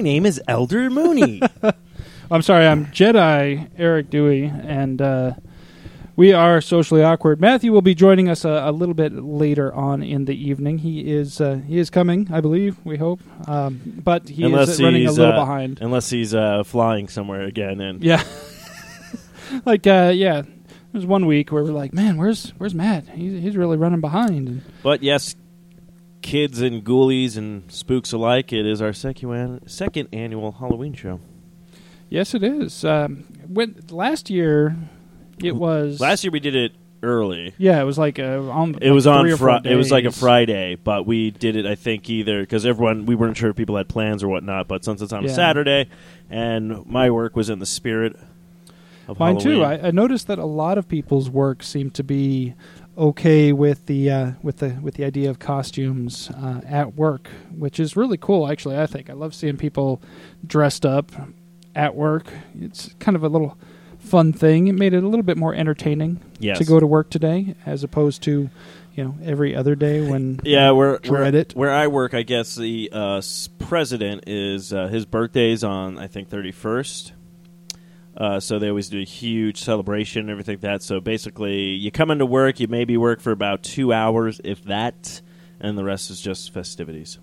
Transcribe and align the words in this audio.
my 0.00 0.04
name 0.04 0.24
is 0.24 0.40
Elder 0.48 0.88
Mooney. 0.88 1.42
I'm 2.30 2.40
sorry, 2.40 2.66
I'm 2.66 2.86
Jedi 2.86 3.68
Eric 3.76 4.08
Dewey, 4.08 4.44
and 4.46 5.02
uh, 5.02 5.34
we 6.16 6.32
are 6.32 6.62
socially 6.62 7.02
awkward. 7.02 7.38
Matthew 7.38 7.70
will 7.70 7.82
be 7.82 7.94
joining 7.94 8.26
us 8.30 8.46
a, 8.46 8.62
a, 8.64 8.72
little 8.72 8.94
bit 8.94 9.12
later 9.12 9.70
on 9.74 10.02
in 10.02 10.24
the 10.24 10.32
evening. 10.32 10.78
He 10.78 11.00
is 11.12 11.38
uh, 11.38 11.56
he 11.66 11.78
is 11.78 11.90
coming, 11.90 12.28
I 12.32 12.40
believe. 12.40 12.78
We 12.82 12.96
hope, 12.96 13.20
um, 13.46 14.00
but 14.02 14.26
he 14.26 14.44
unless 14.44 14.70
is 14.70 14.82
running 14.82 15.06
a 15.06 15.12
little 15.12 15.34
uh, 15.34 15.38
behind. 15.38 15.82
Unless 15.82 16.08
he's 16.08 16.34
uh, 16.34 16.64
flying 16.64 17.08
somewhere 17.08 17.42
again, 17.42 17.82
and 17.82 18.02
yeah, 18.02 18.24
like 19.66 19.86
uh, 19.86 20.12
yeah. 20.14 20.44
There's 20.92 21.06
one 21.06 21.26
week 21.26 21.52
where 21.52 21.62
we're 21.62 21.70
like, 21.72 21.92
man, 21.92 22.16
where's 22.16 22.54
where's 22.56 22.74
Matt? 22.74 23.06
He's 23.06 23.42
he's 23.42 23.56
really 23.56 23.76
running 23.76 24.00
behind. 24.00 24.62
But 24.82 25.02
yes, 25.02 25.36
kids 26.22 26.60
and 26.60 26.84
ghoulies 26.84 27.36
and 27.36 27.70
spooks 27.70 28.12
alike, 28.12 28.52
it 28.52 28.66
is 28.66 28.80
our 28.82 28.92
second 28.92 29.60
second 29.66 30.08
annual 30.12 30.52
Halloween 30.52 30.94
show. 30.94 31.20
Yes, 32.08 32.34
it 32.34 32.42
is. 32.42 32.84
Um, 32.84 33.24
when 33.46 33.82
last 33.90 34.30
year, 34.30 34.76
it 35.42 35.54
was 35.54 36.00
last 36.00 36.24
year 36.24 36.30
we 36.30 36.40
did 36.40 36.56
it 36.56 36.72
early. 37.02 37.54
Yeah, 37.56 37.80
it 37.80 37.84
was 37.84 37.98
like 37.98 38.18
a, 38.18 38.38
on. 38.38 38.74
It 38.74 38.86
like 38.86 38.92
was 38.92 39.06
on. 39.06 39.36
Fri- 39.36 39.60
it 39.64 39.76
was 39.76 39.90
like 39.90 40.04
a 40.04 40.10
Friday, 40.10 40.74
but 40.74 41.06
we 41.06 41.30
did 41.30 41.56
it. 41.56 41.66
I 41.66 41.74
think 41.74 42.10
either 42.10 42.40
because 42.40 42.66
everyone 42.66 43.06
we 43.06 43.14
weren't 43.14 43.36
sure 43.36 43.50
if 43.50 43.56
people 43.56 43.76
had 43.76 43.88
plans 43.88 44.22
or 44.22 44.28
whatnot. 44.28 44.68
But 44.68 44.84
since 44.84 45.02
it's 45.02 45.12
on 45.12 45.24
yeah. 45.24 45.30
a 45.30 45.34
Saturday, 45.34 45.88
and 46.28 46.84
my 46.86 47.10
work 47.10 47.36
was 47.36 47.48
in 47.48 47.58
the 47.58 47.66
spirit 47.66 48.16
of 49.08 49.18
mine 49.18 49.36
Halloween. 49.36 49.58
too. 49.58 49.64
I, 49.64 49.88
I 49.88 49.90
noticed 49.90 50.26
that 50.26 50.38
a 50.38 50.46
lot 50.46 50.78
of 50.78 50.88
people's 50.88 51.30
work 51.30 51.62
seemed 51.62 51.94
to 51.94 52.04
be 52.04 52.54
okay 53.00 53.52
with 53.52 53.86
the 53.86 54.10
uh, 54.10 54.32
with 54.42 54.58
the 54.58 54.78
with 54.82 54.94
the 54.94 55.04
idea 55.04 55.30
of 55.30 55.38
costumes 55.38 56.30
uh, 56.30 56.60
at 56.66 56.94
work, 56.94 57.28
which 57.50 57.80
is 57.80 57.96
really 57.96 58.18
cool. 58.18 58.48
Actually, 58.48 58.78
I 58.78 58.86
think 58.86 59.10
I 59.10 59.14
love 59.14 59.34
seeing 59.34 59.56
people 59.56 60.00
dressed 60.46 60.84
up 60.84 61.10
at 61.74 61.94
work. 61.94 62.26
It's 62.60 62.94
kind 62.98 63.16
of 63.16 63.24
a 63.24 63.28
little 63.28 63.58
fun 63.98 64.32
thing. 64.32 64.68
It 64.68 64.74
made 64.74 64.92
it 64.92 65.02
a 65.02 65.08
little 65.08 65.22
bit 65.22 65.36
more 65.36 65.54
entertaining 65.54 66.20
yes. 66.38 66.58
to 66.58 66.64
go 66.64 66.78
to 66.78 66.86
work 66.86 67.10
today, 67.10 67.54
as 67.64 67.82
opposed 67.82 68.22
to 68.24 68.50
you 68.94 69.04
know 69.04 69.16
every 69.24 69.56
other 69.56 69.74
day 69.74 70.08
when 70.08 70.40
yeah 70.44 70.70
where 70.72 70.98
dread 70.98 71.32
where, 71.32 71.40
it. 71.40 71.52
where 71.56 71.70
I 71.72 71.86
work. 71.86 72.12
I 72.12 72.22
guess 72.22 72.54
the 72.54 72.90
uh, 72.92 73.22
president 73.58 74.24
is 74.26 74.72
uh, 74.72 74.88
his 74.88 75.06
birthday's 75.06 75.64
on 75.64 75.98
I 75.98 76.06
think 76.06 76.28
thirty 76.28 76.52
first. 76.52 77.14
Uh, 78.20 78.38
so 78.38 78.58
they 78.58 78.68
always 78.68 78.90
do 78.90 79.00
a 79.00 79.04
huge 79.04 79.62
celebration 79.62 80.20
and 80.20 80.30
everything 80.30 80.56
like 80.56 80.60
that. 80.60 80.82
So 80.82 81.00
basically, 81.00 81.70
you 81.70 81.90
come 81.90 82.10
into 82.10 82.26
work, 82.26 82.60
you 82.60 82.68
maybe 82.68 82.98
work 82.98 83.22
for 83.22 83.32
about 83.32 83.62
two 83.62 83.94
hours, 83.94 84.42
if 84.44 84.62
that, 84.64 85.22
and 85.58 85.78
the 85.78 85.84
rest 85.84 86.10
is 86.10 86.20
just 86.20 86.52
festivities. 86.52 87.18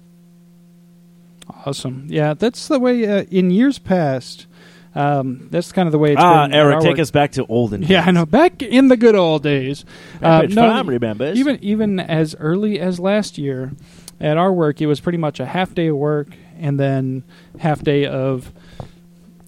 Awesome. 1.67 2.07
Yeah, 2.09 2.33
that's 2.33 2.67
the 2.67 2.79
way 2.79 3.05
uh, 3.05 3.25
in 3.29 3.51
years 3.51 3.77
past. 3.77 4.47
Um, 4.95 5.49
that's 5.51 5.71
kind 5.71 5.85
of 5.85 5.91
the 5.91 5.99
way 5.99 6.13
it's 6.13 6.21
ah, 6.21 6.47
been. 6.47 6.55
Eric, 6.55 6.79
take 6.79 6.97
us 6.97 7.11
back 7.11 7.33
to 7.33 7.45
olden 7.45 7.81
days. 7.81 7.89
Yeah, 7.91 8.03
I 8.03 8.09
know. 8.09 8.25
Back 8.25 8.63
in 8.63 8.87
the 8.87 8.97
good 8.97 9.13
old 9.13 9.43
days. 9.43 9.85
Uh, 10.19 10.47
no, 10.49 10.83
remembers. 10.83 11.37
Even 11.37 11.59
even 11.61 11.99
as 11.99 12.35
early 12.39 12.79
as 12.79 12.99
last 12.99 13.37
year, 13.37 13.73
at 14.19 14.37
our 14.37 14.51
work, 14.51 14.81
it 14.81 14.87
was 14.87 14.99
pretty 14.99 15.19
much 15.19 15.39
a 15.39 15.45
half 15.45 15.75
day 15.75 15.87
of 15.87 15.97
work 15.97 16.29
and 16.57 16.79
then 16.79 17.23
half 17.59 17.83
day 17.83 18.07
of 18.07 18.51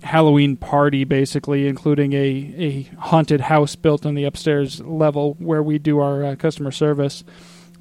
Halloween 0.04 0.56
party, 0.56 1.04
basically, 1.04 1.68
including 1.68 2.13
a, 2.13 2.54
a 2.57 2.84
haunted 3.00 3.42
house 3.42 3.75
built 3.75 4.06
on 4.06 4.16
the 4.16 4.24
upstairs 4.24 4.80
level 4.81 5.36
where 5.39 5.62
we 5.62 5.77
do 5.77 6.00
our 6.00 6.24
uh, 6.24 6.36
customer 6.36 6.72
service. 6.72 7.24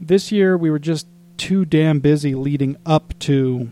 This 0.01 0.33
year, 0.33 0.57
we 0.57 0.71
were 0.71 0.79
just 0.79 1.07
too 1.37 1.65
damn 1.65 2.01
busy 2.01 2.35
leading 2.35 2.77
up 2.85 3.17
to 3.21 3.71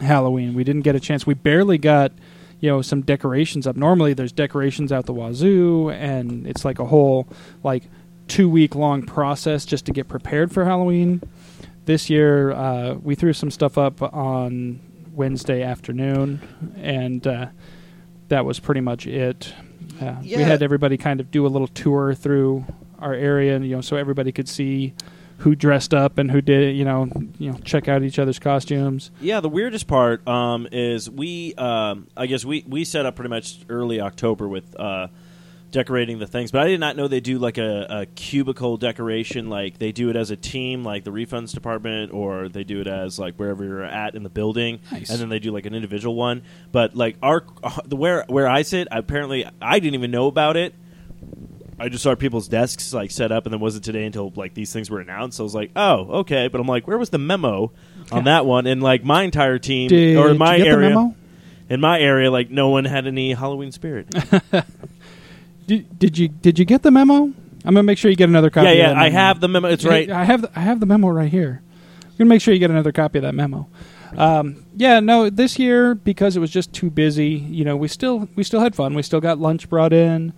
Halloween. 0.00 0.54
We 0.54 0.64
didn't 0.64 0.82
get 0.82 0.94
a 0.94 1.00
chance. 1.00 1.26
We 1.26 1.34
barely 1.34 1.78
got, 1.78 2.12
you 2.60 2.70
know, 2.70 2.82
some 2.82 3.02
decorations 3.02 3.66
up. 3.66 3.76
Normally, 3.76 4.14
there's 4.14 4.32
decorations 4.32 4.92
out 4.92 5.06
the 5.06 5.12
wazoo, 5.12 5.90
and 5.90 6.46
it's 6.46 6.64
like 6.64 6.78
a 6.78 6.86
whole 6.86 7.26
like 7.64 7.84
two 8.28 8.48
week 8.48 8.74
long 8.74 9.02
process 9.02 9.64
just 9.64 9.86
to 9.86 9.92
get 9.92 10.08
prepared 10.08 10.52
for 10.52 10.64
Halloween. 10.64 11.22
This 11.86 12.10
year, 12.10 12.52
uh, 12.52 12.94
we 12.94 13.14
threw 13.14 13.32
some 13.32 13.50
stuff 13.50 13.78
up 13.78 14.02
on 14.02 14.80
Wednesday 15.16 15.62
afternoon, 15.62 16.40
and 16.76 17.26
uh, 17.26 17.46
that 18.28 18.44
was 18.44 18.60
pretty 18.60 18.82
much 18.82 19.06
it. 19.06 19.52
Uh, 20.00 20.16
yeah. 20.22 20.36
We 20.36 20.42
had 20.42 20.62
everybody 20.62 20.96
kind 20.96 21.20
of 21.20 21.30
do 21.30 21.46
a 21.46 21.48
little 21.48 21.68
tour 21.68 22.14
through 22.14 22.66
our 22.98 23.14
area, 23.14 23.56
and 23.56 23.66
you 23.66 23.74
know, 23.74 23.80
so 23.80 23.96
everybody 23.96 24.30
could 24.30 24.48
see 24.48 24.94
who 25.38 25.54
dressed 25.54 25.92
up 25.92 26.18
and 26.18 26.30
who 26.30 26.40
did, 26.40 26.76
you 26.76 26.84
know, 26.84 27.08
you 27.38 27.50
know, 27.50 27.58
check 27.58 27.88
out 27.88 28.02
each 28.02 28.18
other's 28.18 28.38
costumes. 28.38 29.10
Yeah, 29.20 29.40
the 29.40 29.48
weirdest 29.48 29.86
part 29.86 30.26
um, 30.26 30.68
is 30.70 31.10
we, 31.10 31.54
um, 31.54 32.08
I 32.16 32.26
guess 32.26 32.44
we 32.44 32.64
we 32.66 32.84
set 32.84 33.06
up 33.06 33.16
pretty 33.16 33.30
much 33.30 33.60
early 33.68 34.00
October 34.00 34.46
with. 34.46 34.78
Uh, 34.78 35.08
decorating 35.76 36.18
the 36.18 36.26
things. 36.26 36.50
But 36.50 36.62
I 36.62 36.68
did 36.68 36.80
not 36.80 36.96
know 36.96 37.06
they 37.06 37.20
do 37.20 37.38
like 37.38 37.58
a, 37.58 37.86
a, 37.90 38.06
cubicle 38.06 38.78
decoration. 38.78 39.50
Like 39.50 39.78
they 39.78 39.92
do 39.92 40.08
it 40.08 40.16
as 40.16 40.30
a 40.30 40.36
team, 40.36 40.82
like 40.82 41.04
the 41.04 41.10
refunds 41.10 41.52
department, 41.52 42.14
or 42.14 42.48
they 42.48 42.64
do 42.64 42.80
it 42.80 42.86
as 42.86 43.18
like 43.18 43.36
wherever 43.36 43.62
you're 43.62 43.84
at 43.84 44.14
in 44.14 44.22
the 44.22 44.30
building, 44.30 44.80
nice. 44.90 45.10
and 45.10 45.20
then 45.20 45.28
they 45.28 45.38
do 45.38 45.52
like 45.52 45.66
an 45.66 45.74
individual 45.74 46.14
one. 46.14 46.42
But 46.72 46.96
like 46.96 47.16
our 47.22 47.44
uh, 47.62 47.82
the 47.84 47.94
where 47.94 48.24
where 48.28 48.48
I 48.48 48.62
sit, 48.62 48.88
apparently 48.90 49.44
I 49.60 49.78
didn't 49.78 49.94
even 49.94 50.10
know 50.10 50.28
about 50.28 50.56
it. 50.56 50.74
I 51.78 51.90
just 51.90 52.02
saw 52.02 52.14
people's 52.14 52.48
desks 52.48 52.94
like 52.94 53.10
set 53.10 53.30
up, 53.30 53.44
and 53.44 53.52
then 53.52 53.60
wasn't 53.60 53.84
today 53.84 54.06
until 54.06 54.32
like 54.34 54.54
these 54.54 54.72
things 54.72 54.88
were 54.88 55.00
announced. 55.00 55.36
So 55.36 55.42
I 55.42 55.44
was 55.44 55.54
like, 55.54 55.72
"Oh, 55.76 56.20
okay." 56.20 56.48
But 56.48 56.58
I'm 56.58 56.66
like, 56.66 56.88
"Where 56.88 56.96
was 56.96 57.10
the 57.10 57.18
memo 57.18 57.70
on 58.10 58.24
that 58.24 58.46
one?" 58.46 58.66
And 58.66 58.82
like 58.82 59.04
my 59.04 59.24
entire 59.24 59.58
team 59.58 59.88
Did 59.88 60.16
or 60.16 60.32
my 60.32 60.56
area, 60.56 61.14
in 61.68 61.80
my 61.82 62.00
area, 62.00 62.30
like 62.30 62.50
no 62.50 62.70
one 62.70 62.86
had 62.86 63.06
any 63.06 63.34
Halloween 63.34 63.72
spirit. 63.72 64.08
Did, 65.66 65.98
did 65.98 66.18
you 66.18 66.28
did 66.28 66.58
you 66.58 66.64
get 66.64 66.82
the 66.82 66.90
memo? 66.90 67.14
I'm 67.14 67.74
gonna 67.74 67.82
make 67.82 67.98
sure 67.98 68.10
you 68.10 68.16
get 68.16 68.28
another 68.28 68.50
copy. 68.50 68.68
Yeah, 68.68 68.92
yeah, 68.92 69.00
I 69.00 69.10
have 69.10 69.40
the 69.40 69.48
memo. 69.48 69.68
It's 69.68 69.84
right. 69.84 70.08
I 70.08 70.24
have 70.24 70.42
the, 70.42 70.50
I 70.54 70.60
have 70.60 70.78
the 70.78 70.86
memo 70.86 71.08
right 71.08 71.30
here. 71.30 71.62
I'm 72.04 72.16
gonna 72.18 72.28
make 72.28 72.40
sure 72.40 72.54
you 72.54 72.60
get 72.60 72.70
another 72.70 72.92
copy 72.92 73.18
of 73.18 73.22
that 73.22 73.34
memo. 73.34 73.68
Um, 74.16 74.64
yeah, 74.76 75.00
no, 75.00 75.28
this 75.28 75.58
year 75.58 75.94
because 75.96 76.36
it 76.36 76.40
was 76.40 76.50
just 76.50 76.72
too 76.72 76.90
busy. 76.90 77.30
You 77.30 77.64
know, 77.64 77.76
we 77.76 77.88
still 77.88 78.28
we 78.36 78.44
still 78.44 78.60
had 78.60 78.76
fun. 78.76 78.94
We 78.94 79.02
still 79.02 79.20
got 79.20 79.38
lunch 79.38 79.68
brought 79.68 79.92
in. 79.92 80.32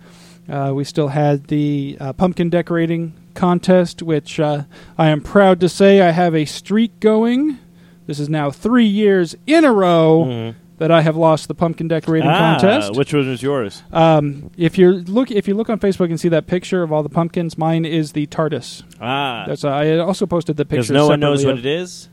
Uh, 0.49 0.71
we 0.73 0.83
still 0.83 1.09
had 1.09 1.47
the 1.47 1.95
uh, 1.99 2.13
pumpkin 2.13 2.49
decorating 2.49 3.13
contest, 3.35 4.01
which 4.01 4.39
uh, 4.39 4.63
I 4.97 5.09
am 5.09 5.21
proud 5.21 5.59
to 5.59 5.69
say 5.69 6.01
I 6.01 6.09
have 6.09 6.33
a 6.33 6.45
streak 6.45 6.99
going. 6.99 7.59
This 8.07 8.19
is 8.19 8.29
now 8.29 8.49
three 8.49 8.87
years 8.87 9.35
in 9.45 9.63
a 9.63 9.71
row. 9.71 10.25
Mm-hmm 10.25 10.68
that 10.79 10.91
I 10.91 11.01
have 11.01 11.15
lost 11.15 11.47
the 11.47 11.53
pumpkin 11.53 11.87
decorating 11.87 12.29
ah, 12.29 12.57
contest. 12.57 12.95
Which 12.95 13.13
one 13.13 13.29
was 13.29 13.43
yours? 13.43 13.83
Um, 13.91 14.49
if 14.57 14.77
you 14.77 14.91
look, 14.91 15.29
if 15.29 15.47
you 15.47 15.53
look 15.53 15.69
on 15.69 15.79
Facebook 15.79 16.09
and 16.09 16.19
see 16.19 16.29
that 16.29 16.47
picture 16.47 16.81
of 16.81 16.91
all 16.91 17.03
the 17.03 17.09
pumpkins, 17.09 17.57
mine 17.57 17.85
is 17.85 18.13
the 18.13 18.25
TARDIS. 18.27 18.83
Ah, 18.99 19.45
that's. 19.47 19.63
Uh, 19.63 19.69
I 19.69 19.97
also 19.99 20.25
posted 20.25 20.57
the 20.57 20.65
picture. 20.65 20.77
Because 20.77 20.91
no 20.91 21.07
one 21.07 21.19
knows 21.19 21.45
what 21.45 21.59
it 21.59 21.65
is. 21.65 22.09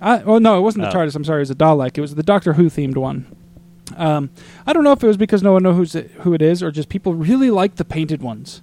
I, 0.00 0.20
oh 0.22 0.38
no, 0.38 0.58
it 0.58 0.62
wasn't 0.62 0.84
oh. 0.84 0.90
the 0.90 0.96
TARDIS. 0.96 1.14
I'm 1.14 1.24
sorry, 1.24 1.38
it 1.38 1.42
was 1.42 1.50
a 1.50 1.54
Dalek. 1.54 1.96
It 1.96 2.00
was 2.00 2.14
the 2.16 2.24
Doctor 2.24 2.54
Who 2.54 2.64
themed 2.64 2.96
one. 2.96 3.34
Um, 3.96 4.30
I 4.66 4.72
don't 4.72 4.84
know 4.84 4.92
if 4.92 5.02
it 5.02 5.06
was 5.06 5.16
because 5.16 5.42
no 5.42 5.52
one 5.52 5.62
knows 5.62 5.92
who 5.92 6.34
it 6.34 6.42
is, 6.42 6.62
or 6.62 6.70
just 6.70 6.88
people 6.88 7.14
really 7.14 7.50
like 7.50 7.76
the 7.76 7.84
painted 7.84 8.20
ones. 8.20 8.62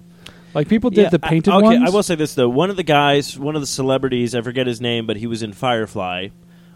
Like 0.52 0.68
people 0.68 0.90
did 0.90 1.04
yeah, 1.04 1.08
the 1.10 1.18
painted 1.18 1.52
I, 1.52 1.56
okay, 1.58 1.66
ones. 1.66 1.90
I 1.90 1.94
will 1.94 2.02
say 2.02 2.14
this 2.14 2.34
though: 2.34 2.48
one 2.48 2.68
of 2.68 2.76
the 2.76 2.82
guys, 2.82 3.38
one 3.38 3.54
of 3.54 3.62
the 3.62 3.66
celebrities, 3.66 4.34
I 4.34 4.42
forget 4.42 4.66
his 4.66 4.80
name, 4.80 5.06
but 5.06 5.16
he 5.16 5.26
was 5.26 5.42
in 5.42 5.54
Firefly. 5.54 6.28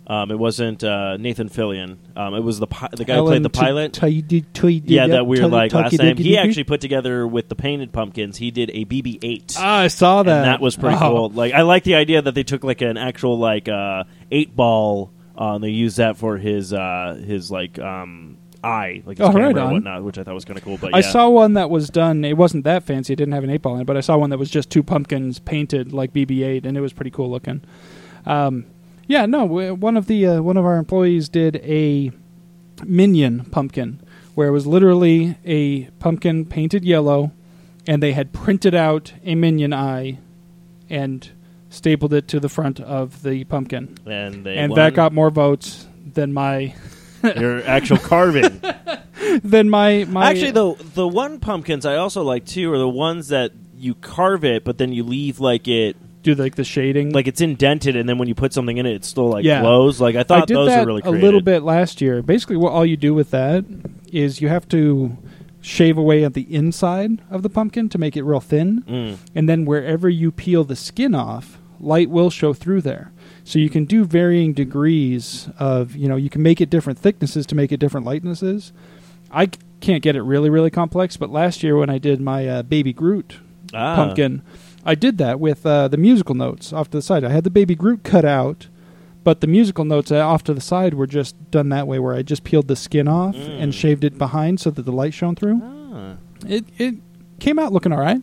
Um, 0.06 0.30
it 0.30 0.38
wasn't 0.38 0.84
uh, 0.84 1.16
Nathan 1.16 1.49
Fillion. 1.49 1.96
Um, 2.14 2.34
it 2.34 2.40
was 2.40 2.58
the 2.58 2.66
pi- 2.66 2.90
the 2.92 3.06
guy 3.06 3.16
who 3.16 3.25
played 3.25 3.42
the 3.42 3.49
pilot. 3.49 3.99
yeah, 4.02 5.06
that 5.06 5.26
weird 5.26 5.50
like 5.50 5.73
last 5.73 5.99
name. 5.99 6.16
He 6.18 6.37
actually 6.37 6.64
put 6.64 6.82
together 6.82 7.26
with 7.26 7.49
the 7.49 7.54
painted 7.54 7.92
pumpkins. 7.92 8.37
He 8.37 8.50
did 8.50 8.70
a 8.70 8.84
BB-8. 8.84 9.56
Ah, 9.58 9.80
I 9.80 9.88
saw 9.88 10.23
that. 10.23 10.37
And 10.37 10.46
that 10.46 10.61
was 10.61 10.76
pretty 10.76 10.96
oh. 10.96 11.00
cool. 11.00 11.30
Like 11.30 11.54
I 11.54 11.62
like 11.62 11.84
the 11.84 11.94
idea 11.94 12.20
that 12.20 12.34
they 12.34 12.42
took 12.42 12.64
like 12.64 12.82
an 12.82 12.99
actual 12.99 13.38
like 13.38 13.68
uh, 13.68 14.04
eight 14.30 14.54
ball. 14.54 15.11
Uh, 15.37 15.54
and 15.54 15.64
they 15.64 15.70
used 15.70 15.96
that 15.96 16.16
for 16.16 16.37
his 16.37 16.73
uh, 16.73 17.20
his 17.26 17.50
like 17.50 17.78
um, 17.78 18.37
eye, 18.62 19.02
like 19.06 19.18
his 19.18 19.26
oh, 19.26 19.32
camera 19.32 19.46
right 19.46 19.56
and 19.56 19.73
whatnot, 19.73 20.04
which 20.04 20.18
I 20.18 20.23
thought 20.23 20.34
was 20.34 20.44
kind 20.44 20.58
of 20.58 20.64
cool. 20.64 20.76
But 20.76 20.90
yeah. 20.90 20.99
I 20.99 21.00
saw 21.00 21.28
one 21.28 21.54
that 21.54 21.70
was 21.70 21.88
done. 21.88 22.25
It 22.25 22.37
wasn't 22.37 22.64
that 22.64 22.84
fancy. 22.84 23.14
It 23.14 23.16
didn't 23.16 23.32
have 23.32 23.42
an 23.42 23.50
eight 23.50 23.62
ball 23.62 23.75
in 23.75 23.80
it, 23.80 23.84
but 23.84 23.96
I 23.96 24.00
saw 24.00 24.16
one 24.16 24.30
that 24.30 24.38
was 24.38 24.50
just 24.50 24.70
two 24.70 24.82
pumpkins 24.82 25.38
painted 25.40 25.92
like 25.92 26.12
BB-8, 26.12 26.66
and 26.66 26.76
it 26.76 26.80
was 26.80 26.92
pretty 26.92 27.11
cool 27.11 27.30
looking. 27.30 27.62
Um, 28.26 28.66
yeah, 29.06 29.26
no. 29.26 29.44
One 29.44 29.96
of 29.96 30.06
the 30.06 30.26
uh, 30.26 30.42
one 30.42 30.56
of 30.56 30.64
our 30.64 30.76
employees 30.76 31.28
did 31.28 31.56
a 31.56 32.11
minion 32.84 33.44
pumpkin, 33.46 34.00
where 34.34 34.49
it 34.49 34.52
was 34.52 34.66
literally 34.66 35.37
a 35.44 35.84
pumpkin 35.99 36.44
painted 36.46 36.84
yellow, 36.84 37.32
and 37.87 38.02
they 38.02 38.12
had 38.12 38.32
printed 38.32 38.75
out 38.75 39.12
a 39.25 39.34
minion 39.34 39.73
eye, 39.73 40.18
and 40.88 41.30
stapled 41.68 42.14
it 42.14 42.28
to 42.28 42.40
the 42.40 42.49
front 42.49 42.80
of 42.80 43.23
the 43.23 43.44
pumpkin. 43.44 43.96
And 44.06 44.44
they 44.44 44.56
and 44.56 44.70
won. 44.70 44.76
that 44.78 44.94
got 44.94 45.12
more 45.12 45.30
votes 45.30 45.87
than 46.04 46.32
my 46.32 46.75
your 47.23 47.62
actual 47.64 47.99
carving. 47.99 48.61
than 49.42 49.68
my 49.68 50.04
my 50.08 50.30
Actually, 50.30 50.52
the 50.52 50.75
the 50.94 51.08
one 51.08 51.40
pumpkins 51.40 51.84
I 51.84 51.96
also 51.96 52.23
like 52.23 52.46
too 52.46 52.73
are 52.73 52.78
the 52.78 52.88
ones 52.88 53.28
that 53.28 53.52
you 53.76 53.94
carve 53.94 54.44
it, 54.44 54.64
but 54.64 54.78
then 54.78 54.92
you 54.92 55.04
leave 55.04 55.40
like 55.40 55.68
it 55.68 55.96
do 56.25 56.35
like 56.35 56.57
the 56.57 56.64
shading. 56.64 57.12
like 57.12 57.28
it's 57.28 57.40
indented, 57.40 57.95
and 57.97 58.09
then 58.09 58.19
when 58.19 58.26
you 58.28 58.35
put 58.35 58.52
something 58.52 58.76
in 58.78 58.87
it, 58.87 58.95
it 58.95 59.04
still 59.04 59.28
like 59.28 59.45
Yeah. 59.45 59.61
glows. 59.61 60.00
Like 60.00 60.16
I 60.16 60.23
thought 60.25 60.43
I 60.43 60.47
did 60.47 60.57
those 60.57 60.69
that 60.69 60.81
were 60.81 60.87
really 60.87 61.02
a 61.04 61.11
little 61.11 61.40
bit 61.43 61.62
last 61.62 62.00
year. 62.00 62.23
Basically, 62.23 62.57
what 62.57 62.73
all 62.73 62.85
you 62.85 62.97
do 62.97 63.14
with 63.14 63.31
that 63.31 63.64
is 64.12 64.40
you 64.40 64.49
have 64.49 64.66
to 64.71 65.16
shave 65.61 65.97
away 65.97 66.25
at 66.25 66.35
the 66.35 66.43
inside 66.54 67.23
of 67.31 67.43
the 67.43 67.49
pumpkin 67.49 67.88
to 67.90 67.99
make 67.99 68.16
it 68.16 68.23
real 68.23 68.40
thin, 68.40 68.83
Mm. 68.88 69.16
and 69.35 69.49
then 69.49 69.64
wherever 69.64 70.09
you 70.09 70.31
peel 70.31 70.64
the 70.64 70.76
skin 70.76 71.14
off, 71.14 71.59
light 71.81 72.11
will 72.11 72.28
show 72.31 72.52
through 72.52 72.81
there. 72.83 73.12
So 73.45 73.59
you 73.59 73.71
can 73.71 73.85
do 73.85 74.04
varying 74.04 74.52
degrees 74.52 75.49
of, 75.59 75.97
you 75.97 76.09
know, 76.09 76.16
you 76.16 76.28
can 76.31 76.43
make 76.43 76.61
it 76.61 76.69
different 76.71 76.99
thicknesses 76.99 77.47
to 77.47 77.54
make 77.54 77.73
it 77.73 77.78
different 77.81 78.04
lightnesses. 78.07 78.73
I 79.31 79.49
can't 79.81 80.02
get 80.02 80.16
it 80.16 80.23
really, 80.23 80.50
really 80.50 80.71
complex, 80.71 81.16
but 81.16 81.31
last 81.31 81.62
year 81.62 81.76
when 81.76 81.90
I 81.90 81.99
did 81.99 82.21
my 82.21 82.47
uh, 82.49 82.62
Baby 82.62 82.93
Groot 82.93 83.37
Ah. 83.75 83.97
pumpkin. 83.97 84.43
I 84.84 84.94
did 84.94 85.18
that 85.18 85.40
with 85.40 85.64
uh, 85.64 85.88
the 85.88 85.96
musical 85.96 86.34
notes 86.34 86.72
off 86.72 86.90
to 86.90 86.98
the 86.98 87.02
side. 87.02 87.24
I 87.24 87.30
had 87.30 87.44
the 87.44 87.50
baby 87.50 87.74
Groot 87.74 88.02
cut 88.04 88.24
out, 88.24 88.68
but 89.24 89.40
the 89.40 89.46
musical 89.46 89.84
notes 89.84 90.12
uh, 90.12 90.18
off 90.18 90.44
to 90.44 90.54
the 90.54 90.60
side 90.60 90.94
were 90.94 91.06
just 91.06 91.34
done 91.50 91.70
that 91.70 91.86
way, 91.86 91.98
where 91.98 92.14
I 92.14 92.22
just 92.22 92.44
peeled 92.44 92.68
the 92.68 92.76
skin 92.76 93.08
off 93.08 93.34
Mm. 93.34 93.62
and 93.62 93.74
shaved 93.74 94.04
it 94.04 94.18
behind 94.18 94.60
so 94.60 94.70
that 94.70 94.82
the 94.82 94.92
light 94.92 95.14
shone 95.14 95.34
through. 95.36 95.60
Ah. 95.62 96.14
It 96.46 96.64
it 96.78 96.96
came 97.40 97.58
out 97.58 97.72
looking 97.72 97.92
all 97.92 98.00
right. 98.00 98.20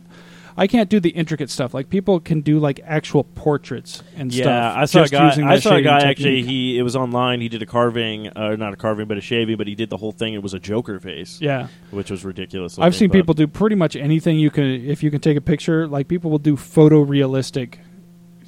I 0.56 0.66
can't 0.66 0.88
do 0.90 1.00
the 1.00 1.10
intricate 1.10 1.50
stuff. 1.50 1.72
Like 1.74 1.88
people 1.88 2.20
can 2.20 2.40
do 2.40 2.58
like 2.58 2.80
actual 2.84 3.24
portraits 3.24 4.02
and 4.16 4.32
stuff. 4.32 4.46
Yeah, 4.46 4.70
stuff. 4.70 4.78
I 4.78 4.84
saw 4.84 5.02
a 5.02 5.08
guy. 5.08 5.52
I 5.52 5.58
saw 5.58 5.74
a 5.76 5.82
guy 5.82 5.98
technique. 6.00 6.10
actually. 6.10 6.42
He 6.42 6.78
it 6.78 6.82
was 6.82 6.94
online. 6.96 7.40
He 7.40 7.48
did 7.48 7.62
a 7.62 7.66
carving, 7.66 8.28
uh, 8.28 8.56
not 8.56 8.74
a 8.74 8.76
carving, 8.76 9.06
but 9.08 9.16
a 9.18 9.20
shaving. 9.20 9.56
But 9.56 9.66
he 9.66 9.74
did 9.74 9.90
the 9.90 9.96
whole 9.96 10.12
thing. 10.12 10.34
It 10.34 10.42
was 10.42 10.54
a 10.54 10.58
Joker 10.58 11.00
face, 11.00 11.40
Yeah, 11.40 11.68
which 11.90 12.10
was 12.10 12.24
ridiculous. 12.24 12.78
I've 12.78 12.94
seen 12.94 13.10
people 13.10 13.34
do 13.34 13.46
pretty 13.46 13.76
much 13.76 13.96
anything 13.96 14.38
you 14.38 14.50
can. 14.50 14.64
If 14.64 15.02
you 15.02 15.10
can 15.10 15.20
take 15.20 15.36
a 15.36 15.40
picture, 15.40 15.86
like 15.88 16.08
people 16.08 16.30
will 16.30 16.38
do 16.38 16.56
photorealistic 16.56 17.78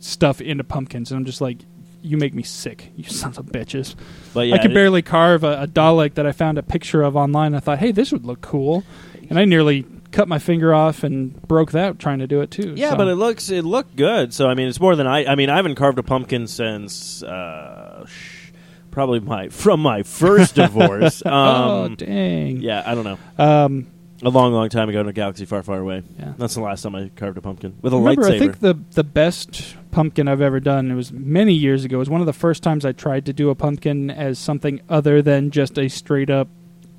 stuff 0.00 0.40
into 0.40 0.64
pumpkins, 0.64 1.10
and 1.10 1.18
I'm 1.18 1.24
just 1.24 1.40
like, 1.40 1.58
you 2.02 2.16
make 2.18 2.34
me 2.34 2.42
sick, 2.42 2.92
you 2.96 3.04
sons 3.08 3.38
of 3.38 3.46
bitches. 3.46 3.94
But 4.34 4.48
yeah, 4.48 4.56
I 4.56 4.58
could 4.58 4.74
barely 4.74 5.02
carve 5.02 5.44
a, 5.44 5.62
a 5.62 5.66
Dalek 5.66 6.14
that 6.14 6.26
I 6.26 6.32
found 6.32 6.58
a 6.58 6.62
picture 6.62 7.02
of 7.02 7.16
online. 7.16 7.54
I 7.54 7.60
thought, 7.60 7.78
hey, 7.78 7.92
this 7.92 8.12
would 8.12 8.26
look 8.26 8.40
cool, 8.42 8.84
and 9.30 9.38
I 9.38 9.44
nearly 9.46 9.86
cut 10.14 10.28
my 10.28 10.38
finger 10.38 10.72
off 10.72 11.02
and 11.04 11.40
broke 11.42 11.72
that 11.72 11.98
trying 11.98 12.20
to 12.20 12.26
do 12.26 12.40
it 12.40 12.50
too. 12.50 12.72
Yeah, 12.76 12.90
so. 12.90 12.96
but 12.96 13.08
it 13.08 13.16
looks 13.16 13.50
it 13.50 13.64
looked 13.64 13.96
good. 13.96 14.32
So 14.32 14.48
I 14.48 14.54
mean, 14.54 14.68
it's 14.68 14.80
more 14.80 14.96
than 14.96 15.06
I. 15.06 15.26
I 15.26 15.34
mean, 15.34 15.50
I 15.50 15.56
haven't 15.56 15.74
carved 15.74 15.98
a 15.98 16.02
pumpkin 16.02 16.46
since 16.46 17.22
uh, 17.22 18.06
sh- 18.06 18.52
probably 18.90 19.20
my 19.20 19.48
from 19.48 19.80
my 19.80 20.02
first 20.04 20.54
divorce. 20.62 21.24
Um, 21.26 21.32
oh 21.32 21.88
dang. 21.96 22.60
yeah, 22.60 22.82
I 22.86 22.94
don't 22.94 23.04
know. 23.04 23.18
Um, 23.44 23.86
A 24.22 24.30
long, 24.30 24.52
long 24.52 24.68
time 24.68 24.88
ago 24.88 25.00
in 25.00 25.08
a 25.08 25.12
galaxy 25.12 25.44
far, 25.44 25.62
far 25.62 25.80
away. 25.80 26.02
yeah. 26.18 26.32
That's 26.38 26.54
the 26.54 26.62
last 26.62 26.82
time 26.82 26.94
I 26.94 27.10
carved 27.14 27.36
a 27.36 27.42
pumpkin 27.42 27.76
with 27.82 27.92
a 27.92 27.96
Remember, 27.98 28.22
lightsaber. 28.22 28.34
I 28.34 28.38
think 28.38 28.60
the 28.60 28.78
the 28.92 29.04
best 29.04 29.76
pumpkin 29.90 30.28
I've 30.28 30.40
ever 30.40 30.60
done. 30.60 30.90
It 30.90 30.94
was 30.94 31.12
many 31.12 31.52
years 31.54 31.84
ago. 31.84 31.96
It 31.96 31.98
was 31.98 32.10
one 32.10 32.20
of 32.20 32.26
the 32.26 32.32
first 32.32 32.62
times 32.62 32.84
I 32.84 32.92
tried 32.92 33.26
to 33.26 33.32
do 33.32 33.50
a 33.50 33.54
pumpkin 33.54 34.10
as 34.10 34.38
something 34.38 34.80
other 34.88 35.20
than 35.22 35.50
just 35.50 35.76
a 35.78 35.88
straight 35.88 36.30
up 36.30 36.48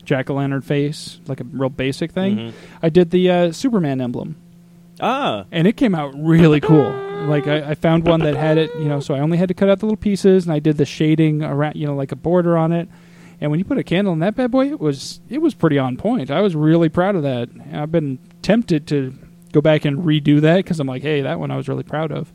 jack 0.06 0.30
o' 0.30 0.36
lantern 0.36 0.62
face, 0.62 1.20
like 1.28 1.42
a 1.42 1.44
real 1.44 1.70
basic 1.70 2.12
thing. 2.12 2.38
Mhm. 2.38 2.54
I 2.82 2.90
did 2.90 3.12
the 3.12 3.30
uh, 3.30 3.52
Superman 3.52 4.00
emblem, 4.02 4.36
Ah, 5.02 5.46
and 5.52 5.68
it 5.68 5.76
came 5.76 5.94
out 5.94 6.14
really 6.16 6.62
cool. 6.62 6.90
Like 7.28 7.48
I, 7.48 7.72
I 7.72 7.76
found 7.76 8.06
one 8.08 8.22
that 8.22 8.36
had 8.36 8.58
it, 8.58 8.74
you 8.76 8.86
know. 8.86 9.00
So 9.02 9.14
I 9.14 9.20
only 9.20 9.38
had 9.38 9.48
to 9.50 9.54
cut 9.54 9.70
out 9.70 9.80
the 9.80 9.86
little 9.88 9.98
pieces, 9.98 10.46
and 10.46 10.54
I 10.54 10.60
did 10.60 10.78
the 10.78 10.86
shading 10.86 11.44
around, 11.44 11.76
you 11.76 11.86
know, 11.86 11.96
like 11.96 12.12
a 12.12 12.16
border 12.16 12.58
on 12.58 12.72
it. 12.72 12.88
And 13.42 13.52
when 13.52 13.60
you 13.60 13.66
put 13.66 13.78
a 13.78 13.84
candle 13.84 14.14
in 14.14 14.20
that 14.20 14.36
bad 14.36 14.52
boy, 14.52 14.68
it 14.70 14.80
was 14.80 15.20
it 15.30 15.42
was 15.42 15.54
pretty 15.54 15.78
on 15.78 15.98
point. 15.98 16.32
I 16.32 16.40
was 16.42 16.56
really 16.56 16.88
proud 16.88 17.16
of 17.16 17.24
that. 17.24 17.50
And 17.50 17.76
I've 17.76 17.92
been 17.92 18.20
tempted 18.42 18.88
to 18.88 19.14
go 19.52 19.60
back 19.60 19.84
and 19.86 20.00
redo 20.06 20.40
that 20.42 20.58
because 20.58 20.80
I'm 20.80 20.88
like, 20.88 21.02
hey, 21.02 21.22
that 21.22 21.40
one 21.40 21.52
I 21.52 21.58
was 21.58 21.68
really 21.68 21.84
proud 21.84 22.12
of. 22.14 22.32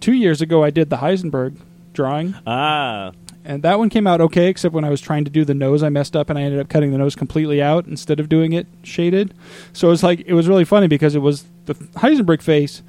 Two 0.00 0.12
years 0.14 0.40
ago, 0.40 0.64
I 0.64 0.70
did 0.70 0.88
the 0.90 0.96
Heisenberg 0.96 1.56
drawing, 1.92 2.34
ah, 2.46 3.12
and 3.50 3.64
that 3.64 3.80
one 3.80 3.88
came 3.88 4.06
out 4.06 4.20
okay. 4.20 4.46
Except 4.46 4.72
when 4.72 4.84
I 4.84 4.90
was 4.90 5.00
trying 5.00 5.24
to 5.24 5.30
do 5.30 5.44
the 5.44 5.54
nose, 5.54 5.82
I 5.82 5.88
messed 5.88 6.14
up, 6.14 6.30
and 6.30 6.38
I 6.38 6.42
ended 6.42 6.60
up 6.60 6.68
cutting 6.68 6.92
the 6.92 6.98
nose 6.98 7.16
completely 7.16 7.60
out 7.60 7.86
instead 7.86 8.20
of 8.20 8.28
doing 8.28 8.52
it 8.52 8.68
shaded. 8.84 9.34
So 9.72 9.88
it 9.88 9.90
was 9.90 10.02
like 10.04 10.20
it 10.20 10.34
was 10.34 10.46
really 10.46 10.64
funny 10.64 10.86
because 10.86 11.16
it 11.16 11.18
was 11.18 11.44
the 11.66 11.74
Heisenberg 11.74 12.42
face, 12.42 12.82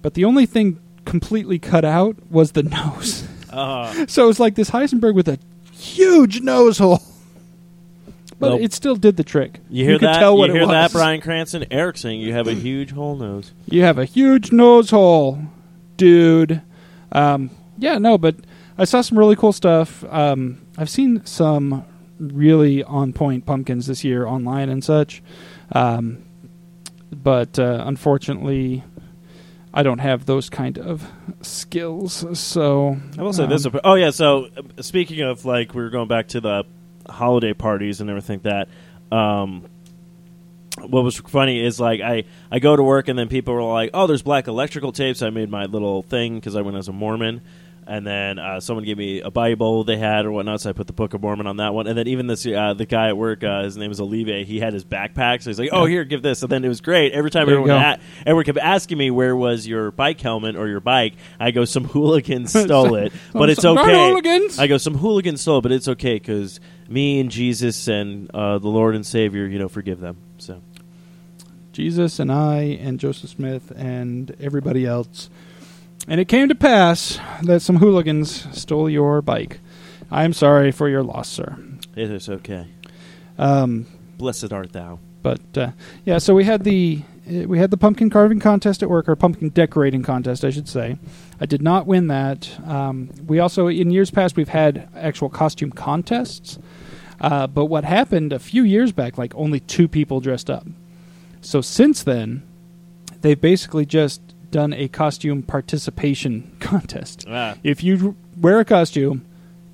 but 0.00 0.14
the 0.14 0.24
only 0.24 0.46
thing 0.46 0.78
completely 1.04 1.58
cut 1.58 1.84
out 1.84 2.16
was 2.30 2.52
the 2.52 2.62
nose. 2.78 3.26
ah. 3.52 3.92
So 4.06 4.24
it 4.24 4.26
was 4.28 4.38
like 4.38 4.54
this 4.54 4.70
Heisenberg 4.70 5.14
with 5.14 5.26
a 5.28 5.40
huge 5.72 6.40
nose 6.40 6.78
hole. 6.78 7.02
But 8.38 8.52
Well, 8.52 8.60
it 8.62 8.72
still 8.72 8.94
did 8.96 9.16
the 9.16 9.24
trick. 9.24 9.58
You 9.68 9.84
hear 9.84 9.98
could 9.98 10.06
that? 10.08 10.18
Tell 10.20 10.36
what 10.38 10.48
you 10.48 10.54
hear 10.54 10.66
that. 10.66 10.92
Bryan 10.92 11.20
Cranston? 11.20 11.66
Eric 11.70 11.98
saying 11.98 12.20
you 12.20 12.32
have 12.32 12.46
a 12.46 12.54
huge 12.68 12.92
whole 12.92 13.16
nose. 13.16 13.52
You 13.66 13.82
have 13.82 13.98
a 13.98 14.04
huge 14.04 14.52
nose 14.52 14.90
hole, 14.90 15.42
dude. 15.96 16.62
Um, 17.12 17.50
yeah, 17.76 17.98
no, 17.98 18.16
but 18.16 18.36
I 18.80 18.84
saw 18.84 19.02
some 19.02 19.18
really 19.18 19.36
cool 19.36 19.52
stuff. 19.52 20.02
Um, 20.08 20.66
I've 20.78 20.88
seen 20.88 21.24
some 21.26 21.84
really 22.18 22.82
on 22.82 23.12
point 23.12 23.44
pumpkins 23.44 23.86
this 23.86 24.04
year 24.04 24.26
online 24.26 24.70
and 24.70 24.82
such. 24.82 25.22
Um, 25.72 26.24
but 27.12 27.58
uh, 27.58 27.84
unfortunately, 27.86 28.82
I 29.74 29.82
don't 29.82 29.98
have 29.98 30.24
those 30.24 30.48
kind 30.48 30.78
of 30.78 31.06
skills. 31.42 32.24
So 32.38 32.96
I 33.18 33.22
will 33.22 33.34
say 33.34 33.44
um, 33.44 33.50
this. 33.50 33.66
Oh 33.84 33.94
yeah. 33.96 34.10
So 34.10 34.48
uh, 34.56 34.80
speaking 34.80 35.20
of 35.20 35.44
like, 35.44 35.74
we 35.74 35.82
were 35.82 35.90
going 35.90 36.08
back 36.08 36.28
to 36.28 36.40
the 36.40 36.64
holiday 37.06 37.52
parties 37.52 38.00
and 38.00 38.08
everything 38.08 38.40
that. 38.44 38.68
Um, 39.12 39.66
what 40.78 41.04
was 41.04 41.18
funny 41.18 41.62
is 41.62 41.78
like 41.78 42.00
I, 42.00 42.24
I 42.50 42.58
go 42.60 42.74
to 42.74 42.82
work 42.82 43.08
and 43.08 43.18
then 43.18 43.28
people 43.28 43.52
were 43.52 43.62
like, 43.62 43.90
oh, 43.92 44.06
there's 44.06 44.22
black 44.22 44.48
electrical 44.48 44.92
tapes. 44.92 45.20
I 45.20 45.28
made 45.28 45.50
my 45.50 45.66
little 45.66 46.02
thing 46.02 46.36
because 46.36 46.56
I 46.56 46.62
went 46.62 46.78
as 46.78 46.88
a 46.88 46.92
Mormon, 46.92 47.42
and 47.86 48.06
then 48.06 48.38
uh, 48.38 48.60
someone 48.60 48.84
gave 48.84 48.96
me 48.98 49.20
a 49.20 49.30
Bible 49.30 49.84
they 49.84 49.96
had 49.96 50.24
or 50.26 50.32
whatnot, 50.32 50.60
so 50.60 50.70
I 50.70 50.72
put 50.72 50.86
the 50.86 50.92
Book 50.92 51.14
of 51.14 51.22
Mormon 51.22 51.46
on 51.46 51.56
that 51.56 51.74
one. 51.74 51.86
And 51.86 51.96
then 51.98 52.06
even 52.08 52.26
this 52.26 52.46
uh, 52.46 52.74
the 52.74 52.86
guy 52.86 53.08
at 53.08 53.16
work, 53.16 53.42
uh, 53.42 53.62
his 53.64 53.76
name 53.76 53.90
is 53.90 54.00
Olive. 54.00 54.46
He 54.46 54.60
had 54.60 54.72
his 54.72 54.84
backpack, 54.84 55.42
so 55.42 55.50
he's 55.50 55.58
like, 55.58 55.70
oh, 55.72 55.86
here, 55.86 56.04
give 56.04 56.22
this. 56.22 56.42
And 56.42 56.50
then 56.50 56.64
it 56.64 56.68
was 56.68 56.80
great. 56.80 57.12
Every 57.12 57.30
time 57.30 57.46
There 57.46 57.56
everyone 57.58 57.82
a- 57.82 57.98
everyone 58.20 58.44
kept 58.44 58.58
asking 58.58 58.98
me 58.98 59.10
where 59.10 59.34
was 59.34 59.66
your 59.66 59.90
bike 59.90 60.20
helmet 60.20 60.56
or 60.56 60.68
your 60.68 60.80
bike, 60.80 61.14
I 61.38 61.50
go, 61.50 61.64
some 61.64 61.84
hooligans 61.84 62.50
stole 62.64 62.94
it, 62.94 63.12
but 63.32 63.50
it's 63.50 63.62
Some 63.62 63.78
okay. 63.78 64.10
I 64.58 64.66
go, 64.66 64.78
some 64.78 64.94
hooligans 64.94 65.40
stole 65.40 65.58
it, 65.58 65.62
but 65.62 65.72
it's 65.72 65.88
okay 65.88 66.14
because 66.14 66.60
me 66.88 67.20
and 67.20 67.30
Jesus 67.30 67.88
and 67.88 68.30
uh, 68.34 68.58
the 68.58 68.68
Lord 68.68 68.94
and 68.94 69.04
Savior, 69.06 69.46
you 69.46 69.58
know, 69.58 69.68
forgive 69.68 70.00
them. 70.00 70.16
So 70.38 70.60
Jesus 71.72 72.18
and 72.18 72.32
I 72.32 72.62
and 72.62 72.98
Joseph 72.98 73.30
Smith 73.30 73.72
and 73.76 74.34
everybody 74.40 74.86
else. 74.86 75.30
And 76.08 76.20
it 76.20 76.26
came 76.28 76.48
to 76.48 76.54
pass 76.54 77.18
that 77.42 77.60
some 77.60 77.76
hooligans 77.76 78.46
stole 78.58 78.88
your 78.90 79.22
bike. 79.22 79.60
I 80.10 80.24
am 80.24 80.32
sorry 80.32 80.72
for 80.72 80.88
your 80.88 81.02
loss, 81.02 81.28
sir. 81.28 81.56
it 81.94 82.10
is 82.10 82.28
okay. 82.28 82.66
Um, 83.38 83.86
Blessed 84.18 84.52
art 84.52 84.72
thou. 84.72 84.98
but 85.22 85.40
uh, 85.56 85.70
yeah, 86.04 86.18
so 86.18 86.34
we 86.34 86.44
had 86.44 86.64
the 86.64 87.02
uh, 87.28 87.46
we 87.46 87.58
had 87.58 87.70
the 87.70 87.76
pumpkin 87.76 88.10
carving 88.10 88.40
contest 88.40 88.82
at 88.82 88.90
work, 88.90 89.08
or 89.08 89.14
pumpkin 89.14 89.50
decorating 89.50 90.02
contest, 90.02 90.44
I 90.44 90.50
should 90.50 90.68
say. 90.68 90.96
I 91.40 91.46
did 91.46 91.62
not 91.62 91.86
win 91.86 92.08
that. 92.08 92.50
Um, 92.66 93.10
we 93.26 93.38
also, 93.38 93.68
in 93.68 93.90
years 93.90 94.10
past, 94.10 94.36
we've 94.36 94.48
had 94.48 94.88
actual 94.96 95.28
costume 95.28 95.70
contests. 95.70 96.58
Uh, 97.20 97.46
but 97.46 97.66
what 97.66 97.84
happened 97.84 98.32
a 98.32 98.38
few 98.38 98.64
years 98.64 98.92
back, 98.92 99.16
like 99.18 99.34
only 99.34 99.60
two 99.60 99.86
people 99.86 100.20
dressed 100.20 100.50
up. 100.50 100.66
So 101.42 101.60
since 101.60 102.02
then, 102.02 102.42
they've 103.20 103.40
basically 103.40 103.84
just 103.86 104.20
done 104.50 104.72
a 104.72 104.88
costume 104.88 105.42
participation 105.42 106.50
contest. 106.60 107.24
Ah. 107.28 107.56
If 107.62 107.82
you 107.82 108.16
wear 108.40 108.60
a 108.60 108.64
costume, 108.64 109.24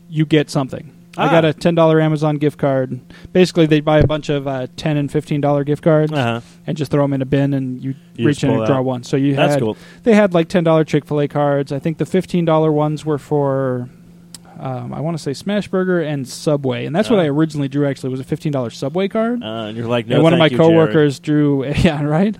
you 0.09 0.25
get 0.27 0.51
something. 0.51 0.93
I 1.19 1.29
Ah. 1.29 1.31
got 1.31 1.45
a 1.47 1.55
ten 1.55 1.75
dollar 1.75 1.99
Amazon 2.01 2.37
gift 2.37 2.59
card. 2.59 3.01
Basically, 3.33 3.65
they 3.67 3.81
buy 3.81 4.01
a 4.01 4.07
bunch 4.07 4.29
of 4.29 4.47
uh, 4.47 4.67
ten 4.77 4.97
and 4.99 5.11
fifteen 5.11 5.41
dollar 5.41 5.65
gift 5.65 5.83
cards 5.83 6.13
Uh-huh. 6.13 6.41
and 6.67 6.77
just 6.77 6.91
throw 6.91 7.03
them 7.05 7.15
in 7.15 7.23
a 7.23 7.27
bin, 7.27 7.55
and 7.55 7.83
you, 7.83 7.95
You 8.17 8.27
reach 8.27 8.45
in 8.45 8.51
and 8.51 8.63
it 8.63 8.67
draw 8.67 8.79
out. 8.79 8.85
one. 8.85 9.03
So 9.03 9.17
you 9.17 9.35
That's 9.35 9.55
had 9.55 9.63
cool. 9.63 9.77
they 10.03 10.15
had 10.15 10.35
like 10.35 10.49
ten 10.49 10.63
dollar 10.63 10.85
Chick 10.85 11.07
fil 11.07 11.21
A 11.21 11.29
cards. 11.29 11.73
I 11.73 11.79
think 11.79 11.97
the 11.99 12.05
fifteen 12.07 12.45
dollar 12.45 12.71
ones 12.71 13.07
were 13.07 13.19
for 13.19 13.89
um, 14.61 14.93
I 14.95 15.01
want 15.01 15.17
to 15.19 15.23
say 15.23 15.33
Smashburger 15.33 16.07
and 16.07 16.27
Subway, 16.29 16.87
and 16.87 16.95
that's 16.97 17.09
what 17.11 17.19
Oh. 17.19 17.23
I 17.23 17.27
originally 17.29 17.69
drew. 17.69 17.87
Actually, 17.87 18.11
was 18.11 18.21
a 18.21 18.25
fifteen 18.25 18.53
dollar 18.53 18.69
Subway 18.71 19.09
card. 19.09 19.43
Uh, 19.43 19.47
and 19.69 19.77
you're 19.77 19.87
like, 19.87 20.07
no, 20.07 20.17
and 20.17 20.23
one 20.25 20.33
of 20.35 20.39
my 20.39 20.49
thank 20.49 20.53
you, 20.53 20.59
Jared. 20.59 20.71
coworkers 20.73 21.19
drew, 21.19 21.65
yeah, 21.83 22.03
right. 22.05 22.37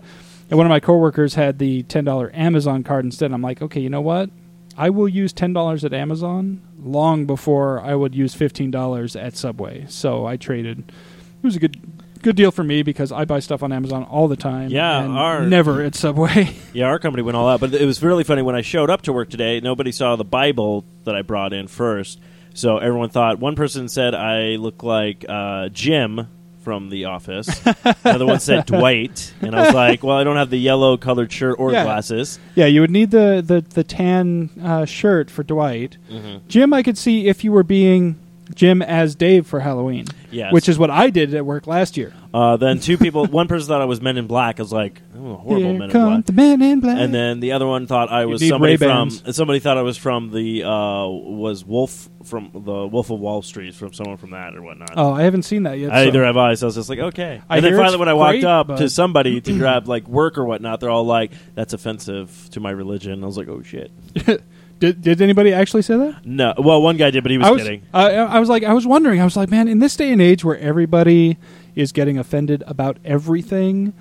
And 0.49 0.57
one 0.59 0.67
of 0.67 0.71
my 0.71 0.81
coworkers 0.81 1.35
had 1.35 1.59
the 1.59 1.83
ten 1.85 2.05
dollar 2.05 2.31
Amazon 2.35 2.85
card 2.85 3.05
instead. 3.05 3.33
I'm 3.33 3.43
like, 3.43 3.61
okay, 3.63 3.81
you 3.81 3.91
know 3.91 4.01
what? 4.01 4.31
I 4.77 4.91
will 4.91 5.09
use 5.09 5.33
ten 5.33 5.53
dollars 5.53 5.85
at 5.85 5.93
Amazon 5.93 6.61
long 6.83 7.27
before 7.27 7.81
I 7.81 7.95
would 7.95 8.15
use 8.15 8.35
fifteen 8.35 8.71
dollars 8.71 9.17
at 9.17 9.37
Subway. 9.37 9.87
So 9.89 10.27
I 10.27 10.37
traded. 10.37 10.81
It 10.81 11.43
was 11.43 11.57
a 11.57 11.59
good 11.61 11.81
good 12.23 12.37
deal 12.37 12.51
for 12.51 12.63
me 12.65 12.83
because 12.83 13.13
I 13.13 13.25
buy 13.25 13.39
stuff 13.41 13.63
on 13.63 13.73
Amazon 13.73 14.03
all 14.05 14.27
the 14.29 14.37
time. 14.37 14.69
Yeah, 14.71 15.03
and 15.03 15.17
our- 15.17 15.47
never 15.47 15.83
at 15.83 15.95
Subway. 15.95 16.55
Yeah, 16.73 16.87
our 16.89 16.99
company 16.99 17.23
went 17.23 17.37
all 17.39 17.49
out, 17.49 17.61
but 17.61 17.73
it 17.73 17.87
was 17.87 18.03
really 18.03 18.23
funny 18.23 18.43
when 18.43 18.55
I 18.55 18.61
showed 18.61 18.91
up 18.91 19.01
to 19.03 19.13
work 19.13 19.31
today. 19.31 19.61
Nobody 19.61 19.93
saw 19.93 20.15
the 20.17 20.25
Bible 20.25 20.85
that 21.05 21.17
I 21.17 21.23
brought 21.23 21.55
in 21.55 21.69
first, 21.69 22.21
so 22.53 22.77
everyone 22.79 23.09
thought. 23.09 23.39
One 23.39 23.55
person 23.57 23.89
said 23.89 24.15
I 24.15 24.57
look 24.57 24.83
like 24.83 25.25
uh, 25.27 25.71
Jim 25.71 26.29
from 26.67 26.89
The 26.91 27.05
Office. 27.05 27.47
the 27.61 27.97
other 28.05 28.27
one 28.27 28.41
said 28.41 28.67
Dwight, 28.67 29.33
and 29.41 29.55
I 29.55 29.67
was 29.67 29.75
like, 29.85 30.03
"Well, 30.03 30.17
I 30.19 30.25
don't 30.25 30.35
have 30.35 30.51
the 30.51 30.59
yellow 30.59 30.97
colored 30.97 31.31
shirt 31.31 31.61
or 31.61 31.71
Yeah. 31.71 31.85
glasses." 31.85 32.41
Yeah, 32.57 32.67
you 32.67 32.81
would 32.81 32.91
need 32.91 33.13
the 33.13 33.41
the 33.47 33.61
the 33.61 33.85
tan 33.85 34.51
uh, 34.61 34.85
shirt 34.85 35.31
for 35.31 35.45
Dwight. 35.45 35.97
Mm-hmm. 36.11 36.39
Jim, 36.49 36.73
I 36.73 36.83
could 36.83 36.99
see 36.99 37.29
if 37.29 37.45
you 37.45 37.53
were 37.53 37.63
being 37.63 38.17
Jim 38.55 38.81
as 38.81 39.15
Dave 39.15 39.47
for 39.47 39.61
Halloween, 39.61 40.07
Yes. 40.31 40.53
which 40.53 40.69
is 40.69 40.79
what 40.79 40.91
I 40.91 41.11
did 41.11 41.35
at 41.35 41.45
work 41.45 41.67
last 41.67 41.97
year. 41.97 42.13
Uh, 42.33 42.57
then 42.57 42.79
two 42.79 42.97
people. 42.97 43.27
one 43.31 43.49
person 43.49 43.69
thought 43.69 43.81
I 43.81 43.87
was 43.87 44.01
Men 44.01 44.17
in 44.19 44.27
Black. 44.27 44.61
I 44.61 44.63
was 44.63 44.73
like, 44.73 45.01
"Oh, 45.17 45.35
horrible 45.37 45.57
Here 45.57 45.73
Men 45.79 45.83
in 45.83 45.91
Black." 45.91 46.25
the 46.27 46.33
men 46.33 46.63
in 46.63 46.81
black. 46.81 46.99
And 46.99 47.13
then 47.15 47.41
the 47.41 47.53
other 47.53 47.67
one 47.67 47.87
thought 47.87 48.11
I 48.13 48.27
was 48.27 48.41
need 48.43 48.49
somebody 48.51 48.77
from. 48.77 49.09
Ray-Bans. 49.09 49.35
Somebody 49.37 49.59
thought 49.59 49.79
I 49.79 49.83
was 49.83 49.97
from 49.97 50.31
the 50.31 50.63
uh, 50.65 51.07
was 51.09 51.65
Wolf 51.65 52.09
from 52.25 52.51
the 52.53 52.87
Wolf 52.87 53.11
of 53.11 53.19
Wall 53.21 53.41
Street 53.43 53.75
from 53.75 53.93
someone 53.93 54.17
from 54.17 54.31
that 54.31 54.55
or 54.55 54.63
whatnot. 54.63 54.91
oh, 54.97 55.13
I 55.13 55.23
haven't 55.23 55.43
seen 55.43 55.63
that 55.65 55.79
yet. 55.79 55.93
I 55.93 56.03
so- 56.05 56.09
either 56.09 56.25
have 56.25 56.37
I, 56.37 56.55
so 56.55 56.67
I 56.67 56.69
was 56.69 56.75
just 56.75 56.89
like, 56.89 56.99
okay. 56.99 57.41
I 57.49 57.57
and 57.57 57.65
then 57.65 57.73
hear 57.73 57.79
finally, 57.79 57.95
it's 57.95 57.99
when 58.01 58.09
I 58.09 58.15
walked 58.15 58.33
great, 58.35 58.45
up 58.45 58.67
but- 58.69 58.79
to 58.79 58.89
somebody 58.91 59.41
to 59.41 59.59
grab 59.59 59.89
like 59.89 60.07
work 60.07 60.39
or 60.39 60.45
whatnot, 60.45 60.81
they're 60.81 60.91
all 60.91 61.05
like, 61.07 61.33
"That's 61.55 61.73
offensive 61.73 62.49
to 62.53 62.61
my 62.61 62.71
religion." 62.71 63.23
I 63.23 63.27
was 63.27 63.37
like, 63.39 63.49
"Oh 63.49 63.63
shit." 63.63 63.91
Did, 64.79 65.01
did 65.01 65.23
anybody 65.23 65.53
actually 65.55 65.83
say 65.83 65.97
that? 65.97 66.27
No, 66.27 66.53
well, 66.59 66.83
one 66.83 66.99
guy 66.99 67.11
did, 67.11 67.23
but 67.25 67.31
he 67.31 67.39
was, 67.39 67.47
I 67.47 67.51
was, 67.51 67.63
kidding. 67.63 67.83
I, 67.95 68.11
I 68.17 68.41
was 68.41 68.49
like, 68.49 68.63
I 68.63 68.75
was 68.75 68.87
wondering. 68.87 69.21
I 69.21 69.25
was 69.25 69.37
like, 69.37 69.51
man, 69.51 69.69
in 69.69 69.79
this 69.79 69.97
day 69.97 70.11
and 70.11 70.21
age 70.21 70.45
where 70.45 70.59
everybody 70.59 71.39
is 71.75 71.93
getting 71.93 72.19
offended 72.19 72.63
about 72.67 72.99
everything, 73.05 73.95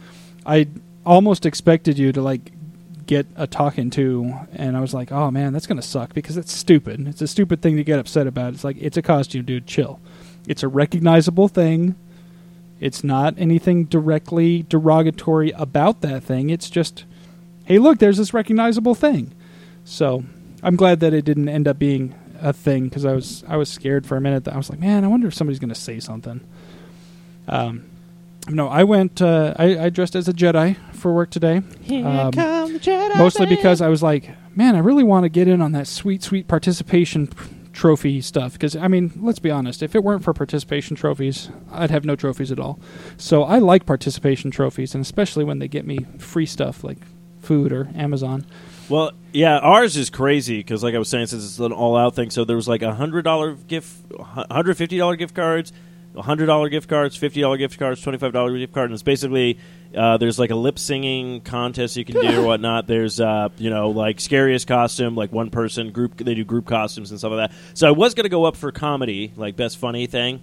I 0.46 0.68
almost 1.06 1.46
expected 1.46 1.98
you 1.98 2.12
to 2.12 2.22
like 2.22 2.52
get 3.06 3.26
a 3.36 3.48
talking 3.48 3.90
to, 3.92 4.34
and 4.54 4.76
I 4.76 4.82
was 4.82 4.94
like, 4.94 5.12
oh 5.12 5.32
man, 5.32 5.54
that's 5.54 5.68
gonna 5.68 5.82
suck 5.82 6.14
because 6.14 6.36
it's 6.36 6.52
stupid. 6.52 7.08
It's 7.08 7.22
a 7.22 7.28
stupid 7.28 7.62
thing 7.62 7.78
to 7.78 7.84
get 7.84 8.00
upset 8.00 8.28
about. 8.28 8.54
It's 8.54 8.64
like 8.64 8.78
it's 8.80 8.98
a 8.98 9.02
costume, 9.02 9.46
dude. 9.46 9.68
Chill. 9.68 10.00
It's 10.48 10.64
a 10.64 10.68
recognizable 10.68 11.48
thing. 11.48 11.96
It's 12.80 13.04
not 13.04 13.36
anything 13.38 13.86
directly 13.86 14.64
derogatory 14.64 15.52
about 15.52 16.02
that 16.02 16.24
thing. 16.24 16.50
It's 16.50 16.70
just, 16.70 17.06
hey, 17.64 17.80
look, 17.80 18.00
there's 18.00 18.18
this 18.18 18.34
recognizable 18.34 18.96
thing. 18.96 19.34
So 19.86 20.26
I'm 20.66 20.76
glad 20.76 21.00
that 21.02 21.14
it 21.14 21.24
didn't 21.24 21.48
end 21.48 21.68
up 21.68 21.78
being 21.80 22.16
a 22.42 22.52
thing 22.52 22.86
because 22.86 23.06
I 23.06 23.14
was 23.14 23.44
I 23.48 23.56
was 23.56 23.70
scared 23.70 24.06
for 24.06 24.18
a 24.18 24.22
minute. 24.22 24.44
That 24.46 24.56
I 24.56 24.58
was 24.58 24.70
like, 24.70 24.80
man, 24.80 25.06
I 25.06 25.08
wonder 25.08 25.28
if 25.28 25.34
somebody's 25.34 25.60
going 25.60 25.70
to 25.70 25.80
say 25.80 26.00
something. 26.00 26.42
Um, 27.48 27.86
no, 28.50 28.68
I 28.68 28.84
went. 28.84 29.22
Uh, 29.22 29.54
I, 29.58 29.86
I 29.86 29.90
dressed 29.90 30.16
as 30.16 30.28
a 30.28 30.34
Jedi 30.34 30.76
for 30.94 31.14
work 31.14 31.30
today. 31.30 31.62
Here 31.82 32.06
Um, 32.06 32.32
mostly 33.18 33.46
because 33.46 33.82
I 33.82 33.88
was 33.90 34.04
like, 34.04 34.32
man, 34.56 34.76
I 34.76 34.80
really 34.80 35.04
want 35.04 35.24
to 35.24 35.30
get 35.30 35.48
in 35.48 35.62
on 35.62 35.72
that 35.74 35.88
sweet, 35.88 36.24
sweet 36.24 36.48
participation 36.48 37.28
p- 37.28 37.36
trophy 37.74 38.22
stuff. 38.22 38.54
Because 38.54 38.76
I 38.76 38.88
mean, 38.88 39.12
let's 39.22 39.40
be 39.40 39.52
honest, 39.52 39.82
if 39.84 39.96
it 39.96 40.04
weren't 40.04 40.24
for 40.24 40.34
participation 40.34 40.96
trophies, 40.96 41.50
I'd 41.72 41.92
have 41.92 42.06
no 42.06 42.16
trophies 42.16 42.52
at 42.52 42.60
all. 42.60 42.80
So 43.18 43.44
I 43.44 43.60
like 43.60 43.86
participation 43.86 44.52
trophies, 44.52 44.94
and 44.96 45.02
especially 45.02 45.44
when 45.44 45.60
they 45.60 45.68
get 45.68 45.86
me 45.86 46.06
free 46.18 46.46
stuff 46.48 46.84
like 46.84 46.98
food 47.40 47.72
or 47.72 47.90
Amazon. 47.96 48.46
Well, 48.90 49.12
yeah, 49.34 49.58
ours 49.58 49.98
is 49.98 50.10
crazy 50.10 50.58
because, 50.58 50.84
like 50.84 50.96
I 50.96 51.00
was 51.00 51.10
saying, 51.10 51.28
since 51.28 51.44
it's 51.44 51.60
an 51.60 51.72
all-out 51.72 52.16
thing, 52.16 52.30
so 52.30 52.46
there 52.46 52.56
was 52.56 52.68
like 52.68 52.82
a 52.84 52.94
hundred 52.94 53.24
dollar 53.24 53.54
gift, 53.54 53.92
hundred 54.20 54.78
fifty 54.78 54.98
dollar 54.98 55.16
gift 55.16 55.34
cards, 55.36 55.74
hundred 56.16 56.46
dollar 56.46 56.70
gift 56.70 56.88
cards, 56.88 57.16
fifty 57.16 57.42
dollar 57.42 57.58
gift 57.58 57.80
cards, 57.80 58.02
twenty 58.02 58.18
five 58.18 58.32
dollar 58.32 58.58
gift 58.58 58.74
card, 58.74 58.86
and 58.90 58.94
it's 58.94 59.04
basically 59.04 59.58
uh, 59.96 60.18
there's 60.18 60.38
like 60.38 60.52
a 60.52 60.56
lip 60.56 60.78
singing 60.78 61.42
contest 61.42 61.96
you 61.96 62.06
can 62.06 62.22
do 62.22 62.42
or 62.42 62.44
whatnot. 62.46 62.86
There's 62.88 63.20
uh, 63.20 63.50
you 63.58 63.70
know 63.70 63.90
like 63.90 64.22
scariest 64.22 64.68
costume, 64.68 65.16
like 65.16 65.32
one 65.32 65.50
person 65.50 65.92
group. 65.92 66.18
They 66.18 66.36
do 66.36 66.44
group 66.46 66.68
costumes 66.68 67.10
and 67.10 67.20
stuff 67.20 67.32
like 67.32 67.50
that. 67.50 67.58
So 67.74 67.88
I 67.88 67.92
was 67.92 68.14
gonna 68.14 68.30
go 68.30 68.46
up 68.46 68.56
for 68.56 68.72
comedy, 68.72 69.32
like 69.36 69.56
best 69.56 69.78
funny 69.78 70.06
thing. 70.06 70.42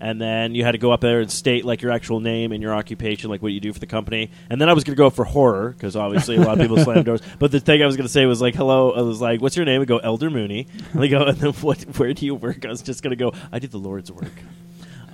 And 0.00 0.20
then 0.20 0.54
you 0.54 0.64
had 0.64 0.72
to 0.72 0.78
go 0.78 0.92
up 0.92 1.00
there 1.00 1.20
and 1.20 1.30
state 1.30 1.64
like 1.64 1.82
your 1.82 1.90
actual 1.90 2.20
name 2.20 2.52
and 2.52 2.62
your 2.62 2.74
occupation, 2.74 3.30
like 3.30 3.42
what 3.42 3.52
you 3.52 3.60
do 3.60 3.72
for 3.72 3.78
the 3.78 3.86
company. 3.86 4.30
And 4.50 4.60
then 4.60 4.68
I 4.68 4.72
was 4.72 4.84
going 4.84 4.94
to 4.94 4.98
go 4.98 5.10
for 5.10 5.24
horror 5.24 5.70
because 5.70 5.96
obviously 5.96 6.36
a 6.36 6.40
lot 6.40 6.54
of 6.54 6.60
people 6.60 6.76
slam 6.84 7.02
doors. 7.02 7.22
But 7.38 7.50
the 7.50 7.60
thing 7.60 7.82
I 7.82 7.86
was 7.86 7.96
going 7.96 8.06
to 8.06 8.12
say 8.12 8.26
was 8.26 8.40
like, 8.40 8.54
"Hello," 8.54 8.92
I 8.92 9.00
was 9.02 9.20
like, 9.20 9.40
"What's 9.40 9.56
your 9.56 9.64
name?" 9.64 9.80
I 9.80 9.84
go, 9.84 9.98
"Elder 9.98 10.30
Mooney." 10.30 10.66
And 10.92 11.02
they 11.02 11.08
go, 11.08 11.22
"And 11.24 11.38
then 11.38 11.52
what? 11.54 11.78
Where 11.98 12.12
do 12.12 12.26
you 12.26 12.34
work?" 12.34 12.64
I 12.64 12.68
was 12.68 12.82
just 12.82 13.02
going 13.02 13.16
to 13.16 13.16
go, 13.16 13.32
"I 13.52 13.58
do 13.58 13.68
the 13.68 13.78
Lord's 13.78 14.12
work." 14.12 14.32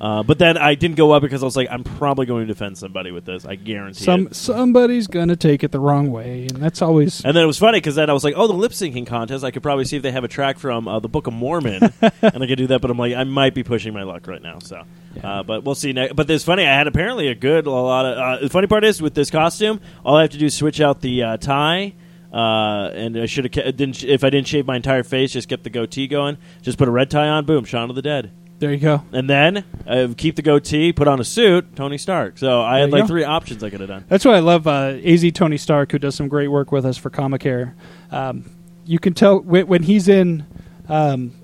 Uh, 0.02 0.20
but 0.24 0.36
then 0.36 0.58
I 0.58 0.74
didn't 0.74 0.96
go 0.96 1.12
up 1.12 1.22
because 1.22 1.44
I 1.44 1.46
was 1.46 1.56
like, 1.56 1.68
"I'm 1.70 1.84
probably 1.84 2.26
going 2.26 2.44
to 2.48 2.52
defend 2.52 2.76
somebody 2.76 3.12
with 3.12 3.24
this. 3.24 3.46
I 3.46 3.54
guarantee 3.54 4.02
Some 4.02 4.26
it." 4.26 4.34
somebody's 4.34 5.06
gonna 5.06 5.36
take 5.36 5.62
it 5.62 5.70
the 5.70 5.78
wrong 5.78 6.10
way, 6.10 6.48
and 6.50 6.60
that's 6.60 6.82
always 6.82 7.24
And 7.24 7.36
then 7.36 7.44
it 7.44 7.46
was 7.46 7.56
funny 7.58 7.78
because 7.78 7.94
then 7.94 8.10
I 8.10 8.12
was 8.12 8.24
like, 8.24 8.34
"Oh, 8.36 8.48
the 8.48 8.52
lip 8.52 8.72
syncing 8.72 9.06
contest! 9.06 9.44
I 9.44 9.52
could 9.52 9.62
probably 9.62 9.84
see 9.84 9.96
if 9.96 10.02
they 10.02 10.10
have 10.10 10.24
a 10.24 10.28
track 10.28 10.58
from 10.58 10.88
uh, 10.88 10.98
the 10.98 11.08
Book 11.08 11.28
of 11.28 11.34
Mormon, 11.34 11.92
and 12.00 12.42
I 12.42 12.46
could 12.48 12.56
do 12.58 12.66
that." 12.66 12.80
But 12.80 12.90
I'm 12.90 12.98
like, 12.98 13.14
I 13.14 13.22
might 13.22 13.54
be 13.54 13.62
pushing 13.62 13.94
my 13.94 14.02
luck 14.02 14.26
right 14.26 14.42
now. 14.42 14.58
So, 14.58 14.82
Yeah. 15.14 15.38
uh, 15.38 15.42
but 15.44 15.62
we'll 15.62 15.76
see. 15.76 15.92
Ne- 15.92 16.10
but 16.12 16.28
it's 16.28 16.42
funny. 16.42 16.64
I 16.66 16.74
had 16.74 16.88
apparently 16.88 17.28
a 17.28 17.36
good 17.36 17.68
a 17.68 17.70
lot 17.70 18.04
of. 18.04 18.18
Uh, 18.18 18.42
the 18.42 18.50
funny 18.50 18.66
part 18.66 18.82
is 18.82 19.00
with 19.00 19.14
this 19.14 19.30
costume, 19.30 19.80
all 20.04 20.16
I 20.16 20.22
have 20.22 20.30
to 20.30 20.38
do 20.38 20.46
is 20.46 20.54
switch 20.54 20.80
out 20.80 21.00
the 21.00 21.22
uh, 21.22 21.36
tie. 21.36 21.94
Uh, 22.32 22.90
and 22.94 23.16
I 23.16 23.26
should 23.26 23.54
have 23.54 23.76
didn't 23.76 24.02
if 24.02 24.24
I 24.24 24.30
didn't 24.30 24.48
shave 24.48 24.66
my 24.66 24.74
entire 24.74 25.02
face, 25.04 25.32
just 25.32 25.48
kept 25.48 25.62
the 25.62 25.70
goatee 25.70 26.08
going. 26.08 26.38
Just 26.62 26.76
put 26.76 26.88
a 26.88 26.90
red 26.90 27.08
tie 27.08 27.28
on, 27.28 27.44
boom, 27.44 27.64
Shaun 27.64 27.88
of 27.90 27.94
the 27.94 28.02
Dead. 28.02 28.32
There. 28.62 28.72
You 28.72 28.78
go. 28.78 29.02
And 29.12 29.28
then 29.28 29.64
uh, 29.86 30.08
keep 30.16 30.36
the 30.36 30.42
goatee, 30.42 30.92
put 30.92 31.06
on 31.06 31.20
a 31.20 31.24
suit, 31.24 31.76
Tony 31.76 31.98
Stark. 31.98 32.38
So 32.38 32.62
I 32.62 32.78
had 32.78 32.90
like 32.90 33.02
go. 33.02 33.08
three 33.08 33.24
options 33.24 33.62
I 33.62 33.68
could 33.68 33.80
have 33.80 33.88
done. 33.88 34.04
That's 34.08 34.24
why 34.24 34.36
I 34.36 34.40
love 34.40 34.66
uh, 34.66 34.98
Az 35.04 35.30
Tony 35.34 35.58
Stark, 35.58 35.92
who 35.92 35.98
does 35.98 36.14
some 36.14 36.28
great 36.28 36.48
work 36.48 36.72
with 36.72 36.86
us 36.86 36.96
for 36.96 37.10
Comicare. 37.10 37.74
Um, 38.10 38.50
you 38.86 38.98
can 38.98 39.12
tell 39.12 39.40
when, 39.40 39.66
when 39.66 39.82
he's 39.82 40.08
in. 40.08 40.46
Um, 40.88 41.34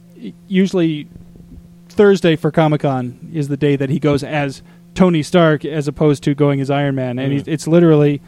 usually, 0.49 1.09
Thursday 1.89 2.37
for 2.37 2.51
Comic 2.51 2.81
Con 2.81 3.31
is 3.33 3.49
the 3.49 3.57
day 3.57 3.77
that 3.77 3.91
he 3.91 3.99
goes 3.99 4.25
as 4.25 4.63
Tony 4.95 5.23
Stark, 5.23 5.65
as 5.65 5.87
opposed 5.87 6.23
to 6.25 6.35
going 6.35 6.61
as 6.61 6.71
Iron 6.71 6.95
Man, 6.95 7.19
and 7.19 7.33
he's, 7.33 7.47
it's 7.47 7.69
literally 7.69 8.21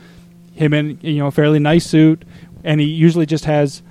him 0.52 0.72
in 0.72 0.98
you 1.02 1.18
know 1.18 1.26
a 1.26 1.30
fairly 1.30 1.58
nice 1.58 1.86
suit, 1.86 2.24
and 2.62 2.80
he 2.80 2.86
usually 2.86 3.26
just 3.26 3.44
has 3.46 3.82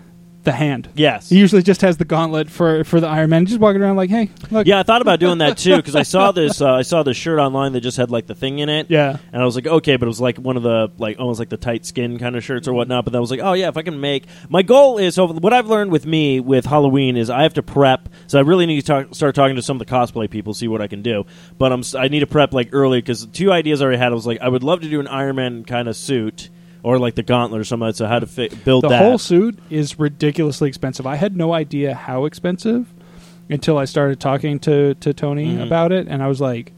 the 0.44 0.52
hand. 0.54 0.90
Yes. 0.96 1.30
He 1.30 1.38
usually 1.38 1.62
just 1.62 1.82
has 1.82 1.98
the 1.98 2.06
gauntlet 2.06 2.50
for 2.50 2.84
for 2.84 3.00
the 3.00 3.08
Iron 3.08 3.30
Man, 3.30 3.46
just 3.46 3.60
walking 3.60 3.82
around 3.82 3.98
like, 3.98 4.10
hey, 4.10 4.30
look, 4.52 4.66
Yeah, 4.68 4.80
I 4.80 4.84
thought 4.84 5.02
about 5.02 5.20
doing 5.20 5.40
that 5.40 5.58
too 5.58 5.76
because 5.76 5.96
I 5.96 6.04
saw 6.04 6.32
this. 6.34 6.62
Uh, 6.62 6.74
I 6.74 6.82
saw 6.84 7.04
this 7.04 7.18
shirt 7.18 7.40
online 7.40 7.74
that 7.74 7.82
just 7.82 7.98
had 7.98 8.10
like 8.10 8.26
the 8.28 8.36
thing 8.36 8.60
in 8.60 8.70
it. 8.70 8.88
yeah. 8.90 9.18
And 9.34 9.42
I 9.42 9.46
was 9.46 9.56
like, 9.56 9.68
okay, 9.68 9.98
but 9.98 10.06
it 10.06 10.08
was 10.08 10.22
like 10.22 10.38
one 10.38 10.58
of 10.58 10.64
the 10.64 10.92
like 10.98 11.20
almost 11.20 11.40
like 11.40 11.50
the 11.50 11.58
tight 11.58 11.86
skin 11.86 12.18
kind 12.20 12.36
of 12.36 12.44
shirts 12.44 12.68
or 12.68 12.74
whatnot. 12.74 13.06
But 13.06 13.12
then 13.12 13.20
I 13.20 13.22
was 13.22 13.32
like, 13.32 13.42
oh 13.42 13.54
yeah, 13.54 13.68
if 13.68 13.78
I 13.78 13.82
can 13.82 14.00
make 14.00 14.26
my 14.50 14.62
goal 14.62 14.98
is 14.98 15.16
so 15.16 15.28
what 15.28 15.54
I've 15.54 15.68
learned 15.68 15.92
with 15.92 16.06
me 16.06 16.40
with 16.40 16.66
Halloween 16.66 17.18
is 17.18 17.30
I 17.30 17.44
have 17.44 17.54
to 17.56 17.64
prep. 17.64 18.10
So 18.28 18.40
I 18.40 18.42
really 18.44 18.66
need 18.66 18.80
to 18.82 18.86
talk, 18.88 19.16
start 19.16 19.36
talking 19.36 19.56
to 19.58 19.62
some 19.62 19.80
of 19.80 19.86
the 19.86 19.94
cosplay 19.94 20.30
people, 20.30 20.54
see 20.54 20.68
what 20.68 20.82
I 20.82 20.88
can 20.88 21.02
do. 21.02 21.26
But 21.58 21.74
I'm 21.74 21.84
I 21.98 22.08
need 22.08 22.22
to 22.22 22.28
prep 22.28 22.54
like 22.54 22.70
early 22.72 23.00
because 23.00 23.26
two 23.28 23.52
ideas 23.52 23.82
I 23.82 23.86
already 23.86 24.00
had. 24.00 24.12
I 24.12 24.16
was 24.16 24.28
like, 24.28 24.40
I 24.42 24.48
would 24.48 24.64
love 24.64 24.82
to 24.82 24.90
do 24.90 25.00
an 25.00 25.08
Iron 25.08 25.36
Man 25.36 25.66
kind 25.66 25.88
of 25.88 25.96
suit 25.96 26.50
or 26.84 26.98
like 27.00 27.16
the 27.16 27.24
gauntlet 27.24 27.60
or 27.62 27.64
something. 27.64 27.88
like 27.88 27.96
So 27.96 28.08
how 28.08 28.20
to 28.20 28.26
fi- 28.28 28.50
build 28.50 28.84
the 28.84 28.90
that? 28.90 29.02
whole 29.02 29.18
suit 29.18 29.60
is 29.70 30.00
ridiculously 30.00 30.68
expensive. 30.70 31.06
I 31.06 31.16
had 31.16 31.36
no 31.36 31.54
idea 31.54 31.94
how 31.94 32.26
expensive 32.26 32.94
until 33.50 33.78
I 33.78 33.86
started 33.86 34.20
talking 34.20 34.60
to 34.60 34.94
to 34.96 35.14
Tony 35.14 35.56
Mhm. 35.56 35.64
about 35.66 35.92
it, 35.92 36.08
and 36.08 36.22
I 36.24 36.28
was 36.28 36.40
like, 36.40 36.72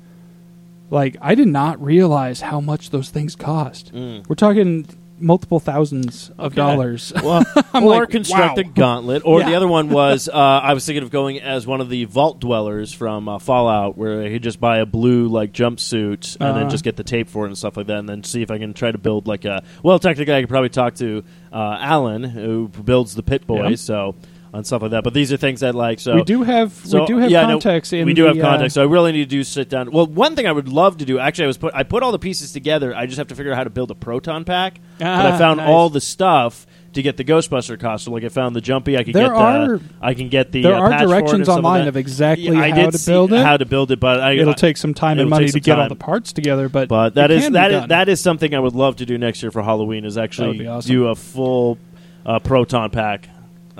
like 0.90 1.18
I 1.22 1.36
did 1.36 1.48
not 1.48 1.82
realize 1.84 2.42
how 2.42 2.60
much 2.60 2.90
those 2.90 3.10
things 3.10 3.36
cost. 3.36 3.94
Mm. 3.94 4.28
We're 4.28 4.36
talking 4.36 4.86
multiple 5.22 5.60
thousands 5.60 6.30
of 6.38 6.48
Okay. 6.48 6.56
dollars. 6.56 7.14
Well, 7.24 7.44
I'm 7.74 7.84
or 7.84 8.00
like, 8.02 8.10
construct 8.10 8.58
a 8.58 8.64
gauntlet, 8.64 9.22
or 9.26 9.44
the 9.44 9.52
Yeah. 9.52 9.58
other 9.58 9.68
one 9.68 9.90
was 10.02 10.28
uh, 10.28 10.34
I 10.34 10.74
was 10.74 10.86
thinking 10.86 11.04
of 11.04 11.10
going 11.12 11.40
as 11.40 11.66
one 11.68 11.82
of 11.82 11.90
the 11.90 12.06
vault 12.06 12.40
dwellers 12.40 12.92
from 12.94 13.30
uh, 13.30 13.40
Fallout, 13.40 13.98
where 13.98 14.22
I 14.24 14.30
could 14.30 14.44
just 14.44 14.60
buy 14.60 14.80
a 14.80 14.86
blue 14.86 15.28
like 15.28 15.52
jumpsuit 15.54 16.38
and 16.40 16.58
then 16.58 16.66
Uh. 16.68 16.70
just 16.70 16.84
get 16.84 16.96
the 16.98 17.04
tape 17.04 17.30
for 17.30 17.46
it 17.46 17.50
and 17.50 17.58
stuff 17.58 17.78
like 17.78 17.88
that, 17.88 17.98
and 18.00 18.10
then 18.10 18.24
see 18.24 18.42
if 18.42 18.52
I 18.52 18.58
can 18.58 18.74
try 18.74 18.92
to 18.92 18.98
build 18.98 19.28
like 19.28 19.46
a. 19.46 19.64
Well, 19.84 20.00
technically, 20.00 20.34
I 20.36 20.42
could 20.42 20.50
probably 20.50 20.70
talk 20.70 20.96
to 20.96 21.24
uh, 21.54 21.78
Alan 21.80 22.24
who 22.24 22.68
builds 22.70 23.14
the 23.16 23.24
Pip-Boys, 23.24 23.70
Yeah. 23.70 23.76
so 23.76 24.16
on 24.54 24.64
stuff 24.64 24.82
like 24.82 24.92
that. 24.92 25.04
But 25.04 25.14
these 25.14 25.32
are 25.32 25.38
things 25.38 25.62
that 25.62 25.76
like 25.76 26.00
so 26.00 26.16
we 26.16 26.24
do 26.24 26.44
have 26.44 26.74
so, 26.74 27.02
we 27.02 27.06
do 27.08 27.18
have 27.18 27.32
yeah, 27.32 27.48
no, 27.48 27.60
in 27.60 28.06
we 28.06 28.14
do 28.14 28.24
the, 28.24 28.28
have 28.30 28.40
context, 28.40 28.78
Uh, 28.78 28.82
so 28.82 28.88
I 28.88 28.92
really 28.92 29.12
need 29.12 29.24
to 29.30 29.36
do 29.36 29.44
sit 29.44 29.70
down. 29.70 29.92
Well, 29.92 30.08
one 30.08 30.36
thing 30.36 30.48
I 30.48 30.52
would 30.52 30.68
love 30.68 30.98
to 30.98 31.06
do, 31.06 31.20
actually, 31.20 31.46
I 31.46 31.48
was 31.48 31.58
put 31.58 31.74
I 31.74 31.84
put 31.84 32.04
all 32.04 32.12
the 32.12 32.20
pieces 32.20 32.52
together. 32.52 32.96
I 32.96 33.06
just 33.06 33.18
have 33.18 33.28
to 33.28 33.36
figure 33.36 33.52
out 33.52 33.58
how 33.58 33.64
to 33.64 33.70
build 33.70 33.92
a 33.92 33.96
proton 33.96 34.44
pack. 34.44 34.80
but 35.00 35.08
I 35.08 35.32
Ah, 35.32 35.38
found 35.38 35.58
nice. 35.58 35.70
all 35.70 35.90
the 35.90 36.02
stuff 36.02 36.68
to 36.94 37.02
get 37.02 37.16
the 37.16 37.24
Ghostbuster 37.24 37.80
costume. 37.80 38.14
Like 38.14 38.26
I 38.26 38.30
found 38.30 38.54
the 38.54 38.60
jumpy. 38.60 38.98
I 38.98 39.04
could 39.06 39.14
There 39.16 39.28
get 39.28 39.36
are- 39.38 39.78
the. 39.78 39.84
I 40.02 40.14
can 40.14 40.28
get 40.28 40.52
the. 40.52 40.64
there 40.64 40.76
uh, 40.76 40.80
are 40.82 40.90
patch 40.90 41.00
for 41.00 41.06
it 41.06 41.12
and 41.16 41.22
directions 41.22 41.50
online 41.50 41.82
that. 41.84 41.88
of 41.88 41.96
exactly 41.96 42.48
Yeah, 42.48 42.60
I 42.62 42.70
how 42.72 42.90
to 42.90 43.00
build 43.06 43.32
it. 43.32 43.46
How 43.46 43.56
to 43.56 43.66
build 43.66 43.92
it, 43.92 44.00
but 44.02 44.20
I, 44.20 44.34
It'll 44.34 44.54
take 44.54 44.76
some 44.76 44.94
time 44.94 45.18
and 45.20 45.30
money 45.30 45.48
to 45.48 45.60
get 45.62 45.80
all 45.80 45.88
the 45.88 45.96
parts 45.96 46.34
together, 46.34 46.68
but 46.68 46.90
But 46.90 47.16
that 47.16 47.32
is 47.32 47.44
can 47.46 47.54
that 47.54 47.72
is 47.72 47.88
that 47.88 48.10
is 48.10 48.20
something 48.20 48.54
I 48.54 48.60
would 48.60 48.76
love 48.76 48.98
to 48.98 49.06
do 49.06 49.18
next 49.18 49.42
year 49.42 49.52
for 49.52 49.62
Halloween. 49.64 50.04
Is 50.04 50.18
actually 50.18 50.68
awesome. 50.68 50.92
do 50.92 51.08
a 51.08 51.16
full 51.16 51.78
uh, 52.26 52.40
proton 52.40 52.90
pack. 52.90 53.30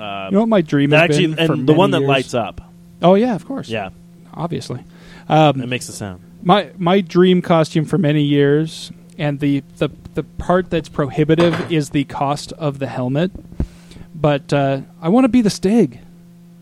Uh, 0.02 0.26
You 0.30 0.34
know 0.34 0.40
what 0.40 0.48
my 0.48 0.60
dream 0.62 0.90
that 0.90 1.08
has 1.10 1.16
actually, 1.16 1.34
been 1.34 1.46
for 1.46 1.52
and 1.54 1.62
the 1.68 1.72
many 1.72 1.78
one 1.78 1.90
that 1.92 2.00
years? 2.00 2.08
lights 2.08 2.34
up. 2.34 2.60
Oh 3.02 3.14
yeah, 3.14 3.34
of 3.34 3.44
course. 3.46 3.68
Yeah, 3.68 3.90
obviously. 4.34 4.80
Um, 5.28 5.60
it 5.60 5.68
makes 5.68 5.88
a 5.88 5.92
sound. 5.92 6.20
my 6.42 6.70
my 6.78 7.00
dream 7.00 7.42
costume 7.42 7.84
for 7.84 7.98
many 7.98 8.22
years, 8.22 8.90
and 9.18 9.38
the 9.40 9.62
the 9.78 9.88
the 10.14 10.22
part 10.24 10.70
that's 10.70 10.88
prohibitive 10.88 11.70
is 11.72 11.90
the 11.90 12.04
cost 12.04 12.52
of 12.52 12.78
the 12.78 12.86
helmet. 12.86 13.30
But 14.14 14.52
uh, 14.52 14.80
I 15.00 15.08
want 15.08 15.24
to 15.24 15.28
be 15.28 15.40
the 15.40 15.50
Stig, 15.50 16.00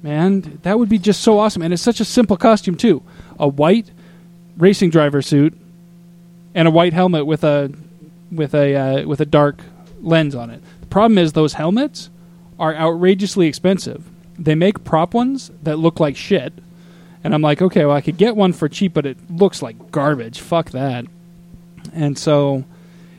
man. 0.03 0.59
That 0.62 0.79
would 0.79 0.88
be 0.88 0.98
just 0.98 1.20
so 1.22 1.38
awesome, 1.38 1.62
and 1.62 1.72
it's 1.72 1.83
such 1.83 2.00
a 2.00 2.05
simple 2.05 2.37
costume 2.37 2.76
too. 2.76 3.03
A 3.38 3.48
white 3.48 3.90
racing 4.57 4.90
driver 4.90 5.22
suit 5.22 5.55
and 6.55 6.68
a 6.68 6.70
white 6.70 6.92
helmet 6.92 7.26
with 7.26 7.44
a 7.44 7.72
with 8.31 8.55
a 8.55 8.76
uh, 8.76 9.07
with 9.07 9.20
a 9.20 9.26
dark 9.26 9.61
lens 10.00 10.35
on 10.35 10.50
it. 10.50 10.62
The 10.81 10.87
problem 10.87 11.18
is 11.18 11.33
those 11.33 11.55
helmets 11.55 12.09
are 12.61 12.75
outrageously 12.75 13.49
expensive. 13.49 14.05
They 14.38 14.55
make 14.55 14.85
prop 14.85 15.14
ones 15.14 15.51
that 15.62 15.79
look 15.79 15.99
like 15.99 16.16
shit, 16.16 16.53
and 17.25 17.35
I'm 17.35 17.42
like, 17.42 17.61
okay, 17.61 17.85
well, 17.85 17.96
I 17.96 18.01
could 18.01 18.16
get 18.16 18.37
one 18.37 18.53
for 18.53 18.68
cheap, 18.68 18.94
but 18.94 19.07
it 19.07 19.18
looks 19.31 19.62
like 19.62 19.90
garbage. 19.90 20.40
Fuck 20.40 20.70
that. 20.70 21.07
And 21.92 22.16
so, 22.16 22.64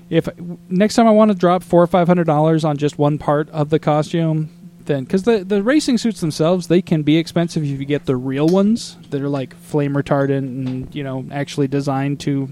if 0.10 0.30
next 0.70 0.96
time 0.96 1.08
I 1.08 1.12
want 1.12 1.32
to 1.32 1.38
drop 1.38 1.64
four 1.64 1.82
or 1.82 1.88
five 1.88 2.08
hundred 2.08 2.26
dollars 2.26 2.64
on 2.64 2.78
just 2.78 2.98
one 2.98 3.18
part 3.18 3.50
of 3.50 3.70
the 3.70 3.80
costume, 3.80 4.50
then 4.86 5.04
because 5.04 5.24
the 5.24 5.44
the 5.44 5.64
racing 5.64 5.98
suits 5.98 6.22
themselves 6.22 6.68
they 6.68 6.82
can 6.82 7.04
be 7.04 7.18
expensive 7.18 7.64
if 7.64 7.80
you 7.80 7.86
get 7.86 8.06
the 8.06 8.16
real 8.16 8.48
ones 8.48 8.98
that 9.10 9.22
are 9.22 9.30
like 9.30 9.56
flame 9.56 9.94
retardant 9.94 10.40
and 10.40 10.94
you 10.94 11.04
know 11.04 11.26
actually 11.32 11.68
designed 11.68 12.20
to 12.22 12.50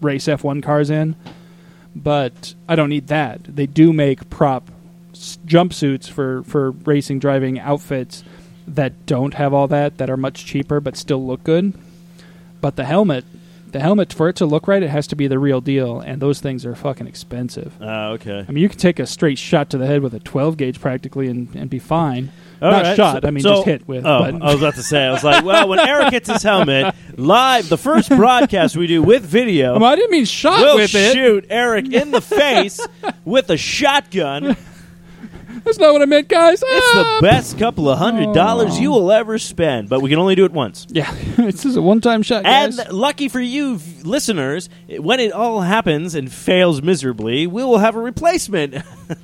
race 0.00 0.26
F1 0.26 0.62
cars 0.62 0.90
in. 0.90 1.14
But 1.94 2.54
I 2.68 2.74
don't 2.74 2.88
need 2.88 3.08
that. 3.08 3.44
They 3.44 3.66
do 3.66 3.92
make 3.92 4.30
prop 4.30 4.70
jumpsuits 5.46 6.08
for 6.10 6.42
for 6.44 6.70
racing 6.72 7.18
driving 7.18 7.58
outfits 7.58 8.24
that 8.66 9.06
don't 9.06 9.34
have 9.34 9.52
all 9.52 9.68
that 9.68 9.98
that 9.98 10.08
are 10.10 10.16
much 10.16 10.44
cheaper 10.46 10.80
but 10.80 10.96
still 10.96 11.24
look 11.26 11.42
good. 11.44 11.72
But 12.60 12.76
the 12.76 12.84
helmet, 12.84 13.24
the 13.72 13.80
helmet 13.80 14.12
for 14.12 14.28
it 14.28 14.36
to 14.36 14.46
look 14.46 14.68
right, 14.68 14.82
it 14.82 14.90
has 14.90 15.08
to 15.08 15.16
be 15.16 15.26
the 15.26 15.38
real 15.40 15.60
deal, 15.60 15.98
and 16.00 16.22
those 16.22 16.38
things 16.40 16.64
are 16.64 16.76
fucking 16.76 17.08
expensive. 17.08 17.72
Ah, 17.80 18.10
okay. 18.10 18.44
I 18.48 18.52
mean, 18.52 18.62
you 18.62 18.68
can 18.68 18.78
take 18.78 19.00
a 19.00 19.06
straight 19.06 19.36
shot 19.38 19.70
to 19.70 19.78
the 19.78 19.86
head 19.86 20.00
with 20.02 20.14
a 20.14 20.20
12 20.20 20.56
gauge 20.56 20.80
practically 20.80 21.26
and, 21.26 21.52
and 21.56 21.68
be 21.68 21.80
fine. 21.80 22.30
All 22.60 22.70
Not 22.70 22.82
right, 22.84 22.96
shot, 22.96 23.22
so- 23.22 23.26
I 23.28 23.32
mean 23.32 23.42
so- 23.42 23.54
just 23.56 23.66
hit 23.66 23.88
with. 23.88 24.06
Oh, 24.06 24.20
but 24.20 24.40
I 24.40 24.52
was 24.52 24.62
about 24.62 24.74
to 24.76 24.82
say. 24.84 25.04
I 25.04 25.10
was 25.10 25.24
like, 25.24 25.44
well, 25.44 25.66
when 25.68 25.80
Eric 25.80 26.12
hits 26.12 26.30
his 26.30 26.44
helmet 26.44 26.94
live, 27.16 27.68
the 27.68 27.76
first 27.78 28.08
broadcast 28.10 28.76
we 28.76 28.86
do 28.86 29.02
with 29.02 29.24
video, 29.24 29.74
Um, 29.74 29.82
I 29.82 29.96
didn't 29.96 30.12
mean 30.12 30.24
shot 30.24 30.60
we'll 30.60 30.76
with 30.76 30.94
it. 30.94 31.14
shoot 31.14 31.46
Eric 31.50 31.92
in 31.92 32.12
the 32.12 32.20
face 32.20 32.78
with 33.24 33.50
a 33.50 33.56
shotgun. 33.56 34.56
That's 35.64 35.78
not 35.78 35.92
what 35.92 36.02
I 36.02 36.06
meant, 36.06 36.28
guys. 36.28 36.62
It's 36.64 36.92
the 36.94 37.04
Ah! 37.06 37.18
best 37.20 37.58
couple 37.58 37.88
of 37.88 37.98
hundred 37.98 38.32
dollars 38.34 38.78
you 38.80 38.90
will 38.90 39.10
ever 39.12 39.38
spend, 39.38 39.88
but 39.88 40.00
we 40.00 40.10
can 40.10 40.18
only 40.18 40.34
do 40.34 40.44
it 40.44 40.52
once. 40.52 40.86
Yeah, 40.90 41.12
this 41.36 41.64
is 41.64 41.76
a 41.76 41.82
one 41.82 42.00
time 42.00 42.22
shot, 42.22 42.44
guys. 42.44 42.78
And 42.78 42.92
lucky 42.92 43.28
for 43.28 43.40
you 43.40 43.78
listeners, 44.02 44.68
when 44.98 45.20
it 45.20 45.32
all 45.32 45.60
happens 45.60 46.14
and 46.14 46.30
fails 46.32 46.82
miserably, 46.82 47.46
we 47.46 47.62
will 47.64 47.78
have 47.78 47.94
a 47.96 48.00
replacement 48.00 48.74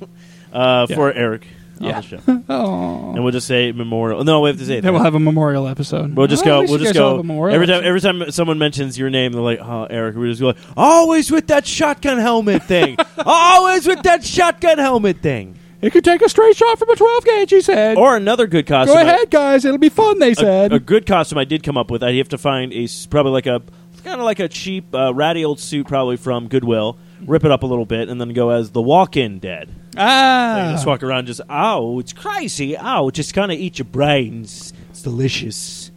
uh, 0.53 0.87
for 0.87 1.11
Eric 1.13 1.45
on 1.81 1.87
Yeah. 1.87 2.01
the 2.01 2.07
show. 2.07 2.19
oh. 2.49 3.13
And 3.15 3.23
we'll 3.23 3.31
just 3.33 3.47
say 3.47 3.71
memorial. 3.71 4.23
No, 4.23 4.41
we 4.41 4.49
have 4.49 4.59
to 4.59 4.65
say 4.65 4.75
Then 4.75 4.83
that. 4.83 4.93
we'll 4.93 5.03
have 5.03 5.15
a 5.15 5.19
memorial 5.19 5.67
episode. 5.67 6.15
We'll 6.15 6.27
just 6.27 6.43
Oh, 6.43 6.45
go. 6.45 6.59
least 6.61 6.71
We'll 6.71 6.79
just 6.79 6.93
go. 6.93 7.19
Every 7.47 7.67
time, 7.67 7.83
every 7.83 8.01
time 8.01 8.31
someone 8.31 8.57
mentions 8.59 8.97
your 8.97 9.09
name, 9.09 9.33
they're 9.33 9.41
like, 9.41 9.59
"Oh, 9.61 9.87
Eric." 9.89 10.15
We 10.15 10.29
just 10.29 10.39
go, 10.41 10.47
like, 10.47 10.57
"Always 10.77 11.29
with 11.31 11.47
that 11.47 11.67
shotgun 11.67 12.17
helmet 12.17 12.63
thing. 12.63 12.97
Always 13.25 13.85
with 13.87 14.03
that 14.03 14.23
shotgun 14.25 14.77
helmet 14.77 15.21
thing." 15.21 15.55
You 15.81 15.89
could 15.91 16.03
take 16.03 16.21
a 16.21 16.27
straight 16.29 16.55
shot 16.57 16.77
from 16.77 16.89
a 16.89 16.95
12 16.95 17.23
gauge, 17.25 17.49
he 17.51 17.61
said. 17.61 17.97
Or 17.97 18.17
another 18.17 18.47
good 18.47 18.67
costume. 18.67 18.95
Go 18.95 18.99
I- 18.99 19.03
ahead, 19.03 19.29
guys. 19.29 19.63
It'll 19.63 19.77
be 19.77 19.89
fun, 19.89 20.19
they 20.19 20.33
said. 20.33 20.73
a 20.73 20.79
good 20.79 21.05
costume 21.05 21.37
I 21.37 21.45
did 21.45 21.63
come 21.63 21.77
up 21.77 21.89
with. 21.89 22.03
I 22.03 22.13
have 22.15 22.29
to 22.29 22.37
find 22.37 22.73
a 22.73 22.87
probably 23.09 23.31
like 23.31 23.45
a 23.47 23.61
kind 24.03 24.19
of 24.19 24.25
like 24.25 24.39
a 24.39 24.47
cheap, 24.49 24.93
uh, 24.93 25.13
ratty 25.13 25.43
old 25.45 25.59
suit, 25.59 25.87
probably 25.87 26.17
from 26.17 26.47
Goodwill. 26.47 26.97
Rip 27.25 27.43
it 27.45 27.51
up 27.51 27.63
a 27.63 27.65
little 27.65 27.85
bit, 27.85 28.07
and 28.09 28.19
then 28.19 28.29
go 28.33 28.49
as 28.49 28.71
the 28.71 28.81
Walking 28.81 29.39
Dead. 29.39 29.69
ah. 29.97 30.69
Just 30.71 30.85
walk 30.85 31.03
around, 31.03 31.27
just 31.27 31.41
oh, 31.49 31.99
it's 31.99 32.13
crazy. 32.13 32.77
Oh, 32.77 33.09
just 33.11 33.33
kind 33.33 33.51
of 33.51 33.57
eat 33.57 33.77
your 33.79 33.85
brains. 33.85 34.71
It's 34.89 35.01
delicious. 35.01 35.91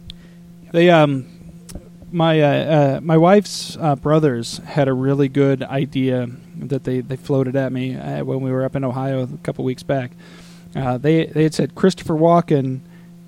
They 0.73 0.89
um, 0.89 1.25
my 2.11 2.41
uh, 2.41 2.47
uh, 2.97 2.99
my 3.01 3.17
wife's 3.17 3.77
uh, 3.79 3.95
brothers 3.95 4.57
had 4.59 4.87
a 4.87 4.93
really 4.93 5.29
good 5.29 5.63
idea 5.63 6.27
that 6.69 6.83
they, 6.83 7.01
they 7.01 7.15
floated 7.15 7.55
at 7.55 7.71
me 7.71 7.95
uh, 7.95 8.23
when 8.23 8.41
we 8.41 8.51
were 8.51 8.63
up 8.63 8.75
in 8.75 8.83
Ohio 8.83 9.23
a 9.23 9.37
couple 9.43 9.63
weeks 9.65 9.83
back. 9.83 10.11
Uh, 10.75 10.97
they 10.97 11.25
they 11.27 11.43
had 11.43 11.53
said 11.53 11.75
Christopher 11.75 12.15
Walken 12.15 12.79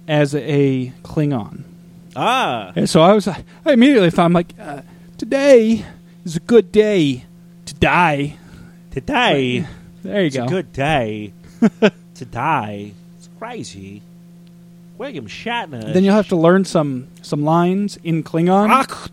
as 0.08 0.34
a 0.36 0.92
Klingon, 1.04 1.64
Ah, 2.16 2.72
and 2.76 2.90
so 2.90 3.02
I 3.02 3.14
was 3.14 3.28
I 3.28 3.44
immediately 3.66 4.10
thought 4.10 4.26
I'm 4.26 4.34
like, 4.34 4.54
uh, 4.60 4.82
today 5.18 5.86
is 6.26 6.36
a 6.36 6.40
good 6.40 6.72
day 6.72 7.26
to 7.66 7.74
die. 7.76 8.38
today 8.92 9.66
There 10.04 10.22
you 10.22 10.28
it's 10.28 10.36
go. 10.38 10.46
a 10.46 10.48
good 10.48 10.72
day 10.74 11.34
to 12.16 12.26
die. 12.26 12.94
It's 13.18 13.30
crazy. 13.38 14.02
William 14.98 15.28
Shatner. 15.28 15.94
Then 15.94 16.04
you'll 16.06 16.16
have 16.16 16.30
to 16.30 16.36
learn 16.38 16.64
some 16.66 17.08
some 17.22 17.44
lines 17.44 17.98
in 18.04 18.24
Klingon 18.24 18.70
Ach, 18.72 19.10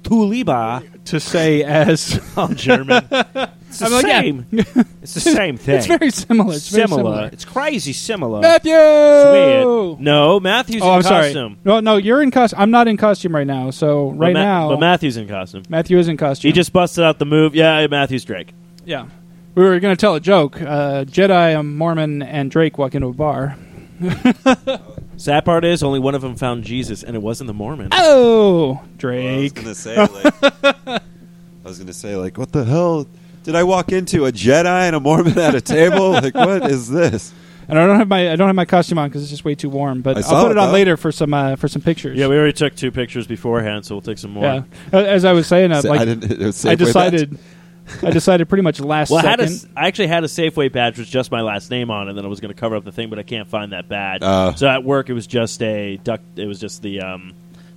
to 1.07 1.19
say 1.21 1.65
as 1.65 2.21
Oh, 2.37 2.49
German. 2.55 3.09
It's 3.73 3.79
the 3.81 3.87
I'm 3.87 3.93
like, 3.93 4.07
yeah. 4.07 4.21
same. 4.21 4.47
It's 5.03 5.15
the 5.15 5.21
same 5.21 5.57
thing. 5.57 5.77
it's 5.79 5.87
very 5.87 6.11
similar. 6.11 6.55
It's 6.55 6.69
very 6.69 6.87
similar. 6.87 7.03
similar. 7.03 7.31
It's 7.33 7.45
crazy 7.45 7.93
similar. 7.93 8.41
Matthew. 8.41 8.73
It's 8.75 9.33
weird. 9.33 10.01
No, 10.01 10.39
Matthew's 10.39 10.83
Oh, 10.83 10.91
in 10.91 10.95
I'm 10.97 11.03
sorry. 11.03 11.23
costume. 11.25 11.59
No, 11.65 11.81
no, 11.81 11.97
you're 11.97 12.23
in 12.23 12.31
costume. 12.31 12.61
I'm 12.61 12.71
not 12.71 12.87
in 12.87 12.97
costume 12.97 13.35
right 13.35 13.47
now. 13.47 13.71
So 13.71 14.11
But 14.11 14.19
right 14.19 14.33
Ma- 14.35 14.45
now, 14.45 14.69
but 14.69 14.79
Matthew's 14.81 15.17
in 15.17 15.27
costume. 15.27 15.65
Matthew 15.69 15.99
is 15.99 16.07
in 16.09 16.17
costume. 16.17 16.49
He 16.49 16.53
just 16.53 16.73
busted 16.73 17.03
out 17.03 17.19
the 17.19 17.25
move. 17.25 17.55
Yeah, 17.55 17.87
Matthew's 17.89 18.25
Drake. 18.25 18.53
yeah. 18.85 19.07
We 19.55 19.65
were 19.65 19.81
going 19.81 19.95
to 19.95 20.01
tell 20.01 20.15
a 20.15 20.21
joke. 20.21 20.63
Uh, 20.63 21.05
Jedi, 21.05 21.59
a 21.59 21.63
Mormon, 21.63 22.23
and 22.23 22.51
Drake 22.51 22.79
walk 22.79 22.95
into 22.95 23.09
a 23.09 23.13
bar. 23.13 23.59
Sad 25.19 25.45
part 25.45 25.65
is 25.65 25.83
only 25.83 25.99
one 26.01 26.15
of 26.15 26.23
them 26.23 26.37
found 26.37 26.65
Jesus, 26.65 27.03
and 27.03 27.15
it 27.15 27.21
wasn't 27.23 27.49
the 27.49 27.53
Mormon. 27.55 27.89
Oh, 27.93 28.75
I 28.75 28.81
was 28.81 28.89
Drake. 28.99 29.55
gonna 29.55 29.75
say, 29.75 29.97
like, 29.99 30.35
I 30.95 31.01
was 31.65 31.79
gonna 31.79 31.93
say, 31.93 32.17
like, 32.17 32.39
what 32.39 32.51
the 32.53 32.65
hell? 32.65 33.07
Did 33.45 33.55
I 33.57 33.65
walk 33.65 33.91
into 33.93 34.27
a 34.27 34.33
Jedi 34.33 34.65
and 34.87 34.95
a 34.97 35.01
Mormon 35.01 35.39
at 35.39 35.55
a 35.55 35.61
table? 35.61 36.13
Like, 36.23 36.35
what 36.35 36.71
is 36.71 36.89
this? 36.89 37.33
and 37.69 37.79
I 37.79 37.87
don't 37.87 37.99
have 37.99 38.09
my 38.09 38.31
I 38.33 38.37
don't 38.37 38.49
have 38.49 38.57
my 38.57 38.65
costume 38.65 38.99
on 38.99 39.09
because 39.09 39.23
it's 39.23 39.31
just 39.31 39.45
way 39.45 39.55
too 39.55 39.69
warm. 39.71 40.03
But 40.03 40.17
I 40.19 40.21
I'll 40.21 40.43
put 40.45 40.51
it, 40.51 40.53
it, 40.53 40.59
on 40.59 40.69
though. 40.69 40.73
later 40.73 40.97
for 40.97 41.11
some 41.13 41.33
uh, 41.35 41.57
for 41.57 41.69
some 41.69 41.81
pictures. 41.83 42.19
Yeah, 42.19 42.27
we 42.29 42.37
already 42.37 42.53
took 42.53 42.75
two 42.75 42.91
pictures 42.91 43.27
beforehand, 43.27 43.85
so 43.87 43.95
we'll 43.95 44.03
take 44.03 44.19
some 44.19 44.33
more. 44.33 44.45
yeah. 44.45 44.65
As 44.93 45.25
I 45.25 45.33
was 45.33 45.47
saying, 45.47 45.73
uh, 45.73 45.83
like 45.85 46.01
I 46.01 46.05
didn't. 46.05 46.39
Was 46.39 46.65
I 46.67 46.75
decided, 46.75 47.39
I 48.03 48.11
decided 48.11 48.49
pretty 48.49 48.63
much 48.63 48.79
last 48.81 49.11
Well, 49.11 49.25
I, 49.25 49.31
had 49.31 49.41
a, 49.41 49.49
second. 49.49 49.71
s- 49.71 49.75
I 49.77 49.87
actually 49.89 50.07
had 50.09 50.23
a 50.25 50.29
Safeway 50.29 50.71
badge 50.73 50.99
with 50.99 51.09
just 51.09 51.31
my 51.33 51.41
last 51.41 51.71
name 51.71 51.91
on, 51.91 52.07
it, 52.07 52.11
and 52.11 52.19
then 52.19 52.25
I 52.25 52.29
was 52.29 52.41
going 52.41 52.53
to 52.55 52.61
cover 52.61 52.77
up 52.77 52.85
the 52.85 52.93
thing, 52.93 53.11
but 53.11 53.19
I 53.19 53.23
can't 53.23 53.49
find 53.49 53.73
that 53.73 53.89
badge. 53.89 54.23
Uh. 54.23 54.55
so 54.55 54.69
at 54.69 54.85
work, 54.85 55.09
it 55.11 55.15
was 55.15 55.27
just 55.27 55.61
a 55.63 55.97
duck. 55.99 56.21
It 56.37 56.47
was 56.47 56.61
just 56.61 56.83
the 56.83 57.01
um, 57.01 57.33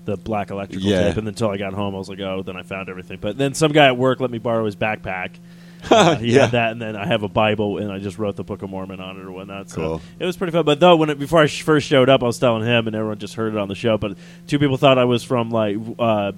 the 0.06 0.18
black 0.18 0.50
electrical 0.52 0.88
Yeah. 0.88 1.08
tape, 1.08 1.18
and 1.18 1.26
then 1.26 1.34
until 1.34 1.50
I 1.50 1.58
got 1.58 1.74
home, 1.74 1.96
I 1.96 1.98
was 1.98 2.10
like, 2.10 2.20
oh, 2.20 2.44
then 2.44 2.56
I 2.58 2.64
found 2.64 2.90
everything. 2.90 3.18
But 3.22 3.38
then 3.38 3.54
some 3.54 3.72
guy 3.72 3.86
at 3.88 3.98
work 3.98 4.20
let 4.20 4.30
me 4.32 4.38
borrow 4.40 4.66
his 4.66 4.76
backpack. 4.76 5.32
Uh, 5.92 6.16
he 6.18 6.32
Yeah. 6.36 6.48
that, 6.48 6.72
and 6.72 6.82
then 6.82 6.96
I 6.96 7.06
have 7.06 7.24
a 7.24 7.28
Bible, 7.30 7.78
and 7.78 7.92
I 7.92 8.00
just 8.00 8.18
wrote 8.18 8.36
the 8.36 8.44
Book 8.44 8.62
of 8.62 8.70
Mormon 8.70 9.00
on 9.00 9.18
it 9.20 9.24
or 9.26 9.32
whatnot. 9.32 9.70
So 9.70 9.76
Cool. 9.82 10.02
it 10.20 10.26
was 10.26 10.38
pretty 10.38 10.52
fun. 10.52 10.66
But 10.66 10.80
though, 10.80 10.96
when 10.96 11.10
it, 11.10 11.20
before 11.20 11.42
I 11.42 11.46
sh- 11.48 11.62
first 11.64 11.88
showed 11.88 12.10
up, 12.10 12.24
I 12.24 12.26
was 12.26 12.40
telling 12.40 12.64
him, 12.64 12.88
and 12.88 12.96
everyone 12.96 13.18
just 13.20 13.36
heard 13.36 13.54
it 13.54 13.58
on 13.60 13.68
the 13.68 13.76
show. 13.76 13.98
But 13.98 14.18
two 14.48 14.60
people 14.60 14.78
thought 14.78 14.98
I 14.98 15.06
was 15.06 15.24
from 15.24 15.50
like 15.52 15.78
uh, 16.00 16.32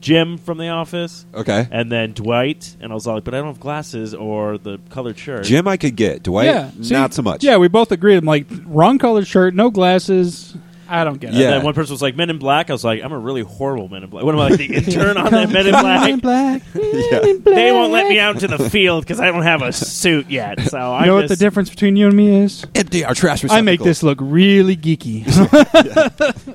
Jim 0.00 0.36
from 0.38 0.58
The 0.58 0.68
Office, 0.68 1.24
Okay. 1.34 1.66
and 1.70 1.90
then 1.90 2.12
Dwight, 2.12 2.76
and 2.80 2.92
I 2.92 2.94
was 2.94 3.06
like, 3.06 3.24
but 3.24 3.32
I 3.34 3.38
don't 3.38 3.46
have 3.46 3.60
glasses 3.60 4.14
or 4.14 4.58
the 4.58 4.78
colored 4.90 5.18
shirt. 5.18 5.44
Jim, 5.44 5.66
I 5.66 5.76
could 5.78 5.96
get. 5.96 6.22
Dwight, 6.22 6.46
yeah, 6.46 6.70
see? 6.82 6.92
not 6.94 7.14
so 7.14 7.22
much. 7.22 7.42
Yeah, 7.42 7.56
we 7.56 7.68
both 7.68 7.90
agreed. 7.92 8.16
I'm 8.16 8.24
like 8.24 8.46
wrong 8.66 8.98
colored 8.98 9.26
shirt, 9.26 9.54
no 9.54 9.70
glasses. 9.70 10.54
I 10.94 11.04
don't 11.04 11.18
get 11.18 11.30
it. 11.34 11.36
Yeah. 11.36 11.46
And 11.46 11.52
then 11.54 11.64
one 11.64 11.74
person 11.74 11.92
was 11.92 12.02
like, 12.02 12.16
Men 12.16 12.30
in 12.30 12.38
Black. 12.38 12.70
I 12.70 12.72
was 12.72 12.84
like, 12.84 13.02
I'm 13.02 13.12
a 13.12 13.18
really 13.18 13.42
horrible 13.42 13.88
Men 13.88 14.04
in 14.04 14.10
Black. 14.10 14.24
What 14.24 14.34
am 14.34 14.40
I, 14.40 14.48
like, 14.48 14.58
the 14.58 14.74
intern 14.74 15.16
on 15.16 15.30
that 15.32 15.50
Men 15.50 15.66
in 15.66 15.72
Black? 15.80 16.20
Black. 16.20 16.62
Yeah. 16.74 17.20
They 17.44 17.72
won't 17.72 17.92
let 17.92 18.08
me 18.08 18.18
out 18.18 18.42
into 18.42 18.56
the 18.56 18.70
field 18.70 19.04
because 19.04 19.20
I 19.20 19.26
don't 19.26 19.42
have 19.42 19.62
a 19.62 19.72
suit 19.72 20.30
yet. 20.30 20.60
So 20.60 20.78
You 20.78 20.82
I 20.82 21.06
know 21.06 21.14
what 21.14 21.22
just, 21.22 21.38
the 21.38 21.44
difference 21.44 21.70
between 21.70 21.96
you 21.96 22.06
and 22.06 22.16
me 22.16 22.42
is? 22.44 22.64
Empty 22.74 23.04
our 23.04 23.14
trash 23.14 23.44
I 23.50 23.60
make 23.60 23.80
this 23.80 24.02
look 24.02 24.18
really 24.20 24.76
geeky. 24.76 25.24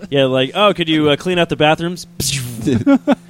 Yeah, 0.10 0.26
like, 0.26 0.52
oh, 0.56 0.74
could 0.74 0.90
you 0.90 1.10
uh, 1.10 1.18
clean 1.18 1.38
out 1.38 1.50
the 1.50 1.56
bathrooms? 1.56 2.08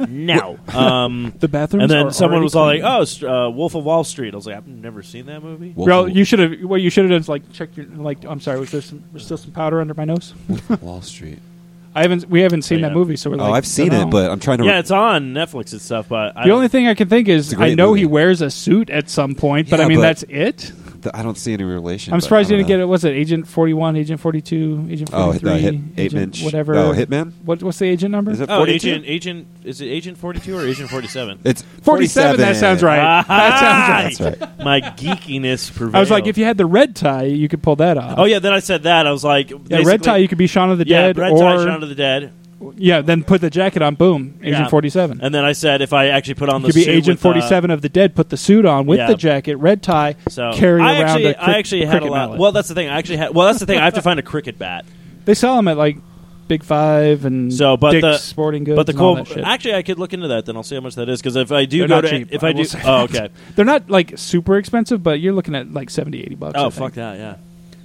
No. 0.08 0.58
Um, 0.73 1.34
the 1.39 1.47
bathrooms. 1.47 1.84
and 1.84 1.91
then 1.91 2.08
are 2.08 2.12
someone 2.12 2.36
already 2.36 2.43
was 2.43 2.56
all 2.56 2.65
like, 2.65 2.82
clean. 2.82 2.91
oh, 2.93 3.04
st- 3.06 3.32
uh, 3.32 3.49
Wolf 3.54 3.75
of 3.75 3.84
Wall 3.84 4.04
Street. 4.04 4.34
I 4.34 4.38
was 4.38 4.45
like, 4.45 4.56
I've 4.58 4.67
never 4.67 5.04
seen 5.04 5.25
that 5.28 5.43
movie. 5.43 5.69
Bro, 5.69 6.06
you 6.06 6.23
should 6.23 6.39
have. 6.39 6.60
What 6.62 6.82
you 6.82 6.89
should 6.89 7.04
have 7.06 7.12
done 7.12 7.19
is 7.21 7.30
like 7.30 7.52
check 7.54 7.75
your. 7.78 7.86
Like, 7.88 8.23
I'm 8.25 8.39
sorry. 8.41 8.60
Was 8.60 8.71
there 8.71 8.82
some? 8.82 9.04
Was 9.13 9.25
still 9.25 9.38
some 9.38 9.52
powder 9.52 9.82
under 9.82 9.93
my 9.93 10.06
nose? 10.06 10.34
Wall 10.82 11.02
Street. 11.02 11.39
I 11.95 12.04
haven't. 12.04 12.30
We 12.30 12.41
haven't 12.41 12.62
seen 12.62 12.80
Yeah. 12.80 12.89
that 12.89 12.93
movie, 12.95 13.15
so 13.15 13.30
we're 13.32 13.38
like. 13.38 13.49
oh, 13.49 13.54
I've 13.54 13.65
seen 13.65 13.89
don't 13.89 14.02
it, 14.02 14.06
know. 14.06 14.12
but 14.12 14.30
I'm 14.32 14.39
trying 14.39 14.60
to. 14.60 14.65
Yeah, 14.65 14.80
it's 14.80 14.91
on 14.91 15.34
Netflix 15.34 15.71
and 15.71 15.82
stuff, 15.82 16.08
but 16.08 16.38
I 16.38 16.43
the 16.43 16.49
don't- 16.49 16.58
only 16.58 16.67
thing 16.67 16.88
I 16.88 16.93
can 16.93 17.10
think 17.10 17.28
is 17.28 17.47
It's 17.52 17.58
great 17.58 17.71
I 17.71 17.73
know 17.73 17.93
he 17.93 18.04
movie. 18.04 18.13
wears 18.13 18.41
a 18.41 18.52
suit 18.52 18.89
at 18.91 19.10
some 19.10 19.34
point, 19.36 19.69
but 19.69 19.80
Yeah, 19.80 19.86
I 19.86 19.88
mean 19.89 19.97
but- 19.97 20.02
that's 20.04 20.23
it. 20.30 20.71
Th- 21.03 21.13
I 21.15 21.23
don't 21.23 21.38
see 21.38 21.53
any 21.53 21.63
relation. 21.63 22.13
I'm 22.13 22.21
surprised 22.21 22.49
you 22.49 22.57
don't 22.57 22.67
didn't 22.67 22.67
get 22.69 22.77
know. 22.77 22.83
it. 22.83 22.88
Was 22.88 23.03
it 23.05 23.12
Agent 23.12 23.47
41, 23.47 23.95
Agent 23.95 24.19
42, 24.19 24.88
Agent 24.89 25.09
Oh, 25.13 25.25
43, 25.33 25.49
the 25.51 25.57
hit, 25.57 25.75
Agent 25.97 26.21
inch. 26.23 26.43
whatever? 26.43 26.75
Oh, 26.75 26.91
Hitman. 26.93 27.33
What, 27.43 27.62
what's 27.63 27.79
the 27.79 27.85
agent 27.88 28.12
number? 28.12 28.31
Is 28.31 28.39
it 28.41 28.49
Oh, 28.49 28.65
Agent, 28.65 29.05
Agent, 29.07 29.47
is 29.63 29.81
it 29.81 29.85
Agent 29.88 30.17
42 30.17 30.57
or 30.57 30.65
Agent 30.65 30.89
47? 30.89 31.39
It's 31.43 31.62
47. 31.81 32.38
That 32.39 32.55
sounds 32.55 32.83
right. 32.83 32.99
Ah, 32.99 33.25
that 33.27 33.59
sounds 33.59 34.19
right. 34.21 34.39
That's 34.39 34.57
right. 34.57 34.65
My 34.65 34.81
geekiness 34.81 35.71
prevailed. 35.75 35.95
I 35.95 35.99
was 35.99 36.12
like, 36.12 36.27
if 36.27 36.38
you 36.38 36.45
had 36.45 36.57
the 36.57 36.65
red 36.65 36.95
tie, 36.95 37.23
you 37.23 37.47
could 37.47 37.63
pull 37.63 37.75
that 37.77 37.97
off. 37.97 38.15
Oh 38.17 38.25
yeah, 38.25 38.39
then 38.39 38.53
I 38.53 38.59
said 38.59 38.83
that. 38.83 39.07
I 39.07 39.12
was 39.12 39.23
like, 39.23 39.51
yeah, 39.67 39.81
red 39.85 40.03
tie, 40.03 40.17
you 40.17 40.27
could 40.27 40.38
be 40.38 40.47
Shaun 40.47 40.69
of 40.71 40.77
the 40.77 40.88
yeah, 40.88 41.07
Dead, 41.07 41.17
Red 41.17 41.31
or 41.31 41.39
Tie, 41.39 41.55
Shaun 41.65 41.83
of 41.83 41.89
the 41.89 41.95
Dead, 41.95 42.31
Yeah, 42.76 43.02
then 43.02 43.24
put 43.24 43.41
the 43.41 43.50
jacket 43.50 43.82
on. 43.82 43.95
Boom, 43.95 44.36
Agent 44.41 44.63
Yeah. 44.65 44.67
Forty 44.69 44.89
Seven. 44.89 45.19
And 45.22 45.34
then 45.34 45.45
I 45.45 45.54
said 45.54 45.82
if 45.82 45.93
I 45.93 46.08
actually 46.08 46.34
put 46.36 46.50
on 46.50 46.62
the 46.62 46.67
could 46.69 46.76
be 46.76 46.84
suit 46.84 46.91
Agent 46.91 47.17
with, 47.19 47.26
uh, 47.26 47.30
Forty 47.34 47.41
Seven 47.41 47.72
of 47.72 47.82
the 47.82 47.89
Dead. 47.89 48.15
Put 48.15 48.30
the 48.30 48.38
suit 48.38 48.65
on 48.65 48.86
with 48.86 49.00
Yeah. 49.00 49.08
the 49.08 49.15
jacket, 49.15 49.56
red 49.58 49.82
tie, 49.82 50.15
So 50.30 50.52
carry 50.54 50.82
I 50.82 51.00
around 51.02 51.10
actually, 51.10 51.26
a 51.26 51.39
I 51.39 51.58
actually 51.58 51.86
had 51.86 51.95
a 51.95 52.00
cricket 52.00 52.12
lot. 52.12 52.17
mallet. 52.28 52.39
Well, 52.39 52.52
that's 52.52 52.67
the 52.67 52.76
thing. 52.76 52.89
I 52.89 52.98
actually 52.98 53.17
had. 53.17 53.34
Well, 53.34 53.48
that's 53.48 53.60
the 53.60 53.65
thing. 53.65 53.80
I 53.80 53.86
have 53.86 53.93
to 53.93 54.02
find 54.02 54.19
a 54.19 54.24
cricket 54.24 54.58
bat. 54.60 54.86
They 55.26 55.34
sell 55.36 55.56
them 55.58 55.67
at 55.67 55.78
like 55.78 55.98
Big 56.48 56.63
Five 56.63 57.24
and 57.24 57.54
So, 57.54 57.78
but 57.78 57.91
Dick's 57.91 58.02
the- 58.02 58.17
Sporting 58.17 58.63
Goods. 58.63 58.78
But 58.78 58.88
the 58.88 58.93
and 58.93 59.02
all 59.02 59.15
cool. 59.15 59.24
that 59.26 59.34
shit. 59.34 59.43
Actually, 59.45 59.76
I 59.76 59.84
could 59.84 60.00
look 60.00 60.13
into 60.13 60.28
that. 60.30 60.45
Then 60.48 60.56
I'll 60.58 60.63
see 60.63 60.74
how 60.76 60.82
much 60.82 60.95
that 60.95 61.08
is. 61.08 61.22
Because 61.22 61.36
if 61.36 61.52
I 61.52 61.65
do 61.65 61.80
They're 61.80 61.88
go 61.88 61.95
not 61.95 62.02
to, 62.02 62.10
cheap, 62.10 62.30
if 62.32 62.43
I 62.43 62.48
I 62.48 62.52
will 62.52 62.58
do, 62.58 62.63
say 62.65 62.82
oh 62.84 63.06
that. 63.08 63.15
okay. 63.26 63.34
They're 63.56 63.65
not 63.65 63.89
like 63.89 64.13
super 64.17 64.58
expensive, 64.58 65.04
but 65.04 65.19
you're 65.19 65.34
looking 65.34 65.54
at 65.56 65.72
like 65.72 65.89
70, 65.91 66.19
80 66.24 66.36
bucks. 66.36 66.56
I 66.56 66.60
Oh 66.62 66.69
think. 66.72 66.74
fuck 66.74 66.93
that. 66.95 67.17
Yeah. 67.19 67.36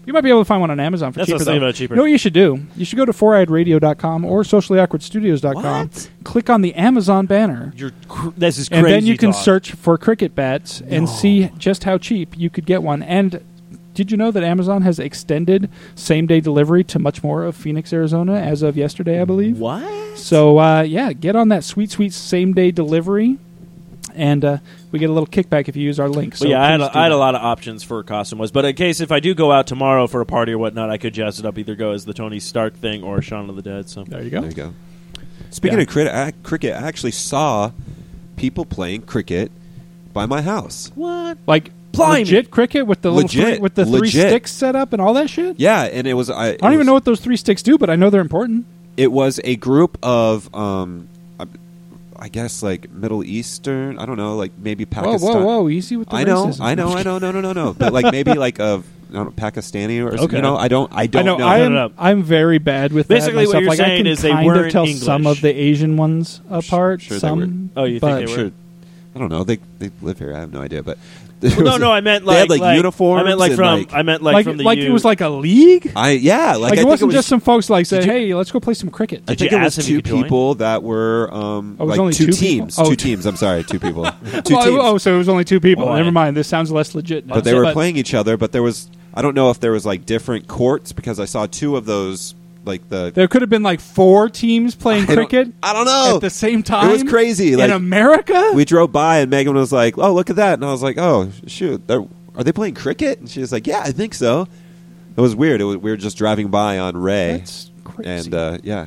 You 0.06 0.12
might 0.12 0.20
be 0.22 0.28
able 0.30 0.40
to 0.40 0.44
find 0.44 0.60
one 0.60 0.70
on 0.70 0.78
Amazon 0.80 1.12
for 1.12 1.18
That's 1.20 1.30
what 1.30 1.34
I 1.36 1.38
cheaper. 1.38 1.38
was 1.38 1.46
thinking 1.46 1.60
though. 1.60 1.66
about 1.66 1.74
cheaper. 1.76 1.94
You 1.94 1.96
know 1.96 2.02
what 2.02 2.10
you 2.10 2.18
should 2.18 2.32
do? 2.32 2.60
You 2.76 2.84
should 2.84 2.96
go 2.96 3.04
to 3.04 3.12
foureyedradio.com 3.12 4.24
or 4.24 4.42
sociallyawkwardstudios.com. 4.42 5.62
What? 5.88 6.10
Click 6.24 6.50
on 6.50 6.62
the 6.62 6.74
Amazon 6.74 7.26
banner. 7.26 7.72
You're. 7.76 7.92
Cr- 8.08 8.30
this 8.36 8.58
is 8.58 8.68
crazy. 8.68 8.84
and 8.84 8.92
then 8.92 9.06
you 9.06 9.16
can 9.16 9.32
talk. 9.32 9.42
search 9.44 9.72
for 9.72 9.96
cricket 9.98 10.34
bats 10.34 10.80
and 10.82 11.08
see 11.08 11.50
just 11.58 11.84
how 11.84 11.98
cheap 11.98 12.36
you 12.36 12.50
could 12.50 12.66
get 12.66 12.82
one. 12.82 13.02
And 13.02 13.42
did 13.94 14.10
you 14.10 14.16
know 14.16 14.30
that 14.30 14.42
Amazon 14.42 14.82
has 14.82 14.98
extended 14.98 15.70
same 15.94 16.26
day 16.26 16.40
delivery 16.40 16.82
to 16.84 16.98
much 16.98 17.22
more 17.22 17.44
of 17.44 17.54
Phoenix, 17.56 17.92
Arizona 17.92 18.34
as 18.34 18.62
of 18.62 18.76
yesterday, 18.76 19.20
I 19.20 19.24
believe? 19.24 19.58
What? 19.58 20.18
So 20.18 20.58
uh, 20.58 20.82
yeah, 20.82 21.12
get 21.12 21.36
on 21.36 21.48
that 21.48 21.64
sweet, 21.64 21.90
sweet 21.90 22.12
same 22.12 22.52
day 22.54 22.70
delivery, 22.70 23.38
and 24.14 24.44
uh, 24.44 24.58
we 24.92 24.98
get 24.98 25.10
a 25.10 25.12
little 25.12 25.26
kickback 25.26 25.68
if 25.68 25.76
you 25.76 25.82
use 25.82 25.98
our 26.00 26.08
link. 26.08 26.36
So 26.36 26.44
But 26.44 26.50
yeah, 26.50 26.62
I 26.62 26.70
had, 26.70 26.80
please 26.80 26.86
a, 26.94 26.98
had 27.02 27.12
a 27.12 27.16
lot 27.16 27.34
of 27.34 27.42
options 27.42 27.82
for 27.82 28.02
costume 28.02 28.38
was, 28.38 28.50
but 28.52 28.64
in 28.64 28.74
case 28.74 29.00
if 29.00 29.10
I 29.12 29.20
do 29.20 29.34
go 29.34 29.52
out 29.52 29.66
tomorrow 29.66 30.06
for 30.06 30.20
a 30.20 30.26
party 30.26 30.52
or 30.52 30.58
whatnot, 30.58 30.90
I 30.90 30.98
could 30.98 31.14
jazz 31.14 31.38
it 31.38 31.46
up. 31.46 31.58
Either 31.58 31.74
go 31.74 31.92
as 31.92 32.04
the 32.04 32.14
Tony 32.14 32.40
Stark 32.40 32.74
thing 32.74 33.02
or 33.02 33.20
Shaun 33.22 33.48
of 33.50 33.56
the 33.56 33.62
Dead. 33.62 33.88
So 33.88 34.04
There 34.04 34.22
you 34.22 34.30
go. 34.30 34.40
There 34.40 34.50
you 34.50 34.56
go. 34.56 34.74
Speaking 35.50 35.78
Yeah. 35.78 35.82
of 35.82 35.88
crit- 35.88 36.08
I, 36.08 36.32
cricket, 36.42 36.74
I 36.74 36.86
actually 36.86 37.12
saw 37.12 37.70
people 38.36 38.64
playing 38.64 39.02
cricket 39.02 39.52
by 40.12 40.26
my 40.26 40.42
house. 40.42 40.90
what? 40.94 41.38
Like 41.46 41.70
Blimey. 41.92 42.20
legit 42.20 42.50
cricket 42.50 42.86
with 42.88 43.02
the 43.02 43.10
little 43.10 43.22
Legit. 43.28 43.44
three, 43.54 43.58
with 43.60 43.74
the 43.76 43.86
three 43.86 44.10
sticks 44.10 44.50
set 44.50 44.74
up 44.74 44.92
and 44.92 45.00
all 45.00 45.14
that 45.14 45.30
shit. 45.30 45.60
Yeah, 45.60 45.82
and 45.84 46.06
it 46.08 46.14
was. 46.14 46.28
I, 46.28 46.48
I 46.50 46.56
don't 46.56 46.72
even 46.72 46.86
know 46.86 46.92
what 46.92 47.04
those 47.04 47.20
three 47.20 47.36
sticks 47.36 47.62
do, 47.62 47.78
but 47.78 47.88
I 47.88 47.94
know 47.94 48.10
they're 48.10 48.20
important. 48.20 48.66
It 48.96 49.12
was 49.12 49.40
a 49.44 49.54
group 49.56 49.96
of, 50.02 50.52
um, 50.54 51.08
I, 52.18 52.24
I 52.26 52.28
guess 52.28 52.62
like 52.62 52.90
Middle 52.90 53.24
Eastern. 53.24 53.98
I 53.98 54.06
don't 54.06 54.16
know, 54.16 54.36
like 54.36 54.52
maybe 54.58 54.84
Whoa, 54.84 54.90
Pakistan. 55.02 55.20
whoa, 55.34 55.44
whoa! 55.44 55.62
whoa! 55.62 55.68
Easy 55.68 55.96
with 55.96 56.08
the 56.08 56.16
I 56.16 56.24
know, 56.24 56.46
racism. 56.46 56.60
I 56.60 56.74
know, 56.74 56.88
I 56.94 57.02
know, 57.02 57.18
no, 57.18 57.30
no, 57.30 57.40
no, 57.40 57.52
no. 57.52 57.72
But 57.74 57.92
like 57.92 58.10
maybe 58.12 58.34
like 58.34 58.60
of 58.60 58.86
I 59.10 59.14
know, 59.24 59.26
Pakistani 59.30 60.02
or 60.04 60.18
Okay. 60.18 60.36
you 60.36 60.42
know, 60.42 60.56
I 60.56 60.68
don't, 60.68 60.92
I 60.92 61.02
I 61.02 61.06
don't 61.06 61.24
know. 61.24 61.36
know. 61.36 61.46
I 61.46 61.58
No, 61.58 61.64
am. 61.66 61.72
no, 61.74 61.86
no. 61.88 61.94
I'm 61.98 62.22
very 62.22 62.58
bad 62.58 62.92
with 62.92 63.06
Basically 63.08 63.44
that 63.44 63.54
what 63.54 63.54
myself. 63.54 63.62
you're 63.62 63.70
like, 63.70 63.80
I 63.80 63.84
saying 63.84 63.98
can 64.04 64.06
is 64.08 64.22
they 64.22 64.30
kind 64.30 64.46
weren't 64.46 64.66
of 64.66 64.72
tell 64.72 64.84
English. 64.86 65.02
some 65.04 65.26
of 65.26 65.40
the 65.40 65.54
Asian 65.54 65.96
ones 65.96 66.40
apart. 66.50 67.02
sure 67.02 67.16
they 67.16 67.20
some. 67.20 67.70
Oh, 67.76 67.84
you 67.84 68.00
think 68.00 68.00
but 68.00 68.16
they 68.16 68.26
were? 68.26 68.34
sure. 68.34 68.50
I 69.14 69.18
don't 69.20 69.28
know. 69.28 69.44
They 69.44 69.58
they 69.78 69.90
live 70.02 70.18
here. 70.18 70.34
I 70.34 70.40
have 70.40 70.52
no 70.52 70.60
idea, 70.60 70.82
but 70.82 70.98
Well, 71.44 71.60
no, 71.64 71.76
no. 71.76 71.92
I 71.92 72.00
meant 72.00 72.24
They 72.24 72.28
like 72.30 72.38
had, 72.38 72.50
like, 72.50 72.76
uniforms 72.76 73.20
I 73.20 73.24
meant 73.24 73.38
like 73.38 73.50
and, 73.50 73.56
from. 73.58 73.78
like- 73.80 73.92
I 73.94 74.02
meant 74.02 74.22
like, 74.22 74.34
like 74.34 74.44
from 74.46 74.56
the 74.56 74.64
like 74.64 74.78
U. 74.78 74.86
it 74.86 74.90
was 74.90 75.04
like 75.04 75.20
a 75.20 75.28
league. 75.28 75.92
I 75.94 76.10
yeah, 76.12 76.56
like, 76.56 76.60
Like, 76.60 76.72
it 76.72 76.76
think 76.76 76.88
wasn't 76.88 77.02
it 77.02 77.06
was 77.06 77.14
just 77.16 77.28
some 77.28 77.40
folks 77.40 77.68
like 77.70 77.86
say, 77.86 78.00
you- 78.04 78.10
"Hey, 78.10 78.34
let's 78.34 78.50
go 78.50 78.60
play 78.60 78.74
some 78.74 78.90
cricket." 78.90 79.22
I 79.28 79.34
think 79.34 79.50
you 79.50 79.56
it 79.58 79.60
was 79.62 79.78
ask 79.78 79.86
if 79.86 79.88
you 79.90 79.98
two 79.98 80.02
could 80.02 80.10
join? 80.10 80.22
people 80.24 80.54
that 80.56 80.82
were 80.82 81.28
um 81.32 81.76
Oh, 81.78 81.84
it 81.84 81.86
was 81.86 81.90
like 81.90 82.00
only 82.00 82.12
two, 82.14 82.26
two 82.26 82.32
teams. 82.32 82.78
Oh, 82.78 82.84
two 82.84 82.90
two- 82.90 82.96
teams. 82.96 83.26
I'm 83.26 83.36
sorry, 83.36 83.62
two 83.64 83.78
people. 83.78 84.04
two 84.44 84.54
Well, 84.54 84.64
teams. 84.64 84.78
Oh, 84.80 84.98
so 84.98 85.14
it 85.14 85.18
was 85.18 85.28
only 85.28 85.44
two 85.44 85.60
people. 85.60 85.84
Boy. 85.86 85.96
Never 85.96 86.12
mind. 86.12 86.36
This 86.36 86.48
sounds 86.48 86.70
less 86.72 86.94
legit. 86.94 87.26
now. 87.26 87.34
but 87.34 87.44
they 87.44 87.54
were 87.54 87.72
playing 87.72 87.96
each 87.96 88.14
other. 88.14 88.36
But 88.36 88.52
there 88.52 88.62
was 88.62 88.88
I 89.12 89.22
don't 89.22 89.34
know 89.34 89.50
if 89.50 89.60
there 89.60 89.72
was 89.72 89.84
like 89.86 90.06
different 90.06 90.48
courts 90.48 90.92
because 90.92 91.20
I 91.20 91.24
saw 91.26 91.46
two 91.46 91.76
of 91.76 91.84
those 91.86 92.34
like 92.64 92.88
the 92.88 93.10
There 93.14 93.28
could 93.28 93.42
have 93.42 93.50
been 93.50 93.62
like 93.62 93.80
four 93.80 94.28
teams 94.28 94.74
playing 94.74 95.04
I 95.04 95.06
don't- 95.14 95.16
cricket 95.28 95.52
I 95.62 95.72
don't 95.72 95.84
know 95.86 96.14
at 96.16 96.20
the 96.20 96.30
same 96.30 96.62
time. 96.62 96.88
It 96.88 96.92
was 96.92 97.02
crazy. 97.04 97.56
Like 97.56 97.66
in 97.70 97.70
America. 97.76 98.52
we 98.54 98.64
drove 98.64 98.92
by 98.92 99.18
and 99.18 99.30
Megan 99.30 99.54
was 99.54 99.72
like, 99.72 99.96
"Oh, 99.98 100.12
look 100.14 100.30
at 100.30 100.36
that," 100.36 100.54
and 100.54 100.64
I 100.64 100.70
was 100.70 100.82
like, 100.82 100.98
"Oh, 100.98 101.30
shoot, 101.46 101.86
they're, 101.86 102.04
are 102.36 102.44
they 102.44 102.52
playing 102.52 102.74
cricket?" 102.74 103.18
And 103.20 103.28
she 103.28 103.40
was 103.40 103.52
like, 103.52 103.66
"Yeah, 103.66 103.80
I 103.80 103.90
think 103.92 104.14
so." 104.14 104.48
It 105.16 105.20
was 105.20 105.36
weird. 105.36 105.60
It 105.60 105.64
was, 105.64 105.76
we 105.76 105.90
were 105.90 105.96
just 105.96 106.16
driving 106.18 106.48
by 106.48 106.78
on 106.80 106.96
Ray, 106.96 107.38
That's 107.38 107.70
crazy. 107.84 108.10
and 108.10 108.34
uh, 108.34 108.58
yeah, 108.64 108.86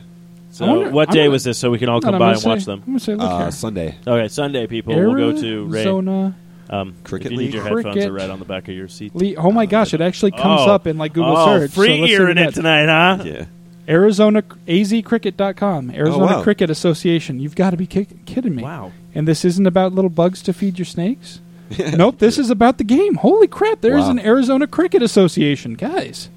So 0.51 0.65
I 0.65 0.69
wonder- 0.69 0.89
what 0.91 1.07
I'm 1.09 1.13
day 1.13 1.19
gonna- 1.21 1.29
was 1.31 1.43
this? 1.45 1.57
So 1.57 1.69
we 1.71 1.77
can 1.79 1.87
all 1.87 2.01
No, 2.01 2.01
come 2.01 2.11
no, 2.11 2.15
I'm 2.17 2.19
by 2.19 2.25
gonna 2.25 2.31
and 2.33 2.41
say- 2.41 2.49
watch 2.49 2.65
them. 2.65 2.79
I'm 2.85 2.85
gonna 2.93 2.99
say, 2.99 3.15
look 3.15 3.21
uh, 3.29 3.37
here. 3.43 3.51
Sunday. 3.51 3.95
Okay, 4.05 4.27
Sunday, 4.27 4.67
people. 4.67 4.93
we'll 4.95 5.13
go 5.13 5.39
to 5.39 5.65
Ray. 5.65 5.79
Arizona 5.83 6.35
Um, 6.69 6.95
Cricket 7.05 7.27
if 7.27 7.31
you 7.31 7.37
need 7.37 7.43
League? 7.45 7.53
your 7.53 7.63
headphones 7.63 7.83
Cricket 7.93 8.09
are 8.09 8.13
red 8.13 8.29
on 8.29 8.39
the 8.39 8.45
back 8.45 8.67
of 8.67 8.75
your 8.75 8.89
seat. 8.89 9.15
Le- 9.15 9.35
oh 9.35 9.51
my 9.53 9.65
gosh! 9.65 9.93
It 9.93 10.01
actually 10.01 10.31
comes 10.31 10.63
Oh. 10.65 10.71
up 10.71 10.85
in 10.85 10.97
like 10.97 11.13
Google 11.13 11.37
oh, 11.37 11.45
search. 11.59 11.71
so 11.71 11.75
Free 11.81 11.97
let's 12.01 12.11
see 12.11 12.15
ear 12.15 12.25
in 12.29 12.31
it 12.37 12.41
that's- 12.41 12.55
tonight, 12.55 12.87
huh? 12.87 13.23
Yeah, 13.23 13.45
Arizona 13.87 14.41
azcricket.com. 14.67 15.89
Oh, 15.89 15.93
Arizona 15.93 16.25
wow. 16.25 16.43
Cricket 16.43 16.69
Association. 16.69 17.39
You've 17.39 17.55
got 17.55 17.71
to 17.71 17.77
be 17.77 17.87
ki- 17.87 18.07
kidding 18.25 18.55
me. 18.55 18.63
Wow. 18.63 18.91
And 19.15 19.27
this 19.27 19.45
isn't 19.45 19.65
about 19.65 19.93
little 19.93 20.09
bugs 20.09 20.41
to 20.43 20.53
feed 20.53 20.77
your 20.77 20.85
snakes. 20.85 21.39
nope, 21.95 22.19
this 22.19 22.37
is 22.37 22.49
about 22.49 22.77
the 22.77 22.83
game. 22.83 23.15
Holy 23.15 23.47
crap! 23.47 23.81
There 23.81 23.97
is 23.97 24.05
Wow. 24.05 24.11
an 24.11 24.19
Arizona 24.19 24.67
Cricket 24.67 25.01
Association, 25.01 25.73
guys. 25.73 26.29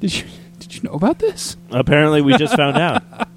Did 0.00 0.14
you 0.18 0.24
did 0.58 0.74
you 0.76 0.82
know 0.82 0.94
about 0.94 1.18
this? 1.20 1.56
Apparently, 1.70 2.20
we 2.22 2.36
just 2.36 2.56
found 2.56 2.76
out. 2.76 3.02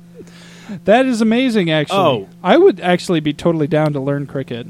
That 0.86 1.06
is 1.06 1.21
amazing. 1.21 1.69
Actually, 1.69 2.00
Oh. 2.00 2.30
I 2.43 2.58
would 2.58 2.80
actually 2.80 3.19
be 3.19 3.34
totally 3.34 3.67
down 3.67 3.93
to 3.93 4.00
learn 4.00 4.26
cricket. 4.26 4.65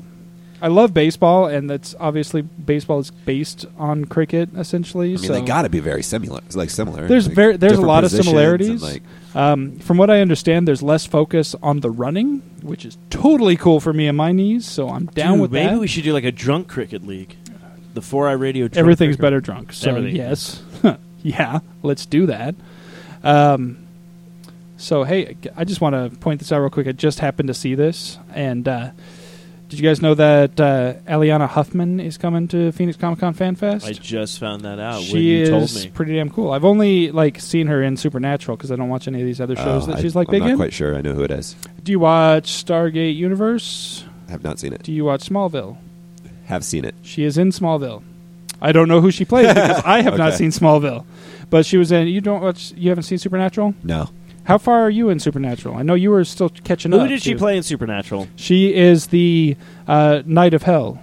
I 0.62 0.70
love 0.70 0.94
baseball, 0.94 1.48
and 1.48 1.70
that's 1.70 1.94
obviously 2.00 2.42
baseball 2.42 3.00
is 3.00 3.12
based 3.12 3.66
on 3.78 4.06
cricket 4.06 4.50
essentially. 4.56 5.10
I 5.10 5.18
mean 5.18 5.18
so 5.20 5.34
they 5.34 5.42
got 5.42 5.64
to 5.64 5.70
be 5.70 5.80
very 5.80 6.02
similar. 6.02 6.42
It's 6.46 6.56
like 6.56 6.70
similar. 6.70 7.08
There's 7.08 7.28
like, 7.28 7.36
very- 7.36 7.58
there's 7.58 7.78
a 7.78 7.82
lot 7.82 8.04
of 8.04 8.12
similarities. 8.12 8.82
like, 8.82 9.04
Um, 9.36 9.78
from 9.80 9.98
what 9.98 10.10
I 10.10 10.22
understand, 10.22 10.66
there's 10.68 10.82
less 10.82 11.06
focus 11.06 11.56
on 11.62 11.82
the 11.82 11.90
running, 11.92 12.42
which 12.62 12.86
is 12.86 12.98
totally 13.10 13.58
cool 13.58 13.80
for 13.82 13.92
me 13.92 14.08
and 14.08 14.18
my 14.18 14.32
knees. 14.32 14.66
So 14.66 14.90
I'm 14.90 15.08
down 15.08 15.34
Dude, 15.34 15.42
with 15.42 15.52
maybe 15.52 15.64
that. 15.66 15.72
Maybe 15.72 15.80
we 15.82 15.88
should 15.88 16.06
do 16.06 16.14
like 16.14 16.24
a 16.24 16.32
drunk 16.32 16.68
cricket 16.70 17.06
league. 17.06 17.36
The 17.94 18.02
four 18.02 18.28
eye 18.30 18.34
radio. 18.34 18.68
Drunk 18.68 18.78
Everything's 18.78 19.16
cricket. 19.18 19.22
better 19.22 19.42
drunk. 19.42 19.74
So 19.74 19.90
Everything. 19.90 20.16
yes, 20.16 20.62
yeah, 21.22 21.60
let's 21.84 22.06
do 22.06 22.26
that. 22.28 22.56
Um, 23.24 23.78
so 24.78 25.04
hey, 25.04 25.36
I 25.56 25.64
just 25.66 25.82
want 25.82 25.96
to 25.96 26.18
point 26.20 26.40
this 26.40 26.52
out 26.52 26.60
real 26.60 26.70
quick. 26.70 26.88
I 26.88 26.92
just 26.94 27.20
happened 27.20 27.48
to 27.48 27.54
see 27.54 27.76
this, 27.76 28.18
and 28.34 28.68
uh, 28.68 28.90
did 29.70 29.80
you 29.80 29.88
guys 29.88 30.02
know 30.02 30.14
that 30.14 30.60
uh, 30.60 30.94
Alaina 31.08 31.48
Huffman 31.48 32.00
is 32.00 32.18
coming 32.18 32.48
to 32.50 32.72
Phoenix 32.72 32.98
Comic 32.98 33.20
Con 33.20 33.34
Fan 33.34 33.56
Fest? 33.56 33.86
I 33.86 33.94
just 33.94 34.40
found 34.40 34.62
that 34.62 34.80
out 34.80 34.98
when 35.00 35.06
she 35.06 35.20
you 35.38 35.44
is 35.44 35.50
told 35.50 35.76
me. 35.86 35.90
pretty 35.92 36.16
damn 36.16 36.30
cool. 36.30 36.52
I've 36.52 36.66
only 36.66 37.12
like 37.12 37.40
seen 37.40 37.68
her 37.68 37.82
in 37.82 37.98
Supernatural 37.98 38.58
because 38.58 38.72
I 38.72 38.76
don't 38.76 38.90
watch 38.90 39.08
any 39.08 39.22
of 39.22 39.26
these 39.26 39.42
other 39.42 39.56
shows 39.56 39.84
oh, 39.84 39.88
that 39.88 39.98
I- 39.98 40.02
she's 40.02 40.16
like 40.16 40.28
I'm 40.28 40.34
big 40.34 40.42
not 40.44 40.52
in. 40.52 40.56
quite 40.58 40.74
sure. 40.74 40.96
I 40.96 41.02
know 41.02 41.14
who 41.14 41.24
it 41.24 41.32
is. 41.32 41.56
Do 41.84 41.92
you 41.92 42.00
watch 42.00 42.66
Stargate 42.66 43.16
Universe? 43.16 44.06
I 44.28 44.32
have 44.32 44.44
not 44.44 44.60
seen 44.60 44.74
it. 44.74 44.84
Do 44.84 44.92
you 44.92 45.06
watch 45.06 45.28
Smallville? 45.30 45.78
Have 46.46 46.64
seen 46.64 46.86
it. 46.86 46.94
She 47.02 47.24
is 47.24 47.38
in 47.38 47.50
Smallville. 47.50 48.04
I 48.62 48.72
don't 48.72 48.88
know 48.88 49.02
who 49.02 49.12
she 49.12 49.26
plays 49.26 49.48
because 49.48 49.82
I 49.86 50.02
have 50.02 50.18
not 50.18 50.30
Okay. 50.30 50.38
seen 50.38 50.50
Smallville. 50.52 51.06
But 51.50 51.66
she 51.66 51.78
was 51.78 51.92
in. 51.92 52.08
You 52.08 52.22
don't 52.22 52.42
watch. 52.42 52.72
You 52.76 52.90
haven't 52.90 53.04
seen 53.04 53.18
Supernatural. 53.18 53.74
No. 53.84 54.10
How 54.46 54.58
far 54.58 54.82
are 54.82 54.90
you 54.90 55.10
in 55.10 55.20
Supernatural? 55.20 55.76
I 55.76 55.82
know 55.82 55.94
you 55.96 56.12
were 56.12 56.24
still 56.24 56.50
catching 56.50 56.92
Who 56.92 56.98
up. 57.00 57.04
Who 57.04 57.10
did 57.10 57.22
she 57.22 57.32
too. 57.34 57.38
play 57.38 57.58
in 57.58 57.64
Supernatural? 57.64 58.28
She 58.36 58.74
is 58.74 59.08
the 59.08 59.58
uh, 59.88 60.22
Knight 60.26 60.54
of 60.54 60.64
Hell. 60.64 61.00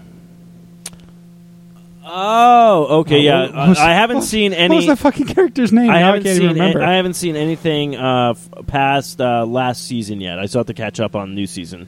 Oh, 2.05 3.01
okay, 3.01 3.21
yeah. 3.21 3.43
what 3.55 3.69
was- 3.71 3.79
I 3.79 3.91
I 3.91 3.95
haven't 3.95 4.17
what- 4.19 4.25
seen 4.27 4.53
What 4.53 4.61
any. 4.61 4.77
was 4.77 4.87
that 4.87 4.99
fucking 4.99 5.27
character's 5.27 5.73
name? 5.73 5.91
I 5.91 6.01
Now 6.01 6.07
haven't 6.07 6.23
can't 6.25 6.35
seen. 6.37 6.45
even 6.45 6.57
remember. 6.57 6.81
a- 6.81 6.89
I 6.89 6.93
haven't 6.95 7.15
seen 7.15 7.37
anything 7.37 7.97
uh, 7.97 8.31
f- 8.31 8.67
past 8.67 9.21
uh, 9.21 9.47
last 9.47 9.87
season 9.87 10.21
yet. 10.21 10.39
I 10.39 10.47
still 10.47 10.61
have 10.61 10.67
to 10.67 10.75
catch 10.75 11.01
up 11.01 11.15
on 11.15 11.35
new 11.35 11.47
season. 11.47 11.87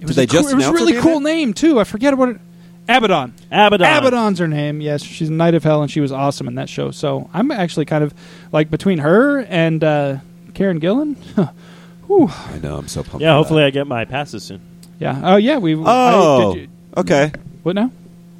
it 0.00 0.06
was 0.06 0.16
Did 0.16 0.16
they 0.16 0.22
a 0.24 0.26
cool- 0.26 0.42
just 0.42 0.52
It 0.52 0.56
was 0.56 0.64
a 0.64 0.68
announce 0.68 0.78
her 0.80 0.84
really 0.84 0.92
being 0.92 1.02
cool 1.04 1.16
in 1.18 1.22
name 1.24 1.54
too. 1.54 1.80
I 1.80 1.84
forget 1.84 2.16
what. 2.16 2.28
It, 2.30 2.40
Abaddon. 2.88 3.34
Abaddon. 3.52 3.86
Abaddon's 3.98 4.38
her 4.40 4.48
name. 4.48 4.80
Yes, 4.80 5.02
she's 5.04 5.28
a 5.28 5.32
Knight 5.32 5.54
of 5.54 5.62
Hell, 5.62 5.82
and 5.82 5.90
she 5.90 6.00
was 6.00 6.10
awesome 6.10 6.48
in 6.48 6.56
that 6.56 6.68
show. 6.68 6.90
So 6.90 7.28
I'm 7.32 7.50
actually 7.52 7.84
kind 7.84 8.02
of 8.02 8.12
like 8.50 8.68
between 8.70 8.98
her 8.98 9.38
and 9.40 9.84
uh, 9.84 10.16
Karen 10.60 10.78
Gillan. 10.78 11.16
Whew. 12.06 12.28
I 12.28 12.58
know. 12.58 12.76
I'm 12.76 12.86
so 12.86 13.02
pumped. 13.02 13.22
Yeah, 13.22 13.32
for 13.32 13.36
hopefully 13.36 13.62
that. 13.62 13.68
I 13.68 13.70
get 13.70 13.86
my 13.86 14.04
passes 14.04 14.42
soon. 14.44 14.60
Yeah. 14.98 15.18
Oh 15.24 15.36
yeah. 15.36 15.56
We. 15.56 15.74
Oh. 15.74 16.50
I, 16.50 16.54
did 16.54 16.60
you, 16.64 16.68
okay. 16.98 17.32
what 17.62 17.74
now? 17.76 17.90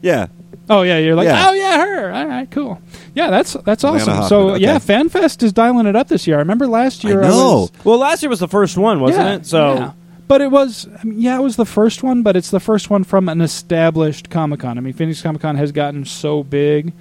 Yeah. 0.03 0.27
Oh 0.69 0.83
yeah, 0.83 0.99
you're 0.99 1.15
like, 1.15 1.25
Yeah. 1.25 1.47
oh 1.49 1.53
yeah, 1.55 1.79
her. 1.79 2.13
All 2.13 2.27
right, 2.27 2.51
cool. 2.51 2.79
Yeah, 3.15 3.31
that's 3.31 3.55
that's 3.65 3.83
Lana 3.85 3.97
awesome. 3.97 4.09
Huffman, 4.13 4.29
So 4.29 4.51
okay. 4.51 4.63
yeah, 4.65 4.77
FanFest 4.79 5.43
is 5.43 5.55
dialing 5.55 5.87
it 5.87 5.97
up 5.97 6.09
this 6.09 6.27
year. 6.27 6.37
I 6.37 6.41
remember 6.41 6.67
last 6.67 7.05
year. 7.05 7.23
I 7.23 7.29
know. 7.29 7.61
was- 7.73 7.73
Well, 7.85 7.97
last 7.99 8.23
year 8.23 8.29
was 8.29 8.41
the 8.41 8.49
first 8.49 8.77
one, 8.77 9.01
wasn't 9.01 9.25
yeah, 9.25 9.35
it? 9.37 9.47
So 9.47 9.75
yeah. 9.77 9.93
but 10.29 10.43
it 10.43 10.51
was 10.51 10.89
I 11.01 11.05
mean, 11.05 11.23
yeah, 11.23 11.39
it 11.39 11.43
was 11.43 11.57
the 11.57 11.65
first 11.65 12.03
one, 12.03 12.23
but 12.23 12.37
it's 12.37 12.51
the 12.51 12.61
first 12.61 12.91
one 12.91 13.03
from 13.05 13.31
an 13.31 13.41
established 13.41 14.29
Comic 14.29 14.61
Con. 14.61 14.77
I 14.77 14.83
mean, 14.83 14.93
Phoenix 14.93 15.23
Comic 15.23 15.41
Con 15.41 15.57
has 15.57 15.73
gotten 15.73 16.05
so 16.05 16.43
big 16.43 16.93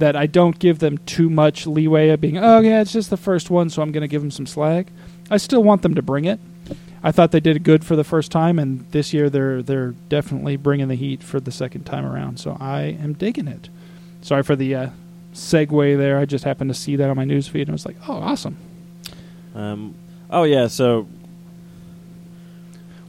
that 0.00 0.16
I 0.16 0.26
don't 0.26 0.58
give 0.58 0.80
them 0.80 0.98
too 0.98 1.30
much 1.30 1.66
leeway 1.66 2.08
of 2.10 2.20
being, 2.20 2.36
oh 2.36 2.60
yeah, 2.60 2.80
it's 2.80 2.92
just 2.92 3.10
the 3.10 3.16
first 3.16 3.50
one, 3.50 3.70
so 3.70 3.80
I'm 3.80 3.92
going 3.92 4.02
to 4.02 4.08
give 4.08 4.20
them 4.22 4.30
some 4.30 4.46
slack. 4.46 4.88
I 5.30 5.36
still 5.36 5.62
want 5.62 5.82
them 5.82 5.94
to 5.94 6.02
bring 6.02 6.24
it. 6.24 6.40
I 7.02 7.12
thought 7.12 7.30
they 7.30 7.40
did 7.40 7.62
good 7.62 7.84
for 7.84 7.96
the 7.96 8.04
first 8.04 8.30
time, 8.30 8.58
and 8.58 8.90
this 8.90 9.14
year 9.14 9.30
they're 9.30 9.62
they're 9.62 9.92
definitely 10.10 10.56
bringing 10.56 10.88
the 10.88 10.96
heat 10.96 11.22
for 11.22 11.40
the 11.40 11.52
second 11.52 11.84
time 11.84 12.04
around. 12.04 12.38
So 12.38 12.56
I 12.60 12.82
am 12.82 13.14
digging 13.14 13.48
it. 13.48 13.70
Sorry 14.20 14.42
for 14.42 14.54
the 14.54 14.74
uh, 14.74 14.90
segue 15.32 15.96
there. 15.96 16.18
I 16.18 16.26
just 16.26 16.44
happened 16.44 16.68
to 16.68 16.74
see 16.74 16.96
that 16.96 17.08
on 17.08 17.16
my 17.16 17.24
newsfeed, 17.24 17.62
and 17.62 17.70
I 17.70 17.72
was 17.72 17.86
like, 17.86 17.96
oh, 18.06 18.14
awesome. 18.14 18.58
Um, 19.54 19.94
Oh 20.32 20.44
yeah, 20.44 20.68
so 20.68 21.08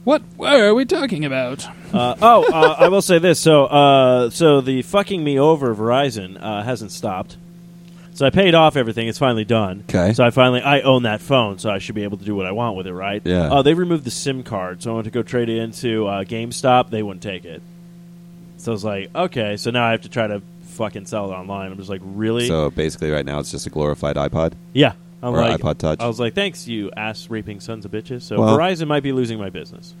What? 0.04 0.22
What 0.36 0.58
are 0.60 0.74
we 0.74 0.84
talking 0.84 1.24
about? 1.24 1.66
uh, 1.94 2.16
oh, 2.20 2.44
uh, 2.52 2.76
I 2.78 2.88
will 2.88 3.02
say 3.02 3.18
this. 3.18 3.38
So, 3.38 3.66
uh, 3.66 4.30
so 4.30 4.60
the 4.60 4.82
fucking 4.82 5.22
me 5.22 5.38
over 5.38 5.74
Verizon 5.74 6.42
uh, 6.42 6.62
hasn't 6.62 6.90
stopped. 6.90 7.36
So 8.14 8.26
I 8.26 8.30
paid 8.30 8.54
off 8.54 8.76
everything. 8.76 9.08
It's 9.08 9.18
finally 9.18 9.44
done. 9.44 9.84
'Kay. 9.86 10.12
So 10.12 10.24
I 10.24 10.30
finally 10.30 10.60
I 10.60 10.80
own 10.80 11.04
that 11.04 11.20
phone, 11.20 11.58
so 11.58 11.70
I 11.70 11.78
should 11.78 11.94
be 11.94 12.04
able 12.04 12.18
to 12.18 12.24
do 12.24 12.34
what 12.34 12.46
I 12.46 12.52
want 12.52 12.76
with 12.76 12.86
it, 12.86 12.92
right? 12.92 13.22
Yeah. 13.24 13.48
Oh, 13.50 13.62
they 13.62 13.74
removed 13.74 14.04
the 14.04 14.10
SIM 14.10 14.42
card, 14.42 14.82
so 14.82 14.90
I 14.90 14.94
went 14.94 15.04
to 15.06 15.10
go 15.10 15.22
trade 15.22 15.48
it 15.48 15.58
into 15.58 16.06
uh, 16.06 16.24
GameStop. 16.24 16.90
They 16.90 17.02
wouldn't 17.02 17.22
take 17.22 17.44
it. 17.44 17.62
So 18.58 18.72
I 18.72 18.74
was 18.74 18.84
like, 18.84 19.10
okay. 19.14 19.56
So 19.56 19.70
now 19.70 19.86
I 19.86 19.92
have 19.92 20.02
to 20.02 20.08
try 20.08 20.26
to 20.26 20.42
fucking 20.72 21.06
sell 21.06 21.30
it 21.30 21.34
online. 21.34 21.70
I'm 21.72 21.78
just 21.78 21.88
like, 21.88 22.02
really? 22.04 22.48
So 22.48 22.70
basically, 22.70 23.10
right 23.10 23.24
now 23.24 23.38
it's 23.38 23.50
just 23.50 23.66
a 23.66 23.70
glorified 23.70 24.16
iPod 24.16 24.52
yeah. 24.72 24.92
I'm 25.22 25.32
or 25.34 25.36
like, 25.38 25.60
iPod 25.60 25.78
Touch. 25.78 26.00
I 26.00 26.06
was 26.08 26.18
like, 26.18 26.34
thanks, 26.34 26.66
you 26.66 26.90
ass 26.96 27.30
raping 27.30 27.60
sons 27.60 27.84
of 27.84 27.90
bitches. 27.92 28.22
So 28.22 28.40
Well- 28.40 28.56
Verizon 28.58 28.88
might 28.88 29.02
be 29.02 29.12
losing 29.12 29.38
my 29.38 29.50
business. 29.50 29.94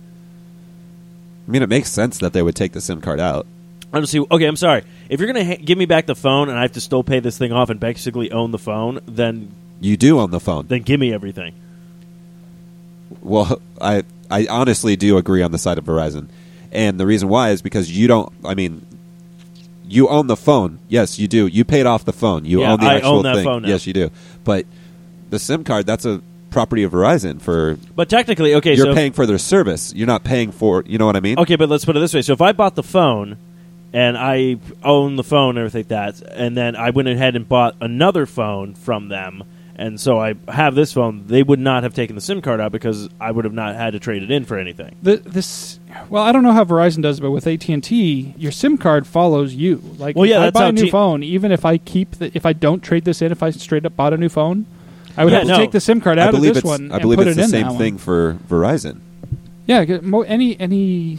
I 1.46 1.50
mean, 1.50 1.62
it 1.62 1.68
makes 1.68 1.90
sense 1.90 2.18
that 2.18 2.32
they 2.32 2.42
would 2.42 2.54
take 2.54 2.72
the 2.72 2.80
SIM 2.80 3.00
card 3.00 3.20
out. 3.20 3.46
I'm 3.92 4.02
just. 4.02 4.14
Okay, 4.14 4.46
I'm 4.46 4.56
sorry. 4.56 4.84
If 5.10 5.20
you're 5.20 5.26
gonna 5.26 5.44
ha- 5.44 5.58
give 5.62 5.76
me 5.76 5.84
back 5.86 6.06
the 6.06 6.14
phone 6.14 6.48
and 6.48 6.56
I 6.58 6.62
have 6.62 6.72
to 6.72 6.80
still 6.80 7.02
pay 7.04 7.20
this 7.20 7.36
thing 7.36 7.52
off 7.52 7.68
and 7.68 7.78
basically 7.78 8.30
own 8.32 8.50
the 8.50 8.58
phone, 8.58 9.00
then 9.06 9.50
You 9.80 9.96
do 9.98 10.18
on 10.18 10.30
the 10.30 10.40
phone. 10.40 10.66
then 10.68 10.82
give 10.82 10.98
me 10.98 11.12
everything. 11.12 11.52
Well, 13.20 13.60
I 13.80 14.04
I 14.30 14.46
honestly 14.48 14.96
do 14.96 15.18
agree 15.18 15.42
on 15.42 15.52
the 15.52 15.58
side 15.58 15.76
of 15.78 15.84
Verizon, 15.84 16.28
and 16.70 16.98
the 16.98 17.06
reason 17.06 17.28
why 17.28 17.50
is 17.50 17.60
because 17.60 17.90
you 17.96 18.08
don't. 18.08 18.32
I 18.44 18.54
mean, 18.54 18.86
you 19.86 20.08
own 20.08 20.26
the 20.26 20.36
phone. 20.36 20.78
Yes, 20.88 21.18
you 21.18 21.28
do. 21.28 21.46
You 21.46 21.64
paid 21.64 21.84
off 21.84 22.04
the 22.04 22.12
phone. 22.14 22.44
You 22.46 22.60
Yeah, 22.62 22.72
own 22.72 22.80
the 22.80 22.86
I 22.86 22.94
actual 22.96 23.10
own 23.16 23.22
that 23.24 23.34
thing. 23.36 23.44
phone 23.44 23.62
now. 23.62 23.68
Yes, 23.68 23.86
you 23.86 23.92
do. 23.92 24.10
But 24.44 24.64
the 25.32 25.38
SIM 25.40 25.64
card 25.64 25.86
that's 25.86 26.04
a 26.04 26.20
property 26.50 26.82
of 26.84 26.92
Verizon 26.92 27.40
for 27.40 27.78
But 27.96 28.08
technically, 28.08 28.54
okay, 28.56 28.74
you're 28.76 28.86
so 28.86 28.94
paying 28.94 29.12
for 29.12 29.26
their 29.26 29.38
service. 29.38 29.92
You're 29.94 30.06
not 30.06 30.22
paying 30.22 30.52
for. 30.52 30.84
You 30.86 30.98
know 30.98 31.06
what 31.06 31.16
I 31.16 31.20
mean? 31.20 31.38
okay, 31.40 31.56
but 31.56 31.68
let's 31.68 31.84
put 31.84 31.96
it 31.96 32.00
this 32.00 32.14
way: 32.14 32.22
so 32.22 32.32
if 32.34 32.40
I 32.40 32.52
bought 32.52 32.76
the 32.76 32.82
phone 32.82 33.38
and 33.92 34.16
I 34.16 34.58
own 34.84 35.16
the 35.16 35.24
phone 35.24 35.56
and 35.56 35.66
everything 35.66 35.80
like 35.80 35.88
that, 35.88 36.22
and 36.30 36.56
then 36.56 36.76
I 36.76 36.90
went 36.90 37.08
ahead 37.08 37.34
and 37.34 37.48
bought 37.48 37.74
another 37.80 38.26
phone 38.26 38.74
from 38.74 39.08
them. 39.08 39.42
And 39.74 39.98
so 39.98 40.20
I 40.20 40.34
have 40.48 40.74
this 40.74 40.92
phone. 40.92 41.26
They 41.26 41.42
would 41.42 41.58
not 41.58 41.82
have 41.82 41.94
taken 41.94 42.14
the 42.14 42.20
SIM 42.20 42.42
card 42.42 42.60
out 42.60 42.72
because 42.72 43.08
I 43.18 43.30
would 43.30 43.46
have 43.46 43.54
not 43.54 43.74
had 43.74 43.94
to 43.94 43.98
trade 43.98 44.22
it 44.22 44.30
in 44.30 44.44
for 44.44 44.58
anything. 44.58 44.94
The, 45.02 45.16
this, 45.16 45.80
well, 46.10 46.22
I 46.22 46.30
don't 46.30 46.42
know 46.42 46.52
how 46.52 46.64
Verizon 46.64 47.02
does, 47.02 47.18
it, 47.18 47.22
but 47.22 47.30
with 47.30 47.46
AT 47.46 47.66
and 47.70 47.82
T, 47.82 48.34
your 48.36 48.52
SIM 48.52 48.76
card 48.76 49.06
follows 49.06 49.54
you. 49.54 49.82
Like, 49.96 50.14
Well, 50.14 50.26
yeah, 50.26 50.36
if 50.36 50.40
I 50.40 50.44
that's 50.44 50.54
buy 50.54 50.62
how 50.64 50.68
a 50.68 50.72
new 50.72 50.84
T- 50.84 50.90
phone, 50.90 51.22
even 51.22 51.50
if 51.52 51.64
I 51.64 51.78
keep, 51.78 52.12
the, 52.12 52.30
if 52.36 52.44
I 52.44 52.52
don't 52.52 52.82
trade 52.82 53.06
this 53.06 53.22
in, 53.22 53.32
if 53.32 53.42
I 53.42 53.48
straight 53.50 53.86
up 53.86 53.96
bought 53.96 54.12
a 54.12 54.18
new 54.18 54.28
phone, 54.28 54.66
I 55.16 55.24
would 55.24 55.32
Yeah, 55.32 55.40
have 55.40 55.48
to 55.48 55.56
take 55.56 55.70
the 55.72 55.80
SIM 55.80 56.00
card 56.00 56.18
I 56.18 56.22
out 56.22 56.28
of 56.30 56.34
believe 56.36 56.54
this 56.54 56.62
it's. 56.62 56.66
one 56.68 56.90
I 56.90 56.94
and 56.94 57.02
believe 57.02 57.18
put 57.18 57.26
it's 57.28 57.36
it 57.36 57.40
the 57.40 57.44
in 57.44 57.50
same 57.50 57.68
that 57.68 57.78
thing 57.78 57.94
One. 57.94 57.98
for 57.98 58.36
Verizon. 58.48 58.98
Yeah, 59.66 59.84
'cause 59.84 60.02
mo- 60.02 60.22
any 60.22 60.58
any. 60.58 61.18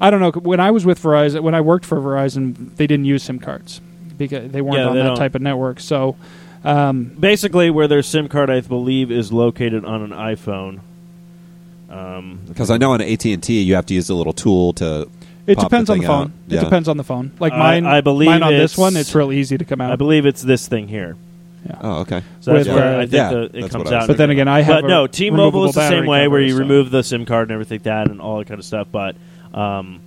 I 0.00 0.10
don't 0.10 0.20
know. 0.20 0.30
When 0.32 0.58
I 0.60 0.70
was 0.70 0.84
with 0.84 1.00
Verizon, 1.02 1.40
when 1.42 1.54
I 1.54 1.60
worked 1.60 1.84
for 1.84 2.00
Verizon, 2.00 2.74
they 2.76 2.86
didn't 2.86 3.04
use 3.04 3.22
SIM 3.22 3.38
cards 3.38 3.80
because 4.18 4.50
they 4.50 4.60
weren't 4.60 4.78
Yeah, 4.78 4.86
on 4.88 4.94
they 4.96 5.02
that 5.02 5.08
don't. 5.08 5.16
type 5.16 5.34
of 5.34 5.42
network. 5.42 5.78
So, 5.80 6.16
um, 6.64 7.12
Basically, 7.20 7.70
where 7.70 7.86
their 7.86 8.02
SIM 8.02 8.28
card, 8.28 8.50
I 8.50 8.60
believe, 8.60 9.10
is 9.12 9.32
located 9.32 9.84
on 9.84 10.02
an 10.02 10.10
iPhone. 10.10 10.80
Um, 11.90 12.40
Because 12.48 12.70
I 12.70 12.76
know 12.76 12.92
on 12.92 13.00
AT 13.00 13.32
and 13.32 13.42
T 13.42 13.60
you 13.62 13.74
have 13.74 13.86
to 13.86 13.94
use 13.94 14.08
a 14.10 14.14
little 14.14 14.32
tool 14.32 14.72
to. 14.74 15.08
it 15.46 15.56
pop 15.58 15.66
depends 15.66 15.90
on 15.90 15.98
the 15.98 16.02
thing 16.02 16.08
phone. 16.08 16.22
out. 16.22 16.30
It 16.48 16.54
Yeah. 16.54 16.60
depends 16.64 16.88
on 16.88 16.96
the 16.96 17.04
phone. 17.04 17.30
Like 17.38 17.52
I- 17.52 17.58
mine, 17.58 17.86
I 17.86 18.00
believe 18.00 18.28
mine 18.30 18.42
on 18.42 18.52
this 18.52 18.72
it's- 18.72 18.78
one, 18.78 18.96
it's 18.96 19.14
real 19.14 19.30
easy 19.30 19.58
to 19.58 19.64
come 19.64 19.80
out. 19.80 19.92
I 19.92 19.96
believe 19.96 20.26
it's 20.26 20.42
this 20.42 20.66
thing 20.66 20.88
here. 20.88 21.16
Yeah. 21.66 21.78
Oh, 21.80 22.00
okay. 22.00 22.22
So 22.40 22.52
that's 22.52 22.68
With, 22.68 22.76
where 22.76 22.96
uh, 22.96 22.98
I 22.98 23.00
think 23.02 23.12
yeah, 23.12 23.30
the, 23.30 23.42
it 23.42 23.52
that's 23.52 23.72
comes 23.72 23.84
what 23.84 23.92
I 23.92 23.96
was 23.96 24.02
out. 24.04 24.06
But 24.08 24.16
then 24.18 24.30
again, 24.30 24.48
I 24.48 24.60
have 24.60 24.82
but 24.82 24.84
a 24.84 24.88
no, 24.88 25.06
T-Mobile 25.06 25.64
is 25.66 25.74
the 25.74 25.88
same 25.88 26.06
way 26.06 26.28
where 26.28 26.40
you 26.40 26.52
cover, 26.52 26.64
so- 26.64 26.68
remove 26.68 26.90
the 26.90 27.02
SIM 27.02 27.24
card 27.24 27.48
and 27.48 27.52
everything 27.52 27.76
like 27.76 27.84
that 27.84 28.10
and 28.10 28.20
all 28.20 28.38
that 28.38 28.46
kind 28.46 28.58
of 28.58 28.66
stuff. 28.66 28.88
But 28.92 29.16
um, 29.54 30.00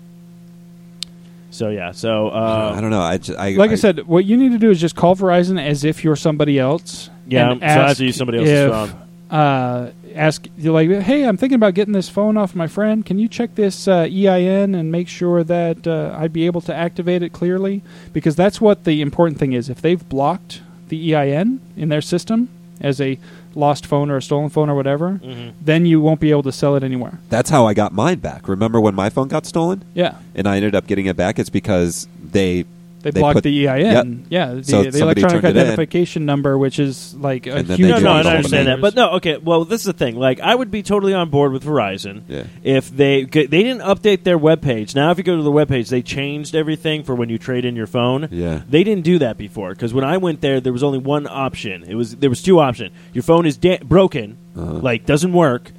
so 1.50 1.70
yeah, 1.70 1.92
so 1.92 2.30
uh, 2.30 2.74
I 2.78 2.82
don't 2.82 2.92
know. 2.92 3.02
I, 3.02 3.18
just, 3.18 3.38
I 3.38 3.52
Like 3.52 3.72
I, 3.72 3.76
said, 3.76 4.06
what 4.06 4.26
you 4.26 4.38
need 4.38 4.52
to 4.52 4.60
do 4.60 4.70
is 4.70 4.80
just 4.80 4.96
call 4.96 5.16
Verizon 5.16 5.60
as 5.60 5.84
if 5.84 6.04
you're 6.04 6.16
somebody 6.16 6.60
else. 6.60 7.10
yeah, 7.26 7.52
and 7.52 7.60
so 7.60 7.66
I 7.66 7.70
have 7.70 7.90
ask 7.90 7.98
to 7.98 8.06
use 8.06 8.16
somebody 8.16 8.38
else's 8.40 8.54
if, 8.54 8.72
phone. 8.72 9.02
Uh, 9.30 9.92
ask 10.16 10.48
you're 10.58 10.74
like, 10.74 10.90
hey, 10.90 11.26
I'm 11.26 11.38
thinking 11.38 11.56
about 11.56 11.74
getting 11.74 11.94
this 11.94 12.10
phone 12.10 12.38
off 12.38 12.56
my 12.56 12.68
friend. 12.68 13.06
Can 13.06 13.20
you 13.20 13.28
check 13.28 13.56
this 13.56 13.88
uh, 13.88 14.08
EIN 14.10 14.76
and 14.76 14.92
make 14.92 15.08
sure 15.08 15.44
that 15.44 15.88
uh, 15.88 16.16
I'd 16.18 16.34
be 16.34 16.46
able 16.46 16.62
to 16.62 16.74
activate 16.74 17.24
it 17.24 17.34
clearly? 17.34 17.84
Because 18.14 18.36
that's 18.36 18.62
what 18.62 18.84
the 18.84 19.02
important 19.02 19.40
thing 19.40 19.54
is. 19.54 19.70
If 19.70 19.82
they've 19.82 20.08
blocked 20.08 20.62
the 20.90 21.14
EIN 21.16 21.60
in 21.76 21.90
their 21.90 22.02
system 22.02 22.50
as 22.80 23.02
a 23.02 23.18
lost 23.56 23.86
phone 23.88 24.12
or 24.12 24.18
a 24.18 24.22
stolen 24.22 24.50
phone 24.50 24.70
or 24.70 24.76
whatever, 24.76 25.20
Mhm. 25.24 25.52
then 25.60 25.86
you 25.88 26.00
won't 26.00 26.20
be 26.20 26.30
able 26.30 26.44
to 26.44 26.52
sell 26.52 26.76
it 26.76 26.84
anywhere. 26.84 27.18
that's 27.30 27.50
how 27.50 27.66
I 27.66 27.74
got 27.74 27.92
mine 27.92 28.20
back. 28.20 28.48
Remember 28.48 28.80
when 28.80 28.94
my 28.94 29.10
phone 29.10 29.28
got 29.28 29.46
stolen 29.48 29.84
Yeah. 29.96 30.14
and 30.36 30.48
I 30.48 30.58
ended 30.58 30.76
up 30.76 30.86
getting 30.88 31.08
it 31.08 31.18
back? 31.18 31.40
It's 31.40 31.50
because 31.50 32.08
they 32.32 32.66
They, 33.04 33.12
They 33.12 33.20
blocked 33.22 33.36
put- 33.36 33.44
the 33.44 33.68
EIN. 33.70 33.86
Yep. 33.86 34.26
Yeah, 34.30 34.54
the, 34.56 34.64
So 34.64 34.84
the 34.84 35.00
electronic 35.00 35.42
turned 35.44 35.56
in. 35.56 35.62
identification 35.64 36.26
number, 36.26 36.58
which 36.58 36.80
is 36.80 37.14
like 37.16 37.46
a 37.46 37.58
And 37.58 37.68
then 37.68 37.78
huge 37.78 37.88
they 37.88 37.94
No, 37.94 38.00
do 38.00 38.04
no, 38.06 38.16
it 38.16 38.20
and 38.22 38.28
I 38.28 38.36
understand 38.38 38.68
that, 38.68 38.82
but 38.82 38.96
no, 38.96 39.12
okay. 39.12 39.38
Well, 39.38 39.66
this 39.66 39.82
is 39.82 39.86
the 39.86 39.94
thing. 39.94 40.16
Like, 40.18 40.40
I 40.40 40.54
would 40.56 40.72
be 40.72 40.82
totally 40.82 41.14
on 41.14 41.30
board 41.30 41.52
with 41.54 41.64
Verizon 41.64 42.24
Yeah. 42.28 42.46
if 42.64 42.90
they 42.90 43.24
they 43.26 43.46
didn't 43.46 43.82
update 43.82 44.24
their 44.24 44.40
webpage. 44.40 44.96
Now, 44.96 45.12
if 45.12 45.18
you 45.20 45.24
go 45.24 45.38
to 45.38 45.44
the 45.44 45.52
webpage, 45.52 45.90
they 45.90 46.02
changed 46.02 46.56
everything 46.56 47.04
for 47.04 47.14
when 47.14 47.30
you 47.30 47.38
trade 47.38 47.66
in 47.66 47.76
your 47.76 47.88
phone. 47.88 48.28
Yeah. 48.32 48.62
They 48.68 48.84
didn't 48.84 49.04
do 49.04 49.20
that 49.20 49.38
before 49.38 49.70
because 49.70 49.94
when 49.94 50.04
I 50.04 50.18
went 50.18 50.42
there, 50.42 50.60
there 50.60 50.74
was 50.74 50.84
only 50.84 50.98
one 51.00 51.28
option. 51.30 51.84
It 51.84 51.96
was 51.96 52.16
there 52.16 52.30
was 52.32 52.42
two 52.42 52.60
options. 52.60 52.92
Your 53.14 53.24
phone 53.24 53.46
is 53.46 53.58
da- 53.58 53.80
broken, 53.84 54.38
Uh-huh. 54.58 54.80
like 54.82 55.06
doesn't 55.06 55.34
work, 55.34 55.72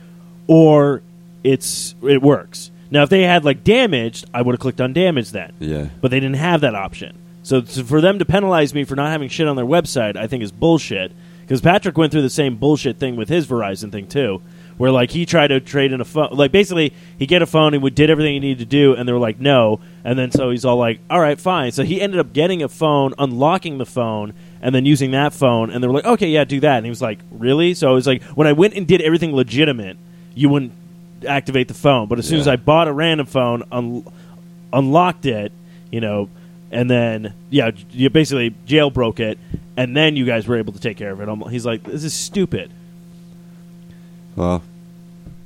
or 0.47 1.03
it's 1.43 1.95
it 2.03 2.23
works. 2.23 2.71
Now, 2.91 3.03
if 3.03 3.11
they 3.11 3.23
had 3.23 3.45
like 3.45 3.65
damaged, 3.65 4.27
I 4.33 4.43
would 4.43 4.55
have 4.55 4.61
clicked 4.61 4.81
on 4.81 4.93
damage 4.93 5.31
then. 5.31 5.53
Yeah. 5.59 5.89
But 6.01 6.11
they 6.11 6.21
didn't 6.21 6.37
have 6.37 6.61
that 6.63 6.75
option. 6.75 7.19
So 7.43 7.63
for 7.63 8.01
them 8.01 8.19
to 8.19 8.25
penalize 8.25 8.75
me 8.75 8.85
for 8.85 8.95
not 8.97 9.11
having 9.11 9.29
shit 9.29 9.49
on 9.49 9.57
their 9.57 9.65
website, 9.65 10.17
I 10.17 10.27
think 10.27 10.43
is 10.43 10.53
bullshit. 10.53 11.13
Because 11.49 11.63
Patrick 11.63 11.97
went 11.97 12.13
through 12.13 12.23
the 12.23 12.29
same 12.29 12.57
bullshit 12.57 12.99
thing 12.99 13.17
with 13.17 13.31
his 13.31 13.47
Verizon 13.47 13.91
thing 13.91 14.07
too, 14.07 14.43
where 14.77 14.91
like 14.91 15.11
he 15.13 15.25
tried 15.25 15.47
to 15.47 15.61
trade 15.61 15.93
in 15.93 16.01
a 16.03 16.05
phone, 16.05 16.29
like 16.33 16.53
basically 16.53 16.93
he 17.19 17.25
get 17.25 17.41
a 17.41 17.47
phone 17.47 17.73
and 17.73 17.95
did 17.95 18.11
everything 18.11 18.35
he 18.35 18.39
needed 18.39 18.59
to 18.59 18.67
do, 18.67 18.93
and 18.93 19.09
they 19.09 19.15
were 19.15 19.19
like 19.19 19.41
no, 19.41 19.81
and 20.05 20.19
then 20.19 20.31
so 20.31 20.51
he's 20.51 20.67
all 20.67 20.77
like, 20.77 21.01
all 21.09 21.21
right, 21.21 21.41
fine. 21.41 21.73
So 21.73 21.85
he 21.85 22.03
ended 22.03 22.21
up 22.21 22.35
getting 22.35 22.63
a 22.63 22.69
phone, 22.69 23.15
unlocking 23.19 23.79
the 23.79 23.87
phone, 23.87 24.35
and 24.61 24.75
then 24.75 24.85
using 24.85 25.13
that 25.13 25.33
phone, 25.33 25.71
and 25.71 25.83
they 25.83 25.89
were 25.89 25.95
like, 25.95 26.05
okay, 26.05 26.29
yeah, 26.29 26.45
do 26.45 26.61
that, 26.61 26.77
and 26.77 26.85
he 26.85 26.91
was 26.91 27.01
like, 27.01 27.19
really? 27.31 27.73
So 27.73 27.89
I 27.89 27.93
was 27.93 28.07
like 28.07 28.23
when 28.23 28.47
I 28.47 28.53
went 28.53 28.75
and 28.75 28.87
did 28.87 29.01
everything 29.01 29.35
legitimate, 29.35 29.97
you 30.35 30.51
wouldn't 30.51 30.73
activate 31.27 31.69
the 31.69 31.75
phone, 31.75 32.09
but 32.09 32.19
as 32.19 32.29
soon 32.29 32.41
as 32.41 32.49
I 32.49 32.57
bought 32.57 32.89
a 32.89 32.93
random 32.93 33.27
phone, 33.27 33.65
un- 33.73 34.07
unlocked 34.73 35.27
it, 35.27 35.53
you 35.91 36.01
know, 36.01 36.29
and 36.71 36.91
then 36.91 37.35
yeah, 37.51 37.71
you 37.91 38.11
basically 38.11 38.51
jailbroke 38.67 39.21
it, 39.21 39.39
and 39.77 39.97
then 39.97 40.17
you 40.17 40.25
guys 40.27 40.47
were 40.47 40.57
able 40.57 40.73
to 40.73 40.81
take 40.81 40.97
care 40.97 41.13
of 41.13 41.21
it. 41.21 41.29
I'm, 41.29 41.41
he's 41.49 41.67
like, 41.67 41.83
this 41.85 42.05
is 42.05 42.15
stupid. 42.15 42.71
Well, 44.37 44.63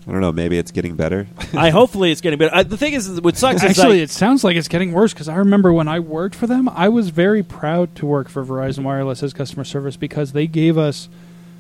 I 0.07 0.11
don't 0.11 0.21
know. 0.21 0.33
Maybe 0.33 0.59
it's 0.59 0.73
getting 0.73 0.97
better. 0.97 1.29
I 1.57 1.71
hopefully 1.79 2.11
it's 2.11 2.21
getting 2.21 2.39
better. 2.39 2.55
I, 2.55 2.63
the 2.65 2.77
thing 2.77 2.95
is, 2.95 3.09
is 3.09 3.21
what 3.21 3.37
sucks 3.37 3.63
is 3.63 3.71
Actually, 3.71 4.01
like, 4.01 4.05
it 4.05 4.11
sounds 4.11 4.43
like 4.43 4.57
it's 4.57 4.69
getting 4.69 4.93
worse 4.93 5.13
because 5.13 5.29
I 5.29 5.37
remember 5.37 5.73
when 5.73 5.87
I 5.87 6.01
worked 6.01 6.35
for 6.35 6.47
them, 6.47 6.69
I 6.69 6.89
was 6.89 7.11
very 7.11 7.43
proud 7.43 7.95
to 7.97 8.07
work 8.07 8.29
for 8.29 8.45
Verizon 8.45 8.83
Wireless 8.83 9.23
as 9.23 9.33
customer 9.33 9.65
service 9.65 9.97
because 9.97 10.33
they 10.33 10.47
gave 10.47 10.77
us 10.77 11.09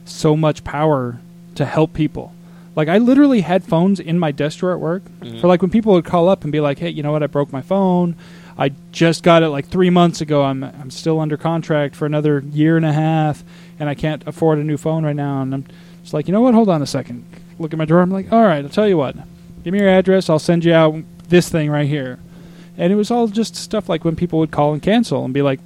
so 0.05 0.37
much 0.37 0.65
power 0.65 1.21
to 1.55 1.65
help 1.65 1.93
people. 1.93 2.35
Like 2.75 2.89
I 2.89 2.99
literally 2.99 3.43
had 3.43 3.64
phones 3.64 4.01
in 4.01 4.18
my 4.18 4.33
desk 4.33 4.59
drawer 4.61 4.73
at 4.73 4.81
work 4.81 5.03
Mm-hmm. 5.20 5.41
for 5.41 5.47
like 5.47 5.61
when 5.62 5.70
people 5.70 5.93
would 5.93 6.05
call 6.05 6.29
up 6.29 6.43
and 6.43 6.51
be 6.53 6.61
like, 6.61 6.79
"Hey, 6.79 6.89
you 6.91 7.03
know 7.03 7.12
what? 7.12 7.23
I 7.23 7.27
broke 7.27 7.53
my 7.53 7.62
phone. 7.62 8.16
I 8.59 8.73
just 8.93 9.23
got 9.23 9.43
it 9.43 9.49
like 9.49 9.66
three 9.68 9.91
months 9.91 10.20
ago. 10.20 10.43
I'm 10.45 10.62
I'm 10.64 10.91
still 10.91 11.20
under 11.20 11.37
contract 11.37 11.95
for 11.97 12.07
another 12.07 12.41
year 12.41 12.77
and 12.77 12.87
a 12.87 12.93
half, 12.93 13.45
and 13.79 13.89
I 13.89 13.95
can't 13.95 14.27
afford 14.27 14.59
a 14.59 14.64
new 14.64 14.77
phone 14.77 15.05
right 15.05 15.16
now." 15.16 15.43
And 15.43 15.55
I'm 15.55 15.66
just 16.03 16.14
like, 16.14 16.27
you 16.29 16.33
know 16.33 16.41
what? 16.41 16.55
Hold 16.55 16.68
on 16.68 16.83
a 16.83 16.87
second. 16.87 17.25
Look 17.59 17.73
at 17.73 17.79
my 17.79 17.85
drawer. 17.85 18.01
I'm 18.03 18.11
like, 18.11 18.33
all 18.33 18.43
right, 18.43 18.64
I'll 18.64 18.70
tell 18.70 18.89
you 18.89 18.97
what. 18.97 19.14
Give 19.62 19.73
me 19.73 19.79
your 19.81 19.89
address. 19.89 20.29
I'll 20.29 20.39
send 20.41 20.64
you 20.64 20.73
out 20.75 20.97
this 21.29 21.49
thing 21.49 21.70
right 21.70 21.87
here. 21.89 22.18
And 22.77 22.93
it 22.93 22.97
was 22.97 23.11
all 23.11 23.29
just 23.29 23.55
stuff 23.55 23.89
like 23.89 24.05
when 24.05 24.16
people 24.16 24.39
would 24.41 24.51
call 24.51 24.73
and 24.73 24.83
cancel 24.83 25.25
and 25.25 25.33
be 25.35 25.43
like, 25.43 25.61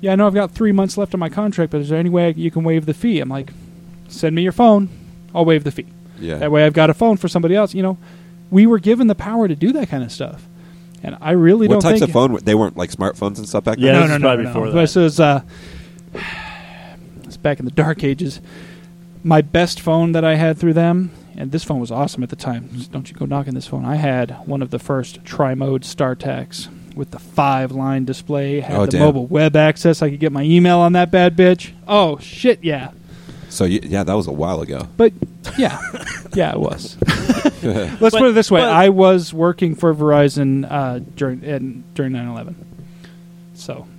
"Yeah, 0.00 0.12
I 0.12 0.16
know 0.16 0.26
I've 0.26 0.34
got 0.34 0.50
three 0.50 0.72
months 0.72 0.98
left 0.98 1.14
on 1.14 1.20
my 1.20 1.28
contract, 1.28 1.70
but 1.72 1.80
is 1.80 1.88
there 1.88 1.98
any 1.98 2.10
way 2.10 2.34
you 2.36 2.50
can 2.50 2.64
waive 2.64 2.84
the 2.86 2.94
fee?" 2.94 3.20
I'm 3.20 3.28
like, 3.28 3.52
"Send 4.08 4.34
me 4.36 4.42
your 4.42 4.52
phone. 4.52 4.88
I'll 5.34 5.44
waive 5.44 5.62
the 5.64 5.70
fee. 5.70 5.86
Yeah. 6.20 6.36
That 6.38 6.50
way, 6.50 6.64
I've 6.64 6.72
got 6.72 6.90
a 6.90 6.94
phone 6.94 7.16
for 7.16 7.28
somebody 7.28 7.54
else." 7.54 7.74
You 7.74 7.82
know, 7.82 7.98
we 8.50 8.66
were 8.66 8.78
given 8.78 9.06
the 9.06 9.14
power 9.14 9.48
to 9.48 9.54
do 9.56 9.72
that 9.72 9.88
kind 9.88 10.02
of 10.02 10.10
stuff, 10.12 10.46
and 11.02 11.16
I 11.20 11.32
really 11.32 11.68
what 11.68 11.74
don't 11.74 11.84
know. 11.84 11.88
What 11.88 11.90
types 11.92 12.00
think 12.00 12.08
of 12.08 12.12
phone? 12.12 12.38
They 12.44 12.54
weren't 12.54 12.76
like 12.76 12.90
smartphones 12.90 13.38
and 13.38 13.48
stuff 13.48 13.64
back 13.64 13.78
Yeah, 13.78 13.92
then. 13.92 13.94
no, 13.94 14.00
this 14.00 14.08
no, 14.10 14.14
is 14.16 14.20
no, 14.20 14.26
probably 14.28 14.44
no. 14.44 14.50
before 14.52 14.66
that. 14.70 14.80
This 14.80 14.96
is 14.96 15.20
uh, 15.20 15.40
it's 17.24 17.36
back 17.36 17.58
in 17.58 17.64
the 17.64 17.70
dark 17.70 18.02
ages. 18.04 18.40
My 19.24 19.40
best 19.42 19.80
phone 19.80 20.12
that 20.12 20.24
I 20.24 20.36
had 20.36 20.58
through 20.58 20.74
them, 20.74 21.10
and 21.36 21.50
this 21.52 21.64
phone 21.64 21.80
was 21.80 21.90
awesome 21.90 22.22
at 22.22 22.28
the 22.30 22.36
time. 22.36 22.68
Just 22.74 22.92
don't 22.92 23.10
you 23.10 23.16
go 23.16 23.24
knocking 23.26 23.54
this 23.54 23.66
phone. 23.66 23.84
I 23.84 23.96
had 23.96 24.30
one 24.46 24.62
of 24.62 24.70
the 24.70 24.78
first 24.78 25.24
tri-mode 25.24 25.82
StarTACs 25.82 26.68
with 26.94 27.10
the 27.10 27.18
five-line 27.18 28.04
display. 28.04 28.60
Had 28.60 28.76
Oh, 28.76 28.86
the 28.86 28.92
damn. 28.92 29.00
mobile 29.02 29.26
web 29.26 29.56
access. 29.56 30.02
I 30.02 30.10
could 30.10 30.20
get 30.20 30.32
my 30.32 30.42
email 30.42 30.78
on 30.78 30.92
that 30.92 31.10
bad 31.10 31.36
bitch. 31.36 31.72
Oh 31.86 32.18
shit, 32.18 32.60
yeah. 32.62 32.90
So 33.50 33.64
you, 33.64 33.80
yeah, 33.82 34.04
that 34.04 34.12
was 34.14 34.26
a 34.26 34.32
while 34.32 34.60
ago. 34.60 34.88
But 34.96 35.12
Yeah, 35.56 35.80
yeah, 36.34 36.52
it 36.52 36.60
was. 36.60 36.96
Let's 37.62 37.98
But- 37.98 38.12
put 38.12 38.28
it 38.30 38.34
this 38.34 38.50
way: 38.50 38.60
but- 38.60 38.70
I 38.70 38.88
was 38.90 39.32
working 39.34 39.74
for 39.74 39.94
Verizon 39.94 40.66
uh, 40.70 41.00
during 41.16 41.42
in, 41.42 41.84
during 41.94 42.12
9/11. 42.12 42.54
So, 43.54 43.86
yeah, 43.86 43.97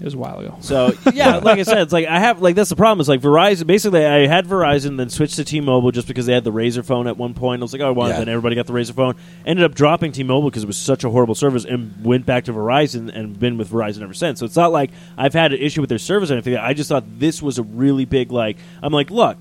it 0.00 0.04
was 0.04 0.14
a 0.14 0.18
while 0.18 0.38
ago. 0.38 0.56
So 0.60 0.92
yeah, 1.12 1.36
like 1.42 1.58
I 1.58 1.62
said, 1.64 1.78
it's 1.78 1.92
like 1.92 2.06
I 2.06 2.20
have 2.20 2.40
like 2.40 2.54
that's 2.54 2.70
the 2.70 2.76
problem. 2.76 3.00
Is 3.00 3.08
like 3.08 3.20
Verizon. 3.20 3.66
Basically, 3.66 4.04
I 4.06 4.26
had 4.26 4.46
Verizon, 4.46 4.96
then 4.96 5.08
switched 5.10 5.36
to 5.36 5.44
T-Mobile 5.44 5.90
just 5.90 6.06
because 6.06 6.26
they 6.26 6.32
had 6.32 6.44
the 6.44 6.52
Razr 6.52 6.84
phone 6.84 7.06
at 7.08 7.16
one 7.16 7.34
point. 7.34 7.60
I 7.60 7.64
was 7.64 7.72
like, 7.72 7.82
oh, 7.82 7.92
well, 7.92 8.08
Yeah. 8.08 8.18
then 8.18 8.28
everybody 8.28 8.54
got 8.54 8.66
the 8.66 8.72
Razr 8.72 8.94
phone. 8.94 9.16
Ended 9.44 9.64
up 9.64 9.74
dropping 9.74 10.12
T-Mobile 10.12 10.50
because 10.50 10.62
it 10.62 10.66
was 10.66 10.76
such 10.76 11.02
a 11.04 11.10
horrible 11.10 11.34
service, 11.34 11.64
and 11.64 12.04
went 12.04 12.26
back 12.26 12.44
to 12.44 12.52
Verizon 12.52 13.14
and 13.14 13.38
been 13.38 13.58
with 13.58 13.70
Verizon 13.70 14.02
ever 14.02 14.14
since. 14.14 14.38
So 14.38 14.46
it's 14.46 14.56
not 14.56 14.70
like 14.72 14.90
I've 15.16 15.34
had 15.34 15.52
an 15.52 15.58
issue 15.58 15.80
with 15.80 15.88
their 15.90 15.98
service 15.98 16.30
or 16.30 16.34
anything. 16.34 16.56
I 16.56 16.74
just 16.74 16.88
thought 16.88 17.04
this 17.18 17.42
was 17.42 17.58
a 17.58 17.62
really 17.62 18.04
big 18.04 18.30
like. 18.32 18.56
I'm 18.82 18.92
like, 18.92 19.10
look. 19.10 19.38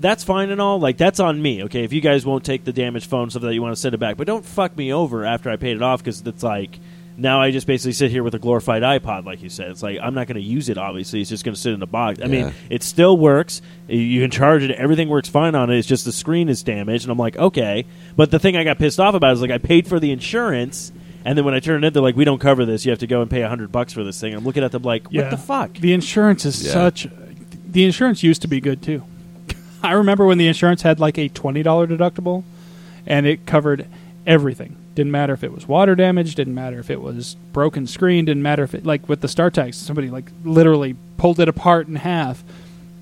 That's 0.00 0.24
fine 0.24 0.50
and 0.50 0.60
all. 0.60 0.80
Like 0.80 0.96
that's 0.96 1.20
on 1.20 1.40
me. 1.40 1.62
Okay, 1.64 1.84
if 1.84 1.92
you 1.92 2.00
guys 2.00 2.26
won't 2.26 2.44
take 2.44 2.64
the 2.64 2.72
damaged 2.72 3.08
phone 3.08 3.30
stuff 3.30 3.42
that 3.42 3.54
you 3.54 3.62
want 3.62 3.72
to 3.76 3.80
send 3.80 3.94
it 3.94 3.98
back, 3.98 4.16
but 4.16 4.26
don't 4.26 4.44
fuck 4.44 4.76
me 4.76 4.92
over 4.92 5.24
after 5.24 5.48
I 5.48 5.54
paid 5.54 5.76
it 5.76 5.82
off 5.82 6.00
because 6.00 6.26
it's 6.26 6.42
like 6.42 6.80
now 7.16 7.40
I 7.40 7.50
just 7.50 7.66
basically 7.66 7.92
sit 7.92 8.10
here 8.10 8.22
with 8.22 8.34
a 8.34 8.38
glorified 8.38 8.82
iPod, 8.82 9.24
like 9.26 9.42
you 9.42 9.48
said. 9.50 9.70
It's 9.70 9.82
like 9.82 9.98
I'm 10.02 10.14
not 10.14 10.26
going 10.26 10.36
to 10.36 10.42
use 10.42 10.68
it. 10.68 10.78
Obviously, 10.78 11.20
it's 11.20 11.30
just 11.30 11.44
going 11.44 11.54
to 11.54 11.60
sit 11.60 11.72
in 11.74 11.82
a 11.82 11.86
box. 11.86 12.18
I 12.20 12.22
Yeah. 12.26 12.28
mean, 12.44 12.54
it 12.70 12.82
still 12.82 13.16
works. 13.16 13.60
You 13.88 14.20
can 14.22 14.30
charge 14.30 14.62
it. 14.62 14.70
Everything 14.72 15.08
works 15.08 15.28
fine 15.28 15.54
on 15.54 15.70
it. 15.70 15.78
It's 15.78 15.86
just 15.88 16.04
the 16.04 16.12
screen 16.12 16.48
is 16.48 16.62
damaged, 16.62 17.04
and 17.04 17.12
I'm 17.12 17.18
like, 17.18 17.36
okay. 17.36 17.84
But 18.16 18.30
the 18.30 18.38
thing 18.38 18.56
I 18.56 18.64
got 18.64 18.78
pissed 18.78 18.98
off 19.00 19.14
about 19.14 19.32
is 19.34 19.42
like 19.42 19.50
I 19.50 19.58
paid 19.58 19.86
for 19.86 20.00
the 20.00 20.10
insurance, 20.10 20.90
and 21.24 21.36
then 21.36 21.44
when 21.44 21.54
I 21.54 21.60
turn 21.60 21.84
it 21.84 21.86
in, 21.88 21.92
they're 21.92 22.02
like, 22.02 22.16
we 22.16 22.24
don't 22.24 22.40
cover 22.40 22.64
this. 22.64 22.84
You 22.86 22.90
have 22.90 22.98
to 23.00 23.06
go 23.06 23.20
and 23.20 23.30
pay 23.30 23.42
hundred 23.42 23.70
bucks 23.72 23.92
for 23.92 24.02
this 24.04 24.20
thing. 24.20 24.34
I'm 24.34 24.44
looking 24.44 24.64
at 24.64 24.72
them 24.72 24.82
like, 24.82 25.04
what 25.04 25.12
Yeah. 25.14 25.28
the 25.28 25.36
fuck? 25.36 25.74
The 25.74 25.92
insurance 25.92 26.44
is 26.46 26.64
Yeah. 26.64 26.72
such. 26.72 27.08
The 27.66 27.84
insurance 27.84 28.22
used 28.22 28.42
to 28.42 28.48
be 28.48 28.60
good 28.60 28.82
too. 28.82 29.02
I 29.82 29.92
remember 29.92 30.24
when 30.26 30.38
the 30.38 30.46
insurance 30.48 30.82
had 30.82 30.98
like 31.00 31.18
a 31.18 31.28
twenty 31.28 31.62
dollar 31.62 31.86
deductible, 31.86 32.44
and 33.06 33.26
it 33.26 33.44
covered 33.46 33.86
everything. 34.26 34.76
Didn't 34.94 35.12
matter 35.12 35.32
if 35.32 35.42
it 35.42 35.52
was 35.52 35.66
water 35.66 35.94
damage. 35.94 36.34
Didn't 36.34 36.54
matter 36.54 36.78
if 36.78 36.90
it 36.90 37.00
was 37.00 37.36
broken 37.52 37.86
screen. 37.86 38.24
Didn't 38.26 38.42
matter 38.42 38.62
if 38.62 38.74
it 38.74 38.84
like 38.84 39.08
with 39.08 39.20
the 39.20 39.28
StarTACs, 39.28 39.74
somebody 39.74 40.10
like 40.10 40.30
literally 40.44 40.96
pulled 41.16 41.40
it 41.40 41.48
apart 41.48 41.88
in 41.88 41.96
half. 41.96 42.44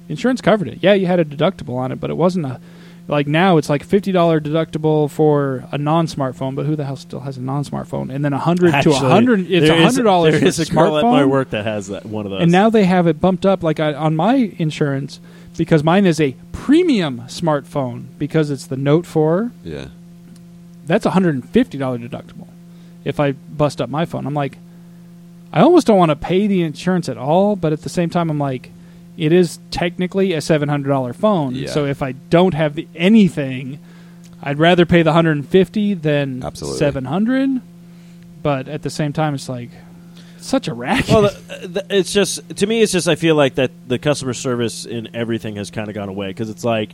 Insurance 0.09 0.41
covered 0.41 0.68
it. 0.68 0.78
Yeah, 0.82 0.95
you 0.95 1.07
had 1.07 1.20
a 1.20 1.24
deductible 1.24 1.76
on 1.76 1.93
it, 1.93 2.01
but 2.01 2.11
it 2.11 2.16
wasn't 2.16 2.47
a 2.47 2.61
like 3.09 3.26
now 3.26 3.57
it's 3.57 3.68
like 3.68 3.82
fifty 3.82 4.12
dollar 4.12 4.41
deductible 4.41 5.11
for 5.11 5.64
a 5.72 5.78
non 5.78 6.07
smartphone. 6.07 6.55
But 6.55 6.66
who 6.66 6.76
the 6.76 6.84
hell 6.84 6.97
still 6.97 7.20
has 7.20 7.36
a 7.36 7.43
non 7.43 7.64
smartphone? 7.64 8.12
And 8.14 8.24
then 8.24 8.32
a 8.32 8.38
hundred 8.38 8.80
to 8.82 8.91
a 8.91 8.95
hundred. 8.95 9.51
It's 9.51 9.66
there 9.66 9.78
a 9.78 9.82
hundred 9.82 10.05
dollars 10.05 10.32
There 10.34 10.41
for 10.41 10.47
is 10.47 10.59
a 10.61 10.62
a 10.62 10.74
girl 10.74 10.97
at 10.99 11.05
my 11.05 11.24
work 11.24 11.51
that 11.51 11.64
has 11.64 11.88
that 11.88 12.07
one 12.07 12.24
of 12.24 12.30
those. 12.30 12.43
And 12.43 12.53
now 12.53 12.70
they 12.70 12.84
have 12.84 13.07
it 13.07 13.20
bumped 13.20 13.45
up, 13.45 13.62
like 13.62 13.80
I, 13.80 13.95
on 13.95 14.14
my 14.14 14.53
insurance, 14.59 15.18
because 15.57 15.82
mine 15.82 16.07
is 16.07 16.20
a 16.20 16.36
premium 16.53 17.22
smartphone 17.22 18.07
because 18.18 18.51
it's 18.51 18.66
the 18.66 18.76
Note 18.76 19.07
4. 19.07 19.51
Yeah. 19.64 19.88
That's 20.91 21.07
a 21.07 21.11
hundred 21.11 21.36
and 21.36 21.49
fifty 21.49 21.78
dollar 21.78 21.99
deductible. 21.99 22.49
If 23.05 23.20
I 23.20 23.30
bust 23.30 23.80
up 23.80 23.88
my 23.88 24.07
phone, 24.07 24.26
I'm 24.26 24.34
like, 24.34 24.59
I 25.53 25.61
almost 25.61 25.86
don't 25.86 25.97
want 25.97 26.09
to 26.09 26.16
pay 26.16 26.49
the 26.49 26.62
insurance 26.62 27.09
at 27.09 27.16
all, 27.16 27.55
but 27.55 27.72
at 27.72 27.82
the 27.82 27.88
same 27.88 28.11
time, 28.11 28.28
I'm 28.28 28.41
like, 28.41 28.72
it 29.16 29.30
is 29.30 29.61
technically 29.70 30.32
a 30.32 30.41
seven 30.41 30.68
hundred 30.68 30.88
dollar 30.88 31.12
phone. 31.12 31.55
Yeah. 31.55 31.70
So 31.70 31.84
if 31.84 32.03
I 32.03 32.11
don't 32.12 32.55
have 32.55 32.74
the, 32.74 32.88
anything, 32.97 33.78
I'd 34.43 34.59
rather 34.59 34.84
pay 34.84 35.03
the 35.03 35.12
hundred 35.12 35.36
and 35.36 35.49
fifty 35.49 35.95
than 35.95 36.43
Absolutely. 36.43 36.80
seven 36.80 37.05
hundred. 37.05 37.61
But 38.43 38.66
at 38.66 38.82
the 38.82 38.91
same 38.91 39.12
time, 39.12 39.36
it's 39.36 39.49
like 39.49 39.70
such 40.38 40.66
a 40.66 40.74
racket. 40.74 41.09
well, 41.09 41.22
the, 41.22 41.68
the, 41.68 41.86
it's 41.88 42.12
just 42.12 42.57
to 42.57 42.66
me, 42.66 42.82
it's 42.82 42.91
just 42.91 43.07
I 43.07 43.14
feel 43.14 43.36
like 43.36 43.55
that 43.55 43.70
the 43.86 44.01
customer 44.01 44.34
service 44.34 44.86
in 44.86 45.14
everything 45.14 45.55
has 45.55 45.70
kind 45.70 45.88
of 45.88 45.95
gone 45.95 46.09
away 46.09 46.30
because 46.30 46.51
it's 46.51 46.64
like. 46.64 46.91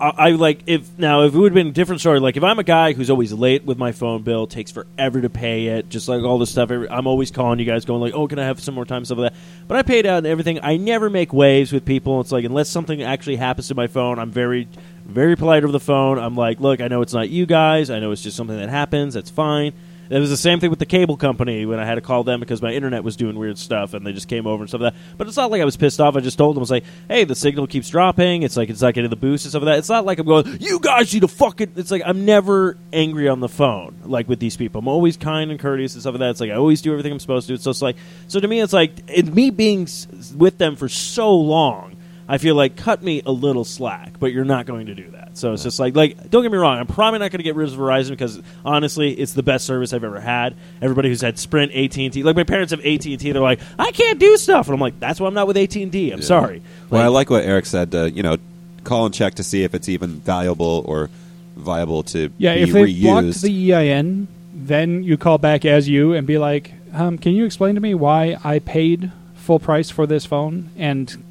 I, 0.00 0.08
I 0.08 0.30
like 0.30 0.60
if 0.66 0.98
now 0.98 1.22
if 1.22 1.34
it 1.34 1.38
would 1.38 1.52
have 1.52 1.54
been 1.54 1.68
a 1.68 1.72
different 1.72 2.00
story. 2.00 2.20
Like 2.20 2.36
if 2.36 2.44
I'm 2.44 2.58
a 2.58 2.64
guy 2.64 2.92
who's 2.92 3.10
always 3.10 3.32
late 3.32 3.64
with 3.64 3.78
my 3.78 3.92
phone 3.92 4.22
bill, 4.22 4.46
takes 4.46 4.70
forever 4.70 5.20
to 5.20 5.30
pay 5.30 5.66
it, 5.66 5.88
just 5.88 6.08
like 6.08 6.22
all 6.22 6.38
this 6.38 6.50
stuff. 6.50 6.70
every- 6.70 6.88
I'm 6.88 7.06
always 7.06 7.30
calling 7.30 7.58
you 7.58 7.64
guys, 7.64 7.84
going 7.84 8.00
like, 8.00 8.14
"Oh, 8.14 8.26
can 8.28 8.38
I 8.38 8.44
have 8.44 8.60
some 8.60 8.74
more 8.74 8.84
time?" 8.84 9.04
Stuff 9.04 9.18
like 9.18 9.32
that. 9.32 9.38
But 9.68 9.76
I 9.78 9.82
paid 9.82 10.06
out 10.06 10.18
and 10.18 10.26
everything. 10.26 10.60
I 10.62 10.76
never 10.76 11.08
make 11.10 11.32
waves 11.32 11.72
with 11.72 11.84
people. 11.84 12.20
It's 12.20 12.32
like 12.32 12.44
unless 12.44 12.68
something 12.68 13.02
actually 13.02 13.36
happens 13.36 13.68
to 13.68 13.74
my 13.74 13.86
phone, 13.86 14.18
I'm 14.18 14.30
very, 14.30 14.68
very 15.06 15.36
polite 15.36 15.62
over 15.64 15.72
the 15.72 15.80
phone. 15.80 16.18
I'm 16.18 16.36
like, 16.36 16.60
"Look, 16.60 16.80
I 16.80 16.88
know 16.88 17.02
it's 17.02 17.14
not 17.14 17.28
you 17.30 17.46
guys. 17.46 17.90
I 17.90 17.98
know 17.98 18.10
it's 18.12 18.22
just 18.22 18.36
something 18.36 18.56
that 18.56 18.68
happens. 18.68 19.14
That's 19.14 19.30
fine." 19.30 19.72
It 20.08 20.18
was 20.18 20.30
the 20.30 20.36
same 20.36 20.60
thing 20.60 20.70
with 20.70 20.78
the 20.78 20.86
cable 20.86 21.16
company 21.16 21.66
when 21.66 21.78
I 21.80 21.84
had 21.84 21.96
to 21.96 22.00
call 22.00 22.24
them 22.24 22.40
because 22.40 22.62
my 22.62 22.72
internet 22.72 23.02
was 23.02 23.16
doing 23.16 23.36
weird 23.38 23.58
stuff 23.58 23.94
and 23.94 24.06
they 24.06 24.12
just 24.12 24.28
came 24.28 24.46
over 24.46 24.62
and 24.62 24.68
stuff 24.68 24.80
like 24.80 24.94
that. 24.94 25.00
But 25.18 25.26
it's 25.26 25.36
not 25.36 25.50
like 25.50 25.60
I 25.60 25.64
was 25.64 25.76
pissed 25.76 26.00
off. 26.00 26.16
I 26.16 26.20
just 26.20 26.38
told 26.38 26.54
them, 26.56 26.60
I 26.60 26.62
was 26.62 26.70
like, 26.70 26.84
hey, 27.08 27.24
the 27.24 27.34
signal 27.34 27.66
keeps 27.66 27.90
dropping. 27.90 28.42
It's 28.42 28.56
like 28.56 28.70
it's 28.70 28.80
not 28.82 28.94
getting 28.94 29.10
the 29.10 29.16
boost 29.16 29.44
and 29.44 29.50
stuff 29.50 29.62
like 29.62 29.74
that. 29.74 29.78
It's 29.78 29.88
not 29.88 30.04
like 30.04 30.18
I'm 30.18 30.26
going, 30.26 30.58
you 30.60 30.78
guys 30.80 31.12
need 31.12 31.20
to 31.20 31.28
fucking. 31.28 31.72
It's 31.76 31.90
like 31.90 32.02
I'm 32.06 32.24
never 32.24 32.76
angry 32.92 33.28
on 33.28 33.40
the 33.40 33.48
phone 33.48 33.96
like 34.04 34.28
with 34.28 34.38
these 34.38 34.56
people. 34.56 34.78
I'm 34.78 34.88
always 34.88 35.16
kind 35.16 35.50
and 35.50 35.58
courteous 35.58 35.94
and 35.94 36.02
stuff 36.02 36.12
like 36.14 36.20
that. 36.20 36.30
It's 36.30 36.40
like 36.40 36.50
I 36.50 36.54
always 36.54 36.82
do 36.82 36.92
everything 36.92 37.12
I'm 37.12 37.20
supposed 37.20 37.48
to. 37.48 37.56
So 37.58 37.70
it's 37.70 37.82
like, 37.82 37.96
so 38.28 38.38
to 38.38 38.46
me, 38.46 38.60
it's 38.60 38.72
like, 38.72 38.92
it, 39.08 39.32
me 39.34 39.50
being 39.50 39.82
s- 39.82 40.06
with 40.36 40.58
them 40.58 40.76
for 40.76 40.88
so 40.88 41.34
long. 41.34 41.95
I 42.28 42.38
feel 42.38 42.54
like 42.56 42.76
cut 42.76 43.02
me 43.02 43.22
a 43.24 43.30
little 43.30 43.64
slack, 43.64 44.18
but 44.18 44.32
you're 44.32 44.44
not 44.44 44.66
going 44.66 44.86
to 44.86 44.94
do 44.94 45.10
that. 45.12 45.36
So 45.38 45.52
it's 45.52 45.62
just 45.62 45.78
like, 45.78 45.94
like, 45.94 46.28
don't 46.30 46.42
get 46.42 46.50
me 46.50 46.58
wrong. 46.58 46.78
I'm 46.78 46.86
probably 46.86 47.20
not 47.20 47.30
going 47.30 47.38
to 47.38 47.44
get 47.44 47.54
rid 47.54 47.68
of 47.68 47.74
Verizon 47.78 48.10
because 48.10 48.40
honestly, 48.64 49.12
it's 49.12 49.32
the 49.32 49.42
best 49.44 49.64
service 49.66 49.92
I've 49.92 50.02
ever 50.02 50.18
had. 50.18 50.56
Everybody 50.82 51.08
who's 51.08 51.20
had 51.20 51.38
Sprint, 51.38 51.72
AT 51.72 51.96
and 51.98 52.12
T, 52.12 52.22
like 52.24 52.34
my 52.34 52.42
parents 52.44 52.72
have 52.72 52.80
AT 52.80 53.04
and 53.06 53.20
T, 53.20 53.30
they're 53.32 53.40
like, 53.42 53.60
I 53.78 53.92
can't 53.92 54.18
do 54.18 54.36
stuff, 54.38 54.66
and 54.66 54.74
I'm 54.74 54.80
like, 54.80 54.98
that's 54.98 55.20
why 55.20 55.28
I'm 55.28 55.34
not 55.34 55.46
with 55.46 55.56
AT 55.56 55.76
and 55.76 55.92
T. 55.92 56.10
I'm 56.10 56.18
Yeah. 56.20 56.24
sorry. 56.24 56.62
Well, 56.90 57.02
I 57.02 57.06
like 57.08 57.30
what 57.30 57.44
Eric 57.44 57.66
said. 57.66 57.94
Uh, 57.94 58.04
you 58.04 58.22
know, 58.22 58.38
call 58.82 59.04
and 59.06 59.14
check 59.14 59.34
to 59.34 59.42
see 59.44 59.62
if 59.62 59.74
it's 59.74 59.88
even 59.88 60.10
valuable 60.20 60.82
or 60.86 61.10
viable 61.56 62.02
to 62.04 62.30
Yeah, 62.38 62.54
be 62.54 62.62
if 62.62 62.72
they 62.72 62.84
reused. 62.84 63.02
blocked 63.02 63.42
the 63.42 63.72
EIN, 63.72 64.28
then 64.54 65.02
you 65.02 65.16
call 65.16 65.38
back 65.38 65.64
as 65.64 65.88
you 65.88 66.12
and 66.12 66.26
be 66.26 66.38
like, 66.38 66.72
um, 66.94 67.18
"Can 67.18 67.32
you 67.34 67.44
explain 67.44 67.74
to 67.76 67.80
me 67.80 67.94
why 67.94 68.36
I 68.42 68.58
paid 68.58 69.10
full 69.34 69.58
price 69.58 69.90
for 69.90 70.06
this 70.06 70.24
phone 70.26 70.70
and 70.76 71.22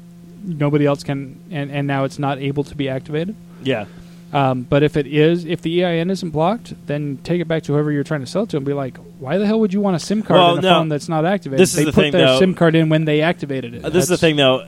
nobody 0.46 0.86
else 0.86 1.02
can, 1.02 1.38
and, 1.50 1.70
and 1.70 1.86
now 1.86 2.04
it's 2.04 2.18
not 2.18 2.38
able 2.38 2.64
to 2.64 2.74
be 2.74 2.88
activated?" 2.88 3.34
yeah, 3.62 3.84
Um, 4.32 4.62
but 4.62 4.82
if 4.82 4.96
it 4.96 5.06
is, 5.06 5.44
if 5.44 5.62
the 5.62 5.84
EIN 5.84 6.10
isn't 6.10 6.30
blocked, 6.30 6.74
then 6.86 7.18
take 7.24 7.40
it 7.40 7.46
back 7.48 7.62
to 7.64 7.72
whoever 7.72 7.90
you're 7.92 8.04
trying 8.04 8.20
to 8.20 8.26
sell 8.26 8.42
it 8.44 8.50
to 8.50 8.56
and 8.56 8.66
be 8.66 8.72
like, 8.72 8.96
"Why 9.18 9.38
the 9.38 9.46
hell 9.46 9.60
would 9.60 9.72
you 9.72 9.80
want 9.80 9.96
a 9.96 9.98
SIM 10.00 10.22
card 10.22 10.38
Well, 10.38 10.52
in 10.54 10.58
a 10.58 10.62
no. 10.62 10.74
phone 10.74 10.88
that's 10.88 11.08
not 11.08 11.24
activated?" 11.24 11.60
This 11.62 11.70
is 11.70 11.76
they 11.76 11.84
the 11.84 11.92
put 11.92 12.02
thing, 12.02 12.12
their 12.12 12.26
though. 12.26 12.38
SIM 12.38 12.54
card 12.54 12.74
in 12.74 12.88
when 12.88 13.04
they 13.04 13.22
activated 13.22 13.74
it. 13.74 13.84
Uh, 13.84 13.88
this 13.90 14.02
is 14.04 14.08
the 14.10 14.16
thing, 14.16 14.36
though. 14.36 14.60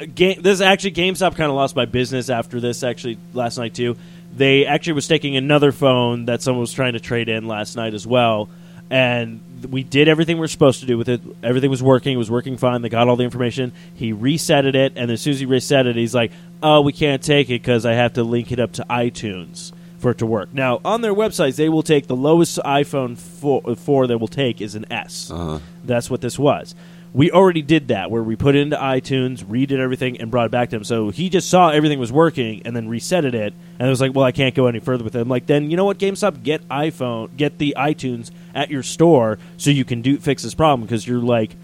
Uh, 0.00 0.04
Game, 0.14 0.40
this 0.42 0.54
is 0.54 0.60
actually 0.60 0.92
GameStop 0.92 1.36
kind 1.36 1.50
of 1.50 1.56
lost 1.56 1.74
my 1.74 1.84
business 1.86 2.28
after 2.30 2.60
this. 2.60 2.82
Actually, 2.82 3.16
last 3.32 3.56
night 3.58 3.74
too, 3.74 3.96
they 4.36 4.66
actually 4.66 4.92
was 4.92 5.08
taking 5.08 5.36
another 5.36 5.72
phone 5.72 6.26
that 6.26 6.42
someone 6.42 6.60
was 6.60 6.72
trying 6.72 6.92
to 6.92 7.00
trade 7.00 7.28
in 7.30 7.48
last 7.48 7.76
night 7.76 7.94
as 7.94 8.06
well, 8.06 8.48
and 8.90 9.40
we 9.70 9.82
did 9.82 10.08
everything 10.08 10.38
we 10.38 10.44
are 10.44 10.48
supposed 10.48 10.80
to 10.80 10.86
do 10.86 10.98
with 10.98 11.08
it. 11.08 11.20
Everything 11.42 11.70
was 11.70 11.82
working. 11.82 12.14
It 12.14 12.18
was 12.18 12.30
working 12.30 12.56
fine. 12.56 12.82
They 12.82 12.88
got 12.88 13.08
all 13.08 13.16
the 13.16 13.24
information. 13.24 13.72
He 13.94 14.12
resetted 14.12 14.74
it, 14.74 14.92
and 14.96 15.10
as 15.10 15.20
soon 15.20 15.32
as 15.32 15.40
he 15.40 15.46
reset 15.46 15.86
it, 15.86 15.96
he's 15.96 16.14
like, 16.14 16.32
"Oh, 16.62 16.80
we 16.82 16.92
can't 16.92 17.22
take 17.22 17.48
it 17.48 17.62
because 17.62 17.86
I 17.86 17.92
have 17.94 18.14
to 18.14 18.22
link 18.22 18.52
it 18.52 18.60
up 18.60 18.72
to 18.72 18.86
iTunes." 18.88 19.72
For 19.98 20.10
it 20.10 20.18
to 20.18 20.26
work 20.26 20.52
now 20.52 20.82
on 20.84 21.00
their 21.00 21.14
websites, 21.14 21.56
they 21.56 21.70
will 21.70 21.82
take 21.82 22.06
the 22.06 22.14
lowest 22.14 22.58
iPhone 22.66 23.16
4, 23.16 23.74
4 23.76 24.06
they 24.06 24.14
will 24.14 24.28
take 24.28 24.60
is 24.60 24.74
an 24.74 24.84
S. 24.92 25.30
Uh-huh. 25.30 25.58
That's 25.84 26.10
what 26.10 26.20
this 26.20 26.38
was. 26.38 26.74
We 27.16 27.30
already 27.30 27.62
did 27.62 27.88
that 27.88 28.10
where 28.10 28.22
we 28.22 28.36
put 28.36 28.54
it 28.56 28.60
into 28.60 28.76
iTunes, 28.76 29.42
redid 29.42 29.78
everything, 29.78 30.20
and 30.20 30.30
brought 30.30 30.44
it 30.46 30.50
back 30.50 30.68
to 30.68 30.76
him. 30.76 30.84
So 30.84 31.08
he 31.08 31.30
just 31.30 31.48
saw 31.48 31.70
everything 31.70 31.98
was 31.98 32.12
working 32.12 32.60
and 32.66 32.76
then 32.76 32.90
resetted 32.90 33.32
it, 33.32 33.54
and 33.78 33.86
it 33.86 33.88
was 33.88 34.02
like, 34.02 34.14
"Well, 34.14 34.24
I 34.26 34.32
can't 34.32 34.54
go 34.54 34.66
any 34.66 34.80
further 34.80 35.02
with 35.02 35.16
it." 35.16 35.20
I'm 35.20 35.28
like, 35.28 35.46
"Then 35.46 35.70
you 35.70 35.78
know 35.78 35.86
what, 35.86 35.96
GameStop, 35.96 36.42
get 36.42 36.68
iPhone, 36.68 37.34
get 37.34 37.56
the 37.56 37.74
iTunes 37.78 38.30
at 38.54 38.70
your 38.70 38.82
store 38.82 39.38
so 39.56 39.70
you 39.70 39.86
can 39.86 40.02
do 40.02 40.18
fix 40.18 40.42
this 40.42 40.54
problem 40.54 40.82
because 40.86 41.06
you're 41.06 41.18
like." 41.20 41.56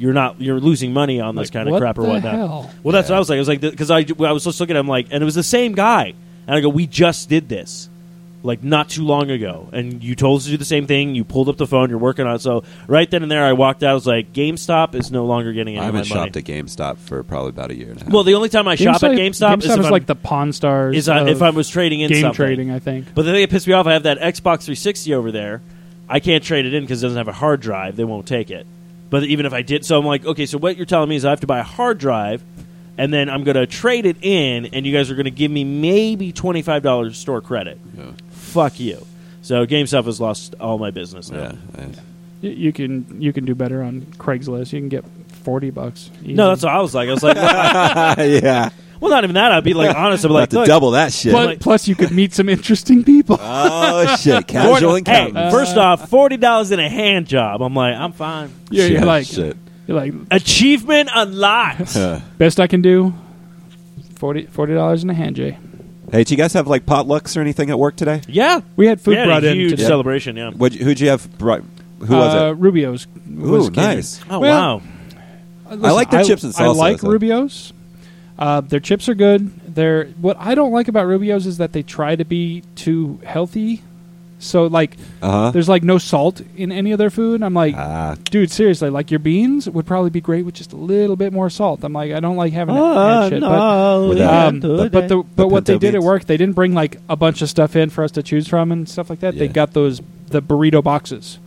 You're 0.00 0.12
not. 0.12 0.40
You're 0.40 0.60
losing 0.60 0.92
money 0.92 1.20
on 1.20 1.34
this 1.34 1.48
Like, 1.48 1.52
kind 1.64 1.68
of 1.68 1.80
crap 1.80 1.98
or 1.98 2.02
whatnot. 2.04 2.32
hell? 2.34 2.70
Well, 2.84 2.92
that's 2.92 3.08
Yeah. 3.08 3.14
what 3.14 3.16
I 3.16 3.18
was 3.18 3.28
like. 3.30 3.36
I 3.36 3.40
was 3.40 3.48
like, 3.48 3.60
because 3.60 3.90
I, 3.90 4.06
I 4.28 4.30
was 4.30 4.44
just 4.44 4.60
looking 4.60 4.76
at 4.76 4.78
him 4.80 4.86
like, 4.86 5.08
and 5.10 5.20
it 5.20 5.24
was 5.24 5.34
the 5.34 5.42
same 5.42 5.72
guy, 5.72 6.14
and 6.46 6.54
I 6.56 6.60
go, 6.60 6.68
"We 6.68 6.86
just 6.86 7.28
did 7.28 7.48
this." 7.48 7.88
Like 8.42 8.62
not 8.62 8.88
too 8.88 9.04
long 9.04 9.30
ago, 9.30 9.68
and 9.72 10.02
you 10.02 10.14
told 10.14 10.38
us 10.38 10.44
to 10.44 10.50
do 10.52 10.56
the 10.56 10.64
same 10.64 10.86
thing. 10.86 11.14
You 11.14 11.24
pulled 11.24 11.48
up 11.48 11.56
the 11.56 11.66
phone, 11.66 11.90
you're 11.90 11.98
working 11.98 12.26
on 12.26 12.36
it. 12.36 12.40
So 12.40 12.62
right 12.86 13.10
then 13.10 13.22
and 13.22 13.30
there, 13.32 13.44
I 13.44 13.52
walked 13.52 13.82
out. 13.82 13.90
I 13.90 13.94
was 13.94 14.06
like, 14.06 14.32
GameStop 14.32 14.94
is 14.94 15.10
no 15.10 15.24
longer 15.26 15.52
getting 15.52 15.76
any 15.76 15.84
I 15.84 15.88
of 15.88 15.94
my 15.94 15.98
haven't 16.00 16.14
money. 16.16 16.26
shopped 16.30 16.36
at 16.36 16.44
GameStop 16.44 16.98
for 16.98 17.22
probably 17.24 17.48
about 17.50 17.70
a 17.70 17.74
year 17.76 17.90
and 17.90 18.00
a 18.00 18.04
half. 18.04 18.12
well, 18.12 18.22
the 18.22 18.34
only 18.34 18.48
time 18.48 18.68
I 18.68 18.76
shop 18.76 19.02
at 19.02 19.10
GameStop, 19.12 19.58
is, 19.58 19.64
if 19.70 19.78
is 19.78 19.86
I'm, 19.86 19.90
like 19.90 20.06
the 20.06 20.14
Pawn 20.14 20.52
Stars. 20.52 20.96
is 20.96 21.08
I, 21.08 21.28
if 21.28 21.42
I 21.42 21.50
was 21.50 21.68
trading 21.68 22.00
in 22.00 22.10
game 22.10 22.20
something. 22.20 22.36
trading, 22.36 22.70
I 22.70 22.78
think. 22.78 23.06
But 23.14 23.22
the 23.22 23.32
thing 23.32 23.40
that 23.40 23.50
pissed 23.50 23.66
me 23.66 23.72
off, 23.72 23.86
I 23.86 23.94
have 23.94 24.04
that 24.04 24.18
Xbox 24.18 24.62
360 24.64 25.14
over 25.14 25.32
there. 25.32 25.60
I 26.08 26.20
can't 26.20 26.42
trade 26.44 26.64
it 26.64 26.72
in 26.74 26.84
because 26.84 27.02
it 27.02 27.06
doesn't 27.06 27.18
have 27.18 27.28
a 27.28 27.32
hard 27.32 27.60
drive. 27.60 27.96
They 27.96 28.04
won't 28.04 28.26
take 28.26 28.50
it. 28.50 28.66
But 29.10 29.24
even 29.24 29.46
if 29.46 29.52
I 29.52 29.62
did, 29.62 29.84
so 29.84 29.98
I'm 29.98 30.06
like, 30.06 30.24
okay, 30.24 30.46
so 30.46 30.58
what 30.58 30.76
you're 30.76 30.86
telling 30.86 31.08
me 31.08 31.16
is 31.16 31.24
I 31.24 31.30
have 31.30 31.40
to 31.40 31.46
buy 31.46 31.58
a 31.58 31.64
hard 31.64 31.98
drive, 31.98 32.42
and 32.96 33.12
then 33.12 33.28
I'm 33.30 33.42
going 33.44 33.56
to 33.56 33.66
trade 33.66 34.06
it 34.06 34.16
in, 34.22 34.66
and 34.66 34.84
you 34.86 34.92
guys 34.92 35.10
are 35.10 35.14
going 35.14 35.24
to 35.24 35.30
give 35.30 35.50
me 35.50 35.64
maybe 35.64 36.32
twenty 36.32 36.62
five 36.62 36.82
dollars 36.82 37.16
store 37.18 37.40
credit. 37.40 37.78
yeah. 37.96 38.10
Fuck 38.48 38.80
you. 38.80 39.04
So 39.42 39.66
GameStop 39.66 40.04
has 40.06 40.20
lost 40.20 40.54
all 40.60 40.78
my 40.78 40.90
business 40.90 41.30
now. 41.30 41.38
Yeah, 41.76 41.82
I- 41.82 41.86
Y- 42.40 42.50
You 42.50 42.72
can 42.72 43.20
you 43.20 43.32
can 43.32 43.44
do 43.44 43.54
better 43.56 43.82
on 43.82 44.02
Craigslist. 44.18 44.72
You 44.72 44.78
can 44.80 44.88
get 44.88 45.04
forty 45.42 45.70
bucks. 45.70 46.10
easy. 46.22 46.34
No, 46.34 46.48
that's 46.50 46.62
what 46.62 46.72
I 46.72 46.80
was 46.80 46.94
like. 46.94 47.08
I 47.08 47.12
was 47.12 47.22
like, 47.24 47.36
yeah. 48.42 48.70
Well, 49.00 49.10
not 49.10 49.24
even 49.24 49.34
that. 49.34 49.50
I'd 49.50 49.64
be 49.64 49.74
like 49.74 49.96
honest. 49.96 50.24
I'd 50.24 50.28
be 50.28 50.34
like, 50.34 50.50
to 50.50 50.64
double 50.64 50.92
that 50.92 51.12
shit. 51.12 51.32
Plus, 51.32 51.46
like- 51.46 51.60
plus, 51.60 51.88
you 51.88 51.96
could 51.96 52.12
meet 52.12 52.32
some 52.32 52.48
interesting 52.48 53.02
people. 53.02 53.38
oh 53.40 54.14
shit! 54.16 54.46
Casual 54.46 54.92
Hey, 54.92 54.98
encounters. 54.98 55.52
first 55.52 55.76
off, 55.76 56.08
forty 56.08 56.36
dollars 56.36 56.70
in 56.70 56.78
a 56.78 56.88
hand 56.88 57.26
job. 57.26 57.60
I'm 57.60 57.74
like, 57.74 57.94
I'm 57.96 58.12
fine. 58.12 58.52
yeah, 58.70 58.84
Shit, 58.84 58.92
you're 58.92 59.04
like, 59.04 59.26
shit. 59.26 59.56
you're 59.88 59.96
like, 59.96 60.14
Achievement 60.30 61.10
unlocked. 61.12 61.96
Uh, 61.96 62.20
best 62.38 62.60
I 62.60 62.66
can 62.68 62.82
do. 62.82 63.14
40 64.16 64.46
dollars 64.74 65.02
in 65.04 65.10
a 65.10 65.14
hand, 65.14 65.36
Jay. 65.36 65.58
Hey, 66.10 66.18
did 66.18 66.30
you 66.30 66.36
guys 66.36 66.52
have 66.54 66.66
like 66.66 66.84
potlucks 66.86 67.36
or 67.36 67.40
anything 67.40 67.70
at 67.70 67.78
work 67.78 67.96
today? 67.96 68.22
yeah, 68.28 68.60
We 68.76 68.86
had 68.86 69.00
food 69.00 69.12
we 69.12 69.16
had 69.16 69.26
brought 69.26 69.44
a 69.44 69.50
in 69.50 69.56
huge 69.56 69.70
today. 69.72 69.84
celebration. 69.84 70.36
Yeah. 70.36 70.50
What? 70.50 70.72
Who'd 70.72 71.00
you 71.00 71.08
have? 71.08 71.38
Brought, 71.38 71.62
who 72.00 72.14
was 72.16 72.34
uh, 72.34 72.52
it? 72.52 72.58
Rubio's. 72.58 73.06
was 73.28 73.68
Ooh, 73.68 73.70
catered. 73.70 73.96
nice. 73.96 74.20
Oh 74.30 74.38
Well, 74.40 74.78
wow. 74.78 74.82
Uh, 75.70 75.74
listen, 75.74 75.94
like 75.94 76.10
their 76.10 76.24
chips 76.24 76.42
and 76.44 76.54
I 76.56 76.62
salsa, 76.62 76.76
like 76.76 77.00
so- 77.00 77.08
Rubio's. 77.10 77.72
Uh, 78.38 78.60
their 78.60 78.78
chips 78.80 79.08
are 79.08 79.14
good. 79.14 79.74
They're 79.74 80.06
what 80.20 80.36
I 80.38 80.54
don't 80.54 80.70
like 80.72 80.86
about 80.88 81.06
Rubio's 81.06 81.44
is 81.46 81.58
that 81.58 81.72
they 81.72 81.82
try 81.82 82.14
to 82.16 82.24
be 82.24 82.62
too 82.76 83.18
healthy. 83.24 83.82
So 84.40 84.66
like, 84.66 84.96
Uh 85.20 85.30
huh. 85.30 85.50
there's 85.50 85.68
like 85.68 85.82
no 85.82 85.98
salt 85.98 86.40
in 86.56 86.70
any 86.70 86.92
of 86.92 86.98
their 86.98 87.10
food. 87.10 87.42
I'm 87.42 87.54
like, 87.54 87.74
Ah, 87.76 88.14
dude, 88.30 88.50
seriously, 88.50 88.88
like 88.90 89.10
your 89.10 89.18
beans 89.18 89.68
would 89.68 89.84
probably 89.86 90.10
be 90.10 90.20
great 90.20 90.44
with 90.44 90.54
just 90.54 90.72
a 90.72 90.76
little 90.76 91.16
bit 91.16 91.32
more 91.32 91.50
salt. 91.50 91.82
I'm 91.82 91.92
like, 91.92 92.12
I 92.12 92.20
don't 92.20 92.36
like 92.36 92.52
having 92.52 92.76
Oh, 92.76 92.94
that 92.94 93.30
shit. 93.30 93.40
But, 93.40 94.08
With 94.08 94.18
yeah, 94.18 94.26
that- 94.26 94.46
um, 94.48 94.60
but 94.60 94.92
but, 94.92 95.08
the, 95.08 95.22
but 95.34 95.48
what 95.48 95.66
pinto 95.66 95.72
they 95.72 95.78
did 95.78 95.94
at 95.96 96.02
work, 96.02 96.24
they 96.26 96.36
didn't 96.36 96.54
bring 96.54 96.72
like 96.72 96.98
a 97.08 97.16
bunch 97.16 97.42
of 97.42 97.50
stuff 97.50 97.74
in 97.76 97.90
for 97.90 98.04
us 98.04 98.12
to 98.12 98.22
choose 98.22 98.46
from 98.46 98.70
and 98.70 98.88
stuff 98.88 99.10
like 99.10 99.20
that. 99.20 99.36
They 99.36 99.48
got 99.48 99.72
those 99.72 100.00
the 100.28 100.40
burrito 100.42 100.82
boxes. 100.84 101.38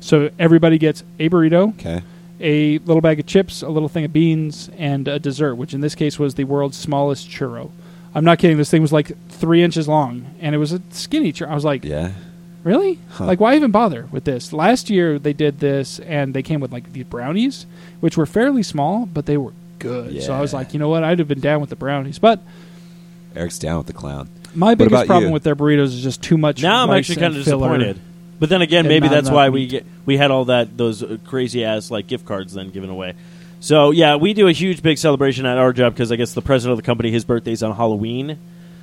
So 0.00 0.30
everybody 0.38 0.78
gets 0.78 1.02
a 1.18 1.28
burrito, 1.28 1.70
okay. 1.74 2.02
a 2.40 2.78
little 2.78 3.00
bag 3.00 3.18
of 3.20 3.26
chips, 3.26 3.62
a 3.62 3.68
little 3.68 3.88
thing 3.88 4.04
of 4.04 4.12
beans, 4.12 4.70
and 4.78 5.08
a 5.08 5.18
dessert, 5.18 5.56
which 5.56 5.74
in 5.74 5.80
this 5.80 5.94
case 5.96 6.18
was 6.20 6.36
the 6.36 6.44
world's 6.44 6.76
smallest 6.78 7.28
churro. 7.28 7.70
I'm 8.14 8.24
not 8.24 8.38
kidding. 8.38 8.56
This 8.56 8.70
thing 8.70 8.80
was 8.80 8.92
like 8.92 9.10
three 9.28 9.62
inches 9.62 9.86
long, 9.88 10.34
and 10.40 10.54
it 10.54 10.58
was 10.58 10.72
a 10.72 10.80
skinny 10.90 11.32
churro. 11.32 11.48
I 11.50 11.54
was 11.54 11.64
like, 11.64 11.84
Yeah. 11.84 12.12
Really? 12.64 12.98
Huh. 13.10 13.26
Like, 13.26 13.40
why 13.40 13.56
even 13.56 13.70
bother 13.70 14.08
with 14.10 14.24
this? 14.24 14.52
Last 14.52 14.90
year 14.90 15.18
they 15.18 15.32
did 15.32 15.60
this, 15.60 15.98
and 16.00 16.34
they 16.34 16.42
came 16.42 16.60
with 16.60 16.72
like 16.72 16.92
these 16.92 17.04
brownies, 17.04 17.66
which 18.00 18.16
were 18.16 18.26
fairly 18.26 18.62
small, 18.62 19.06
but 19.06 19.26
they 19.26 19.36
were 19.36 19.52
good. 19.78 20.22
So 20.22 20.34
I 20.34 20.40
was 20.40 20.52
like, 20.52 20.72
you 20.72 20.78
know 20.78 20.88
what? 20.88 21.04
I'd 21.04 21.18
have 21.18 21.28
been 21.28 21.40
down 21.40 21.60
with 21.60 21.70
the 21.70 21.76
brownies, 21.76 22.18
but 22.18 22.40
Eric's 23.34 23.58
down 23.58 23.78
with 23.78 23.86
the 23.86 23.92
clown. 23.92 24.28
my 24.54 24.74
biggest 24.74 25.06
problem 25.06 25.28
you? 25.28 25.32
with 25.32 25.44
their 25.44 25.56
burritos 25.56 25.86
is 25.86 26.02
just 26.02 26.22
too 26.22 26.38
much. 26.38 26.62
Now 26.62 26.84
I'm 26.84 26.90
actually 26.90 27.16
kind 27.16 27.36
of 27.36 27.44
disappointed. 27.44 28.00
But 28.38 28.48
then 28.50 28.62
again, 28.62 28.86
maybe 28.86 29.08
that's 29.08 29.28
enough 29.28 29.34
why 29.34 29.48
we 29.48 29.66
get 29.66 29.86
we 30.06 30.16
had 30.16 30.30
all 30.30 30.46
that 30.46 30.76
those 30.76 31.02
uh, 31.02 31.18
crazy 31.24 31.64
ass 31.64 31.90
like 31.90 32.06
gift 32.06 32.24
cards 32.24 32.54
then 32.54 32.70
given 32.70 32.90
away. 32.90 33.14
So 33.60 33.90
yeah, 33.90 34.16
we 34.16 34.34
do 34.34 34.46
a 34.46 34.52
huge 34.52 34.82
big 34.82 34.98
celebration 34.98 35.44
at 35.44 35.58
our 35.58 35.72
job 35.72 35.94
because 35.94 36.12
I 36.12 36.16
guess 36.16 36.34
the 36.34 36.42
president 36.42 36.78
of 36.78 36.84
the 36.84 36.86
company 36.86 37.10
his 37.10 37.24
birthday's 37.24 37.62
on 37.62 37.74
Halloween. 37.74 38.38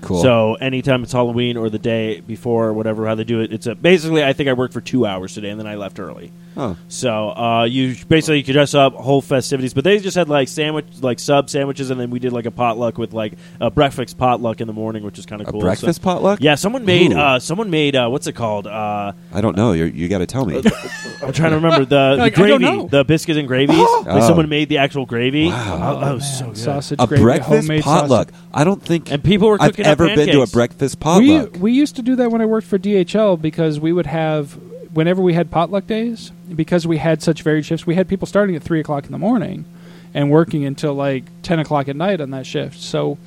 Cool. 0.05 0.21
So 0.21 0.53
anytime 0.55 1.03
it's 1.03 1.11
Halloween 1.11 1.57
or 1.57 1.69
the 1.69 1.79
day 1.79 2.19
before, 2.21 2.67
or 2.67 2.73
whatever, 2.73 3.07
how 3.07 3.15
they 3.15 3.23
do 3.23 3.41
it, 3.41 3.51
it's 3.51 3.65
a 3.65 3.75
basically. 3.75 4.23
I 4.23 4.33
think 4.33 4.47
I 4.47 4.53
worked 4.53 4.73
for 4.73 4.81
two 4.81 5.05
hours 5.05 5.33
today, 5.33 5.49
and 5.49 5.59
then 5.59 5.67
I 5.67 5.75
left 5.75 5.99
early. 5.99 6.31
Oh, 6.57 6.77
So 6.87 7.29
uh, 7.29 7.63
you 7.65 7.95
basically 8.07 8.37
you 8.37 8.43
could 8.43 8.53
dress 8.53 8.73
up 8.73 8.93
whole 8.95 9.21
festivities, 9.21 9.73
but 9.73 9.83
they 9.83 9.99
just 9.99 10.15
had 10.15 10.29
like 10.29 10.47
sandwich, 10.47 10.85
like 11.01 11.19
sub 11.19 11.49
sandwiches, 11.49 11.89
and 11.89 11.99
then 11.99 12.09
we 12.09 12.19
did 12.19 12.33
like 12.33 12.45
a 12.45 12.51
potluck 12.51 12.97
with 12.97 13.13
like 13.13 13.33
a 13.59 13.69
breakfast 13.71 14.17
potluck 14.17 14.61
in 14.61 14.67
the 14.67 14.73
morning, 14.73 15.03
which 15.03 15.19
is 15.19 15.25
kind 15.25 15.41
of 15.41 15.47
cool. 15.47 15.59
breakfast 15.61 16.01
So- 16.01 16.03
potluck? 16.03 16.39
yeah, 16.41 16.55
someone 16.55 16.85
made 16.85 17.11
Ooh. 17.13 17.17
uh, 17.19 17.39
someone 17.39 17.69
made 17.69 17.95
uh, 17.95 18.07
what's 18.09 18.27
it 18.27 18.33
called? 18.33 18.67
Uh, 18.67 19.13
I 19.33 19.41
don't 19.41 19.55
know. 19.55 19.73
You're, 19.73 19.87
you 19.87 20.07
got 20.07 20.19
to 20.19 20.25
tell 20.25 20.45
me. 20.45 20.55
I'm 21.23 21.33
trying 21.33 21.51
to 21.51 21.55
remember 21.57 21.85
the, 21.85 22.11
the 22.15 22.17
Like, 22.17 22.33
gravy, 22.35 22.87
the 22.87 23.03
biscuits 23.03 23.37
and 23.39 23.47
gravies. 23.47 23.75
Oh. 23.87 24.03
Like 24.07 24.23
someone 24.23 24.49
made 24.49 24.69
the 24.69 24.77
actual 24.79 25.05
gravy. 25.05 25.47
Wow. 25.47 25.95
Oh, 25.97 25.99
that 26.05 26.13
was 26.13 26.23
Man, 26.23 26.33
so 26.39 26.45
good. 26.47 26.57
Sausage 26.57 26.99
a 27.01 27.07
gravy, 27.07 27.23
breakfast 27.23 27.67
potluck. 27.83 28.29
sausage. 28.29 28.45
I 28.53 28.63
don't 28.63 28.81
think 28.81 29.11
And 29.11 29.23
people 29.23 29.47
were 29.47 29.57
I've 29.59 29.71
cooking 29.71 29.85
up 29.85 29.91
ever 29.93 30.05
been 30.07 30.15
to 30.17 30.21
a 30.23 30.25
pancakes. 30.27 30.51
breakfast 30.51 30.95
We 30.99 31.01
potluck. 31.03 31.55
we 31.61 31.71
used 31.73 31.95
to 31.95 32.01
do 32.01 32.15
that 32.17 32.31
when 32.31 32.41
I 32.41 32.45
worked 32.45 32.67
for 32.67 32.77
DHL 32.77 33.41
because 33.41 33.79
we 33.79 33.91
would 33.93 34.05
have 34.05 34.57
whenever 34.95 35.21
we 35.21 35.33
had 35.33 35.51
potluck 35.51 35.85
days 35.85 36.31
because 36.55 36.87
we 36.87 36.97
had 36.97 37.21
such 37.21 37.43
varied 37.43 37.65
shifts. 37.65 37.85
We 37.85 37.93
had 37.95 38.07
people 38.07 38.25
starting 38.25 38.55
at 38.55 38.63
three 38.63 38.79
o'clock 38.79 39.05
in 39.05 39.11
the 39.11 39.19
morning 39.19 39.65
and 40.13 40.31
working 40.31 40.65
until 40.65 40.93
like 40.95 41.25
ten 41.43 41.59
o'clock 41.59 41.87
at 41.87 41.95
night 41.95 42.19
on 42.21 42.31
that 42.31 42.47
shift. 42.47 42.79
So 42.79 43.17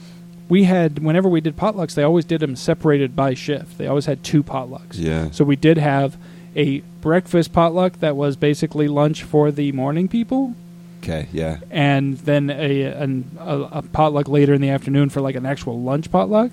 we 0.49 0.65
had 0.65 0.99
whenever 1.01 1.29
we 1.29 1.41
did 1.41 1.57
potlucks, 1.57 1.95
they 1.95 2.03
always 2.03 2.25
did 2.25 2.41
them 2.41 2.57
separated 2.57 3.15
by 3.15 3.35
shift. 3.35 3.79
They 3.79 3.87
always 3.87 4.07
had 4.07 4.25
two 4.25 4.43
potlucks. 4.43 4.95
yeah. 4.95 5.31
So 5.31 5.45
we 5.45 5.55
did 5.57 5.77
have 5.79 6.17
a 6.57 6.81
breakfast 7.03 7.53
potluck 7.53 8.01
that 8.01 8.17
was 8.17 8.35
basically 8.37 8.89
lunch 8.89 9.23
for 9.23 9.53
the 9.53 9.71
morning 9.73 10.09
people, 10.09 10.55
Okay. 11.03 11.29
Yeah. 11.33 11.59
and 11.71 12.17
then 12.19 12.51
a, 12.51 12.83
an, 12.83 13.31
a 13.39 13.61
a 13.73 13.83
potluck 13.83 14.27
later 14.29 14.55
in 14.55 14.61
the 14.61 14.71
afternoon 14.71 15.11
for 15.11 15.21
like 15.21 15.37
an 15.37 15.47
actual 15.47 15.81
lunch 15.81 16.11
potluck. 16.11 16.51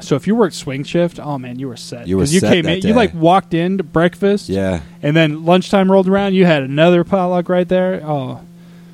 So 0.00 0.16
if 0.16 0.26
you 0.26 0.34
worked 0.34 0.54
swing 0.54 0.84
shift, 0.84 1.18
oh 1.20 1.38
man, 1.38 1.58
you 1.58 1.68
were 1.68 1.76
set. 1.76 2.06
You 2.08 2.16
were 2.16 2.22
'Cause 2.22 2.32
you 2.34 2.40
set 2.40 2.52
came 2.52 2.64
that 2.64 2.74
in, 2.76 2.80
day. 2.80 2.88
you 2.88 2.94
like 2.94 3.14
walked 3.14 3.54
in 3.54 3.78
to 3.78 3.84
breakfast, 3.84 4.48
Yeah. 4.48 4.80
and 5.02 5.14
then 5.16 5.44
lunchtime 5.44 5.90
rolled 5.90 6.08
around, 6.08 6.34
you 6.34 6.46
had 6.46 6.62
another 6.62 7.04
potluck 7.04 7.48
right 7.48 7.68
there. 7.68 8.00
Oh, 8.04 8.40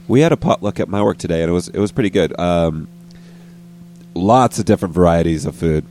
We 0.08 0.20
had 0.20 0.32
a 0.32 0.36
potluck 0.36 0.78
at 0.80 0.88
my 0.88 1.02
work 1.02 1.18
today, 1.18 1.42
and 1.42 1.50
it 1.50 1.52
was 1.54 1.68
it 1.68 1.78
was 1.78 1.90
pretty 1.92 2.10
good. 2.10 2.38
Um, 2.38 2.88
lots 4.14 4.58
of 4.58 4.64
different 4.64 4.94
varieties 4.94 5.44
of 5.46 5.54
food. 5.54 5.84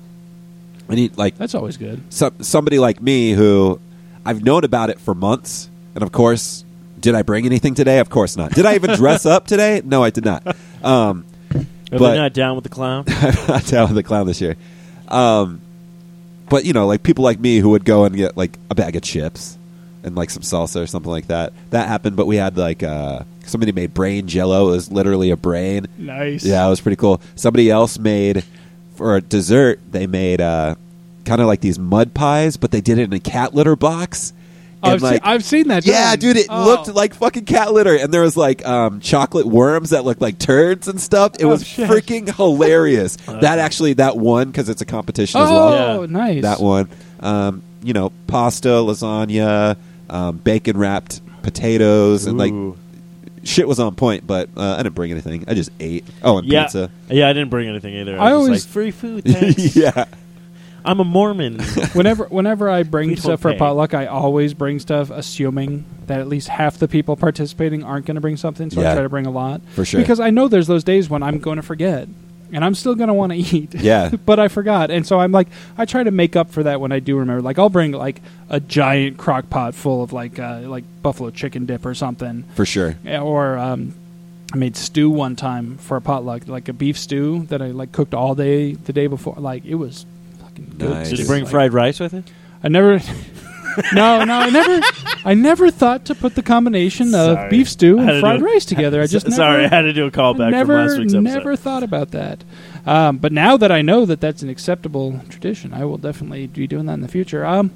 I 0.89 0.95
need 0.95 1.17
like 1.17 1.37
that's 1.37 1.55
always 1.55 1.77
good. 1.77 2.01
some, 2.09 2.33
somebody 2.41 2.77
like 2.79 3.01
me 3.01 3.31
who 3.31 3.79
I've 4.25 4.43
known 4.43 4.63
about 4.63 4.89
it 4.89 4.99
for 4.99 5.13
months, 5.15 5.69
and 5.95 6.03
of 6.03 6.11
course, 6.11 6.63
did 6.99 7.15
I 7.15 7.21
bring 7.23 7.45
anything 7.45 7.73
today? 7.75 7.99
Of 7.99 8.09
course 8.09 8.37
not. 8.37 8.51
Did 8.51 8.65
I 8.65 8.75
even 8.75 8.91
dress 8.95 9.25
up 9.35 9.47
today? 9.47 9.81
No, 9.83 10.03
I 10.03 10.09
did 10.11 10.25
not. 10.25 10.45
Um, 10.83 11.25
Are 11.91 11.99
but- 11.99 12.11
they 12.11 12.17
not 12.17 12.33
down 12.33 12.55
with 12.55 12.63
the 12.63 12.69
clown? 12.69 13.05
I'm 13.07 13.47
not 13.47 13.65
down 13.65 13.87
with 13.87 13.95
the 13.95 14.03
clown 14.03 14.27
this 14.27 14.41
year. 14.41 14.55
Um, 15.07 15.61
but 16.49 16.65
you 16.65 16.73
know, 16.73 16.87
like 16.87 17.03
people 17.03 17.23
like 17.23 17.39
me 17.39 17.57
who 17.57 17.69
would 17.71 17.85
go 17.85 18.05
and 18.05 18.15
get 18.15 18.37
like 18.37 18.57
a 18.69 18.75
bag 18.75 18.95
of 18.95 19.01
chips 19.01 19.57
and 20.03 20.15
like 20.15 20.29
some 20.29 20.43
salsa 20.43 20.81
or 20.83 20.87
something 20.87 21.11
like 21.11 21.27
that. 21.27 21.53
That 21.71 21.87
happened, 21.87 22.15
but 22.15 22.27
we 22.27 22.35
had 22.35 22.57
like 22.57 22.83
uh, 22.83 23.23
somebody 23.45 23.71
made 23.71 23.93
brain 23.93 24.27
jello. 24.27 24.69
It 24.69 24.71
was 24.71 24.91
literally 24.91 25.31
a 25.31 25.37
brain. 25.37 25.87
Nice. 25.97 26.45
Yeah, 26.45 26.65
it 26.65 26.69
was 26.69 26.81
pretty 26.81 26.97
cool. 26.97 27.21
Somebody 27.35 27.69
else 27.69 27.97
made 27.97 28.43
for 28.95 29.15
a 29.15 29.21
dessert. 29.21 29.79
They 29.91 30.07
made 30.07 30.41
uh, 30.41 30.75
kind 31.25 31.41
of 31.41 31.47
like 31.47 31.61
these 31.61 31.79
mud 31.79 32.13
pies, 32.13 32.57
but 32.57 32.71
they 32.71 32.81
did 32.81 32.99
it 32.99 33.03
in 33.03 33.13
a 33.13 33.19
cat 33.19 33.55
litter 33.55 33.75
box. 33.75 34.33
Oh, 34.85 34.91
And, 34.91 34.93
I've, 34.95 35.01
like, 35.01 35.13
seen, 35.13 35.21
I've 35.33 35.43
seen 35.43 35.67
that. 35.69 35.85
yeah, 35.85 36.11
done. 36.11 36.19
dude, 36.19 36.37
it 36.37 36.47
Oh. 36.49 36.63
looked 36.65 36.87
like 36.93 37.13
fucking 37.15 37.45
cat 37.45 37.73
litter, 37.73 37.95
and 37.95 38.13
there 38.13 38.21
was 38.21 38.37
like 38.37 38.65
um, 38.67 38.99
chocolate 38.99 39.45
worms 39.45 39.89
that 39.89 40.05
looked 40.05 40.21
like 40.21 40.37
turds 40.39 40.87
and 40.87 40.99
stuff. 41.01 41.33
It 41.39 41.45
Oh, 41.45 41.49
was 41.49 41.65
shit. 41.65 41.89
freaking 41.89 42.33
hilarious. 42.35 43.15
that 43.27 43.59
actually, 43.59 43.93
that 43.93 44.15
one 44.17 44.47
because 44.51 44.69
it's 44.69 44.81
a 44.81 44.85
competition 44.85 45.41
as 45.41 45.49
well. 45.49 45.73
Oh, 45.73 46.01
Yeah. 46.01 46.07
nice. 46.09 46.41
That 46.43 46.59
one, 46.61 46.87
um, 47.19 47.61
you 47.83 47.93
know, 47.93 48.11
pasta, 48.27 48.69
lasagna, 48.69 49.75
um, 50.09 50.37
bacon 50.37 50.77
wrapped 50.77 51.21
potatoes, 51.41 52.25
and 52.25 52.37
like 52.37 52.53
shit 53.43 53.67
was 53.67 53.79
on 53.79 53.95
point. 53.95 54.25
But 54.27 54.49
uh, 54.57 54.75
I 54.77 54.83
didn't 54.83 54.95
bring 54.95 55.11
anything. 55.11 55.45
I 55.47 55.53
just 55.53 55.69
ate. 55.79 56.05
Oh, 56.23 56.37
and 56.39 56.47
yeah, 56.47 56.63
pizza. 56.63 56.89
yeah. 57.09 57.27
I 57.29 57.33
didn't 57.33 57.49
bring 57.49 57.67
anything 57.69 57.95
either. 57.95 58.19
I 58.19 58.29
I, 58.29 58.33
was 58.33 58.45
always- 58.47 58.65
like 58.65 58.71
free 58.73 58.91
food. 58.91 59.23
Thanks. 59.27 59.75
yeah, 59.75 60.05
I'm 60.85 60.99
a 60.99 61.03
Mormon. 61.03 61.59
whenever 61.93 62.25
whenever 62.25 62.69
I 62.69 62.83
bring 62.83 63.09
We 63.09 63.15
don't 63.15 63.23
stuff 63.23 63.41
for 63.41 63.51
pay. 63.53 63.57
potluck, 63.57 63.93
I 63.93 64.05
always 64.05 64.53
bring 64.53 64.79
stuff 64.79 65.09
assuming 65.09 65.85
that 66.07 66.19
at 66.19 66.27
least 66.27 66.47
half 66.47 66.77
the 66.77 66.87
people 66.87 67.15
participating 67.15 67.83
aren't 67.83 68.05
going 68.05 68.15
to 68.15 68.21
bring 68.21 68.37
something. 68.37 68.69
So 68.69 68.81
Yeah. 68.81 68.91
I 68.91 68.93
try 68.93 69.03
to 69.03 69.09
bring 69.09 69.25
a 69.25 69.31
lot 69.31 69.61
for 69.73 69.83
sure. 69.85 69.99
because 69.99 70.19
I 70.19 70.29
know 70.29 70.47
there's 70.47 70.67
those 70.67 70.83
days 70.83 71.09
when 71.09 71.23
I'm 71.23 71.39
going 71.39 71.55
to 71.57 71.63
forget, 71.63 72.07
and 72.53 72.63
I'm 72.63 72.75
still 72.75 72.93
going 72.95 73.07
to 73.07 73.13
want 73.13 73.31
to 73.31 73.37
eat. 73.39 73.73
yeah, 73.73 74.09
but 74.25 74.39
I 74.39 74.47
forgot, 74.47 74.91
and 74.91 75.05
so 75.05 75.19
I'm 75.19 75.31
like, 75.31 75.47
I 75.77 75.85
try 75.85 76.03
to 76.03 76.11
make 76.11 76.35
up 76.35 76.51
for 76.51 76.63
that 76.63 76.79
when 76.79 76.91
I 76.91 76.99
do 76.99 77.17
remember. 77.17 77.41
Like 77.41 77.57
I'll 77.57 77.69
bring 77.69 77.91
like 77.91 78.21
a 78.49 78.59
giant 78.59 79.17
crock 79.17 79.49
pot 79.49 79.73
full 79.73 80.03
of 80.03 80.13
like 80.13 80.37
uh, 80.39 80.59
like 80.65 80.83
buffalo 81.01 81.31
chicken 81.31 81.65
dip 81.65 81.85
or 81.85 81.95
something, 81.95 82.43
for 82.55 82.65
sure. 82.65 82.95
Yeah, 83.03 83.21
or 83.21 83.57
um, 83.57 83.95
I 84.53 84.57
made 84.57 84.77
stew 84.77 85.09
one 85.09 85.35
time 85.35 85.77
for 85.79 85.97
a 85.97 86.01
potluck, 86.01 86.47
like 86.47 86.69
a 86.69 86.73
beef 86.73 86.97
stew 86.99 87.47
that 87.47 87.61
I 87.63 87.67
like 87.67 87.91
cooked 87.91 88.13
all 88.13 88.35
day 88.35 88.73
the 88.73 88.93
day 88.93 89.07
before. 89.07 89.35
Like 89.39 89.65
it 89.65 89.75
was 89.75 90.05
fucking 90.55 90.75
good. 90.77 90.89
Nice. 90.89 91.09
Did 91.09 91.19
you 91.19 91.25
bring 91.25 91.43
Like, 91.43 91.51
fried 91.51 91.73
rice 91.73 91.99
with 91.99 92.13
it? 92.13 92.23
I 92.63 92.69
never. 92.69 92.99
no, 93.93 94.23
no, 94.23 94.33
I 94.39 94.49
never. 94.49 94.81
I 95.25 95.33
never 95.33 95.69
thought 95.71 96.05
to 96.05 96.15
put 96.15 96.35
the 96.35 96.41
combination 96.41 97.07
of 97.07 97.35
Sorry. 97.35 97.49
beef 97.49 97.69
stew 97.69 97.99
I 97.99 98.03
had 98.03 98.07
to 98.07 98.13
and 98.13 98.21
fried 98.21 98.39
do 98.39 98.45
rice 98.45 98.65
together. 98.65 99.01
I 99.01 99.07
just 99.07 99.27
S- 99.27 99.35
sorry, 99.35 99.65
I 99.65 99.67
had 99.67 99.81
to 99.81 99.93
do 99.93 100.05
a 100.05 100.11
callback 100.11 100.51
never, 100.51 100.73
from 100.77 100.87
last 100.87 100.99
week's 100.99 101.13
episode. 101.13 101.21
never 101.37 101.55
thought 101.55 101.83
about 101.83 102.11
that. 102.11 102.43
Um, 102.85 103.17
but 103.17 103.31
now 103.31 103.57
that 103.57 103.71
I 103.71 103.81
know 103.81 104.05
that 104.05 104.21
that's 104.21 104.41
an 104.43 104.49
acceptable 104.49 105.19
tradition, 105.29 105.73
I 105.73 105.85
will 105.85 105.97
definitely 105.97 106.47
be 106.47 106.67
doing 106.67 106.85
that 106.85 106.93
in 106.93 107.01
the 107.01 107.07
future. 107.07 107.45
Um, 107.45 107.71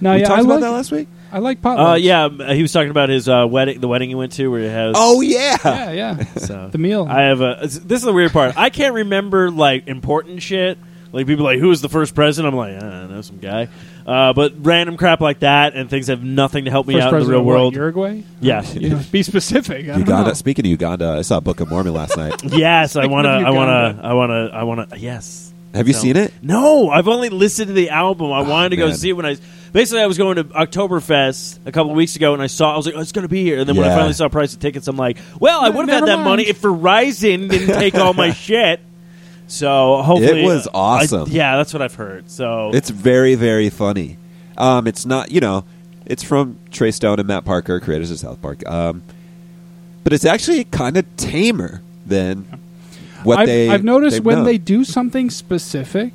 no, 0.00 0.14
we 0.14 0.20
yeah, 0.20 0.28
talked 0.28 0.38
I 0.38 0.42
about 0.42 0.54
like 0.54 0.60
that 0.62 0.70
last 0.70 0.92
week. 0.92 1.08
I 1.32 1.38
like 1.38 1.60
potlucks. 1.62 1.92
Uh, 1.92 1.94
yeah, 1.96 2.54
he 2.54 2.62
was 2.62 2.72
talking 2.72 2.90
about 2.90 3.08
his 3.08 3.28
uh, 3.28 3.46
wedding, 3.48 3.80
the 3.80 3.86
wedding 3.86 4.08
he 4.08 4.14
went 4.16 4.32
to, 4.32 4.48
where 4.50 4.60
he 4.60 4.66
has. 4.68 4.94
Oh 4.98 5.20
yeah, 5.20 5.56
yeah, 5.64 5.90
yeah. 5.92 6.24
so 6.36 6.68
The 6.72 6.78
meal. 6.78 7.06
I 7.08 7.22
have 7.22 7.40
a. 7.40 7.58
This 7.62 7.76
is 7.76 8.02
the 8.02 8.12
weird 8.12 8.32
part. 8.32 8.56
I 8.56 8.70
can't 8.70 8.94
remember 8.94 9.50
like 9.50 9.86
important 9.86 10.42
shit. 10.42 10.78
Like 11.12 11.26
people 11.26 11.46
are 11.48 11.52
like, 11.52 11.58
who 11.60 11.68
was 11.68 11.80
the 11.82 11.88
first 11.88 12.14
president? 12.14 12.52
I'm 12.54 12.58
like, 12.58 12.76
I 12.76 12.78
don't 12.80 13.10
know, 13.10 13.20
some 13.22 13.38
guy. 13.38 13.68
Uh, 14.06 14.32
but 14.32 14.52
random 14.64 14.96
crap 14.96 15.20
like 15.20 15.40
that, 15.40 15.74
and 15.74 15.90
things 15.90 16.06
have 16.06 16.22
nothing 16.22 16.64
to 16.66 16.70
help 16.70 16.86
me 16.86 16.94
First 16.94 17.02
out 17.04 17.08
in 17.08 17.12
the 17.12 17.16
president 17.16 17.30
real 17.32 17.40
of 17.40 17.46
what, 17.46 17.52
world. 17.52 17.74
Uruguay. 17.74 18.22
Yeah. 18.40 18.62
You 18.74 18.90
know, 18.90 19.00
be 19.10 19.22
specific. 19.22 19.84
I 19.84 19.88
don't 19.92 20.00
Uganda. 20.00 20.28
know. 20.28 20.34
Speaking 20.34 20.64
of 20.66 20.70
Uganda, 20.70 21.10
I 21.18 21.22
saw 21.22 21.40
Book 21.40 21.60
of 21.60 21.68
Mormon 21.70 21.92
last 21.94 22.16
night. 22.16 22.42
yes, 22.44 22.96
I 22.96 23.00
Speaking 23.02 23.10
wanna, 23.12 23.28
of 23.28 23.44
I 23.46 23.50
wanna, 23.50 23.88
Uganda. 23.88 24.06
I 24.08 24.12
wanna, 24.14 24.46
I 24.52 24.62
wanna. 24.62 24.86
Yes. 24.96 25.52
Have 25.74 25.86
you 25.86 25.94
No. 25.94 26.00
seen 26.00 26.16
it? 26.16 26.32
No, 26.42 26.90
I've 26.90 27.06
only 27.06 27.28
listened 27.28 27.68
to 27.68 27.74
the 27.74 27.90
album. 27.90 28.32
I 28.32 28.40
wanted 28.42 28.70
to 28.70 28.76
go 28.76 28.86
man. 28.88 28.96
see 28.96 29.10
it 29.10 29.12
when 29.12 29.24
I 29.26 29.36
basically 29.72 30.02
I 30.02 30.06
was 30.06 30.18
going 30.18 30.34
to 30.36 30.44
Oktoberfest 30.44 31.60
a 31.66 31.70
couple 31.72 31.90
of 31.90 31.96
weeks 31.96 32.16
ago, 32.16 32.32
and 32.34 32.42
I 32.42 32.48
saw 32.48 32.74
I 32.74 32.76
was 32.76 32.86
like, 32.86 32.94
oh, 32.96 33.00
it's 33.00 33.12
going 33.12 33.22
to 33.22 33.28
be 33.28 33.44
here. 33.44 33.60
And 33.60 33.68
then 33.68 33.76
when 33.76 33.84
I 33.86 33.90
Yeah. 33.90 33.96
finally 33.96 34.14
saw 34.14 34.28
price 34.28 34.52
of 34.52 34.60
tickets, 34.60 34.88
I'm 34.88 34.96
like, 34.96 35.18
well, 35.38 35.60
I 35.60 35.68
would 35.68 35.88
have 35.88 36.00
had 36.00 36.06
never 36.06 36.18
that 36.18 36.24
money 36.24 36.42
mind. 36.44 36.48
if 36.48 36.60
Verizon 36.62 37.48
didn't 37.50 37.74
take 37.78 37.94
all 37.94 38.14
my 38.14 38.32
shit. 38.32 38.80
So 39.50 40.00
hopefully, 40.02 40.42
It 40.42 40.46
was 40.46 40.68
I- 40.68 40.70
awesome. 40.74 41.28
yeah, 41.30 41.56
that's 41.56 41.72
what 41.72 41.82
I've 41.82 41.94
heard. 41.94 42.30
So 42.30 42.70
It's 42.72 42.88
very, 42.90 43.34
very 43.34 43.68
funny. 43.68 44.16
Um, 44.56 44.86
it's 44.86 45.04
not, 45.04 45.32
you 45.32 45.40
know, 45.40 45.64
it's 46.06 46.22
from 46.22 46.58
Trey 46.70 46.92
Stone 46.92 47.18
and 47.18 47.26
Matt 47.26 47.44
Parker, 47.44 47.80
creators 47.80 48.10
of 48.12 48.18
South 48.20 48.40
Park. 48.40 48.62
Um, 48.68 49.02
but 50.04 50.12
it's 50.12 50.24
actually 50.24 50.64
kind 50.64 50.96
of 50.96 51.04
tamer 51.16 51.82
than 52.06 52.46
what 53.24 53.40
I've, 53.40 53.46
they. 53.48 53.68
I've 53.68 53.82
noticed 53.84 54.20
when 54.20 54.36
known. 54.36 54.44
they 54.44 54.56
do 54.58 54.84
something 54.84 55.30
specific, 55.30 56.12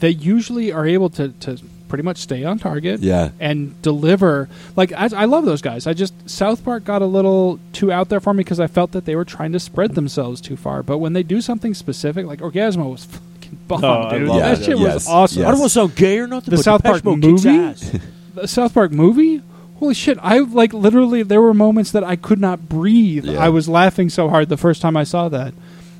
they 0.00 0.10
usually 0.10 0.72
are 0.72 0.86
able 0.86 1.08
to, 1.10 1.28
to 1.28 1.58
pretty 1.90 2.04
much 2.04 2.16
stay 2.18 2.44
on 2.44 2.58
target. 2.58 3.00
Yeah. 3.00 3.30
And 3.38 3.80
deliver. 3.82 4.48
Like 4.76 4.92
I, 4.92 5.08
I 5.14 5.24
love 5.26 5.44
those 5.44 5.60
guys. 5.60 5.86
I 5.86 5.92
just 5.92 6.14
South 6.30 6.64
Park 6.64 6.84
got 6.84 7.02
a 7.02 7.06
little 7.06 7.60
too 7.74 7.92
out 7.92 8.08
there 8.08 8.20
for 8.20 8.32
me 8.32 8.42
because 8.42 8.60
I 8.60 8.66
felt 8.68 8.92
that 8.92 9.04
they 9.04 9.14
were 9.16 9.26
trying 9.26 9.52
to 9.52 9.60
spread 9.60 9.94
themselves 9.94 10.40
too 10.40 10.56
far. 10.56 10.82
But 10.82 10.96
when 10.98 11.12
they 11.12 11.22
do 11.22 11.42
something 11.42 11.74
specific, 11.74 12.24
like 12.24 12.38
Orgazmo 12.38 12.90
was 12.90 13.04
fucking 13.04 13.58
bomb, 13.68 13.84
Oh, 13.84 14.02
I 14.04 14.18
dude. 14.18 14.28
love 14.28 14.40
that 14.40 14.60
it. 14.60 14.64
shit 14.64 14.78
Yes, 14.78 14.94
was 14.94 15.08
awesome. 15.08 15.38
yes. 15.40 15.48
I 15.48 15.50
don't 15.50 15.60
want 15.60 15.70
to 15.72 15.74
sound 15.74 15.96
gay 15.96 16.18
or 16.18 16.26
nothing. 16.26 16.50
The 16.52 16.56
but 16.56 16.64
South 16.64 16.82
Depeche 16.82 17.02
Park 17.02 17.04
Mode 17.04 17.18
movie? 17.18 18.00
the 18.34 18.48
South 18.48 18.72
Park 18.72 18.92
movie. 18.92 19.42
Holy 19.76 19.94
shit! 19.94 20.18
I 20.22 20.38
like 20.38 20.72
literally. 20.72 21.22
There 21.22 21.40
were 21.40 21.54
moments 21.54 21.90
that 21.92 22.04
I 22.04 22.14
could 22.14 22.38
not 22.40 22.68
breathe. 22.68 23.24
Yeah. 23.24 23.38
I 23.42 23.48
was 23.48 23.66
laughing 23.68 24.10
so 24.10 24.28
hard 24.28 24.48
the 24.50 24.56
first 24.58 24.82
time 24.82 24.96
I 24.96 25.04
saw 25.04 25.28
that. 25.30 25.54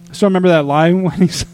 I 0.08 0.12
still 0.12 0.28
remember 0.28 0.48
that 0.48 0.66
line 0.66 1.02
when 1.04 1.14
he's 1.14 1.44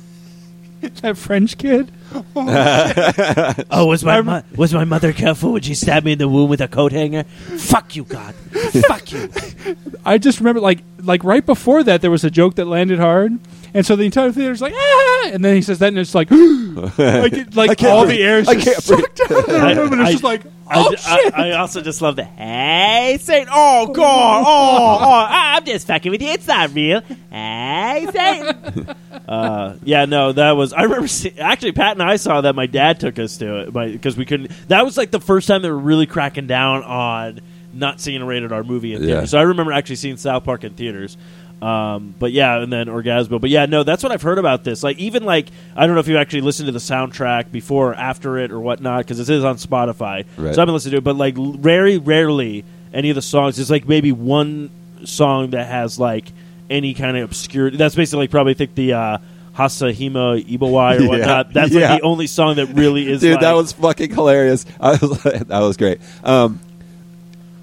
that 1.03 1.17
French 1.17 1.57
kid. 1.57 1.91
Oh, 3.71 3.87
was 3.87 4.05
my 4.05 4.21
mo- 4.21 4.43
was 4.57 4.73
my 4.73 4.85
mother 4.85 5.13
careful 5.13 5.53
when 5.53 5.63
she 5.63 5.75
stabbed 5.75 6.07
me 6.07 6.13
in 6.13 6.19
the 6.19 6.29
womb 6.29 6.49
with 6.49 6.61
a 6.61 6.69
coat 6.69 6.93
hanger? 6.93 7.25
Fuck 7.25 7.97
you, 7.97 8.05
God. 8.05 8.35
Fuck 8.35 9.13
you. 9.13 9.29
I 10.05 10.19
just 10.19 10.39
remember 10.39 10.61
like 10.61 10.81
like 11.03 11.25
right 11.25 11.45
before 11.45 11.83
that 11.85 12.01
there 12.03 12.11
was 12.11 12.25
a 12.25 12.31
joke 12.31 12.55
that 12.57 12.67
landed 12.67 12.99
hard, 12.99 13.39
and 13.77 13.87
so 13.87 13.95
the 13.95 14.03
entire 14.05 14.33
theater's 14.33 14.61
like 14.61 14.75
ah, 14.77 15.31
and 15.33 15.45
then 15.45 15.55
he 15.55 15.63
says 15.63 15.79
that 15.79 15.89
and 15.89 15.99
it's 15.99 16.15
like 16.15 16.31
like, 16.31 17.33
it- 17.33 17.55
like 17.55 17.83
all 17.85 18.05
breathe. 18.07 18.17
the 18.19 18.25
air 18.25 18.39
is 18.41 18.49
I 18.49 18.55
just 18.55 18.67
can't 18.67 18.83
sucked 18.83 19.21
out 19.21 19.31
of 19.31 19.47
the 19.47 19.83
room, 19.83 19.93
and 19.93 20.01
it's 20.03 20.09
I- 20.09 20.13
just 20.13 20.25
like 20.25 20.43
I, 20.69 20.85
oh 20.85 20.91
d- 20.91 20.97
shit. 20.97 21.39
I- 21.39 21.51
I 21.51 21.59
also 21.59 21.81
just 21.81 22.03
love 22.03 22.17
the 22.17 22.25
hey 22.25 23.19
Satan. 23.21 23.49
Oh 23.53 23.87
God. 23.93 24.45
Oh, 24.47 24.99
oh 25.05 25.27
I'm 25.29 25.65
just 25.65 25.87
fucking 25.87 26.11
with 26.11 26.21
you. 26.21 26.29
It's 26.31 26.49
not 26.49 26.75
real. 26.75 27.03
Hey 27.31 28.09
Satan. 28.13 28.95
uh, 29.29 29.77
yeah, 29.85 30.07
no, 30.07 30.33
that 30.33 30.53
was. 30.53 30.73
I 30.73 30.83
remember 30.83 31.07
see, 31.09 31.39
actually 31.39 31.73
Pat 31.73 31.93
and 31.93 32.03
I 32.03 32.17
saw 32.17 32.41
that. 32.41 32.55
My 32.57 32.67
dad 32.67 32.99
took 32.99 33.19
us 33.21 33.37
to 33.39 33.61
it 33.61 33.73
because 33.93 34.17
we 34.17 34.25
couldn't. 34.25 34.51
That 34.69 34.85
was 34.85 34.97
like 34.97 35.13
the 35.13 35.21
first 35.21 35.47
time 35.47 35.63
they 35.63 35.71
were 35.71 35.79
really 35.79 36.07
cracking 36.07 36.47
down 36.49 36.83
on 36.83 37.41
not 37.73 38.01
seeing 38.01 38.23
a 38.23 38.25
rated 38.27 38.53
R 38.53 38.65
movie 38.65 38.95
in 38.95 39.03
Yeah. 39.03 39.07
theaters. 39.09 39.31
So 39.31 39.39
I 39.39 39.43
remember 39.43 39.71
actually 39.73 39.97
seeing 39.97 40.17
South 40.17 40.43
Park 40.45 40.65
in 40.65 40.75
theaters. 40.75 41.17
Um, 41.63 42.15
but 42.19 42.33
yeah, 42.33 42.59
and 42.63 42.71
then 42.73 42.87
Orgazmo. 42.89 43.41
But 43.41 43.49
yeah, 43.51 43.65
no, 43.67 43.83
that's 43.83 44.03
what 44.03 44.13
I've 44.13 44.21
heard 44.23 44.39
about 44.39 44.63
this. 44.65 44.83
Like 44.83 44.99
even 44.99 45.25
like 45.25 45.49
I 45.75 45.87
don't 45.87 45.95
know 45.95 46.01
if 46.01 46.09
you 46.09 46.19
actually 46.19 46.43
listened 46.43 46.67
to 46.67 46.73
the 46.73 46.79
soundtrack 46.79 47.51
before 47.51 47.93
or 47.93 47.95
after 47.95 48.37
it 48.39 48.51
or 48.53 48.61
whatnot 48.61 48.99
because 49.05 49.17
this 49.19 49.31
is 49.31 49.43
on 49.43 49.57
Spotify. 49.57 50.27
Right. 50.37 50.55
So 50.55 50.61
I've 50.63 50.67
been 50.67 50.75
listening 50.75 50.93
to 50.93 50.99
it, 50.99 51.05
but 51.05 51.17
like 51.17 51.35
very 51.37 51.97
rarely 51.99 52.65
any 52.93 53.09
of 53.11 53.15
the 53.15 53.23
songs. 53.23 53.59
It's 53.59 53.71
like 53.71 53.89
maybe 53.89 54.13
one 54.13 54.71
song 55.05 55.51
that 55.51 55.67
has 55.67 55.99
like 55.99 56.31
any 56.69 56.93
kind 56.95 57.17
of 57.17 57.25
obscurity. 57.25 57.77
That's 57.79 57.95
basically 57.95 58.25
like, 58.25 58.31
probably 58.31 58.55
think 58.55 58.75
the 58.75 58.93
uh, 58.93 59.19
Hasa 59.55 59.95
Diga 59.97 60.45
Eebowai 60.47 60.99
or 60.99 61.03
Yeah. 61.05 61.09
whatnot. 61.09 61.53
That's 61.55 61.73
Yeah. 61.73 61.93
like 61.93 62.01
the 62.03 62.07
only 62.07 62.27
song 62.27 62.57
that 62.57 62.67
really 62.75 63.11
is. 63.11 63.23
Dude, 63.23 63.33
like, 63.33 63.41
that 63.41 63.53
was 63.55 63.73
fucking 63.73 64.11
hilarious. 64.15 64.67
I 64.81 64.91
was 64.91 65.23
that 65.23 65.49
was 65.61 65.79
great. 65.79 66.01
Um, 66.23 66.61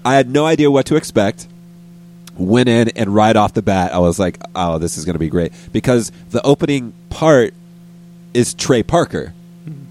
I 0.04 0.14
had 0.16 0.28
no 0.28 0.46
idea 0.46 0.68
what 0.70 0.86
to 0.86 0.96
expect. 0.96 1.46
Went 2.36 2.68
in 2.68 2.88
and 2.96 3.14
right 3.14 3.36
off 3.36 3.54
the 3.54 3.62
bat, 3.62 3.92
I 3.94 3.98
was 4.00 4.18
like, 4.18 4.38
"Oh, 4.56 4.78
this 4.78 4.98
is 4.98 5.04
going 5.04 5.14
to 5.14 5.20
be 5.20 5.28
great," 5.28 5.52
because 5.72 6.10
the 6.30 6.42
opening 6.42 6.92
part 7.10 7.54
is 8.32 8.54
Trey 8.54 8.82
Parker. 8.82 9.32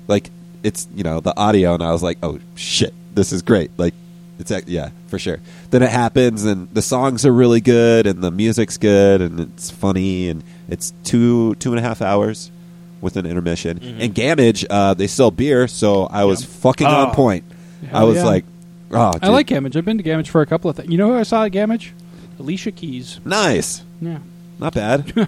Like 0.07 0.29
it's 0.61 0.87
you 0.93 1.03
know 1.03 1.21
the 1.21 1.35
audio, 1.37 1.73
and 1.73 1.81
I 1.81 1.91
was 1.91 2.03
like, 2.03 2.17
"Oh 2.21 2.39
shit, 2.55 2.93
this 3.15 3.31
is 3.31 3.41
great!" 3.41 3.71
Like 3.77 3.93
it's 4.39 4.51
ac- 4.51 4.65
yeah 4.67 4.89
for 5.07 5.17
sure. 5.17 5.39
Then 5.71 5.83
it 5.83 5.89
happens, 5.89 6.43
and 6.43 6.67
the 6.73 6.81
songs 6.81 7.25
are 7.25 7.31
really 7.31 7.61
good, 7.61 8.05
and 8.07 8.21
the 8.21 8.31
music's 8.31 8.77
good, 8.77 9.21
and 9.21 9.39
it's 9.39 9.71
funny, 9.71 10.27
and 10.27 10.43
it's 10.67 10.91
two 11.05 11.55
two 11.55 11.69
and 11.71 11.79
a 11.79 11.81
half 11.81 12.01
hours 12.01 12.51
with 12.99 13.15
an 13.15 13.25
intermission. 13.25 13.77
And 13.81 14.13
Gammage, 14.13 14.65
uh, 14.69 14.93
they 14.95 15.07
sell 15.07 15.31
beer, 15.31 15.67
so 15.69 16.05
I 16.07 16.25
was 16.25 16.43
fucking 16.43 16.87
Oh. 16.87 17.05
on 17.07 17.15
point. 17.15 17.45
I 17.93 18.03
was 18.03 18.17
yeah. 18.17 18.25
like, 18.25 18.45
"Oh, 18.91 19.13
I 19.21 19.29
like 19.29 19.47
Gammage. 19.47 19.77
I've 19.77 19.85
been 19.85 19.97
to 19.97 20.03
Gammage 20.03 20.27
for 20.27 20.41
a 20.41 20.45
couple 20.45 20.69
of 20.69 20.75
things. 20.75 20.89
You 20.89 20.97
know 20.97 21.07
who 21.07 21.17
I 21.17 21.23
saw 21.23 21.45
at 21.45 21.51
Gammage? 21.53 21.91
Alicia 22.39 22.71
Keys. 22.71 23.19
nice, 23.25 23.83
Yeah. 24.01 24.19
not 24.59 24.73
bad." 24.73 25.11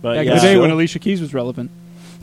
But 0.00 0.14
Back 0.14 0.26
yeah. 0.26 0.30
in 0.32 0.36
the 0.38 0.42
day 0.42 0.56
when 0.58 0.70
Alicia 0.70 1.00
Keys 1.00 1.20
was 1.20 1.34
relevant. 1.34 1.72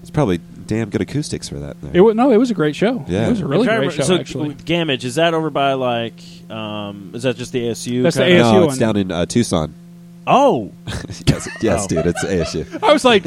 it's 0.00 0.10
probably 0.10 0.38
damn 0.66 0.88
good 0.88 1.00
acoustics 1.02 1.48
for 1.48 1.56
that. 1.58 1.80
There. 1.82 1.90
It 1.94 2.00
was, 2.00 2.14
no, 2.14 2.30
it 2.30 2.36
was 2.38 2.50
a 2.50 2.54
great 2.54 2.74
show. 2.74 3.04
Yeah. 3.06 3.26
It 3.26 3.30
was 3.30 3.40
a 3.40 3.44
I'm 3.44 3.50
really 3.50 3.66
trying 3.66 3.80
to 3.82 3.86
great 3.88 3.98
remember- 3.98 4.02
show, 4.02 4.02
so, 4.16 4.20
actually. 4.20 4.54
Gammage 4.54 5.04
is 5.04 5.16
that 5.16 5.34
over 5.34 5.50
by 5.50 5.74
like? 5.74 6.14
Um, 6.50 7.10
is 7.14 7.24
that 7.24 7.36
just 7.36 7.52
the 7.52 7.64
ASU? 7.68 8.02
That's 8.02 8.16
the 8.16 8.22
kinda? 8.24 8.42
ASU 8.44 8.52
no, 8.52 8.60
one. 8.60 8.68
it's 8.70 8.78
down 8.78 8.96
in 8.96 9.12
uh, 9.12 9.26
Tucson. 9.26 9.74
Oh, 10.26 10.72
yes, 11.26 11.48
yes, 11.60 11.84
Oh. 11.84 11.86
dude, 11.88 12.06
it's 12.06 12.24
ASU. 12.24 12.82
I 12.82 12.92
was 12.94 13.04
like, 13.04 13.24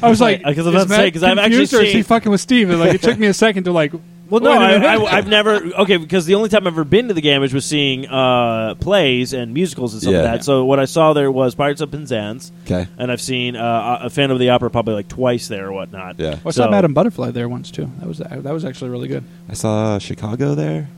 I 0.00 0.08
was 0.08 0.20
like, 0.20 0.44
Because 0.44 0.66
I 0.66 0.70
was 0.70 0.74
is 0.74 0.74
about 0.74 0.82
to 0.84 0.88
say, 0.90 1.04
Matt 1.04 1.12
'cause 1.14 1.22
I've 1.24 1.38
actually 1.38 1.50
confused 1.50 1.74
or 1.74 1.80
is 1.80 1.86
he 1.88 1.92
seen- 1.94 2.02
fucking 2.04 2.30
with 2.30 2.40
Steve? 2.40 2.70
And 2.70 2.78
like, 2.80 2.94
it 2.94 3.02
took 3.02 3.18
me 3.18 3.26
a 3.26 3.34
second 3.34 3.64
to 3.64 3.72
like. 3.72 3.92
Well, 4.32 4.40
no, 4.40 4.58
wait 4.58 4.82
a 4.82 4.86
I. 4.88 4.94
I, 4.96 5.16
I've 5.18 5.28
never. 5.28 5.56
Okay, 5.56 5.98
because 5.98 6.24
the 6.24 6.36
only 6.36 6.48
time 6.48 6.66
I've 6.66 6.72
ever 6.72 6.84
been 6.84 7.08
to 7.08 7.14
the 7.14 7.20
Gammage 7.20 7.52
was 7.52 7.66
seeing 7.66 8.08
uh, 8.08 8.74
plays 8.76 9.34
and 9.34 9.52
musicals 9.52 9.92
and 9.92 10.00
stuff 10.00 10.12
Yeah. 10.14 10.22
like 10.22 10.32
that. 10.38 10.44
So 10.44 10.64
what 10.64 10.78
I 10.80 10.86
saw 10.86 11.12
there 11.12 11.30
was 11.30 11.54
Pirates 11.54 11.82
of 11.82 11.90
Penzance, 11.90 12.50
Okay, 12.64 12.88
and 12.96 13.12
I've 13.12 13.20
seen 13.20 13.56
uh, 13.56 13.98
a 14.02 14.08
Phantom 14.10 14.34
of 14.34 14.38
the 14.40 14.48
Opera 14.48 14.70
probably 14.70 14.94
like 14.94 15.08
twice 15.08 15.48
there 15.48 15.66
or 15.68 15.72
whatnot. 15.72 16.18
yeah. 16.18 16.36
I 16.46 16.50
saw 16.50 16.64
So- 16.64 16.70
Madam 16.70 16.94
Butterfly 16.94 17.30
there 17.32 17.46
once 17.48 17.70
too. 17.70 17.90
That 17.98 18.08
was 18.08 18.18
that 18.18 18.42
was 18.44 18.64
actually 18.64 18.90
really 18.90 19.08
good. 19.08 19.24
I 19.50 19.52
saw 19.52 19.98
Chicago 19.98 20.54
there, 20.54 20.88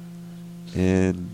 and 0.77 1.29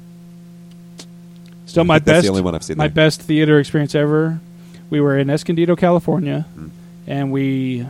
Still, 1.66 1.82
I 1.82 1.84
my 1.84 1.94
think 1.98 2.06
that's 2.06 2.16
best, 2.16 2.24
the 2.24 2.30
only 2.30 2.42
one 2.42 2.54
I've 2.54 2.62
seen 2.64 2.78
my 2.78 2.88
there. 2.88 2.94
best 2.94 3.20
theater 3.22 3.58
experience 3.60 3.94
ever. 3.94 4.40
We 4.88 5.00
were 5.00 5.16
in 5.18 5.30
Escondido, 5.30 5.76
California, 5.76 6.46
Hmm. 6.54 6.68
and 7.06 7.30
we 7.30 7.86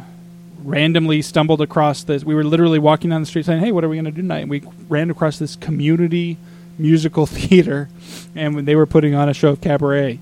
randomly 0.62 1.22
stumbled 1.22 1.61
across 1.61 2.02
this. 2.04 2.24
We 2.24 2.34
were 2.34 2.44
literally 2.44 2.78
walking 2.78 3.11
down 3.11 3.20
the 3.22 3.26
street 3.26 3.46
saying, 3.46 3.61
"Hey, 3.61 3.72
what 3.72 3.84
are 3.84 3.88
we 3.88 3.96
going 3.96 4.04
to 4.06 4.11
do 4.11 4.22
tonight?" 4.22 4.40
And 4.40 4.50
we 4.50 4.62
ran 4.88 5.11
across 5.11 5.38
this 5.38 5.56
community 5.56 6.36
musical 6.78 7.26
theater, 7.26 7.88
and 8.34 8.66
they 8.66 8.76
were 8.76 8.86
putting 8.86 9.14
on 9.14 9.28
a 9.28 9.34
show 9.34 9.50
of 9.50 9.61
cabaret. 9.61 10.18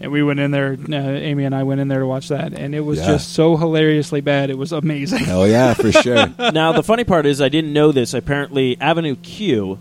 And 0.00 0.10
we 0.10 0.20
went 0.22 0.40
in 0.40 0.50
there. 0.50 0.72
Uh, 0.90 0.96
Amy 0.96 1.44
and 1.44 1.54
I 1.54 1.62
went 1.62 1.80
in 1.80 1.86
there 1.88 2.00
to 2.00 2.06
watch 2.06 2.28
that, 2.28 2.52
and 2.54 2.74
it 2.74 2.80
was 2.80 2.98
Yeah. 2.98 3.06
just 3.06 3.32
so 3.34 3.56
hilariously 3.56 4.20
bad. 4.20 4.50
It 4.50 4.58
was 4.58 4.72
amazing. 4.72 5.24
Oh 5.28 5.44
yeah, 5.44 5.74
for 5.74 5.92
sure. 5.92 6.26
now 6.52 6.72
the 6.72 6.82
funny 6.82 7.04
part 7.04 7.24
is 7.24 7.40
I 7.40 7.48
didn't 7.48 7.72
know 7.72 7.92
this. 7.92 8.12
Apparently, 8.12 8.76
Avenue 8.80 9.14
Q 9.16 9.78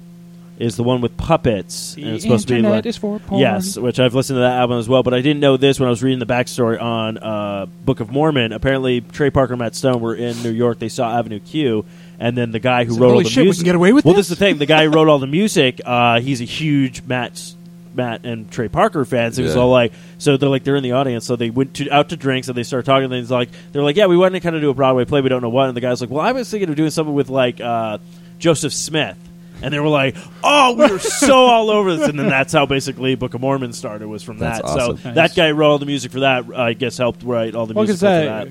is 0.59 0.75
the 0.75 0.83
one 0.83 1.01
with 1.01 1.17
puppets. 1.17 1.95
and 1.95 2.07
it's 2.07 2.23
supposed 2.23 2.47
to 2.47 2.53
be 2.53 2.57
internet 2.59 2.77
like, 2.79 2.85
is 2.85 2.97
for 2.97 3.19
porn. 3.19 3.41
Yes, 3.41 3.77
which 3.77 3.99
I've 3.99 4.13
listened 4.13 4.37
to 4.37 4.41
that 4.41 4.59
album 4.59 4.77
as 4.77 4.87
well, 4.87 5.01
but 5.03 5.13
I 5.13 5.21
didn't 5.21 5.39
know 5.39 5.57
this 5.57 5.79
when 5.79 5.87
I 5.87 5.89
was 5.89 6.03
reading 6.03 6.19
the 6.19 6.25
backstory 6.27 6.79
on 6.81 7.17
uh, 7.17 7.65
Book 7.85 7.99
of 7.99 8.11
Mormon. 8.11 8.51
Apparently, 8.51 9.01
Trey 9.01 9.29
Parker 9.31 9.53
and 9.53 9.59
Matt 9.59 9.75
Stone 9.75 10.01
were 10.01 10.15
in 10.15 10.41
New 10.43 10.51
York. 10.51 10.77
They 10.79 10.89
saw 10.89 11.17
Avenue 11.17 11.39
Q, 11.39 11.85
and 12.19 12.37
then 12.37 12.51
the 12.51 12.59
guy 12.59 12.83
who 12.85 12.93
Said, 12.93 13.01
wrote 13.01 13.13
all 13.13 13.23
the 13.23 13.29
shit, 13.29 13.37
we 13.37 13.43
music. 13.45 13.61
can 13.61 13.65
get 13.65 13.75
away 13.75 13.91
with 13.93 14.05
well, 14.05 14.13
this?" 14.13 14.27
this 14.27 14.31
is 14.33 14.37
the 14.39 14.45
thing. 14.45 14.57
The 14.59 14.65
guy 14.67 14.83
who 14.85 14.91
wrote 14.91 15.07
all 15.07 15.19
the 15.19 15.27
music, 15.27 15.81
uh, 15.85 16.19
he's 16.19 16.41
a 16.41 16.45
huge 16.45 17.03
Matt. 17.03 17.53
Matt 17.93 18.23
and 18.25 18.49
Trey 18.49 18.69
Parker 18.69 19.03
fans. 19.03 19.37
It 19.37 19.43
was 19.43 19.53
Yeah. 19.53 19.63
all 19.63 19.69
like, 19.69 19.91
so 20.17 20.37
they're 20.37 20.47
like 20.47 20.63
they're 20.63 20.77
in 20.77 20.83
the 20.83 20.93
audience. 20.93 21.25
So 21.25 21.35
they 21.35 21.49
went 21.49 21.73
to 21.73 21.91
out 21.91 22.07
to 22.09 22.15
drinks 22.15 22.47
and 22.47 22.55
they 22.55 22.63
started 22.63 22.85
talking. 22.85 23.03
And 23.03 23.13
he's 23.15 23.29
like, 23.29 23.49
they're 23.73 23.83
like, 23.83 23.97
yeah, 23.97 24.05
we 24.05 24.15
wanted 24.15 24.39
to 24.39 24.39
kind 24.39 24.55
of 24.55 24.61
do 24.61 24.69
a 24.69 24.73
Broadway 24.73 25.03
play. 25.03 25.19
We 25.19 25.27
don't 25.27 25.41
know 25.41 25.49
what. 25.49 25.67
And 25.67 25.75
the 25.75 25.81
guy's 25.81 25.99
like, 25.99 26.09
well, 26.09 26.21
I 26.25 26.31
was 26.31 26.49
thinking 26.49 26.69
of 26.69 26.77
doing 26.77 26.89
something 26.89 27.13
with 27.13 27.29
like 27.29 27.59
uh, 27.59 27.97
Joseph 28.39 28.71
Smith. 28.71 29.17
And 29.63 29.73
they 29.73 29.79
were 29.79 29.87
like, 29.87 30.15
"Oh, 30.43 30.73
we 30.75 30.89
were 30.91 30.99
so 30.99 31.35
all 31.45 31.69
over 31.69 31.95
this," 31.95 32.07
and 32.09 32.17
then 32.17 32.29
that's 32.29 32.51
how 32.53 32.65
basically 32.65 33.15
Book 33.15 33.33
of 33.33 33.41
Mormon 33.41 33.73
started. 33.73 34.07
Was 34.07 34.23
from 34.23 34.37
That's 34.39 34.59
that. 34.59 34.65
awesome. 34.65 34.97
So 34.97 35.03
Nice. 35.09 35.15
that 35.15 35.35
guy 35.35 35.51
wrote 35.51 35.69
all 35.71 35.77
the 35.79 35.85
music 35.85 36.11
for 36.11 36.21
that. 36.21 36.45
I 36.55 36.73
guess 36.73 36.97
helped 36.97 37.23
write 37.23 37.53
all 37.55 37.65
the 37.67 37.73
Well, 37.73 37.85
music 37.85 37.99
'cause, 38.01 38.23
for 38.25 38.29
uh, 38.29 38.45
that. 38.45 38.47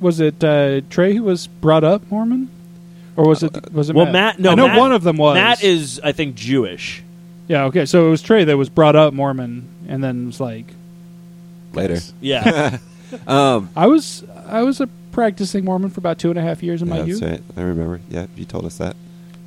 was 0.00 0.20
it 0.20 0.44
uh, 0.44 0.80
Trey 0.90 1.14
who 1.14 1.22
was 1.22 1.46
brought 1.46 1.84
up 1.84 2.02
Mormon, 2.10 2.50
or 3.16 3.26
was 3.26 3.42
it 3.42 3.72
was 3.72 3.88
it 3.90 3.96
Well, 3.96 4.06
Matt? 4.06 4.38
Matt. 4.38 4.40
No, 4.40 4.50
I 4.50 4.54
know 4.54 4.66
Matt- 4.68 4.78
one 4.78 4.92
of 4.92 5.02
them 5.02 5.16
was. 5.16 5.34
Matt 5.34 5.62
is, 5.64 6.00
I 6.04 6.12
think, 6.12 6.34
Jewish. 6.34 7.02
yeah. 7.48 7.64
Okay, 7.64 7.86
so 7.86 8.06
it 8.06 8.10
was 8.10 8.20
Trey 8.22 8.44
that 8.44 8.56
was 8.56 8.68
brought 8.68 8.96
up 8.96 9.12
Mormon, 9.14 9.66
and 9.88 10.02
then 10.04 10.26
was 10.26 10.40
like, 10.40 10.66
Later. 11.72 11.98
Yeah. 12.20 12.78
Um, 13.26 13.70
I 13.74 13.86
was 13.86 14.22
I 14.46 14.60
was 14.64 14.82
a 14.82 14.86
practicing 15.12 15.64
Mormon 15.64 15.88
for 15.88 15.98
about 15.98 16.18
two 16.18 16.28
and 16.28 16.38
a 16.38 16.42
half 16.42 16.62
years 16.62 16.82
in 16.82 16.90
my 16.90 16.98
Yeah, 16.98 17.04
youth. 17.04 17.22
right. 17.22 17.42
I 17.56 17.62
remember. 17.62 18.00
Yeah, 18.10 18.26
you 18.36 18.44
told 18.44 18.66
us 18.66 18.76
that. 18.76 18.96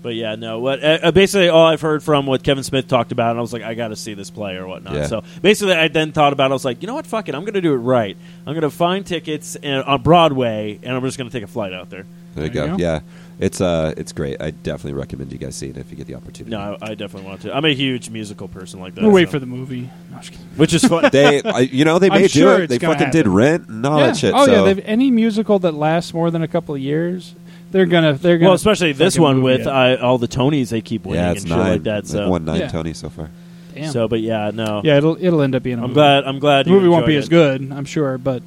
But 0.02 0.16
yeah, 0.16 0.36
no. 0.36 0.60
What 0.60 0.84
uh, 0.84 0.99
uh, 1.04 1.12
basically 1.12 1.49
all 1.49 1.66
I've 1.68 1.82
heard 1.82 2.02
from 2.04 2.26
what 2.26 2.43
Kevin 2.43 2.64
Smith 2.64 2.88
talked 2.88 3.12
about, 3.12 3.32
and 3.32 3.39
I 3.39 3.41
was 3.41 3.54
like, 3.54 3.62
I 3.62 3.76
got 3.76 3.89
to 3.89 3.95
see 3.95 4.14
this 4.14 4.30
play 4.30 4.56
or 4.56 4.68
whatnot. 4.68 4.93
Yeah. 4.95 5.06
So 5.06 5.24
basically, 5.41 5.74
I 5.74 5.88
then 5.88 6.12
thought 6.12 6.34
about. 6.34 6.47
it. 6.47 6.52
I 6.52 6.54
was 6.54 6.66
like, 6.66 6.82
you 6.82 6.88
know 6.88 6.95
what? 6.95 7.06
Fuck 7.06 7.30
it. 7.30 7.36
I'm 7.36 7.41
going 7.41 7.54
to 7.54 7.62
do 7.62 7.74
it 7.74 7.78
right. 7.78 8.18
I'm 8.45 8.54
going 8.54 8.62
to 8.62 8.70
find 8.70 9.06
tickets 9.06 9.56
in, 9.56 9.74
on 9.74 10.02
Broadway, 10.02 10.80
and 10.82 10.95
I'm 10.95 11.04
just 11.04 11.18
going 11.18 11.30
to 11.30 11.34
take 11.34 11.43
a 11.43 11.47
flight 11.52 11.74
out 11.74 11.89
there. 11.89 12.06
There 12.34 12.45
you 12.45 12.49
There 12.49 12.66
go. 12.68 12.72
you 12.72 12.78
go. 12.78 12.84
Yeah, 12.84 12.99
it's 13.39 13.60
uh, 13.60 13.93
it's 13.97 14.12
great. 14.14 14.41
I 14.41 14.52
definitely 14.52 14.99
recommend 14.99 15.32
you 15.32 15.38
guys 15.38 15.56
see 15.56 15.70
it 15.70 15.78
if 15.78 15.91
you 15.91 15.97
get 15.97 16.08
the 16.08 16.16
opportunity. 16.16 16.56
No, 16.56 16.78
I, 16.82 16.91
I 16.91 16.95
definitely 16.95 17.28
want 17.28 17.41
to. 17.41 17.56
I'm 17.56 17.66
a 17.66 17.74
huge 17.74 18.10
musical 18.10 18.47
person 18.47 18.80
like 18.80 18.95
that. 18.95 19.02
We'll 19.02 19.12
wait 19.12 19.28
so- 19.28 19.32
for 19.32 19.39
the 19.39 19.45
movie. 19.45 19.82
No, 19.82 19.89
I'm 20.16 20.20
just 20.22 20.32
kidding. 20.32 20.47
which 20.56 20.74
is 20.74 20.84
fun. 20.84 21.10
they, 21.12 21.41
I, 21.43 21.60
you 21.60 21.84
know, 21.84 21.99
they 21.99 22.10
I'm 22.10 22.22
may 22.22 22.28
sure 22.28 22.58
do 22.58 22.64
it. 22.64 22.68
They 22.68 22.78
gonna 22.78 22.93
fucking 22.93 23.12
did. 23.12 23.28
Rent 23.28 23.68
and 23.68 23.86
all 23.86 23.99
yeah. 23.99 24.08
that 24.08 24.18
shit. 24.18 24.34
Oh 24.34 24.45
so. 24.45 24.66
yeah, 24.66 24.82
any 24.84 25.12
musical 25.12 25.60
that 25.60 25.74
lasts 25.74 26.14
more 26.14 26.32
than 26.32 26.41
a 26.41 26.47
couple 26.47 26.74
of 26.74 26.82
years, 26.82 27.36
they're 27.72 27.86
gonna 27.86 28.14
they're 28.14 28.38
gonna. 28.38 28.50
well, 28.50 28.56
especially 28.56 28.94
this 28.94 29.18
one 29.18 29.42
with 29.42 29.62
it. 29.62 29.68
uh, 29.68 29.98
all 30.02 30.18
the 30.18 30.28
Tonys 30.28 30.70
they 30.70 30.82
keep 30.82 31.06
winning 31.06 31.22
yeah, 31.24 31.28
and 31.30 31.38
it's 31.38 31.46
shit 31.48 31.58
nine. 31.58 31.72
like 31.72 31.84
that. 31.84 32.04
They've 32.04 32.10
So, 32.12 32.30
won 32.30 32.46
nine 32.46 32.60
Yeah. 32.62 32.68
Tony 32.68 32.94
so 32.94 33.10
far. 33.10 33.30
Damn. 33.74 33.92
so, 33.92 34.08
but 34.08 34.20
yeah, 34.20 34.52
no. 34.54 34.82
yeah, 34.84 34.98
it'll 34.98 35.18
it'll 35.24 35.42
end 35.42 35.56
up 35.56 35.64
being. 35.64 35.78
A 35.80 35.82
I'm 35.82 35.88
movie. 35.90 35.94
glad. 35.96 36.24
I'm 36.26 36.40
glad 36.40 36.66
the 36.66 36.72
you 36.72 36.76
movie 36.76 36.90
won't 36.90 37.06
be 37.06 37.16
enjoyed 37.16 37.20
as 37.20 37.28
it. 37.28 37.60
good, 37.70 37.72
I'm 37.78 37.86
sure, 37.86 38.18
but 38.18 38.44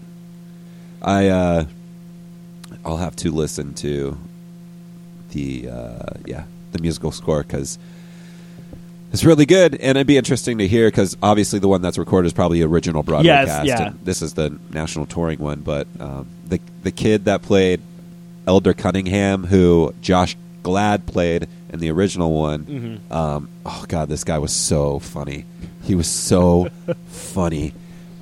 I 1.03 1.29
uh, 1.29 1.65
I'll 2.85 2.99
have 2.99 3.17
to 3.17 3.31
listen 3.31 3.75
to 3.75 4.19
the 5.31 5.69
uh, 5.71 5.99
yeah 6.27 6.45
the 6.73 6.79
musical 6.81 7.11
score 7.11 7.43
because 7.43 7.79
it's 9.13 9.25
really 9.25 9.47
good, 9.47 9.77
and 9.77 9.97
it'd 9.97 10.07
be 10.07 10.17
interesting 10.19 10.59
to 10.59 10.67
hear 10.69 10.89
because 10.89 11.17
obviously 11.23 11.59
the 11.61 11.69
one 11.69 11.81
that's 11.83 11.99
recorded 11.99 12.27
is 12.27 12.33
probably 12.33 12.61
the 12.61 12.67
original 12.67 13.03
Broadway 13.03 13.27
Yes, 13.27 13.47
cast. 13.49 13.67
yeah. 13.67 13.87
and 13.89 13.99
this 14.05 14.23
is 14.23 14.35
the 14.35 14.59
national 14.73 15.07
touring 15.07 15.39
one, 15.39 15.61
but 15.61 15.87
um, 16.01 16.27
the 16.47 16.61
the 16.83 16.91
kid 16.91 17.25
that 17.27 17.41
played 17.43 17.81
Elder 18.47 18.75
Cunningham, 18.75 19.45
who 19.45 19.95
Josh 20.01 20.37
Gad 20.63 21.07
played 21.07 21.49
in 21.73 21.79
the 21.81 21.91
original 21.91 22.33
one. 22.33 23.01
Mhm. 23.11 23.15
Um, 23.15 23.49
oh 23.67 23.85
god, 23.89 24.09
this 24.09 24.25
guy 24.25 24.39
was 24.39 24.53
so 24.53 24.99
funny. 24.99 25.45
He 25.83 25.95
was 25.95 26.07
so 26.09 26.69
funny. 27.09 27.73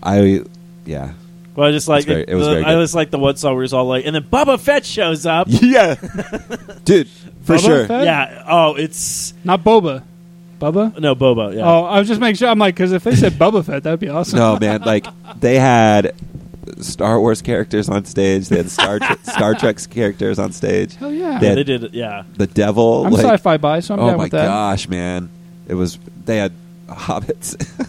I 0.02 0.42
yeah 0.84 1.12
Well, 1.54 1.68
I 1.68 1.70
just 1.72 1.86
like 1.86 2.00
It's 2.00 2.06
very- 2.06 2.24
it 2.26 2.34
was 2.34 2.46
the- 2.46 2.52
very 2.54 2.64
I 2.64 2.74
good. 2.74 2.82
just 2.82 2.94
like 2.94 3.10
the 3.10 3.18
one 3.18 3.36
song 3.36 3.54
where 3.54 3.62
it's 3.64 3.72
all 3.72 3.84
like, 3.84 4.04
and 4.06 4.14
then 4.16 4.22
Bubba 4.24 4.58
Fett 4.58 4.84
shows 4.86 5.26
up. 5.26 5.46
yeah, 5.50 5.94
dude, 6.84 7.08
for 7.42 7.56
Boba 7.56 7.60
sure. 7.60 7.86
Fett? 7.86 8.04
Yeah. 8.04 8.44
Oh, 8.48 8.74
it's 8.74 9.34
not 9.44 9.62
Boba. 9.62 10.02
Bubba. 10.60 10.98
no 10.98 11.14
Boba. 11.16 11.54
Yeah. 11.56 11.62
Oh, 11.68 11.84
I 11.84 11.98
was 11.98 12.06
just 12.08 12.20
making 12.20 12.36
sure. 12.36 12.48
I'm 12.48 12.58
like, 12.58 12.74
because 12.76 12.92
if 12.92 13.02
they 13.04 13.14
said 13.16 13.32
Bubba 13.32 13.64
Fett, 13.64 13.82
that'd 13.82 13.98
be 14.00 14.08
awesome. 14.08 14.38
No, 14.38 14.56
man, 14.60 14.80
like 14.82 15.06
they 15.40 15.58
had 15.58 16.14
Star 16.80 17.20
Wars 17.20 17.42
characters 17.42 17.88
on 17.88 18.04
stage. 18.04 18.48
They 18.48 18.56
had 18.58 18.70
Star 18.78 18.98
Trek, 18.98 19.18
Star 19.24 19.54
Trek's 19.54 19.86
characters 19.86 20.38
on 20.38 20.52
stage. 20.52 20.94
Hell 20.96 21.12
yeah. 21.12 21.38
They 21.38 21.48
Yeah, 21.48 21.54
they 21.54 21.64
did. 21.64 21.94
Yeah. 21.94 22.22
the 22.36 22.46
devil. 22.46 23.06
I'm 23.06 23.12
like, 23.12 23.22
sci-fi 23.24 23.56
by, 23.58 23.80
so 23.80 23.94
I'm 23.94 24.00
oh 24.00 24.08
down 24.08 24.16
my 24.18 24.22
with 24.24 24.32
that. 24.32 24.46
gosh, 24.46 24.88
man! 24.88 25.28
It 25.68 25.74
was 25.74 25.98
they 26.24 26.36
had 26.38 26.52
hobbits. 26.88 27.56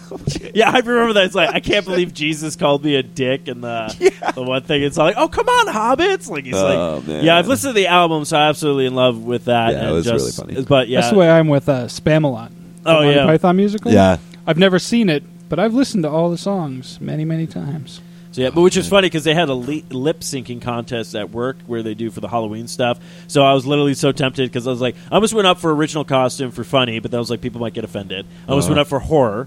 Yeah, 0.54 0.70
I 0.70 0.78
remember 0.78 1.14
that. 1.14 1.24
It's 1.24 1.34
like 1.34 1.50
I 1.50 1.58
can't 1.60 1.84
believe 1.84 2.14
Jesus 2.14 2.54
called 2.56 2.84
me 2.84 2.94
a 2.94 3.02
dick, 3.02 3.48
and 3.48 3.62
the 3.62 4.32
the 4.34 4.42
one 4.42 4.62
thing 4.62 4.82
it's 4.82 4.96
like, 4.96 5.16
oh 5.18 5.26
come 5.28 5.48
on, 5.48 5.66
hobbits! 5.66 6.30
Like 6.30 6.44
he's 6.44 6.54
Oh, 6.54 6.96
like, 6.98 7.06
man. 7.08 7.24
yeah, 7.24 7.36
I've 7.36 7.48
listened 7.48 7.70
to 7.74 7.80
the 7.80 7.88
album, 7.88 8.24
so 8.24 8.36
I'm 8.38 8.48
absolutely 8.50 8.86
in 8.86 8.94
love 8.94 9.18
with 9.24 9.46
that. 9.46 9.72
Yeah, 9.72 9.78
it 9.80 9.84
and 9.86 9.92
was 9.94 10.06
really 10.06 10.18
just, 10.18 10.36
funny. 10.40 10.62
But 10.62 10.88
yeah, 10.88 11.00
That's 11.00 11.12
the 11.12 11.18
way 11.18 11.28
I'm 11.28 11.48
with 11.48 11.68
uh, 11.68 11.86
Spamalot. 11.86 12.50
The 12.84 12.90
Oh, 12.96 13.00
yeah. 13.02 13.26
Python 13.26 13.56
musical. 13.56 13.92
yeah, 13.92 14.18
I've 14.46 14.56
never 14.58 14.78
seen 14.78 15.08
it, 15.10 15.24
but 15.48 15.58
I've 15.58 15.74
listened 15.74 16.04
to 16.04 16.08
all 16.10 16.30
the 16.30 16.38
songs 16.38 17.00
many, 17.00 17.24
many 17.24 17.46
times. 17.48 18.00
So 18.34 18.42
yeah, 18.42 18.50
but 18.50 18.62
which 18.62 18.76
is 18.76 18.88
funny 18.88 19.06
because 19.06 19.22
they 19.22 19.32
had 19.32 19.48
a 19.48 19.54
li- 19.54 19.84
lip 19.90 20.18
syncing 20.20 20.60
contest 20.60 21.14
at 21.14 21.30
work 21.30 21.56
where 21.68 21.84
they 21.84 21.94
do 21.94 22.10
for 22.10 22.18
the 22.18 22.26
Halloween 22.26 22.66
stuff. 22.66 22.98
So 23.28 23.44
I 23.44 23.54
was 23.54 23.64
literally 23.64 23.94
so 23.94 24.10
tempted 24.10 24.50
because 24.50 24.66
I 24.66 24.70
was 24.70 24.80
like, 24.80 24.96
I 25.08 25.14
almost 25.14 25.34
went 25.34 25.46
up 25.46 25.58
for 25.58 25.72
original 25.72 26.04
costume 26.04 26.50
for 26.50 26.64
funny, 26.64 26.98
but 26.98 27.12
then 27.12 27.18
I 27.18 27.20
was 27.20 27.30
like, 27.30 27.40
people 27.40 27.60
might 27.60 27.74
get 27.74 27.84
offended. 27.84 28.26
I 28.48 28.50
almost 28.50 28.64
Uh-huh. 28.66 28.72
went 28.72 28.80
up 28.80 28.88
for 28.88 28.98
horror 28.98 29.46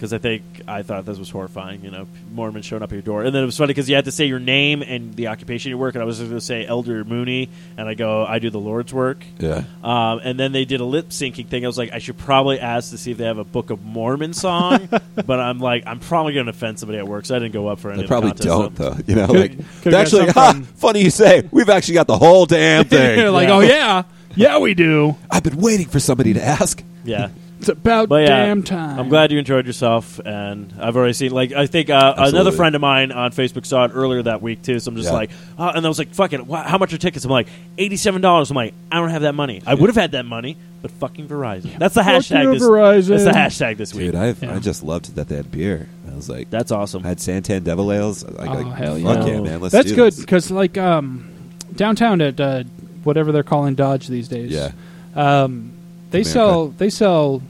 because 0.00 0.14
I 0.14 0.18
think 0.18 0.42
I 0.66 0.80
thought 0.82 1.04
this 1.04 1.18
was 1.18 1.28
horrifying. 1.28 1.84
You 1.84 1.90
know, 1.90 2.06
Mormon 2.32 2.62
showing 2.62 2.82
up 2.82 2.88
at 2.90 2.94
your 2.94 3.02
door, 3.02 3.22
and 3.22 3.34
then 3.34 3.42
it 3.42 3.46
was 3.46 3.58
funny 3.58 3.68
because 3.68 3.86
you 3.86 3.96
had 3.96 4.06
to 4.06 4.10
say 4.10 4.24
your 4.24 4.38
name 4.38 4.80
and 4.80 5.12
the 5.14 5.26
occupation 5.26 5.68
you 5.68 5.76
work, 5.76 5.94
and 5.94 6.00
I 6.00 6.06
was 6.06 6.18
going 6.20 6.30
to 6.30 6.40
say 6.40 6.64
Elder 6.66 7.04
Mooney, 7.04 7.50
and 7.76 7.86
I 7.86 7.92
go, 7.92 8.24
I 8.24 8.38
do 8.38 8.48
the 8.48 8.58
Lord's 8.58 8.94
work. 8.94 9.22
yeah. 9.38 9.64
Um, 9.84 10.20
and 10.24 10.40
then 10.40 10.52
they 10.52 10.64
did 10.64 10.80
a 10.80 10.84
lip 10.86 11.10
syncing 11.10 11.46
thing. 11.46 11.64
I 11.64 11.66
was 11.66 11.76
like, 11.76 11.92
I 11.92 11.98
should 11.98 12.16
probably 12.16 12.58
ask 12.58 12.92
to 12.92 12.98
see 12.98 13.10
if 13.10 13.18
they 13.18 13.26
have 13.26 13.36
a 13.36 13.44
Book 13.44 13.68
of 13.68 13.84
Mormon 13.84 14.32
song, 14.32 14.88
but 15.14 15.38
I'm 15.38 15.58
like, 15.60 15.84
I'm 15.86 16.00
probably 16.00 16.32
going 16.32 16.46
to 16.46 16.50
offend 16.50 16.78
somebody 16.78 16.98
at 16.98 17.06
work, 17.06 17.26
so 17.26 17.36
I 17.36 17.38
didn't 17.38 17.52
go 17.52 17.68
up 17.68 17.78
for 17.78 17.90
any. 17.90 17.98
They 17.98 18.04
of 18.04 18.08
probably 18.08 18.32
the 18.32 18.42
don't 18.44 18.74
though. 18.76 18.96
You 19.06 19.16
know, 19.16 19.26
like 19.26 19.52
could've 19.82 19.92
actually, 19.98 20.28
ha, 20.28 20.52
from- 20.52 20.62
funny 20.64 21.02
you 21.02 21.10
say. 21.10 21.46
We've 21.50 21.68
actually 21.68 21.94
got 21.94 22.06
the 22.06 22.16
whole 22.16 22.46
damn 22.46 22.84
thing. 22.86 23.18
You're 23.18 23.30
like, 23.30 23.48
Yeah. 23.48 23.54
oh 23.54 23.60
yeah, 23.60 24.02
yeah, 24.34 24.58
we 24.58 24.72
do. 24.72 25.16
I've 25.30 25.42
been 25.42 25.58
waiting 25.58 25.88
for 25.88 26.00
somebody 26.00 26.32
to 26.32 26.42
ask. 26.42 26.82
Yeah. 27.04 27.28
It's 27.60 27.68
about 27.68 28.08
But 28.08 28.22
yeah, 28.22 28.46
damn 28.46 28.62
time. 28.62 28.98
I'm 28.98 29.08
glad 29.10 29.30
you 29.30 29.38
enjoyed 29.38 29.66
yourself, 29.66 30.18
and 30.24 30.72
I've 30.80 30.96
already 30.96 31.12
seen. 31.12 31.30
Like, 31.30 31.52
I 31.52 31.66
think 31.66 31.90
uh, 31.90 32.14
another 32.16 32.52
friend 32.52 32.74
of 32.74 32.80
mine 32.80 33.12
on 33.12 33.32
Facebook 33.32 33.66
saw 33.66 33.84
it 33.84 33.92
earlier 33.94 34.22
that 34.22 34.40
week 34.40 34.62
too. 34.62 34.78
So 34.80 34.90
I'm 34.90 34.96
just 34.96 35.08
Yeah. 35.10 35.14
like, 35.14 35.30
uh, 35.58 35.72
and 35.74 35.84
I 35.84 35.88
was 35.88 35.98
like, 35.98 36.14
"Fucking, 36.14 36.46
wha- 36.46 36.62
how 36.62 36.78
much 36.78 36.92
are 36.94 36.98
tickets?" 36.98 37.24
I'm 37.24 37.30
like, 37.30 37.48
eighty-seven 37.78 38.22
dollars. 38.22 38.50
I'm 38.50 38.56
like, 38.56 38.72
I 38.90 38.96
don't 38.98 39.10
have 39.10 39.22
that 39.22 39.34
money. 39.34 39.62
I 39.66 39.74
would 39.74 39.88
have 39.90 39.96
had 39.96 40.12
that 40.12 40.24
money, 40.24 40.56
but 40.80 40.90
fucking 40.92 41.28
Verizon. 41.28 41.78
That's 41.78 41.94
the 41.94 42.02
Fuck 42.02 42.14
hashtag. 42.14 42.52
This, 42.54 42.62
Verizon. 42.62 43.08
That's 43.08 43.24
the 43.24 43.64
hashtag 43.64 43.76
this 43.76 43.94
week. 43.94 44.06
Dude, 44.06 44.14
I've, 44.14 44.42
Yeah. 44.42 44.54
I 44.54 44.58
just 44.58 44.82
loved 44.82 45.14
that 45.16 45.28
they 45.28 45.36
had 45.36 45.50
beer. 45.52 45.86
I 46.10 46.14
was 46.16 46.30
like, 46.30 46.48
That's 46.48 46.72
awesome. 46.72 47.04
I 47.04 47.08
had 47.08 47.18
Santan 47.18 47.62
Devil 47.62 47.92
Ales. 47.92 48.24
Like, 48.24 48.48
Oh, 48.48 48.52
like, 48.54 48.74
hell 48.74 48.94
fuck 49.00 49.26
yeah. 49.26 49.34
yeah, 49.34 49.40
man. 49.42 49.60
Let's 49.60 49.72
That's 49.72 49.88
do 49.90 49.96
good 49.96 50.12
this. 50.14 50.20
because 50.20 50.50
like 50.50 50.78
um, 50.78 51.30
downtown 51.76 52.22
at 52.22 52.40
uh, 52.40 52.64
whatever 53.04 53.32
they're 53.32 53.42
calling 53.42 53.74
Dodge 53.74 54.08
these 54.08 54.28
days. 54.28 54.50
Yeah, 54.50 54.72
Um, 55.14 55.72
they 56.10 56.18
America. 56.20 56.30
sell 56.30 56.68
they 56.68 56.90
sell 56.90 57.42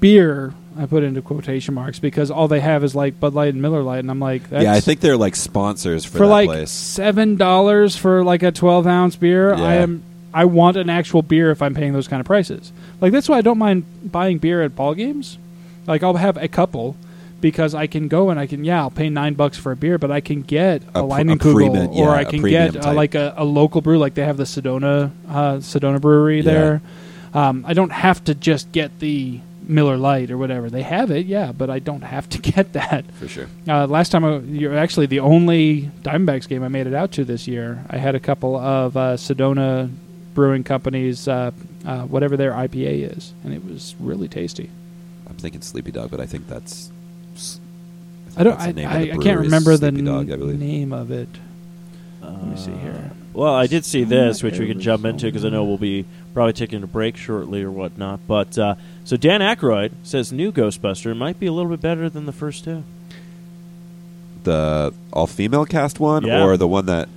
beer. 0.00 0.54
I 0.76 0.86
put 0.86 1.04
into 1.04 1.22
quotation 1.22 1.72
marks 1.74 2.00
because 2.00 2.32
all 2.32 2.48
they 2.48 2.58
have 2.58 2.82
is 2.82 2.96
like 2.96 3.20
Bud 3.20 3.32
Light 3.32 3.52
and 3.52 3.62
Miller 3.62 3.82
Light, 3.82 4.00
and 4.00 4.10
I'm 4.10 4.18
like, 4.18 4.50
that's 4.50 4.64
yeah. 4.64 4.72
I 4.72 4.80
think 4.80 4.98
they're 5.00 5.16
like 5.16 5.36
sponsors 5.36 6.04
for, 6.04 6.18
for 6.18 6.26
that 6.26 6.32
like 6.32 6.46
place. 6.48 6.70
seven 6.72 7.36
dollars 7.36 7.96
for 7.96 8.24
like 8.24 8.42
a 8.42 8.50
twelve 8.50 8.84
ounce 8.86 9.14
beer. 9.14 9.54
I 9.54 9.74
am 9.76 10.02
I 10.32 10.46
want 10.46 10.76
an 10.76 10.90
actual 10.90 11.22
beer 11.22 11.52
if 11.52 11.62
I'm 11.62 11.74
paying 11.74 11.92
those 11.92 12.08
kind 12.08 12.18
of 12.18 12.26
prices. 12.26 12.72
Like 13.00 13.12
that's 13.12 13.28
why 13.28 13.38
I 13.38 13.40
don't 13.42 13.58
mind 13.58 13.84
buying 14.10 14.38
beer 14.38 14.62
at 14.62 14.74
ball 14.74 14.94
games. 14.94 15.38
Like 15.86 16.02
I'll 16.02 16.14
have 16.14 16.36
a 16.38 16.48
couple 16.48 16.96
because 17.40 17.72
I 17.72 17.86
can 17.86 18.08
go 18.08 18.30
and 18.30 18.40
I 18.40 18.48
can 18.48 18.64
yeah 18.64 18.80
I'll 18.80 18.90
pay 18.90 19.08
nine 19.10 19.34
bucks 19.34 19.56
for 19.56 19.70
a 19.70 19.76
beer, 19.76 19.96
but 19.98 20.10
I 20.10 20.20
can 20.20 20.42
get 20.42 20.82
a, 20.92 20.98
A 21.00 21.04
a 21.04 21.08
Leinenkugel 21.08 21.54
premium- 21.54 21.90
or 21.92 22.10
I 22.10 22.24
can 22.24 22.42
get 22.42 22.74
uh, 22.76 22.80
type. 22.80 22.96
like 22.96 23.14
a, 23.14 23.34
a 23.36 23.44
local 23.44 23.80
brew 23.80 23.98
like 23.98 24.14
they 24.14 24.24
have 24.24 24.38
the 24.38 24.44
Sedona 24.44 25.12
uh, 25.28 25.54
Sedona 25.58 26.00
Brewery 26.00 26.38
Yeah. 26.38 26.42
there. 26.42 26.82
Um, 27.34 27.64
I 27.66 27.74
don't 27.74 27.90
have 27.90 28.22
to 28.24 28.34
just 28.34 28.70
get 28.72 29.00
the 29.00 29.40
Miller 29.66 29.96
Light 29.96 30.30
or 30.30 30.38
whatever 30.38 30.70
they 30.70 30.82
have 30.82 31.10
it, 31.10 31.26
yeah, 31.26 31.52
but 31.52 31.68
I 31.70 31.78
don't 31.78 32.02
have 32.02 32.28
to 32.30 32.38
get 32.52 32.72
that. 32.74 33.10
for 33.12 33.28
sure. 33.28 33.48
Uh, 33.68 33.86
last 33.86 34.10
time, 34.10 34.24
I, 34.24 34.38
you're 34.38 34.76
actually 34.76 35.06
the 35.06 35.20
only 35.20 35.90
Diamondbacks 36.02 36.48
game 36.48 36.62
I 36.62 36.68
made 36.68 36.86
it 36.86 36.94
out 36.94 37.12
to 37.12 37.24
this 37.24 37.48
year. 37.48 37.84
I 37.90 37.98
had 37.98 38.14
a 38.14 38.20
couple 38.20 38.56
of 38.56 38.96
uh, 38.96 39.16
Sedona 39.16 39.90
Brewing 40.34 40.64
Company's 40.64 41.28
uh, 41.28 41.50
uh, 41.84 42.02
whatever 42.02 42.36
their 42.36 42.52
IPA 42.52 43.16
is, 43.16 43.32
and 43.42 43.52
it 43.52 43.64
was 43.64 43.94
really 43.98 44.28
tasty. 44.28 44.70
I'm 45.28 45.36
thinking 45.36 45.62
Sleepy 45.62 45.90
Dog, 45.90 46.10
but 46.10 46.20
I 46.20 46.26
think 46.26 46.46
that's. 46.46 46.90
think 47.34 48.38
I 48.38 48.42
don't. 48.44 48.58
that's 48.58 48.78
I, 48.78 48.82
I, 48.82 49.00
I 49.00 49.06
can't 49.06 49.22
brewery 49.22 49.46
is 49.46 49.52
remember 49.52 49.76
the 49.76 49.90
Dog, 49.90 50.30
I 50.30 50.36
name 50.36 50.92
of 50.92 51.10
it. 51.10 51.28
Let 52.22 52.46
me 52.46 52.56
see 52.56 52.72
here. 52.72 53.10
Well, 53.34 53.52
I 53.52 53.66
did 53.66 53.84
see 53.84 54.04
this, 54.04 54.42
which 54.42 54.58
we 54.58 54.66
can 54.68 54.80
jump 54.80 55.04
into 55.04 55.26
because 55.26 55.44
I 55.44 55.48
know 55.50 55.64
we'll 55.64 55.76
be 55.76 56.06
probably 56.32 56.52
taking 56.52 56.82
a 56.82 56.86
break 56.86 57.16
shortly 57.16 57.62
or 57.62 57.70
whatnot. 57.70 58.20
But 58.28 58.56
uh, 58.56 58.76
so 59.04 59.16
Dan 59.16 59.40
Aykroyd 59.40 59.90
says 60.04 60.32
new 60.32 60.52
Ghostbuster 60.52 61.16
might 61.16 61.38
be 61.40 61.46
a 61.46 61.52
little 61.52 61.70
bit 61.70 61.80
better 61.80 62.08
than 62.08 62.26
the 62.26 62.32
first 62.32 62.64
two. 62.64 62.84
The 64.44 64.92
all 65.12 65.26
female 65.26 65.64
cast 65.64 65.98
one, 66.00 66.24
Yeah. 66.26 66.44
or 66.44 66.56
the 66.56 66.68
one 66.68 66.86
that 66.86 67.08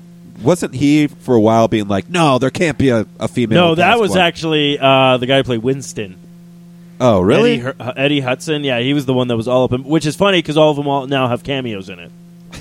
wasn't 0.42 0.74
he 0.76 1.08
for 1.08 1.36
a 1.36 1.42
while 1.42 1.68
being 1.68 1.88
like, 1.88 2.10
no, 2.10 2.40
there 2.40 2.50
can't 2.50 2.78
be 2.78 2.90
a, 2.90 3.06
a 3.20 3.28
female. 3.28 3.60
no, 3.70 3.76
that 3.76 3.92
cast 3.92 4.00
was 4.02 4.10
one." 4.12 4.20
actually 4.20 4.80
uh, 4.80 5.18
the 5.18 5.26
guy 5.26 5.38
who 5.38 5.44
played 5.44 5.62
Winston. 5.64 6.16
Oh, 7.00 7.20
really? 7.22 7.56
Eddie, 7.62 7.62
Hu- 7.84 7.92
Eddie 7.96 8.20
Hudson. 8.22 8.64
Yeah, 8.64 8.80
he 8.80 8.94
was 8.96 9.06
the 9.06 9.14
one 9.14 9.28
that 9.28 9.38
was 9.38 9.48
all 9.48 9.66
up 9.66 9.72
in. 9.74 9.84
Which 9.84 10.06
is 10.08 10.16
funny 10.16 10.40
because 10.40 10.58
all 10.58 10.72
of 10.72 10.78
them 10.78 10.88
all 10.88 11.06
now 11.06 11.28
have 11.28 11.44
cameos 11.44 11.90
in 11.90 12.00
it. 12.00 12.12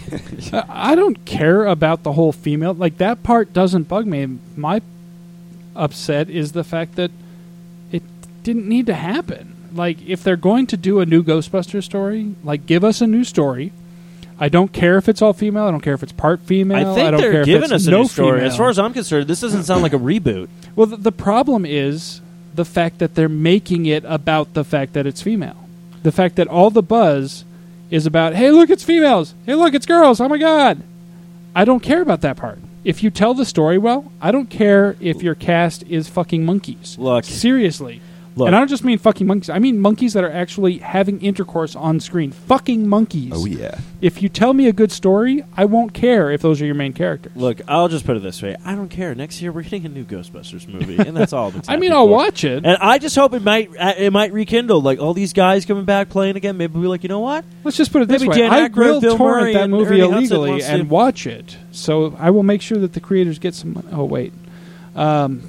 I 0.53 0.93
I 0.93 0.95
don't 0.95 1.25
care 1.25 1.65
about 1.65 2.03
the 2.03 2.13
whole 2.13 2.33
female. 2.33 2.75
Like 2.75 2.99
that 2.99 3.23
part 3.23 3.53
doesn't 3.53 3.85
bug 3.85 4.07
me. 4.07 4.39
My 4.57 4.81
upset 5.75 6.31
is 6.31 6.53
the 6.53 6.65
fact 6.65 6.97
that 6.97 7.11
it 7.93 8.03
didn't 8.43 8.69
need 8.69 8.87
to 8.87 8.95
happen. 8.95 9.55
Like 9.75 10.07
if 10.07 10.23
they're 10.23 10.37
going 10.37 10.67
to 10.69 10.77
do 10.77 11.01
a 11.01 11.07
new 11.07 11.23
Ghostbuster 11.23 11.83
story, 11.83 12.35
like 12.45 12.67
give 12.67 12.85
us 12.85 13.01
a 13.01 13.07
new 13.07 13.25
story. 13.25 13.73
I 14.39 14.49
don't 14.49 14.73
care 14.73 14.99
if 14.99 15.09
it's 15.09 15.23
all 15.23 15.33
female. 15.33 15.65
I 15.65 15.71
don't 15.71 15.81
care 15.81 15.95
if 15.95 16.03
it's 16.03 16.13
part 16.13 16.41
female. 16.41 16.77
I 16.77 16.95
think 16.95 17.11
don't 17.11 17.21
they're 17.21 17.41
if 17.41 17.47
giving 17.47 17.73
us 17.73 17.87
a 17.87 17.91
no 17.91 18.03
new 18.03 18.09
story. 18.09 18.39
female. 18.39 18.51
As 18.51 18.57
far 18.57 18.69
as 18.69 18.79
I'm 18.79 18.93
concerned, 18.93 19.29
this 19.29 19.41
doesn't 19.41 19.65
sound 19.65 19.83
like 19.83 19.95
a 19.95 19.99
reboot. 19.99 20.49
well, 20.77 20.87
the 20.87 21.13
problem 21.13 21.65
is 21.65 22.21
the 22.55 22.65
fact 22.65 22.99
that 22.99 23.15
they're 23.15 23.29
making 23.29 23.87
it 23.87 24.05
about 24.05 24.55
the 24.55 24.65
fact 24.65 24.93
that 24.93 25.07
it's 25.07 25.23
female. 25.23 25.69
The 26.03 26.13
fact 26.13 26.37
that 26.37 26.49
all 26.49 26.71
the 26.71 26.83
buzz 26.83 27.45
is 27.91 28.07
about, 28.07 28.35
hey, 28.35 28.51
look, 28.51 28.71
it's 28.71 28.85
females. 28.85 29.35
Hey, 29.45 29.55
look, 29.55 29.75
it's 29.75 29.87
girls. 29.87 30.21
Oh 30.21 30.29
my 30.29 30.39
god. 30.39 30.83
I 31.55 31.65
don't 31.65 31.83
care 31.83 32.03
about 32.03 32.21
that 32.23 32.37
part. 32.37 32.59
If 32.85 33.03
you 33.03 33.11
tell 33.11 33.35
the 33.35 33.45
story 33.45 33.79
well, 33.79 34.13
I 34.21 34.31
don't 34.31 34.51
care 34.51 34.97
if 35.01 35.23
your 35.23 35.35
cast 35.35 35.83
is 35.85 36.09
fucking 36.09 36.45
monkeys. 36.45 36.97
Look. 36.99 37.25
seriously. 37.25 38.01
Look. 38.39 38.49
And 38.49 38.55
I 38.55 38.59
don't 38.59 38.69
just 38.69 38.85
mean 38.85 38.99
fucking 38.99 39.27
monkeys. 39.27 39.49
I 39.49 39.59
mean 39.59 39.81
monkeys 39.81 40.13
that 40.13 40.23
are 40.23 40.31
actually 40.31 40.77
having 40.79 41.23
intercourse 41.23 41.75
on 41.75 42.01
screen. 42.01 42.33
Fucking 42.33 42.87
monkeys. 42.87 43.33
Oh 43.35 43.47
yeah. 43.47 43.79
If 44.03 44.23
you 44.23 44.29
tell 44.29 44.53
me 44.53 44.69
a 44.69 44.75
good 44.75 44.93
story, 44.93 45.43
I 45.57 45.65
won't 45.65 45.95
care 45.95 46.31
if 46.31 46.43
those 46.43 46.61
are 46.61 46.67
your 46.67 46.75
main 46.75 46.93
characters. 46.93 47.33
Look, 47.35 47.63
I'll 47.67 47.89
just 47.89 48.05
put 48.05 48.15
it 48.19 48.23
this 48.23 48.43
way: 48.43 48.55
I 48.63 48.75
don't 48.75 48.91
care. 48.91 49.15
Next 49.15 49.41
year 49.41 49.53
we're 49.53 49.63
getting 49.63 49.87
a 49.87 49.89
new 49.89 50.05
Ghostbusters 50.05 50.69
movie, 50.69 50.99
and 50.99 51.17
that's 51.17 51.33
all. 51.33 51.47
I've 51.49 51.65
I 51.69 51.77
mean, 51.77 51.93
I'll 51.93 52.05
for. 52.07 52.13
watch 52.13 52.45
it. 52.45 52.67
And 52.67 52.77
I 52.79 52.99
just 52.99 53.17
hope 53.17 53.33
it 53.33 53.43
might 53.43 53.71
uh, 53.75 53.95
it 53.97 54.13
might 54.13 54.35
rekindle 54.35 54.83
like 54.83 54.99
all 55.01 55.15
these 55.15 55.33
guys 55.33 55.65
coming 55.65 55.87
back 55.87 56.11
playing 56.11 56.37
again. 56.37 56.59
Maybe 56.59 56.75
we'll 56.75 56.83
be 56.83 56.89
like, 56.89 57.05
you 57.05 57.09
know 57.09 57.21
what? 57.21 57.43
Let's 57.65 57.79
just 57.79 57.91
put 57.91 58.03
it 58.03 58.09
this 58.09 58.21
Maybe 58.21 58.29
way: 58.33 58.37
Dan 58.37 58.53
I 58.53 58.69
Aykroyd, 58.69 58.77
will 58.77 59.01
Bill 59.01 59.17
torrent 59.17 59.43
Murray, 59.45 59.53
that 59.55 59.71
movie 59.71 60.03
Ernie 60.03 60.13
illegally 60.15 60.51
wants 60.51 60.67
to- 60.67 60.73
and 60.73 60.91
watch 60.91 61.27
it. 61.27 61.57
So 61.73 62.15
I 62.19 62.29
will 62.29 62.43
make 62.43 62.61
sure 62.61 62.77
that 62.77 62.93
the 62.93 63.01
creators 63.01 63.39
get 63.39 63.55
some. 63.55 63.83
Oh 63.93 64.05
wait, 64.05 64.35
um, 64.95 65.49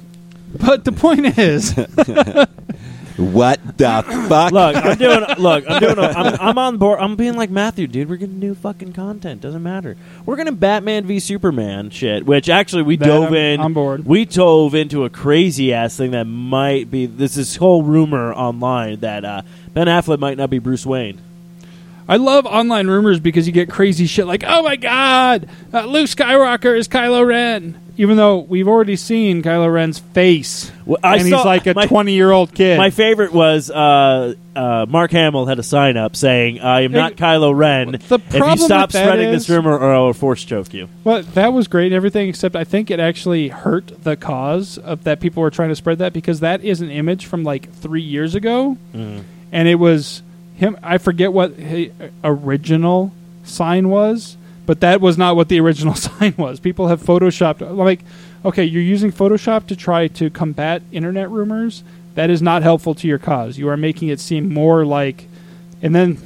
but 0.54 0.84
the 0.84 0.92
point 0.92 1.38
is, 1.38 1.74
What 3.18 3.58
the 3.78 4.04
fuck? 4.28 4.52
Look, 4.52 4.76
I'm 4.76 4.96
doing. 4.96 5.24
Look, 5.38 5.64
I'm 5.68 5.80
doing. 5.80 5.98
A, 5.98 6.02
I'm, 6.02 6.36
I'm 6.40 6.58
on 6.58 6.76
board. 6.78 7.00
I'm 7.00 7.16
being 7.16 7.34
like 7.34 7.50
Matthew, 7.50 7.88
dude. 7.88 8.08
We're 8.08 8.14
getting 8.14 8.38
new 8.38 8.54
fucking 8.54 8.92
content. 8.92 9.40
Doesn't 9.40 9.62
matter. 9.64 9.96
We're 10.24 10.36
gonna 10.36 10.52
Batman 10.52 11.04
v 11.04 11.18
Superman 11.18 11.90
shit. 11.90 12.24
Which 12.26 12.48
actually 12.48 12.84
we 12.84 12.94
That 12.96 13.06
dove 13.06 13.28
I'm 13.30 13.34
in. 13.34 13.60
on 13.60 13.72
board. 13.72 14.06
We 14.06 14.24
dove 14.24 14.72
into 14.76 15.04
a 15.04 15.10
crazy 15.10 15.74
ass 15.74 15.96
thing 15.96 16.12
that 16.12 16.26
might 16.26 16.92
be. 16.92 17.06
This 17.06 17.36
is 17.36 17.56
whole 17.56 17.82
rumor 17.82 18.32
online 18.32 19.00
that 19.00 19.24
uh, 19.24 19.42
Ben 19.74 19.88
Affleck 19.88 20.20
might 20.20 20.36
not 20.38 20.48
be 20.48 20.60
Bruce 20.60 20.86
Wayne. 20.86 21.20
I 22.08 22.18
love 22.18 22.46
online 22.46 22.86
rumors 22.86 23.18
because 23.18 23.48
you 23.48 23.52
get 23.52 23.68
crazy 23.68 24.06
shit 24.06 24.28
like, 24.28 24.44
"Oh 24.46 24.62
my 24.62 24.76
god, 24.76 25.48
uh, 25.74 25.86
Luke 25.86 26.06
Skywalker 26.08 26.78
is 26.78 26.86
Kylo 26.86 27.26
Ren," 27.26 27.76
even 27.98 28.16
though 28.16 28.38
we've 28.38 28.68
already 28.68 28.96
seen 28.96 29.42
Kylo 29.42 29.70
Ren's 29.70 29.98
face, 29.98 30.70
Well, 30.86 30.98
I 31.02 31.16
and 31.16 31.28
saw- 31.28 31.36
he's 31.38 31.44
like 31.44 31.66
a 31.66 31.74
my- 31.74 31.86
twenty-year-old 31.86 32.54
kid. 32.54 32.78
My 32.78 32.88
favorite 32.90 33.32
was 33.32 33.70
uh, 33.70 34.34
uh, 34.56 34.86
Mark 34.88 35.10
Hamill 35.10 35.44
had 35.46 35.58
a 35.58 35.62
sign 35.62 35.96
up 35.96 36.16
saying, 36.16 36.60
"I 36.60 36.82
am 36.82 36.92
not 36.92 37.16
Kylo 37.16 37.54
Ren. 37.54 37.90
the 37.92 38.14
if 38.14 38.32
you 38.34 38.56
stop 38.56 38.88
with 38.88 38.92
that 38.92 38.92
spreading 38.92 39.28
is- 39.28 39.46
this 39.46 39.54
rumor, 39.54 39.76
or 39.76 39.92
I 39.94 39.98
will 39.98 40.12
force 40.14 40.42
choke 40.44 40.72
you." 40.72 40.88
Well, 41.04 41.22
that 41.34 41.52
was 41.52 41.68
great 41.68 41.86
and 41.86 41.94
everything, 41.94 42.28
except 42.28 42.56
I 42.56 42.64
think 42.64 42.90
it 42.90 43.00
actually 43.00 43.48
hurt 43.48 44.02
the 44.04 44.16
cause 44.16 44.78
of 44.78 45.04
that 45.04 45.20
people 45.20 45.42
were 45.42 45.50
trying 45.50 45.68
to 45.68 45.76
spread 45.76 45.98
that 45.98 46.12
because 46.14 46.40
that 46.40 46.64
is 46.64 46.80
an 46.80 46.90
image 46.90 47.26
from 47.26 47.44
like 47.44 47.70
three 47.74 48.00
years 48.02 48.34
ago, 48.34 48.78
and 48.94 49.68
it 49.68 49.74
was 49.74 50.22
him. 50.54 50.78
I 50.82 50.98
forget 50.98 51.32
what 51.32 51.54
his 51.54 51.90
original 52.24 53.12
sign 53.44 53.88
was, 53.90 54.36
but 54.68 54.80
that 54.80 55.00
was 55.00 55.16
not 55.16 55.34
what 55.34 55.48
the 55.48 55.58
original 55.58 55.94
sign 56.08 56.34
was. 56.36 56.60
People 56.60 56.88
have 56.88 57.02
photoshopped 57.02 57.62
like, 57.74 58.00
okay, 58.44 58.64
you're 58.64 58.82
using 58.82 59.10
Photoshop 59.10 59.66
to 59.68 59.74
try 59.74 60.08
to 60.08 60.28
combat 60.28 60.82
internet 60.92 61.30
rumors. 61.30 61.82
That 62.16 62.28
is 62.28 62.42
not 62.42 62.62
helpful 62.62 62.94
to 62.96 63.08
your 63.08 63.16
cause. 63.16 63.56
You 63.56 63.70
are 63.70 63.78
making 63.78 64.08
it 64.08 64.20
seem 64.20 64.52
more 64.52 64.84
like, 64.84 65.26
and 65.80 65.94
then, 65.94 66.18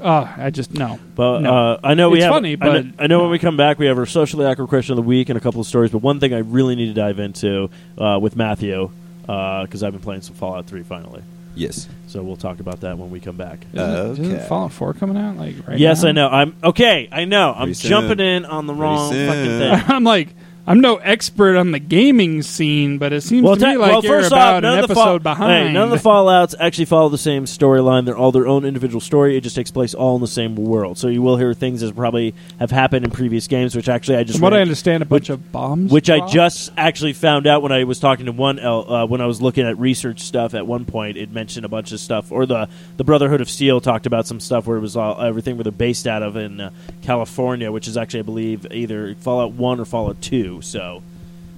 uh, 0.00 0.26
I 0.36 0.50
just 0.50 0.74
no. 0.74 0.98
But 1.14 1.38
No. 1.42 1.54
uh, 1.54 1.80
I 1.84 1.94
know 1.94 2.10
we 2.10 2.18
It's 2.18 2.24
have. 2.24 2.32
funny, 2.34 2.54
I 2.54 2.56
but 2.56 2.84
know, 2.84 2.92
I 2.98 3.06
know 3.06 3.18
no. 3.18 3.22
when 3.22 3.30
we 3.30 3.38
come 3.38 3.56
back, 3.56 3.78
we 3.78 3.86
have 3.86 3.96
our 3.96 4.06
socially 4.06 4.44
awkward 4.44 4.66
question 4.68 4.94
of 4.94 4.96
the 4.96 5.08
week 5.08 5.28
and 5.28 5.36
a 5.38 5.40
couple 5.40 5.60
of 5.60 5.68
stories. 5.68 5.92
But 5.92 5.98
one 5.98 6.18
thing 6.18 6.34
I 6.34 6.38
really 6.38 6.74
need 6.74 6.88
to 6.88 6.94
dive 6.94 7.20
into 7.20 7.70
uh, 7.96 8.18
with 8.20 8.34
Matthew 8.34 8.90
because 9.20 9.84
I've 9.84 9.92
been 9.92 10.02
playing 10.02 10.22
some 10.22 10.34
Fallout 10.34 10.66
Three 10.66 10.82
finally. 10.82 11.22
Yes. 11.54 11.88
So 12.06 12.22
we'll 12.22 12.36
talk 12.36 12.60
about 12.60 12.80
that 12.80 12.98
when 12.98 13.10
we 13.10 13.20
come 13.20 13.36
back. 13.36 13.64
Isn't, 13.72 13.88
it- 13.90 14.18
isn't 14.20 14.48
Fallout 14.48 14.72
Four 14.72 14.92
coming 14.94 15.16
out 15.16 15.36
like 15.36 15.66
right 15.66 15.78
yes, 15.78 16.02
now? 16.02 16.08
I 16.08 16.12
know. 16.12 16.28
I'm 16.28 16.56
okay. 16.64 17.08
I 17.10 17.24
know. 17.24 17.50
I'm 17.52 17.58
Pretty 17.68 17.74
soon. 17.74 17.88
jumping 17.90 18.20
in 18.20 18.44
on 18.44 18.66
the 18.66 18.74
wrong 18.74 19.10
Pretty 19.10 19.26
fucking 19.26 19.44
soon. 19.44 19.78
thing. 19.78 19.84
I'm 19.88 20.04
like, 20.04 20.28
I'm 20.64 20.80
no 20.80 20.96
expert 20.98 21.56
on 21.56 21.72
the 21.72 21.80
gaming 21.80 22.42
scene, 22.42 22.98
but 22.98 23.12
it 23.12 23.22
seems 23.22 23.42
Well, 23.42 23.56
to 23.56 23.66
me 23.66 23.76
like 23.76 23.90
well, 23.90 24.04
you're 24.04 24.24
about 24.26 24.64
off, 24.64 24.72
an 24.72 24.78
episode 24.78 24.94
fall- 24.94 25.18
behind. 25.18 25.68
Hey, 25.68 25.72
none 25.72 25.84
of 25.84 25.90
the 25.90 25.98
Fallout's 26.08 26.54
actually 26.60 26.84
follow 26.84 27.08
the 27.08 27.18
same 27.18 27.46
storyline. 27.46 28.04
They're 28.04 28.16
all 28.16 28.30
their 28.30 28.46
own 28.46 28.64
individual 28.64 29.00
story. 29.00 29.36
It 29.36 29.40
just 29.40 29.56
takes 29.56 29.72
place 29.72 29.92
all 29.92 30.14
in 30.14 30.20
the 30.20 30.28
same 30.28 30.54
world. 30.54 30.98
So 30.98 31.08
you 31.08 31.20
will 31.20 31.36
hear 31.36 31.52
things 31.52 31.80
that 31.80 31.96
probably 31.96 32.32
have 32.60 32.70
happened 32.70 33.04
in 33.04 33.10
previous 33.10 33.48
games, 33.48 33.74
which 33.74 33.88
actually 33.88 34.18
I 34.18 34.22
just 34.22 34.38
From 34.38 34.44
what 34.44 34.52
read- 34.52 34.58
I 34.60 34.62
understand, 34.62 35.02
a 35.02 35.06
bunch 35.06 35.30
of 35.30 35.50
bombs, 35.50 35.90
which 35.90 36.08
I 36.08 36.24
just 36.28 36.70
actually 36.76 37.14
found 37.14 37.48
out 37.48 37.60
when 37.62 37.72
I 37.72 37.82
was 37.82 37.98
talking 37.98 38.26
to 38.26 38.32
one 38.32 38.60
uh, 38.60 39.04
when 39.06 39.20
I 39.20 39.26
was 39.26 39.42
looking 39.42 39.66
at 39.66 39.76
research 39.80 40.20
stuff. 40.20 40.54
At 40.54 40.64
one 40.68 40.84
point, 40.84 41.16
it 41.16 41.32
mentioned 41.32 41.66
a 41.66 41.68
bunch 41.68 41.90
of 41.90 41.98
stuff, 41.98 42.30
or 42.30 42.46
the 42.46 42.68
the 42.98 43.04
Brotherhood 43.04 43.40
of 43.40 43.50
Steel 43.50 43.80
talked 43.80 44.06
about 44.06 44.28
some 44.28 44.38
stuff 44.38 44.68
where 44.68 44.76
it 44.76 44.80
was 44.80 44.96
all 44.96 45.20
everything 45.20 45.56
where 45.56 45.64
they're 45.64 45.72
based 45.72 46.06
out 46.06 46.22
of 46.22 46.36
in 46.36 46.60
uh, 46.60 46.70
California, 47.02 47.72
which 47.72 47.88
is 47.88 47.96
actually 47.96 48.20
I 48.20 48.22
believe 48.22 48.66
either 48.70 49.16
Fallout 49.16 49.52
One 49.54 49.80
or 49.80 49.84
Fallout 49.84 50.20
Two. 50.20 50.51
So 50.60 51.02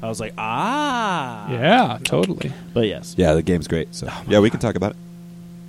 I 0.03 0.09
was 0.09 0.21
like, 0.21 0.35
ah, 0.39 1.51
Yeah, 1.51 1.99
totally. 2.05 2.53
But 2.73 2.87
yes, 2.87 3.15
Yeah, 3.17 3.35
the 3.35 3.43
game's 3.43 3.67
great. 3.69 3.95
So 3.95 4.09
yeah, 4.29 4.41
we 4.41 4.51
can 4.51 4.61
talk 4.61 4.75
about 4.77 4.93
it. 4.93 4.97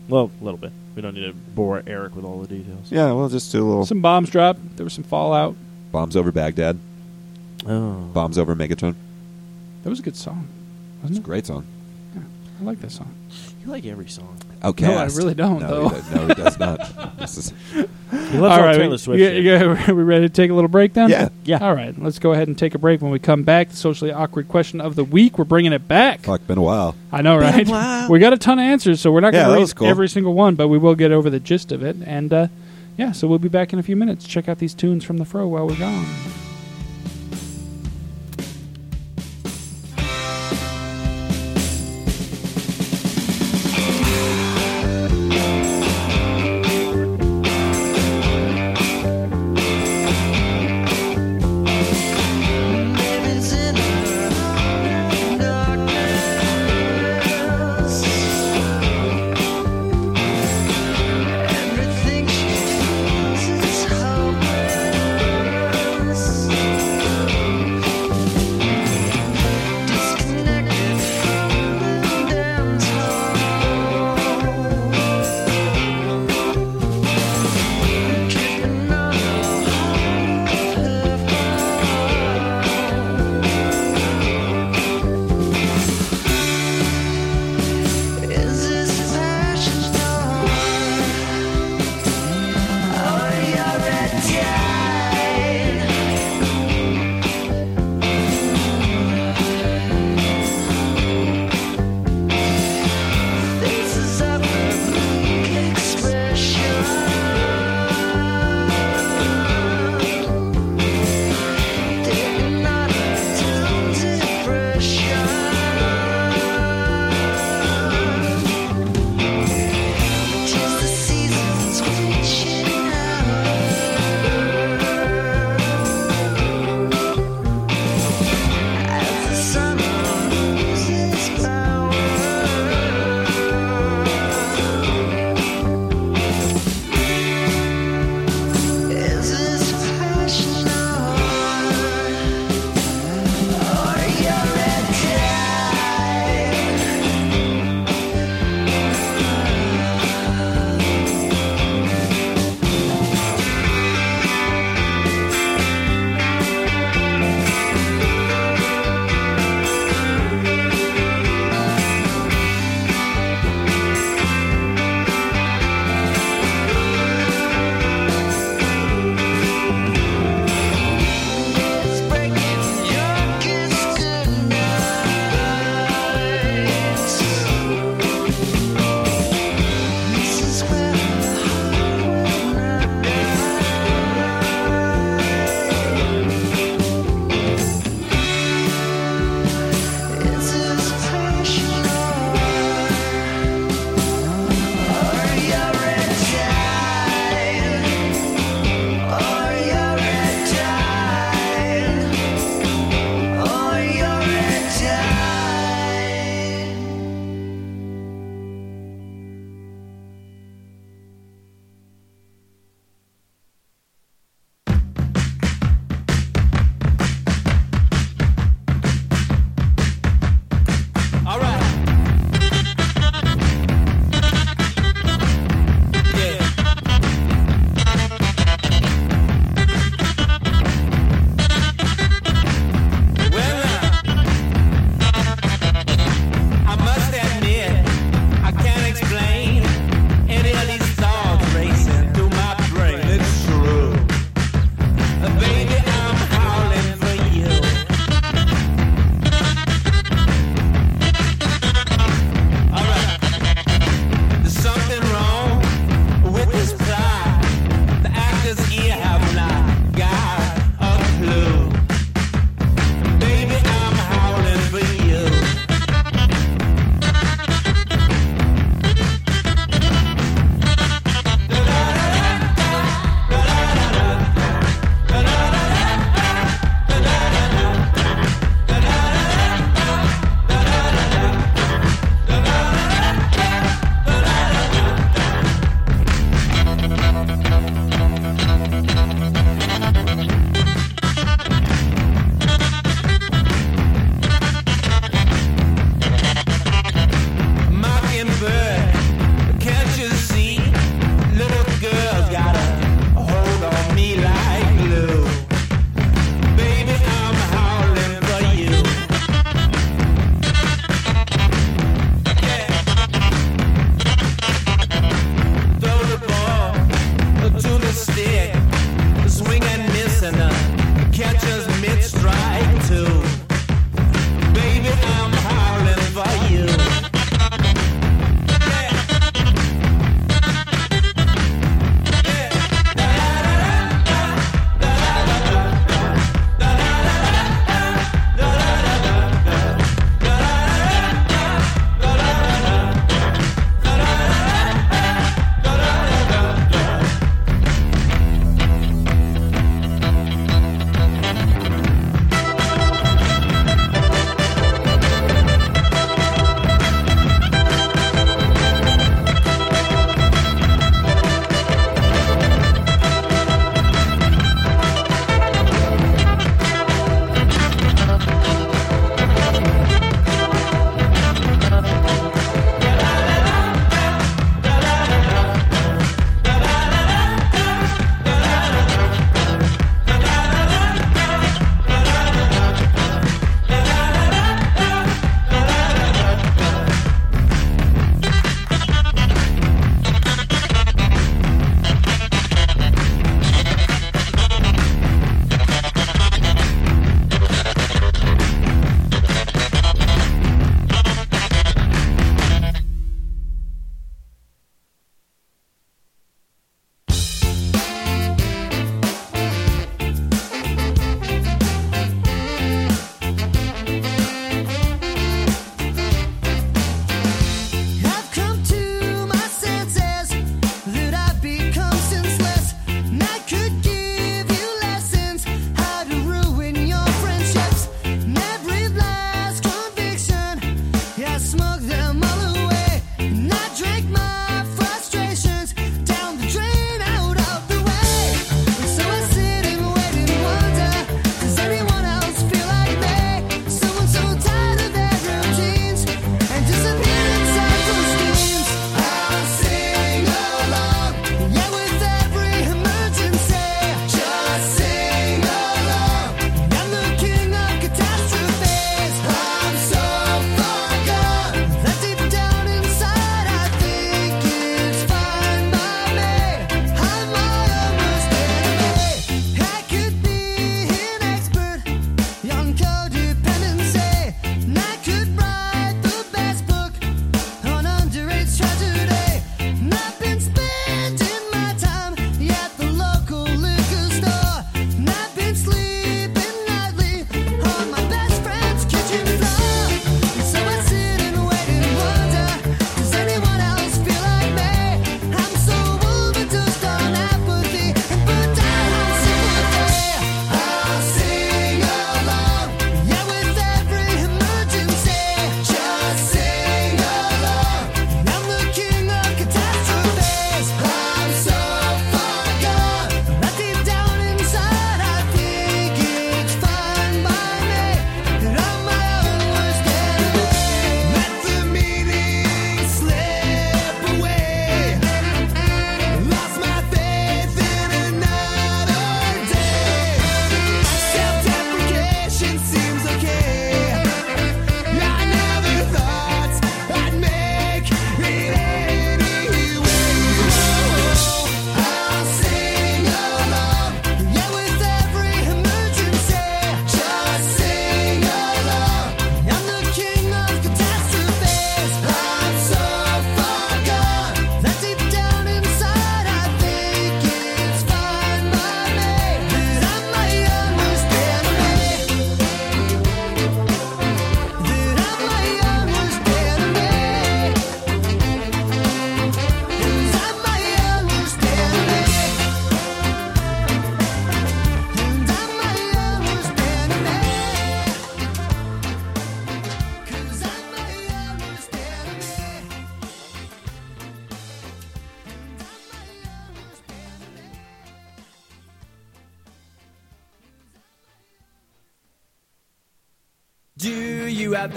well, 0.09 0.29
a 0.39 0.43
little 0.43 0.57
bit. 0.59 0.71
We 0.95 1.01
don't 1.01 1.13
need 1.15 1.25
to 1.25 1.33
bore 1.33 1.83
Eric 1.87 2.15
with 2.15 2.23
all 2.23 2.39
the 2.41 2.47
details. 2.47 2.89
Yeah, 2.91 3.11
we'll 3.11 3.27
just 3.29 3.51
do 3.51 3.63
a 3.63 3.67
little 3.67 3.85
Some 3.85 4.01
bombs 4.01 4.29
dropped. 4.29 4.77
There 4.77 4.83
was 4.85 4.93
some 4.93 5.03
fallout. 5.03 5.55
bombs 5.91 6.15
over 6.15 6.31
Baghdad, 6.31 6.77
Oh, 7.67 7.93
bombs 8.13 8.37
over 8.37 8.55
Megatron. 8.55 8.95
That 9.83 9.89
was 9.89 9.99
a 9.99 10.03
good 10.03 10.15
song, 10.15 10.47
It's 10.95 11.03
wasn't 11.03 11.17
a 11.19 11.21
it? 11.21 11.25
great 11.25 11.45
song. 11.45 11.65
I 12.59 12.63
like 12.63 12.79
that 12.81 12.91
song. 12.91 13.13
you 13.63 13.69
like 13.71 13.85
every 13.85 14.07
song. 14.07 14.37
Okay. 14.69 14.87
No, 14.87 14.95
I 14.97 15.05
really 15.05 15.33
don't, 15.33 15.59
No, 15.61 15.67
though. 15.67 15.89
he 15.89 15.95
does, 15.95 16.11
no, 16.15 16.27
he 16.27 16.33
does 16.33 16.59
not. 16.59 17.17
This 17.19 17.37
is 17.37 17.53
He 17.71 18.37
loves 18.37 18.61
all, 18.61 18.73
Taylor 18.73 18.89
we, 18.89 18.97
Swift. 18.97 19.19
you, 19.19 19.25
shit. 19.25 19.87
you, 19.87 19.95
we 19.95 20.03
ready 20.03 20.27
to 20.27 20.33
take 20.33 20.51
a 20.51 20.53
little 20.53 20.67
break 20.67 20.93
then? 20.93 21.09
yeah. 21.09 21.29
yeah. 21.43 21.57
All 21.59 21.73
right, 21.73 21.97
let's 22.01 22.19
go 22.19 22.33
ahead 22.33 22.47
and 22.47 22.57
take 22.57 22.75
a 22.75 22.77
break. 22.79 23.01
When 23.01 23.11
we 23.11 23.19
come 23.19 23.43
back, 23.43 23.69
the 23.69 23.75
socially 23.75 24.11
awkward 24.11 24.47
question 24.47 24.79
of 24.81 24.95
the 24.95 25.03
week. 25.03 25.37
We're 25.37 25.45
bringing 25.45 25.73
it 25.73 25.87
back. 25.87 26.21
Fuck, 26.21 26.45
been 26.45 26.57
a 26.57 26.61
while. 26.61 26.95
I 27.11 27.21
know, 27.21 27.39
Been 27.39 27.47
a 27.47 27.51
right? 27.51 27.67
while. 27.67 28.09
We 28.11 28.19
got 28.19 28.33
a 28.33 28.37
ton 28.37 28.59
of 28.59 28.63
answers, 28.63 29.01
so 29.01 29.11
we're 29.11 29.21
not 29.21 29.33
Yeah, 29.33 29.45
going 29.45 29.55
to 29.55 29.61
was 29.61 29.71
read 29.71 29.77
cool. 29.77 29.87
every 29.87 30.09
single 30.09 30.33
one, 30.33 30.55
but 30.55 30.67
we 30.67 30.77
will 30.77 30.95
get 30.95 31.11
over 31.11 31.29
the 31.29 31.39
gist 31.39 31.71
of 31.71 31.83
it. 31.83 31.95
And 32.05 32.31
uh, 32.33 32.47
yeah, 32.97 33.11
so 33.11 33.27
we'll 33.27 33.39
be 33.39 33.49
back 33.49 33.73
in 33.73 33.79
a 33.79 33.83
few 33.83 33.95
minutes. 33.95 34.25
Check 34.27 34.47
out 34.47 34.59
these 34.59 34.73
tunes 34.73 35.03
from 35.03 35.17
the 35.17 35.25
fro 35.25 35.47
while 35.47 35.67
we're 35.67 35.77
gone. 35.79 36.05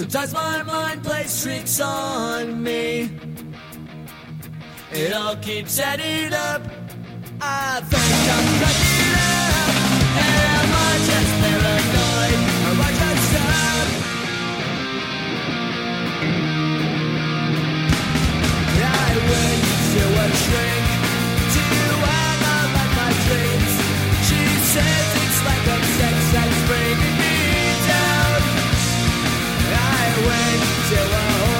Sometimes 0.00 0.32
my 0.32 0.62
mind 0.62 1.04
plays 1.04 1.42
tricks 1.42 1.78
on 1.78 2.62
me. 2.62 3.10
It 4.92 5.12
all 5.12 5.36
keeps 5.36 5.78
adding 5.78 6.32
up. 6.32 6.62
I 7.38 7.82
think 7.84 8.22
I'm 8.34 8.46
cracking 8.60 9.16
up. 9.20 9.76
Am 10.24 10.72
I 10.72 10.92
just 11.04 11.32
paranoid? 11.42 12.40
Am 12.70 12.80
I 12.80 12.90
just 12.96 13.34
up? 13.44 13.88
I 18.80 19.12
went 19.28 19.64
to 19.92 20.02
a 20.16 20.28
shrink 20.40 20.86
to 21.54 21.64
analyze 22.24 22.92
my 22.96 23.10
dreams. 23.28 23.72
She 24.24 24.40
says 24.72 25.06
it's 25.20 25.40
like 25.44 25.64
a 25.68 25.78
sex 25.84 26.16
that's 26.32 26.60
bringing 26.68 27.19
I 30.20 30.26
went 30.26 30.62
to 30.90 31.56
a 31.56 31.59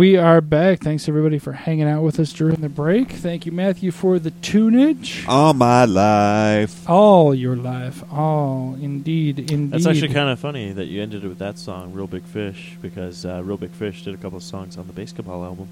we 0.00 0.16
are 0.16 0.40
back. 0.40 0.80
Thanks 0.80 1.06
everybody 1.10 1.38
for 1.38 1.52
hanging 1.52 1.86
out 1.86 2.02
with 2.02 2.18
us 2.18 2.32
during 2.32 2.56
the 2.62 2.70
break. 2.70 3.12
Thank 3.12 3.44
you, 3.44 3.52
Matthew, 3.52 3.90
for 3.90 4.18
the 4.18 4.30
tunage. 4.30 5.26
All 5.28 5.52
my 5.52 5.84
life. 5.84 6.88
All 6.88 7.34
your 7.34 7.54
life. 7.54 8.02
All 8.10 8.78
indeed, 8.80 9.38
indeed. 9.50 9.72
That's 9.72 9.84
actually 9.84 10.14
kind 10.14 10.30
of 10.30 10.40
funny 10.40 10.72
that 10.72 10.86
you 10.86 11.02
ended 11.02 11.22
it 11.22 11.28
with 11.28 11.40
that 11.40 11.58
song, 11.58 11.92
"Reel 11.92 12.06
Big 12.06 12.22
Fish," 12.22 12.78
because 12.80 13.26
uh, 13.26 13.42
Reel 13.44 13.58
Big 13.58 13.72
Fish 13.72 14.02
did 14.02 14.14
a 14.14 14.16
couple 14.16 14.38
of 14.38 14.42
songs 14.42 14.78
on 14.78 14.86
the 14.86 14.94
BASEketball 14.94 15.44
album. 15.44 15.68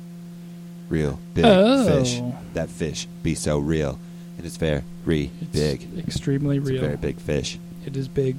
Real 0.90 1.18
big 1.32 1.46
Oh. 1.46 1.86
fish. 1.86 2.20
That 2.52 2.68
fish 2.68 3.06
be 3.22 3.34
so 3.34 3.58
real. 3.58 3.98
And 4.36 4.44
It 4.44 4.48
is 4.48 4.58
very 4.58 4.82
It's 5.40 5.52
big. 5.52 5.86
extremely 6.06 6.58
It's 6.58 6.68
a 6.68 6.72
real. 6.72 6.80
very 6.82 6.96
big 6.98 7.16
fish. 7.16 7.58
It 7.86 7.96
is 7.96 8.08
big 8.08 8.36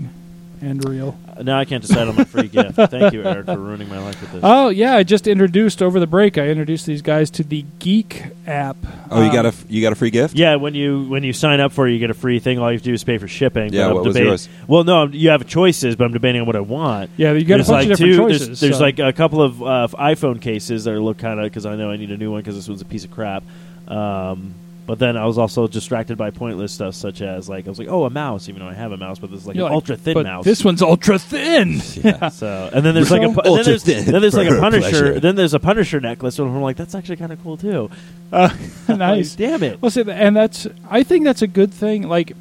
and 0.61 0.83
real. 0.87 1.17
Uh, 1.37 1.43
now 1.43 1.59
I 1.59 1.65
can't 1.65 1.81
decide 1.81 2.07
on 2.07 2.15
my 2.15 2.23
free 2.23 2.47
gift. 2.49 2.75
Thank 2.75 3.13
you, 3.13 3.23
Eric, 3.23 3.45
for 3.45 3.57
ruining 3.57 3.87
my 3.89 3.99
life 3.99 4.19
with 4.21 4.31
this. 4.31 4.41
Oh 4.43 4.69
yeah, 4.69 4.95
I 4.95 5.03
just 5.03 5.27
introduced 5.27 5.81
over 5.81 5.99
the 5.99 6.07
break. 6.07 6.37
I 6.37 6.47
introduced 6.47 6.85
these 6.85 7.01
guys 7.01 7.29
to 7.31 7.43
the 7.43 7.65
Geek 7.79 8.23
app. 8.47 8.77
Oh, 9.11 9.21
you 9.21 9.27
Um, 9.29 9.33
got 9.33 9.45
a 9.45 9.53
you 9.69 9.81
got 9.81 9.91
a 9.91 9.95
free 9.95 10.09
gift? 10.09 10.35
Yeah, 10.35 10.55
when 10.55 10.73
you 10.75 11.03
when 11.07 11.23
you 11.23 11.33
sign 11.33 11.59
up 11.59 11.71
for 11.71 11.87
it, 11.87 11.93
you 11.93 11.99
get 11.99 12.09
a 12.09 12.13
free 12.13 12.39
thing. 12.39 12.59
All 12.59 12.69
you 12.71 12.75
have 12.75 12.81
to 12.83 12.89
do 12.89 12.93
is 12.93 13.03
pay 13.03 13.17
for 13.17 13.27
shipping. 13.27 13.73
Yeah, 13.73 13.83
But 13.85 13.89
I'm 13.89 13.95
what 13.95 14.05
was 14.05 14.13
debating- 14.15 14.29
yours? 14.31 14.49
Well, 14.67 14.83
no, 14.83 15.05
you 15.07 15.29
have 15.29 15.47
choices, 15.47 15.95
but 15.95 16.05
I'm 16.05 16.13
debating 16.13 16.41
on 16.41 16.47
what 16.47 16.55
I 16.55 16.61
want. 16.61 17.09
Yeah, 17.17 17.33
you 17.33 17.43
got 17.45 17.55
a 17.55 17.57
there's 17.57 17.67
bunch 17.67 17.87
like 17.87 17.91
of 17.93 17.97
different 17.97 18.15
two, 18.15 18.17
choices. 18.17 18.47
There's, 18.47 18.59
there's 18.59 18.77
so- 18.77 18.83
like 18.83 18.99
a 18.99 19.13
couple 19.13 19.41
of 19.41 19.61
uh, 19.63 19.87
iPhone 19.93 20.41
cases 20.41 20.83
that 20.83 20.99
look 20.99 21.17
kind 21.17 21.39
of 21.39 21.45
because 21.45 21.65
I 21.65 21.75
know 21.75 21.89
I 21.91 21.97
need 21.97 22.11
a 22.11 22.17
new 22.17 22.31
one 22.31 22.41
because 22.41 22.55
this 22.55 22.67
one's 22.67 22.81
a 22.81 22.85
piece 22.85 23.03
of 23.05 23.11
crap. 23.11 23.43
Um, 23.87 24.53
but 24.89 24.97
then 24.97 25.15
I 25.17 25.27
was 25.27 25.37
also 25.37 25.67
distracted 25.67 26.17
by 26.17 26.31
pointless 26.31 26.73
stuff 26.73 26.95
such 26.95 27.21
as 27.21 27.47
like 27.47 27.67
I 27.67 27.69
was 27.69 27.77
like, 27.77 27.89
oh, 27.89 28.05
a 28.05 28.09
mouse, 28.09 28.49
even 28.49 28.63
though 28.63 28.69
I 28.69 28.73
have 28.73 28.91
a 28.91 28.97
mouse, 28.97 29.19
but 29.19 29.29
this 29.29 29.41
is 29.41 29.45
like 29.45 29.55
You're 29.55 29.67
an 29.67 29.71
like, 29.71 29.75
ultra 29.75 29.95
thin 29.95 30.15
but 30.15 30.25
mouse. 30.25 30.43
This 30.43 30.65
one's 30.65 30.81
ultra 30.81 31.19
thin. 31.19 31.79
Yeah. 32.03 32.29
So 32.29 32.71
and 32.73 32.83
then 32.83 32.95
there's 32.95 33.11
like 33.11 33.21
a 33.21 33.31
pu- 33.31 33.41
then 33.43 33.63
there's, 33.63 33.83
thin 33.83 34.05
then 34.05 34.19
there's 34.19 34.33
like 34.33 34.49
a 34.49 34.59
Punisher 34.59 34.89
pleasure. 34.89 35.19
then 35.19 35.35
there's 35.35 35.53
a 35.53 35.59
Punisher 35.59 35.99
necklace 35.99 36.39
and 36.39 36.49
I'm 36.49 36.59
like 36.63 36.75
that's 36.75 36.95
actually 36.95 37.17
kind 37.17 37.31
of 37.31 37.41
cool 37.43 37.55
too. 37.55 37.91
Uh, 38.31 38.49
Like, 38.87 38.97
nice. 38.97 39.35
damn 39.35 39.61
it. 39.61 39.79
Well, 39.81 39.91
see, 39.91 40.01
and 40.09 40.35
that's 40.35 40.65
I 40.89 41.03
think 41.03 41.23
that's 41.23 41.43
a 41.43 41.47
good 41.47 41.71
thing. 41.71 42.07
Like 42.07 42.33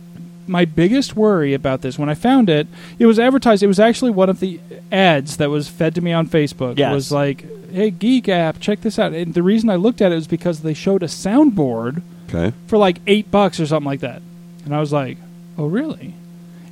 my 0.47 0.65
biggest 0.65 1.17
worry 1.17 1.53
about 1.53 1.83
this 1.83 1.99
when 1.99 2.09
I 2.09 2.15
found 2.15 2.49
it, 2.49 2.67
it 2.99 3.05
was 3.05 3.19
advertised. 3.19 3.63
It 3.63 3.67
was 3.67 3.81
actually 3.81 4.11
one 4.11 4.31
of 4.31 4.41
the 4.41 4.59
ads 4.91 5.37
that 5.37 5.51
was 5.51 5.69
fed 5.69 5.95
to 5.97 6.01
me 6.01 6.13
on 6.15 6.27
Facebook. 6.29 6.79
Yes. 6.79 6.91
It 6.91 6.95
was 6.95 7.13
like, 7.13 7.71
"Hey, 7.71 7.91
Geek 7.91 8.29
app, 8.31 8.59
check 8.59 8.81
this 8.81 8.99
out." 8.99 9.13
And 9.13 9.35
the 9.35 9.43
reason 9.43 9.69
I 9.69 9.77
looked 9.77 10.01
at 10.01 10.13
it 10.13 10.15
was 10.15 10.27
because 10.27 10.61
they 10.61 10.73
showed 10.75 11.03
a 11.03 11.07
soundboard 11.07 12.03
Okay. 12.29 12.53
for 12.67 12.77
like 12.79 13.01
eight 13.07 13.31
bucks 13.31 13.59
or 13.61 13.67
something 13.67 13.87
like 13.87 14.01
that, 14.01 14.23
and 14.65 14.75
I 14.75 14.81
was 14.81 14.93
like, 14.93 15.17
"Oh, 15.57 15.67
really?" 15.67 16.15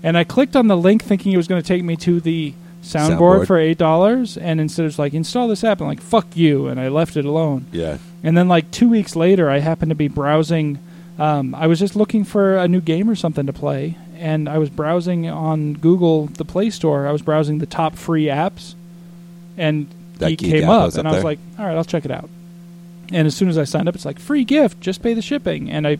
And 0.02 0.16
I 0.16 0.24
clicked 0.24 0.54
on 0.56 0.68
the 0.68 0.76
link 0.76 1.02
thinking 1.02 1.32
it 1.32 1.36
was 1.36 1.48
going 1.48 1.60
to 1.62 1.66
take 1.66 1.82
me 1.82 1.96
to 1.96 2.20
the 2.20 2.52
soundboard, 2.82 3.18
Soundboard. 3.18 3.46
for 3.46 3.58
eight 3.58 3.78
dollars, 3.78 4.36
and 4.36 4.60
instead 4.60 4.86
it's 4.86 4.98
like 4.98 5.14
install 5.14 5.48
this 5.48 5.64
app. 5.64 5.80
I'm 5.80 5.86
like, 5.86 6.00
"Fuck 6.00 6.36
you," 6.36 6.66
and 6.68 6.78
I 6.78 6.88
left 6.88 7.16
it 7.16 7.24
alone. 7.24 7.66
Yeah. 7.72 7.98
And 8.22 8.36
then, 8.36 8.48
like 8.48 8.70
two 8.70 8.88
weeks 8.88 9.16
later, 9.16 9.48
I 9.50 9.58
happened 9.60 9.90
to 9.90 9.94
be 9.96 10.08
browsing. 10.08 10.78
Um, 11.18 11.54
I 11.54 11.66
was 11.66 11.78
just 11.78 11.96
looking 11.96 12.24
for 12.24 12.56
a 12.58 12.68
new 12.68 12.80
game 12.80 13.08
or 13.08 13.14
something 13.14 13.46
to 13.46 13.52
play, 13.52 13.96
and 14.18 14.48
I 14.48 14.58
was 14.58 14.68
browsing 14.68 15.26
on 15.28 15.72
Google, 15.74 16.26
the 16.26 16.44
Play 16.44 16.70
Store. 16.70 17.06
I 17.06 17.12
was 17.12 17.22
browsing 17.22 17.58
the 17.58 17.66
top 17.66 17.96
free 17.96 18.24
apps, 18.26 18.74
and 19.56 19.86
That 20.18 20.30
Geek 20.30 20.38
came 20.40 20.68
up, 20.68 20.88
up 20.92 20.94
and 20.98 21.08
I 21.08 21.12
was 21.12 21.16
there. 21.18 21.24
like, 21.24 21.38
"All 21.58 21.64
right, 21.66 21.76
I'll 21.76 21.84
check 21.84 22.04
it 22.04 22.10
out." 22.10 22.28
And 23.12 23.26
as 23.26 23.36
soon 23.36 23.48
as 23.48 23.58
I 23.58 23.64
signed 23.64 23.88
up, 23.88 23.94
it's 23.94 24.04
like 24.04 24.18
free 24.18 24.44
gift, 24.44 24.80
just 24.80 25.02
pay 25.02 25.14
the 25.14 25.22
shipping. 25.22 25.70
And 25.70 25.86
I 25.86 25.98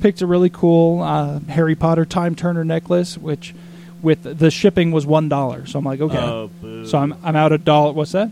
picked 0.00 0.22
a 0.22 0.26
really 0.26 0.50
cool 0.50 1.02
uh, 1.02 1.40
Harry 1.40 1.74
Potter 1.74 2.04
Time 2.04 2.34
Turner 2.34 2.64
necklace, 2.64 3.18
which 3.18 3.54
with 4.02 4.38
the 4.38 4.50
shipping 4.50 4.92
was 4.92 5.06
one 5.06 5.28
dollar. 5.28 5.66
So 5.66 5.78
I'm 5.78 5.84
like, 5.84 6.00
okay. 6.00 6.18
Oh, 6.18 6.50
boo. 6.60 6.86
so 6.86 6.98
I'm 6.98 7.14
I'm 7.22 7.36
out 7.36 7.52
a 7.52 7.58
dollar. 7.58 7.92
What's 7.92 8.12
that? 8.12 8.30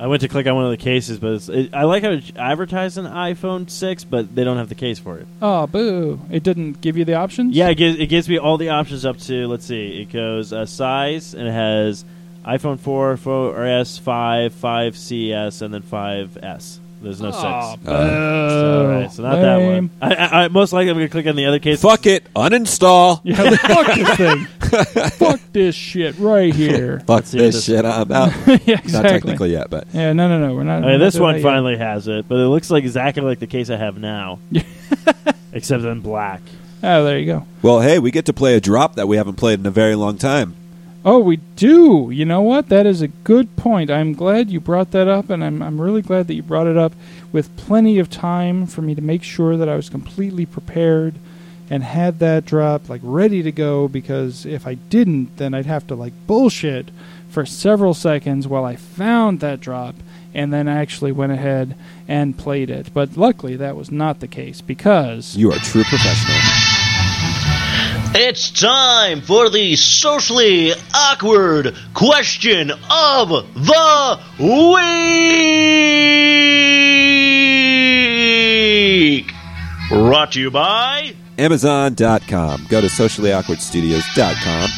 I 0.00 0.06
went 0.06 0.22
to 0.22 0.28
click 0.28 0.46
on 0.46 0.54
one 0.54 0.64
of 0.64 0.70
the 0.70 0.78
cases, 0.78 1.18
but 1.18 1.32
it's, 1.34 1.48
it, 1.50 1.74
I 1.74 1.82
like 1.82 2.02
how 2.02 2.12
it's 2.12 2.32
advertised 2.34 2.96
an 2.96 3.04
iPhone 3.04 3.68
six, 3.68 4.02
but 4.02 4.34
they 4.34 4.44
don't 4.44 4.56
have 4.56 4.70
the 4.70 4.74
case 4.74 4.98
for 4.98 5.18
it. 5.18 5.26
Oh, 5.42 5.66
boo! 5.66 6.18
It 6.30 6.42
didn't 6.42 6.80
give 6.80 6.96
you 6.96 7.04
the 7.04 7.16
options. 7.16 7.54
Yeah, 7.54 7.68
it 7.68 7.74
gives, 7.74 7.98
it 7.98 8.06
gives 8.06 8.26
me 8.26 8.38
all 8.38 8.56
the 8.56 8.70
options 8.70 9.04
up 9.04 9.18
to 9.18 9.46
let's 9.46 9.66
see, 9.66 10.00
it 10.00 10.10
goes 10.10 10.54
uh, 10.54 10.64
size 10.64 11.34
and 11.34 11.46
it 11.46 11.52
has 11.52 12.06
iPhone 12.46 12.80
4, 12.80 13.16
4S, 13.16 14.00
5, 14.00 14.54
5CS, 14.54 15.60
and 15.60 15.74
then 15.74 15.82
5S. 15.82 16.78
There's 17.02 17.20
no 17.20 17.30
Oh, 17.32 17.70
six. 17.72 17.82
boo. 17.82 17.90
So, 17.90 18.80
all 18.82 18.86
right, 18.88 19.10
so 19.12 19.22
not 19.22 19.36
that 19.36 19.56
one. 19.56 19.68
Lame. 19.68 19.90
I, 20.02 20.14
I, 20.14 20.44
I 20.44 20.48
most 20.48 20.72
likely 20.74 20.90
I'm 20.90 20.96
gonna 20.96 21.08
click 21.08 21.26
on 21.26 21.34
the 21.36 21.46
other 21.46 21.58
case. 21.58 21.80
Fuck 21.80 22.04
it. 22.06 22.24
Uninstall. 22.34 23.20
Yeah, 23.24 23.36
fuck 23.56 23.86
this 23.94 24.16
thing. 24.16 24.44
fuck 25.18 25.40
this 25.52 25.74
shit 25.74 26.18
right 26.18 26.54
here. 26.54 27.00
Fuck 27.06 27.24
see 27.24 27.38
this 27.38 27.54
this- 27.54 27.64
shit. 27.64 27.84
I'm 27.86 28.12
out. 28.12 28.32
yeah, 28.66 28.74
Not 28.76 28.84
exactly. 28.84 29.10
technically 29.10 29.52
yet, 29.52 29.70
but 29.70 29.86
Yeah, 29.94 30.12
no, 30.12 30.28
no, 30.28 30.46
no. 30.46 30.54
We're 30.54 30.64
not. 30.64 30.82
I 30.82 30.86
we're 30.86 30.92
not 30.92 30.98
this 30.98 31.14
doing 31.14 31.22
one 31.24 31.32
that 31.34 31.38
yet. 31.40 31.44
finally 31.44 31.76
has 31.78 32.06
it, 32.08 32.28
but 32.28 32.34
it 32.36 32.48
looks 32.48 32.70
like 32.70 32.84
exactly 32.84 33.22
like 33.22 33.38
the 33.38 33.46
case 33.46 33.70
I 33.70 33.76
have 33.76 33.96
now, 33.98 34.38
except 35.52 35.84
in 35.84 36.00
black. 36.00 36.42
Oh, 36.82 37.04
there 37.04 37.18
you 37.18 37.26
go. 37.26 37.46
well, 37.62 37.80
hey, 37.80 37.98
we 37.98 38.10
get 38.10 38.26
to 38.26 38.32
play 38.32 38.54
a 38.56 38.60
drop 38.60 38.94
that 38.96 39.06
we 39.06 39.16
haven't 39.16 39.34
played 39.36 39.58
in 39.60 39.66
a 39.66 39.70
very 39.70 39.94
long 39.94 40.16
time. 40.18 40.54
Oh, 41.02 41.18
we 41.18 41.36
do. 41.36 42.10
You 42.12 42.26
know 42.26 42.42
what? 42.42 42.68
That 42.68 42.84
is 42.84 43.00
a 43.00 43.08
good 43.08 43.56
point. 43.56 43.90
I'm 43.90 44.12
glad 44.12 44.50
you 44.50 44.60
brought 44.60 44.90
that 44.90 45.08
up, 45.08 45.30
and 45.30 45.42
I'm 45.42 45.62
I'm 45.62 45.80
really 45.80 46.02
glad 46.02 46.26
that 46.26 46.34
you 46.34 46.42
brought 46.42 46.66
it 46.66 46.76
up 46.76 46.92
with 47.32 47.56
plenty 47.56 47.98
of 47.98 48.10
time 48.10 48.66
for 48.66 48.82
me 48.82 48.94
to 48.94 49.00
make 49.00 49.22
sure 49.22 49.56
that 49.56 49.68
I 49.68 49.76
was 49.76 49.88
completely 49.88 50.44
prepared 50.44 51.14
and 51.70 51.84
had 51.84 52.18
that 52.18 52.44
drop 52.44 52.90
like 52.90 53.00
ready 53.02 53.42
to 53.42 53.52
go. 53.52 53.88
Because 53.88 54.44
if 54.44 54.66
I 54.66 54.74
didn't, 54.74 55.38
then 55.38 55.54
I'd 55.54 55.66
have 55.66 55.86
to 55.86 55.94
like 55.94 56.12
bullshit 56.26 56.90
for 57.30 57.46
several 57.46 57.94
seconds 57.94 58.46
while 58.46 58.64
I 58.66 58.76
found 58.76 59.40
that 59.40 59.60
drop 59.60 59.94
and 60.34 60.52
then 60.52 60.68
actually 60.68 61.12
went 61.12 61.32
ahead 61.32 61.76
and 62.08 62.36
played 62.36 62.68
it. 62.70 62.92
But 62.92 63.16
luckily, 63.16 63.56
that 63.56 63.76
was 63.76 63.90
not 63.90 64.20
the 64.20 64.28
case 64.28 64.60
because 64.60 65.34
You 65.36 65.50
are 65.50 65.56
a 65.56 65.60
true 65.60 65.84
professional. 65.84 66.59
It's 68.12 68.50
time 68.50 69.20
for 69.20 69.48
the 69.50 69.76
socially 69.76 70.72
awkward 70.92 71.76
question 71.94 72.72
of 72.72 73.28
the 73.28 74.18
week. 79.20 79.32
Brought 79.88 80.32
to 80.32 80.40
you 80.40 80.50
by 80.50 81.14
Amazon.com. 81.38 82.66
Go 82.68 82.80
to 82.80 82.88
sociallyawkwardstudios.com. 82.88 84.70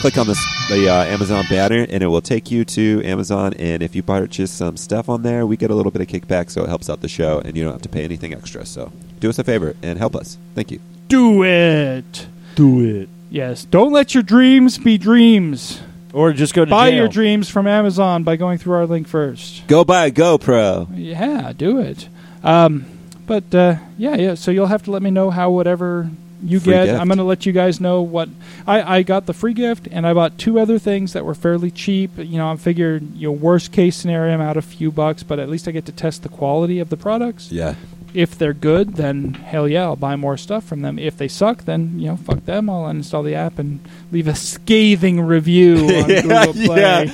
Click 0.00 0.16
on 0.16 0.26
this, 0.26 0.42
the 0.70 0.88
uh, 0.88 1.04
Amazon 1.04 1.44
banner, 1.50 1.86
and 1.90 2.02
it 2.02 2.06
will 2.06 2.22
take 2.22 2.50
you 2.50 2.64
to 2.64 3.02
Amazon. 3.04 3.52
And 3.58 3.82
if 3.82 3.94
you 3.94 4.02
purchase 4.02 4.50
some 4.50 4.78
stuff 4.78 5.10
on 5.10 5.22
there, 5.22 5.44
we 5.44 5.58
get 5.58 5.70
a 5.70 5.74
little 5.74 5.92
bit 5.92 6.00
of 6.00 6.08
kickback, 6.08 6.48
so 6.48 6.62
it 6.64 6.68
helps 6.68 6.88
out 6.88 7.02
the 7.02 7.08
show, 7.08 7.40
and 7.40 7.54
you 7.54 7.64
don't 7.64 7.72
have 7.74 7.82
to 7.82 7.90
pay 7.90 8.04
anything 8.04 8.32
extra. 8.32 8.64
So 8.64 8.90
do 9.20 9.28
us 9.28 9.38
a 9.38 9.44
favor 9.44 9.76
and 9.82 9.98
help 9.98 10.16
us. 10.16 10.38
Thank 10.54 10.70
you. 10.70 10.80
do 11.08 11.44
it. 11.44 12.28
Do 12.58 12.84
it, 13.02 13.08
Yes, 13.30 13.64
don't 13.64 13.92
let 13.92 14.14
your 14.14 14.22
dreams 14.24 14.78
be 14.78 14.98
dreams. 14.98 15.80
or 16.12 16.32
just 16.32 16.54
go 16.54 16.64
to 16.64 16.70
Buy 16.70 16.90
jail. 16.90 16.98
your 17.00 17.08
dreams 17.08 17.48
from 17.48 17.66
Amazon 17.66 18.24
by 18.24 18.34
going 18.36 18.58
through 18.58 18.74
our 18.74 18.86
link 18.86 19.06
first. 19.06 19.66
Go 19.68 19.84
buy 19.84 20.06
a 20.06 20.10
GoPro. 20.10 20.88
Yeah, 20.94 21.52
do 21.56 21.78
it. 21.78 22.08
Um, 22.42 22.86
but 23.26 23.54
uh, 23.54 23.76
yeah, 23.96 24.16
yeah. 24.16 24.34
So 24.34 24.50
you'll 24.50 24.66
have 24.66 24.82
to 24.84 24.90
let 24.90 25.02
me 25.02 25.10
know 25.10 25.30
how 25.30 25.50
whatever 25.50 26.10
you 26.42 26.58
Free 26.60 26.72
get. 26.72 26.86
gift. 26.86 27.00
I'm 27.00 27.06
going 27.08 27.18
to 27.18 27.24
let 27.24 27.44
you 27.46 27.52
guys 27.52 27.80
know 27.80 28.00
what 28.02 28.28
I, 28.66 28.98
I 28.98 29.02
got 29.02 29.26
the 29.26 29.34
free 29.34 29.52
gift, 29.54 29.86
and 29.90 30.06
I 30.06 30.14
bought 30.14 30.38
two 30.38 30.58
other 30.58 30.78
things 30.78 31.12
that 31.12 31.24
were 31.24 31.34
fairly 31.34 31.70
cheap. 31.70 32.12
You 32.16 32.38
know, 32.38 32.50
I 32.50 32.56
figured, 32.56 33.14
you 33.14 33.28
know, 33.28 33.32
worst 33.32 33.70
case 33.72 33.94
scenario, 33.96 34.32
I'm 34.34 34.40
out 34.40 34.56
a 34.56 34.62
few 34.62 34.90
bucks, 34.90 35.22
but 35.22 35.38
at 35.38 35.48
least 35.48 35.68
I 35.68 35.72
get 35.72 35.84
to 35.86 35.92
test 35.92 36.22
the 36.22 36.28
quality 36.28 36.78
of 36.80 36.88
the 36.88 36.96
products. 36.96 37.52
Yeah. 37.52 37.74
If 38.18 38.36
they're 38.36 38.52
good, 38.52 38.94
then 38.96 39.32
hell 39.34 39.68
yeah, 39.68 39.84
I'll 39.84 39.94
buy 39.94 40.16
more 40.16 40.36
stuff 40.36 40.64
from 40.64 40.80
them. 40.82 40.98
If 40.98 41.16
they 41.16 41.28
suck, 41.28 41.62
then 41.66 42.00
you 42.00 42.08
know, 42.08 42.16
fuck 42.16 42.44
them. 42.46 42.68
I'll 42.68 42.86
uninstall 42.86 43.24
the 43.24 43.36
app 43.36 43.60
and 43.60 43.78
leave 44.10 44.26
a 44.26 44.34
scathing 44.34 45.20
review 45.20 45.76
on 45.86 46.10
Yeah, 46.10 46.22
Google 46.46 46.52
Play. 46.66 47.10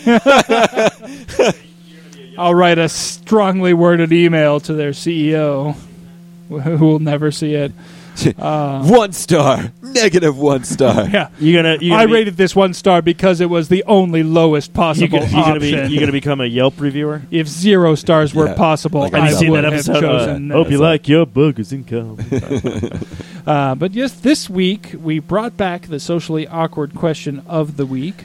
I'll 2.39 2.55
write 2.55 2.79
a 2.79 2.89
strongly 2.89 3.75
worded 3.75 4.15
email 4.15 4.61
to 4.61 4.73
their 4.73 4.93
CEO, 4.93 5.77
who 6.49 6.79
will 6.79 7.01
never 7.01 7.31
see 7.31 7.53
it. 7.53 7.73
one 8.37 9.13
star, 9.13 9.73
negative 9.83 10.39
one 10.39 10.65
star. 10.65 11.09
Yeah. 11.15 11.29
You 11.41 11.55
gonna? 11.57 11.79
You 11.81 11.91
gonna 11.91 12.03
I 12.03 12.07
be, 12.07 12.13
rated 12.13 12.37
this 12.37 12.55
one 12.55 12.73
star 12.75 13.03
because 13.03 13.41
it 13.41 13.51
was 13.51 13.69
the 13.69 13.83
only 13.85 14.23
lowest 14.23 14.71
You 14.71 14.75
possible 14.75 15.19
gonna, 15.19 15.27
you 15.31 15.33
gonna 15.45 15.61
be? 15.61 15.75
option. 15.75 15.91
You 15.93 16.01
gonna 16.01 16.13
become 16.13 16.41
a 16.41 16.47
Yelp 16.47 16.81
reviewer? 16.81 17.23
if 17.31 17.49
zero 17.49 17.95
stars 17.95 18.35
were 18.35 18.47
Yeah. 18.47 18.55
possible, 18.55 19.01
Like 19.01 19.15
I 19.15 19.27
Have 19.27 19.35
seen 19.39 19.51
would 19.51 19.59
that 19.65 19.73
have 19.73 19.75
episode? 19.75 20.01
chosen. 20.01 20.51
Hope 20.51 20.71
you 20.71 20.79
like 20.79 21.09
your 21.09 21.27
boogers 21.27 21.73
and 21.73 21.87
cum. 21.87 22.19
Uh, 23.47 23.75
but 23.75 23.93
yes, 23.93 24.13
this 24.13 24.49
week 24.49 24.95
we 24.99 25.19
brought 25.19 25.57
back 25.57 25.83
the 25.89 26.01
socially 26.01 26.47
awkward 26.49 26.95
question 26.95 27.43
of 27.47 27.77
the 27.77 27.85
week, 27.85 28.25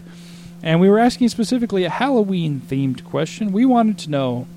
and 0.64 0.80
we 0.80 0.90
were 0.90 1.00
asking 1.00 1.28
specifically 1.30 1.84
a 1.84 1.90
Halloween 1.90 2.62
themed 2.66 3.04
question. 3.04 3.52
We 3.52 3.66
wanted 3.66 3.98
to 4.00 4.10
know 4.10 4.48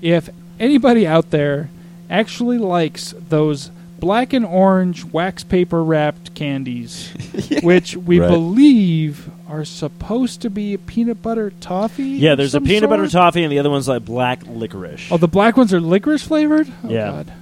if 0.00 0.30
anybody 0.58 1.06
out 1.06 1.30
there 1.32 1.68
actually 2.08 2.56
likes 2.56 3.14
those 3.28 3.70
black 4.00 4.32
and 4.32 4.44
orange 4.44 5.04
wax 5.04 5.42
paper 5.44 5.82
wrapped 5.82 6.34
candies, 6.34 7.10
which 7.62 7.96
we 7.96 8.20
Right. 8.20 8.28
believe 8.30 9.30
are 9.48 9.64
supposed 9.64 10.40
to 10.42 10.50
be 10.50 10.74
a 10.74 10.78
peanut 10.78 11.22
butter 11.22 11.52
toffee. 11.60 12.02
yeah, 12.04 12.34
there's 12.34 12.50
a 12.54 12.58
some 12.58 12.64
peanut 12.64 12.90
butter 12.90 13.08
toffee, 13.08 13.42
and 13.44 13.52
the 13.52 13.58
other 13.58 13.70
one's 13.70 13.88
like 13.88 14.04
black 14.04 14.40
licorice. 14.46 15.08
Oh, 15.10 15.16
the 15.16 15.28
black 15.28 15.56
ones 15.56 15.72
are 15.72 15.80
licorice 15.80 16.22
flavored. 16.22 16.68
Oh, 16.84 16.88
Yeah. 16.88 17.10
God. 17.10 17.32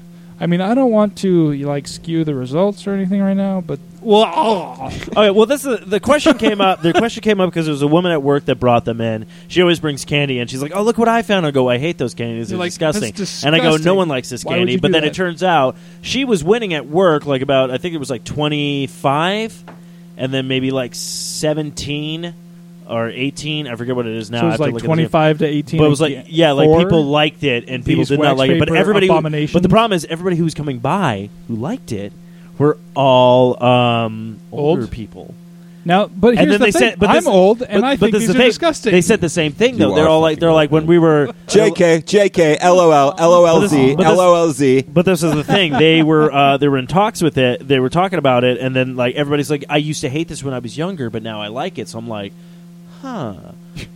I 0.40 0.47
mean, 0.47 0.61
I 0.61 0.74
don't 0.74 0.90
want 0.90 1.16
to 1.19 1.52
like 1.65 1.86
skew 1.86 2.24
the 2.24 2.35
results 2.35 2.86
or 2.86 2.93
anything 2.93 3.23
right 3.23 3.36
now, 3.36 3.61
but 3.61 3.78
well, 4.01 4.31
oh. 4.35 4.86
Okay, 4.86 5.31
well, 5.31 5.47
this 5.47 5.65
is 5.65 5.81
the 5.86 6.01
question 6.01 6.36
came 6.36 6.61
up. 6.61 6.82
The 6.82 6.93
question 6.93 7.23
came 7.23 7.40
up 7.40 7.51
because 7.51 7.66
there 7.66 7.73
was 7.73 7.82
a 7.82 7.86
woman 7.86 8.12
at 8.12 8.23
work 8.23 8.44
that 8.47 8.56
brought 8.56 8.85
them 8.85 9.01
in. 9.01 9.27
She 9.48 9.62
always 9.62 9.81
brings 9.81 10.05
candy, 10.05 10.40
and 10.40 10.51
she's 10.51 10.61
like, 10.61 10.73
"Oh, 10.74 10.82
look 10.82 10.98
what 10.98 11.09
I 11.09 11.23
found." 11.23 11.47
I 11.47 11.52
go, 11.52 11.70
"I 11.70 11.78
hate 11.78 11.98
those 11.98 12.15
candies. 12.15 12.48
They're 12.48 12.59
like, 12.59 12.73
disgusting. 12.73 13.12
"That's 13.12 13.44
And 13.44 13.55
I 13.55 13.61
go, 13.61 13.77
"No 13.77 13.94
one 13.94 14.09
likes 14.09 14.28
this 14.28 14.44
Why 14.44 14.59
candy." 14.59 14.77
But 14.77 14.93
then 14.93 15.02
that? 15.02 15.09
it 15.09 15.15
turns 15.15 15.43
out 15.43 15.77
she 16.02 16.24
was 16.24 16.44
winning 16.44 16.74
at 16.74 16.86
work, 16.86 17.27
like 17.27 17.40
about 17.40 17.70
I 17.70 17.78
think 17.78 17.94
it 17.94 17.98
was 17.98 18.11
like 18.11 18.24
twenty 18.24 18.89
five, 18.89 19.62
and 20.16 20.35
then 20.35 20.48
maybe 20.48 20.70
like 20.70 20.94
seventeen 20.94 22.35
or 22.89 23.09
eighteen. 23.11 23.66
I 23.69 23.77
forget 23.77 23.94
what 23.97 24.06
it 24.06 24.15
is 24.16 24.31
now. 24.31 24.40
so 24.40 24.47
I 24.47 24.48
it's 24.51 24.52
have 24.52 24.59
to 24.59 24.62
like 24.65 24.73
look 24.74 24.81
at 24.81 24.82
the- 24.82 24.86
twenty 24.89 25.06
five 25.06 25.39
to 25.39 25.47
eighteen. 25.47 25.78
But 25.78 25.85
it 25.86 25.90
was 25.90 26.01
like, 26.01 26.24
yeah, 26.28 26.52
like 26.52 26.69
people 26.78 27.05
liked 27.05 27.43
it 27.44 27.69
and 27.69 27.85
people 27.85 28.05
did 28.05 28.20
not 28.20 28.36
like 28.36 28.51
it. 28.51 28.59
But 28.59 28.69
paper 28.69 28.77
everybody, 28.77 29.09
abominations? 29.09 29.52
but 29.52 29.62
the 29.62 29.69
problem 29.69 29.94
is, 29.97 30.05
everybody 30.05 30.36
who 30.36 30.44
was 30.44 30.55
coming 30.55 30.78
by 30.78 31.28
who 31.48 31.56
liked 31.56 31.93
it 31.93 32.12
were 32.59 32.78
all 32.94 33.62
um, 33.62 34.39
older 34.52 34.82
Old? 34.82 34.90
people. 34.90 35.35
now, 35.85 36.06
but 36.06 36.28
And 36.28 36.39
here's 36.39 36.51
then 36.52 36.61
the 36.61 36.66
they 36.66 36.70
thing. 36.73 36.90
said, 36.93 36.98
but 37.01 37.11
I'm 37.11 37.27
old, 37.27 37.62
and 37.62 37.82
but- 37.82 37.85
I 37.86 37.94
but 37.97 38.01
think 38.01 38.12
this 38.12 38.20
these 38.23 38.28
is 38.31 38.35
are 38.36 38.39
thing. 38.39 38.47
disgusting. 38.48 38.93
They 38.93 39.01
said 39.02 39.20
the 39.20 39.28
same 39.28 39.52
thing 39.52 39.77
though. 39.77 39.89
You 39.90 39.94
They're 39.97 40.09
all 40.09 40.20
like, 40.20 40.39
they're 40.39 40.52
like 40.52 40.70
when 40.70 40.86
we 40.86 40.98
were 41.01 41.35
JK, 41.48 42.05
JK, 42.05 42.62
LOL, 42.62 43.12
LOLZ, 43.16 43.97
LOLZ. 43.97 44.85
But 44.94 45.05
this 45.05 45.23
is 45.23 45.35
the 45.35 45.44
thing. 45.44 45.73
They 45.78 46.02
were 46.02 46.32
uh, 46.32 46.56
they 46.59 46.69
were 46.69 46.78
in 46.78 46.86
talks 46.86 47.20
with 47.20 47.36
it. 47.39 47.66
They 47.66 47.81
were 47.81 47.90
talking 47.90 48.19
about 48.19 48.44
it, 48.44 48.59
and 48.59 48.74
then 48.74 48.94
like 48.97 49.16
everybody's 49.16 49.51
like, 49.51 49.65
I 49.69 49.77
used 49.78 50.01
to 50.02 50.09
hate 50.09 50.28
this 50.28 50.43
when 50.44 50.55
I 50.55 50.61
was 50.61 50.78
younger, 50.78 51.11
but 51.11 51.23
now 51.23 51.43
I 51.43 51.48
like 51.48 51.78
it. 51.78 51.89
So 51.89 51.98
I'm 51.98 52.09
like, 52.09 52.32
huh. 53.05 53.35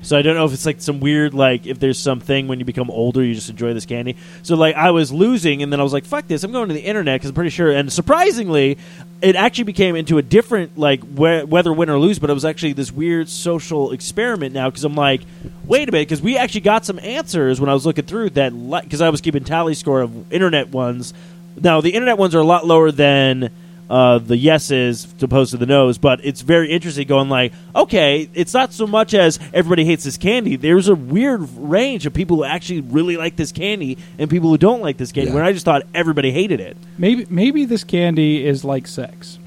So 0.03 0.19
I 0.19 0.23
don't 0.23 0.35
know 0.35 0.45
if 0.45 0.53
it's 0.53 0.67
like 0.67 0.81
some 0.81 1.01
weird 1.01 1.35
like 1.35 1.67
if 1.67 1.79
there's 1.79 1.99
something 1.99 2.49
when 2.49 2.59
you 2.59 2.65
become 2.65 2.91
older 2.91 3.25
you 3.25 3.35
just 3.35 3.49
enjoy 3.49 3.73
this 3.75 3.87
candy. 3.87 4.17
So 4.43 4.55
like 4.57 4.75
I 4.75 4.91
was 4.91 5.13
losing, 5.13 5.63
and 5.63 5.73
then 5.73 5.81
I 5.81 5.83
was 5.83 5.93
like, 5.93 6.05
fuck 6.05 6.27
this. 6.27 6.45
I'm 6.45 6.53
going 6.53 6.69
to 6.69 6.75
the 6.75 6.81
internet 6.81 7.21
because 7.21 7.31
I'm 7.31 7.35
pretty 7.35 7.51
sure. 7.51 7.71
And 7.71 7.93
surprisingly, 7.93 8.77
it 9.23 9.35
actually 9.35 9.65
became 9.65 9.97
into 9.97 10.19
a 10.19 10.23
different 10.23 10.77
like 10.77 11.01
whe- 11.01 11.45
whether 11.45 11.73
win 11.73 11.89
or 11.89 11.99
lose, 11.99 12.19
but 12.19 12.29
it 12.29 12.35
was 12.35 12.45
actually 12.45 12.75
this 12.75 12.93
weird 12.93 13.29
social 13.29 13.93
experiment 13.93 14.53
now 14.53 14.69
because 14.69 14.85
I'm 14.85 14.95
like, 14.95 15.23
wait 15.65 15.89
a 15.89 15.93
minute, 15.93 16.09
because 16.09 16.21
we 16.21 16.37
actually 16.37 16.63
got 16.63 16.85
some 16.85 16.99
answers 16.99 17.61
when 17.61 17.71
I 17.71 17.75
was 17.75 17.87
looking 17.87 18.05
through 18.05 18.31
that 18.31 18.53
because 18.83 19.01
I 19.01 19.09
was 19.09 19.21
keeping 19.21 19.45
tally 19.45 19.75
score 19.75 20.03
of 20.03 20.33
internet 20.33 20.69
ones. 20.69 21.15
Now 21.57 21.81
the 21.81 21.95
internet 21.95 22.19
ones 22.19 22.35
are 22.35 22.41
a 22.41 22.45
lot 22.45 22.67
lower 22.67 22.91
than 22.91 23.51
uh, 23.91 24.19
the 24.19 24.37
yeses 24.37 25.07
opposed 25.23 25.53
to 25.53 25.57
the 25.57 25.65
no's, 25.67 25.97
but 25.99 26.23
it's 26.25 26.43
very 26.43 26.71
interesting 26.71 27.07
going 27.09 27.29
like, 27.29 27.53
okay, 27.75 28.29
it's 28.35 28.53
not 28.53 28.73
so 28.73 28.87
much 28.87 29.15
as 29.15 29.39
everybody 29.55 29.85
hates 29.85 30.05
this 30.05 30.17
candy. 30.19 30.57
There's 30.57 30.89
a 30.89 30.95
weird 30.95 31.41
range 31.57 32.05
of 32.07 32.13
people 32.13 32.37
who 32.39 32.45
actually 32.45 32.83
really 32.83 33.17
like 33.17 33.37
this 33.37 33.51
candy 33.53 33.97
and 34.19 34.29
people 34.29 34.51
who 34.51 34.59
don't 34.59 34.81
like 34.83 34.97
this 34.99 35.11
candy. 35.13 35.31
Yeah. 35.31 35.37
When 35.37 35.45
I 35.45 35.53
just 35.53 35.65
thought 35.65 35.83
everybody 35.95 36.31
hated 36.33 36.61
it. 36.61 36.77
maybe 36.99 37.27
maybe 37.31 37.65
this 37.65 37.83
candy 37.85 38.45
is 38.47 38.65
like 38.65 38.87
sex. 38.87 39.39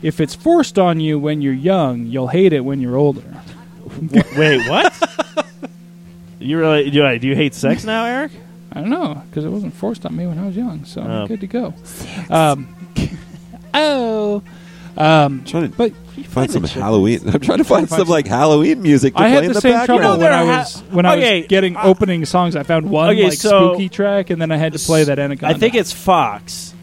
If 0.00 0.20
it's 0.20 0.34
forced 0.34 0.78
on 0.78 1.00
you 1.00 1.18
when 1.18 1.42
you're 1.42 1.52
young, 1.52 2.06
you'll 2.06 2.28
hate 2.28 2.52
it 2.52 2.60
when 2.60 2.80
you're 2.80 2.96
older. 2.96 3.22
Wait, 4.36 4.68
what? 4.68 4.92
you 6.40 6.58
really 6.58 6.90
do? 6.90 7.04
I- 7.04 7.18
Do 7.18 7.26
you 7.28 7.34
hate 7.36 7.54
sex 7.54 7.84
now, 7.84 8.04
Eric? 8.04 8.32
I 8.72 8.80
don't 8.80 8.90
know 8.90 9.22
because 9.28 9.44
it 9.44 9.50
wasn't 9.50 9.74
forced 9.74 10.06
on 10.06 10.16
me 10.16 10.26
when 10.26 10.38
I 10.38 10.46
was 10.46 10.56
young, 10.56 10.84
so 10.84 11.02
Oh. 11.02 11.04
I'm 11.04 11.26
good 11.28 11.40
to 11.40 11.46
go. 11.46 11.74
Um, 12.30 12.68
oh, 13.74 14.42
um, 14.96 15.44
trying 15.44 15.70
to 15.70 15.76
but 15.76 15.92
find 16.26 16.50
some 16.50 16.62
the 16.62 16.68
Halloween. 16.68 17.20
I'm 17.26 17.40
trying 17.40 17.58
to 17.58 17.64
find 17.64 17.88
find 17.88 18.00
some 18.00 18.08
like 18.08 18.26
Halloween 18.26 18.82
music 18.82 19.14
to 19.14 19.20
I 19.20 19.22
play 19.24 19.30
had 19.30 19.44
in 19.44 19.48
the 19.48 19.54
the 19.54 19.60
same 19.60 19.72
background. 19.72 20.00
trouble 20.02 20.16
You 20.16 20.20
know, 20.20 20.24
when 20.24 20.32
I 20.32 20.58
was 20.58 20.74
ha- 20.74 20.82
when 20.90 21.06
I 21.06 21.16
okay, 21.16 21.40
was 21.40 21.48
getting 21.48 21.76
uh, 21.76 21.82
opening 21.84 22.24
songs. 22.24 22.56
I 22.56 22.62
found 22.62 22.90
one 22.90 23.10
okay, 23.10 23.24
like 23.24 23.32
so- 23.38 23.72
spooky 23.74 23.88
track, 23.88 24.30
and 24.30 24.40
then 24.40 24.50
I 24.52 24.56
had 24.56 24.72
to 24.74 24.78
play 24.78 25.04
that 25.04 25.18
Anaconda. 25.18 25.54
I 25.54 25.58
think 25.58 25.74
it's 25.74 25.92
Fox. 25.92 26.74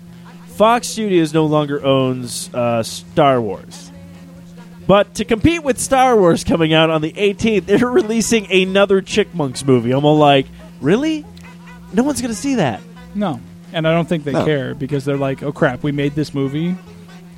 Fox 0.56 0.88
Studios 0.88 1.34
no 1.34 1.46
longer 1.46 1.86
owns 1.86 2.54
uh, 2.54 2.84
Star 2.84 3.40
Wars. 3.42 3.92
But 4.88 5.14
to 5.16 5.26
compete 5.26 5.64
with 5.64 5.80
Star 5.80 6.18
Wars 6.18 6.44
coming 6.44 6.74
out 6.74 6.90
on 6.90 7.02
the 7.02 7.14
18th, 7.14 7.66
they're 7.68 7.88
releasing 7.92 8.52
another 8.52 9.02
Chipmunks 9.02 9.64
movie. 9.64 9.92
I'm 9.92 10.04
all 10.04 10.18
like, 10.18 10.48
really? 10.82 11.26
No 11.94 12.02
one's 12.04 12.22
going 12.22 12.34
to 12.34 12.40
see 12.40 12.56
that. 12.56 12.82
no, 13.14 13.40
and 13.74 13.88
I 13.88 13.94
don't 13.94 14.08
think 14.08 14.24
they 14.24 14.34
No. 14.34 14.46
care 14.46 14.74
because 14.76 15.06
they're 15.06 15.18
like, 15.18 15.44
oh 15.44 15.52
crap, 15.52 15.84
we 15.84 15.92
made 15.92 16.16
this 16.16 16.34
movie, 16.34 16.76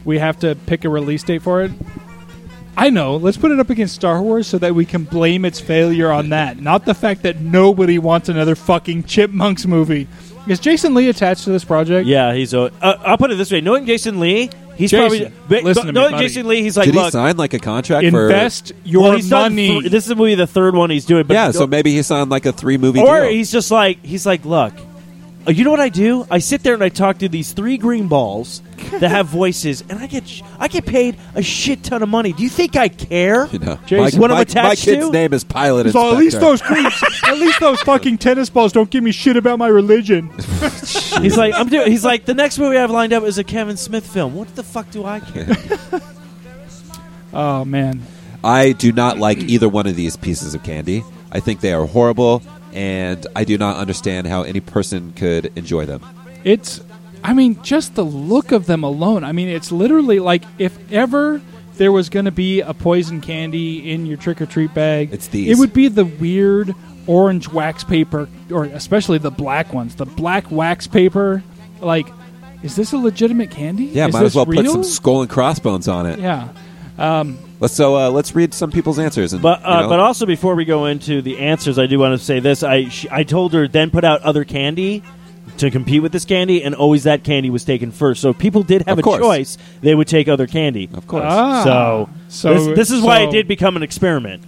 we 0.05 0.19
have 0.19 0.39
to 0.39 0.55
pick 0.65 0.85
a 0.85 0.89
release 0.89 1.23
date 1.23 1.41
for 1.41 1.61
it. 1.61 1.71
I 2.77 2.89
know. 2.89 3.17
Let's 3.17 3.37
put 3.37 3.51
it 3.51 3.59
up 3.59 3.69
against 3.69 3.93
Star 3.95 4.21
Wars 4.21 4.47
so 4.47 4.57
that 4.59 4.73
we 4.73 4.85
can 4.85 5.03
blame 5.03 5.43
its 5.43 5.59
failure 5.59 6.09
on 6.11 6.29
that, 6.29 6.59
not 6.61 6.85
the 6.85 6.93
fact 6.93 7.23
that 7.23 7.39
nobody 7.41 7.99
wants 7.99 8.29
another 8.29 8.55
fucking 8.55 9.03
Chipmunks 9.03 9.65
movie. 9.65 10.07
Is 10.47 10.59
Jason 10.59 10.93
Lee 10.95 11.09
attached 11.09 11.43
to 11.43 11.51
this 11.51 11.63
project? 11.65 12.07
Yeah, 12.07 12.33
he's 12.33 12.53
a. 12.53 12.71
Uh, 12.81 12.97
I'll 13.05 13.17
put 13.17 13.29
it 13.29 13.35
this 13.35 13.51
way: 13.51 13.61
knowing 13.61 13.85
Jason 13.85 14.19
Lee, 14.19 14.49
he's 14.75 14.89
Jason, 14.89 14.99
probably 15.29 15.37
but- 15.49 15.63
listen 15.63 15.81
but 15.81 15.87
to 15.87 15.93
me, 15.93 15.99
knowing 15.99 16.11
buddy. 16.13 16.25
Jason 16.27 16.47
Lee. 16.47 16.61
He's 16.63 16.77
like, 16.77 16.85
Did 16.85 16.95
he 16.95 16.99
look, 16.99 17.11
sign 17.11 17.37
like 17.37 17.53
a 17.53 17.59
contract 17.59 18.09
for? 18.09 18.23
Invest 18.23 18.71
your 18.83 19.03
well, 19.03 19.11
he's 19.17 19.29
done 19.29 19.51
money. 19.51 19.81
th- 19.81 19.91
this 19.91 20.07
is 20.07 20.15
will 20.15 20.25
be 20.25 20.33
the 20.35 20.47
third 20.47 20.73
one 20.73 20.89
he's 20.89 21.05
doing. 21.05 21.27
But 21.27 21.33
Yeah, 21.35 21.51
so 21.51 21.67
maybe 21.67 21.91
he 21.91 22.01
signed 22.01 22.31
like 22.31 22.47
a 22.47 22.51
three 22.53 22.77
movie 22.77 23.01
or 23.01 23.19
deal. 23.21 23.29
he's 23.29 23.51
just 23.51 23.69
like 23.69 24.03
he's 24.03 24.25
like, 24.25 24.43
look, 24.43 24.73
uh, 25.47 25.51
you 25.51 25.63
know 25.63 25.71
what 25.71 25.79
I 25.79 25.89
do? 25.89 26.25
I 26.29 26.39
sit 26.39 26.61
there 26.63 26.73
and 26.73 26.83
I 26.83 26.89
talk 26.89 27.17
to 27.19 27.29
these 27.29 27.51
three 27.53 27.77
green 27.77 28.07
balls 28.07 28.61
that 28.99 29.09
have 29.09 29.25
voices, 29.41 29.83
and 29.89 29.97
I 29.99 30.07
get 30.07 30.27
sh- 30.27 30.41
I 30.59 30.67
get 30.67 30.85
paid 30.85 31.17
a 31.35 31.41
shit 31.41 31.83
ton 31.83 32.03
of 32.03 32.09
money. 32.09 32.31
Do 32.33 32.43
you 32.43 32.49
think 32.49 32.75
I 32.75 32.89
care? 32.89 33.47
You 33.47 33.59
know, 33.59 33.79
Jason- 33.85 34.19
my, 34.19 34.21
What 34.21 34.31
I'm 34.31 34.37
my, 34.37 34.41
attached 34.41 34.67
my 34.87 34.93
kid's 34.93 35.05
to? 35.07 35.11
name 35.11 35.33
is 35.33 35.43
Pilot 35.43 35.91
So 35.91 36.11
at 36.11 36.17
least 36.17 36.39
those 36.39 36.61
creeps, 36.61 37.03
at 37.23 37.37
least 37.37 37.59
those 37.59 37.81
fucking 37.81 38.17
tennis 38.19 38.49
balls 38.49 38.71
don't 38.71 38.89
give 38.89 39.03
me 39.03 39.11
shit 39.11 39.35
about 39.37 39.57
my 39.59 39.67
religion. 39.67 40.29
He's 41.21 41.37
like, 41.37 41.53
I'm 41.55 41.69
doing. 41.69 41.89
He's 41.91 42.05
like, 42.05 42.25
the 42.25 42.33
next 42.35 42.59
movie 42.59 42.77
I 42.77 42.81
have 42.81 42.91
lined 42.91 43.13
up 43.13 43.23
is 43.23 43.37
a 43.37 43.43
Kevin 43.43 43.77
Smith 43.77 44.05
film. 44.05 44.35
What 44.35 44.55
the 44.55 44.63
fuck 44.63 44.89
do 44.91 45.05
I 45.05 45.19
care? 45.21 45.47
Oh 47.33 47.63
man, 47.63 48.01
I 48.43 48.73
do 48.73 48.91
not 48.91 49.17
like 49.17 49.37
either 49.39 49.69
one 49.69 49.87
of 49.87 49.95
these 49.95 50.17
pieces 50.17 50.53
of 50.53 50.63
candy. 50.63 51.01
I 51.31 51.39
think 51.39 51.61
they 51.61 51.71
are 51.71 51.85
horrible, 51.85 52.41
and 52.73 53.25
I 53.35 53.43
do 53.43 53.57
not 53.57 53.77
understand 53.77 54.27
how 54.27 54.43
any 54.43 54.59
person 54.59 55.13
could 55.13 55.51
enjoy 55.55 55.85
them. 55.85 56.01
it's. 56.43 56.81
I 57.23 57.33
mean, 57.33 57.61
just 57.61 57.93
the 57.93 58.03
look 58.03 58.51
of 58.51 58.65
them 58.65 58.83
alone. 58.83 59.23
I 59.23 59.31
mean, 59.31 59.47
it's 59.47 59.71
literally 59.71 60.19
like 60.19 60.43
if 60.57 60.75
ever 60.91 61.39
there 61.77 61.91
was 61.91 62.09
going 62.09 62.25
to 62.25 62.31
be 62.31 62.61
a 62.61 62.73
poison 62.73 63.21
candy 63.21 63.91
in 63.91 64.07
your 64.07 64.17
trick 64.17 64.41
or 64.41 64.47
treat 64.47 64.73
bag, 64.73 65.13
It's 65.13 65.27
these. 65.27 65.49
It 65.51 65.59
would 65.61 65.71
be 65.71 65.87
the 65.87 66.05
weird 66.05 66.73
orange 67.05 67.47
wax 67.47 67.83
paper, 67.83 68.27
or 68.51 68.63
especially 68.65 69.19
the 69.19 69.29
black 69.29 69.71
ones. 69.71 69.93
The 69.95 70.05
black 70.07 70.49
wax 70.49 70.87
paper. 70.87 71.43
Like, 71.79 72.07
is 72.63 72.75
this 72.75 72.91
a 72.91 72.97
legitimate 72.97 73.51
candy? 73.51 73.85
Yeah, 73.85 74.07
Is 74.07 74.13
might 74.13 74.23
as 74.23 74.35
well 74.35 74.45
real? 74.47 74.63
put 74.63 74.71
some 74.71 74.83
skull 74.83 75.21
and 75.21 75.29
crossbones 75.29 75.87
on 75.87 76.07
it. 76.07 76.17
Yeah. 76.17 76.49
Um, 76.97 77.37
Let's 77.61 77.73
so 77.75 77.95
uh, 77.95 78.09
let's 78.09 78.35
read 78.35 78.53
some 78.53 78.71
people's 78.71 78.99
answers. 78.99 79.31
And, 79.33 79.41
But 79.41 79.63
uh, 79.63 79.69
you 79.77 79.81
know, 79.83 79.89
but 79.89 79.99
also 80.01 80.25
before 80.25 80.55
we 80.55 80.65
go 80.65 80.87
into 80.87 81.21
the 81.21 81.37
answers, 81.39 81.77
I 81.79 81.85
do 81.85 81.97
want 81.99 82.19
to 82.19 82.25
say 82.25 82.39
this. 82.41 82.63
I 82.63 82.89
sh- 82.89 83.05
I 83.11 83.23
told 83.23 83.53
her 83.53 83.67
then 83.67 83.91
put 83.91 84.03
out 84.03 84.21
other 84.23 84.43
candy 84.43 85.03
to 85.57 85.69
compete 85.69 86.01
with 86.01 86.11
this 86.11 86.25
candy, 86.25 86.63
and 86.63 86.73
always 86.73 87.03
that 87.03 87.23
candy 87.23 87.49
was 87.51 87.63
taken 87.63 87.91
first. 87.91 88.19
So 88.21 88.31
if 88.31 88.39
people 88.39 88.63
did 88.63 88.81
have 88.87 88.93
Of 88.93 88.99
a 88.99 89.01
course. 89.03 89.21
choice, 89.21 89.57
they 89.81 89.93
would 89.93 90.07
take 90.07 90.27
other 90.27 90.47
candy. 90.47 90.89
of 90.93 91.05
course, 91.07 91.23
Ah. 91.25 91.63
So, 91.63 92.09
So- 92.29 92.53
this, 92.53 92.77
this 92.77 92.91
is 92.91 93.01
why 93.03 93.21
it 93.21 93.31
did 93.31 93.47
become 93.47 93.75
an 93.75 93.83
experiment. 93.83 94.43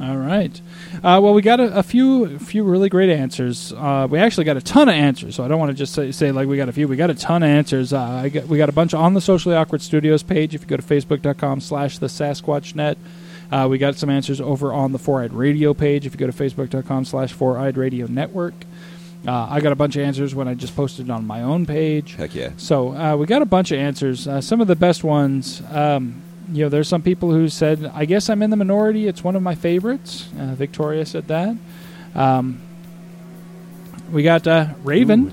All 0.00 0.16
right. 0.16 0.60
Uh, 1.02 1.20
well, 1.22 1.34
we 1.34 1.42
got 1.42 1.60
a, 1.60 1.78
a 1.78 1.82
few 1.82 2.38
few 2.38 2.64
really 2.64 2.88
great 2.88 3.10
answers. 3.10 3.72
Uh, 3.72 4.06
we 4.10 4.18
actually 4.18 4.44
got 4.44 4.56
a 4.56 4.60
ton 4.60 4.88
of 4.88 4.94
answers, 4.94 5.34
so 5.34 5.44
I 5.44 5.48
don't 5.48 5.58
want 5.58 5.70
to 5.70 5.76
just 5.76 5.94
say, 5.94 6.10
say 6.12 6.32
like 6.32 6.48
we 6.48 6.56
got 6.56 6.68
a 6.68 6.72
few. 6.72 6.88
We 6.88 6.96
got 6.96 7.10
a 7.10 7.14
ton 7.14 7.42
of 7.42 7.48
answers. 7.48 7.92
Uh, 7.92 8.00
I 8.00 8.28
got, 8.28 8.46
we 8.46 8.58
got 8.58 8.68
a 8.68 8.72
bunch 8.72 8.94
on 8.94 9.14
the 9.14 9.20
Socially 9.20 9.54
Awkward 9.54 9.82
Studios 9.82 10.22
page. 10.22 10.54
If 10.54 10.62
you 10.62 10.66
go 10.66 10.76
to 10.76 10.82
facebook.com 10.82 11.60
slash 11.60 11.98
the 11.98 12.06
Sasquatch 12.06 12.74
Net, 12.74 12.98
uh, 13.50 13.66
we 13.70 13.78
got 13.78 13.96
some 13.96 14.10
answers 14.10 14.40
over 14.40 14.72
on 14.72 14.92
the 14.92 14.98
Four 14.98 15.22
Eyed 15.22 15.32
Radio 15.32 15.74
page. 15.74 16.06
If 16.06 16.12
you 16.14 16.18
go 16.18 16.26
to 16.26 16.32
facebook.com 16.32 17.04
slash 17.04 17.32
Four 17.32 17.58
Eyed 17.58 17.76
Radio 17.76 18.06
Network, 18.06 18.54
uh, 19.26 19.48
I 19.50 19.60
got 19.60 19.72
a 19.72 19.76
bunch 19.76 19.96
of 19.96 20.02
answers 20.02 20.34
when 20.34 20.48
I 20.48 20.54
just 20.54 20.76
posted 20.76 21.06
it 21.06 21.10
on 21.10 21.26
my 21.26 21.42
own 21.42 21.66
page. 21.66 22.14
Heck 22.14 22.34
yeah. 22.34 22.50
So 22.56 22.94
uh, 22.96 23.16
we 23.16 23.26
got 23.26 23.42
a 23.42 23.46
bunch 23.46 23.70
of 23.72 23.78
answers. 23.78 24.26
Uh, 24.26 24.40
some 24.40 24.60
of 24.60 24.68
the 24.68 24.76
best 24.76 25.02
ones. 25.04 25.62
Um, 25.70 26.22
you 26.52 26.64
know, 26.64 26.68
there's 26.68 26.88
some 26.88 27.02
people 27.02 27.30
who 27.32 27.48
said, 27.48 27.90
"I 27.94 28.04
guess 28.04 28.28
I'm 28.30 28.42
in 28.42 28.50
the 28.50 28.56
minority. 28.56 29.06
It's 29.06 29.24
one 29.24 29.36
of 29.36 29.42
my 29.42 29.54
favorites." 29.54 30.28
Uh, 30.38 30.54
Victoria 30.54 31.04
said 31.06 31.28
that. 31.28 31.56
Um, 32.14 32.60
we 34.12 34.22
got 34.22 34.46
uh, 34.46 34.68
Raven, 34.84 35.32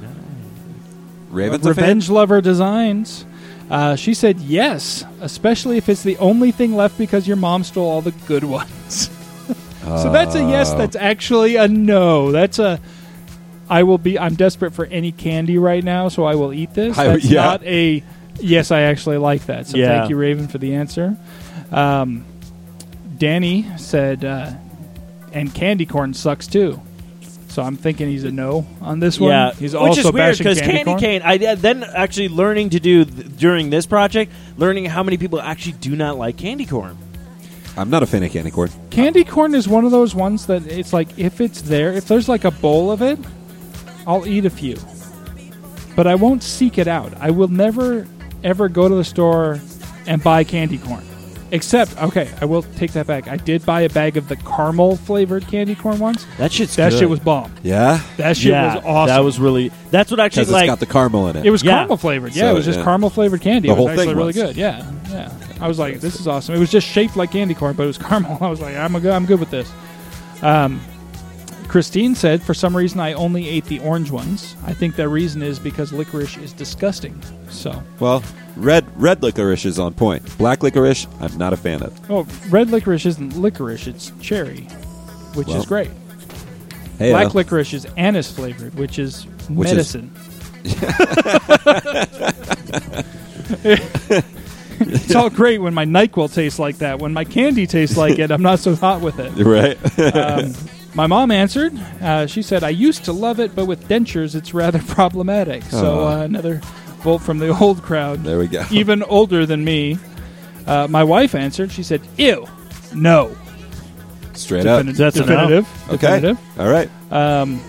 Raven's 1.29 1.65
a 1.65 1.73
fan? 1.73 1.83
Revenge 1.83 2.09
Lover 2.09 2.41
Designs. 2.41 3.25
Uh, 3.69 3.95
she 3.95 4.13
said 4.13 4.39
yes, 4.39 5.03
especially 5.21 5.77
if 5.77 5.89
it's 5.89 6.03
the 6.03 6.17
only 6.17 6.51
thing 6.51 6.75
left 6.75 6.97
because 6.97 7.27
your 7.27 7.37
mom 7.37 7.63
stole 7.63 7.89
all 7.89 8.01
the 8.01 8.11
good 8.27 8.43
ones. 8.43 9.09
so 9.81 10.11
that's 10.11 10.35
a 10.35 10.39
yes. 10.39 10.71
Oh. 10.71 10.77
That's 10.77 10.95
actually 10.95 11.55
a 11.55 11.67
no. 11.67 12.31
That's 12.31 12.59
a. 12.59 12.79
I 13.69 13.83
will 13.83 13.97
be. 13.97 14.19
I'm 14.19 14.35
desperate 14.35 14.73
for 14.73 14.85
any 14.85 15.11
candy 15.11 15.57
right 15.57 15.83
now, 15.83 16.09
so 16.09 16.25
I 16.25 16.35
will 16.35 16.53
eat 16.53 16.73
this. 16.73 16.97
I- 16.97 17.07
That's 17.07 17.25
yeah. 17.25 17.43
not 17.43 17.63
a. 17.63 18.03
Yes, 18.39 18.71
I 18.71 18.81
actually 18.81 19.17
like 19.17 19.45
that. 19.45 19.67
So 19.67 19.77
Yeah. 19.77 19.99
thank 19.99 20.09
you, 20.09 20.15
Raven, 20.17 20.47
for 20.47 20.57
the 20.57 20.75
answer. 20.75 21.15
Um, 21.71 22.25
Danny 23.17 23.65
said, 23.77 24.25
uh, 24.25 24.51
and 25.31 25.53
candy 25.53 25.85
corn 25.85 26.13
sucks 26.13 26.47
too. 26.47 26.79
So 27.47 27.61
I'm 27.61 27.77
thinking 27.77 28.07
he's 28.09 28.23
a 28.23 28.31
no 28.31 28.65
on 28.81 28.99
this 28.99 29.19
one. 29.19 29.29
Yeah, 29.29 29.51
he's 29.51 29.73
which 29.73 29.81
also 29.81 29.99
is 29.99 30.05
weird 30.05 30.15
bashing 30.15 30.43
because 30.43 30.59
candy, 30.59 30.73
candy, 30.77 30.91
corn. 30.91 30.99
cane. 30.99 31.21
I 31.23 31.37
then 31.55 31.83
actually 31.83 32.29
learning 32.29 32.71
to 32.71 32.79
do 32.79 33.05
th- 33.05 33.37
during 33.37 33.69
this 33.69 33.85
project, 33.85 34.31
learning 34.57 34.85
how 34.85 35.03
many 35.03 35.17
people 35.17 35.39
actually 35.39 35.73
do 35.73 35.95
not 35.95 36.17
like 36.17 36.35
candy 36.37 36.65
corn. 36.65 36.97
I'm 37.77 37.91
not 37.91 38.01
a 38.01 38.07
fan 38.07 38.23
of 38.23 38.31
candy 38.31 38.49
corn. 38.49 38.69
Candy 38.89 39.23
corn 39.23 39.53
is 39.53 39.67
one 39.67 39.85
of 39.85 39.91
those 39.91 40.15
ones 40.15 40.47
that 40.47 40.65
it's 40.65 40.93
like 40.93 41.17
if 41.19 41.39
it's 41.41 41.61
there, 41.61 41.93
if 41.93 42.07
there's 42.07 42.27
like 42.27 42.43
a 42.43 42.51
bowl 42.51 42.91
of 42.91 43.03
it, 43.03 43.19
I'll 44.07 44.25
eat 44.27 44.45
a 44.45 44.49
few. 44.49 44.77
But 45.95 46.07
I 46.07 46.15
won't 46.15 46.41
seek 46.41 46.79
it 46.79 46.87
out. 46.87 47.13
I 47.19 47.29
will 47.29 47.47
never 47.49 48.07
ever 48.43 48.69
go 48.69 48.87
to 48.89 48.95
the 48.95 49.03
store 49.03 49.59
and 50.07 50.21
buy 50.23 50.43
candy 50.43 50.77
corn. 50.77 51.03
Except, 51.51 51.95
okay, 52.01 52.27
I 52.41 52.45
will 52.45 52.63
take 52.63 52.93
that 52.93 53.05
back. 53.05 53.27
I 53.27 53.37
did 53.37 53.63
buy 53.63 53.81
a 53.81 53.89
bag 53.89 54.17
of 54.17 54.27
the 54.27 54.35
caramel 54.37 54.95
flavored 54.97 55.47
candy 55.47 55.75
corn 55.75 55.99
once. 55.99 56.25
That 56.39 56.51
shit's 56.51 56.75
That 56.77 56.89
good. 56.89 56.99
shit 56.99 57.09
was 57.09 57.19
bomb. 57.19 57.53
Yeah? 57.61 58.01
That 58.17 58.35
shit 58.37 58.51
yeah, 58.53 58.77
was 58.77 58.83
awesome. 58.85 59.15
That 59.15 59.23
was 59.23 59.39
really. 59.39 59.71
That's 59.91 60.09
what 60.09 60.19
actually 60.19 60.41
Because 60.45 60.49
it's 60.49 60.53
like. 60.61 60.65
got 60.65 60.79
the 60.79 60.87
caramel 60.87 61.27
in 61.27 61.35
it. 61.35 61.45
It 61.45 61.51
was 61.51 61.61
Yeah. 61.63 61.77
caramel 61.77 61.97
flavored. 61.97 62.35
Yeah, 62.35 62.45
So, 62.45 62.51
it 62.51 62.53
was 62.55 62.65
just 62.65 62.79
yeah. 62.79 62.85
caramel 62.85 63.11
flavored 63.11 63.41
candy. 63.41 63.67
The 63.67 63.73
it 63.73 63.77
was 63.77 63.77
whole 63.77 63.89
actually 63.89 64.05
thing 64.07 64.15
really 64.17 64.27
was. 64.27 64.35
good. 64.35 64.55
Yeah, 64.57 64.83
yeah. 65.11 65.31
I 65.61 65.67
was 65.67 65.77
like, 65.77 65.99
this 65.99 66.19
is 66.19 66.27
awesome. 66.27 66.55
It 66.55 66.59
was 66.59 66.71
just 66.71 66.87
shaped 66.87 67.15
like 67.15 67.29
candy 67.31 67.53
corn, 67.53 67.75
but 67.75 67.83
it 67.83 67.87
was 67.87 67.99
caramel. 67.99 68.37
I 68.41 68.47
was 68.49 68.59
like, 68.59 68.75
I'm 68.75 68.95
a 68.95 68.99
good. 68.99 69.11
I'm 69.13 69.27
good 69.27 69.39
with 69.39 69.51
this. 69.51 69.71
Um, 70.41 70.81
Christine 71.73 72.13
said, 72.13 72.43
for 72.43 72.53
some 72.53 72.77
reason, 72.77 72.99
I 72.99 73.13
only 73.13 73.49
ate 73.49 73.65
the 73.65 73.79
orange 73.79 74.11
ones. 74.11 74.55
I 74.63 74.73
think 74.75 74.95
the 74.95 75.09
reason 75.09 75.41
is 75.41 75.57
because 75.57 75.91
licorice 75.91 76.37
is 76.37 76.53
disgusting. 76.53 77.19
So, 77.49 77.81
well, 77.99 78.21
red 78.55 78.85
red 78.95 79.23
licorice 79.23 79.65
is 79.65 79.79
on 79.79 79.95
point. 79.95 80.37
Black 80.37 80.61
licorice, 80.61 81.07
I'm 81.19 81.35
not 81.35 81.51
a 81.51 81.57
fan 81.57 81.81
of. 81.81 82.11
oh, 82.11 82.27
red 82.51 82.69
licorice 82.69 83.07
isn't 83.07 83.35
licorice; 83.35 83.87
it's 83.87 84.11
cherry, 84.21 84.65
which 85.33 85.47
Well, 85.47 85.57
is 85.57 85.65
great. 85.65 85.89
Hey, 86.99 87.09
Black 87.09 87.29
uh, 87.33 87.39
licorice 87.39 87.73
is 87.73 87.85
anise 87.97 88.31
flavored, 88.31 88.75
which 88.75 88.99
is 88.99 89.23
Which 89.49 89.69
is- 89.71 89.95
medicine. 89.95 90.11
it's 94.79 95.15
all 95.15 95.31
great 95.31 95.57
when 95.57 95.73
my 95.73 95.85
Nyquil 95.85 96.31
tastes 96.31 96.59
like 96.59 96.77
that. 96.77 96.99
When 96.99 97.13
my 97.13 97.23
candy 97.25 97.65
tastes 97.65 97.97
like 97.97 98.19
it, 98.19 98.29
I'm 98.29 98.43
not 98.43 98.59
so 98.59 98.75
hot 98.75 99.01
with 99.01 99.17
it. 99.19 99.31
right? 99.43 99.75
Um, 100.15 100.53
my 100.95 101.07
mom 101.07 101.31
answered. 101.31 101.73
Uh, 102.01 102.27
she 102.27 102.41
said, 102.41 102.63
"I 102.63 102.69
used 102.69 103.05
to 103.05 103.13
love 103.13 103.39
it, 103.39 103.55
but 103.55 103.65
with 103.65 103.87
dentures, 103.87 104.35
it's 104.35 104.53
rather 104.53 104.79
problematic." 104.87 105.63
So 105.63 106.07
uh, 106.07 106.21
another 106.21 106.61
vote 107.01 107.19
from 107.19 107.39
the 107.39 107.49
old 107.59 107.81
crowd, 107.83 108.23
there 108.23 108.37
we 108.39 108.47
go. 108.47 108.63
even 108.71 109.03
older 109.03 109.45
than 109.45 109.63
me. 109.63 109.97
Uh, 110.65 110.87
my 110.89 111.03
wife 111.03 111.35
answered. 111.35 111.71
She 111.71 111.83
said, 111.83 112.01
"Ew, 112.17 112.47
no." 112.93 113.35
Straight 114.33 114.65
up. 114.65 114.83
Defini- 114.85 114.95
That's 114.97 115.15
a 115.17 115.19
no. 115.19 115.25
definitive. 115.27 115.89
Okay. 115.89 116.19
Definitive. 116.19 116.59
All 116.59 116.69
right. 116.69 116.89
Um, 117.11 117.61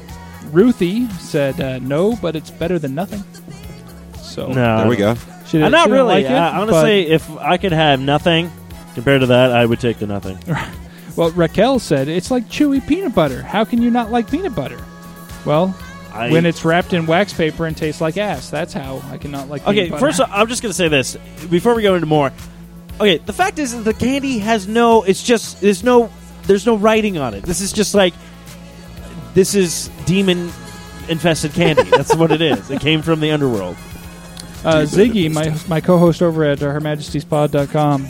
Ruthie 0.51 1.09
said 1.19 1.61
uh, 1.61 1.79
no, 1.81 2.17
but 2.23 2.37
it's 2.37 2.51
better 2.51 2.79
than 2.79 2.95
nothing. 2.95 3.23
So 4.23 4.49
no, 4.49 4.79
there 4.79 4.89
we 4.89 4.97
go. 4.97 5.15
she 5.15 5.19
I'm 5.19 5.25
didn't, 5.27 5.47
she 5.47 5.61
didn't 5.71 5.91
really. 5.93 6.15
Like 6.23 6.25
it, 6.27 6.33
uh, 6.33 6.61
honestly, 6.61 7.05
but- 7.05 7.13
if 7.13 7.31
I 7.39 7.57
could 7.59 7.73
have 7.73 8.01
nothing 8.01 8.51
compared 8.95 9.21
to 9.23 9.27
that, 9.27 9.53
I 9.53 9.67
would 9.67 9.81
take 9.81 9.99
the 9.99 10.07
nothing. 10.07 10.39
Well, 11.17 11.31
Raquel 11.31 11.79
said 11.79 12.09
it's 12.09 12.31
like 12.31 12.49
chewy 12.49 12.87
peanut 12.87 13.15
butter. 13.15 13.43
How 13.43 13.65
can 13.65 13.83
you 13.83 13.91
not 13.91 14.11
like 14.11 14.31
peanut 14.31 14.55
butter? 14.55 14.83
Well, 15.45 15.77
I, 16.13 16.31
when 16.31 16.47
it's 16.47 16.65
wrapped 16.65 16.93
in 16.93 17.07
wax 17.07 17.33
paper 17.33 17.67
and 17.67 17.77
tastes 17.77 18.01
like 18.01 18.17
ass, 18.17 18.51
that's 18.51 18.73
how 18.73 19.03
I 19.11 19.19
cannot 19.19 19.49
like. 19.49 19.63
Peanut 19.65 19.79
okay, 19.79 19.91
butter. 19.91 20.01
first 20.01 20.21
off, 20.21 20.31
I'm 20.33 20.49
just 20.49 20.63
gonna 20.63 20.75
say 20.75 20.89
this 20.89 21.17
before 21.51 21.75
we 21.75 21.83
go 21.83 21.95
into 21.95 22.07
more. 22.07 22.33
Okay, 23.01 23.19
the 23.19 23.33
fact 23.33 23.59
is 23.59 23.73
that 23.75 23.83
the 23.83 23.95
candy 23.95 24.39
has 24.39 24.69
no. 24.69 25.03
It's 25.03 25.23
just 25.23 25.61
there's 25.61 25.83
no 25.83 26.11
there's 26.45 26.67
no 26.67 26.77
writing 26.77 27.19
on 27.19 27.35
it. 27.35 27.43
This 27.43 27.61
is 27.61 27.73
just 27.73 27.95
like 27.95 28.15
this 29.35 29.55
is 29.55 29.91
demon 30.07 30.51
infested 31.09 31.53
candy. 31.53 31.83
That's 31.91 32.15
what 32.15 32.31
it 32.31 32.41
is. 32.41 32.71
It 32.71 32.81
came 32.81 33.03
from 33.03 33.21
the 33.21 33.33
underworld. 33.33 33.77
uh, 34.65 34.83
Ziggy, 34.87 35.31
my 35.33 35.57
my 35.69 35.81
co-host 35.81 36.23
over 36.23 36.45
at 36.45 36.63
uh, 36.63 36.67
HerMajesty'sPod.com, 36.67 38.05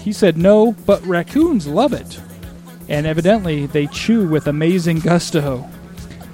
he 0.00 0.12
said 0.12 0.36
no, 0.38 0.72
but 0.86 1.04
raccoons 1.04 1.66
love 1.66 1.92
it, 1.92 2.18
and 2.88 3.06
evidently 3.06 3.66
they 3.66 3.86
chew 3.88 4.26
with 4.28 4.46
amazing 4.46 5.00
gusto. 5.00 5.68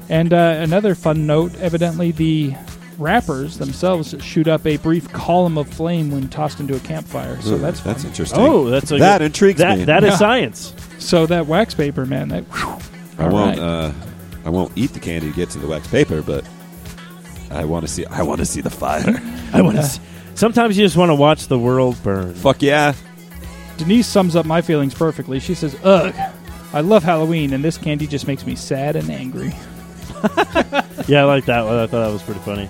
And 0.08 0.32
uh, 0.32 0.56
another 0.58 0.94
fun 0.94 1.26
note: 1.26 1.54
evidently 1.60 2.10
the 2.12 2.54
wrappers 2.98 3.56
themselves 3.58 4.14
shoot 4.22 4.46
up 4.48 4.66
a 4.66 4.76
brief 4.78 5.10
column 5.12 5.56
of 5.56 5.66
flame 5.68 6.10
when 6.10 6.28
tossed 6.28 6.60
into 6.60 6.76
a 6.76 6.80
campfire. 6.80 7.40
So 7.40 7.54
Ooh, 7.54 7.58
that's 7.58 7.80
that's 7.80 8.04
interesting. 8.04 8.40
Oh, 8.40 8.68
that's 8.68 8.90
a 8.90 8.98
that 8.98 9.18
good- 9.18 9.26
intrigues 9.26 9.58
that, 9.60 9.78
me. 9.78 9.84
That 9.84 10.04
is 10.04 10.10
Yeah. 10.10 10.16
science. 10.16 10.74
So 10.98 11.26
that 11.26 11.46
wax 11.46 11.74
paper, 11.74 12.04
man, 12.06 12.28
that. 12.28 12.44
I 13.18 13.24
all 13.24 13.30
won't. 13.30 13.58
right. 13.58 13.58
Uh, 13.58 13.92
I 14.44 14.50
won't 14.50 14.72
eat 14.76 14.92
the 14.92 15.00
candy 15.00 15.30
to 15.30 15.36
get 15.36 15.50
to 15.50 15.58
the 15.58 15.66
wax 15.66 15.86
paper, 15.88 16.22
but 16.22 16.44
I 17.50 17.64
want 17.64 17.86
to 17.86 17.92
see. 17.92 18.04
I 18.06 18.22
want 18.22 18.40
to 18.40 18.46
see 18.46 18.60
the 18.60 18.70
fire. 18.70 19.20
I 19.52 19.62
want 19.62 19.76
to. 19.76 20.00
Sometimes 20.34 20.76
you 20.78 20.84
just 20.84 20.96
want 20.96 21.10
to 21.10 21.14
watch 21.14 21.46
the 21.48 21.58
world 21.58 22.02
burn. 22.02 22.34
Fuck 22.34 22.62
yeah! 22.62 22.94
Denise 23.76 24.06
sums 24.06 24.34
up 24.36 24.46
my 24.46 24.60
feelings 24.62 24.94
perfectly. 24.94 25.40
She 25.40 25.54
says, 25.54 25.76
"Ugh, 25.84 26.14
I 26.72 26.80
love 26.80 27.02
Halloween, 27.02 27.52
and 27.52 27.64
this 27.64 27.76
candy 27.78 28.06
just 28.06 28.26
makes 28.26 28.46
me 28.46 28.54
sad 28.54 28.96
and 28.96 29.10
angry." 29.10 29.52
Yeah, 31.08 31.22
I 31.22 31.24
like 31.24 31.46
that 31.46 31.64
one. 31.64 31.74
I 31.76 31.86
thought 31.86 32.04
that 32.06 32.12
was 32.12 32.22
pretty 32.22 32.40
funny. 32.40 32.68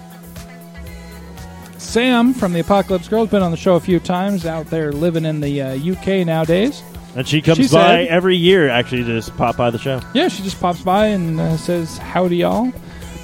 Sam 1.79 2.33
from 2.33 2.53
the 2.53 2.61
Apocalypse 2.61 3.09
Girl 3.09 3.21
has 3.25 3.31
been 3.31 3.43
on 3.43 3.51
the 3.51 3.57
show 3.57 3.75
a 3.75 3.81
few 3.81 3.99
times. 4.01 4.47
Out 4.47 4.67
there 4.67 4.93
living 4.93 5.25
in 5.25 5.41
the 5.41 5.61
uh, 5.61 5.75
UK 5.93 6.27
nowadays. 6.27 6.83
And 7.17 7.27
she 7.27 7.43
comes 7.43 7.59
She 7.59 7.65
by 7.65 7.69
said- 8.05 8.09
every 8.09 8.37
year, 8.37 8.69
actually, 8.69 9.03
to 9.05 9.09
just 9.17 9.37
pop 9.37 9.57
by 9.57 9.71
the 9.71 9.79
show. 9.79 10.01
Yeah, 10.15 10.29
she 10.29 10.43
just 10.43 10.61
pops 10.61 10.81
by 10.81 11.07
and 11.07 11.41
uh, 11.41 11.57
says, 11.57 11.99
"Howdy, 11.99 12.37
y'all." 12.39 12.73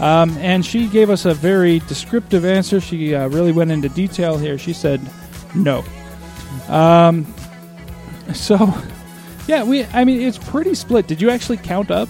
Um, 0.01 0.37
and 0.39 0.67
she 0.67 0.89
gave 0.89 1.09
us 1.09 1.25
a 1.25 1.33
very 1.33 1.79
descriptive 1.81 2.45
answer. 2.45 2.81
She 2.81 3.15
uh, 3.15 3.29
really 3.29 3.53
went 3.53 3.71
into 3.71 3.89
detail 3.89 4.37
here. 4.37 4.59
She 4.59 4.73
said, 4.73 5.01
"No." 5.55 5.85
Um, 6.69 7.33
so, 8.35 8.57
yeah, 9.47 9.65
we. 9.65 9.85
I 9.85 10.05
mean, 10.05 10.21
it's 10.21 10.39
pretty 10.39 10.75
split. 10.75 11.07
Did 11.07 11.21
you 11.21 11.31
actually 11.31 11.59
count 11.59 11.91
up? 11.91 12.09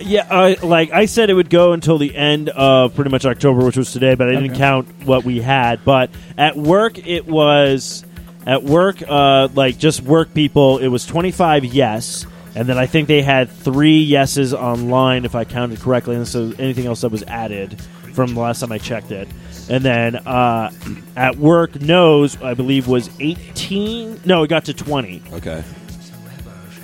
Yeah, 0.00 0.26
I 0.30 0.56
like 0.62 0.92
I 0.92 1.06
said, 1.06 1.28
it 1.30 1.34
would 1.34 1.50
go 1.50 1.72
until 1.72 1.98
the 1.98 2.14
end 2.16 2.50
of 2.50 2.94
pretty 2.94 3.10
much 3.10 3.24
October, 3.24 3.64
which 3.64 3.76
was 3.76 3.92
today, 3.92 4.14
but 4.14 4.28
I 4.28 4.32
didn't 4.32 4.50
Okay. 4.52 4.58
count 4.58 4.88
what 5.04 5.24
we 5.24 5.40
had. 5.40 5.84
But 5.84 6.10
at 6.36 6.56
work, 6.56 7.04
it 7.04 7.26
was 7.26 8.04
at 8.46 8.62
work, 8.62 9.02
uh, 9.06 9.48
like 9.54 9.76
just 9.78 10.02
work 10.02 10.32
people. 10.34 10.78
It 10.78 10.86
was 10.88 11.04
twenty 11.04 11.32
five 11.32 11.64
yes, 11.64 12.26
and 12.54 12.68
then 12.68 12.78
I 12.78 12.86
think 12.86 13.08
they 13.08 13.22
had 13.22 13.50
three 13.50 13.98
yeses 13.98 14.54
online, 14.54 15.24
if 15.24 15.34
I 15.34 15.42
counted 15.44 15.80
correctly, 15.80 16.14
and 16.14 16.28
so 16.28 16.52
anything 16.60 16.86
else 16.86 17.00
that 17.00 17.10
was 17.10 17.24
added 17.24 17.80
from 18.14 18.34
the 18.34 18.40
last 18.40 18.60
time 18.60 18.70
I 18.70 18.78
checked 18.78 19.10
it. 19.10 19.28
And 19.68 19.84
then 19.84 20.14
uh, 20.16 20.70
at 21.16 21.36
work, 21.38 21.80
no's 21.80 22.40
I 22.40 22.54
believe 22.54 22.86
was 22.86 23.10
eighteen. 23.18 24.20
No, 24.24 24.44
it 24.44 24.48
got 24.48 24.66
to 24.66 24.74
twenty. 24.74 25.22
Okay. 25.32 25.64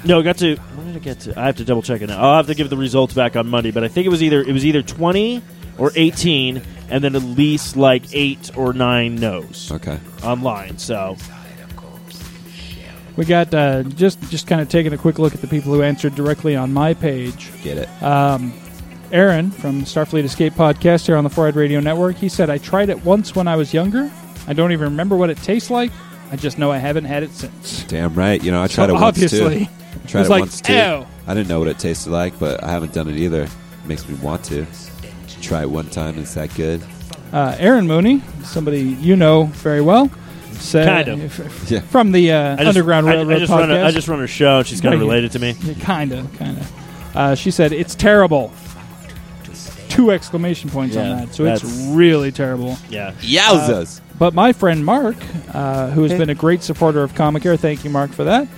No, 0.05 0.21
it 0.21 0.23
got 0.25 0.37
to. 0.39 0.57
When 0.57 0.87
did 0.89 0.97
it 0.97 1.03
get 1.03 1.21
to? 1.21 1.39
I 1.39 1.47
have 1.47 1.57
to 1.57 1.65
double 1.65 1.83
check 1.83 2.03
it 2.03 2.09
now. 2.09 2.21
I'll 2.21 2.37
have 2.37 2.47
to 2.49 2.55
give 2.55 2.69
the 2.71 2.77
results 2.77 3.15
back 3.15 3.37
on 3.37 3.49
Monday, 3.49 3.71
but 3.71 3.85
I 3.85 3.89
think 3.89 4.07
it 4.07 4.11
was 4.11 4.23
either 4.23 4.41
it 4.43 4.53
was 4.53 4.65
either 4.65 4.83
twenty 4.83 5.43
or 5.79 5.93
eighteen, 5.97 6.63
and 6.91 7.03
then 7.03 7.17
at 7.17 7.23
least 7.23 7.77
like 7.77 8.03
eight 8.15 8.51
or 8.57 8.73
nine 8.73 9.17
no's 9.17 9.73
Okay. 9.73 9.99
online. 10.23 10.79
So 10.79 11.17
We 13.17 13.25
got 13.25 13.55
uh, 13.55 13.85
just 13.85 14.21
just 14.31 14.47
kind 14.47 14.61
of 14.61 14.69
taking 14.69 14.93
a 14.93 14.99
quick 14.99 15.19
look 15.19 15.35
at 15.35 15.41
the 15.41 15.47
people 15.47 15.73
who 15.73 15.83
answered 15.83 16.15
directly 16.17 16.57
on 16.57 16.73
my 16.73 16.95
page. 16.95 17.51
Get 17.63 17.79
it? 17.79 17.89
Um, 18.03 18.53
Aaron 19.13 19.53
from 19.53 19.83
Starfleet 19.85 20.25
Escape 20.25 20.55
podcast 20.55 21.07
here 21.07 21.17
on 21.17 21.23
the 21.25 21.31
Four 21.31 21.47
Eyed 21.47 21.55
Radio 21.57 21.79
Network. 21.81 22.17
He 22.17 22.29
said, 22.29 22.51
"I 22.51 22.59
tried 22.59 22.89
it 22.89 23.05
once 23.05 23.37
when 23.37 23.47
I 23.47 23.55
was 23.57 23.73
younger. 23.73 24.11
I 24.49 24.53
don't 24.53 24.73
even 24.73 24.85
remember 24.91 25.17
what 25.17 25.31
it 25.31 25.39
tastes 25.39 25.71
like. 25.71 25.93
I 26.33 26.37
just 26.37 26.59
know 26.59 26.73
I 26.73 26.79
haven't 26.79 27.05
had 27.05 27.23
it 27.23 27.31
since." 27.31 27.85
Damn 27.85 28.15
right. 28.15 28.43
You 28.43 28.51
know, 28.51 28.63
I 28.63 28.67
tried 28.67 28.87
So 28.89 28.97
it 28.97 29.01
once 29.01 29.05
obviously, 29.05 29.65
too. 29.67 29.71
I 30.03 30.07
tried 30.07 30.21
it's 30.23 30.29
it 30.29 30.33
like, 30.33 30.41
once 30.41 30.61
too. 30.61 30.73
ew. 30.73 31.07
I 31.27 31.35
didn't 31.35 31.49
know 31.49 31.59
what 31.59 31.69
it 31.69 31.79
tasted 31.79 32.11
like, 32.11 32.39
but 32.39 32.63
I 32.63 32.71
haven't 32.71 32.93
done 32.93 33.09
it 33.09 33.17
either. 33.17 33.47
makes 33.87 34.09
me 34.09 34.15
want 34.17 34.45
to. 34.47 34.67
Try 35.43 35.61
it 35.63 35.71
one 35.71 35.91
time. 35.91 36.17
Is 36.19 36.33
that 36.35 36.55
good? 36.55 36.83
Uh, 37.33 37.55
Aaron 37.59 37.87
Mooney, 37.87 38.23
somebody 38.45 38.81
you 38.81 39.15
know 39.17 39.45
very 39.45 39.83
well, 39.83 40.11
said 40.53 40.87
Kind 40.87 41.09
of. 41.09 41.23
if- 41.23 41.41
if- 41.41 41.71
Yeah. 41.71 41.81
from 41.81 42.13
the 42.13 42.33
uh, 42.33 42.53
I 42.55 42.57
just, 42.57 42.69
Underground 42.69 43.07
I- 43.09 43.13
Railroad 43.15 43.35
I, 43.37 43.39
just 43.41 43.53
podcast. 43.53 43.59
run 43.59 43.71
a, 43.73 43.85
I 43.85 43.91
just 43.91 44.09
run 44.09 44.19
her 44.21 44.27
show, 44.27 44.59
and 44.59 44.67
she's 44.67 44.81
kind 44.81 44.95
of 44.95 45.01
Right. 45.01 45.07
related 45.07 45.33
to 45.33 45.39
me. 45.41 45.55
kind 45.81 46.13
of, 46.13 46.33
kind 46.39 46.57
of. 46.59 46.73
Uh, 47.17 47.35
she 47.35 47.51
said 47.51 47.73
it's 47.73 47.95
terrible. 47.95 48.53
Two 49.89 50.11
exclamation 50.11 50.71
points 50.71 50.97
on 50.97 51.05
that. 51.17 51.35
So 51.35 51.45
it's 51.45 51.63
really 51.63 52.33
terrible. 52.33 52.77
Yeah. 52.91 53.13
Yowzas! 53.21 54.01
But 54.19 54.35
my 54.35 54.53
friend 54.53 54.85
Mark, 54.85 55.17
uh, 55.53 55.91
who 55.91 56.03
has 56.03 56.13
Hey. 56.13 56.19
been 56.19 56.31
a 56.31 56.35
great 56.35 56.63
supporter 56.63 57.03
of 57.03 57.15
Comic 57.15 57.45
Air, 57.47 57.57
thank 57.57 57.85
you, 57.85 57.91
Mark, 57.91 58.11
for 58.13 58.25
that, 58.25 58.49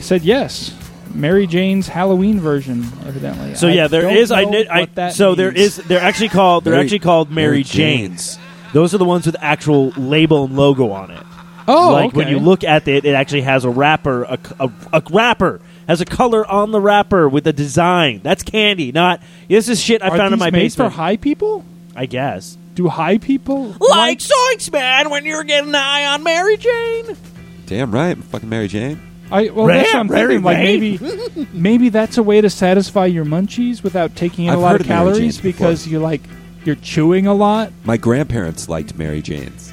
said 0.00 0.22
yes. 0.22 0.72
Mary 1.16 1.46
Jane's 1.46 1.88
Halloween 1.88 2.38
version, 2.40 2.84
evidently. 3.06 3.54
So 3.54 3.68
yeah, 3.68 3.88
there 3.88 4.02
don't 4.02 4.16
is. 4.16 4.30
I 4.30 4.44
know 4.44 4.52
did. 4.52 4.68
I 4.68 4.80
what 4.80 4.94
that 4.96 5.14
so 5.14 5.34
there 5.34 5.50
means. 5.52 5.78
is. 5.78 5.84
They're 5.86 6.00
actually 6.00 6.28
called. 6.28 6.64
They're 6.64 6.74
Mary- 6.74 6.84
actually 6.84 6.98
called 7.00 7.30
Mary, 7.30 7.48
Mary 7.48 7.62
Janes. 7.62 8.36
Janes. 8.36 8.38
Those 8.72 8.94
are 8.94 8.98
the 8.98 9.04
ones 9.04 9.26
with 9.26 9.36
actual 9.40 9.90
label 9.96 10.44
and 10.44 10.56
logo 10.56 10.90
on 10.90 11.10
it. 11.10 11.22
Oh, 11.68 11.92
like 11.92 12.12
when 12.12 12.28
you 12.28 12.38
look 12.38 12.62
at 12.62 12.86
it, 12.86 13.04
it 13.04 13.14
actually 13.14 13.42
has 13.42 13.64
a 13.64 13.70
wrapper. 13.70 14.22
A, 14.24 14.38
a, 14.60 14.70
a 14.92 15.02
wrapper 15.10 15.60
has 15.88 16.00
a 16.00 16.04
color 16.04 16.46
on 16.46 16.70
the 16.70 16.80
wrapper 16.80 17.28
with 17.28 17.46
a 17.46 17.52
design. 17.52 18.20
That's 18.22 18.42
candy. 18.42 18.92
Not 18.92 19.20
this 19.48 19.68
is 19.68 19.80
shit 19.80 20.02
I 20.02 20.08
Are 20.08 20.16
found 20.16 20.32
in 20.32 20.38
my 20.38 20.50
made 20.50 20.62
basement. 20.64 20.92
for 20.92 20.96
high 20.96 21.16
people? 21.16 21.64
I 21.96 22.06
guess. 22.06 22.56
Do 22.74 22.88
high 22.88 23.16
people 23.18 23.74
Like 23.80 24.18
Zoinks, 24.18 24.70
man, 24.70 25.08
when 25.10 25.24
you're 25.24 25.44
getting 25.44 25.72
high 25.72 26.06
on 26.06 26.22
Mary 26.22 26.56
Jane. 26.58 27.16
Damn 27.64 27.90
right. 27.90 28.16
Fucking 28.16 28.48
Mary 28.48 28.68
Jane. 28.68 29.00
I 29.30 29.48
well, 29.50 29.66
Ray- 29.66 29.78
that's 29.78 29.92
what 29.94 30.00
I'm 30.00 30.08
Ray- 30.08 30.20
thinking. 30.26 30.42
Like 30.44 30.58
maybe, 30.58 31.46
maybe 31.52 31.88
that's 31.88 32.16
a 32.18 32.22
way 32.22 32.40
to 32.40 32.48
satisfy 32.50 33.06
your 33.06 33.24
munchies 33.24 33.82
without 33.82 34.14
taking 34.14 34.44
in 34.46 34.52
I've 34.52 34.58
a 34.58 34.62
lot 34.62 34.72
heard 34.72 34.80
of 34.82 34.86
of 34.86 34.88
Mary 34.90 34.98
calories 35.00 35.18
Janes 35.18 35.36
before. 35.40 35.52
because 35.68 35.86
you 35.88 35.98
like 35.98 36.20
you're 36.64 36.76
chewing 36.76 37.26
a 37.26 37.34
lot. 37.34 37.72
My 37.84 37.96
grandparents 37.96 38.68
liked 38.68 38.96
Mary 38.96 39.22
Jane's. 39.22 39.72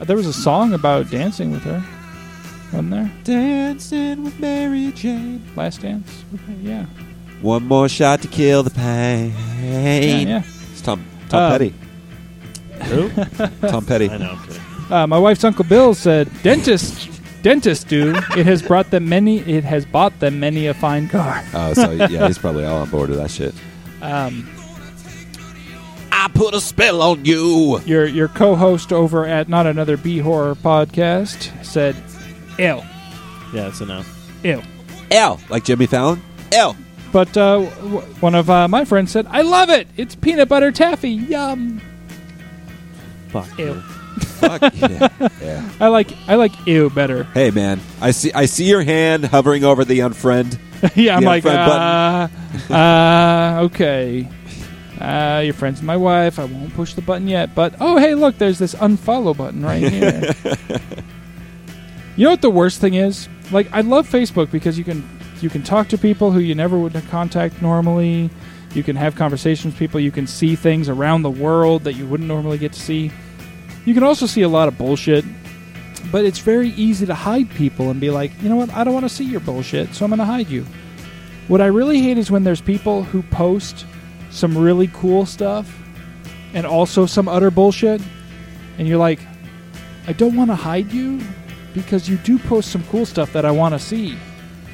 Uh, 0.00 0.04
There 0.04 0.16
was 0.16 0.26
a 0.26 0.32
song 0.32 0.72
about 0.74 1.10
dancing 1.10 1.50
with 1.50 1.62
her, 1.62 1.82
wasn't 2.72 2.90
there? 2.90 3.10
Dancing 3.24 4.24
with 4.24 4.38
Mary 4.38 4.92
Jane. 4.92 5.42
Last 5.56 5.80
dance. 5.82 6.24
Yeah, 6.62 6.86
One 7.42 7.64
more 7.66 7.88
shot 7.88 8.22
to 8.22 8.28
kill 8.28 8.62
the 8.62 8.70
pain. 8.70 9.32
yeah. 9.62 9.98
yeah. 10.00 10.42
It's 10.72 10.80
Tom 10.82 11.04
Tom 11.30 11.40
Uh, 11.42 11.50
Petty. 11.50 11.74
Who? 12.84 13.08
Tom 13.68 13.84
Petty. 13.86 14.08
I 14.10 14.16
know. 14.18 14.30
I'm 14.32 14.46
kidding. 14.46 14.62
Uh, 14.92 15.06
my 15.06 15.18
wife's 15.18 15.44
uncle 15.44 15.64
Bill 15.64 15.94
said, 15.94 16.30
"Dentist, 16.42 17.17
dentist, 17.42 17.88
do 17.88 18.14
it 18.36 18.46
has 18.46 18.62
brought 18.62 18.90
them 18.90 19.08
many. 19.08 19.38
It 19.40 19.64
has 19.64 19.84
bought 19.86 20.18
them 20.20 20.40
many 20.40 20.66
a 20.66 20.74
fine 20.74 21.08
car." 21.08 21.42
Oh, 21.54 21.72
so 21.74 21.90
yeah, 21.92 22.26
he's 22.26 22.38
probably 22.38 22.64
all 22.64 22.78
on 22.82 22.90
board 22.90 23.10
with 23.10 23.18
that 23.18 23.30
shit. 23.30 23.54
Um, 24.02 24.48
I 26.12 26.28
put 26.34 26.54
a 26.54 26.60
spell 26.60 27.00
on 27.02 27.24
you. 27.24 27.80
your 27.86 28.06
your 28.06 28.28
co-host 28.28 28.92
over 28.92 29.26
at 29.26 29.48
not 29.48 29.66
another 29.66 29.96
B 29.96 30.18
horror 30.18 30.54
podcast 30.54 31.64
said, 31.64 31.94
"Ew, 32.58 32.82
Yeah, 33.54 33.68
it's 33.68 33.80
a 33.80 33.86
no. 33.86 34.02
ew." 34.42 34.62
L 35.10 35.40
like 35.48 35.64
Jimmy 35.64 35.86
Fallon. 35.86 36.22
L. 36.52 36.76
But 37.12 37.34
uh, 37.38 37.60
w- 37.80 38.00
one 38.20 38.34
of 38.34 38.50
uh, 38.50 38.68
my 38.68 38.84
friends 38.84 39.10
said, 39.12 39.26
"I 39.30 39.42
love 39.42 39.70
it. 39.70 39.88
It's 39.96 40.14
peanut 40.14 40.48
butter 40.48 40.70
taffy. 40.72 41.10
Yum." 41.12 41.80
Fuck. 43.28 43.58
Ew. 43.58 43.82
Fuck 44.18 44.74
yeah. 44.74 45.08
yeah. 45.40 45.70
I 45.80 45.88
like 45.88 46.12
I 46.26 46.36
like 46.36 46.66
ew 46.66 46.90
better. 46.90 47.24
Hey 47.24 47.50
man, 47.50 47.80
I 48.00 48.10
see 48.10 48.32
I 48.32 48.46
see 48.46 48.68
your 48.68 48.82
hand 48.82 49.24
hovering 49.26 49.64
over 49.64 49.84
the 49.84 50.00
unfriend. 50.00 50.58
yeah, 50.94 51.16
I'm 51.16 51.24
like, 51.24 51.44
uh, 51.44 52.28
uh, 52.70 53.60
okay. 53.64 54.28
Uh, 55.00 55.42
your 55.44 55.54
friend's 55.54 55.82
my 55.82 55.96
wife. 55.96 56.38
I 56.38 56.44
won't 56.44 56.74
push 56.74 56.94
the 56.94 57.02
button 57.02 57.28
yet. 57.28 57.54
But 57.54 57.74
oh, 57.80 57.98
hey, 57.98 58.14
look, 58.14 58.38
there's 58.38 58.58
this 58.58 58.74
unfollow 58.74 59.36
button 59.36 59.64
right 59.64 59.82
here. 59.82 60.34
you 62.16 62.24
know 62.24 62.30
what 62.30 62.42
the 62.42 62.50
worst 62.50 62.80
thing 62.80 62.94
is? 62.94 63.28
Like, 63.50 63.68
I 63.72 63.80
love 63.80 64.08
Facebook 64.08 64.50
because 64.50 64.78
you 64.78 64.84
can 64.84 65.08
you 65.40 65.50
can 65.50 65.62
talk 65.62 65.88
to 65.88 65.98
people 65.98 66.32
who 66.32 66.40
you 66.40 66.54
never 66.54 66.78
would 66.78 66.94
contact 67.10 67.62
normally. 67.62 68.30
You 68.74 68.82
can 68.82 68.96
have 68.96 69.14
conversations 69.14 69.74
with 69.74 69.78
people. 69.78 70.00
You 70.00 70.10
can 70.10 70.26
see 70.26 70.56
things 70.56 70.88
around 70.88 71.22
the 71.22 71.30
world 71.30 71.84
that 71.84 71.94
you 71.94 72.06
wouldn't 72.06 72.28
normally 72.28 72.58
get 72.58 72.72
to 72.72 72.80
see. 72.80 73.10
You 73.84 73.94
can 73.94 74.02
also 74.02 74.26
see 74.26 74.42
a 74.42 74.48
lot 74.48 74.68
of 74.68 74.76
bullshit, 74.76 75.24
but 76.12 76.24
it's 76.24 76.38
very 76.40 76.70
easy 76.70 77.06
to 77.06 77.14
hide 77.14 77.48
people 77.50 77.90
and 77.90 78.00
be 78.00 78.10
like, 78.10 78.30
you 78.42 78.48
know 78.48 78.56
what? 78.56 78.70
I 78.70 78.84
don't 78.84 78.94
want 78.94 79.04
to 79.04 79.14
see 79.14 79.24
your 79.24 79.40
bullshit, 79.40 79.94
so 79.94 80.04
I'm 80.04 80.10
going 80.10 80.18
to 80.18 80.24
hide 80.24 80.48
you. 80.48 80.66
What 81.48 81.60
I 81.60 81.66
really 81.66 82.00
hate 82.02 82.18
is 82.18 82.30
when 82.30 82.44
there's 82.44 82.60
people 82.60 83.02
who 83.04 83.22
post 83.24 83.86
some 84.30 84.56
really 84.56 84.88
cool 84.88 85.24
stuff 85.24 85.74
and 86.52 86.66
also 86.66 87.06
some 87.06 87.28
utter 87.28 87.50
bullshit, 87.50 88.02
and 88.78 88.86
you're 88.86 88.98
like, 88.98 89.20
I 90.06 90.12
don't 90.12 90.36
want 90.36 90.50
to 90.50 90.54
hide 90.56 90.92
you 90.92 91.20
because 91.74 92.08
you 92.08 92.16
do 92.18 92.38
post 92.38 92.70
some 92.70 92.84
cool 92.84 93.06
stuff 93.06 93.32
that 93.32 93.44
I 93.44 93.50
want 93.50 93.74
to 93.74 93.78
see. 93.78 94.16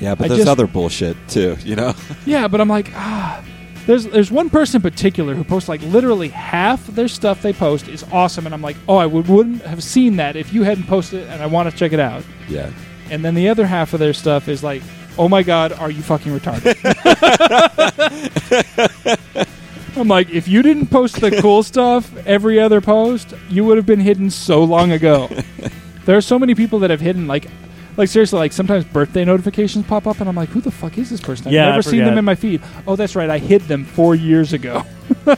Yeah, 0.01 0.15
but 0.17 0.25
I 0.25 0.29
there's 0.29 0.41
just- 0.41 0.51
other 0.51 0.67
bullshit 0.67 1.17
too. 1.29 1.57
You 1.65 1.77
know. 1.77 1.95
Yeah, 2.27 2.49
but 2.49 2.61
I'm 2.61 2.69
like, 2.69 2.91
ah. 2.95 3.45
There's 3.87 4.05
there's 4.05 4.31
one 4.31 4.49
person 4.49 4.79
in 4.79 4.83
particular 4.83 5.35
who 5.35 5.45
posts 5.45 5.69
like 5.69 5.83
literally 5.83 6.29
half 6.29 6.87
their 6.87 7.09
stuff 7.09 7.43
they 7.43 7.53
post 7.53 7.87
is 7.89 8.03
awesome, 8.13 8.47
and 8.47 8.55
I'm 8.55 8.63
like, 8.63 8.77
oh, 8.89 8.97
I 8.97 9.07
would, 9.07 9.29
wouldn't 9.29 9.63
have 9.63 9.83
seen 9.83 10.17
that 10.17 10.37
if 10.37 10.53
you 10.53 10.63
hadn't 10.63 10.85
posted 10.87 11.21
it, 11.21 11.29
and 11.29 11.43
I 11.43 11.47
want 11.47 11.71
to 11.71 11.77
check 11.77 11.93
it 11.93 12.01
out. 12.01 12.25
yeah. 12.49 12.71
And 13.11 13.23
then 13.23 13.35
the 13.35 13.51
other 13.51 13.67
half 13.67 13.93
of 13.93 14.01
their 14.01 14.15
stuff 14.15 14.49
is 14.49 14.65
like, 14.65 14.83
oh 15.19 15.29
my 15.29 15.43
god, 15.43 15.73
are 15.73 15.91
you 15.91 16.03
fucking 16.03 16.33
retarded? 16.33 16.75
I'm 19.97 20.09
like, 20.09 20.31
if 20.31 20.49
you 20.49 20.63
didn't 20.63 20.89
post 20.89 21.21
the 21.21 21.31
cool 21.41 21.63
stuff 21.73 22.11
every 22.27 22.59
other 22.59 22.81
post, 22.81 23.35
you 23.49 23.65
would 23.65 23.77
have 23.77 23.87
been 23.87 24.01
hidden 24.01 24.31
so 24.31 24.65
long 24.65 24.93
ago. 24.93 25.29
there 26.05 26.17
are 26.17 26.23
so 26.23 26.39
many 26.39 26.55
people 26.55 26.79
that 26.81 26.91
have 26.91 27.01
hidden 27.01 27.27
like. 27.27 27.47
Like 27.97 28.09
seriously, 28.09 28.39
like 28.39 28.53
sometimes 28.53 28.85
birthday 28.85 29.25
notifications 29.25 29.87
pop 29.87 30.07
up, 30.07 30.19
and 30.21 30.29
I'm 30.29 30.35
like, 30.35 30.49
"Who 30.49 30.61
the 30.61 30.71
fuck 30.71 30.99
is 30.99 31.11
this 31.11 31.21
person? 31.21 31.47
I've 31.49 31.53
Yeah, 31.53 31.67
I 31.69 31.71
never 31.71 31.83
seen 31.83 31.99
them 32.01 32.07
forget. 32.09 32.19
in 32.19 32.25
my 32.25 32.35
feed." 32.35 32.61
Oh, 32.87 32.97
that's 32.97 33.15
right, 33.15 33.31
I 33.31 33.39
hid 33.39 33.63
them 33.63 33.85
four 33.85 34.15
years 34.15 34.53
ago. 34.53 34.83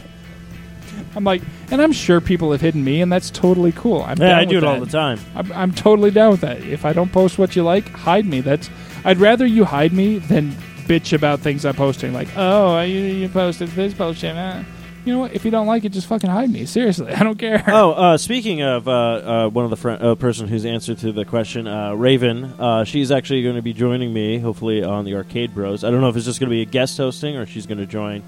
I'm 1.15 1.25
like, 1.25 1.43
and 1.71 1.81
I'm 1.81 1.93
sure 1.93 2.21
people 2.21 2.53
have 2.53 2.61
hidden 2.61 2.85
me, 2.85 3.01
and 3.01 3.11
that's 3.11 3.31
totally 3.31 3.73
cool. 3.73 4.03
I'm 4.03 4.19
Yeah, 4.19 4.29
down 4.29 4.39
I 4.39 4.45
do 4.45 4.57
with 4.57 4.65
it 4.65 4.67
all 4.67 4.81
that. 4.81 4.87
the 4.87 4.93
time. 4.93 5.19
I'm, 5.35 5.53
I'm 5.53 5.73
totally 5.73 6.11
down 6.11 6.31
with 6.33 6.43
that. 6.43 6.61
If 6.63 6.85
I 6.85 6.93
don't 6.93 7.11
post 7.11 7.39
what 7.39 7.57
you 7.57 7.63
like, 7.63 7.89
hide 7.91 8.27
me. 8.27 8.41
That's 8.43 8.69
I'd 9.05 9.17
rather 9.19 9.47
you 9.47 9.65
hide 9.65 9.93
me 9.95 10.19
than 10.19 10.53
bitch 10.87 11.13
about 11.15 11.41
things 11.41 11.65
I'm 11.65 11.75
posting. 11.75 12.13
Like, 12.13 12.29
oh, 12.37 12.81
you, 12.81 12.99
you 13.01 13.29
posted 13.31 13.69
this 13.71 13.95
bullshit. 13.95 14.37
Uh, 14.37 14.63
you 15.07 15.13
know 15.13 15.21
what? 15.21 15.35
If 15.35 15.45
you 15.45 15.51
don't 15.51 15.67
like 15.67 15.85
it, 15.85 15.91
just 15.93 16.07
fucking 16.09 16.29
hide 16.29 16.51
me. 16.51 16.67
Seriously, 16.67 17.13
I 17.15 17.23
don't 17.23 17.39
care. 17.39 17.65
Oh, 17.69 17.93
uh, 17.93 18.19
speaking 18.19 18.61
of 18.63 18.89
uh, 18.89 18.93
uh, 18.93 19.49
one 19.49 19.65
of 19.65 19.71
the 19.71 19.77
fr- 19.77 19.91
uh, 19.91 20.15
person 20.17 20.49
who's 20.49 20.67
answered 20.67 20.99
to 20.99 21.13
the 21.13 21.25
question, 21.25 21.67
uh, 21.67 21.95
Raven, 21.95 22.45
uh, 22.59 22.85
she's 22.85 23.11
actually 23.11 23.43
going 23.43 23.57
to 23.57 23.63
be 23.63 23.73
joining 23.73 24.13
me, 24.13 24.39
hopefully 24.39 24.83
on 24.83 25.05
the 25.05 25.15
Arcade 25.15 25.55
Bros. 25.55 25.85
I 25.85 25.91
don't 25.91 26.01
know 26.01 26.09
if 26.09 26.17
it's 26.17 26.27
just 26.27 26.41
going 26.41 26.51
to 26.51 26.55
be 26.55 26.63
a 26.63 26.67
guest 26.67 26.97
hosting 26.99 27.37
or 27.37 27.47
she's 27.47 27.67
going 27.67 27.79
to 27.79 27.87
join 27.87 28.23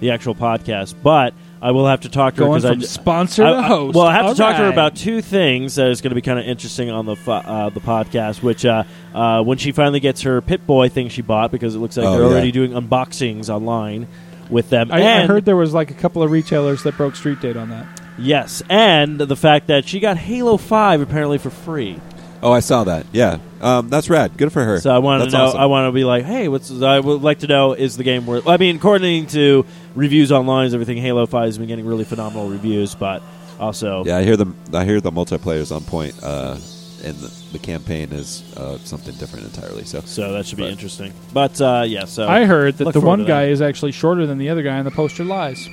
the 0.00 0.10
actual 0.10 0.34
podcast, 0.34 0.94
but 1.04 1.32
I 1.62 1.70
will 1.70 1.86
have 1.86 2.00
to 2.00 2.08
talk 2.08 2.34
to 2.34 2.40
her 2.42 2.46
Going 2.48 2.60
'cause 2.62 2.70
from 2.70 2.80
I, 2.80 2.84
sponsor 2.84 3.44
I- 3.44 3.50
to 3.52 3.56
I- 3.58 3.62
host. 3.62 3.94
well, 3.96 4.06
I 4.06 4.12
have 4.14 4.26
All 4.26 4.32
to 4.34 4.38
talk 4.38 4.56
to 4.56 4.62
her 4.64 4.68
about 4.68 4.96
two 4.96 5.22
things 5.22 5.76
that 5.76 5.86
is 5.88 6.00
going 6.00 6.10
to 6.10 6.14
be 6.16 6.20
kind 6.20 6.38
of 6.38 6.44
interesting 6.46 6.90
on 6.90 7.06
the 7.06 7.14
fo- 7.16 7.32
uh, 7.32 7.68
the 7.70 7.80
podcast. 7.80 8.42
Which 8.42 8.66
uh, 8.66 8.82
uh, 9.14 9.42
when 9.44 9.56
she 9.56 9.70
finally 9.72 10.00
gets 10.00 10.22
her 10.22 10.40
Pip-Boy 10.42 10.88
thing 10.88 11.08
she 11.10 11.22
bought, 11.22 11.52
because 11.52 11.74
it 11.76 11.78
looks 11.78 11.96
like 11.96 12.06
Oh, 12.06 12.12
they're 12.18 12.22
yeah. 12.22 12.32
already 12.32 12.50
doing 12.52 12.72
unboxings 12.72 13.48
online 13.48 14.08
with 14.50 14.70
them. 14.70 14.90
I, 14.92 15.22
I 15.22 15.26
heard 15.26 15.44
there 15.44 15.56
was 15.56 15.72
like 15.74 15.90
a 15.90 15.94
couple 15.94 16.22
of 16.22 16.30
retailers 16.30 16.82
that 16.84 16.96
broke 16.96 17.16
street 17.16 17.40
date 17.40 17.56
on 17.56 17.70
that. 17.70 17.86
yes, 18.18 18.62
and 18.68 19.18
the 19.18 19.36
fact 19.36 19.66
that 19.68 19.86
she 19.88 20.00
got 20.00 20.16
Halo 20.16 20.56
Five 20.56 21.00
apparently 21.00 21.38
for 21.38 21.50
free. 21.50 22.00
Oh, 22.42 22.52
I 22.52 22.60
saw 22.60 22.84
that. 22.84 23.06
Yeah. 23.10 23.38
Um, 23.62 23.88
that's 23.88 24.10
rad. 24.10 24.36
Good 24.36 24.52
for 24.52 24.62
her. 24.62 24.78
So 24.78 24.94
I 24.94 24.98
want 24.98 25.24
to 25.24 25.30
know. 25.30 25.44
awesome. 25.46 25.60
I 25.60 25.64
want 25.64 25.88
to 25.88 25.92
be 25.92 26.04
like, 26.04 26.24
hey, 26.24 26.48
what's? 26.48 26.70
I 26.70 27.00
would 27.00 27.22
like 27.22 27.38
to 27.38 27.46
know 27.46 27.72
is 27.72 27.96
the 27.96 28.04
game 28.04 28.26
worth? 28.26 28.46
I 28.46 28.58
mean, 28.58 28.76
according 28.76 29.28
to 29.28 29.64
reviews 29.94 30.30
online, 30.30 30.66
is 30.66 30.74
everything 30.74 30.98
Halo 30.98 31.24
Five 31.24 31.46
has 31.46 31.56
been 31.56 31.68
getting 31.68 31.86
really 31.86 32.04
phenomenal 32.04 32.50
reviews, 32.50 32.94
but 32.94 33.22
also, 33.58 34.04
Yeah, 34.04 34.18
I 34.18 34.24
hear 34.24 34.36
the 34.36 34.52
I 34.74 34.84
hear 34.84 35.00
the 35.00 35.10
multiplayer's 35.10 35.72
on 35.72 35.84
point, 35.84 36.14
uh, 36.22 36.56
and 37.04 37.14
the, 37.18 37.30
the 37.52 37.58
campaign 37.58 38.12
is 38.12 38.42
uh, 38.56 38.78
something 38.78 39.14
different 39.16 39.44
entirely. 39.46 39.84
So 39.84 40.00
so 40.00 40.32
that 40.32 40.46
should 40.46 40.56
be 40.58 40.64
But- 40.64 40.72
interesting. 40.72 41.12
But 41.32 41.60
uh, 41.60 41.84
yeah, 41.86 42.04
so 42.06 42.26
I 42.28 42.44
heard 42.44 42.78
that 42.78 42.92
the 42.92 43.00
one 43.00 43.24
guy 43.24 43.46
that. 43.46 43.52
is 43.52 43.62
actually 43.62 43.92
shorter 43.92 44.26
than 44.26 44.38
the 44.38 44.48
other 44.50 44.62
guy, 44.62 44.76
and 44.76 44.86
the 44.86 44.90
poster 44.90 45.24
lies. 45.24 45.68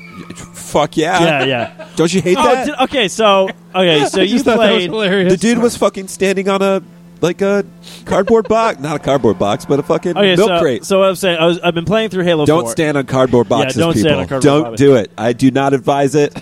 fuck 0.53 0.97
yeah. 0.97 1.21
yeah, 1.23 1.45
yeah. 1.45 1.87
Don't 1.95 2.13
you 2.13 2.21
hate 2.21 2.37
oh, 2.37 2.43
that? 2.43 2.65
did- 2.65 2.75
okay, 2.81 3.07
so 3.07 3.49
okay, 3.73 4.05
so 4.05 4.21
you 4.21 4.29
just 4.29 4.45
thought 4.45 4.57
that 4.59 4.73
was 4.73 4.87
played. 4.87 4.89
hilarious. 4.89 5.33
the 5.33 5.37
dude 5.37 5.59
was 5.59 5.77
fucking 5.77 6.07
standing 6.07 6.49
on 6.49 6.61
a 6.61 6.83
like 7.21 7.41
a 7.41 7.63
cardboard 8.05 8.47
box, 8.47 8.79
not 8.81 8.95
a 8.95 8.99
cardboard 8.99 9.37
box, 9.39 9.65
but 9.65 9.79
a 9.79 9.83
fucking 9.83 10.17
Okay, 10.17 10.35
milk 10.35 10.49
so, 10.49 10.59
crate. 10.59 10.83
so 10.85 10.99
what 10.99 11.09
I'm 11.09 11.15
saying, 11.15 11.37
I 11.37 11.45
was, 11.45 11.59
I've 11.59 11.75
been 11.75 11.85
playing 11.85 12.09
through 12.09 12.23
Halo. 12.23 12.45
don't 12.45 12.63
4. 12.63 12.71
stand 12.71 12.97
on 12.97 13.05
cardboard 13.05 13.47
boxes, 13.47 13.77
don't 13.77 13.93
stand 13.93 14.05
people. 14.05 14.19
on 14.21 14.27
cardboard 14.27 14.43
don't 14.43 14.63
boxes. 14.63 14.79
do 14.87 14.95
it. 14.95 15.11
I 15.17 15.33
do 15.33 15.51
not 15.51 15.73
advise 15.73 16.15
it. 16.15 16.35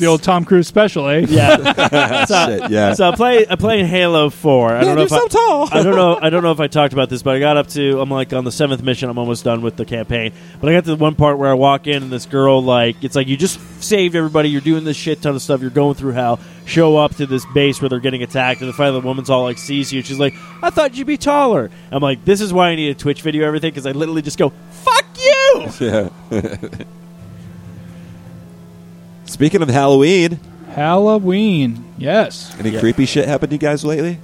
It's 0.00 0.06
the 0.06 0.10
old 0.10 0.22
Tom 0.22 0.46
Cruise 0.46 0.66
special, 0.66 1.06
eh? 1.08 1.26
Yeah. 1.28 2.24
so, 2.24 2.46
Shit, 2.46 2.70
yeah. 2.70 2.94
So 2.94 3.10
I 3.10 3.14
play. 3.14 3.46
I 3.46 3.56
play 3.56 3.84
Halo 3.84 4.30
Four. 4.30 4.72
I 4.72 4.80
don't 4.80 4.94
know 4.94 5.02
you're 5.02 5.02
if 5.02 5.10
so 5.10 5.26
I, 5.26 5.28
tall. 5.28 5.68
I 5.70 5.82
don't 5.82 5.94
know. 5.94 6.18
I 6.22 6.30
don't 6.30 6.42
know 6.42 6.52
if 6.52 6.60
I 6.60 6.68
talked 6.68 6.94
about 6.94 7.10
this, 7.10 7.22
but 7.22 7.36
I 7.36 7.38
got 7.38 7.58
up 7.58 7.66
to. 7.68 8.00
I'm 8.00 8.10
like 8.10 8.32
on 8.32 8.44
the 8.44 8.50
seventh 8.50 8.82
mission. 8.82 9.10
I'm 9.10 9.18
almost 9.18 9.44
done 9.44 9.60
with 9.60 9.76
the 9.76 9.84
campaign. 9.84 10.32
But 10.58 10.70
I 10.70 10.72
got 10.72 10.84
to 10.84 10.90
the 10.92 10.96
one 10.96 11.16
part 11.16 11.36
where 11.36 11.50
I 11.50 11.52
walk 11.52 11.86
in 11.86 12.02
and 12.02 12.10
this 12.10 12.24
girl 12.24 12.62
like 12.62 13.04
it's 13.04 13.14
like 13.14 13.28
you 13.28 13.36
just 13.36 13.60
saved 13.82 14.16
everybody. 14.16 14.48
You're 14.48 14.62
doing 14.62 14.84
this 14.84 14.96
shit 14.96 15.20
ton 15.20 15.34
of 15.34 15.42
stuff. 15.42 15.60
You're 15.60 15.68
going 15.68 15.96
through 15.96 16.12
hell. 16.12 16.40
Show 16.64 16.96
up 16.96 17.16
to 17.16 17.26
this 17.26 17.44
base 17.52 17.82
where 17.82 17.90
they're 17.90 18.00
getting 18.00 18.22
attacked, 18.22 18.62
and 18.62 18.68
then 18.68 18.74
finally 18.74 19.02
the 19.02 19.06
woman's 19.06 19.28
all 19.28 19.42
like 19.42 19.58
sees 19.58 19.92
you. 19.92 20.00
She's 20.00 20.18
like, 20.18 20.34
"I 20.62 20.70
thought 20.70 20.94
you'd 20.94 21.08
be 21.08 21.18
taller." 21.18 21.70
I'm 21.92 22.02
like, 22.02 22.24
"This 22.24 22.40
is 22.40 22.54
why 22.54 22.70
I 22.70 22.74
need 22.74 22.88
a 22.88 22.94
Twitch 22.94 23.20
video, 23.20 23.46
everything, 23.46 23.70
because 23.70 23.84
I 23.84 23.92
literally 23.92 24.22
just 24.22 24.38
go, 24.38 24.50
fuck 24.70 25.04
you." 25.18 25.68
yeah. 25.80 26.08
Speaking 29.30 29.62
of 29.62 29.68
Halloween, 29.68 30.40
Halloween. 30.74 31.84
Yes. 31.98 32.52
any 32.58 32.70
Yeah. 32.70 32.80
creepy 32.80 33.06
shit 33.06 33.28
happened 33.28 33.50
to 33.50 33.54
you 33.54 33.60
guys 33.60 33.84
lately? 33.84 34.18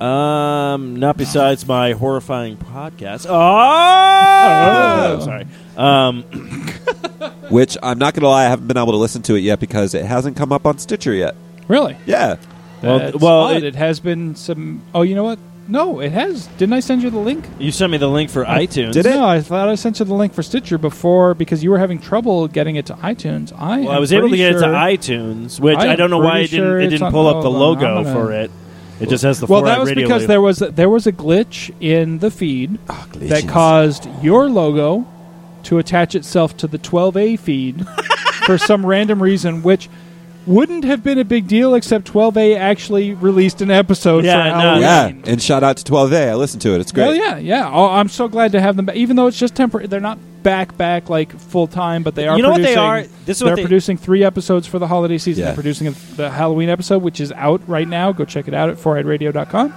Um, 0.00 0.96
not 0.96 1.16
besides 1.18 1.66
my 1.66 1.92
horrifying 1.92 2.56
podcast. 2.56 3.26
Oh, 3.30 5.18
Oh. 5.20 5.24
sorry. 5.24 5.46
Um, 5.76 6.22
Which 7.50 7.76
I'm 7.82 7.98
not 7.98 8.14
gonna 8.14 8.28
lie, 8.28 8.46
I 8.46 8.48
haven't 8.48 8.68
been 8.68 8.76
able 8.78 8.92
to 8.92 8.98
listen 8.98 9.20
to 9.22 9.34
it 9.34 9.40
yet 9.40 9.60
because 9.60 9.94
it 9.94 10.04
hasn't 10.04 10.36
come 10.36 10.50
up 10.52 10.66
on 10.66 10.78
Stitcher 10.78 11.12
yet. 11.12 11.34
Really? 11.66 11.96
Yeah. 12.06 12.36
Well, 12.82 12.98
That's 13.00 13.16
well, 13.16 13.40
odd. 13.40 13.56
it- 13.58 13.64
it, 13.64 13.74
has 13.74 14.00
been 14.00 14.34
some. 14.34 14.82
Oh, 14.94 15.02
you 15.02 15.14
know 15.14 15.24
what? 15.24 15.38
No, 15.70 16.00
it 16.00 16.12
has. 16.12 16.46
Didn't 16.58 16.72
I 16.72 16.80
send 16.80 17.02
you 17.02 17.10
the 17.10 17.18
link? 17.18 17.44
you 17.58 17.70
sent 17.70 17.92
me 17.92 17.98
the 17.98 18.08
link 18.08 18.30
for 18.30 18.42
iTunes. 18.44 18.92
Did 18.92 19.04
it? 19.04 19.10
No, 19.10 19.26
I 19.26 19.40
thought 19.42 19.68
I 19.68 19.74
sent 19.74 19.98
you 19.98 20.06
the 20.06 20.14
link 20.14 20.32
for 20.32 20.42
Stitcher 20.42 20.78
before 20.78 21.34
because 21.34 21.62
you 21.62 21.70
were 21.70 21.78
having 21.78 21.98
trouble 22.00 22.48
getting 22.48 22.76
it 22.76 22.86
to 22.86 22.94
iTunes. 22.94 23.52
I 23.52 23.80
Well, 23.80 23.90
I 23.90 23.94
am 23.96 24.00
was 24.00 24.12
able 24.12 24.22
to 24.22 24.28
pretty 24.30 24.38
get 24.38 24.50
it 24.56 24.60
sure- 24.60 24.62
to 24.62 24.66
iTunes, 24.68 25.60
which 25.60 25.78
I 25.78 25.92
I, 25.92 25.96
don't 25.96 26.08
know 26.10 26.18
why 26.18 26.30
pretty 26.40 26.44
it 26.44 26.50
didn't. 26.60 26.76
it 26.80 26.82
it's 26.84 26.90
didn't 26.92 27.02
on- 27.04 27.12
pull 27.12 27.26
up 27.26 27.36
oh, 27.36 27.42
the 27.42 27.50
hold 27.50 27.54
on, 27.54 27.60
logo 27.60 27.86
I'm 27.98 28.04
gonna- 28.04 28.14
for 28.14 28.32
it. 28.32 28.50
It 29.00 29.08
just 29.10 29.22
has 29.24 29.38
the 29.40 29.46
Well, 29.46 29.60
4 29.60 29.66
that 29.68 29.78
was 29.80 29.88
radio 29.90 30.06
because 30.08 30.22
label. 30.22 30.28
there 30.28 30.40
was 30.40 30.62
a, 30.62 30.70
there 30.72 30.88
was 30.90 31.06
a 31.06 31.12
glitch 31.12 31.70
in 31.80 32.18
the 32.18 32.30
feed 32.32 32.78
Oh, 32.88 33.06
that 33.14 33.46
caused 33.46 34.08
your 34.22 34.48
logo 34.48 35.06
to 35.64 35.78
attach 35.78 36.14
itself 36.16 36.56
to 36.56 36.66
the 36.66 36.78
12A 36.78 37.38
feed 37.38 37.86
for 38.46 38.56
some 38.58 38.84
random 38.86 39.22
reason, 39.22 39.62
which 39.62 39.88
wouldn't 40.48 40.84
have 40.84 41.04
been 41.04 41.18
a 41.18 41.24
big 41.24 41.46
deal 41.46 41.74
except 41.74 42.10
12A 42.12 42.56
actually 42.58 43.14
released 43.14 43.60
an 43.60 43.70
episode 43.70 44.24
Yeah, 44.24 44.32
for 44.44 44.48
no, 44.48 44.60
Halloween. 44.82 45.22
Yeah, 45.24 45.30
and 45.32 45.42
shout 45.42 45.62
out 45.62 45.76
to 45.76 45.84
12A. 45.92 46.30
I 46.30 46.34
listened 46.34 46.62
to 46.62 46.74
it. 46.74 46.80
It's 46.80 46.90
great. 46.92 47.06
Well, 47.08 47.14
yeah, 47.14 47.36
yeah. 47.38 47.70
Oh, 47.72 47.86
I'm 47.90 48.08
so 48.08 48.26
glad 48.28 48.52
to 48.52 48.60
have 48.60 48.74
them 48.76 48.86
back. 48.86 48.96
Even 48.96 49.16
though 49.16 49.26
it's 49.26 49.38
just 49.38 49.54
temporary, 49.54 49.86
they're 49.86 50.00
not 50.00 50.18
back 50.42 50.76
back 50.76 51.10
like 51.10 51.38
full 51.38 51.66
time, 51.66 52.02
but 52.02 52.14
they 52.14 52.26
are. 52.26 52.36
You 52.36 52.42
know 52.42 52.50
what 52.50 52.58
they 52.62 52.74
producing- 52.74 52.82
are? 52.82 53.02
This 53.26 53.36
is 53.36 53.42
what 53.42 53.48
they're 53.50 53.56
they- 53.56 53.62
producing 53.62 53.96
three 53.98 54.24
episodes 54.24 54.66
for 54.66 54.78
the 54.78 54.86
holiday 54.86 55.18
season. 55.18 55.40
Yeah. 55.42 55.46
They're 55.48 55.54
producing 55.56 55.88
a, 55.88 55.90
the 56.16 56.30
Halloween 56.30 56.68
episode, 56.70 57.02
which 57.02 57.20
is 57.20 57.30
out 57.32 57.60
right 57.68 57.86
now. 57.86 58.12
Go 58.12 58.24
check 58.24 58.48
it 58.48 58.54
out 58.54 58.70
at 58.70 58.76
fourheadradio.com. 58.78 59.74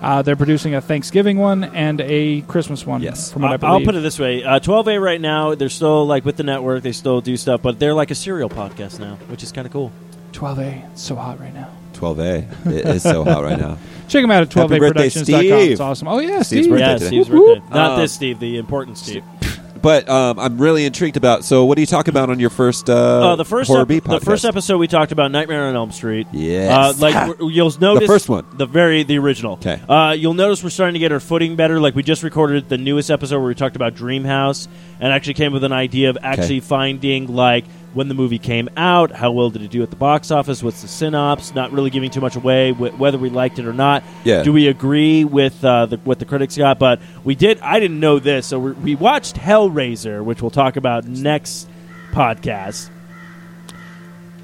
Uh, 0.00 0.20
they're 0.22 0.36
producing 0.36 0.74
a 0.74 0.80
Thanksgiving 0.80 1.38
one 1.38 1.64
and 1.64 2.02
a 2.02 2.42
Christmas 2.42 2.86
one. 2.86 3.00
Yes. 3.02 3.32
from 3.32 3.42
what 3.42 3.48
I 3.48 3.52
I'll- 3.52 3.58
believe. 3.58 3.72
I'll 3.72 3.84
put 3.84 3.94
it 3.94 4.00
this 4.02 4.18
way: 4.18 4.44
uh, 4.44 4.60
12A 4.60 5.00
right 5.02 5.20
now, 5.20 5.54
they're 5.54 5.68
still 5.70 6.06
like 6.06 6.24
with 6.24 6.36
the 6.36 6.42
network. 6.42 6.82
They 6.82 6.92
still 6.92 7.20
do 7.20 7.36
stuff, 7.36 7.62
but 7.62 7.78
they're 7.78 7.94
like 7.94 8.10
a 8.10 8.14
serial 8.14 8.48
podcast 8.50 9.00
now, 9.00 9.16
which 9.28 9.42
is 9.42 9.52
kind 9.52 9.66
of 9.66 9.72
cool. 9.72 9.90
12A. 10.36 10.92
It's 10.92 11.02
so 11.02 11.16
hot 11.16 11.40
right 11.40 11.54
now. 11.54 11.70
12A. 11.94 12.66
It 12.66 12.84
is 12.86 13.02
so 13.02 13.24
hot 13.24 13.42
right 13.42 13.58
now. 13.58 13.78
Check 14.08 14.22
them 14.22 14.30
out 14.30 14.42
at 14.42 14.48
12aproductions.com. 14.50 15.24
Steve. 15.24 15.52
It's 15.72 15.80
awesome. 15.80 16.08
Oh 16.08 16.18
yeah, 16.20 16.42
Steve's 16.42 16.66
Steve. 16.66 16.70
birthday 16.70 16.86
yeah, 16.86 16.92
today. 16.94 17.06
Steve's 17.06 17.28
Whoop, 17.30 17.40
whoop. 17.40 17.58
birthday. 17.64 17.74
Not 17.74 17.90
Um, 17.92 18.00
this 18.00 18.12
Steve, 18.12 18.38
the 18.38 18.58
important 18.58 18.98
Steve. 18.98 19.24
But 19.82 20.08
um, 20.08 20.40
I'm 20.40 20.58
really 20.58 20.84
intrigued 20.84 21.16
about. 21.16 21.44
So, 21.44 21.64
what 21.64 21.76
do 21.76 21.82
you 21.82 21.86
talk 21.86 22.08
about 22.08 22.28
on 22.28 22.40
your 22.40 22.50
first 22.50 22.90
uh, 22.90 22.94
Uh, 23.32 23.36
the 23.36 23.44
first 23.44 23.68
horror 23.68 23.82
ep- 23.82 23.88
beat 23.88 24.02
the 24.02 24.18
first 24.18 24.44
episode 24.44 24.78
we 24.78 24.88
talked 24.88 25.12
about 25.12 25.30
Nightmare 25.30 25.64
on 25.66 25.76
Elm 25.76 25.92
Street. 25.92 26.26
Yes. 26.32 26.72
Uh, 26.72 26.98
like 26.98 27.14
we're- 27.38 27.52
you'll 27.54 27.70
notice 27.78 28.08
first 28.08 28.28
one. 28.28 28.44
the 28.54 28.66
very 28.66 29.04
the 29.04 29.16
original. 29.18 29.58
'Kay. 29.58 29.80
Uh, 29.88 30.12
you'll 30.18 30.34
notice 30.34 30.64
we're 30.64 30.70
starting 30.70 30.94
to 30.94 30.98
get 30.98 31.12
our 31.12 31.20
footing 31.20 31.54
better. 31.54 31.78
Like 31.78 31.94
we 31.94 32.02
just 32.02 32.24
recorded 32.24 32.68
the 32.68 32.78
newest 32.78 33.12
episode 33.12 33.38
where 33.38 33.46
we 33.46 33.54
talked 33.54 33.76
about 33.76 33.94
Dreamhouse 33.94 34.66
and 34.98 35.12
actually 35.12 35.34
came 35.34 35.52
with 35.52 35.62
an 35.62 35.72
idea 35.72 36.10
of 36.10 36.18
actually 36.20 36.60
finding 36.60 37.32
like 37.32 37.64
when 37.94 38.08
the 38.08 38.14
movie 38.14 38.38
came 38.38 38.68
out, 38.76 39.10
how 39.10 39.32
well 39.32 39.48
did 39.48 39.62
it 39.62 39.70
do 39.70 39.82
at 39.82 39.88
the 39.90 39.96
box 39.96 40.30
office, 40.30 40.62
what's 40.62 40.82
the 40.82 40.88
synopsis, 40.88 41.54
not 41.54 41.72
really 41.72 41.88
giving 41.88 42.10
too 42.10 42.20
much 42.20 42.36
away, 42.36 42.72
wh- 42.72 42.98
whether 43.00 43.16
we 43.16 43.30
liked 43.30 43.58
it 43.58 43.64
or 43.66 43.72
not. 43.72 44.04
Yeah. 44.24 44.42
Do 44.42 44.52
we 44.52 44.68
agree 44.68 45.24
with 45.24 45.64
uh, 45.64 45.86
the, 45.86 45.96
what 45.98 46.18
the 46.18 46.24
critics 46.26 46.56
got? 46.56 46.78
But 46.78 47.00
we 47.24 47.34
did. 47.34 47.58
I 47.60 47.80
didn't 47.80 47.98
know 48.00 48.18
this, 48.18 48.46
so 48.46 48.58
we 48.58 48.72
we 48.72 48.94
watched 48.96 49.36
Hellraiser, 49.36 50.22
which 50.22 50.42
we'll 50.42 50.50
talk 50.50 50.76
about 50.76 51.06
next 51.06 51.68
podcast. 52.12 52.90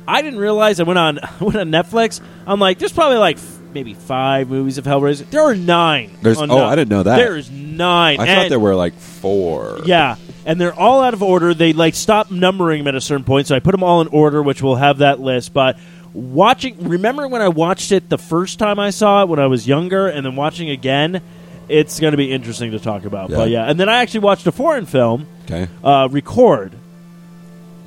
I 0.06 0.22
didn't 0.22 0.40
realize 0.40 0.80
I 0.80 0.84
went 0.84 0.98
on 0.98 1.18
I 1.22 1.30
went 1.44 1.56
on 1.56 1.70
Netflix. 1.70 2.20
I'm 2.46 2.58
like, 2.60 2.78
there's 2.78 2.92
probably 2.92 3.18
like 3.18 3.36
f- 3.36 3.58
maybe 3.72 3.94
five 3.94 4.48
movies 4.48 4.78
of 4.78 4.84
Hellraiser. 4.84 5.28
There 5.30 5.42
are 5.42 5.54
nine. 5.54 6.16
There's- 6.22 6.38
oh, 6.38 6.46
Net- 6.46 6.58
I 6.58 6.74
didn't 6.74 6.90
know 6.90 7.02
that. 7.02 7.16
There's 7.16 7.50
nine. 7.50 8.18
I 8.20 8.26
and, 8.26 8.40
thought 8.40 8.48
there 8.48 8.58
were 8.60 8.74
like 8.74 8.94
four. 8.94 9.80
Yeah, 9.84 10.16
and 10.46 10.60
they're 10.60 10.74
all 10.74 11.02
out 11.02 11.14
of 11.14 11.22
order. 11.22 11.54
They 11.54 11.72
like 11.72 11.94
stop 11.94 12.30
numbering 12.30 12.80
them 12.80 12.88
at 12.88 12.94
a 12.94 13.00
certain 13.00 13.24
point, 13.24 13.46
so 13.46 13.56
I 13.56 13.60
put 13.60 13.72
them 13.72 13.82
all 13.82 14.00
in 14.00 14.08
order, 14.08 14.42
which 14.42 14.62
we'll 14.62 14.76
have 14.76 14.98
that 14.98 15.20
list. 15.20 15.52
But 15.54 15.78
watching, 16.12 16.88
remember 16.88 17.28
when 17.28 17.42
I 17.42 17.48
watched 17.48 17.92
it 17.92 18.08
the 18.08 18.18
first 18.18 18.58
time 18.58 18.78
I 18.78 18.90
saw 18.90 19.22
it 19.22 19.28
when 19.28 19.38
I 19.38 19.46
was 19.46 19.66
younger, 19.66 20.08
and 20.08 20.24
then 20.26 20.36
watching 20.36 20.70
again. 20.70 21.22
It's 21.68 22.00
going 22.00 22.10
to 22.10 22.16
be 22.18 22.30
interesting 22.30 22.72
to 22.72 22.80
talk 22.80 23.04
about, 23.06 23.30
Yeah. 23.30 23.36
but 23.36 23.48
yeah. 23.48 23.64
And 23.70 23.78
then 23.80 23.88
I 23.88 24.02
actually 24.02 24.20
watched 24.20 24.46
a 24.46 24.52
foreign 24.52 24.84
film, 24.84 25.26
Okay. 25.44 25.68
uh, 25.82 26.08
Record, 26.10 26.72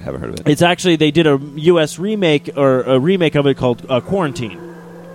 Haven't 0.02 0.22
heard 0.22 0.30
of 0.32 0.40
it. 0.40 0.48
it's 0.48 0.61
actually 0.61 0.95
they 0.95 1.11
did 1.11 1.27
a 1.27 1.40
U.S. 1.56 1.99
remake 1.99 2.49
or 2.56 2.82
a 2.84 2.98
remake 2.99 3.36
of 3.36 3.45
it 3.45 3.57
called 3.57 3.86
uh, 3.90 3.99
Quarantine. 3.99 4.57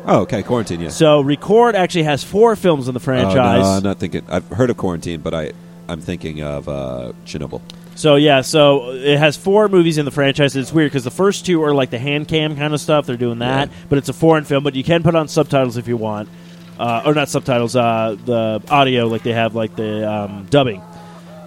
oh, 0.06 0.20
okay. 0.20 0.42
Quarantine. 0.42 0.80
Yeah. 0.80 0.90
So 0.90 1.20
Record 1.20 1.74
actually 1.74 2.04
has 2.04 2.22
four 2.22 2.54
films 2.54 2.86
in 2.86 2.94
the 2.94 3.00
franchise. 3.00 3.60
Oh, 3.64 3.70
no, 3.70 3.76
I'm 3.78 3.82
not 3.82 3.98
thinking. 3.98 4.22
I've 4.28 4.46
heard 4.48 4.70
of 4.70 4.76
Quarantine, 4.76 5.20
but 5.20 5.34
I 5.34 5.52
I'm 5.90 6.00
thinking 6.00 6.42
of 6.42 6.68
uh, 6.68 7.12
Chernobyl. 7.26 7.60
So 7.96 8.16
yeah, 8.16 8.40
so 8.40 8.92
it 8.92 9.18
has 9.18 9.36
four 9.36 9.68
movies 9.68 9.98
in 9.98 10.04
the 10.04 10.10
franchise. 10.10 10.56
It's 10.56 10.72
weird 10.72 10.90
because 10.90 11.04
the 11.04 11.10
first 11.10 11.44
two 11.44 11.62
are 11.64 11.74
like 11.74 11.90
the 11.90 11.98
hand 11.98 12.28
cam 12.28 12.56
kind 12.56 12.72
of 12.72 12.80
stuff. 12.80 13.04
They're 13.06 13.16
doing 13.16 13.40
that, 13.40 13.68
Yeah. 13.68 13.74
but 13.88 13.98
it's 13.98 14.08
a 14.08 14.12
foreign 14.14 14.44
film. 14.44 14.64
But 14.64 14.74
you 14.74 14.84
can 14.84 15.02
put 15.02 15.14
on 15.14 15.28
subtitles 15.28 15.76
if 15.76 15.86
you 15.88 15.96
want, 15.98 16.28
uh, 16.78 17.02
or 17.04 17.12
not 17.12 17.28
subtitles. 17.28 17.76
Uh, 17.76 18.16
the 18.24 18.62
audio, 18.70 19.06
like 19.06 19.22
they 19.22 19.32
have 19.32 19.54
like 19.54 19.76
the 19.76 20.10
um, 20.10 20.46
dubbing. 20.48 20.80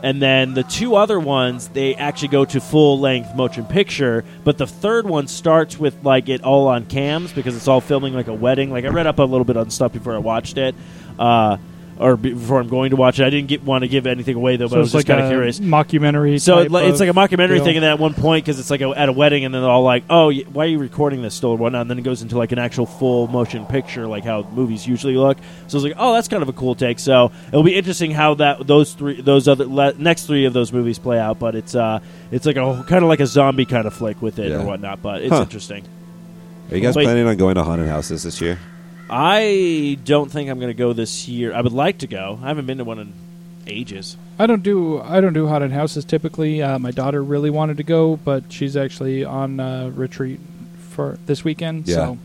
And 0.04 0.22
then 0.22 0.54
the 0.54 0.64
two 0.64 0.96
other 0.96 1.18
ones, 1.18 1.70
they 1.70 1.96
actually 1.96 2.28
go 2.28 2.44
to 2.44 2.60
full 2.60 3.00
length 3.00 3.34
motion 3.36 3.64
picture. 3.66 4.26
But 4.44 4.58
the 4.58 4.68
third 4.68 5.08
one 5.08 5.28
starts 5.28 5.80
with 5.80 6.04
like 6.04 6.28
it 6.28 6.44
all 6.44 6.68
on 6.68 6.86
cams 6.88 7.32
because 7.32 7.56
it's 7.56 7.70
all 7.70 7.80
filming 7.80 8.14
like 8.14 8.28
a 8.28 8.34
wedding. 8.34 8.70
Like 8.70 8.84
I 8.84 8.90
read 8.90 9.08
up 9.08 9.20
a 9.20 9.24
little 9.24 9.46
bit 9.46 9.56
on 9.56 9.70
stuff 9.70 9.94
before 9.94 10.14
I 10.14 10.18
watched 10.18 10.58
it, 10.58 10.76
uh, 11.18 11.56
or 12.00 12.18
before 12.18 12.60
I'm 12.60 12.68
going 12.68 12.90
to 12.90 12.96
watch 12.96 13.20
it. 13.20 13.26
I 13.26 13.30
didn't 13.30 13.48
get, 13.48 13.64
want 13.64 13.84
to 13.84 13.88
give 13.88 14.08
anything 14.08 14.36
away 14.36 14.56
though, 14.58 14.66
but 14.66 14.72
So 14.72 14.76
I 14.78 14.80
was 14.80 14.88
it's 14.88 14.94
just 14.94 15.08
like 15.10 15.16
kind 15.18 15.26
of 15.26 15.32
curious. 15.32 15.60
mockumentary. 15.60 16.42
So 16.42 16.56
type 16.56 16.84
it, 16.84 16.88
it's 16.90 17.00
of 17.02 17.08
like 17.08 17.32
a 17.32 17.36
mockumentary 17.38 17.56
deal. 17.58 17.64
thing, 17.66 17.76
and 17.78 17.84
then 17.84 17.92
at 17.92 18.00
one 18.00 18.14
point, 18.14 18.46
because 18.46 18.60
it's 18.60 18.70
like 18.70 18.82
a, 18.82 18.90
at 18.90 19.10
a 19.10 19.12
wedding, 19.12 19.46
and 19.46 19.54
then 19.54 19.62
they're 19.62 19.70
all 19.72 19.84
like, 19.84 20.04
"Oh, 20.10 20.32
why 20.34 20.66
are 20.66 20.68
you 20.68 20.80
recording 20.80 21.22
this 21.22 21.36
still?" 21.36 21.52
or 21.52 21.58
whatnot. 21.58 21.82
And 21.82 21.90
then 21.90 22.00
it 22.00 22.04
goes 22.04 22.22
into 22.22 22.38
like 22.38 22.52
an 22.52 22.60
actual 22.60 22.86
full 22.86 23.28
motion 23.28 23.66
picture, 23.66 24.08
like 24.08 24.24
how 24.24 24.44
movies 24.54 24.88
usually 24.88 25.16
look. 25.16 25.38
So 25.68 25.76
I 25.76 25.78
was 25.78 25.84
like, 25.84 25.94
"Oh, 25.98 26.14
that's 26.14 26.28
kind 26.28 26.42
of 26.44 26.50
a 26.50 26.54
cool 26.54 26.76
take." 26.76 27.00
So 27.00 27.32
it'll 27.50 27.64
be 27.64 27.76
interesting 27.76 28.12
how 28.12 28.34
that 28.36 28.66
those 28.66 28.94
three, 28.94 29.22
those 29.22 29.48
other 29.48 29.66
le- 29.66 29.94
next 29.94 30.26
three 30.26 30.46
of 30.46 30.54
those 30.54 30.74
movies 30.74 31.00
play 31.00 31.20
out. 31.20 31.40
But 31.40 31.56
it's 31.56 31.76
uh, 31.76 32.00
it's 32.32 32.46
like 32.46 32.58
a 32.58 32.84
kind 32.88 33.04
of 33.04 33.10
like 33.10 33.20
a 33.20 33.28
zombie 33.28 33.66
kind 33.66 33.86
of 33.86 33.94
flick 33.94 34.22
with 34.22 34.40
it 34.40 34.50
Yeah. 34.50 34.62
or 34.62 34.66
whatnot. 34.66 35.02
But 35.02 35.22
it's 35.22 35.32
Huh. 35.34 35.42
interesting. 35.42 35.84
Are 36.72 36.76
you 36.78 36.82
guys 36.82 36.96
Wait. 36.96 37.04
planning 37.04 37.28
on 37.28 37.38
going 37.38 37.56
to 37.56 37.64
haunted 37.64 37.88
houses 37.90 38.24
this 38.24 38.42
year? 38.42 38.58
I 39.16 40.00
don't 40.04 40.32
think 40.32 40.50
I'm 40.50 40.60
going 40.60 40.72
to 40.72 40.78
go 40.78 40.92
this 40.92 41.28
year. 41.28 41.54
I 41.54 41.62
would 41.62 41.72
like 41.72 42.00
to 42.00 42.08
go. 42.08 42.40
I 42.42 42.48
haven't 42.48 42.66
been 42.66 42.80
to 42.80 42.84
one 42.84 42.98
in 42.98 43.14
ages. 43.68 44.18
I 44.40 44.48
don't 44.48 44.64
do 44.64 45.00
I 45.00 45.22
don't 45.22 45.34
do 45.34 45.48
haunted 45.48 45.72
houses 45.72 46.04
typically. 46.04 46.64
Uh, 46.64 46.80
my 46.80 46.90
daughter 46.90 47.24
really 47.24 47.52
wanted 47.52 47.78
to 47.78 47.84
go, 47.84 48.18
but 48.18 48.52
she's 48.52 48.76
actually 48.76 49.24
on 49.24 49.60
uh, 49.60 49.92
retreat 49.94 50.40
for 50.90 51.20
this 51.28 51.44
weekend. 51.44 51.88
Yeah. 51.88 51.96
So 51.96 52.18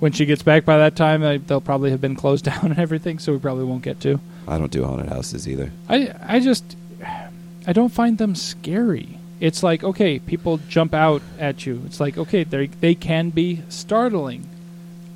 when 0.00 0.12
she 0.12 0.26
gets 0.26 0.42
back 0.42 0.66
by 0.66 0.76
that 0.78 0.96
time, 0.96 1.22
I, 1.22 1.38
they'll 1.38 1.62
probably 1.62 1.90
have 1.92 2.02
been 2.02 2.14
closed 2.14 2.44
down 2.50 2.66
and 2.66 2.78
everything. 2.78 3.18
So 3.18 3.32
we 3.32 3.38
probably 3.38 3.64
won't 3.64 3.82
get 3.82 3.98
to. 4.00 4.20
I 4.46 4.58
don't 4.58 4.70
do 4.70 4.84
haunted 4.84 5.08
houses 5.08 5.48
either. 5.48 5.72
I 5.88 6.14
I 6.22 6.40
just 6.40 6.76
I 7.66 7.72
don't 7.72 7.92
find 7.92 8.18
them 8.18 8.34
scary. 8.34 9.18
It's 9.40 9.62
like 9.62 9.82
okay, 9.82 10.18
people 10.18 10.58
jump 10.68 10.92
out 10.92 11.22
at 11.38 11.64
you. 11.64 11.82
It's 11.86 12.00
like 12.00 12.18
okay, 12.18 12.44
they 12.44 12.66
they 12.66 12.94
can 12.94 13.30
be 13.30 13.62
startling, 13.70 14.46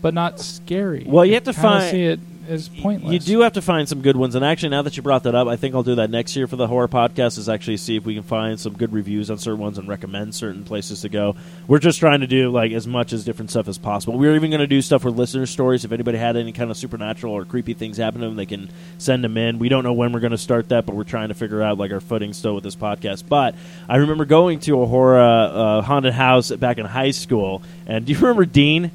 but 0.02 0.14
not 0.14 0.40
scary. 0.40 1.04
Well, 1.06 1.24
you 1.24 1.34
have 1.34 1.44
to 1.44 1.52
kinda 1.52 1.68
find- 1.68 1.90
see 1.90 2.02
it 2.04 2.20
as 2.48 2.68
pointless. 2.68 3.12
You 3.12 3.18
do 3.18 3.40
have 3.40 3.54
to 3.54 3.60
find 3.60 3.88
some 3.88 4.02
good 4.02 4.16
ones, 4.16 4.36
and 4.36 4.44
actually, 4.44 4.68
now 4.68 4.82
that 4.82 4.96
you 4.96 5.02
brought 5.02 5.24
that 5.24 5.34
up, 5.34 5.48
I 5.48 5.56
think 5.56 5.74
I'll 5.74 5.82
do 5.82 5.96
that 5.96 6.10
next 6.10 6.36
year 6.36 6.46
for 6.46 6.54
the 6.54 6.68
horror 6.68 6.86
podcast. 6.86 7.38
Is 7.38 7.48
actually 7.48 7.76
see 7.78 7.96
if 7.96 8.04
we 8.04 8.14
can 8.14 8.22
find 8.22 8.60
some 8.60 8.74
good 8.74 8.92
reviews 8.92 9.32
on 9.32 9.38
certain 9.38 9.58
ones 9.58 9.78
and 9.78 9.88
recommend 9.88 10.32
certain 10.32 10.62
places 10.62 11.00
to 11.00 11.08
go. 11.08 11.34
We're 11.66 11.80
just 11.80 11.98
trying 11.98 12.20
to 12.20 12.28
do 12.28 12.50
like 12.50 12.70
as 12.70 12.86
much 12.86 13.12
as 13.12 13.24
different 13.24 13.50
stuff 13.50 13.66
as 13.66 13.78
possible. 13.78 14.16
We're 14.16 14.36
even 14.36 14.50
going 14.50 14.60
to 14.60 14.68
do 14.68 14.80
stuff 14.80 15.02
with 15.04 15.16
listener 15.16 15.46
stories. 15.46 15.84
If 15.84 15.90
anybody 15.90 16.18
had 16.18 16.36
any 16.36 16.52
kind 16.52 16.70
of 16.70 16.76
supernatural 16.76 17.32
or 17.32 17.44
creepy 17.44 17.74
things 17.74 17.96
happen 17.96 18.20
to 18.20 18.28
them, 18.28 18.36
they 18.36 18.46
can 18.46 18.70
send 18.98 19.24
them 19.24 19.36
in. 19.36 19.58
We 19.58 19.68
don't 19.68 19.82
know 19.82 19.92
when 19.94 20.12
we're 20.12 20.20
going 20.20 20.30
to 20.30 20.38
start 20.38 20.68
that, 20.68 20.86
but 20.86 20.94
we're 20.94 21.02
trying 21.02 21.28
to 21.28 21.34
figure 21.34 21.62
out 21.62 21.78
like 21.78 21.90
our 21.90 22.00
footing 22.00 22.32
still 22.32 22.54
with 22.54 22.62
this 22.62 22.76
podcast. 22.76 23.24
But 23.28 23.56
I 23.88 23.96
remember 23.96 24.24
going 24.24 24.60
to 24.60 24.82
a 24.82 24.86
horror 24.86 25.18
uh, 25.18 25.82
haunted 25.82 26.12
house 26.12 26.52
back 26.52 26.78
in 26.78 26.86
high 26.86 27.10
school, 27.10 27.60
and 27.88 28.06
do 28.06 28.12
you 28.12 28.18
remember 28.20 28.44
Dean? 28.44 28.92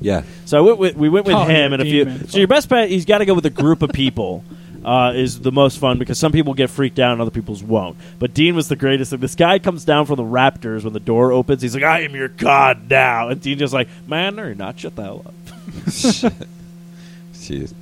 Yeah. 0.00 0.22
So 0.44 0.58
I 0.58 0.60
went 0.60 0.78
with, 0.78 0.96
we 0.96 1.08
went 1.08 1.26
with 1.26 1.34
Oh, 1.36 1.44
him 1.44 1.50
yeah, 1.70 1.74
and 1.74 1.74
a 1.74 1.84
Dean, 1.84 1.92
few. 1.92 2.04
man. 2.04 2.28
So 2.28 2.38
your 2.38 2.48
best 2.48 2.68
bet, 2.68 2.88
he's 2.88 3.04
got 3.04 3.18
to 3.18 3.24
go 3.26 3.34
with 3.34 3.46
a 3.46 3.50
group 3.50 3.82
of 3.82 3.90
people. 3.92 4.44
Uh, 4.86 5.12
is 5.16 5.40
the 5.40 5.50
most 5.50 5.80
fun 5.80 5.98
because 5.98 6.16
some 6.16 6.30
people 6.30 6.54
get 6.54 6.70
freaked 6.70 7.00
out 7.00 7.10
and 7.10 7.20
other 7.20 7.32
people's 7.32 7.60
won't. 7.60 7.96
But 8.20 8.32
Dean 8.34 8.54
was 8.54 8.68
the 8.68 8.76
greatest. 8.76 9.10
Like, 9.10 9.20
this 9.20 9.34
guy 9.34 9.58
comes 9.58 9.84
down 9.84 10.06
from 10.06 10.14
the 10.14 10.22
Raptors 10.22 10.84
when 10.84 10.92
the 10.92 11.00
door 11.00 11.32
opens. 11.32 11.60
He's 11.60 11.74
like, 11.74 11.82
"I 11.82 12.02
am 12.02 12.14
your 12.14 12.28
god 12.28 12.88
now," 12.88 13.28
and 13.28 13.40
Dean 13.40 13.58
just 13.58 13.74
like, 13.74 13.88
"Man, 14.06 14.36
no, 14.36 14.44
you're 14.44 14.54
not. 14.54 14.78
Shut 14.78 14.94
the 14.94 15.02
hell 15.02 15.24
up." 15.26 15.34
Jeez. 17.34 17.72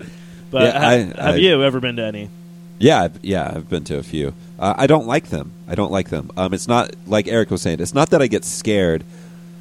But 0.51 0.63
Yeah, 0.63 0.81
ha- 0.81 0.87
I- 0.89 0.97
have 0.97 1.35
I- 1.35 1.37
you 1.37 1.63
ever 1.63 1.79
been 1.81 1.97
to 1.97 2.05
any? 2.05 2.31
Yeah, 2.79 3.03
I've, 3.03 3.23
yeah, 3.23 3.53
I've 3.55 3.69
been 3.69 3.85
to 3.85 3.99
a 3.99 4.03
few. 4.03 4.33
Uh, 4.59 4.73
I 4.77 4.87
don't 4.87 5.07
like 5.07 5.29
them. 5.29 5.53
I 5.69 5.75
don't 5.75 5.93
like 5.93 6.09
them. 6.09 6.31
Um, 6.39 6.55
it's 6.55 6.69
not 6.69 6.95
like 7.07 7.29
Eric 7.29 7.51
was 7.51 7.61
saying. 7.61 7.81
It's 7.81 7.93
not 7.93 8.11
that 8.11 8.23
I 8.23 8.27
get 8.29 8.47
scared. 8.47 9.05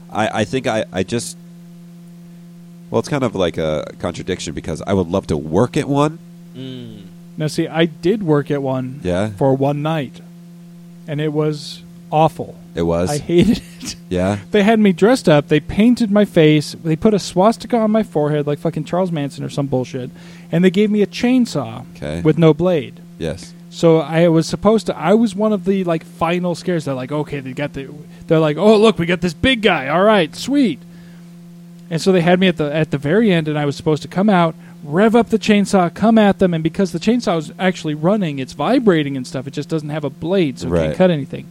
I, 0.10 0.42
I 0.42 0.46
think 0.46 0.66
I, 0.68 0.86
I 0.94 1.04
just. 1.04 1.36
Well, 2.94 3.00
it's 3.00 3.10
kind 3.10 3.24
of 3.24 3.34
like 3.34 3.58
a 3.58 3.92
contradiction 3.98 4.54
because 4.54 4.80
I 4.86 4.94
would 4.94 5.08
love 5.08 5.26
to 5.28 5.36
work 5.36 5.76
at 5.78 5.88
one. 5.90 6.20
Mm. 6.56 7.06
Now, 7.38 7.48
see, 7.48 7.68
I 7.68 7.86
did 7.86 8.22
work 8.22 8.52
at 8.52 8.62
one 8.62 9.00
Yeah, 9.04 9.32
for 9.32 9.56
one 9.58 9.82
night, 9.82 10.22
and 11.08 11.20
it 11.20 11.34
was 11.34 11.82
awful. 12.12 12.56
it 12.76 12.84
was. 12.84 13.10
I 13.10 13.18
hated 13.18 13.64
it. 13.82 13.96
yeah, 14.10 14.38
They 14.52 14.62
had 14.62 14.80
me 14.80 14.94
dressed 14.94 15.28
up. 15.28 15.48
They 15.48 15.60
painted 15.60 16.12
my 16.12 16.24
face. 16.24 16.74
They 16.84 16.96
put 16.96 17.16
a 17.16 17.20
swastika 17.20 17.78
on 17.78 17.90
my 17.90 18.04
forehead, 18.04 18.46
like 18.46 18.60
fucking 18.60 18.84
Charles 18.84 19.12
Manson 19.12 19.44
or 19.44 19.50
some 19.50 19.66
bullshit. 19.66 20.12
And 20.52 20.64
they 20.64 20.70
gave 20.70 20.92
me 20.92 21.02
a 21.02 21.08
chainsaw 21.08 21.86
Okay. 21.96 22.22
with 22.22 22.38
no 22.38 22.54
blade. 22.54 23.00
yes. 23.18 23.56
So 23.72 23.98
I 24.02 24.28
was 24.28 24.46
supposed 24.46 24.86
to. 24.86 24.96
I 24.96 25.16
was 25.16 25.34
one 25.34 25.52
of 25.52 25.66
the 25.66 25.84
like 25.84 26.04
final 26.06 26.54
scares. 26.54 26.86
They're 26.86 26.94
like, 26.94 27.12
okay, 27.12 27.40
they 27.40 27.54
got 27.54 27.74
the. 27.74 27.90
They're 28.28 28.38
like, 28.38 28.56
oh 28.58 28.78
look, 28.78 29.00
we 29.00 29.08
got 29.08 29.22
this 29.22 29.34
big 29.34 29.64
guy. 29.64 29.88
All 29.88 30.04
right, 30.04 30.36
sweet. 30.36 30.78
And 31.90 32.02
so 32.02 32.12
they 32.12 32.22
had 32.22 32.40
me 32.40 32.48
at 32.48 32.58
the 32.58 32.74
at 32.74 32.92
the 32.92 32.98
very 32.98 33.32
end, 33.32 33.48
and 33.48 33.58
I 33.58 33.66
was 33.66 33.76
supposed 33.76 34.02
to 34.04 34.08
come 34.08 34.30
out, 34.30 34.56
rev 34.84 35.16
up 35.16 35.30
the 35.30 35.40
chainsaw, 35.40 35.94
come 35.94 36.18
at 36.18 36.40
them, 36.40 36.54
and 36.54 36.64
because 36.64 36.92
the 36.92 37.00
chainsaw 37.00 37.38
is 37.38 37.52
actually 37.60 37.94
running, 37.94 38.40
it's 38.40 38.54
vibrating 38.54 39.16
and 39.18 39.28
stuff. 39.28 39.48
It 39.48 39.52
just 39.52 39.70
doesn't 39.70 39.90
have 39.90 40.04
a 40.04 40.10
blade, 40.10 40.60
so 40.60 40.68
it 40.68 40.72
can't 40.78 40.98
cut 40.98 41.12
anything. 41.12 41.48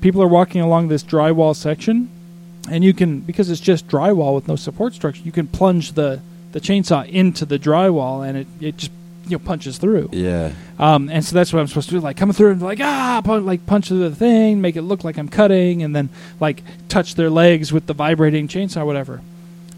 People 0.00 0.22
are 0.22 0.28
walking 0.28 0.60
along 0.60 0.88
this 0.88 1.02
drywall 1.02 1.54
section, 1.54 2.08
and 2.70 2.84
you 2.84 2.94
can 2.94 3.20
because 3.20 3.50
it's 3.50 3.60
just 3.60 3.88
drywall 3.88 4.34
with 4.34 4.48
no 4.48 4.56
support 4.56 4.94
structure. 4.94 5.22
You 5.24 5.32
can 5.32 5.46
plunge 5.46 5.92
the 5.92 6.20
the 6.52 6.60
chainsaw 6.60 7.06
into 7.08 7.44
the 7.44 7.58
drywall, 7.58 8.26
and 8.26 8.38
it 8.38 8.46
it 8.60 8.76
just 8.76 8.92
you 9.26 9.32
know 9.32 9.38
punches 9.44 9.78
through. 9.78 10.10
Yeah. 10.12 10.52
Um, 10.78 11.08
and 11.08 11.24
so 11.24 11.34
that's 11.34 11.52
what 11.52 11.60
I'm 11.60 11.66
supposed 11.66 11.88
to 11.88 11.96
do, 11.96 12.00
like 12.00 12.16
coming 12.16 12.32
through 12.32 12.52
and 12.52 12.62
like 12.62 12.80
ah, 12.80 13.20
pun- 13.24 13.44
like 13.44 13.66
punch 13.66 13.88
through 13.88 14.08
the 14.08 14.14
thing, 14.14 14.60
make 14.60 14.76
it 14.76 14.82
look 14.82 15.04
like 15.04 15.18
I'm 15.18 15.28
cutting, 15.28 15.82
and 15.82 15.94
then 15.94 16.08
like 16.40 16.62
touch 16.88 17.14
their 17.14 17.30
legs 17.30 17.72
with 17.72 17.86
the 17.86 17.94
vibrating 17.94 18.48
chainsaw, 18.48 18.82
or 18.82 18.84
whatever. 18.86 19.20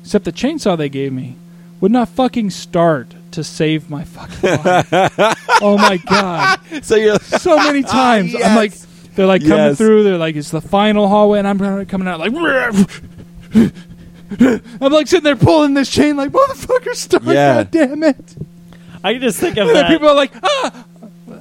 Except 0.08 0.24
the 0.24 0.32
chainsaw 0.32 0.74
they 0.78 0.88
gave 0.88 1.12
me 1.12 1.36
would 1.82 1.92
not 1.92 2.08
fucking 2.08 2.48
start 2.48 3.14
to 3.32 3.44
save 3.44 3.90
my 3.90 4.04
fucking 4.04 4.64
life. 4.64 4.88
oh 5.60 5.76
my 5.76 5.98
god! 5.98 6.58
So 6.82 6.96
you're. 6.96 7.18
So 7.18 7.58
many 7.58 7.82
times 8.00 8.34
I'm 8.34 8.56
like, 8.56 8.72
they're 9.16 9.26
like 9.26 9.42
coming 9.42 9.58
Yes. 9.58 9.76
through. 9.76 10.04
They're 10.04 10.16
like, 10.16 10.34
it's 10.34 10.50
the 10.50 10.62
final 10.62 11.08
hallway, 11.08 11.40
and 11.40 11.46
I'm 11.46 11.58
coming 11.84 12.08
out 12.08 12.20
like. 12.20 12.32
I'm 14.80 14.92
like 14.92 15.08
sitting 15.08 15.24
there 15.24 15.36
pulling 15.36 15.74
this 15.74 15.90
chain, 15.90 16.16
like 16.16 16.30
motherfucker, 16.30 16.94
start! 16.94 17.24
Yeah. 17.24 17.64
God 17.64 17.70
damn 17.70 18.02
it! 18.02 18.34
I 19.04 19.12
can 19.12 19.20
just 19.20 19.38
think 19.38 19.58
of 19.58 19.66
And 19.66 19.76
then 19.76 19.82
that. 19.84 19.90
people 19.90 20.08
are 20.08 20.14
like, 20.14 20.32
ah, 20.42 20.84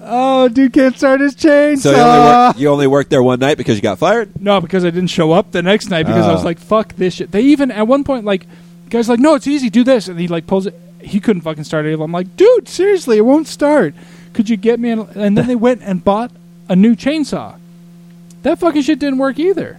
oh, 0.08 0.48
dude 0.50 0.74
can't 0.74 0.96
start 0.98 1.20
his 1.22 1.36
chainsaw. 1.36 1.78
So 1.80 1.92
you 1.92 1.98
only, 1.98 2.20
work, 2.48 2.58
you 2.60 2.70
only 2.70 2.88
worked 2.88 3.10
there 3.10 3.22
one 3.24 3.40
night 3.40 3.58
because 3.58 3.76
you 3.76 3.82
got 3.82 4.00
fired. 4.00 4.42
no, 4.42 4.60
because 4.62 4.84
I 4.86 4.90
didn't 4.90 5.10
show 5.10 5.32
up 5.32 5.52
the 5.52 5.62
next 5.62 5.90
night 5.90 6.04
because 6.08 6.26
I 6.26 6.32
was 6.32 6.42
Oh. 6.42 6.46
like, 6.46 6.60
fuck 6.60 6.94
this 6.96 7.16
shit. 7.16 7.32
They 7.32 7.42
even 7.42 7.72
at 7.72 7.88
one 7.88 8.04
point 8.04 8.26
like, 8.26 8.48
the 8.86 8.90
guy's 8.90 9.10
like, 9.10 9.20
no, 9.20 9.36
it's 9.36 9.48
easy, 9.48 9.70
do 9.70 9.84
this, 9.84 10.08
and 10.08 10.20
he 10.20 10.28
like 10.28 10.48
pulls 10.48 10.66
it. 10.66 10.74
He 11.02 11.20
couldn't 11.20 11.42
fucking 11.44 11.64
start 11.64 11.86
it. 11.86 12.00
I'm 12.00 12.12
like, 12.12 12.36
dude, 12.38 12.68
seriously, 12.68 13.18
it 13.18 13.22
won't 13.22 13.48
start. 13.48 13.94
Could 14.34 14.50
you 14.50 14.58
get 14.58 14.80
me? 14.80 14.90
An, 14.92 15.00
and 15.16 15.38
then 15.38 15.48
they 15.48 15.56
went 15.56 15.82
and 15.84 16.04
bought 16.04 16.32
a 16.70 16.76
new 16.76 16.96
chainsaw. 16.96 17.58
That 18.44 18.60
fucking 18.60 18.82
shit 18.82 19.00
didn't 19.00 19.20
work 19.20 19.40
either. 19.40 19.78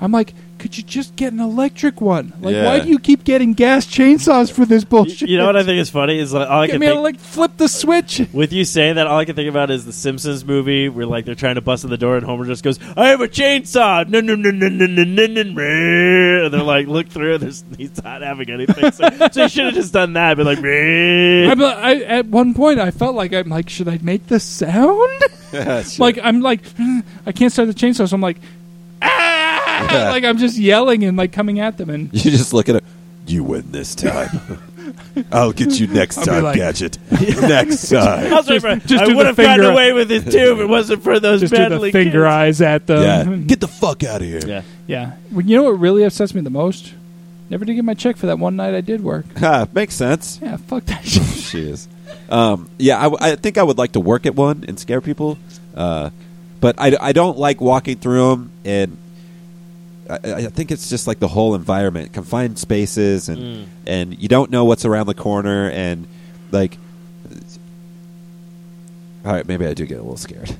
I'm 0.00 0.12
like, 0.12 0.34
could 0.60 0.76
you 0.76 0.84
just 0.84 1.16
get 1.16 1.32
an 1.32 1.40
electric 1.40 2.00
one? 2.00 2.32
Like, 2.40 2.54
Yeah. 2.54 2.66
why 2.66 2.80
do 2.80 2.88
you 2.88 2.98
keep 2.98 3.24
getting 3.24 3.54
gas 3.54 3.86
chainsaws 3.86 4.52
for 4.52 4.64
this 4.66 4.84
bullshit? 4.84 5.28
You 5.28 5.38
know 5.38 5.46
what 5.46 5.56
I 5.56 5.64
think 5.64 5.80
is 5.80 5.90
funny 5.90 6.18
is 6.20 6.32
like 6.32 6.48
all 6.48 6.60
I 6.60 6.66
Get 6.66 6.72
can 6.74 6.80
me 6.80 6.86
think, 6.88 6.98
a, 6.98 7.02
like 7.02 7.18
flip 7.18 7.56
the 7.56 7.68
switch. 7.68 8.22
with 8.32 8.52
you 8.52 8.64
saying 8.64 8.94
that 8.96 9.06
all 9.06 9.18
I 9.18 9.24
can 9.24 9.34
think 9.34 9.48
about 9.48 9.70
is 9.70 9.84
the 9.86 9.92
Simpsons 9.92 10.44
movie 10.44 10.88
where 10.88 11.06
like 11.06 11.24
they're 11.24 11.34
trying 11.34 11.56
to 11.56 11.60
bust 11.60 11.82
in 11.82 11.90
the 11.90 11.96
door 11.98 12.16
and 12.16 12.24
Homer 12.26 12.44
just 12.44 12.62
goes, 12.62 12.78
"I 12.96 13.08
have 13.08 13.20
a 13.20 13.28
chainsaw." 13.28 14.06
No, 14.08 14.20
no, 14.20 14.34
no, 14.36 14.50
no, 14.50 14.68
no, 14.68 14.86
no, 14.86 15.04
no, 15.04 15.42
no. 15.42 16.44
And 16.44 16.52
they're 16.54 16.62
like, 16.62 16.86
look 16.86 17.08
through. 17.08 17.38
There's 17.38 17.64
he's 17.78 18.02
not 18.04 18.22
having 18.22 18.50
anything. 18.50 18.92
So, 18.92 19.08
so 19.32 19.42
he 19.44 19.48
should 19.48 19.64
have 19.64 19.74
just 19.74 19.92
done 19.92 20.12
that. 20.12 20.36
Be 20.36 20.44
like, 20.44 20.58
I'm, 20.58 21.62
I, 21.62 22.02
at 22.06 22.26
one 22.26 22.54
point, 22.54 22.78
I 22.78 22.90
felt 22.90 23.14
like 23.14 23.32
I'm 23.32 23.48
like, 23.48 23.68
should 23.68 23.88
I 23.88 23.98
make 24.02 24.26
the 24.26 24.38
sound? 24.38 25.22
Like 25.98 26.16
I'm 26.22 26.40
like, 26.42 26.64
hmm, 26.76 27.00
I 27.26 27.32
can't 27.32 27.52
start 27.52 27.66
the 27.66 27.74
chainsaw, 27.74 28.08
so 28.08 28.14
I'm 28.14 28.20
like, 28.20 28.36
like 30.10 30.24
I'm 30.24 30.38
just 30.38 30.56
yelling 30.58 31.04
and 31.04 31.16
like 31.16 31.32
coming 31.32 31.60
at 31.60 31.76
them, 31.78 31.90
and 31.90 32.12
You 32.12 32.30
just 32.30 32.52
look 32.52 32.68
at 32.68 32.76
it. 32.76 32.84
You 33.26 33.44
win 33.44 33.70
this 33.70 33.94
time. 33.94 34.28
I'll 35.32 35.52
get 35.52 35.78
you 35.78 35.86
next 35.86 36.18
I'll 36.18 36.24
be 36.24 36.30
time, 36.30 36.42
like- 36.44 36.56
Gadget. 36.56 36.98
next 37.10 37.92
I, 37.92 38.22
time. 38.22 38.30
was 38.32 38.48
waiting 38.48 38.80
for- 38.80 38.88
just 38.88 39.02
I 39.02 39.06
do 39.06 39.10
the 39.12 39.16
would 39.18 39.26
have 39.26 39.36
gotten 39.36 39.56
finger- 39.60 39.70
away 39.72 39.92
with 39.92 40.10
it 40.10 40.24
too 40.30 40.52
if 40.54 40.58
it 40.58 40.66
wasn't 40.66 41.02
for 41.02 41.20
those 41.20 41.40
just 41.40 41.54
do 41.54 41.68
the 41.68 41.90
finger 41.92 42.22
kids. 42.22 42.32
eyes 42.32 42.60
at 42.60 42.86
them. 42.86 43.02
Yeah. 43.02 43.36
Get 43.46 43.60
the 43.60 43.68
fuck 43.68 44.02
out 44.02 44.20
of 44.22 44.26
here. 44.26 44.40
Yeah. 44.44 44.62
yeah. 44.86 45.12
Well, 45.30 45.44
you 45.44 45.56
know 45.56 45.64
what 45.64 45.78
really 45.78 46.02
upsets 46.04 46.34
me 46.34 46.40
the 46.40 46.50
most? 46.50 46.92
Never 47.50 47.64
did 47.64 47.74
get 47.74 47.84
my 47.84 47.94
check 47.94 48.16
for 48.16 48.26
that 48.26 48.38
one 48.38 48.56
night 48.56 48.74
I 48.74 48.80
did 48.80 49.02
work. 49.02 49.26
Ha, 49.38 49.66
makes 49.72 49.94
sense. 49.94 50.38
Yeah, 50.42 50.56
fuck 50.56 50.84
that 50.86 51.04
shit. 51.04 51.22
she 51.24 51.60
is. 51.68 51.88
Um, 52.28 52.68
yeah, 52.78 52.98
I, 52.98 53.02
w- 53.04 53.18
I 53.20 53.34
think 53.36 53.58
I 53.58 53.62
would 53.62 53.76
like 53.78 53.92
to 53.92 54.00
work 54.00 54.24
at 54.26 54.34
one 54.36 54.64
and 54.68 54.78
scare 54.78 55.00
people, 55.00 55.36
uh, 55.74 56.10
but 56.60 56.76
I, 56.78 56.96
I 57.00 57.12
don't 57.12 57.38
like 57.38 57.60
walking 57.60 57.96
through 57.98 58.30
them. 58.30 58.52
And 58.64 58.96
I, 60.10 60.34
I 60.34 60.46
think 60.48 60.70
it's 60.70 60.88
just 60.90 61.06
like 61.06 61.18
the 61.20 61.28
whole 61.28 61.54
environment, 61.54 62.12
confined 62.12 62.58
spaces, 62.58 63.28
and 63.28 63.38
Mm. 63.38 63.64
and 63.86 64.22
you 64.22 64.28
don't 64.28 64.50
know 64.50 64.64
what's 64.64 64.84
around 64.84 65.06
the 65.06 65.14
corner, 65.14 65.70
and 65.70 66.06
like. 66.50 66.78
All 69.24 69.32
right, 69.32 69.46
maybe 69.46 69.66
I 69.66 69.74
do 69.74 69.84
get 69.86 69.98
a 69.98 70.02
little 70.02 70.16
scared. 70.16 70.56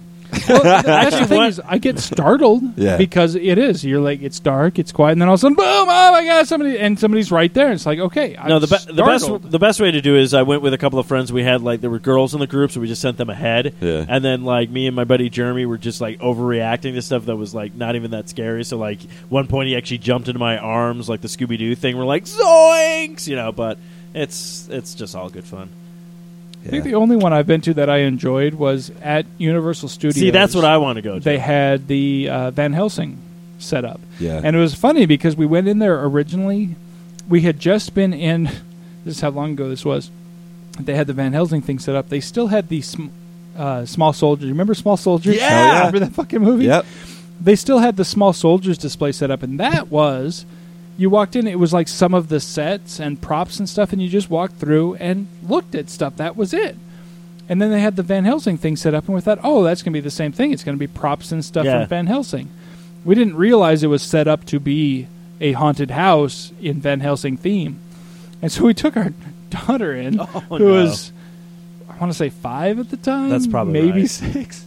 Well, 0.48 0.62
th- 0.62 0.84
that's 0.84 1.18
the 1.18 1.26
thing 1.26 1.42
is, 1.44 1.60
I 1.64 1.78
get 1.78 1.98
startled 1.98 2.62
Yeah. 2.76 2.96
because 2.96 3.34
it 3.34 3.58
is. 3.58 3.84
You're 3.84 4.00
like, 4.00 4.22
it's 4.22 4.40
dark, 4.40 4.78
it's 4.78 4.92
quiet, 4.92 5.12
and 5.12 5.20
then 5.22 5.28
all 5.28 5.34
of 5.34 5.40
a 5.40 5.42
sudden, 5.42 5.56
boom! 5.56 5.64
Oh 5.66 6.12
my 6.12 6.24
god, 6.24 6.46
somebody 6.46 6.78
and 6.78 6.98
somebody's 6.98 7.30
right 7.30 7.52
there. 7.52 7.72
It's 7.72 7.86
like, 7.86 7.98
okay, 7.98 8.36
I'm 8.36 8.48
No, 8.48 8.58
the, 8.58 8.66
be- 8.66 8.92
the 8.94 9.02
best 9.04 9.24
startled. 9.24 9.50
the 9.50 9.58
best 9.58 9.80
way 9.80 9.90
to 9.90 10.00
do 10.00 10.16
is 10.16 10.34
I 10.34 10.42
went 10.42 10.62
with 10.62 10.72
a 10.74 10.78
couple 10.78 10.98
of 10.98 11.06
friends. 11.06 11.32
We 11.32 11.42
had 11.42 11.62
like 11.62 11.80
there 11.80 11.90
were 11.90 11.98
girls 11.98 12.34
in 12.34 12.40
the 12.40 12.46
group, 12.46 12.70
so 12.70 12.80
we 12.80 12.86
just 12.88 13.02
sent 13.02 13.16
them 13.16 13.30
ahead. 13.30 13.74
Yeah. 13.80 14.04
And 14.08 14.24
then 14.24 14.44
like 14.44 14.70
me 14.70 14.86
and 14.86 14.96
my 14.96 15.04
buddy 15.04 15.28
Jeremy 15.30 15.66
were 15.66 15.78
just 15.78 16.00
like 16.00 16.18
overreacting 16.20 16.94
to 16.94 17.02
stuff 17.02 17.26
that 17.26 17.36
was 17.36 17.54
like 17.54 17.74
not 17.74 17.96
even 17.96 18.10
that 18.12 18.28
scary. 18.28 18.64
So 18.64 18.76
like 18.78 19.00
one 19.28 19.46
point 19.46 19.68
he 19.68 19.76
actually 19.76 19.98
jumped 19.98 20.28
into 20.28 20.38
my 20.38 20.58
arms 20.58 21.08
like 21.08 21.20
the 21.20 21.28
Scooby 21.28 21.58
Doo 21.58 21.74
thing. 21.74 21.96
We're 21.96 22.04
like 22.04 22.24
zoinks, 22.24 23.26
you 23.26 23.36
know. 23.36 23.52
But 23.52 23.78
it's 24.14 24.68
it's 24.70 24.94
just 24.94 25.14
all 25.14 25.28
good 25.30 25.44
fun. 25.44 25.70
I 26.64 26.68
think 26.68 26.84
the 26.84 26.94
only 26.94 27.16
one 27.16 27.32
I've 27.32 27.46
been 27.46 27.62
to 27.62 27.74
that 27.74 27.88
I 27.88 27.98
enjoyed 28.00 28.54
was 28.54 28.90
at 29.02 29.24
Universal 29.38 29.88
Studios. 29.88 30.14
See, 30.16 30.30
that's 30.30 30.54
what 30.54 30.64
I 30.64 30.76
want 30.76 30.96
to 30.96 31.02
go 31.02 31.14
to. 31.14 31.20
They 31.20 31.38
had 31.38 31.88
the 31.88 32.28
uh, 32.28 32.50
Van 32.50 32.72
Helsing 32.74 33.16
set 33.58 33.84
up, 33.84 34.00
Yeah. 34.18 34.40
and 34.44 34.54
it 34.54 34.58
was 34.58 34.74
funny 34.74 35.06
because 35.06 35.36
we 35.36 35.46
went 35.46 35.68
in 35.68 35.78
there 35.78 36.04
originally. 36.04 36.76
We 37.28 37.40
had 37.42 37.58
just 37.58 37.94
been 37.94 38.12
in. 38.12 38.50
This 39.02 39.14
is 39.16 39.20
how 39.22 39.30
long 39.30 39.52
ago 39.52 39.70
this 39.70 39.82
was. 39.82 40.10
They 40.78 40.94
had 40.94 41.06
the 41.06 41.14
Van 41.14 41.32
Helsing 41.32 41.62
thing 41.62 41.78
set 41.78 41.96
up. 41.96 42.10
They 42.10 42.20
still 42.20 42.48
had 42.48 42.68
the 42.68 42.82
sm- 42.82 43.06
uh, 43.56 43.86
small 43.86 44.12
soldiers. 44.12 44.50
Remember 44.50 44.74
Small 44.74 44.98
Soldiers? 44.98 45.36
Yeah. 45.36 45.48
Hell 45.48 45.58
yeah. 45.66 45.78
Remember 45.86 45.98
that 46.00 46.12
fucking 46.12 46.42
movie? 46.42 46.66
Yep. 46.66 46.84
they 47.40 47.56
still 47.56 47.78
had 47.78 47.96
the 47.96 48.04
small 48.04 48.34
soldiers 48.34 48.76
display 48.76 49.12
set 49.12 49.30
up 49.30 49.42
and 49.42 49.58
that 49.58 49.88
was 49.88 50.44
you 51.00 51.08
walked 51.10 51.34
in 51.34 51.46
it 51.46 51.58
was 51.58 51.72
like 51.72 51.88
some 51.88 52.12
of 52.14 52.28
the 52.28 52.38
sets 52.40 53.00
and 53.00 53.20
props 53.22 53.58
and 53.58 53.68
stuff 53.68 53.92
and 53.92 54.02
you 54.02 54.08
just 54.08 54.28
walked 54.28 54.56
through 54.56 54.94
and 54.96 55.26
looked 55.48 55.74
at 55.74 55.88
stuff 55.88 56.16
that 56.16 56.36
was 56.36 56.52
it 56.52 56.76
and 57.48 57.60
then 57.60 57.70
they 57.70 57.80
had 57.80 57.96
the 57.96 58.02
van 58.02 58.24
helsing 58.24 58.58
thing 58.58 58.76
set 58.76 58.92
up 58.94 59.06
and 59.06 59.14
we 59.14 59.20
thought 59.20 59.38
oh 59.42 59.62
that's 59.62 59.82
going 59.82 59.92
to 59.92 59.96
be 59.96 60.00
the 60.02 60.10
same 60.10 60.30
thing 60.32 60.52
it's 60.52 60.62
going 60.64 60.76
to 60.76 60.78
be 60.78 60.86
props 60.86 61.32
and 61.32 61.42
stuff 61.44 61.64
Yeah. 61.64 61.80
from 61.80 61.88
van 61.88 62.06
helsing 62.06 62.48
we 63.04 63.14
didn't 63.14 63.36
realize 63.36 63.82
it 63.82 63.86
was 63.86 64.02
set 64.02 64.28
up 64.28 64.44
to 64.46 64.60
be 64.60 65.06
a 65.40 65.52
haunted 65.52 65.90
house 65.90 66.52
in 66.60 66.80
van 66.82 67.00
helsing 67.00 67.36
theme 67.38 67.78
And 68.42 68.52
so 68.52 68.64
we 68.66 68.74
took 68.74 68.96
our 68.96 69.12
daughter 69.50 69.94
in, 69.94 70.20
Oh, 70.20 70.24
who 70.26 70.58
no. 70.58 70.64
was, 70.82 71.12
I 71.88 71.96
want 71.98 72.12
to 72.12 72.16
say 72.16 72.28
five 72.30 72.78
at 72.78 72.88
the 72.90 72.96
time. 72.96 73.28
That's 73.30 73.46
probably 73.46 73.72
maybe 73.74 74.00
right. 74.02 74.08
six. 74.10 74.64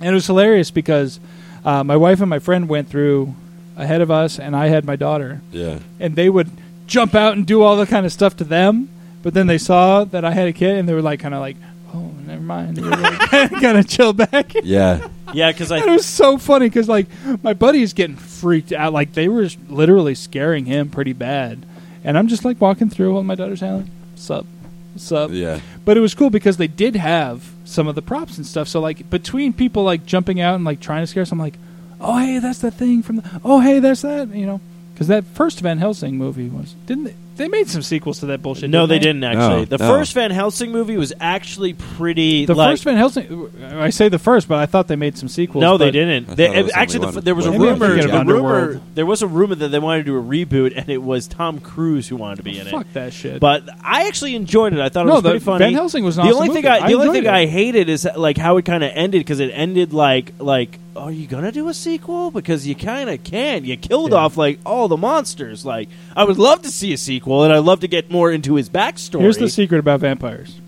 And 0.00 0.10
it 0.10 0.14
was 0.14 0.26
hilarious 0.26 0.70
because 0.70 1.18
uh, 1.64 1.82
my 1.84 1.96
wife 1.96 2.20
and 2.20 2.30
my 2.30 2.38
friend 2.38 2.68
went 2.68 2.88
through 2.88 3.34
ahead 3.78 4.00
of 4.02 4.10
us, 4.10 4.38
and 4.38 4.54
I 4.54 4.66
had 4.66 4.84
my 4.84 4.96
daughter, 4.96 5.40
Yeah. 5.52 5.78
and 5.98 6.14
they 6.16 6.28
would 6.28 6.50
jump 6.86 7.14
out 7.14 7.36
and 7.36 7.46
do 7.46 7.62
all 7.62 7.76
the 7.76 7.86
kind 7.86 8.04
of 8.04 8.12
stuff 8.12 8.36
to 8.38 8.44
them. 8.44 8.88
But 9.22 9.32
then 9.34 9.46
they 9.46 9.58
saw 9.58 10.04
that 10.04 10.24
I 10.24 10.32
had 10.32 10.48
a 10.48 10.52
kid, 10.52 10.76
and 10.76 10.88
they 10.88 10.94
were 10.94 11.02
like, 11.02 11.20
kind 11.20 11.34
of 11.34 11.40
like, 11.40 11.56
"Oh, 11.94 12.12
never 12.26 12.40
mind." 12.42 12.80
Like, 12.80 13.18
kind 13.30 13.78
of 13.78 13.88
chill 13.88 14.12
back. 14.12 14.52
Yeah. 14.62 15.08
Yeah, 15.34 15.50
because 15.52 15.70
I. 15.72 15.78
it 15.78 15.86
was 15.88 16.06
so 16.06 16.38
funny 16.38 16.66
because 16.66 16.88
like 16.88 17.06
my 17.42 17.52
buddy 17.52 17.82
is 17.82 17.92
getting 17.92 18.16
freaked 18.16 18.72
out. 18.72 18.92
Like 18.92 19.12
they 19.12 19.28
were 19.28 19.48
literally 19.68 20.14
scaring 20.14 20.64
him 20.66 20.88
pretty 20.88 21.12
bad, 21.12 21.66
and 22.04 22.16
I'm 22.16 22.28
just 22.28 22.44
like 22.44 22.60
walking 22.60 22.88
through 22.90 23.12
while 23.14 23.22
my 23.22 23.34
daughter's 23.34 23.60
handling. 23.60 23.90
What's 24.12 24.30
up? 24.30 24.46
What's 24.94 25.12
up? 25.12 25.30
Yeah. 25.32 25.60
But 25.84 25.96
it 25.96 26.00
was 26.00 26.14
cool 26.14 26.30
because 26.30 26.56
they 26.56 26.66
did 26.68 26.96
have 26.96 27.50
some 27.64 27.86
of 27.88 27.94
the 27.94 28.02
props 28.02 28.38
and 28.38 28.46
stuff. 28.46 28.68
So 28.68 28.80
like 28.80 29.10
between 29.10 29.52
people 29.52 29.82
like 29.84 30.06
jumping 30.06 30.40
out 30.40 30.54
and 30.54 30.64
like 30.64 30.80
trying 30.80 31.02
to 31.02 31.06
scare 31.06 31.22
us, 31.24 31.30
I'm 31.32 31.38
like, 31.38 31.58
oh 32.00 32.18
hey, 32.18 32.38
that's 32.38 32.60
the 32.60 32.70
thing 32.70 33.02
from 33.02 33.16
the. 33.16 33.40
Oh 33.44 33.60
hey, 33.60 33.78
that's 33.80 34.02
that. 34.02 34.34
You 34.34 34.46
know, 34.46 34.60
because 34.94 35.08
that 35.08 35.24
first 35.24 35.60
Van 35.60 35.78
Helsing 35.78 36.16
movie 36.16 36.48
was 36.48 36.74
didn't 36.86 37.04
they? 37.04 37.16
They 37.38 37.48
made 37.48 37.68
some 37.68 37.82
sequels 37.82 38.18
to 38.20 38.26
that 38.26 38.42
bullshit. 38.42 38.68
no, 38.68 38.86
they 38.86 38.98
didn't 38.98 39.20
didn't 39.20 39.38
actually. 39.40 39.60
No, 39.60 39.64
the 39.64 39.78
no. 39.78 39.88
first 39.88 40.12
Van 40.12 40.30
Helsing 40.30 40.72
movie 40.72 40.96
was 40.96 41.12
actually 41.20 41.72
pretty. 41.72 42.46
The 42.46 42.54
like, 42.54 42.72
first 42.72 42.84
Van 42.84 42.96
Helsing, 42.96 43.50
I 43.64 43.90
say 43.90 44.08
the 44.08 44.18
first, 44.18 44.48
but 44.48 44.58
I 44.58 44.66
thought 44.66 44.88
they 44.88 44.96
made 44.96 45.16
some 45.16 45.28
sequels. 45.28 45.62
No, 45.62 45.78
they 45.78 45.90
didn't. 45.90 46.36
They, 46.36 46.48
it 46.54 46.70
actually, 46.74 47.06
the, 47.06 47.12
one. 47.12 47.24
there 47.24 47.34
was 47.34 47.46
a 47.46 47.52
rumor. 47.52 47.96
thinking 47.96 48.26
The 48.26 48.34
rumor 48.34 48.80
there 48.94 49.06
was 49.06 49.22
a 49.22 49.26
rumor 49.26 49.54
that 49.54 49.68
they 49.68 49.78
wanted 49.78 50.04
to 50.04 50.12
do 50.12 50.18
a 50.18 50.22
reboot, 50.22 50.74
and 50.76 50.88
it 50.88 51.02
was 51.02 51.26
Tom 51.26 51.60
Cruise 51.60 52.08
who 52.08 52.16
wanted 52.16 52.36
to 52.36 52.42
be 52.42 52.58
in 52.58 52.66
it. 52.66 52.70
Fuck 52.70 52.92
that 52.92 53.12
shit. 53.12 53.40
But 53.40 53.68
I 53.82 54.08
actually 54.08 54.34
enjoyed 54.34 54.72
it. 54.72 54.80
I 54.80 54.88
thought 54.88 55.06
it 55.06 55.10
was 55.10 55.22
the 55.22 55.30
pretty 55.30 55.44
funny. 55.44 55.64
Van 55.64 55.74
Helsing 55.74 56.04
was 56.04 56.18
an 56.18 56.24
the 56.26 56.30
awesome 56.32 56.36
only 56.42 56.48
movie. 56.48 56.62
thing 56.62 56.70
I, 56.70 56.78
I 56.78 56.88
the 56.88 56.94
only 56.94 57.12
thing 57.12 57.24
it. 57.24 57.30
I 57.30 57.46
hated 57.46 57.88
is 57.88 58.06
like 58.16 58.36
how 58.36 58.56
it 58.56 58.64
kind 58.64 58.84
of 58.84 58.90
ended 58.94 59.20
because 59.20 59.40
it 59.40 59.50
ended 59.52 59.92
like 59.92 60.34
like 60.38 60.78
are 60.96 61.12
you 61.12 61.28
gonna 61.28 61.52
do 61.52 61.68
a 61.68 61.74
sequel 61.74 62.32
because 62.32 62.66
you 62.66 62.74
kind 62.74 63.08
of 63.08 63.22
can 63.22 63.64
you 63.64 63.76
killed 63.76 64.10
Yeah. 64.10 64.18
off 64.18 64.36
like 64.36 64.58
all 64.66 64.88
the 64.88 64.96
monsters 64.96 65.64
like 65.64 65.88
I 66.18 66.24
would 66.24 66.38
love 66.38 66.62
to 66.62 66.70
see 66.70 66.92
a 66.92 66.96
sequel 66.98 67.44
and 67.44 67.52
I'd 67.52 67.58
love 67.58 67.80
to 67.80 67.88
get 67.88 68.10
more 68.10 68.30
into 68.32 68.54
his 68.56 68.68
backstory. 68.68 69.20
Here's 69.20 69.38
the 69.38 69.48
secret 69.48 69.78
about 69.78 70.00
vampires. 70.00 70.58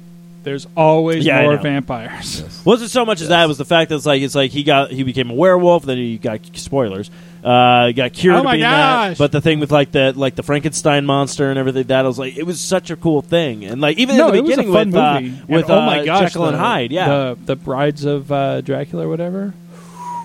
There's 0.42 0.66
always 0.74 1.26
Yeah, 1.26 1.40
I 1.40 1.42
more 1.42 1.56
know. 1.56 1.62
vampires. 1.62 2.62
wasn't 2.64 2.90
so 2.90 3.04
much 3.04 3.20
as 3.20 3.28
that 3.28 3.44
it 3.44 3.48
was 3.48 3.58
the 3.58 3.64
fact 3.66 3.90
that 3.90 3.96
it's 3.96 4.06
like 4.06 4.22
it's 4.22 4.34
like 4.34 4.50
he 4.52 4.62
got 4.62 4.90
he 4.90 5.02
became 5.02 5.28
a 5.28 5.34
werewolf 5.34 5.84
then 5.84 5.98
he 5.98 6.16
got 6.16 6.40
spoilers 6.54 7.10
uh 7.44 7.88
he 7.88 7.92
got 7.92 8.12
cured 8.14 8.36
Oh 8.36 8.38
to 8.40 8.44
my 8.44 8.52
be 8.56 8.62
in 8.62 8.70
that. 8.70 9.08
gosh. 9.10 9.18
but 9.18 9.32
the 9.32 9.40
thing 9.42 9.60
with 9.60 9.70
like 9.70 9.92
the 9.92 10.14
like 10.16 10.36
the 10.36 10.42
Frankenstein 10.42 11.04
monster 11.04 11.50
and 11.50 11.58
everything 11.58 11.84
that 11.88 12.06
was 12.06 12.18
like 12.18 12.38
it 12.38 12.44
was 12.44 12.58
such 12.58 12.90
a 12.90 12.96
cool 12.96 13.20
thing 13.20 13.64
and 13.66 13.80
like 13.82 13.98
even 13.98 14.16
no, 14.16 14.28
in 14.28 14.32
the 14.32 14.38
it 14.38 14.42
was 14.42 14.52
a 14.52 14.56
beginning 14.62 14.72
fun 14.72 14.86
with 14.92 14.96
uh, 14.96 15.20
movie. 15.20 15.42
with 15.48 15.64
and, 15.68 15.72
oh 15.78 15.80
my 15.82 16.00
uh, 16.00 16.04
gosh, 16.06 16.20
Jekyll 16.32 16.46
and 16.46 16.54
the- 16.54 16.58
Hyde 16.58 16.90
yeah 16.92 17.08
the 17.08 17.38
the 17.44 17.56
brides 17.56 18.04
of 18.06 18.30
uh, 18.32 18.60
Dracula 18.62 19.04
or 19.06 19.08
whatever. 19.10 19.52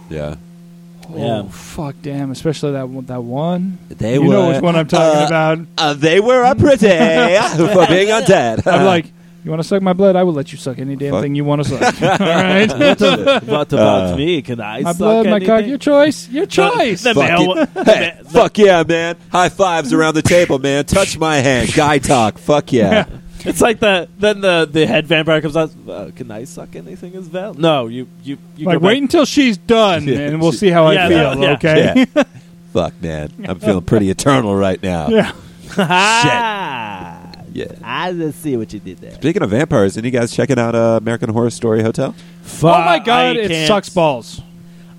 Yeah. 0.09 0.35
Yeah. 1.13 1.43
Oh 1.45 1.49
fuck, 1.49 1.95
damn! 2.01 2.31
Especially 2.31 2.71
that 2.73 2.87
one- 2.89 3.05
that 3.05 3.23
one. 3.23 3.77
They 3.89 4.13
you 4.15 4.23
know 4.27 4.49
which 4.49 4.61
one 4.61 4.75
I'm 4.75 4.87
talking 4.87 5.21
uh, 5.23 5.27
about. 5.27 5.67
Uh, 5.77 5.93
they 5.93 6.19
were 6.19 6.43
a 6.43 6.55
pretty 6.55 6.87
for 6.87 7.87
being 7.87 8.09
undead. 8.09 8.65
I'm 8.67 8.85
like, 8.85 9.11
you 9.43 9.51
want 9.51 9.61
to 9.61 9.67
suck 9.67 9.81
my 9.83 9.93
blood? 9.93 10.15
I 10.15 10.23
will 10.23 10.33
let 10.33 10.51
you 10.51 10.57
suck 10.57 10.79
any 10.79 10.95
damn 10.95 11.11
Fuck. 11.11 11.21
thing 11.21 11.35
you 11.35 11.43
want 11.45 11.63
to 11.63 11.69
suck. 11.69 12.01
All 12.21 12.27
right, 12.27 12.67
what 13.45 13.71
about 13.73 14.13
Uh, 14.13 14.15
me 14.17 14.41
can 14.41 14.59
I 14.59 14.81
my 14.81 14.91
suck 14.91 14.97
blood, 14.97 15.25
my 15.27 15.39
cock, 15.39 15.65
your 15.65 15.77
choice, 15.77 16.27
your 16.29 16.47
choice. 16.47 17.03
the, 17.03 17.13
the 17.13 17.21
Fuck 17.21 17.39
it. 17.77 17.85
Hey, 17.85 18.17
the- 18.23 18.29
fuck 18.29 18.57
yeah, 18.57 18.83
man! 18.87 19.17
High 19.31 19.49
fives 19.49 19.93
around 19.93 20.15
the 20.15 20.21
table, 20.23 20.57
man. 20.59 20.85
Touch 20.85 21.17
my 21.17 21.35
hand. 21.37 21.73
Guy 21.73 21.99
talk. 21.99 22.37
Fuck 22.39 22.73
yeah. 22.73 23.05
it's 23.45 23.61
like 23.61 23.79
the 23.79 24.07
then 24.17 24.41
the 24.41 24.67
the 24.71 24.85
head 24.85 25.07
vampire 25.07 25.41
comes 25.41 25.55
out 25.55 25.71
uh, 25.89 26.11
can 26.15 26.29
I 26.31 26.43
suck 26.45 26.75
anything 26.75 27.15
as 27.15 27.29
well 27.29 27.53
no 27.53 27.87
you 27.87 28.07
you, 28.23 28.37
you 28.57 28.65
like, 28.65 28.79
go 28.79 28.85
wait 28.87 28.93
back. 28.95 29.01
until 29.03 29.25
she's 29.25 29.57
done, 29.57 30.03
Yeah. 30.07 30.19
and 30.19 30.41
we'll 30.41 30.51
see 30.51 30.69
how 30.69 30.89
Yeah, 30.91 31.05
I 31.05 31.09
that- 31.09 31.33
feel. 31.33 31.43
yeah. 31.43 31.53
okay. 31.53 32.05
Yeah. 32.15 32.23
Fuck, 32.73 33.01
man. 33.01 33.31
I'm 33.47 33.59
feeling 33.59 33.83
pretty 33.85 34.09
eternal 34.09 34.53
right 34.55 34.81
now. 34.83 35.07
yeah. 35.07 35.31
Ah, 35.77 37.31
Yeah. 37.53 37.67
I 37.81 38.11
let's 38.11 38.35
see 38.37 38.57
what 38.57 38.73
you 38.73 38.79
did 38.81 38.97
there. 38.97 39.13
Speaking 39.13 39.41
of 39.41 39.49
vampires, 39.51 39.97
any 39.97 40.11
guys 40.11 40.33
checking 40.35 40.59
out 40.59 40.75
uh, 40.75 40.97
American 41.01 41.29
Horror 41.29 41.49
Story 41.51 41.81
Hotel? 41.81 42.13
Oh 42.61 42.67
my 42.67 42.99
god, 42.99 43.37
I 43.37 43.39
it 43.39 43.47
can't- 43.49 43.67
sucks 43.67 43.87
balls. 43.89 44.41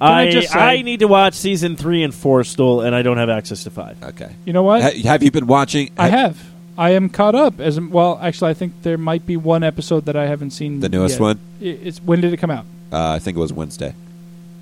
I 0.00 0.22
I 0.22 0.30
just 0.30 0.52
say- 0.52 0.58
I 0.58 0.82
need 0.82 1.00
to 1.00 1.08
watch 1.08 1.34
season 1.34 1.76
three 1.76 2.02
and 2.02 2.14
four 2.14 2.44
still, 2.44 2.80
and 2.80 2.94
I 2.94 3.02
don't 3.02 3.18
have 3.18 3.28
access 3.30 3.64
to 3.64 3.70
five. 3.70 4.02
Okay. 4.02 4.34
You 4.46 4.52
know 4.54 4.62
what? 4.62 4.80
Ha- 4.82 5.02
have 5.04 5.22
you 5.22 5.30
been 5.30 5.46
watching? 5.46 5.90
I 5.98 6.08
have. 6.08 6.42
I 6.78 6.90
am 6.90 7.08
caught 7.08 7.34
up. 7.34 7.60
As 7.60 7.80
well, 7.80 8.18
actually, 8.22 8.50
I 8.50 8.54
think 8.54 8.82
there 8.82 8.98
might 8.98 9.26
be 9.26 9.36
one 9.36 9.62
episode 9.62 10.04
that 10.06 10.16
I 10.16 10.26
haven't 10.26 10.50
seen. 10.50 10.80
The 10.80 10.88
newest 10.88 11.14
yet. 11.14 11.20
one? 11.20 11.40
It's 11.60 11.98
when 11.98 12.20
did 12.20 12.32
it 12.32 12.36
come 12.38 12.50
out? 12.50 12.66
Uh, 12.92 13.10
I 13.12 13.18
think 13.18 13.36
it 13.36 13.40
was 13.40 13.52
Wednesday. 13.52 13.94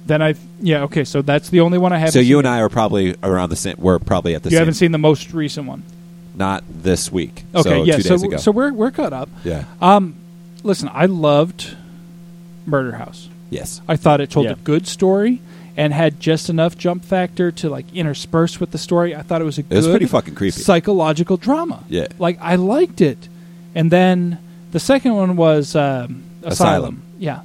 Then 0.07 0.21
I 0.23 0.35
yeah 0.61 0.83
okay. 0.85 1.05
So 1.05 1.23
that's 1.23 1.49
the 1.49 1.61
only 1.61 1.79
one 1.79 1.93
I 1.93 1.99
haven't. 1.99 2.13
So 2.13 2.19
you 2.21 2.35
seen 2.37 2.39
and 2.41 2.49
I 2.49 2.61
are 2.61 2.69
probably 2.69 3.17
around 3.23 3.49
the 3.51 3.57
same. 3.57 3.77
We're 3.79 3.99
probably 3.99 4.35
at 4.35 4.43
the 4.43 4.51
same 4.51 4.53
time. 4.53 4.53
You 4.53 4.57
same. 4.57 4.61
haven't 4.61 4.75
seen 4.75 4.93
the 4.93 4.99
most 4.99 5.33
recent 5.33 5.67
one. 5.67 5.83
Not 6.35 6.63
this 6.69 7.11
week. 7.13 7.45
Okay, 7.55 7.63
so 7.71 7.83
yeah. 7.85 7.97
two 7.97 8.03
So 8.03 8.09
days 8.11 8.23
ago. 8.25 8.37
so 8.37 8.51
we're 8.51 8.73
we're 8.73 8.91
caught 8.91 9.13
up. 9.13 9.29
yeah. 9.45 9.65
Um, 9.81 10.15
listen, 10.63 10.91
I 10.93 11.07
loved 11.07 11.75
Murder 12.67 12.93
House. 12.93 13.29
Yes. 13.51 13.81
I 13.89 13.97
thought 13.97 14.21
it 14.21 14.31
told 14.31 14.47
Yeah. 14.47 14.53
a 14.53 14.57
good 14.57 14.87
story 14.87 15.41
and 15.77 15.93
had 15.93 16.21
just 16.21 16.49
enough 16.49 16.77
jump 16.79 17.05
factor 17.05 17.51
to 17.53 17.69
like 17.69 17.87
intersperse 17.95 18.61
with 18.61 18.71
the 18.71 18.79
story. 18.79 19.15
I 19.15 19.23
thought 19.23 19.41
it 19.41 19.45
was 19.45 19.59
a 19.59 19.63
It 19.63 19.71
was 19.71 19.87
pretty 19.89 20.07
fucking 20.07 20.35
creepy. 20.35 20.61
psychological 20.61 21.37
drama. 21.37 21.85
Yeah. 21.89 22.07
like 22.19 22.39
I 22.41 22.55
liked 22.57 23.01
it. 23.01 23.29
And 23.75 23.91
then 23.91 24.39
the 24.73 24.81
second 24.81 25.15
one 25.15 25.37
was 25.37 25.75
um, 25.75 26.23
Asylum. 26.43 26.53
Asylum. 26.53 27.03
Yeah, 27.19 27.41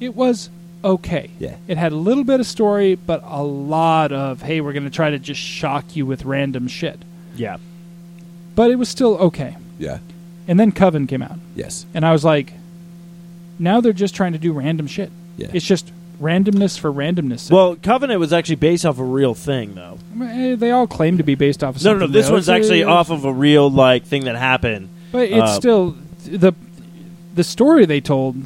it 0.00 0.14
was 0.14 0.48
okay. 0.82 1.30
Yeah. 1.38 1.56
it 1.66 1.76
had 1.78 1.92
a 1.92 1.96
little 1.96 2.24
bit 2.24 2.40
of 2.40 2.46
story, 2.46 2.94
but 2.94 3.22
a 3.24 3.42
lot 3.42 4.12
of 4.12 4.42
hey, 4.42 4.60
we're 4.60 4.72
going 4.72 4.84
to 4.84 4.90
try 4.90 5.10
to 5.10 5.18
just 5.18 5.40
shock 5.40 5.94
you 5.96 6.06
with 6.06 6.24
random 6.24 6.68
shit. 6.68 7.00
Yeah, 7.36 7.56
But 8.54 8.70
it 8.70 8.76
was 8.76 8.88
still 8.88 9.16
okay. 9.16 9.56
Yeah. 9.78 9.98
And 10.46 10.60
then 10.60 10.72
Coven 10.72 11.06
came 11.06 11.20
out, 11.22 11.38
Yes. 11.56 11.84
and 11.94 12.04
I 12.06 12.12
was 12.12 12.24
like, 12.24 12.52
now 13.58 13.80
they're 13.80 13.92
just 13.92 14.14
trying 14.14 14.32
to 14.34 14.38
do 14.38 14.52
random 14.52 14.86
shit. 14.86 15.10
Yeah. 15.36 15.48
It's 15.52 15.64
just 15.66 15.90
randomness 16.20 16.78
for 16.78 16.92
randomness. 16.92 17.40
sake. 17.40 17.52
well, 17.52 17.76
Covenant 17.76 18.20
was 18.20 18.32
actually 18.32 18.56
based 18.56 18.84
off 18.86 18.98
a 18.98 19.04
real 19.04 19.34
thing, 19.34 19.74
though. 19.74 19.98
Eh, 20.22 20.54
they 20.56 20.70
all 20.70 20.86
claim 20.86 21.18
to 21.18 21.22
be 21.24 21.34
based 21.34 21.62
off 21.64 21.76
of 21.76 21.84
No, 21.84 21.92
no, 21.94 21.98
no. 22.00 22.06
This 22.06 22.26
else. 22.26 22.32
one's 22.32 22.48
actually 22.48 22.84
off 22.84 23.10
of 23.10 23.24
a 23.24 23.32
real 23.32 23.70
like 23.70 24.04
thing 24.04 24.24
that 24.24 24.36
happened. 24.36 24.88
But 25.12 25.28
it's 25.30 25.42
Uh, 25.42 25.54
still 25.56 25.96
the 26.26 26.52
the 27.34 27.44
story 27.44 27.84
they 27.86 28.00
told. 28.00 28.36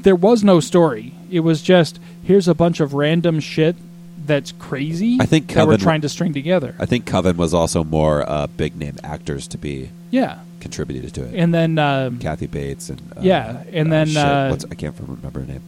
There 0.00 0.16
was 0.16 0.44
no 0.44 0.60
story. 0.60 1.14
It 1.30 1.40
was 1.40 1.62
just 1.62 1.98
here's 2.22 2.46
a 2.48 2.54
bunch 2.54 2.80
of 2.80 2.94
random 2.94 3.40
shit 3.40 3.76
that's 4.26 4.52
crazy. 4.52 5.18
I 5.20 5.26
think 5.26 5.48
that 5.48 5.66
we're 5.66 5.72
Coven- 5.74 5.80
trying 5.80 6.00
to 6.02 6.08
string 6.08 6.32
together. 6.32 6.74
I 6.78 6.86
think 6.86 7.04
Coven 7.06 7.36
was 7.36 7.52
also 7.54 7.84
more 7.84 8.28
uh, 8.28 8.46
big 8.46 8.76
name 8.76 8.96
actors 9.04 9.46
to 9.48 9.58
be 9.58 9.90
yeah, 10.10 10.38
contributed 10.60 11.12
to 11.14 11.24
it. 11.24 11.34
and 11.34 11.52
then 11.52 11.78
um, 11.78 12.18
Kathy 12.20 12.46
Bates 12.46 12.88
and 12.90 13.00
uh, 13.16 13.20
Yeah, 13.20 13.62
and 13.72 13.92
then, 13.92 14.06
shit, 14.08 14.16
uh, 14.16 14.48
what's, 14.48 14.64
I 14.70 14.74
can't 14.74 14.94
remember 14.98 15.40
her 15.40 15.46
name. 15.46 15.62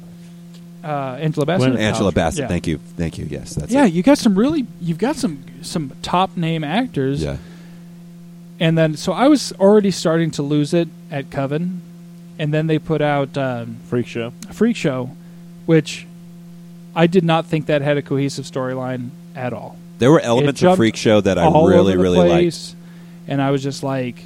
Uh, 0.87 1.17
Angela 1.21 1.47
Bassett. 1.47 1.73
Gwyneth 1.73 1.79
Angela 1.79 2.13
Bassett. 2.13 2.41
Yeah. 2.43 2.49
Thank 2.49 2.67
you. 2.67 2.79
Thank 2.79 3.19
you. 3.19 3.27
Yes, 3.29 3.55
that's 3.55 3.73
yeah, 3.73 3.87
it. 3.87 3.93
you 3.93 4.03
got 4.03 4.19
some 4.19 4.39
really. 4.39 4.67
You've 4.81 4.99
got 4.99 5.17
some 5.17 5.45
some 5.63 5.93
top 6.03 6.37
name 6.37 6.63
actors. 6.63 7.23
Yeah. 7.23 7.39
And 8.61 8.79
then 8.79 8.97
so 8.97 9.13
I 9.13 9.29
was 9.29 9.53
already 9.55 9.91
starting 9.91 10.31
to 10.33 10.43
lose 10.43 10.73
it 10.73 10.89
at 11.11 11.31
Coven, 11.31 11.83
and 12.39 12.55
then 12.55 12.69
they 12.69 12.79
put 12.79 13.03
out 13.03 13.37
um, 13.37 13.79
Freak 13.89 14.07
show. 14.07 14.33
Freak 14.53 14.77
Show, 14.77 15.11
which 15.67 16.07
I 16.95 17.07
did 17.07 17.25
not 17.25 17.47
think 17.47 17.67
that 17.67 17.83
had 17.83 17.99
a 17.99 18.03
cohesive 18.03 18.45
storyline 18.45 19.11
at 19.35 19.53
all. 19.53 19.77
There 19.99 20.11
were 20.11 20.21
elements 20.21 20.63
of 20.63 20.77
Freak 20.77 20.97
Show 20.97 21.21
that 21.21 21.39
I 21.39 21.45
all 21.45 21.69
really, 21.69 21.93
over 21.93 21.97
the 21.97 22.03
really 22.03 22.29
liked. 22.29 22.75
And 23.29 23.43
I 23.43 23.51
was 23.51 23.63
just 23.63 23.83
like, 23.83 24.23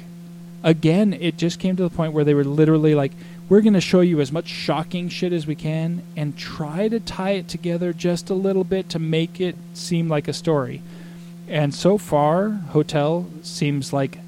again, 0.63 1.13
it 1.13 1.37
just 1.37 1.59
came 1.59 1.75
to 1.75 1.83
the 1.83 1.89
point 1.89 2.13
where 2.13 2.23
they 2.23 2.33
were 2.33 2.43
literally 2.43 2.93
like, 2.93 3.13
we're 3.51 3.59
going 3.59 3.73
to 3.73 3.81
show 3.81 3.99
you 3.99 4.21
as 4.21 4.31
much 4.31 4.47
shocking 4.47 5.09
shit 5.09 5.33
as 5.33 5.45
we 5.45 5.55
can 5.55 6.01
and 6.15 6.37
try 6.37 6.87
to 6.87 7.01
tie 7.01 7.31
it 7.31 7.49
together 7.49 7.91
just 7.91 8.29
a 8.29 8.33
little 8.33 8.63
bit 8.63 8.87
to 8.87 8.97
make 8.97 9.41
it 9.41 9.57
seem 9.73 10.07
like 10.07 10.29
a 10.29 10.33
story. 10.33 10.81
And 11.49 11.75
so 11.75 11.97
far, 11.97 12.51
Hotel 12.69 13.27
seems 13.41 13.91
like 13.91 14.19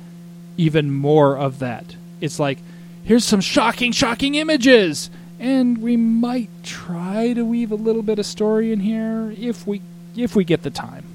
even 0.57 0.91
more 0.91 1.37
of 1.37 1.59
that. 1.59 1.95
It's 2.19 2.37
like, 2.37 2.57
here's 3.05 3.23
some 3.23 3.39
shocking, 3.39 3.93
shocking 3.93 4.35
images. 4.35 5.09
And 5.39 5.77
we 5.77 5.95
might 5.95 6.49
try 6.61 7.31
to 7.31 7.45
weave 7.45 7.71
a 7.71 7.75
little 7.75 8.03
bit 8.03 8.19
of 8.19 8.25
story 8.25 8.73
in 8.73 8.81
here 8.81 9.33
if 9.39 9.65
we 9.65 9.81
if 10.17 10.35
we 10.35 10.43
get 10.43 10.63
the 10.63 10.69
time. 10.69 11.05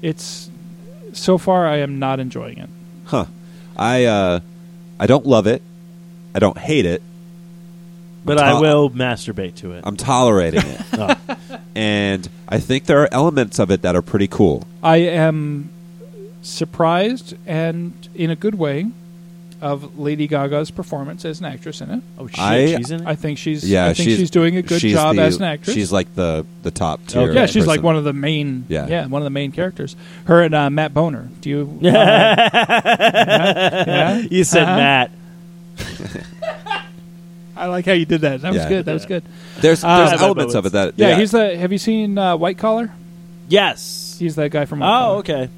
It's 0.00 0.48
so 1.12 1.38
far 1.38 1.66
I 1.66 1.78
am 1.78 1.98
not 1.98 2.20
enjoying 2.20 2.58
it. 2.58 2.70
Huh. 3.06 3.24
I 3.76 4.04
uh, 4.04 4.40
I 5.00 5.08
don't 5.08 5.26
love 5.26 5.48
it. 5.48 5.60
I 6.34 6.38
don't 6.38 6.58
hate 6.58 6.86
it. 6.86 7.02
But 8.24 8.38
I'm 8.38 8.56
I 8.56 8.60
will 8.60 8.90
masturbate 8.90 9.54
to 9.56 9.72
it. 9.72 9.82
I'm 9.86 9.96
tolerating 9.96 10.62
it, 10.64 10.80
Oh. 10.92 11.38
and 11.74 12.28
I 12.46 12.58
think 12.60 12.84
there 12.84 13.00
are 13.02 13.08
elements 13.12 13.58
of 13.58 13.70
it 13.70 13.80
that 13.82 13.96
are 13.96 14.02
pretty 14.02 14.28
cool. 14.28 14.66
I 14.82 14.96
am 14.98 15.70
surprised 16.42 17.34
and 17.46 17.92
in 18.14 18.30
a 18.30 18.36
good 18.36 18.54
way 18.56 18.86
of 19.62 19.98
Lady 19.98 20.26
Gaga's 20.26 20.70
performance 20.70 21.24
as 21.26 21.40
an 21.40 21.46
actress 21.46 21.80
in 21.82 21.90
it. 21.90 22.02
Oh 22.18 22.26
shit, 22.26 22.38
I- 22.38 22.76
she's 22.76 22.90
in 22.90 23.00
it. 23.02 23.06
I 23.06 23.14
think 23.14 23.38
she's 23.38 23.68
Yeah, 23.68 23.86
I 23.86 23.94
think 23.94 24.08
she's, 24.10 24.30
doing 24.30 24.56
a 24.56 24.62
good 24.62 24.80
she's 24.80 24.92
job 24.92 25.16
the- 25.16 25.22
as 25.22 25.36
an 25.36 25.42
actress. 25.44 25.74
She's 25.74 25.90
like 25.92 26.14
the 26.14 26.44
the 26.62 26.70
top 26.70 27.06
tier. 27.06 27.22
Okay. 27.22 27.34
yeah, 27.34 27.46
she's 27.46 27.66
like 27.66 27.78
person. 27.78 27.84
one 27.86 27.96
of 27.96 28.04
the 28.04 28.12
main. 28.14 28.64
Yeah. 28.68 29.06
one 29.06 29.20
of 29.22 29.24
the 29.24 29.30
main 29.30 29.52
characters. 29.52 29.96
Her 30.24 30.42
and 30.42 30.54
uh, 30.54 30.68
Matt 30.70 30.92
Boner. 30.94 31.28
Do 31.40 31.48
you? 31.50 31.78
Uh, 31.84 31.90
yeah, 31.90 33.84
yeah? 33.86 34.16
you 34.30 34.44
said 34.44 34.62
Uh-huh. 34.64 34.76
Matt. 34.76 35.10
I 37.56 37.66
like 37.66 37.84
how 37.84 37.92
you 37.92 38.06
did 38.06 38.22
that. 38.22 38.40
That 38.42 38.52
was 38.52 38.62
Yeah. 38.62 38.68
good. 38.68 38.84
That 38.86 38.92
was 38.94 39.06
good. 39.06 39.22
There's 39.60 39.84
Uh, 39.84 39.98
there's 40.08 40.20
Yeah, 40.20 40.26
elements 40.26 40.54
of 40.54 40.66
it 40.66 40.72
that 40.72 40.94
Yeah, 40.96 41.16
he's 41.18 41.32
the. 41.32 41.56
Have 41.58 41.72
you 41.72 41.78
seen 41.78 42.16
uh, 42.16 42.36
White 42.36 42.56
Collar? 42.58 42.90
Yes. 43.48 44.16
He's 44.18 44.36
that 44.36 44.50
guy 44.50 44.64
from. 44.64 44.80
White 44.80 44.86
Oh, 44.88 45.00
Collar. 45.00 45.18
okay. 45.18 45.48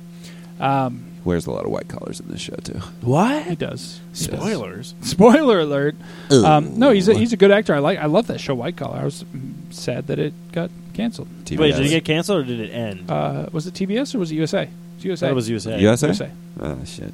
Um, 0.61 1.05
wears 1.25 1.47
a 1.47 1.51
lot 1.53 1.65
of 1.65 1.71
white 1.71 1.87
collars 1.89 2.19
in 2.19 2.27
this 2.29 2.41
show 2.41 2.57
too. 2.65 2.81
What? 3.03 3.43
He 3.45 3.51
What? 3.51 3.59
does. 3.59 4.01
Spoilers. 4.13 4.95
Spoiler 5.03 5.61
alert. 5.61 5.95
Um, 6.31 6.79
no, 6.79 6.91
he's 6.91 7.09
a, 7.09 7.15
he's 7.15 7.33
a 7.33 7.37
good 7.37 7.51
actor. 7.53 7.75
I 7.75 7.79
like. 7.79 7.99
I 7.99 8.07
love 8.07 8.27
that 8.29 8.41
show, 8.41 8.55
White 8.55 8.77
Collar. 8.77 8.99
I 8.99 9.05
was 9.05 9.25
mm, 9.25 9.53
sad 9.71 10.09
that 10.09 10.19
it 10.19 10.35
got 10.53 10.71
canceled. 10.95 11.29
TBS. 11.45 11.59
Wait, 11.59 11.75
did 11.77 11.87
it 11.87 11.91
get 11.91 12.05
canceled 12.05 12.41
or 12.41 12.45
did 12.45 12.61
it 12.61 12.71
end? 12.73 13.09
Uh, 13.11 13.47
was 13.53 13.67
it 13.67 13.75
TBS 13.75 14.15
or 14.15 14.19
was 14.19 14.33
it 14.33 14.37
USA? 14.37 14.69
It's 14.97 15.05
USA. 15.05 15.27
that 15.29 15.35
was 15.35 15.49
USA. 15.49 15.79
USA? 15.79 16.07
USA. 16.09 16.31
Oh 16.61 16.79
shit. 16.85 17.13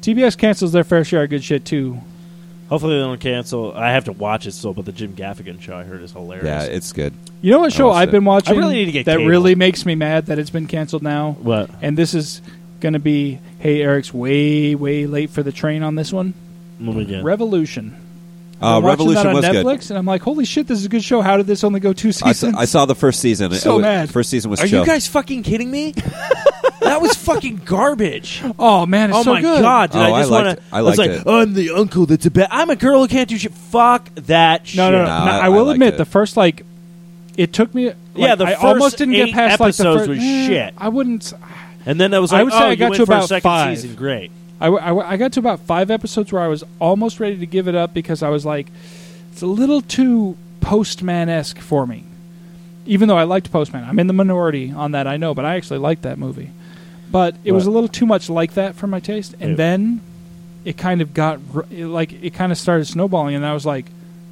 TBS 0.00 0.36
cancels 0.36 0.72
their 0.72 0.84
fair 0.84 1.04
share 1.04 1.24
of 1.24 1.30
good 1.30 1.44
shit 1.44 1.64
too. 1.64 2.00
Hopefully 2.68 2.94
they 2.94 3.00
don't 3.00 3.20
cancel. 3.20 3.72
I 3.74 3.90
have 3.90 4.04
to 4.04 4.12
watch 4.12 4.46
it 4.46 4.52
still, 4.52 4.72
but 4.72 4.84
the 4.84 4.92
Jim 4.92 5.14
Gaffigan 5.16 5.60
show 5.60 5.76
I 5.76 5.82
heard 5.82 6.02
is 6.02 6.12
hilarious. 6.12 6.44
Yeah, 6.44 6.62
it's 6.62 6.92
good. 6.92 7.12
You 7.42 7.50
know 7.50 7.58
what 7.60 7.72
show 7.72 7.90
I've 7.90 8.10
it. 8.10 8.12
been 8.12 8.24
watching 8.24 8.54
I 8.54 8.58
really 8.58 8.74
need 8.76 8.84
to 8.84 8.92
get 8.92 9.06
that 9.06 9.16
cable. 9.16 9.28
really 9.28 9.56
makes 9.56 9.84
me 9.84 9.96
mad 9.96 10.26
that 10.26 10.38
it's 10.38 10.50
been 10.50 10.68
canceled 10.68 11.02
now? 11.02 11.32
what? 11.40 11.68
And 11.82 11.98
this 11.98 12.14
is 12.14 12.40
going 12.78 12.92
to 12.92 13.00
be, 13.00 13.40
hey, 13.58 13.82
Eric's 13.82 14.14
way, 14.14 14.76
way 14.76 15.06
late 15.06 15.30
for 15.30 15.42
the 15.42 15.50
train 15.52 15.82
on 15.82 15.96
this 15.96 16.12
one. 16.12 16.32
Let 16.78 16.94
me. 16.96 17.20
Revolution. 17.22 17.96
Uh, 18.62 18.76
I'm 18.76 18.82
watching 18.82 18.88
Revolution 19.06 19.22
that 19.22 19.26
on 19.28 19.34
was 19.34 19.44
Netflix, 19.44 19.78
good. 19.80 19.90
and 19.90 19.98
I'm 19.98 20.06
like, 20.06 20.22
holy 20.22 20.44
shit, 20.44 20.66
this 20.66 20.78
is 20.78 20.84
a 20.84 20.88
good 20.88 21.02
show. 21.02 21.22
How 21.22 21.36
did 21.38 21.46
this 21.46 21.64
only 21.64 21.80
go 21.80 21.92
two 21.94 22.08
I 22.08 22.12
seasons? 22.12 22.54
saw, 22.54 22.60
I 22.60 22.64
saw 22.66 22.84
the 22.84 22.94
first 22.94 23.20
season. 23.20 23.52
It 23.52 23.56
So 23.56 23.76
was- 23.76 23.82
mad. 23.82 24.10
First 24.10 24.28
season 24.30 24.50
was 24.50 24.60
Are 24.60 24.66
chill. 24.66 24.80
you 24.80 24.86
guys 24.86 25.06
fucking 25.06 25.42
kidding 25.44 25.70
me? 25.70 25.92
that 26.80 27.00
was 27.00 27.14
fucking 27.14 27.62
garbage. 27.64 28.42
oh 28.58 28.84
man, 28.86 29.10
it's 29.10 29.18
oh 29.18 29.22
so 29.22 29.32
my 29.34 29.40
good. 29.40 29.62
god! 29.62 29.90
Did 29.92 29.98
Oh, 29.98 30.02
I 30.02 30.10
I 30.10 30.20
just 30.20 30.30
liked 30.30 30.44
want 30.46 30.58
it. 30.58 30.62
to? 30.62 30.74
I 30.76 30.82
was 30.82 30.98
liked 30.98 31.12
like, 31.12 31.20
it. 31.20 31.28
I'm 31.30 31.54
the 31.54 31.70
uncle 31.70 32.06
that's 32.06 32.26
a 32.26 32.30
bad. 32.30 32.48
I'm 32.50 32.68
a 32.70 32.76
girl 32.76 33.00
who 33.00 33.08
can't 33.08 33.28
do 33.28 33.38
shit. 33.38 33.52
Fuck 33.52 34.14
that 34.16 34.66
shit. 34.66 34.76
No, 34.76 34.90
no, 34.90 34.98
no. 34.98 35.04
No, 35.04 35.24
no, 35.24 35.30
I- 35.30 35.38
I, 35.38 35.46
I 35.46 35.48
will 35.48 35.64
liked 35.64 35.76
admit, 35.76 35.94
it. 35.94 35.96
the 35.98 36.04
first 36.04 36.36
like, 36.36 36.64
it 37.38 37.52
took 37.54 37.74
me. 37.74 37.86
Like, 37.86 37.96
Yeah, 38.14 38.34
the 38.34 38.44
I 38.44 38.52
first 38.54 38.64
almost 38.64 38.98
didn't 38.98 39.14
eight 39.14 39.26
get 39.26 39.34
past 39.34 39.60
like 39.60 39.74
the 39.76 39.82
episodes 39.84 40.00
first. 40.00 40.08
was 40.10 40.18
eh, 40.18 40.46
shit. 40.46 40.74
I 40.76 40.88
wouldn't. 40.88 41.32
And 41.86 41.98
then 41.98 42.10
that 42.10 42.20
was 42.20 42.30
I 42.32 42.38
like, 42.42 42.44
would 42.44 42.52
say 42.52 42.58
oh, 42.58 42.66
I 42.66 42.70
you 42.72 42.76
got 42.76 42.90
went 42.90 43.00
to 43.00 43.06
for 43.06 43.12
a 43.12 43.16
about 43.16 43.28
second 43.28 43.42
five. 43.42 43.78
season. 43.78 43.96
Great. 43.96 44.30
I, 44.60 44.68
I 44.68 45.12
I 45.12 45.16
got 45.16 45.32
to 45.32 45.40
about 45.40 45.60
five 45.60 45.90
episodes 45.90 46.32
where 46.32 46.42
I 46.42 46.48
was 46.48 46.64
almost 46.80 47.18
ready 47.18 47.38
to 47.38 47.46
give 47.46 47.66
it 47.68 47.74
up 47.74 47.94
because 47.94 48.22
I 48.22 48.28
was 48.28 48.44
like, 48.44 48.68
it's 49.32 49.42
a 49.42 49.46
little 49.46 49.80
too 49.80 50.36
Postman 50.60 51.28
esque 51.28 51.58
for 51.58 51.86
me. 51.86 52.04
Even 52.86 53.08
though 53.08 53.16
I 53.16 53.24
liked 53.24 53.50
Postman, 53.50 53.84
I'm 53.84 53.98
in 53.98 54.06
the 54.06 54.12
minority 54.12 54.72
on 54.72 54.92
that. 54.92 55.06
I 55.06 55.16
know, 55.16 55.34
but 55.34 55.44
I 55.44 55.56
actually 55.56 55.78
liked 55.78 56.02
that 56.02 56.18
movie. 56.18 56.50
But 57.10 57.36
it 57.44 57.52
was 57.52 57.66
a 57.66 57.70
little 57.70 57.88
too 57.88 58.06
much 58.06 58.30
like 58.30 58.54
that 58.54 58.74
for 58.76 58.86
my 58.86 59.00
taste, 59.00 59.34
and 59.40 59.56
then 59.56 60.00
it 60.64 60.76
kind 60.76 61.00
of 61.00 61.12
got 61.14 61.40
it, 61.70 61.86
like 61.86 62.12
it 62.12 62.34
kind 62.34 62.52
of 62.52 62.58
started 62.58 62.84
snowballing, 62.84 63.34
and 63.34 63.44
I 63.44 63.52
was 63.52 63.66
like, 63.66 63.86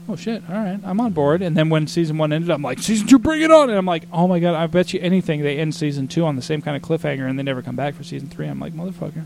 oh 0.08 0.16
shit, 0.16 0.42
all 0.48 0.54
right, 0.54 0.78
I'm 0.84 1.00
on 1.00 1.12
board. 1.12 1.42
And 1.42 1.56
then 1.56 1.70
when 1.70 1.86
season 1.86 2.18
one 2.18 2.32
ended, 2.32 2.50
I'm 2.50 2.62
like, 2.62 2.78
season 2.78 3.06
two, 3.06 3.18
bring 3.18 3.42
it 3.42 3.50
on! 3.50 3.68
And 3.68 3.78
I'm 3.78 3.86
like, 3.86 4.04
oh 4.12 4.28
my 4.28 4.38
god, 4.38 4.54
I 4.54 4.66
bet 4.66 4.92
you 4.92 5.00
anything 5.00 5.42
they 5.42 5.58
end 5.58 5.74
season 5.74 6.06
two 6.06 6.24
on 6.24 6.36
the 6.36 6.42
same 6.42 6.62
kind 6.62 6.76
of 6.76 6.82
cliffhanger, 6.82 7.28
and 7.28 7.38
they 7.38 7.42
never 7.42 7.62
come 7.62 7.76
back 7.76 7.94
for 7.94 8.04
season 8.04 8.28
three. 8.28 8.46
I'm 8.46 8.60
like, 8.60 8.74
motherfucker. 8.74 9.24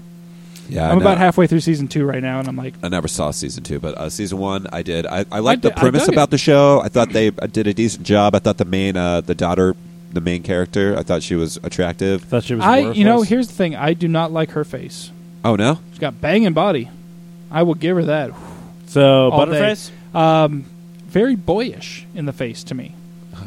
Yeah, 0.69 0.85
I'm 0.91 0.99
I 0.99 1.01
about 1.03 1.15
know. 1.15 1.25
halfway 1.25 1.47
through 1.47 1.61
season 1.61 1.89
two 1.89 2.05
right 2.05 2.23
now, 2.23 2.39
and 2.39 2.49
I'm 2.49 2.57
like, 2.57 2.75
I 2.83 2.89
never 2.89 3.09
saw 3.09 3.31
season 3.31 3.63
two, 3.65 3.79
but 3.79 3.97
uh, 3.99 4.09
season 4.09 4.39
one 4.39 4.67
I 4.73 4.83
did. 4.83 5.07
I, 5.07 5.25
I 5.31 5.41
liked 5.41 5.65
I 5.65 5.69
the 5.69 5.75
di- 5.75 5.77
I 5.77 5.81
premise 5.81 6.03
dug 6.03 6.09
it. 6.11 6.15
about 6.15 6.31
the 6.31 6.39
show. 6.39 6.81
I 6.81 6.89
thought 6.89 7.11
they 7.11 7.29
uh, 7.29 7.47
did 7.47 7.67
a 7.67 7.75
decent 7.75 8.07
job. 8.07 8.35
I 8.35 8.39
thought 8.39 8.57
the 8.59 8.65
main, 8.65 8.97
uh, 8.97 9.21
the 9.21 9.35
daughter, 9.35 9.75
the 10.13 10.21
main 10.21 10.43
character, 10.43 10.97
I 10.97 11.03
thought 11.03 11.23
she 11.23 11.35
was 11.35 11.59
attractive. 11.63 12.23
Thought 12.25 12.45
she 12.45 12.55
was. 12.55 12.65
I, 12.65 12.79
you 12.93 13.05
know, 13.05 13.13
worthless. 13.17 13.29
here's 13.29 13.49
the 13.49 13.55
thing. 13.55 13.77
I 13.77 13.93
do 13.95 14.09
not 14.09 14.31
like 14.33 14.51
her 14.53 14.65
face. 14.65 15.11
Oh 15.45 15.57
no, 15.57 15.81
She's 15.91 15.99
got 15.99 16.21
banging 16.21 16.53
body. 16.53 16.89
I 17.51 17.65
will 17.65 17.75
give 17.75 17.97
her 17.97 18.05
that. 18.05 18.31
so 18.87 19.31
all 19.31 19.45
day. 19.47 19.53
Butterface. 19.61 19.91
Um, 20.15 20.65
very 21.07 21.35
boyish 21.35 22.07
in 22.15 22.25
the 22.27 22.33
face 22.33 22.63
to 22.65 22.75
me. 22.75 22.95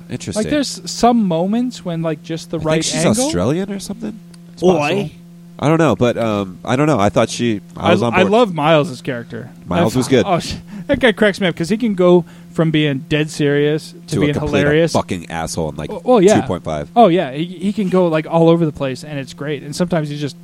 interesting. 0.09 0.43
Like 0.43 0.51
there's 0.51 0.89
some 0.91 1.25
moments 1.27 1.83
when 1.85 2.01
like 2.01 2.21
just 2.21 2.51
the 2.51 2.59
I 2.59 2.63
right 2.63 2.73
think 2.73 2.83
she's 2.83 3.05
angle. 3.05 3.25
Australian 3.25 3.71
or 3.71 3.79
something. 3.79 4.19
It's 4.53 4.61
possible. 4.61 5.09
I 5.57 5.67
don't 5.69 5.77
know, 5.77 5.95
but 5.95 6.17
um, 6.17 6.59
I 6.65 6.75
don't 6.75 6.87
know. 6.87 6.99
I 6.99 7.09
thought 7.09 7.29
she. 7.29 7.61
I 7.77 7.89
I, 7.89 7.91
was 7.91 8.01
on 8.03 8.13
I 8.13 8.23
love 8.23 8.53
Miles' 8.53 9.01
character. 9.01 9.49
Miles 9.65 9.93
That- 9.93 9.97
was 9.99 10.07
good. 10.09 10.25
Oh, 10.27 10.39
sh- 10.39 10.55
that 10.87 10.99
guy 10.99 11.11
cracks 11.13 11.39
me 11.39 11.47
up 11.47 11.55
because 11.55 11.69
he 11.69 11.77
can 11.77 11.95
go 11.95 12.25
from 12.51 12.71
being 12.71 12.99
dead 13.09 13.29
serious 13.29 13.91
to, 13.91 13.99
to 14.07 14.17
a 14.17 14.21
being 14.21 14.33
hilarious. 14.33 14.93
fucking 14.93 15.29
asshole 15.29 15.69
in 15.69 15.75
like 15.75 15.89
Oh, 15.89 16.01
oh, 16.05 16.19
yeah. 16.19 16.41
two 16.41 16.47
point 16.47 16.63
five. 16.63 16.89
Oh 16.95 17.07
yeah, 17.07 17.31
he, 17.31 17.45
he 17.45 17.73
can 17.73 17.89
go 17.89 18.07
like 18.07 18.27
all 18.27 18.49
over 18.49 18.65
the 18.65 18.71
place, 18.73 19.03
and 19.03 19.17
it's 19.17 19.33
great. 19.33 19.63
And 19.63 19.73
sometimes 19.75 20.09
he's 20.09 20.19
just 20.21 20.35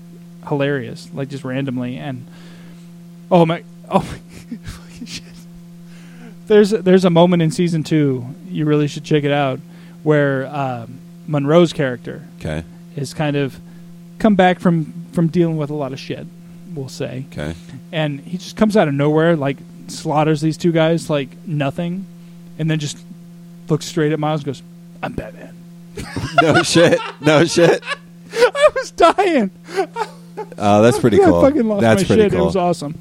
hilarious, 0.48 1.10
like 1.14 1.28
just 1.30 1.44
randomly. 1.44 1.98
And 1.98 2.26
oh 3.30 3.46
my, 3.46 3.64
oh 3.90 4.00
my, 4.00 4.58
fucking 4.58 5.08
shit. 5.08 5.24
There's 6.48 6.72
a, 6.74 6.82
there's 6.82 7.06
a 7.06 7.10
moment 7.10 7.42
in 7.44 7.52
season 7.52 7.84
two 7.84 8.26
you 8.48 8.66
really 8.66 8.88
should 8.88 9.04
check 9.04 9.24
it 9.24 9.32
out 9.32 9.60
where 10.04 10.48
um, 10.48 11.00
Monroe's 11.28 11.72
character 11.74 12.28
Okay, 12.40 12.64
is 12.96 13.14
kind 13.14 13.36
of 13.38 13.60
come 14.20 14.36
back 14.36 14.60
from 14.60 14.94
from 15.12 15.28
dealing 15.28 15.58
with 15.58 15.70
a 15.70 15.74
lot 15.74 15.94
of 15.94 16.00
shit, 16.00 16.26
we'll 16.74 16.90
say, 16.90 17.26
okay. 17.32 17.56
and 17.92 18.20
he 18.22 18.38
just 18.38 18.56
comes 18.56 18.78
out 18.78 18.88
of 18.88 18.94
nowhere, 18.94 19.36
like 19.36 19.58
slaughters 19.88 20.42
these 20.42 20.58
two 20.58 20.72
guys 20.72 21.10
like 21.10 21.30
nothing, 21.46 22.06
and 22.58 22.70
then 22.70 22.80
just 22.80 22.98
looks 23.70 23.86
straight 23.86 24.12
at 24.12 24.20
Miles, 24.20 24.42
and 24.42 24.46
goes, 24.48 24.64
"I'm 25.04 25.14
Batman." 25.14 25.56
no 26.42 26.64
shit. 26.64 27.00
No 27.20 27.46
shit. 27.46 27.84
I 28.34 28.70
was 28.76 28.92
dying. 28.92 29.52
Oh, 30.58 30.82
that's 30.82 31.00
pretty 31.00 31.18
I 31.22 31.26
cool. 31.26 31.42
fucking 31.42 31.68
lost 31.68 31.82
that's 31.82 32.04
my 32.04 32.08
pretty 32.08 32.22
shit. 32.24 32.32
cool. 32.32 32.42
It 32.42 32.46
was 32.46 32.56
awesome. 32.56 32.98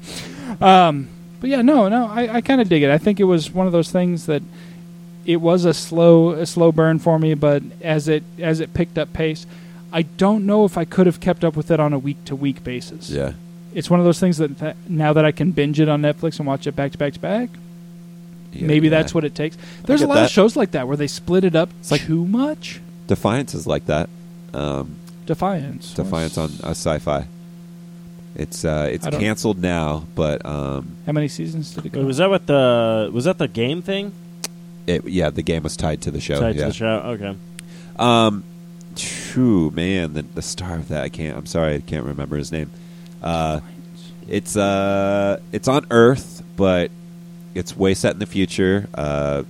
Um, 0.59 1.09
but 1.39 1.49
yeah, 1.49 1.61
no, 1.61 1.89
no, 1.89 2.07
I, 2.07 2.35
I 2.35 2.41
kind 2.41 2.61
of 2.61 2.69
dig 2.69 2.83
it. 2.83 2.91
I 2.91 2.97
think 2.97 3.19
it 3.19 3.23
was 3.23 3.51
one 3.51 3.65
of 3.65 3.73
those 3.73 3.91
things 3.91 4.25
that 4.27 4.43
it 5.25 5.37
was 5.37 5.65
a 5.65 5.73
slow, 5.73 6.31
a 6.31 6.45
slow 6.45 6.71
burn 6.71 6.99
for 6.99 7.17
me, 7.17 7.33
but 7.33 7.63
as 7.81 8.07
it 8.07 8.23
as 8.39 8.59
it 8.59 8.73
picked 8.73 8.97
up 8.97 9.13
pace, 9.13 9.45
I 9.91 10.03
don't 10.03 10.45
know 10.45 10.65
if 10.65 10.77
I 10.77 10.85
could 10.85 11.05
have 11.05 11.19
kept 11.19 11.43
up 11.43 11.55
with 11.55 11.69
it 11.71 11.79
on 11.79 11.93
a 11.93 11.99
week 11.99 12.23
to 12.25 12.35
week 12.35 12.63
basis. 12.63 13.09
Yeah. 13.09 13.33
It's 13.73 13.89
one 13.89 13.99
of 13.99 14.05
those 14.05 14.19
things 14.19 14.37
that, 14.37 14.57
that 14.59 14.75
now 14.87 15.13
that 15.13 15.23
I 15.25 15.31
can 15.31 15.51
binge 15.51 15.79
it 15.79 15.87
on 15.89 16.01
Netflix 16.01 16.39
and 16.39 16.47
watch 16.47 16.67
it 16.67 16.75
back 16.75 16.91
to 16.93 16.97
back 16.97 17.13
to 17.13 17.19
back, 17.19 17.49
Yeah, 18.53 18.67
maybe 18.67 18.87
yeah. 18.87 18.91
that's 18.97 19.13
what 19.13 19.23
it 19.23 19.33
takes. 19.35 19.57
There's 19.85 20.01
a 20.01 20.07
lot 20.07 20.15
that. 20.15 20.25
of 20.25 20.29
shows 20.31 20.55
like 20.55 20.71
that 20.71 20.87
where 20.87 20.97
they 20.97 21.07
split 21.07 21.43
it 21.43 21.55
up 21.55 21.69
like- 21.89 22.01
too 22.01 22.25
much. 22.25 22.81
Defiance 23.07 23.53
is 23.53 23.67
like 23.67 23.85
that. 23.87 24.09
Um, 24.53 24.95
Defiance. 25.25 25.93
Defiance 25.93 26.37
on 26.37 26.51
uh, 26.63 26.69
Sci-Fi. 26.71 27.27
It's 28.35 28.63
uh, 28.63 28.89
it's 28.91 29.05
I 29.05 29.09
don't- 29.09 29.19
canceled 29.19 29.59
now, 29.61 30.05
but 30.15 30.45
um, 30.45 30.95
How 31.05 31.11
many 31.11 31.27
seasons 31.27 31.73
did 31.73 31.85
it 31.85 31.91
go? 31.91 31.99
Wait, 31.99 32.05
was 32.05 32.17
that 32.17 32.29
what 32.29 32.47
the 32.47 33.09
was 33.13 33.25
that 33.25 33.37
the 33.37 33.47
game 33.49 33.81
thing? 33.81 34.13
it, 34.87 35.05
yeah, 35.05 35.29
the 35.29 35.43
game 35.43 35.63
was 35.63 35.75
tied 35.77 36.01
to 36.03 36.11
the 36.11 36.19
show. 36.21 36.39
Tied 36.39 36.55
yeah. 36.55 36.61
to 36.63 36.67
the 36.67 36.73
show. 36.73 36.87
Okay. 36.87 37.35
Um, 37.99 38.43
true, 38.95 39.71
man. 39.71 40.13
The, 40.13 40.21
the 40.23 40.41
star 40.41 40.75
of 40.75 40.87
that, 40.89 41.03
I 41.03 41.09
can't. 41.09 41.37
I'm 41.37 41.45
sorry, 41.45 41.75
I 41.75 41.79
can't 41.81 42.05
remember 42.05 42.37
his 42.37 42.51
name. 42.51 42.71
Uh, 43.21 43.61
it's 44.27 44.55
uh, 44.55 45.39
it's 45.51 45.67
on 45.67 45.85
Earth, 45.91 46.43
but 46.55 46.91
it's 47.53 47.75
way 47.75 47.93
set 47.93 48.13
in 48.13 48.19
the 48.19 48.25
future. 48.25 48.87
Uh, 48.93 49.43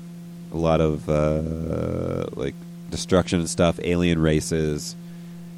a 0.53 0.57
lot 0.57 0.81
of 0.81 1.07
uh, 1.09 2.25
like 2.35 2.55
destruction 2.89 3.39
and 3.39 3.49
stuff, 3.49 3.79
alien 3.83 4.21
races, 4.21 4.95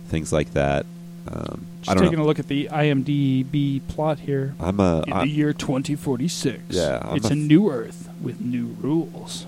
things 0.07 0.31
like 0.31 0.53
that. 0.53 0.85
Um, 1.27 1.65
Just 1.81 1.97
taking 1.97 2.17
know. 2.17 2.23
a 2.23 2.27
look 2.27 2.37
at 2.39 2.47
the 2.47 2.67
IMDb 2.71 3.81
plot 3.87 4.19
here. 4.19 4.55
I'm 4.59 4.79
a. 4.79 5.03
In 5.07 5.13
I- 5.13 5.23
the 5.23 5.29
year 5.31 5.53
2046, 5.53 6.63
Yeah, 6.69 6.99
I'm 7.01 7.17
it's 7.17 7.29
a 7.29 7.35
new 7.35 7.71
Earth 7.71 8.09
with 8.21 8.41
new 8.41 8.75
rules. 8.81 9.45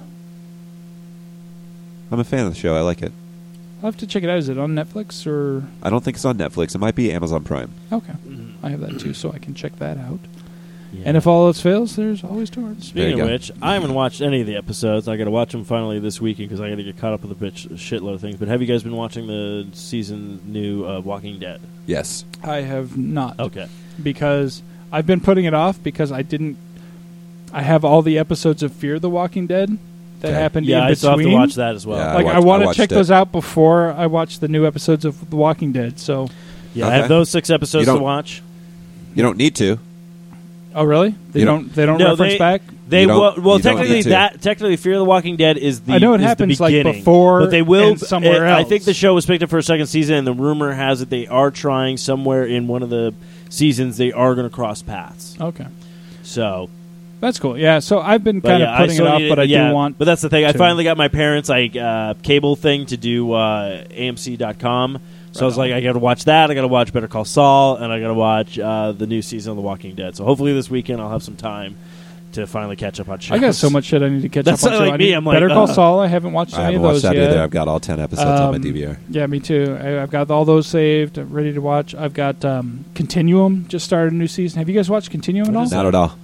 I'm 2.12 2.20
a 2.20 2.24
fan 2.24 2.46
of 2.46 2.54
the 2.54 2.60
show. 2.60 2.76
I 2.76 2.82
like 2.82 3.02
it. 3.02 3.12
I'll 3.86 3.92
have 3.92 4.00
to 4.00 4.08
check 4.08 4.24
it 4.24 4.30
out. 4.32 4.40
Is 4.40 4.50
it 4.50 4.58
on 4.58 4.74
Netflix 4.74 5.28
or 5.28 5.64
I 5.84 5.92
don't 5.92 6.04
think 6.04 6.18
it's 6.18 6.26
on 6.26 6.40
Netflix. 6.40 6.74
It 6.74 6.80
might 6.80 6.96
be 6.96 7.12
Amazon 7.12 7.44
Prime. 7.44 7.72
okay? 7.92 8.14
I 8.64 8.70
have 8.70 8.80
that 8.82 9.00
too, 9.00 9.14
so 9.14 9.32
I 9.32 9.38
can 9.38 9.54
check 9.54 9.76
that 9.78 10.00
out. 10.00 10.18
Yeah. 10.92 11.04
And 11.06 11.18
if 11.18 11.28
all 11.28 11.46
else 11.46 11.62
fails, 11.62 11.96
there's 11.96 12.24
always 12.24 12.50
torrents. 12.50 12.90
There 12.92 13.04
you 13.04 13.10
Speaking 13.12 13.22
of 13.22 13.28
go. 13.28 13.34
which, 13.34 13.52
I 13.62 13.76
haven't 13.76 13.94
watched 13.94 14.22
any 14.22 14.42
of 14.42 14.48
the 14.48 14.56
episodes. 14.56 15.08
I 15.08 15.18
got 15.18 15.26
to 15.26 15.32
watch 15.32 15.52
them 15.52 15.66
finally 15.66 16.00
this 16.00 16.20
weekend 16.20 16.50
because 16.50 16.60
I 16.62 16.70
got 16.70 16.78
to 16.78 16.84
get 16.84 16.98
caught 16.98 17.14
up 17.14 17.22
with 17.24 17.32
a 17.32 17.36
bitch 17.46 17.70
shitload 17.74 18.16
of 18.16 18.22
things. 18.22 18.38
But 18.38 18.48
have 18.48 18.60
you 18.60 18.68
guys 18.68 18.82
been 18.82 18.96
watching 18.96 19.28
the 19.28 19.68
season 19.74 20.42
new 20.52 20.84
uh, 20.84 21.02
Walking 21.02 21.38
Dead? 21.38 21.62
Yes. 21.86 22.26
I 22.44 22.62
have 22.62 22.98
not 22.98 23.40
Okay. 23.40 23.68
because 24.02 24.64
I've 24.92 25.06
been 25.06 25.22
putting 25.22 25.46
it 25.46 25.54
off 25.54 25.82
because 25.84 26.12
I 26.12 26.24
didn't. 26.24 26.58
I 27.54 27.62
have 27.62 27.86
all 27.86 28.02
the 28.02 28.18
episodes 28.18 28.64
of 28.64 28.72
Fear 28.74 28.98
the 28.98 29.10
Walking 29.12 29.46
Dead 29.46 29.78
that 30.22 30.30
Okay. 30.30 30.38
happened 30.40 30.66
Yeah, 30.68 30.78
in 30.78 30.84
I 30.84 30.86
between. 30.90 30.96
still 30.98 31.10
have 31.12 31.20
to 31.20 31.34
watch 31.34 31.56
that 31.56 31.76
as 31.76 31.86
well. 31.86 31.98
Yeah. 31.98 32.12
I 32.12 32.16
like 32.16 32.26
I, 32.26 32.34
watched- 32.40 32.46
want 32.46 32.62
to 32.62 32.66
watched 32.68 32.78
check 32.78 32.92
it. 32.92 32.96
those 32.96 33.12
out 33.12 33.32
before 33.32 33.92
I 33.94 34.08
watch 34.08 34.40
the 34.40 34.48
new 34.48 34.66
episodes 34.66 35.06
of 35.06 35.30
The 35.30 35.36
Walking 35.36 35.72
Dead. 35.72 36.00
So 36.00 36.28
Yeah, 36.74 36.86
I 36.86 36.88
Okay. 36.90 36.98
have 36.98 37.10
those 37.10 37.30
six 37.30 37.50
episodes 37.50 37.86
to 37.86 37.94
don't- 37.94 38.02
watch. 38.02 38.42
You 39.16 39.24
don't 39.24 39.38
need 39.38 39.56
to. 39.56 39.80
Oh, 40.74 40.84
really? 40.84 41.16
They 41.32 41.40
You 41.40 41.46
don't. 41.46 41.62
don't- 41.62 41.74
They 41.76 41.86
don't 41.86 41.98
No, 42.00 42.10
reference 42.10 42.34
they- 42.34 42.38
back. 42.38 42.62
They 42.88 43.02
You 43.02 43.08
don't- 43.08 43.20
well, 43.20 43.34
well 43.38 43.58
you 43.58 43.64
don't 43.64 43.74
technically 43.78 43.96
need 43.96 44.04
to. 44.04 44.10
that 44.10 44.42
technically 44.42 44.76
Fear 44.76 44.94
of 44.94 45.00
the 45.00 45.06
Walking 45.06 45.38
Dead 45.38 45.58
is 45.58 45.80
the 45.80 45.94
I 45.94 45.98
know 46.00 46.14
it 46.14 46.18
is 46.18 46.22
the 46.24 46.28
happens, 46.28 46.60
like, 46.60 46.70
beginning, 46.72 46.94
before 47.00 47.40
but 47.40 47.50
they 47.52 47.62
will 47.62 47.92
and 47.92 48.00
somewhere 48.00 48.46
else. 48.46 48.58
I 48.58 48.60
else. 48.60 48.70
think 48.70 48.84
the 48.84 48.94
show 48.94 49.14
was 49.16 49.26
picked 49.26 49.42
up 49.42 49.50
for 49.50 49.58
a 49.58 49.64
second 49.64 49.88
season, 49.88 50.16
and 50.18 50.28
the 50.28 50.34
rumor 50.34 50.74
has 50.74 51.02
it 51.02 51.10
they 51.10 51.26
are 51.28 51.50
trying 51.50 51.98
somewhere 51.98 52.44
in 52.46 52.68
one 52.68 52.84
of 52.84 52.90
the 52.90 53.14
seasons 53.50 53.98
they 53.98 54.12
are 54.12 54.36
going 54.36 54.48
to 54.48 54.54
cross 54.54 54.82
paths. 54.82 55.36
Okay, 55.42 55.66
So, 56.24 56.70
that's 57.20 57.40
cool. 57.40 57.58
Yeah. 57.58 57.80
So 57.80 58.00
I've 58.00 58.24
been 58.24 58.42
kind 58.42 58.60
yeah, 58.60 58.74
of 58.74 58.80
I 58.80 58.86
putting 58.86 59.02
it 59.02 59.08
off, 59.08 59.22
but 59.30 59.40
I 59.40 59.44
yeah, 59.44 59.70
do 59.70 59.74
want. 59.74 59.98
But 59.98 60.06
that's 60.06 60.22
the 60.22 60.30
thing. 60.30 60.46
I 60.46 60.52
to. 60.52 60.58
finally 60.58 60.84
got 60.84 60.98
my 60.98 61.08
parents' 61.08 61.50
like 61.50 61.76
uh, 61.76 62.14
cable 62.24 62.56
thing 62.56 62.86
to 62.88 62.98
do 62.98 63.32
uh, 63.34 63.84
AMC.com. 63.86 65.00
So 65.32 65.42
I 65.42 65.46
was 65.46 65.58
Right 65.58 65.72
like, 65.72 65.74
I 65.74 65.82
got 65.82 65.94
to 65.94 66.00
watch 66.00 66.26
that. 66.26 66.50
I 66.50 66.54
got 66.54 66.62
to 66.62 66.68
watch 66.70 66.94
Better 66.94 67.10
Call 67.10 67.26
Saul, 67.26 67.76
and 67.76 67.92
I 67.92 68.00
got 68.00 68.08
to 68.08 68.14
watch 68.14 68.58
uh, 68.58 68.94
the 68.94 69.06
new 69.06 69.22
season 69.22 69.52
of 69.52 69.58
The 69.58 69.64
Walking 69.64 69.94
Dead. 69.94 70.16
So 70.16 70.24
hopefully 70.24 70.54
this 70.54 70.70
weekend 70.70 71.02
I'll 71.02 71.10
have 71.10 71.24
some 71.24 71.36
time 71.36 71.76
to 72.36 72.48
finally 72.48 72.76
catch 72.78 73.00
up 73.02 73.10
on 73.10 73.20
shows. 73.20 73.38
I 73.38 73.40
got 73.40 73.56
so 73.56 73.70
much 73.70 73.86
shit 73.86 74.02
I 74.02 74.10
need 74.10 74.22
to 74.22 74.30
catch 74.30 74.46
That's 74.46 74.64
up 74.66 74.74
on. 74.74 74.88
like 74.88 75.00
me, 75.00 75.12
I'm 75.12 75.26
like, 75.26 75.36
Better 75.36 75.50
Call 75.50 75.70
uh, 75.70 75.74
Saul. 75.74 76.00
I 76.00 76.08
haven't 76.08 76.32
watched 76.32 76.54
I 76.54 76.64
any 76.64 76.64
haven't 76.66 76.76
of 76.78 76.82
watched 76.84 76.94
those 76.94 77.02
that 77.04 77.16
yet. 77.16 77.32
either. 77.32 77.42
I've 77.42 77.50
got 77.50 77.68
all 77.68 77.80
ten 77.82 78.00
episodes 78.00 78.40
on 78.40 78.52
my 78.52 78.58
Um, 78.58 78.64
DVR. 78.64 78.98
Yeah, 79.10 79.26
me 79.28 79.42
too. 79.42 79.78
I, 79.80 80.02
I've 80.02 80.10
got 80.12 80.32
all 80.32 80.46
those 80.46 80.68
saved, 80.68 81.18
ready 81.18 81.52
to 81.54 81.60
watch. 81.60 81.94
I've 81.96 82.14
got 82.14 82.46
um, 82.46 82.86
Continuum 82.94 83.66
just 83.68 83.86
started 83.86 84.14
a 84.14 84.16
new 84.16 84.28
season. 84.28 84.60
Have 84.60 84.70
you 84.70 84.76
guys 84.76 84.90
watched 84.90 85.12
Continuum 85.12 85.50
at 85.50 85.56
all? 85.56 85.70
Not 85.70 85.86
at 85.86 85.96
all. 85.96 86.18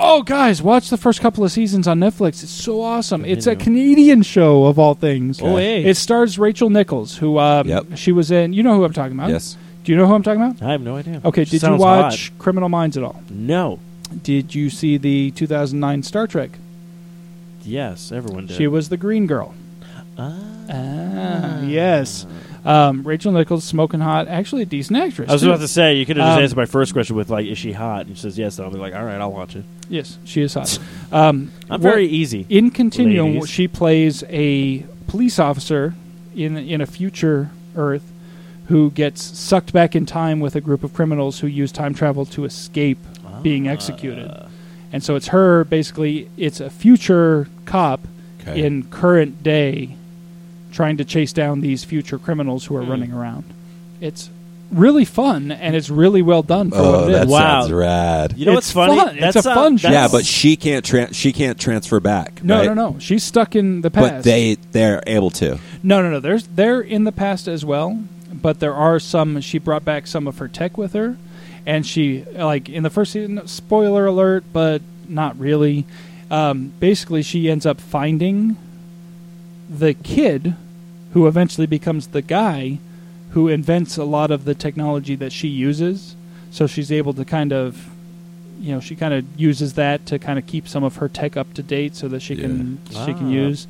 Oh, 0.00 0.22
guys, 0.22 0.62
watch 0.62 0.90
the 0.90 0.96
first 0.96 1.20
couple 1.20 1.42
of 1.44 1.50
seasons 1.50 1.88
on 1.88 1.98
Netflix. 1.98 2.42
It's 2.44 2.50
so 2.50 2.80
awesome. 2.82 3.24
It's 3.24 3.48
a 3.48 3.56
Canadian 3.56 4.22
show 4.22 4.66
of 4.66 4.78
all 4.78 4.94
things. 4.94 5.42
Oh, 5.42 5.56
hey. 5.56 5.84
It 5.84 5.96
stars 5.96 6.38
Rachel 6.38 6.70
Nichols, 6.70 7.16
who 7.18 7.38
um, 7.38 7.66
Yep. 7.66 7.86
she 7.96 8.12
was 8.12 8.30
in. 8.30 8.52
You 8.52 8.62
know 8.62 8.76
who 8.76 8.84
I'm 8.84 8.92
talking 8.92 9.18
about? 9.18 9.30
Yes. 9.30 9.56
Do 9.82 9.90
you 9.90 9.98
know 9.98 10.06
who 10.06 10.14
I'm 10.14 10.22
talking 10.22 10.40
about? 10.40 10.62
I 10.62 10.70
have 10.72 10.82
no 10.82 10.96
idea. 10.96 11.20
Okay. 11.24 11.44
She 11.44 11.50
Did 11.50 11.52
you 11.54 11.58
sounds 11.60 11.80
watch 11.80 12.32
Criminal 12.38 12.68
Minds 12.68 12.96
at 12.96 13.02
all? 13.02 13.14
hot. 13.14 13.30
No. 13.30 13.80
Did 14.22 14.54
you 14.54 14.70
see 14.70 14.98
the 14.98 15.32
2009 15.32 16.02
Star 16.04 16.26
Trek? 16.28 16.50
Yes, 17.64 18.12
everyone 18.12 18.46
did. 18.46 18.56
She 18.56 18.66
was 18.68 18.88
the 18.90 18.96
Green 18.96 19.26
Girl. 19.26 19.54
Ah. 20.16 20.38
Ah, 20.70 21.62
yes. 21.62 22.26
Um, 22.64 23.02
Rachel 23.02 23.32
Nichols, 23.32 23.64
smoking 23.64 24.00
hot. 24.00 24.28
Actually, 24.28 24.62
a 24.62 24.66
decent 24.66 24.98
actress. 24.98 25.28
I 25.28 25.32
was 25.32 25.42
too. 25.42 25.48
about 25.50 25.60
to 25.60 25.68
say 25.68 25.94
you 25.96 26.06
could 26.06 26.16
have 26.18 26.26
just 26.26 26.36
Um, 26.36 26.42
answered 26.42 26.56
my 26.56 26.66
first 26.66 26.92
question 26.92 27.16
with 27.16 27.30
like, 27.30 27.46
"Is 27.46 27.56
she 27.58 27.72
hot?" 27.72 28.06
And 28.06 28.16
she 28.16 28.22
says 28.22 28.38
yes. 28.38 28.56
Then 28.56 28.66
I'll 28.66 28.72
be 28.72 28.78
like, 28.78 28.94
"All 28.94 29.04
right, 29.04 29.20
I'll 29.20 29.32
watch 29.32 29.56
it." 29.56 29.64
Yes, 29.88 30.18
she 30.24 30.42
is 30.42 30.54
hot. 30.54 30.78
Um, 31.10 31.50
I'm 31.70 31.80
very 31.80 32.06
easy. 32.06 32.44
in 32.50 32.70
Continuum. 32.70 33.32
Ladies. 33.34 33.48
She 33.48 33.66
plays 33.66 34.22
a 34.28 34.84
police 35.06 35.38
officer 35.38 35.94
in 36.36 36.56
in 36.58 36.82
a 36.82 36.86
future 36.86 37.50
Earth 37.74 38.12
who 38.66 38.90
gets 38.90 39.22
sucked 39.22 39.72
back 39.72 39.96
in 39.96 40.04
time 40.04 40.40
with 40.40 40.54
a 40.54 40.60
group 40.60 40.84
of 40.84 40.92
criminals 40.92 41.40
who 41.40 41.46
use 41.46 41.72
time 41.72 41.94
travel 41.94 42.26
to 42.26 42.44
escape 42.44 42.98
being 43.42 43.66
executed. 43.68 44.28
Ah. 44.30 44.48
And 44.92 45.02
so 45.02 45.16
it's 45.16 45.28
her 45.28 45.64
basically. 45.64 46.28
It's 46.36 46.60
a 46.60 46.68
future 46.68 47.48
cop 47.64 48.00
Okay. 48.42 48.62
in 48.66 48.82
current 48.84 49.42
day 49.42 49.96
trying 50.72 50.98
to 50.98 51.04
chase 51.04 51.32
down 51.32 51.60
these 51.62 51.84
future 51.84 52.18
criminals 52.18 52.66
who 52.66 52.76
are 52.76 52.82
Hmm. 52.84 52.90
running 52.90 53.12
around. 53.12 53.44
It's 54.00 54.28
really 54.70 55.04
fun 55.04 55.50
and 55.50 55.74
it's 55.74 55.88
really 55.88 56.20
well 56.20 56.42
done 56.42 56.70
for 56.70 56.76
oh, 56.76 56.92
what 57.00 57.08
it 57.08 57.12
that 57.12 57.26
is. 57.26 57.32
Wow. 57.32 57.60
sounds 57.62 57.72
rad. 57.72 58.34
You 58.36 58.46
know 58.46 58.52
It's 58.52 58.72
what's 58.74 58.88
funny? 58.88 58.96
fun. 59.00 59.16
It's 59.18 59.34
That's 59.34 59.46
a 59.46 59.54
fun 59.54 59.76
that's- 59.76 59.80
show. 59.80 59.90
yeah, 59.90 60.08
but 60.08 60.26
she 60.26 60.56
can't 60.56 60.84
tra- 60.84 61.12
she 61.14 61.32
can't 61.32 61.58
transfer 61.58 62.00
back. 62.00 62.42
No, 62.44 62.58
right? 62.58 62.66
no, 62.66 62.74
no. 62.74 62.98
She's 62.98 63.24
stuck 63.24 63.56
in 63.56 63.80
the 63.80 63.90
past. 63.90 64.10
But 64.16 64.24
they 64.24 64.56
they're 64.72 65.02
able 65.06 65.30
to. 65.30 65.58
No, 65.82 66.02
no, 66.02 66.10
no. 66.10 66.20
There's 66.20 66.46
they're 66.48 66.80
in 66.80 67.04
the 67.04 67.12
past 67.12 67.48
as 67.48 67.64
well, 67.64 68.02
but 68.32 68.60
there 68.60 68.74
are 68.74 68.98
some. 69.00 69.40
She 69.40 69.58
brought 69.58 69.84
back 69.84 70.06
some 70.06 70.26
of 70.26 70.38
her 70.38 70.48
tech 70.48 70.76
with 70.76 70.92
her, 70.92 71.16
and 71.64 71.86
she 71.86 72.24
like 72.24 72.68
in 72.68 72.82
the 72.82 72.90
first 72.90 73.12
season. 73.12 73.46
Spoiler 73.46 74.06
alert, 74.06 74.44
but 74.52 74.82
not 75.08 75.38
really. 75.38 75.86
Um, 76.30 76.72
basically, 76.78 77.22
she 77.22 77.48
ends 77.50 77.64
up 77.64 77.80
finding 77.80 78.58
the 79.70 79.94
kid, 79.94 80.54
who 81.14 81.26
eventually 81.26 81.66
becomes 81.66 82.08
the 82.08 82.20
guy 82.22 82.78
who 83.30 83.48
invents 83.48 83.96
a 83.96 84.04
lot 84.04 84.30
of 84.30 84.44
the 84.44 84.54
technology 84.54 85.14
that 85.16 85.32
she 85.32 85.48
uses. 85.48 86.16
So 86.50 86.66
she's 86.66 86.90
able 86.92 87.12
to 87.14 87.24
kind 87.24 87.52
of. 87.52 87.88
You 88.60 88.72
know, 88.72 88.80
she 88.80 88.96
kind 88.96 89.14
of 89.14 89.24
uses 89.40 89.74
that 89.74 90.04
to 90.06 90.18
kind 90.18 90.36
of 90.36 90.46
keep 90.48 90.66
some 90.66 90.82
of 90.82 90.96
her 90.96 91.08
tech 91.08 91.36
up 91.36 91.54
to 91.54 91.62
date, 91.62 91.94
so 91.94 92.08
that 92.08 92.20
she 92.20 92.34
can 92.34 92.78
she 92.88 93.14
can 93.14 93.28
Ah. 93.28 93.30
use. 93.30 93.68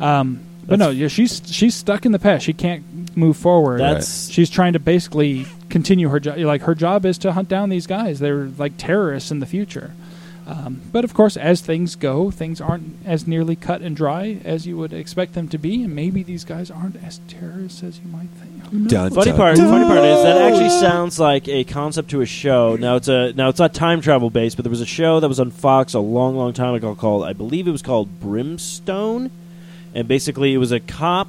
Um, 0.00 0.40
but 0.66 0.78
no, 0.78 0.86
That's- 0.86 0.96
yeah, 0.96 1.08
she's 1.08 1.42
she's 1.44 1.74
stuck 1.74 2.06
in 2.06 2.12
the 2.12 2.18
past. 2.18 2.44
She 2.46 2.54
can't 2.54 3.14
move 3.14 3.36
forward. 3.36 3.80
That's 3.80 4.30
She's 4.30 4.48
trying 4.48 4.72
to 4.72 4.78
basically 4.78 5.44
continue 5.68 6.08
her 6.08 6.20
job. 6.20 6.38
Like 6.38 6.62
her 6.62 6.74
job 6.74 7.04
is 7.04 7.18
to 7.18 7.32
hunt 7.32 7.48
down 7.50 7.68
these 7.68 7.86
guys. 7.86 8.18
They're 8.18 8.48
like 8.56 8.78
terrorists 8.78 9.30
in 9.30 9.40
the 9.40 9.46
future. 9.46 9.90
Um, 10.50 10.80
but 10.90 11.04
of 11.04 11.14
course, 11.14 11.36
as 11.36 11.60
things 11.60 11.94
go, 11.94 12.32
things 12.32 12.60
aren't 12.60 12.96
as 13.06 13.24
nearly 13.24 13.54
cut 13.54 13.82
and 13.82 13.94
dry 13.94 14.40
as 14.44 14.66
you 14.66 14.76
would 14.78 14.92
expect 14.92 15.34
them 15.34 15.46
to 15.48 15.58
be, 15.58 15.84
and 15.84 15.94
maybe 15.94 16.24
these 16.24 16.44
guys 16.44 16.72
aren't 16.72 16.96
as 17.04 17.20
terrorists 17.28 17.84
as 17.84 18.00
you 18.00 18.08
might 18.08 18.30
think. 18.30 18.66
Who? 18.66 18.88
Dun, 18.88 19.12
Funny 19.12 19.30
dun, 19.30 19.36
part, 19.36 19.56
dun. 19.56 19.68
funny 19.68 19.84
part 19.84 20.04
is 20.04 20.22
that 20.24 20.42
actually 20.42 20.70
sounds 20.70 21.20
like 21.20 21.46
a 21.46 21.62
concept 21.62 22.10
to 22.10 22.20
a 22.20 22.26
show. 22.26 22.74
Now 22.74 22.96
it's 22.96 23.06
a 23.06 23.32
now 23.34 23.48
it's 23.48 23.60
not 23.60 23.72
time 23.74 24.00
travel 24.00 24.28
based, 24.28 24.56
but 24.56 24.64
there 24.64 24.70
was 24.70 24.80
a 24.80 24.86
show 24.86 25.20
that 25.20 25.28
was 25.28 25.38
on 25.38 25.52
Fox 25.52 25.94
a 25.94 26.00
long, 26.00 26.36
long 26.36 26.52
time 26.52 26.74
ago 26.74 26.96
called 26.96 27.24
I 27.24 27.32
believe 27.32 27.68
it 27.68 27.72
was 27.72 27.82
called 27.82 28.18
Brimstone, 28.18 29.30
and 29.94 30.08
basically 30.08 30.52
it 30.52 30.58
was 30.58 30.72
a 30.72 30.80
cop 30.80 31.28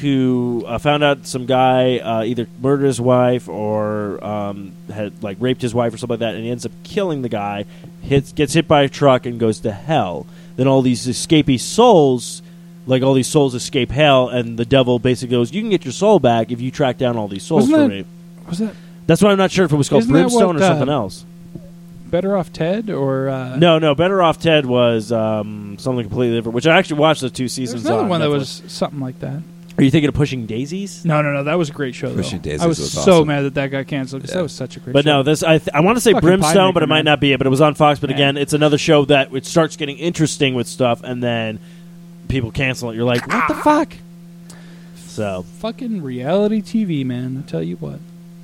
who 0.00 0.64
uh, 0.66 0.78
found 0.78 1.02
out 1.04 1.26
some 1.26 1.46
guy 1.46 1.98
uh, 1.98 2.24
either 2.24 2.46
murdered 2.60 2.86
his 2.86 3.00
wife 3.00 3.48
or 3.48 4.22
um, 4.24 4.72
had 4.92 5.22
like 5.22 5.36
raped 5.40 5.62
his 5.62 5.74
wife 5.74 5.94
or 5.94 5.98
something 5.98 6.14
like 6.14 6.20
that, 6.20 6.34
and 6.34 6.44
he 6.44 6.50
ends 6.50 6.66
up 6.66 6.72
killing 6.84 7.22
the 7.22 7.28
guy. 7.28 7.64
Hits 8.02 8.32
gets 8.32 8.54
hit 8.54 8.68
by 8.68 8.82
a 8.82 8.88
truck 8.88 9.26
and 9.26 9.38
goes 9.38 9.60
to 9.60 9.72
hell. 9.72 10.26
Then 10.56 10.66
all 10.66 10.82
these 10.82 11.06
escapee 11.06 11.60
souls 11.60 12.42
like 12.88 13.02
all 13.02 13.12
these 13.12 13.28
souls 13.28 13.54
escape 13.54 13.90
hell, 13.90 14.30
and 14.30 14.58
the 14.58 14.64
devil 14.64 14.98
basically 14.98 15.36
goes, 15.36 15.52
"You 15.52 15.60
can 15.60 15.70
get 15.70 15.84
your 15.84 15.92
soul 15.92 16.18
back 16.18 16.50
if 16.50 16.60
you 16.60 16.70
track 16.70 16.96
down 16.96 17.16
all 17.18 17.28
these 17.28 17.42
souls 17.42 17.68
Wasn't 17.68 17.76
for 17.76 17.82
that- 17.82 17.88
me." 17.88 18.04
Was 18.48 18.58
that 18.58 18.74
That's 19.06 19.22
why 19.22 19.30
I'm 19.30 19.38
not 19.38 19.50
sure 19.50 19.66
if 19.66 19.72
it 19.72 19.76
was 19.76 19.90
called 19.90 20.08
Brimstone 20.08 20.54
what, 20.54 20.56
or 20.56 20.60
something 20.60 20.88
uh, 20.88 20.92
else. 20.92 21.24
Better 22.06 22.36
Off 22.36 22.50
Ted 22.50 22.88
or 22.88 23.28
uh, 23.28 23.56
No, 23.56 23.78
no, 23.78 23.94
Better 23.94 24.22
Off 24.22 24.40
Ted 24.40 24.64
was 24.64 25.12
um, 25.12 25.76
something 25.78 26.04
completely 26.04 26.36
different. 26.36 26.54
Which 26.54 26.66
I 26.66 26.78
actually 26.78 27.00
watched 27.00 27.20
the 27.20 27.28
two 27.28 27.48
seasons. 27.48 27.84
another 27.84 28.04
on 28.04 28.08
one 28.08 28.20
that 28.20 28.30
was 28.30 28.62
something 28.68 29.00
like 29.00 29.20
that. 29.20 29.42
Are 29.78 29.84
you 29.84 29.92
thinking 29.92 30.08
of 30.08 30.14
Pushing 30.14 30.44
Daisies? 30.44 31.04
No, 31.04 31.22
no, 31.22 31.32
no. 31.32 31.44
That 31.44 31.54
was 31.54 31.70
a 31.70 31.72
great 31.72 31.94
show. 31.94 32.12
Pushing 32.12 32.40
though. 32.40 32.50
Daisies 32.50 32.62
I 32.62 32.66
was, 32.66 32.80
was 32.80 32.92
so 32.92 33.00
awesome. 33.00 33.28
mad 33.28 33.42
that 33.42 33.54
that 33.54 33.68
got 33.68 33.86
canceled 33.86 34.22
because 34.22 34.34
Yeah. 34.34 34.38
that 34.38 34.42
was 34.42 34.52
such 34.52 34.76
a 34.76 34.80
great. 34.80 34.90
Show. 34.90 34.94
But 34.94 35.04
show. 35.04 35.10
no, 35.18 35.22
this 35.22 35.42
I 35.44 35.58
th- 35.58 35.68
I 35.72 35.80
want 35.80 35.96
to 35.96 36.00
say 36.00 36.12
Fucking 36.12 36.26
Brimstone, 36.26 36.52
Pie 36.52 36.72
but 36.72 36.82
it 36.82 36.86
Maker, 36.86 36.88
might 36.88 36.96
man. 36.96 37.04
not 37.04 37.20
be 37.20 37.32
it. 37.32 37.38
But 37.38 37.46
it 37.46 37.50
was 37.50 37.60
on 37.60 37.74
Fox. 37.74 38.00
But 38.00 38.10
Man. 38.10 38.16
again, 38.18 38.36
it's 38.36 38.52
another 38.52 38.76
show 38.76 39.04
that 39.04 39.32
it 39.32 39.46
starts 39.46 39.76
getting 39.76 39.96
interesting 39.98 40.54
with 40.54 40.66
stuff, 40.66 41.02
and 41.04 41.22
then 41.22 41.60
people 42.26 42.50
cancel 42.50 42.90
it. 42.90 42.96
You're 42.96 43.04
like, 43.04 43.24
what 43.28 43.46
the 43.46 43.54
ah. 43.54 43.62
fuck? 43.62 43.94
So 44.96 45.44
fucking 45.60 46.02
reality 46.02 46.60
TV, 46.60 47.04
man. 47.04 47.42
I 47.44 47.48
tell 47.48 47.62
you 47.62 47.76
what. 47.76 48.00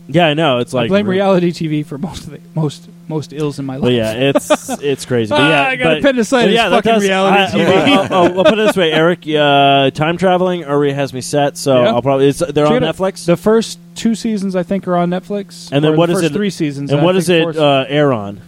Yeah, 0.08 0.26
I 0.26 0.34
know. 0.34 0.58
It's 0.58 0.74
I 0.74 0.78
like 0.80 0.88
blame 0.88 1.06
reality 1.08 1.50
TV 1.50 1.84
for 1.84 1.96
most 1.98 2.24
of 2.24 2.30
the 2.30 2.40
most 2.54 2.88
most 3.08 3.32
ills 3.32 3.58
in 3.58 3.64
my 3.66 3.76
life. 3.76 3.82
But 3.82 3.92
yeah, 3.92 4.12
it's 4.12 4.68
it's 4.80 5.04
crazy. 5.06 5.30
But 5.30 5.40
Ah, 5.40 5.48
yeah, 5.48 5.62
I 5.68 5.76
got 5.76 5.84
but, 5.84 5.98
appendicitis, 5.98 6.46
but 6.48 6.52
yeah, 6.54 6.70
fucking 6.70 6.92
does- 6.92 7.02
reality 7.02 7.38
I, 7.62 7.64
TV. 7.64 7.86
I'll, 7.88 8.12
I'll, 8.14 8.38
I'll 8.38 8.44
put 8.44 8.58
it 8.58 8.66
this 8.66 8.76
way, 8.76 8.92
Eric. 8.92 9.26
Uh, 9.28 9.90
time 9.90 10.16
traveling 10.16 10.64
already 10.64 10.92
has 10.92 11.12
me 11.12 11.20
set, 11.20 11.56
so 11.56 11.82
Yeah. 11.82 11.88
I'll 11.90 12.02
probably 12.02 12.28
it's, 12.28 12.38
they're 12.40 12.66
on 12.66 12.76
it 12.76 12.82
out. 12.82 12.96
Netflix. 12.96 13.24
The 13.26 13.36
first 13.36 13.78
two 13.94 14.14
seasons, 14.14 14.56
I 14.56 14.62
think, 14.62 14.86
are 14.88 14.96
on 14.96 15.10
Netflix. 15.10 15.70
And 15.72 15.84
then 15.84 15.96
what 15.96 16.06
the 16.06 16.12
is 16.14 16.20
first 16.20 16.30
it- 16.32 16.34
Three 16.36 16.50
seasons. 16.50 16.90
and 16.90 17.00
I 17.00 17.04
what 17.04 17.12
does 17.12 17.28
it 17.28 17.56
uh, 17.56 17.84
air 17.88 18.12
on? 18.12 18.40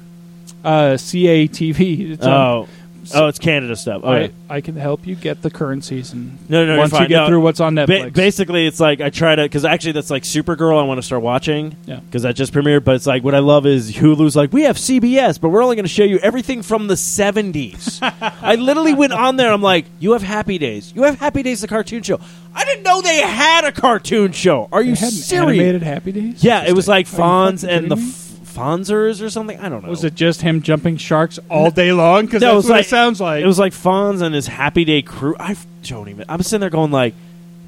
uh, 0.64 0.94
CATV. 0.98 2.12
It's 2.12 2.26
on- 2.26 2.68
Oh, 3.14 3.28
it's 3.28 3.38
Canada 3.38 3.76
stuff. 3.76 4.02
Okay. 4.04 4.32
I, 4.50 4.56
I 4.56 4.60
can 4.60 4.76
help 4.76 5.06
you 5.06 5.14
get 5.14 5.42
the 5.42 5.50
current 5.50 5.84
season. 5.84 6.38
No, 6.48 6.64
no, 6.64 6.74
no, 6.74 6.78
Once 6.80 6.92
you're 6.92 7.00
you 7.00 7.04
fine. 7.04 7.08
get 7.08 7.16
No. 7.22 7.26
through 7.28 7.40
what's 7.40 7.60
on 7.60 7.74
Ba- 7.74 7.86
Netflix. 7.86 8.12
basically, 8.14 8.66
it's 8.66 8.80
like 8.80 9.00
I 9.00 9.10
try 9.10 9.34
to 9.36 9.42
because 9.42 9.64
actually 9.64 9.92
that's 9.92 10.10
like 10.10 10.22
Supergirl. 10.24 10.78
I 10.80 10.84
want 10.84 10.98
to 10.98 11.02
start 11.02 11.22
watching 11.22 11.76
Yeah. 11.86 12.00
because 12.00 12.22
that 12.22 12.34
just 12.36 12.52
premiered. 12.52 12.84
But 12.84 12.96
it's 12.96 13.06
like 13.06 13.22
what 13.24 13.34
I 13.34 13.40
love 13.40 13.66
is 13.66 13.92
Hulu's 13.94 14.34
like 14.36 14.52
we 14.52 14.62
have 14.62 14.76
CBS, 14.76 15.40
but 15.40 15.48
we're 15.50 15.62
only 15.62 15.76
going 15.76 15.84
to 15.84 15.88
show 15.92 16.04
you 16.04 16.18
everything 16.18 16.62
from 16.62 16.86
the 16.88 16.94
'70s. 16.94 17.98
I 18.42 18.54
literally 18.56 18.94
went 18.94 19.12
on 19.12 19.36
there. 19.36 19.52
I'm 19.52 19.62
like, 19.62 19.86
you 19.98 20.12
have 20.12 20.22
Happy 20.22 20.58
Days. 20.58 20.92
You 20.94 21.02
have 21.02 21.18
Happy 21.18 21.42
Days, 21.42 21.60
the 21.60 21.68
cartoon 21.68 22.02
show. 22.02 22.20
I 22.54 22.64
didn't 22.64 22.84
know 22.84 23.02
they 23.02 23.20
had 23.20 23.64
a 23.64 23.72
cartoon 23.72 24.32
show. 24.32 24.68
Are 24.72 24.82
They 24.82 24.88
you 24.90 24.94
had 24.94 25.04
an 25.04 25.10
serious? 25.10 25.48
animated 25.60 25.82
Happy 25.82 26.12
Days. 26.12 26.42
Yeah, 26.42 26.64
it 26.66 26.72
was 26.72 26.88
like 26.88 27.06
Are 27.06 27.10
you 27.10 27.18
Fonz 27.18 27.68
and 27.68 27.90
the 27.90 27.96
kidding 27.96 28.08
me? 28.08 28.12
F- 28.56 28.62
Fonzers 28.62 29.22
or 29.22 29.28
something. 29.30 29.58
I 29.60 29.68
don't 29.68 29.82
know. 29.82 29.90
Was 29.90 30.04
it 30.04 30.14
just 30.14 30.40
him 30.42 30.62
jumping 30.62 30.96
sharks 30.96 31.38
all 31.50 31.70
day 31.70 31.92
long? 31.92 32.26
Because 32.26 32.40
No, 32.42 32.48
that's 32.48 32.56
was 32.56 32.64
what 32.66 32.72
like- 32.76 32.86
it 32.86 32.88
sounds 32.88 33.20
like. 33.20 33.42
It 33.42 33.46
was 33.46 33.58
like 33.58 33.72
Fonz 33.72 34.22
and 34.22 34.34
his 34.34 34.46
Happy 34.46 34.84
Day 34.84 35.02
crew. 35.02 35.34
I 35.38 35.52
f- 35.52 35.66
don't 35.84 36.08
even. 36.08 36.24
I'm 36.28 36.42
sitting 36.42 36.60
there 36.60 36.70
going 36.70 36.90
like, 36.90 37.14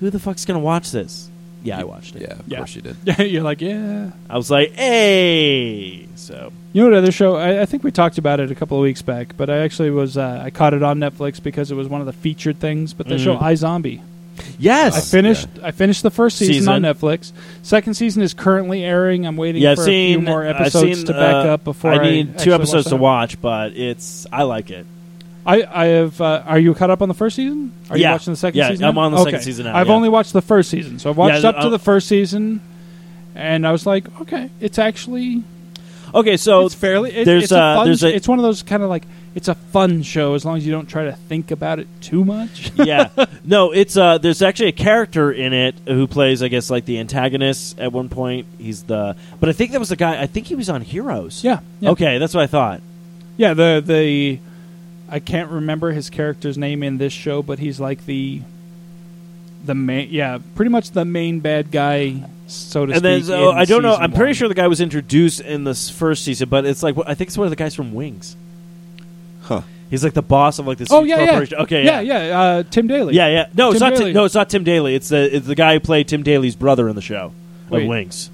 who 0.01 0.11
the 0.11 0.19
fuck's 0.19 0.45
gonna 0.45 0.59
watch 0.61 0.91
this? 0.93 1.29
Yeah, 1.65 1.81
I 1.81 1.85
watched 1.85 2.15
it. 2.15 2.23
Yeah, 2.23 2.35
of 2.35 2.43
Yeah. 2.47 2.57
course 2.59 2.77
you 2.77 2.83
did. 2.83 2.97
Yeah, 3.05 3.21
you're 3.23 3.43
like, 3.43 3.61
yeah. 3.61 4.11
I 4.31 4.37
was 4.37 4.49
like, 4.51 4.73
hey. 4.77 6.07
So 6.15 6.53
You 6.73 6.83
know 6.85 6.91
what 6.91 6.99
other 6.99 7.11
show? 7.13 7.37
I, 7.37 7.63
I 7.63 7.67
think 7.67 7.83
we 7.83 7.91
talked 7.91 8.19
about 8.19 8.39
it 8.41 8.51
a 8.51 8.55
couple 8.55 8.77
of 8.77 8.83
weeks 8.83 9.03
back, 9.03 9.37
but 9.37 9.51
I 9.51 9.59
actually 9.59 9.91
was 9.91 10.17
uh, 10.17 10.41
I 10.45 10.51
caught 10.51 10.73
it 10.75 10.83
on 10.83 10.99
Netflix 10.99 11.43
because 11.43 11.71
it 11.71 11.75
was 11.75 11.89
one 11.89 12.01
of 12.01 12.07
the 12.07 12.13
featured 12.13 12.61
things. 12.61 12.93
But 12.95 13.09
the 13.09 13.17
Mhm. 13.17 13.25
show 13.25 13.37
iZombie. 13.39 14.01
Yes, 14.59 14.97
I 14.97 15.01
finished. 15.01 15.49
I 15.63 15.71
finished 15.71 16.03
the 16.03 16.11
first 16.11 16.37
season, 16.39 16.73
on 16.73 16.83
Netflix. 16.83 17.33
Second 17.63 17.95
season 17.95 18.23
is 18.23 18.35
currently 18.35 18.85
airing. 18.85 19.27
I'm 19.27 19.37
waiting 19.37 19.63
Yeah, 19.63 19.73
I've 19.73 19.77
for 19.79 19.85
seen 19.85 20.15
a 20.17 20.19
few 20.19 20.27
more 20.27 20.43
I've 20.47 20.57
episodes 20.57 20.99
seen, 20.99 21.07
to 21.07 21.13
back 21.13 21.47
uh, 21.47 21.49
up 21.55 21.65
before 21.65 21.93
I 21.93 21.99
need 22.03 22.31
actually 22.31 22.45
two 22.45 22.55
episodes 22.55 22.85
watch 22.87 22.91
to 22.91 22.91
that. 22.91 22.97
watch, 23.03 23.41
but 23.41 23.73
it's 23.73 24.27
I 24.33 24.43
like 24.43 24.71
it. 24.71 24.87
I, 25.47 25.63
I 25.71 25.85
have. 25.87 26.21
Uh, 26.21 26.43
are 26.47 26.59
you 26.59 26.75
caught 26.75 26.91
up 26.91 27.01
on 27.03 27.09
the 27.09 27.15
first 27.15 27.37
season? 27.37 27.73
Are 27.91 27.97
you 27.97 28.05
watching 28.07 28.33
the 28.33 28.37
second 28.37 28.59
Yeah, 28.59 28.69
season? 28.71 28.85
I'm 28.85 28.95
now? 28.97 29.01
on 29.03 29.13
the 29.13 29.19
okay. 29.19 29.31
second 29.31 29.45
season 29.45 29.65
now, 29.67 29.77
I've 29.77 29.87
yeah. 29.87 29.93
only 29.95 30.09
watched 30.09 30.33
the 30.33 30.43
first 30.43 30.71
season, 30.71 30.99
so 30.99 31.09
I've 31.11 31.17
watched 31.17 31.43
Yeah, 31.43 31.51
up 31.51 31.55
to 31.57 31.61
I'll- 31.63 31.71
the 31.71 31.79
first 31.79 32.07
season, 32.09 32.61
and 33.35 33.67
I 33.67 33.73
was 33.73 33.87
like, 33.87 34.21
okay, 34.23 34.51
it's 34.61 34.79
actually 34.79 35.43
Okay, 36.15 36.37
so 36.39 36.65
it's 36.67 36.75
fairly. 36.75 37.13
It, 37.15 37.25
there's 37.27 37.45
it's 37.45 37.53
a 37.53 37.59
uh, 37.61 37.77
fun. 37.77 37.87
there's 37.87 38.03
a 38.03 38.15
it's 38.15 38.27
one 38.27 38.39
of 38.39 38.43
those 38.43 38.63
kind 38.63 38.83
of 38.83 38.89
like 38.89 39.05
it's 39.39 39.49
a 39.49 39.55
fun 39.55 40.03
show 40.03 40.35
as 40.35 40.45
long 40.45 40.57
as 40.59 40.67
you 40.67 40.73
don't 40.73 40.89
try 40.89 41.05
to 41.05 41.13
think 41.13 41.51
about 41.51 41.79
it 41.79 41.87
too 42.01 42.25
much. 42.25 42.71
yeah. 42.77 43.09
No, 43.45 43.71
it's 43.73 43.97
uh 43.97 44.19
there's 44.19 44.43
actually 44.43 44.69
a 44.69 44.73
character 44.73 45.31
in 45.33 45.53
it 45.53 45.75
who 45.87 46.07
plays 46.07 46.43
I 46.43 46.49
guess 46.49 46.69
like 46.71 46.85
the 46.85 46.99
antagonist 46.99 47.79
at 47.79 47.93
one 47.93 48.09
point. 48.09 48.47
He's 48.59 48.83
the 48.83 49.17
But 49.41 49.49
I 49.49 49.53
think 49.53 49.71
that 49.73 49.79
was 49.81 49.89
the 49.91 49.97
guy 49.97 50.21
I 50.21 50.27
think 50.27 50.47
he 50.49 50.55
was 50.57 50.69
on 50.69 50.83
Heroes. 50.83 51.43
yeah, 51.45 51.61
yeah. 51.81 51.91
Okay, 51.91 52.19
that's 52.19 52.35
what 52.35 52.43
I 52.43 52.47
thought. 52.49 52.83
Yeah, 53.37 53.55
the 53.55 53.83
the 53.85 54.41
I 55.09 55.21
can't 55.21 55.51
remember 55.51 55.93
his 55.93 56.11
character's 56.11 56.59
name 56.59 56.83
in 56.83 56.99
this 56.99 57.13
show, 57.13 57.43
but 57.43 57.59
he's 57.61 57.79
like 57.81 58.05
the 58.05 58.43
the 59.65 59.75
main 59.75 60.09
yeah, 60.11 60.39
pretty 60.57 60.71
much 60.71 60.91
the 60.91 61.05
main 61.05 61.41
bad 61.41 61.71
guy, 61.71 62.29
so 62.49 62.87
to 62.87 62.93
And 62.93 63.03
then 63.03 63.21
speak. 63.23 63.29
so, 63.29 63.51
in 63.53 63.57
I 63.59 63.65
don't 63.65 63.83
know, 63.83 63.95
I'm 63.95 64.13
pretty 64.13 64.35
sure 64.35 64.49
the 64.49 64.55
guy 64.55 64.67
was 64.69 64.81
introduced 64.81 65.41
in 65.41 65.65
this 65.65 65.89
first 65.91 66.25
season, 66.25 66.49
but 66.49 66.67
it's 66.67 66.83
like 66.83 66.97
I 67.07 67.15
think 67.15 67.29
it's 67.29 67.39
one 67.39 67.47
of 67.47 67.51
the 67.51 67.57
guys 67.57 67.75
from 67.75 67.95
Wings. 67.95 68.37
Huh. 69.49 69.63
He's 69.91 70.05
like 70.05 70.13
the 70.13 70.21
boss 70.23 70.59
of 70.59 70.67
like 70.67 70.77
this 70.77 70.93
Oh 70.93 71.03
yeah, 71.03 71.25
corporation. 71.27 71.57
yeah. 71.59 71.63
Okay, 71.65 71.85
yeah, 71.85 72.01
yeah. 72.01 72.27
yeah. 72.29 72.41
Uh, 72.41 72.63
Tim 72.65 72.87
Daly. 72.87 73.15
Yeah, 73.15 73.29
yeah. 73.29 73.47
No, 73.55 73.71
it's 73.71 73.81
not. 73.81 73.91
Tim, 73.95 73.99
Daly. 74.01 74.13
no, 74.13 74.25
it's 74.27 74.35
not 74.35 74.51
Tim 74.51 74.63
Daly. 74.63 74.95
It's 74.95 75.09
the 75.09 75.35
it's 75.35 75.47
the 75.47 75.55
guy 75.55 75.73
who 75.75 75.81
played 75.81 76.07
Tim 76.09 76.23
Daly's 76.23 76.55
brother 76.57 76.89
in 76.89 76.95
the 76.95 77.01
show. 77.03 77.33
of 77.67 77.71
Wait. 77.71 77.89
Wings. 77.89 78.31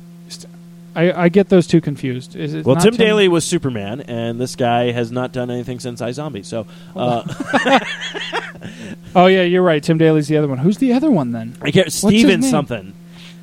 I, 0.96 1.24
I 1.24 1.28
get 1.28 1.48
those 1.48 1.66
two 1.66 1.80
confused. 1.80 2.36
Is 2.36 2.54
it 2.54 2.64
Well, 2.64 2.76
not 2.76 2.84
Tim, 2.84 2.94
Daly 2.94 3.26
was 3.26 3.44
Superman, 3.44 4.00
and 4.02 4.40
this 4.40 4.54
guy 4.54 4.92
has 4.92 5.10
not 5.10 5.32
done 5.32 5.50
anything 5.50 5.80
since 5.80 6.00
iZombie. 6.00 6.44
So 6.44 6.66
uh, 6.94 7.22
Oh 9.16 9.26
yeah, 9.26 9.42
you're 9.42 9.62
right. 9.62 9.82
Tim 9.82 9.98
Daly's 9.98 10.28
the 10.28 10.36
other 10.36 10.48
one. 10.48 10.58
Who's 10.58 10.78
the 10.78 10.92
other 10.92 11.10
one 11.10 11.32
then? 11.32 11.56
I 11.62 11.70
can't. 11.70 11.86
his 11.86 11.94
Steven 11.94 12.42
something. 12.42 12.92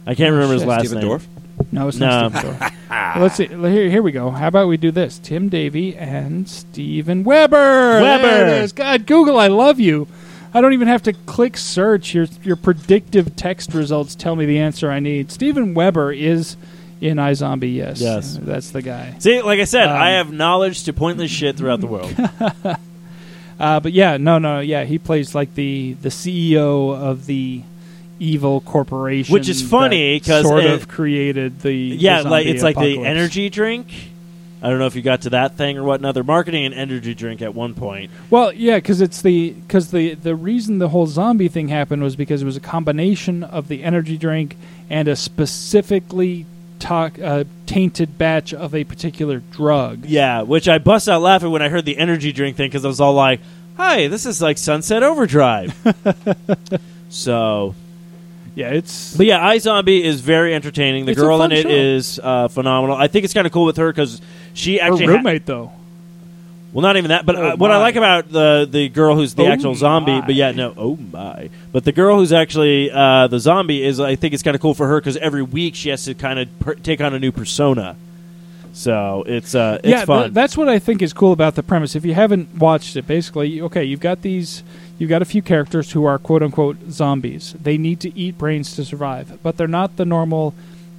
I 0.06 0.16
can't 0.16 0.32
remember 0.34 0.54
his 0.54 0.66
last 0.66 0.88
Steven 0.88 1.00
name. 1.04 1.10
Dorff? 1.20 1.26
No, 1.72 1.88
it's 1.88 1.98
No. 1.98 2.08
not 2.30 2.32
Stephen 2.34 2.56
Dorff. 2.58 2.74
Well, 2.90 3.24
Let's 3.24 3.36
see. 3.36 3.48
Here, 3.48 3.90
here 3.90 4.02
we 4.02 4.12
go. 4.12 4.30
How 4.32 4.48
about 4.48 4.68
we 4.68 4.78
do 4.78 4.92
this? 4.92 5.18
Tim 5.20 5.48
Daly 5.50 5.96
and 5.96 6.48
Steven 6.50 7.24
Weber. 7.24 8.02
Weber. 8.02 8.22
There 8.28 8.48
it 8.48 8.64
is. 8.64 8.74
God, 8.74 9.06
Google, 9.06 9.38
I 9.40 9.48
love 9.48 9.80
you. 9.80 10.08
I 10.54 10.60
don't 10.60 10.74
even 10.74 10.90
have 10.90 11.04
to 11.04 11.14
click 11.14 11.56
search. 11.56 12.14
Your 12.14 12.28
your 12.44 12.58
predictive 12.58 13.36
text 13.38 13.74
results 13.74 14.16
tell 14.16 14.36
me 14.36 14.46
the 14.46 14.60
answer 14.60 14.92
I 14.92 15.00
need. 15.00 15.32
Steven 15.32 15.74
Weber 15.74 16.12
is 16.12 16.58
in 17.00 17.16
iZombie. 17.18 17.74
Yes, 17.74 18.02
Yes. 18.02 18.38
that's 18.42 18.72
the 18.72 18.82
guy. 18.82 19.16
See, 19.20 19.42
like 19.42 19.62
I 19.62 19.64
said, 19.64 19.88
Um, 19.88 19.96
I 20.02 20.10
have 20.12 20.32
knowledge 20.34 20.84
to 20.84 20.94
pointless 20.94 21.32
shit 21.32 21.56
throughout 21.56 21.80
the 21.80 21.88
world. 21.88 22.14
Uh, 23.60 23.80
but 23.80 23.92
yeah, 23.94 24.18
no, 24.18 24.40
no, 24.40 24.60
yeah, 24.60 24.86
he 24.86 24.98
plays 24.98 25.36
like 25.36 25.54
the 25.54 25.94
the 26.02 26.10
CEO 26.10 26.96
of 27.00 27.28
the 27.28 27.62
evil 28.22 28.62
corporation, 28.62 29.34
Which 29.34 29.50
is 29.50 29.62
funny, 29.68 30.20
because 30.20 30.46
sort 30.46 30.64
it- 30.64 30.72
of 30.72 30.88
created 30.88 31.60
the 31.62 31.74
yeah, 31.74 32.22
the 32.22 32.30
like 32.30 32.46
it's 32.46 32.64
like 32.64 32.78
the 32.78 33.04
energy 33.04 33.50
drink. 33.50 33.88
I 34.64 34.70
don't 34.70 34.78
know 34.78 34.86
if 34.86 34.96
you 34.96 35.02
got 35.02 35.22
to 35.22 35.32
that 35.32 35.58
thing 35.58 35.80
or 35.80 35.84
whatnot. 35.84 36.14
They're 36.14 36.24
marketing 36.24 36.66
an 36.66 36.74
energy 36.74 37.16
drink 37.16 37.42
at 37.42 37.56
one 37.56 37.74
point. 37.74 38.12
Well, 38.30 38.54
yeah, 38.54 38.76
because 38.76 39.02
it's 39.02 39.24
the 39.24 39.54
because 39.54 39.90
the 39.90 40.14
the 40.14 40.36
reason 40.36 40.78
the 40.78 40.90
whole 40.90 41.08
zombie 41.08 41.48
thing 41.48 41.70
happened 41.70 42.04
was 42.04 42.16
because 42.16 42.44
it 42.44 42.46
was 42.46 42.58
a 42.58 42.62
combination 42.62 43.44
of 43.44 43.68
the 43.70 43.84
energy 43.84 44.18
drink 44.20 44.56
and 44.88 45.08
a 45.08 45.16
specifically 45.16 46.46
to- 46.78 47.12
uh, 47.24 47.44
tainted 47.66 48.20
batch 48.20 48.54
of 48.54 48.76
a 48.76 48.84
particular 48.84 49.40
drug. 49.52 50.06
Yeah, 50.06 50.44
which 50.44 50.70
I 50.70 50.78
bust 50.78 51.10
out 51.10 51.24
laughing 51.24 51.50
when 51.50 51.64
I 51.64 51.70
heard 51.70 51.86
the 51.86 51.98
energy 51.98 52.32
drink 52.32 52.56
thing 52.56 52.70
because 52.70 52.86
I 52.86 52.88
was 52.88 53.02
all 53.02 53.14
like, 53.14 53.40
"Hi, 53.78 54.10
this 54.10 54.28
is 54.28 54.44
like 54.44 54.60
Sunset 54.60 55.02
Overdrive." 55.02 55.74
so, 57.10 57.74
Yeah, 58.54 58.70
it's 58.70 59.16
but 59.16 59.26
yeah, 59.26 59.40
iZombie 59.40 60.02
is 60.02 60.20
very 60.22 60.54
entertaining. 60.54 61.06
The 61.06 61.12
It's 61.14 61.22
a 61.22 61.24
girl 61.24 61.42
in 61.42 61.50
fun 61.52 61.58
it 61.58 61.64
show. 61.64 61.70
is 61.70 62.20
uh, 62.22 62.48
phenomenal. 62.50 62.98
I 62.98 63.08
think 63.08 63.24
it's 63.26 63.34
kind 63.34 63.48
of 63.48 63.54
cool 63.54 63.66
with 63.66 63.78
her 63.78 63.92
because 63.92 64.22
she 64.54 64.78
her 64.78 64.88
actually 64.88 65.06
ha- 65.06 65.12
roommate 65.14 65.46
though. 65.46 65.72
Well, 66.74 66.82
not 66.84 66.96
even 66.98 67.10
that, 67.10 67.26
but 67.26 67.36
Oh, 67.36 67.50
uh, 67.50 67.56
what 67.58 67.70
I 67.72 67.76
my. 67.76 67.82
like 67.82 67.96
about 67.98 68.30
the 68.32 68.68
the 68.70 68.90
girl 68.90 69.16
who's 69.16 69.34
the 69.36 69.44
Oh, 69.44 69.48
actual 69.48 69.76
zombie, 69.76 70.12
my. 70.20 70.26
but 70.26 70.36
yeah, 70.36 70.52
no, 70.52 70.74
oh 70.78 70.98
my, 70.98 71.50
but 71.72 71.84
the 71.86 71.92
girl 71.94 72.18
who's 72.18 72.32
actually 72.34 72.90
uh, 72.92 73.28
the 73.28 73.40
zombie 73.40 73.84
is, 73.84 74.00
I 74.00 74.16
think 74.16 74.34
it's 74.34 74.44
kind 74.44 74.56
of 74.56 74.62
cool 74.62 74.74
for 74.74 74.88
her 74.88 75.00
because 75.00 75.18
every 75.18 75.42
week 75.44 75.76
she 75.76 75.90
has 75.90 76.04
to 76.06 76.14
kind 76.14 76.40
of 76.40 76.60
per- 76.60 76.76
take 76.76 77.00
on 77.02 77.14
a 77.14 77.20
new 77.20 77.32
persona. 77.32 77.96
So 78.74 79.24
it's 79.28 79.54
uh, 79.54 79.80
it's 79.84 79.88
yeah, 79.90 79.96
th- 79.98 80.08
fun. 80.08 80.34
that's 80.34 80.56
what 80.58 80.70
I 80.70 80.80
think 80.80 81.02
is 81.02 81.12
cool 81.14 81.34
about 81.34 81.56
the 81.56 81.64
premise. 81.64 81.96
If 81.96 82.06
you 82.06 82.14
haven't 82.14 82.56
watched 82.56 82.96
it, 82.96 83.06
basically, 83.06 83.62
okay, 83.62 83.84
you've 83.84 84.00
got 84.00 84.22
these, 84.22 84.64
you've 85.02 85.10
got 85.10 85.24
a 85.24 85.26
few 85.26 85.42
characters 85.42 85.94
who 85.94 86.06
are 86.06 86.20
quote 86.20 86.44
unquote 86.44 86.78
zombies. 86.92 87.56
They 87.60 87.76
need 87.78 88.00
to 88.02 88.16
eat 88.16 88.38
brains 88.38 88.76
to 88.76 88.86
survive, 88.86 89.40
but 89.42 89.58
they're 89.58 89.68
not 89.68 89.98
the 89.98 90.06
normal 90.06 90.54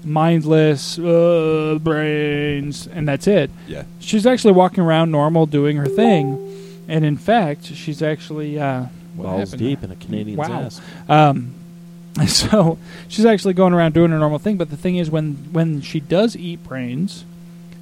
mindless 0.05 0.99
uh, 0.99 1.79
brains, 1.81 2.89
and 2.89 3.07
that's 3.07 3.29
it. 3.29 3.51
Yeah. 3.69 3.85
She's 4.01 4.27
actually 4.27 4.55
walking 4.55 4.83
around 4.83 5.13
normal, 5.13 5.47
doing 5.47 5.77
her 5.77 5.87
thing, 5.87 6.85
and 6.89 7.05
in 7.05 7.17
fact, 7.17 7.67
she's 7.67 8.03
actually 8.03 8.59
uh, 8.59 8.87
balls 9.15 9.53
deep 9.53 9.81
there? 9.81 9.87
in 9.91 9.93
a 9.93 9.97
Canadian's 9.97 10.39
Wow. 10.39 10.63
ass. 10.63 10.81
Um, 11.09 11.55
so 12.27 12.77
she's 13.07 13.25
actually 13.25 13.55
going 13.55 13.73
around 13.73 13.95
doing 13.95 14.11
her 14.11 14.19
normal 14.19 14.41
thing. 14.41 14.57
But 14.57 14.71
the 14.71 14.77
thing 14.77 14.97
is, 14.97 15.11
when 15.11 15.35
when 15.53 15.81
she 15.81 16.01
does 16.01 16.35
eat 16.37 16.65
brains, 16.65 17.25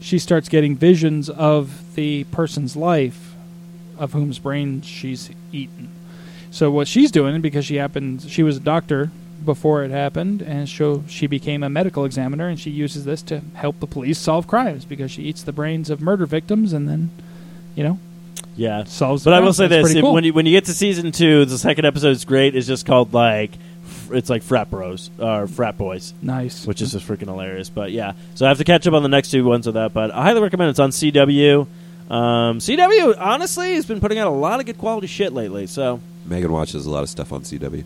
she 0.01 0.19
starts 0.19 0.51
getting 0.51 0.77
visions 0.77 1.31
of 1.31 1.95
the 1.95 2.25
person's 2.25 2.77
life, 2.77 3.35
of 3.99 4.13
whom's 4.13 4.39
brains 4.39 4.85
she's 4.87 5.31
eaten. 5.51 5.89
So 6.51 6.71
what 6.71 6.89
she's 6.89 7.11
doing, 7.11 7.41
because 7.41 7.65
she 7.65 7.77
happened, 7.77 8.23
she 8.29 8.43
was 8.43 8.57
a 8.57 8.61
doctor 8.61 9.11
before 9.45 9.85
it 9.85 9.91
happened, 9.91 10.43
and 10.43 10.69
so 10.69 11.05
she 11.09 11.27
became 11.27 11.63
a 11.63 11.71
medical 11.71 12.05
examiner, 12.05 12.49
and 12.49 12.59
she 12.59 12.71
uses 12.71 13.05
this 13.05 13.23
to 13.23 13.41
help 13.55 13.79
the 13.81 13.87
police 13.87 14.19
solve 14.19 14.47
crimes 14.47 14.85
because 14.85 15.11
she 15.11 15.23
eats 15.23 15.43
the 15.43 15.53
brains 15.53 15.89
of 15.91 16.01
murder 16.01 16.27
victims, 16.27 16.73
and 16.73 16.89
then, 16.89 17.11
you 17.75 17.83
know, 17.85 17.99
Yeah, 18.57 18.85
solves. 18.85 19.23
The 19.25 19.31
but 19.31 19.37
I 19.37 19.41
will 19.41 19.53
say 19.53 19.69
That's 19.69 19.89
this: 19.89 19.97
if- 19.97 20.03
cool. 20.03 20.13
when 20.13 20.25
you 20.25 20.33
when 20.35 20.45
you 20.45 20.53
get 20.53 20.65
to 20.67 20.75
season 20.75 21.13
two, 21.13 21.45
the 21.47 21.57
second 21.57 21.85
episode 21.87 22.11
is 22.11 22.25
great. 22.25 22.55
It's 22.57 22.67
just 22.67 22.85
called 22.85 23.15
like 23.15 23.53
it's 24.13 24.29
like 24.29 24.43
frat 24.43 24.69
bros 24.71 25.09
or 25.21 25.47
frat 25.47 25.79
boys. 25.79 26.13
nice, 26.21 26.67
which 26.67 26.83
is 26.83 26.93
just 26.93 27.07
freaking 27.07 27.29
hilarious. 27.29 27.71
But 27.71 27.93
yeah, 27.93 28.13
so 28.35 28.45
I 28.45 28.49
have 28.49 28.59
to 28.59 28.65
catch 28.65 28.87
up 28.87 28.93
on 28.95 29.03
the 29.05 29.09
next 29.09 29.31
two 29.31 29.45
ones 29.45 29.67
of 29.69 29.75
that. 29.75 29.93
But 29.95 30.11
I 30.11 30.25
highly 30.25 30.41
recommend 30.43 30.67
it. 30.69 30.71
It's 30.71 30.81
on 30.81 30.91
CW. 30.91 31.67
Um, 32.11 32.59
CW 32.59 33.15
honestly 33.19 33.75
has 33.77 33.87
been 33.87 34.01
putting 34.01 34.19
out 34.19 34.27
a 34.27 34.35
lot 34.35 34.59
of 34.59 34.67
good 34.67 34.79
quality 34.79 35.07
shit 35.07 35.33
lately. 35.33 35.67
So 35.69 36.01
Megan 36.27 36.53
watches 36.53 36.87
a 36.87 36.91
lot 36.91 37.03
of 37.03 37.09
stuff 37.09 37.33
on 37.33 37.43
CW. 37.43 37.85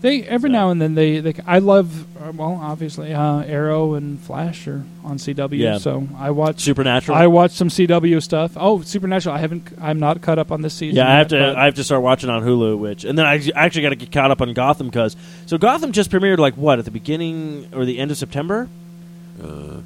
They 0.00 0.24
every 0.24 0.50
So- 0.50 0.52
now 0.52 0.70
and 0.70 0.82
then 0.82 0.96
they, 0.96 1.20
they 1.20 1.32
I 1.46 1.60
love 1.60 2.06
uh, 2.20 2.32
well 2.34 2.58
obviously 2.60 3.14
uh, 3.14 3.42
Arrow 3.42 3.94
and 3.94 4.18
Flash 4.20 4.66
are 4.66 4.84
on 5.04 5.16
CW 5.18 5.56
Yeah. 5.56 5.78
so 5.78 6.08
I 6.18 6.32
watch 6.32 6.60
Supernatural. 6.60 7.16
I 7.16 7.28
watch 7.28 7.52
some 7.52 7.68
CW 7.68 8.20
stuff. 8.20 8.52
Oh, 8.56 8.80
Supernatural! 8.82 9.32
I 9.32 9.38
haven't 9.38 9.68
I'm 9.80 10.00
not 10.00 10.20
caught 10.20 10.40
up 10.40 10.50
on 10.50 10.60
this 10.62 10.74
season. 10.74 10.96
yeah, 10.96 11.08
I 11.08 11.18
have 11.18 11.30
yet, 11.30 11.52
to. 11.52 11.58
I 11.58 11.64
have 11.66 11.74
to 11.74 11.84
start 11.84 12.02
watching 12.02 12.30
on 12.30 12.42
Hulu. 12.42 12.78
Which 12.78 13.04
and 13.04 13.16
then 13.16 13.26
I 13.26 13.40
actually 13.54 13.82
got 13.82 13.90
to 13.90 13.96
get 13.96 14.10
caught 14.10 14.32
up 14.32 14.40
on 14.40 14.52
Gotham 14.54 14.88
because 14.88 15.14
so 15.46 15.56
Gotham 15.56 15.92
just 15.92 16.10
premiered 16.10 16.38
like 16.38 16.56
what 16.56 16.80
at 16.80 16.84
the 16.84 16.90
beginning 16.90 17.68
or 17.72 17.84
the 17.84 18.00
end 18.00 18.10
of 18.10 18.16
September. 18.16 18.68
Uh, 19.40 19.81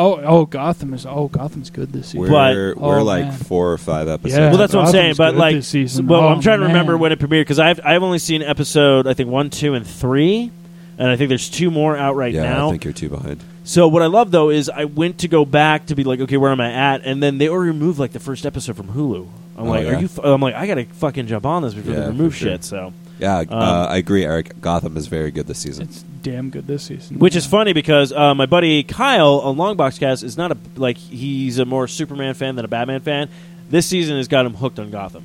oh 0.00 0.20
oh 0.24 0.46
Gotham 0.46 0.94
is 0.94 1.04
oh 1.06 1.28
Gotham's 1.28 1.70
good 1.70 1.92
this 1.92 2.06
season. 2.08 2.20
we're 2.20 2.30
But- 2.74 2.80
we're 2.80 2.98
oh, 3.00 3.04
like 3.04 3.24
man. 3.24 3.32
four 3.32 3.72
or 3.72 3.78
five 3.78 4.08
episodes. 4.08 4.38
Yeah. 4.38 4.48
well, 4.48 4.58
that's 4.58 4.72
what 4.72 4.80
I'm 4.80 4.86
Gotham's 4.86 5.02
saying. 5.02 5.14
But 5.16 5.30
good 5.32 5.38
like, 5.38 5.54
this 5.56 5.68
season. 5.68 6.06
well, 6.06 6.20
Oh, 6.22 6.28
I'm 6.28 6.40
trying 6.40 6.60
to 6.60 6.66
remember 6.66 6.92
man. 6.92 7.00
when 7.00 7.12
it 7.12 7.18
premiered 7.18 7.42
because 7.42 7.58
I've 7.58 7.80
I've 7.84 8.02
only 8.02 8.18
seen 8.18 8.42
episode 8.42 9.06
I 9.06 9.14
think 9.14 9.28
one, 9.30 9.50
two, 9.50 9.74
and 9.74 9.86
three, 9.86 10.50
and 10.98 11.08
I 11.08 11.16
think 11.16 11.28
there's 11.28 11.48
two 11.50 11.70
more 11.70 11.96
out 11.96 12.16
right 12.16 12.32
yeah, 12.34 12.42
now. 12.42 12.68
I 12.68 12.70
think 12.72 12.84
you're 12.84 12.92
two 12.92 13.08
behind. 13.08 13.42
So 13.64 13.86
what 13.88 14.02
I 14.02 14.06
love 14.06 14.30
though 14.30 14.50
is 14.50 14.68
I 14.68 14.86
went 14.86 15.18
to 15.18 15.28
go 15.28 15.44
back 15.44 15.86
to 15.86 15.94
be 15.94 16.02
like, 16.04 16.18
okay, 16.20 16.36
where 16.36 16.50
am 16.50 16.60
I 16.60 16.72
at? 16.72 17.02
And 17.04 17.22
then 17.22 17.38
they 17.38 17.48
already 17.48 17.70
removed 17.70 17.98
like 17.98 18.12
the 18.12 18.18
first 18.20 18.44
episode 18.46 18.76
from 18.76 18.88
Hulu. 18.88 19.28
I'm 19.56 19.66
Oh, 19.66 19.70
like, 19.70 19.84
yeah? 19.84 19.96
are 19.96 20.00
you? 20.00 20.06
F-? 20.06 20.18
I'm 20.24 20.40
like, 20.40 20.54
I 20.54 20.66
gotta 20.66 20.86
fucking 20.86 21.26
jump 21.26 21.44
on 21.44 21.62
this 21.62 21.74
before 21.74 21.92
Yeah, 21.92 22.00
they 22.00 22.06
remove 22.06 22.32
for 22.32 22.38
sure. 22.40 22.48
shit. 22.52 22.64
So, 22.64 22.92
Yeah, 23.20 23.38
Um, 23.40 23.46
uh, 23.50 23.86
I 23.86 23.96
agree, 23.98 24.24
Eric. 24.24 24.60
Gotham 24.60 24.96
is 24.96 25.06
very 25.06 25.30
good 25.30 25.46
this 25.46 25.58
season. 25.58 25.84
It's 25.84 26.02
damn 26.22 26.50
good 26.50 26.66
this 26.66 26.82
season. 26.84 27.18
which 27.18 27.36
is 27.36 27.46
funny 27.46 27.72
because 27.72 28.12
uh, 28.12 28.34
my 28.34 28.46
buddy 28.46 28.82
Kyle 28.82 29.40
on 29.40 29.56
Longbox 29.56 29.98
Cast 30.00 30.22
is 30.22 30.36
not 30.36 30.52
a 30.52 30.56
like 30.76 30.96
he's 30.98 31.58
a 31.58 31.64
more 31.64 31.86
Superman 31.88 32.34
fan 32.34 32.56
than 32.56 32.64
a 32.64 32.68
Batman 32.68 33.00
fan. 33.00 33.28
This 33.70 33.86
season 33.86 34.16
has 34.16 34.26
got 34.28 34.44
him 34.46 34.54
hooked 34.54 34.78
on 34.78 34.90
Gotham. 34.90 35.22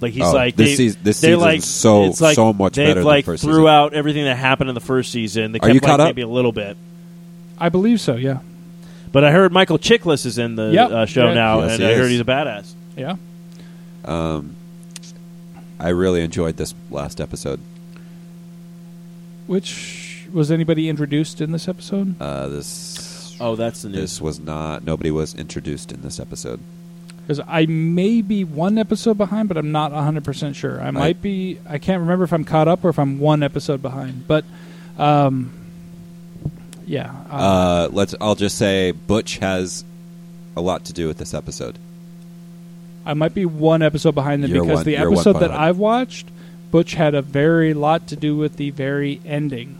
Like 0.00 0.12
he's 0.12 0.24
Oh, 0.24 0.32
like 0.32 0.56
this 0.56 0.70
they, 0.70 0.76
seas- 0.76 0.96
this 0.96 1.20
they 1.20 1.28
season's 1.28 1.42
like 1.42 1.62
so- 1.62 2.04
it's 2.04 2.20
like 2.20 2.34
so 2.34 2.52
much 2.52 2.74
they've 2.74 2.88
better 2.88 3.00
than 3.00 3.06
like 3.06 3.24
first 3.24 3.42
threw 3.42 3.52
season. 3.52 3.66
out 3.68 3.94
everything 3.94 4.24
that 4.24 4.36
happened 4.36 4.68
in 4.68 4.74
the 4.74 4.80
first 4.80 5.12
season. 5.12 5.52
They 5.52 5.58
Are 5.58 5.60
kept 5.60 5.74
you 5.74 5.80
like 5.80 5.88
caught 5.90 6.00
up? 6.00 6.06
maybe 6.08 6.22
a 6.22 6.28
little 6.28 6.52
bit. 6.52 6.76
I 7.58 7.68
believe 7.70 8.00
so. 8.00 8.16
Yeah, 8.16 8.40
But 9.12 9.24
I 9.24 9.30
heard 9.32 9.52
Michael 9.52 9.78
Chiklis 9.78 10.26
is 10.26 10.36
in 10.38 10.56
the 10.56 10.70
Yep. 10.72 10.90
uh, 10.90 11.06
show 11.06 11.28
Yeah. 11.28 11.34
now, 11.34 11.60
Yes, 11.60 11.72
and 11.74 11.82
he 11.82 11.88
I 11.88 11.94
heard 11.94 12.10
he's 12.10 12.20
a 12.20 12.24
badass. 12.24 12.74
yeah. 12.96 13.16
Um, 14.04 14.55
I 15.78 15.88
really 15.90 16.22
enjoyed 16.22 16.56
this 16.56 16.74
last 16.90 17.20
episode. 17.20 17.60
which 19.46 20.26
was 20.32 20.50
anybody 20.50 20.88
introduced 20.88 21.40
in 21.40 21.52
this 21.52 21.68
episode? 21.68 22.20
Uh, 22.20 22.48
this 22.48 23.36
Oh, 23.40 23.54
that's 23.54 23.82
the 23.82 23.88
news. 23.90 24.00
this 24.00 24.20
was 24.20 24.40
not. 24.40 24.82
Nobody 24.84 25.10
was 25.10 25.34
introduced 25.34 25.92
in 25.92 26.02
this 26.02 26.18
episode. 26.18 26.58
Because 27.22 27.40
I 27.46 27.66
may 27.66 28.22
be 28.22 28.44
one 28.44 28.78
episode 28.78 29.18
behind, 29.18 29.48
but 29.48 29.56
I'm 29.56 29.72
not 29.72 29.92
100 29.92 30.24
percent 30.24 30.56
sure. 30.56 30.80
I 30.80 30.90
might 30.90 31.20
be. 31.20 31.58
I 31.68 31.78
can't 31.78 32.00
remember 32.00 32.24
if 32.24 32.32
I'm 32.32 32.44
caught 32.44 32.68
up 32.68 32.84
or 32.84 32.88
if 32.88 32.98
I'm 32.98 33.18
one 33.18 33.42
episode 33.42 33.82
behind. 33.82 34.26
But, 34.26 34.44
um, 34.96 35.52
yeah. 36.86 37.12
Uh, 37.30 37.88
let's. 37.90 38.14
I'll 38.20 38.36
just 38.36 38.56
say 38.56 38.92
Butch 38.92 39.38
has 39.38 39.84
a 40.56 40.60
lot 40.60 40.84
to 40.86 40.92
do 40.92 41.08
with 41.08 41.18
this 41.18 41.34
episode. 41.34 41.78
I 43.06 43.14
might 43.14 43.32
be 43.34 43.46
one 43.46 43.80
episode 43.82 44.14
behind 44.14 44.42
them 44.44 44.50
You're 44.52 44.64
because 44.64 44.78
one- 44.78 44.84
the 44.84 44.96
episode 44.96 45.34
that. 45.34 45.50
I've 45.52 45.78
watched, 45.78 46.28
Butch 46.70 46.94
had 46.94 47.14
a 47.14 47.22
very 47.22 47.72
lot 47.72 48.08
to 48.08 48.16
do 48.16 48.36
with 48.36 48.56
the 48.56 48.70
very 48.70 49.20
ending. 49.24 49.78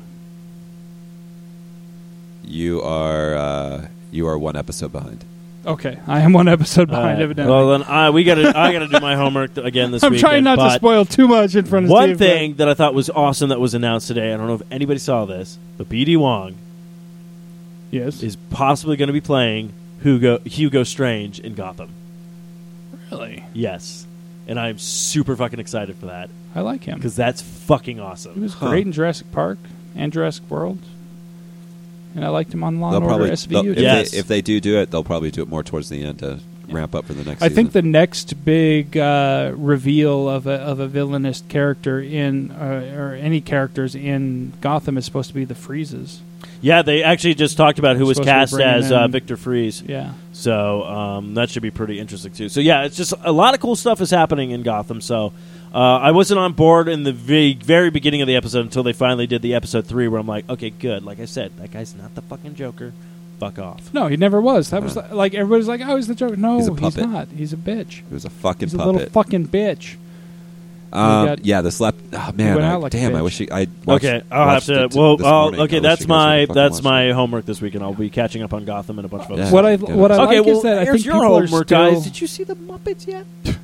You 2.44 2.80
are. 2.82 3.34
Uh, 3.34 3.88
you 4.12 4.28
are 4.28 4.38
one 4.38 4.56
episode 4.56 4.92
behind. 4.92 5.24
Okay, 5.66 5.98
I 6.06 6.20
am 6.20 6.32
one 6.32 6.46
episode 6.46 6.88
behind, 6.88 7.18
Uh, 7.20 7.24
evidently. 7.24 7.52
Well, 7.52 7.70
then 7.70 7.82
I 7.82 8.10
we 8.10 8.22
got 8.22 8.36
to 8.36 8.56
I 8.56 8.72
got 8.72 8.78
to 8.80 8.86
do 8.88 9.00
my 9.00 9.16
homework 9.22 9.56
again 9.56 9.90
this 9.90 10.00
week. 10.02 10.06
I'm 10.06 10.12
week. 10.12 10.20
trying 10.20 10.44
not 10.44 10.56
to 10.56 10.70
spoil 10.76 11.04
too 11.04 11.26
much 11.26 11.56
in 11.56 11.64
front 11.64 11.86
of 11.86 11.90
One 11.90 12.10
Steve, 12.10 12.18
thing 12.18 12.54
that 12.56 12.68
I 12.68 12.74
thought 12.74 12.94
was 12.94 13.10
awesome 13.10 13.48
that 13.48 13.58
was 13.58 13.74
announced 13.74 14.06
today. 14.06 14.32
I 14.32 14.36
don't 14.36 14.46
know 14.46 14.54
if 14.54 14.62
anybody 14.70 15.00
saw 15.00 15.24
this, 15.24 15.58
but 15.76 15.88
BD 15.88 16.16
Wong 16.16 16.54
Yes. 17.90 18.22
is 18.22 18.36
possibly 18.50 18.96
going 18.96 19.08
to 19.08 19.12
be 19.12 19.20
playing 19.20 19.72
Hugo 20.04 20.38
Hugo 20.44 20.84
Strange 20.84 21.40
in 21.40 21.54
Gotham. 21.54 21.88
Really? 23.18 23.44
Yes, 23.52 24.06
and 24.46 24.58
I'm 24.58 24.78
super 24.78 25.34
fucking 25.36 25.58
excited 25.60 25.96
for 25.96 26.06
that 26.06 26.30
I 26.54 26.60
like 26.60 26.84
him. 26.84 26.96
because 26.96 27.16
that's 27.16 27.42
fucking 27.42 28.00
awesome. 28.00 28.32
He 28.34 28.38
awesome. 28.38 28.42
was 28.42 28.54
Huh. 28.54 28.68
great 28.70 28.86
in 28.86 28.92
Jurassic 28.92 29.30
Park 29.32 29.58
and 29.94 30.12
Jurassic 30.12 30.48
World. 30.50 30.78
And 32.14 32.24
I 32.24 32.28
liked 32.28 32.52
him 32.54 32.64
on 32.64 32.80
Law 32.80 32.90
They'll 32.92 33.02
and 33.02 33.04
Order 33.10 33.16
probably. 33.26 33.32
SVU. 33.36 33.48
they'll- 33.62 33.70
if, 33.72 33.76
too. 33.76 33.82
Yes. 33.82 34.10
they, 34.12 34.18
if 34.18 34.26
they 34.28 34.40
do 34.40 34.60
do 34.60 34.78
it, 34.78 34.90
they'll 34.90 35.04
probably 35.04 35.30
do 35.30 35.42
it 35.42 35.48
more 35.48 35.62
towards 35.62 35.90
the 35.90 36.02
end 36.02 36.20
to 36.20 36.40
ramp 36.68 36.94
up 36.94 37.04
for 37.04 37.12
the 37.12 37.24
next. 37.24 37.42
I 37.42 37.48
think 37.50 37.72
the 37.72 37.80
season. 37.80 37.90
next 37.92 38.44
big 38.44 38.96
uh, 38.96 39.52
reveal 39.54 40.28
of 40.28 40.46
a 40.46 40.52
of 40.54 40.80
a 40.80 40.88
villainous 40.88 41.42
character 41.48 42.00
in 42.00 42.50
uh, 42.52 42.94
or 42.96 43.12
any 43.14 43.40
characters 43.42 43.94
in 43.94 44.52
Gotham 44.62 44.96
is 44.96 45.04
supposed 45.04 45.28
to 45.28 45.34
be 45.34 45.44
the 45.44 45.54
Freezes. 45.54 46.22
Yeah, 46.62 46.80
they 46.82 47.02
actually 47.02 47.34
just 47.34 47.56
talked 47.58 47.78
about 47.78 47.96
who 47.96 48.06
was 48.06 48.16
Supposed 48.16 48.28
to 48.28 48.32
be 48.32 48.38
cast 48.40 48.52
bringing 48.54 48.74
as 48.74 48.92
uh, 48.92 49.04
in- 49.04 49.10
Victor 49.12 49.36
Fries. 49.36 49.82
Yeah. 49.82 50.12
So 50.36 50.84
um, 50.84 51.32
that 51.34 51.48
should 51.48 51.62
be 51.62 51.70
pretty 51.70 51.98
interesting 51.98 52.30
too. 52.30 52.50
So 52.50 52.60
yeah, 52.60 52.84
it's 52.84 52.94
just 52.96 53.14
a 53.24 53.32
lot 53.32 53.54
of 53.54 53.60
cool 53.60 53.74
stuff 53.74 54.02
is 54.02 54.10
happening 54.10 54.50
in 54.50 54.62
Gotham. 54.62 55.00
So 55.00 55.32
uh, 55.74 55.78
I 55.78 56.10
wasn't 56.10 56.38
on 56.40 56.52
board 56.52 56.88
in 56.88 57.04
the 57.04 57.12
very, 57.12 57.54
very 57.54 57.88
beginning 57.88 58.20
of 58.20 58.28
the 58.28 58.36
episode 58.36 58.60
until 58.60 58.82
they 58.82 58.92
finally 58.92 59.26
did 59.26 59.40
the 59.40 59.54
episode 59.54 59.86
three, 59.86 60.08
where 60.08 60.20
I'm 60.20 60.26
like, 60.26 60.46
okay, 60.50 60.68
good. 60.68 61.04
Like 61.04 61.20
I 61.20 61.24
said, 61.24 61.56
that 61.56 61.70
guy's 61.70 61.94
not 61.96 62.14
the 62.14 62.20
fucking 62.20 62.54
Joker. 62.54 62.92
Fuck 63.40 63.58
off. 63.58 63.92
No, 63.94 64.08
he 64.08 64.18
never 64.18 64.38
was. 64.40 64.68
That 64.70 64.82
was 64.82 64.96
like 64.96 65.32
everybody's 65.34 65.68
like, 65.68 65.80
"Oh, 65.84 65.96
he's 65.96 66.06
the 66.06 66.14
Joker." 66.14 66.36
No, 66.36 66.56
He's 66.58 66.68
a 66.68 66.72
he's, 66.72 66.80
puppet. 66.80 67.08
not. 67.10 67.28
He's 67.28 67.52
a 67.54 67.56
bitch. 67.56 67.98
it 68.00 68.12
was 68.12 68.24
a 68.26 68.30
fucking 68.30 68.68
He's 68.68 68.74
a 68.74 68.78
puppet. 68.78 68.92
little 68.94 69.10
fucking 69.10 69.48
bitch. 69.48 69.96
Um, 70.96 71.26
got- 71.26 71.44
yeah, 71.44 71.60
the 71.60 71.70
slap. 71.70 71.94
Oh 72.12 72.32
man, 72.34 72.54
went 72.54 72.66
I- 72.66 72.74
like 72.76 72.92
damn! 72.92 73.14
I 73.14 73.22
wish 73.22 73.38
he, 73.38 73.50
I 73.50 73.66
watched, 73.84 74.04
Okay, 74.04 74.22
I'll 74.30 74.48
have 74.48 74.64
to. 74.64 74.84
it 74.84 74.94
Well, 74.94 75.16
this 75.16 75.26
I'll- 75.26 75.60
okay, 75.62 75.78
that's 75.80 76.06
my 76.08 76.46
that's 76.52 76.82
my 76.82 77.04
it. 77.10 77.12
homework 77.12 77.44
this 77.44 77.60
week, 77.60 77.74
and 77.74 77.84
I'll 77.84 77.94
be 77.94 78.10
catching 78.10 78.42
up 78.42 78.52
on 78.54 78.64
Gotham 78.64 78.98
and 78.98 79.04
a 79.06 79.08
bunch 79.08 79.24
of 79.24 79.32
other 79.32 79.42
Yeah. 79.42 79.48
stuff. 79.48 79.52
What 79.54 79.66
I 79.66 79.70
Yeah. 79.72 79.94
what 79.96 80.10
I 80.12 80.14
okay, 80.24 80.38
like 80.38 80.46
well, 80.46 80.56
is 80.56 80.62
that 80.62 80.78
I 80.78 80.84
think 80.86 81.04
your 81.04 81.14
people 81.14 81.36
are 81.36 81.40
homework, 81.46 81.66
still. 81.68 81.90
guys. 81.92 82.04
Did 82.04 82.20
you 82.20 82.26
see 82.26 82.44
the 82.44 82.54
Muppets 82.56 83.06
yet? 83.06 83.26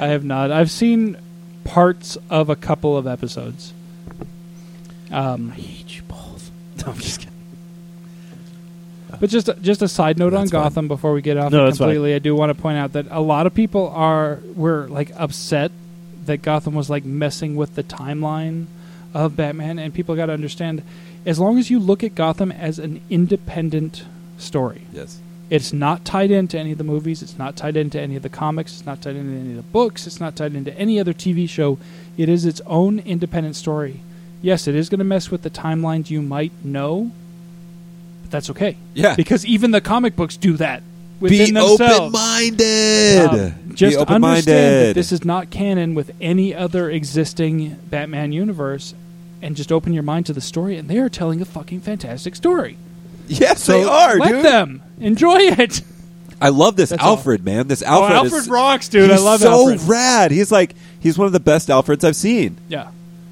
I 0.00 0.06
have 0.06 0.24
not. 0.24 0.50
I've 0.50 0.70
seen 0.70 1.16
parts 1.64 2.16
of 2.30 2.48
a 2.50 2.56
couple 2.56 2.96
of 2.96 3.06
episodes. 3.06 3.72
Um, 5.10 5.52
I 5.56 5.60
hate 5.60 5.96
you 5.96 6.02
both. 6.08 6.50
No, 6.86 6.92
I'm 6.92 6.98
just 6.98 7.20
kidding. 7.20 7.32
But 9.20 9.28
just 9.30 9.48
just 9.60 9.82
a 9.82 9.88
side 9.88 10.18
note 10.18 10.32
on 10.34 10.40
That's 10.40 10.50
fine. 10.52 10.62
Gotham 10.62 10.88
before 10.88 11.12
we 11.12 11.20
get 11.22 11.36
off 11.36 11.52
No, 11.52 11.62
it 11.62 11.66
that's 11.66 11.78
fine. 11.78 11.88
completely, 11.88 12.14
I 12.14 12.18
do 12.18 12.34
want 12.34 12.50
to 12.56 12.60
point 12.60 12.78
out 12.78 12.94
that 12.94 13.06
a 13.10 13.20
lot 13.20 13.46
of 13.46 13.54
people 13.54 13.90
are 13.94 14.40
were 14.56 14.86
like 14.88 15.12
upset 15.16 15.70
that 16.26 16.42
Gotham 16.42 16.74
was 16.74 16.88
like 16.90 17.04
messing 17.04 17.56
with 17.56 17.74
the 17.74 17.82
timeline 17.82 18.66
of 19.14 19.36
Batman, 19.36 19.78
and 19.78 19.92
people 19.92 20.16
got 20.16 20.26
to 20.26 20.32
understand, 20.32 20.82
as 21.26 21.38
long 21.38 21.58
as 21.58 21.70
you 21.70 21.78
look 21.78 22.02
at 22.02 22.14
Gotham 22.14 22.50
as 22.52 22.78
an 22.78 23.00
independent 23.10 24.04
story, 24.38 24.82
Yes. 24.92 25.18
it's 25.50 25.72
not 25.72 26.04
tied 26.04 26.30
into 26.30 26.58
any 26.58 26.72
of 26.72 26.78
the 26.78 26.84
movies, 26.84 27.22
it's 27.22 27.36
not 27.38 27.54
tied 27.56 27.76
into 27.76 28.00
any 28.00 28.16
of 28.16 28.22
the 28.22 28.28
comics, 28.28 28.72
it's 28.72 28.86
not 28.86 29.02
tied 29.02 29.16
into 29.16 29.38
any 29.38 29.50
of 29.50 29.56
the 29.56 29.62
books, 29.62 30.06
it's 30.06 30.20
not 30.20 30.34
tied 30.34 30.54
into 30.54 30.76
any 30.78 30.98
other 30.98 31.12
TV 31.12 31.48
show. 31.48 31.78
It 32.16 32.28
is 32.28 32.44
its 32.46 32.60
own 32.66 32.98
independent 33.00 33.56
story. 33.56 34.00
Yes, 34.40 34.66
it 34.66 34.74
is 34.74 34.88
going 34.88 34.98
to 34.98 35.04
mess 35.04 35.30
with 35.30 35.42
the 35.42 35.50
timelines 35.50 36.10
you 36.10 36.22
might 36.22 36.52
know, 36.64 37.10
but 38.22 38.30
that's 38.30 38.50
okay. 38.50 38.76
Yeah. 38.94 39.14
Because 39.14 39.44
even 39.46 39.70
the 39.72 39.80
comic 39.80 40.16
books 40.16 40.36
do 40.36 40.56
that 40.56 40.82
within 41.22 41.38
Be 41.46 41.52
themselves. 41.52 41.80
open-minded. 41.80 43.26
Um, 43.30 43.74
just 43.74 43.98
Be 43.98 44.04
understand 44.14 44.88
that 44.88 44.94
this 44.94 45.12
is 45.12 45.24
not 45.24 45.50
canon 45.50 45.94
with 45.94 46.10
any 46.20 46.54
other 46.54 46.90
existing 46.90 47.76
Batman 47.88 48.32
universe, 48.32 48.94
and 49.40 49.56
just 49.56 49.72
open 49.72 49.92
your 49.92 50.02
mind 50.02 50.26
to 50.26 50.32
the 50.32 50.40
story, 50.40 50.76
and 50.76 50.88
they 50.88 50.98
are 50.98 51.08
telling 51.08 51.40
a 51.40 51.44
fucking 51.44 51.80
fantastic 51.80 52.36
story. 52.36 52.76
yes, 53.28 53.62
So 53.64 53.72
they 53.72 53.84
are, 53.88 54.18
let 54.18 54.32
dude. 54.32 54.44
them 54.44 54.82
enjoy 55.00 55.38
it. 55.38 55.80
I 56.40 56.48
love 56.48 56.74
this 56.76 56.90
That's 56.90 57.02
all. 57.02 57.10
Alfred, 57.16 57.44
man. 57.44 57.68
This 57.68 57.82
Alfred, 57.82 58.12
Oh, 58.12 58.24
Alfred, 58.24 58.42
is, 58.42 58.48
rocks, 58.48 58.88
dude. 58.88 59.10
I 59.10 59.18
love 59.18 59.40
so 59.40 59.52
Alfred. 59.70 59.80
rad. 59.88 60.30
He's 60.32 60.50
like 60.50 60.74
he's 61.00 61.16
one 61.16 61.26
of 61.26 61.32
the 61.32 61.40
best 61.40 61.68
Alfreds 61.68 62.02
I've 62.04 62.16
seen. 62.16 62.56
Yeah. 62.68 62.88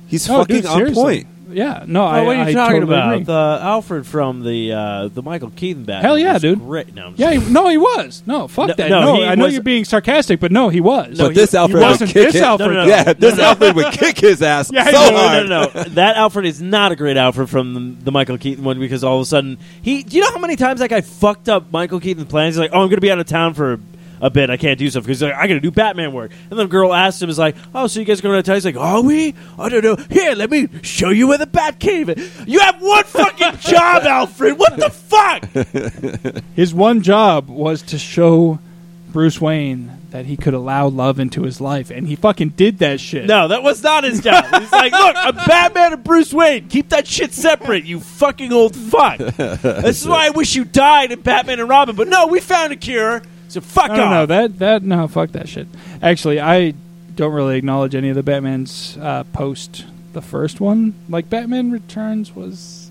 He's 0.07 0.29
No, 0.29 0.39
fucking 0.39 0.57
dude, 0.63 0.67
on 0.67 0.95
point. 0.95 1.27
Yeah. 1.53 1.85
No, 1.87 2.03
Oh, 2.03 2.07
I. 2.07 2.23
what 2.23 2.37
are 2.37 2.43
you 2.43 2.49
I 2.49 2.53
talking 2.53 2.81
totally 2.81 2.95
about? 2.99 3.13
agree. 3.15 3.25
The 3.25 3.59
Alfred 3.63 4.07
from 4.07 4.43
the 4.43 4.73
uh, 4.73 5.09
the 5.09 5.23
Michael 5.23 5.51
Keaton 5.51 5.85
Batman. 5.85 6.03
Hell 6.03 6.19
yeah, 6.19 6.33
was 6.35 6.43
dude. 6.43 6.59
Great. 6.61 6.95
No, 6.95 7.07
I'm 7.07 7.11
just 7.13 7.21
Yeah, 7.21 7.31
kidding. 7.33 7.47
he, 7.49 7.53
no, 7.53 7.69
he 7.69 7.77
was. 7.79 8.23
No, 8.27 8.49
fuck 8.49 8.69
No, 8.69 8.75
that. 8.75 8.91
no, 8.91 9.01
No, 9.01 9.15
he 9.17 9.25
I 9.27 9.35
know 9.35 9.45
was- 9.45 9.55
you're 9.55 9.63
being 9.63 9.85
sarcastic, 9.85 10.41
but 10.41 10.53
no, 10.53 10.69
he 10.69 10.81
was. 10.81 11.19
but 11.19 11.35
this 11.35 11.55
Alfred 11.55 11.81
would 11.81 11.89
wasn't 11.89 12.11
kick 12.11 12.27
this 12.33 12.37
it. 12.37 12.43
Alfred. 12.43 12.71
No, 12.71 12.75
no, 12.75 12.83
no. 12.85 12.89
Yeah, 12.89 13.13
this 13.13 13.39
Alfred 13.39 13.75
would 13.77 13.93
kick 13.93 14.19
his 14.19 14.43
ass 14.43 14.71
Yeah, 14.73 14.85
so 14.85 14.93
no, 14.93 15.11
no, 15.11 15.17
hard. 15.19 15.49
no, 15.49 15.63
no, 15.65 15.71
no. 15.75 15.83
That 15.91 16.17
Alfred 16.17 16.47
is 16.47 16.61
not 16.63 16.93
a 16.93 16.97
great 16.97 17.17
Alfred 17.17 17.49
from 17.51 17.75
the, 17.97 18.05
the 18.05 18.13
Michael 18.13 18.39
Keaton 18.39 18.65
one 18.65 18.79
because 18.79 19.05
all 19.05 19.17
of 19.17 19.23
a 19.23 19.27
sudden 19.27 19.59
he. 19.83 20.03
Do 20.03 20.17
you 20.17 20.23
know 20.23 20.31
how 20.31 20.39
many 20.39 20.57
times 20.57 20.81
that 20.81 20.91
guy 20.91 21.01
fucked 21.01 21.49
up 21.49 21.73
Michael 21.73 22.01
Keaton's 22.01 22.27
plans? 22.29 22.55
He's 22.55 22.61
like, 22.61 22.71
"Oh, 22.73 22.77
I'm 22.83 22.87
going 22.89 22.97
to 22.97 23.01
be 23.01 23.11
out 23.11 23.19
of 23.19 23.27
town 23.27 23.55
for 23.55 23.79
a, 24.21 24.31
bit. 24.31 24.51
I 24.51 24.57
can't 24.57 24.79
do 24.79 24.89
stuff 24.91 25.05
because 25.05 25.23
like, 25.23 25.35
I 25.35 25.47
got 25.47 25.55
to 25.55 25.61
do 25.61 25.71
Batman 25.71 26.13
work." 26.13 26.33
And 26.51 26.59
the 26.59 26.67
girl 26.67 26.93
asked 26.93 27.23
him, 27.23 27.31
"Is 27.31 27.39
like, 27.39 27.57
oh, 27.75 27.87
so 27.87 28.01
you 28.01 28.07
guys 28.07 28.21
going 28.21 28.37
to 28.37 28.43
town?" 28.43 28.57
He's 28.57 28.65
like, 28.65 28.77
"Are 28.77 29.03
we? 29.03 29.35
I 29.59 29.69
don't 29.69 29.85
know. 29.85 29.97
Here, 30.11 30.35
let 30.35 30.51
me 30.51 30.69
show 30.83 31.11
you 31.11 31.29
where 31.29 31.39
the 31.39 31.47
Batcave 31.47 32.17
is. 32.17 32.47
You 32.47 32.61
have 32.61 32.81
one 32.81 33.05
fucking 33.05 33.57
job, 33.61 34.05
Alfred. 34.05 34.59
What 34.59 34.77
the 34.77 34.91
fuck?" 34.91 35.45
His 36.55 36.75
one 36.75 37.03
job 37.03 37.49
was 37.49 37.83
to 37.83 37.99
show 37.99 38.59
Bruce 39.13 39.41
Wayne 39.41 40.01
that 40.11 40.27
he 40.27 40.37
could 40.37 40.55
allow 40.55 40.89
love 40.89 41.19
into 41.19 41.43
his 41.43 41.61
life, 41.61 41.91
and 41.91 42.07
he 42.07 42.17
fucking 42.17 42.51
did 42.51 42.79
that 42.79 43.01
shit. 43.01 43.27
No, 43.27 43.49
that 43.49 43.63
was 43.63 43.83
not 43.83 44.05
his 44.05 44.21
job. 44.21 44.45
He's 44.61 44.73
like, 44.73 44.93
look, 44.93 45.17
I'm 45.17 45.35
Batman 45.35 45.95
and 45.95 46.05
Bruce 46.05 46.33
Wayne. 46.33 46.69
Keep 46.69 46.91
that 46.91 47.07
shit 47.07 47.33
separate, 47.33 47.85
you 47.85 48.01
fucking 48.01 48.53
old 48.53 48.77
fuck. 48.77 49.19
this 49.37 50.03
is 50.03 50.09
why 50.09 50.27
I 50.27 50.31
wish 50.31 50.55
you 50.55 50.65
died 50.65 51.13
in 51.13 51.21
Batman 51.21 51.61
and 51.61 51.69
Robin. 51.69 51.97
But 51.97 52.09
no, 52.09 52.27
we 52.27 52.41
found 52.41 52.73
a 52.73 52.77
cure. 52.77 53.23
So 53.51 53.61
fuck 53.61 53.91
off. 53.91 53.97
no, 53.99 54.27
that 54.27 54.59
that 54.61 54.83
no, 54.83 55.09
fuck 55.09 55.33
that 55.33 55.49
shit. 55.49 55.67
Actually, 56.01 56.41
I 56.41 56.75
don't 57.17 57.33
really 57.33 57.57
acknowledge 57.59 57.95
any 57.95 58.09
of 58.09 58.15
the 58.17 58.23
Batman's 58.23 58.97
uh, 58.99 59.25
post 59.33 59.85
the 60.13 60.23
first 60.23 60.61
one. 60.61 60.95
Like 61.09 61.29
Batman 61.29 61.71
Returns 61.71 62.35
was, 62.35 62.91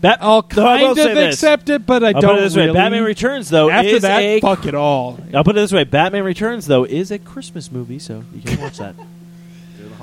Bat- 0.00 0.18
I'll 0.20 0.46
No, 0.56 0.66
I 0.66 0.82
will 0.82 0.94
kind 0.94 1.08
of 1.10 1.14
this. 1.16 1.34
accept 1.36 1.68
it, 1.70 1.86
but 1.86 2.02
I 2.04 2.08
I'll 2.08 2.20
don't 2.20 2.30
put 2.34 2.38
it 2.38 2.42
this 2.42 2.56
really. 2.56 2.68
way: 2.68 2.74
Batman 2.74 3.04
Returns, 3.04 3.48
though, 3.48 3.70
After 3.70 3.88
is 3.88 4.02
that, 4.02 4.20
a. 4.20 4.40
fuck 4.40 4.66
it 4.66 4.74
all. 4.74 5.18
I'll 5.32 5.44
put 5.44 5.56
it 5.56 5.60
this 5.60 5.72
way: 5.72 5.84
Batman 5.84 6.24
Returns, 6.24 6.66
though, 6.66 6.84
is 6.84 7.10
a 7.10 7.18
Christmas 7.18 7.70
movie, 7.72 7.98
so 7.98 8.24
you 8.34 8.42
can 8.42 8.60
watch 8.60 8.78
that. 8.78 8.94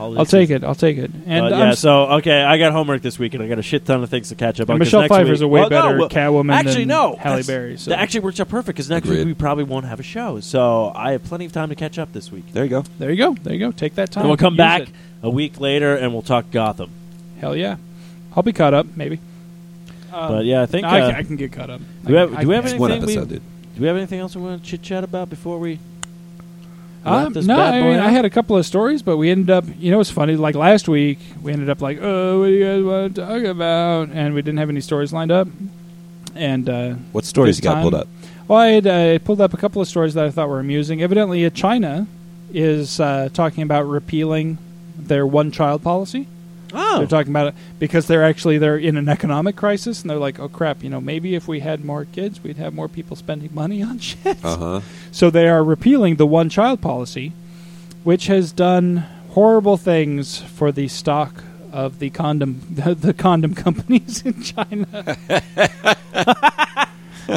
during 0.08 0.18
I'll 0.20 0.26
take 0.26 0.50
it. 0.50 0.64
I'll 0.64 0.76
take 0.76 0.98
it. 0.98 1.12
And 1.28 1.46
But 1.46 1.54
I'm 1.54 1.60
yeah, 1.60 1.70
s- 1.72 1.80
so 1.80 2.06
okay, 2.18 2.42
I 2.42 2.58
got 2.58 2.72
homework 2.72 3.02
this 3.02 3.20
week, 3.20 3.34
and 3.34 3.44
I 3.44 3.48
got 3.48 3.60
a 3.60 3.62
shit 3.62 3.86
ton 3.86 4.02
of 4.04 4.10
things 4.10 4.30
to 4.30 4.36
catch 4.36 4.60
up 4.60 4.70
on. 4.70 4.76
And 4.76 4.80
'cause 4.82 4.88
Michelle 4.88 5.02
next 5.02 5.16
Pfeiffer's 5.16 5.40
week- 5.40 5.46
a 5.46 5.48
way 5.48 5.60
well, 5.62 5.70
no, 5.70 5.82
better 5.82 5.98
well, 6.00 6.10
Catwoman 6.10 6.54
Actually, 6.54 6.74
than 6.76 6.88
no, 6.88 7.16
Halle 7.20 7.36
that's- 7.38 7.48
Berry. 7.48 7.78
So. 7.78 7.92
That 7.92 8.00
actually 8.00 8.22
works 8.22 8.40
out 8.40 8.50
perfect 8.50 8.76
because 8.78 8.90
next 8.90 9.06
Agreed. 9.08 9.20
week 9.20 9.28
we 9.28 9.34
probably 9.34 9.64
won't 9.66 9.86
have 9.86 10.00
a 10.00 10.04
show, 10.04 10.40
so 10.40 10.92
I 10.96 11.12
have 11.12 11.24
plenty 11.24 11.46
of 11.46 11.52
time 11.52 11.70
to 11.70 11.76
catch 11.76 12.00
up 12.00 12.14
this 12.14 12.32
week. 12.32 12.46
There 12.54 12.64
you 12.64 12.70
go. 12.70 12.84
there 12.98 13.12
you 13.12 13.18
go. 13.18 13.36
There 13.44 13.54
you 13.54 13.60
go. 13.60 13.72
Take 13.72 13.96
that 13.96 14.12
time. 14.12 14.22
And 14.24 14.30
we'll 14.30 14.38
come 14.38 14.54
Use 14.54 14.58
back 14.58 14.82
it. 14.84 14.90
a 15.24 15.30
week 15.30 15.60
later, 15.60 15.96
and 15.96 16.14
we'll 16.14 16.22
talk 16.22 16.50
Gotham. 16.52 16.90
Hell 17.42 17.56
yeah. 17.56 17.76
I'll 18.36 18.44
be 18.44 18.54
caught 18.54 18.74
up, 18.74 18.88
maybe. 18.96 19.20
Um, 20.14 20.28
But 20.32 20.46
yeah, 20.46 20.62
I 20.62 20.66
think. 20.66 20.84
no, 20.84 20.90
I, 20.90 21.02
uh, 21.02 21.08
can, 21.12 21.16
I 21.16 21.24
can 21.24 21.36
get 21.36 21.52
caught 21.52 21.70
up. 21.70 21.82
do 22.06 22.14
we 22.14 22.18
I 22.18 22.22
have- 22.22 22.32
can- 22.32 22.42
do 22.42 22.48
we 22.48 22.56
have 22.56 22.66
I 22.66 22.70
It's 22.70 22.80
one 22.80 22.92
Anything 22.92 23.08
we- 23.08 23.14
episode, 23.14 23.30
dude. 23.30 23.42
Do 23.76 23.82
we 23.82 23.88
have 23.88 23.96
anything 23.98 24.20
else 24.20 24.36
we 24.36 24.42
want 24.42 24.62
to 24.64 24.70
chit 24.70 24.82
chat 24.82 25.04
about 25.04 25.30
before 25.30 25.60
we? 25.60 25.78
Um, 27.06 27.34
no, 27.46 27.60
I 27.60 27.82
mean. 27.82 28.00
I 28.00 28.10
had 28.10 28.26
a 28.26 28.30
couple 28.30 28.58
of 28.58 28.66
stories, 28.66 29.02
but 29.02 29.18
we 29.18 29.30
ended 29.32 29.50
up, 29.50 29.66
you 29.78 29.90
know, 29.92 30.00
it's 30.00 30.12
funny. 30.12 30.36
Like 30.36 30.56
last 30.56 30.88
week, 30.90 31.20
we 31.42 31.54
ended 31.54 31.70
up 31.70 31.82
like, 31.82 31.98
oh, 32.02 32.40
what 32.42 32.48
do 32.48 32.52
you 32.52 32.64
guys 32.66 32.84
want 32.84 33.16
to 33.16 33.22
talk 33.26 33.44
about? 33.44 34.10
And 34.10 34.34
we 34.34 34.42
didn't 34.42 34.58
have 34.60 34.70
any 34.70 34.82
stories 34.82 35.14
lined 35.14 35.32
up. 35.32 35.48
And 36.36 36.70
uh, 36.70 36.94
What 37.12 37.26
stories 37.26 37.58
you 37.58 37.64
got 37.64 37.76
time- 37.76 37.82
pulled 37.84 37.94
up? 37.96 38.08
well, 38.48 38.60
I 38.60 38.68
had 38.68 38.88
uh, 38.88 39.20
pulled 39.20 39.42
up 39.42 39.54
a 39.54 39.58
couple 39.58 39.82
of 39.82 39.88
stories 39.88 40.14
that 40.16 40.26
I 40.26 40.30
thought 40.30 40.50
were 40.50 40.60
amusing. 40.60 41.02
Evidently, 41.02 41.50
China 41.52 42.08
is 42.54 43.00
uh, 43.00 43.30
talking 43.34 43.64
about 43.64 43.84
repealing 43.88 44.58
their 44.98 45.26
one-child 45.26 45.82
policy. 45.84 46.28
Oh. 46.74 47.00
They're 47.00 47.08
talking 47.08 47.32
about 47.32 47.48
it 47.48 47.56
because 47.80 48.06
they're 48.08 48.24
actually 48.24 48.58
they're 48.58 48.78
in 48.78 48.96
an 48.98 49.10
economic 49.10 49.56
crisis 49.56 50.02
and 50.02 50.10
they're 50.10 50.18
like, 50.18 50.40
oh 50.40 50.50
crap, 50.50 50.84
you 50.84 50.90
know, 50.90 51.02
maybe 51.02 51.36
if 51.36 51.48
we 51.48 51.60
had 51.62 51.84
more 51.84 52.06
kids, 52.06 52.44
we'd 52.44 52.58
have 52.58 52.74
more 52.74 52.88
people 52.88 53.16
spending 53.16 53.50
money 53.54 53.82
on 53.82 53.98
shit. 54.10 54.44
Uh 54.44 54.58
huh. 54.58 54.82
So 55.12 55.30
they 55.30 55.48
are 55.48 55.64
repealing 55.64 56.16
the 56.18 56.28
one 56.28 56.50
child 56.50 56.82
policy, 56.82 57.34
which 58.04 58.28
has 58.28 58.52
done 58.52 59.06
horrible 59.32 59.78
things 59.78 60.40
for 60.42 60.72
the 60.72 60.88
stock 60.88 61.44
of 61.72 62.00
the 62.00 62.10
condom 62.10 62.62
the, 62.72 62.96
the 62.96 63.14
condom 63.14 63.54
companies 63.56 64.24
in 64.24 64.42
China. 64.42 65.18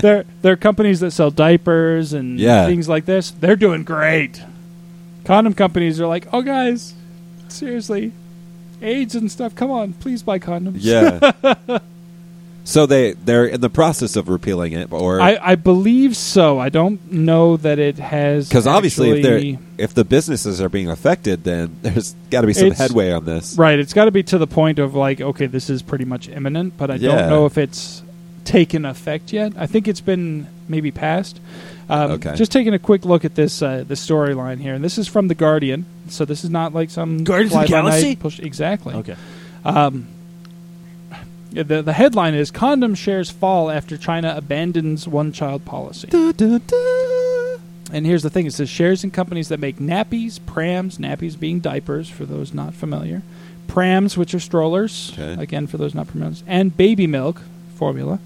they're 0.01 0.25
they're 0.41 0.57
companies 0.57 1.01
that 1.01 1.11
sell 1.11 1.31
diapers 1.31 2.13
and 2.13 2.39
Yeah. 2.39 2.67
things 2.67 2.89
like 2.89 3.05
this. 3.05 3.31
They're 3.31 3.57
doing 3.57 3.85
great. 3.85 4.43
Condom 5.25 5.55
companies 5.55 6.01
are 6.01 6.07
like, 6.07 6.27
"Oh 6.33 6.43
guys, 6.43 6.95
seriously, 7.49 8.13
AIDS 8.83 9.15
and 9.15 9.31
stuff. 9.31 9.55
Come 9.55 9.71
on, 9.71 9.93
please 9.95 10.23
buy 10.23 10.39
condoms." 10.39 10.79
Yeah. 10.81 11.79
so 12.65 12.87
they 12.87 13.13
they're 13.13 13.47
in 13.47 13.61
the 13.61 13.71
process 13.71 14.15
of 14.17 14.29
repealing 14.29 14.73
it, 14.73 14.93
or 14.93 15.21
I, 15.21 15.39
I 15.41 15.55
believe 15.57 16.17
so. 16.17 16.59
I 16.59 16.69
don't 16.69 17.11
know 17.13 17.57
that 17.57 17.79
it 17.79 17.99
has 17.99 18.49
because 18.49 18.67
obviously 18.67 19.11
if 19.11 19.23
they're 19.23 19.59
if 19.79 19.95
the 19.95 20.05
businesses 20.05 20.61
are 20.61 20.69
being 20.69 20.89
affected, 20.89 21.45
then 21.45 21.77
there's 21.83 22.15
got 22.31 22.43
to 22.43 22.47
be 22.47 22.53
some 22.53 22.67
It's- 22.69 22.79
headway 22.79 23.11
on 23.11 23.25
this. 23.25 23.57
Right. 23.57 23.79
It's 23.79 23.93
got 23.93 24.05
to 24.05 24.11
be 24.11 24.23
to 24.25 24.39
the 24.39 24.47
point 24.47 24.79
of 24.79 24.95
like, 24.95 25.21
okay, 25.21 25.47
this 25.47 25.69
is 25.71 25.83
pretty 25.83 26.05
much 26.05 26.29
imminent, 26.29 26.77
but 26.77 26.91
I 26.91 26.95
Yeah. 26.97 27.17
don't 27.17 27.31
know 27.31 27.47
if 27.47 27.59
it's 27.59 28.03
taken 28.45 28.85
effect 28.85 29.33
yet. 29.33 29.53
I 29.57 29.67
think 29.67 29.87
it's 29.89 30.01
been 30.01 30.47
maybe 30.69 30.91
passed. 30.91 31.41
Um, 31.89 32.13
Okay. 32.13 32.35
Just 32.37 32.53
taking 32.53 32.73
a 32.75 32.79
quick 32.79 33.05
look 33.05 33.25
at 33.25 33.35
this 33.35 33.61
uh, 33.63 33.85
the 33.87 33.95
storyline 33.95 34.61
here, 34.61 34.75
and 34.75 34.83
this 34.85 34.99
is 34.99 35.09
from 35.09 35.29
the 35.29 35.35
Guardian, 35.35 35.85
so 36.09 36.25
this 36.25 36.45
is 36.45 36.51
not 36.51 36.73
like 36.75 36.91
some 36.91 37.25
Guardians 37.25 37.55
of 37.55 37.63
the 37.63 37.67
Galaxy? 37.69 38.17
Push, 38.17 38.41
exactly. 38.41 38.95
Okay. 38.95 39.17
Um, 39.65 40.07
the 41.51 41.83
the 41.83 41.93
headline 41.93 42.35
is 42.35 42.51
condom 42.51 42.95
shares 42.95 43.31
fall 43.31 43.71
after 43.71 43.97
China 43.99 44.33
abandons 44.37 45.07
one 45.07 45.33
child 45.33 45.65
policy. 45.67 46.09
And 47.93 48.07
here's 48.07 48.23
the 48.23 48.31
thing: 48.31 48.47
it 48.47 48.55
says 48.55 48.71
shares 48.71 49.05
in 49.05 49.11
companies 49.11 49.49
that 49.49 49.61
make 49.61 49.77
nappies, 49.77 50.41
prams, 50.47 50.97
nappies 50.99 51.39
being 51.39 51.61
diapers 51.61 52.09
for 52.09 52.25
those 52.25 52.55
not 52.55 52.73
familiar, 52.73 53.21
prams, 53.67 54.17
which 54.17 54.33
are 54.35 54.41
strollers, 54.41 55.13
Okay. 55.13 55.43
again 55.43 55.67
for 55.67 55.77
those 55.77 55.95
not 55.95 56.07
familiar, 56.07 56.37
and 56.47 56.75
baby 56.75 57.07
milk 57.07 57.43
formula, 57.75 58.19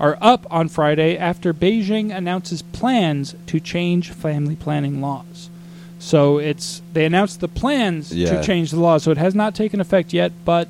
are 0.00 0.16
up 0.20 0.46
on 0.50 0.68
Friday 0.68 1.16
after 1.16 1.52
Beijing 1.54 2.12
announces 2.14 2.62
plans 2.62 3.34
to 3.46 3.60
change 3.60 4.10
family 4.10 4.56
planning 4.56 5.00
laws. 5.00 5.50
So 5.98 6.38
it's 6.38 6.80
they 6.94 7.04
announced 7.04 7.40
the 7.40 7.48
plans 7.48 8.10
Yeah. 8.12 8.30
to 8.38 8.42
change 8.42 8.70
the 8.70 8.80
law, 8.80 8.96
so 8.98 9.10
it 9.10 9.18
has 9.18 9.34
not 9.34 9.54
taken 9.54 9.78
effect 9.80 10.12
yet, 10.14 10.32
but 10.46 10.68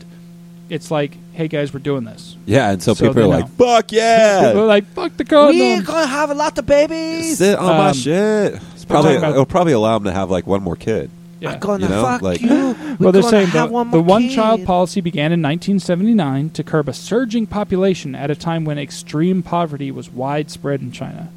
it's 0.69 0.91
like, 0.91 1.17
hey 1.33 1.47
guys, 1.49 1.73
we're 1.73 1.79
doing 1.81 2.05
this. 2.05 2.37
Yeah, 2.47 2.71
and 2.71 2.83
so, 2.83 2.95
So 2.95 3.07
people 3.07 3.21
are 3.23 3.27
know. 3.27 3.29
like, 3.29 3.49
"Fuck 3.51 3.93
yeah!" 3.93 4.49
People 4.49 4.63
are 4.63 4.67
like, 4.67 4.87
fuck 4.93 5.17
the 5.17 5.25
condom. 5.25 5.59
We're 5.59 5.83
gonna 5.83 6.07
have 6.07 6.31
a 6.31 6.35
lot 6.35 6.59
of 6.59 6.67
babies. 6.67 7.39
Sit 7.39 7.57
on 7.59 7.77
my 7.77 7.89
Um, 7.91 7.95
shit. 7.95 8.59
It's 8.75 8.85
probably 8.85 9.15
about- 9.17 9.33
it'll 9.33 9.47
probably 9.47 9.73
allow 9.73 9.97
them 9.99 10.05
to 10.07 10.13
have 10.13 10.31
like 10.31 10.47
one 10.49 10.63
more 10.63 10.77
kid. 10.77 11.11
Yeah. 11.41 11.57
gonna 11.59 11.85
You 11.85 11.89
know, 11.91 12.03
fuck 12.03 12.23
like- 12.23 12.41
you. 12.41 12.77
Well, 13.01 13.13
they're 13.13 13.23
saying 13.23 13.47
have 13.49 13.69
the, 13.71 13.73
one 13.73 13.91
the 13.91 13.97
more 13.97 14.05
one 14.07 14.23
kid. 14.25 14.35
child 14.35 14.65
policy 14.67 15.01
began 15.01 15.33
in 15.33 15.41
1979 15.41 16.51
to 16.51 16.63
curb 16.63 16.87
a 16.89 16.93
surging 16.93 17.47
population 17.47 18.15
at 18.15 18.31
a 18.31 18.35
time 18.35 18.65
when 18.67 18.79
extreme 18.79 19.43
poverty 19.43 19.91
was 19.91 20.11
widespread 20.11 20.83
in 20.83 20.93
China. 20.93 21.31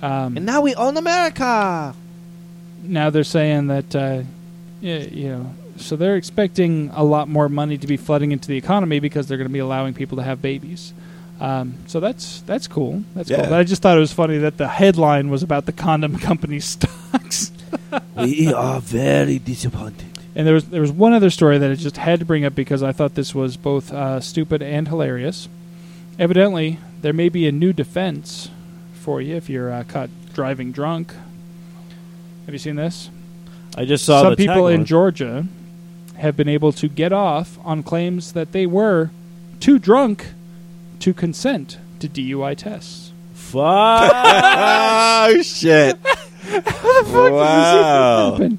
Um, 0.00 0.36
And 0.36 0.46
now 0.46 0.60
we 0.60 0.74
own 0.76 0.96
America. 0.96 1.94
now 2.84 3.10
they're 3.10 3.24
saying 3.24 3.66
that, 3.66 3.96
uh, 3.96 4.22
yeah, 4.80 4.98
you 4.98 5.28
know, 5.30 5.54
so 5.76 5.96
they're 5.96 6.16
expecting 6.16 6.90
a 6.94 7.02
lot 7.02 7.28
more 7.28 7.48
money 7.48 7.76
to 7.78 7.86
be 7.86 7.96
flooding 7.96 8.30
into 8.32 8.46
the 8.48 8.56
economy 8.56 9.00
because 9.00 9.26
they're 9.26 9.38
going 9.38 9.48
to 9.48 9.52
be 9.52 9.58
allowing 9.58 9.92
people 9.92 10.16
to 10.18 10.22
have 10.22 10.40
babies. 10.40 10.92
Um, 11.40 11.74
so 11.86 11.98
that's 12.00 12.40
that's 12.42 12.66
cool. 12.68 13.02
That's 13.14 13.28
cool. 13.28 13.38
Yeah. 13.38 13.50
But 13.50 13.58
I 13.60 13.64
just 13.64 13.82
thought 13.82 13.96
it 13.96 14.00
was 14.00 14.12
funny 14.12 14.38
that 14.38 14.56
the 14.56 14.68
headline 14.68 15.28
was 15.28 15.42
about 15.42 15.66
the 15.66 15.72
condom 15.72 16.16
company 16.16 16.60
stocks. 16.72 17.52
we 18.16 18.52
are 18.52 18.80
very 18.80 19.38
disappointed. 19.38 20.06
And 20.34 20.46
there 20.46 20.54
was 20.54 20.66
there 20.66 20.82
was 20.82 20.92
one 20.92 21.14
other 21.14 21.30
story 21.30 21.56
that 21.58 21.70
I 21.70 21.74
just 21.74 21.96
had 21.96 22.18
to 22.18 22.26
bring 22.26 22.44
up 22.44 22.54
because 22.54 22.82
I 22.82 22.92
thought 22.92 23.14
this 23.14 23.34
was 23.34 23.56
both 23.56 23.92
uh, 23.92 24.20
stupid 24.20 24.62
and 24.62 24.86
hilarious. 24.86 25.48
Evidently, 26.18 26.78
there 27.00 27.12
may 27.12 27.28
be 27.28 27.46
a 27.46 27.52
new 27.52 27.72
defense 27.72 28.50
for 28.94 29.22
you 29.22 29.34
if 29.34 29.48
you're 29.48 29.72
uh, 29.72 29.84
caught 29.84 30.10
driving 30.34 30.72
drunk. 30.72 31.14
Have 32.44 32.54
you 32.54 32.58
seen 32.58 32.76
this? 32.76 33.10
I 33.76 33.84
just 33.84 34.04
saw 34.04 34.22
Some 34.22 34.30
the 34.30 34.36
people 34.36 34.68
in. 34.68 34.84
Georgia 34.84 35.46
have 36.16 36.36
been 36.36 36.48
able 36.48 36.72
to 36.72 36.88
get 36.88 37.12
off 37.12 37.58
on 37.64 37.82
claims 37.82 38.32
that 38.32 38.52
they 38.52 38.66
were 38.66 39.10
too 39.60 39.78
drunk 39.78 40.32
to 41.00 41.14
consent 41.14 41.78
to 42.00 42.08
DUI 42.08 42.56
tests. 42.56 43.12
Fuck. 43.34 44.12
oh 44.14 45.42
shit! 45.42 45.98
Wow. 46.52 48.30
happen? 48.32 48.58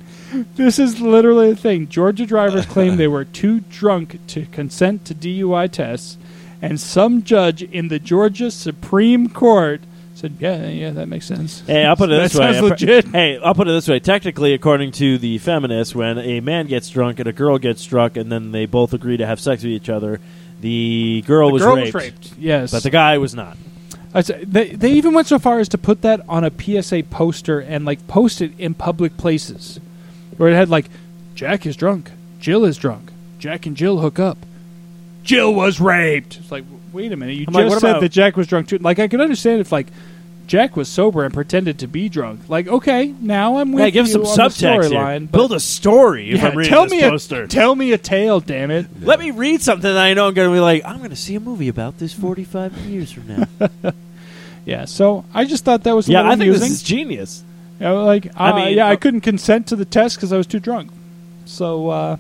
This 0.56 0.78
is 0.78 1.00
literally 1.00 1.52
a 1.52 1.56
thing. 1.56 1.88
Georgia 1.88 2.26
drivers 2.26 2.66
claim 2.66 2.98
they 2.98 3.08
were 3.08 3.26
too 3.26 3.62
drunk 3.62 4.20
to 4.28 4.46
consent 4.48 5.06
to 5.06 5.16
DUI 5.16 5.72
tests, 5.72 6.18
and 6.62 6.80
some 6.80 7.24
judge 7.24 7.64
in 7.64 7.88
the 7.88 8.00
Georgia 8.00 8.52
Supreme 8.52 9.30
Court 9.30 9.82
said, 10.16 10.36
"Yeah, 10.40 10.68
yeah, 10.68 10.90
that 10.92 11.08
makes 11.08 11.26
sense." 11.26 11.62
Hey, 11.62 11.86
I'll 11.86 11.96
put 11.96 12.10
it 12.10 12.22
this 12.22 12.36
way. 12.36 12.60
legit. 12.60 13.06
Hey, 13.06 13.40
I'll 13.42 13.54
put 13.56 13.68
it 13.68 13.72
this 13.72 13.88
way. 13.88 14.00
Technically, 14.00 14.54
according 14.54 14.92
to 14.94 15.18
the 15.18 15.38
feminists, 15.38 15.96
when 15.96 16.18
a 16.18 16.40
man 16.42 16.68
gets 16.68 16.90
drunk 16.90 17.20
and 17.20 17.28
a 17.28 17.34
girl 17.34 17.58
gets 17.58 17.86
drunk, 17.86 18.18
and 18.18 18.32
then 18.32 18.52
they 18.52 18.66
both 18.66 18.94
agree 18.94 19.18
to 19.18 19.26
have 19.26 19.40
sex 19.40 19.64
with 19.64 19.72
each 19.72 19.90
other, 19.90 20.20
the 20.60 21.24
girl, 21.26 21.48
The 21.48 21.54
was, 21.54 21.64
girl 21.64 21.76
raped, 21.76 21.94
was 21.94 22.04
raped. 22.04 22.34
Yes, 22.38 22.72
but 22.72 22.84
the 22.84 22.90
guy 22.90 23.18
was 23.18 23.34
not. 23.36 23.58
I 24.14 24.22
they 24.22 24.70
they 24.70 24.92
even 24.94 25.14
went 25.14 25.28
so 25.28 25.38
far 25.40 25.60
as 25.60 25.70
to 25.70 25.78
put 25.78 26.02
that 26.02 26.22
on 26.28 26.44
a 26.44 26.52
PSA 26.52 27.04
poster 27.10 27.60
and 27.60 27.86
like 27.86 28.08
post 28.08 28.42
it 28.42 28.52
in 28.58 28.74
public 28.74 29.18
places, 29.18 29.80
where 30.38 30.50
it 30.50 30.56
had 30.56 30.70
like, 30.70 30.90
"Jack 31.36 31.66
is 31.66 31.76
drunk, 31.76 32.12
Jill 32.40 32.64
is 32.66 32.78
drunk, 32.78 33.12
Jack 33.40 33.66
and 33.66 33.76
Jill 33.76 34.00
hook 34.00 34.18
up, 34.20 34.38
Jill 35.24 35.54
was 35.54 35.80
raped." 35.80 36.38
It's 36.38 36.52
like, 36.52 36.64
wait 36.94 37.12
a 37.12 37.16
minute, 37.18 37.34
you 37.34 37.46
I'm 37.48 37.54
like, 37.54 37.66
just 37.66 37.76
what 37.76 37.82
said 37.82 37.90
about- 37.92 38.02
that 38.02 38.10
Jack 38.12 38.38
was 38.38 38.48
drunk 38.48 38.70
too. 38.70 38.78
Like, 38.80 38.98
I 39.00 39.08
could 39.08 39.22
understand 39.22 39.62
if 39.62 39.72
like 39.72 39.88
Jack 40.48 40.76
was 40.76 40.88
sober 40.88 41.24
and 41.24 41.34
pretended 41.34 41.80
to 41.80 41.88
be 41.88 42.10
drunk. 42.10 42.48
Like, 42.48 42.68
okay, 42.68 43.14
now 43.20 43.58
I'm 43.58 43.74
with 43.74 43.84
Hey, 43.84 43.92
give 43.92 44.08
you 44.08 44.14
some 44.14 44.26
on 44.26 44.38
subtext 44.50 44.90
here. 44.90 45.28
Build 45.28 45.52
a 45.52 45.60
story. 45.60 46.32
If 46.32 46.42
yeah, 46.42 46.48
I'm 46.48 46.58
reading 46.58 46.70
tell 46.72 46.84
this 46.84 46.92
me 46.94 47.02
poster. 47.02 47.44
a 47.44 47.48
tell 47.48 47.76
me 47.76 47.92
a 47.92 47.98
tale, 47.98 48.40
damn 48.40 48.72
it. 48.72 48.88
Let 49.02 49.20
me 49.20 49.32
read 49.32 49.62
something 49.62 49.94
that 49.94 49.98
I 50.02 50.14
know 50.14 50.28
I'm 50.28 50.34
going 50.34 50.50
to 50.50 50.54
be 50.54 50.60
like. 50.60 50.86
I'm 50.86 50.98
going 51.00 51.10
to 51.10 51.16
see 51.16 51.36
a 51.36 51.40
movie 51.40 51.68
about 51.68 51.98
this 51.98 52.14
45 52.14 52.78
years 52.80 53.12
from 53.12 53.28
now. 53.28 53.94
Yeah, 54.68 54.84
so 54.84 55.24
I 55.34 55.46
just 55.46 55.64
thought 55.64 55.84
that 55.84 55.96
was 55.96 56.10
a 56.10 56.12
yeah, 56.12 56.28
I 56.28 56.32
think 56.32 56.42
amusing. 56.42 56.60
this 56.60 56.72
is 56.72 56.84
genius. 56.84 57.44
Know, 57.80 58.04
like, 58.04 58.28
I 58.36 58.50
uh, 58.50 58.56
mean, 58.58 58.76
yeah, 58.76 58.88
I 58.88 58.94
uh, 58.94 58.98
couldn't 58.98 59.22
consent 59.22 59.68
to 59.68 59.78
the 59.78 59.86
test 59.86 60.18
because 60.18 60.34
I 60.34 60.38
was 60.38 60.46
too 60.46 60.60
drunk. 60.60 60.92
So, 61.46 61.88
uh, 61.88 62.18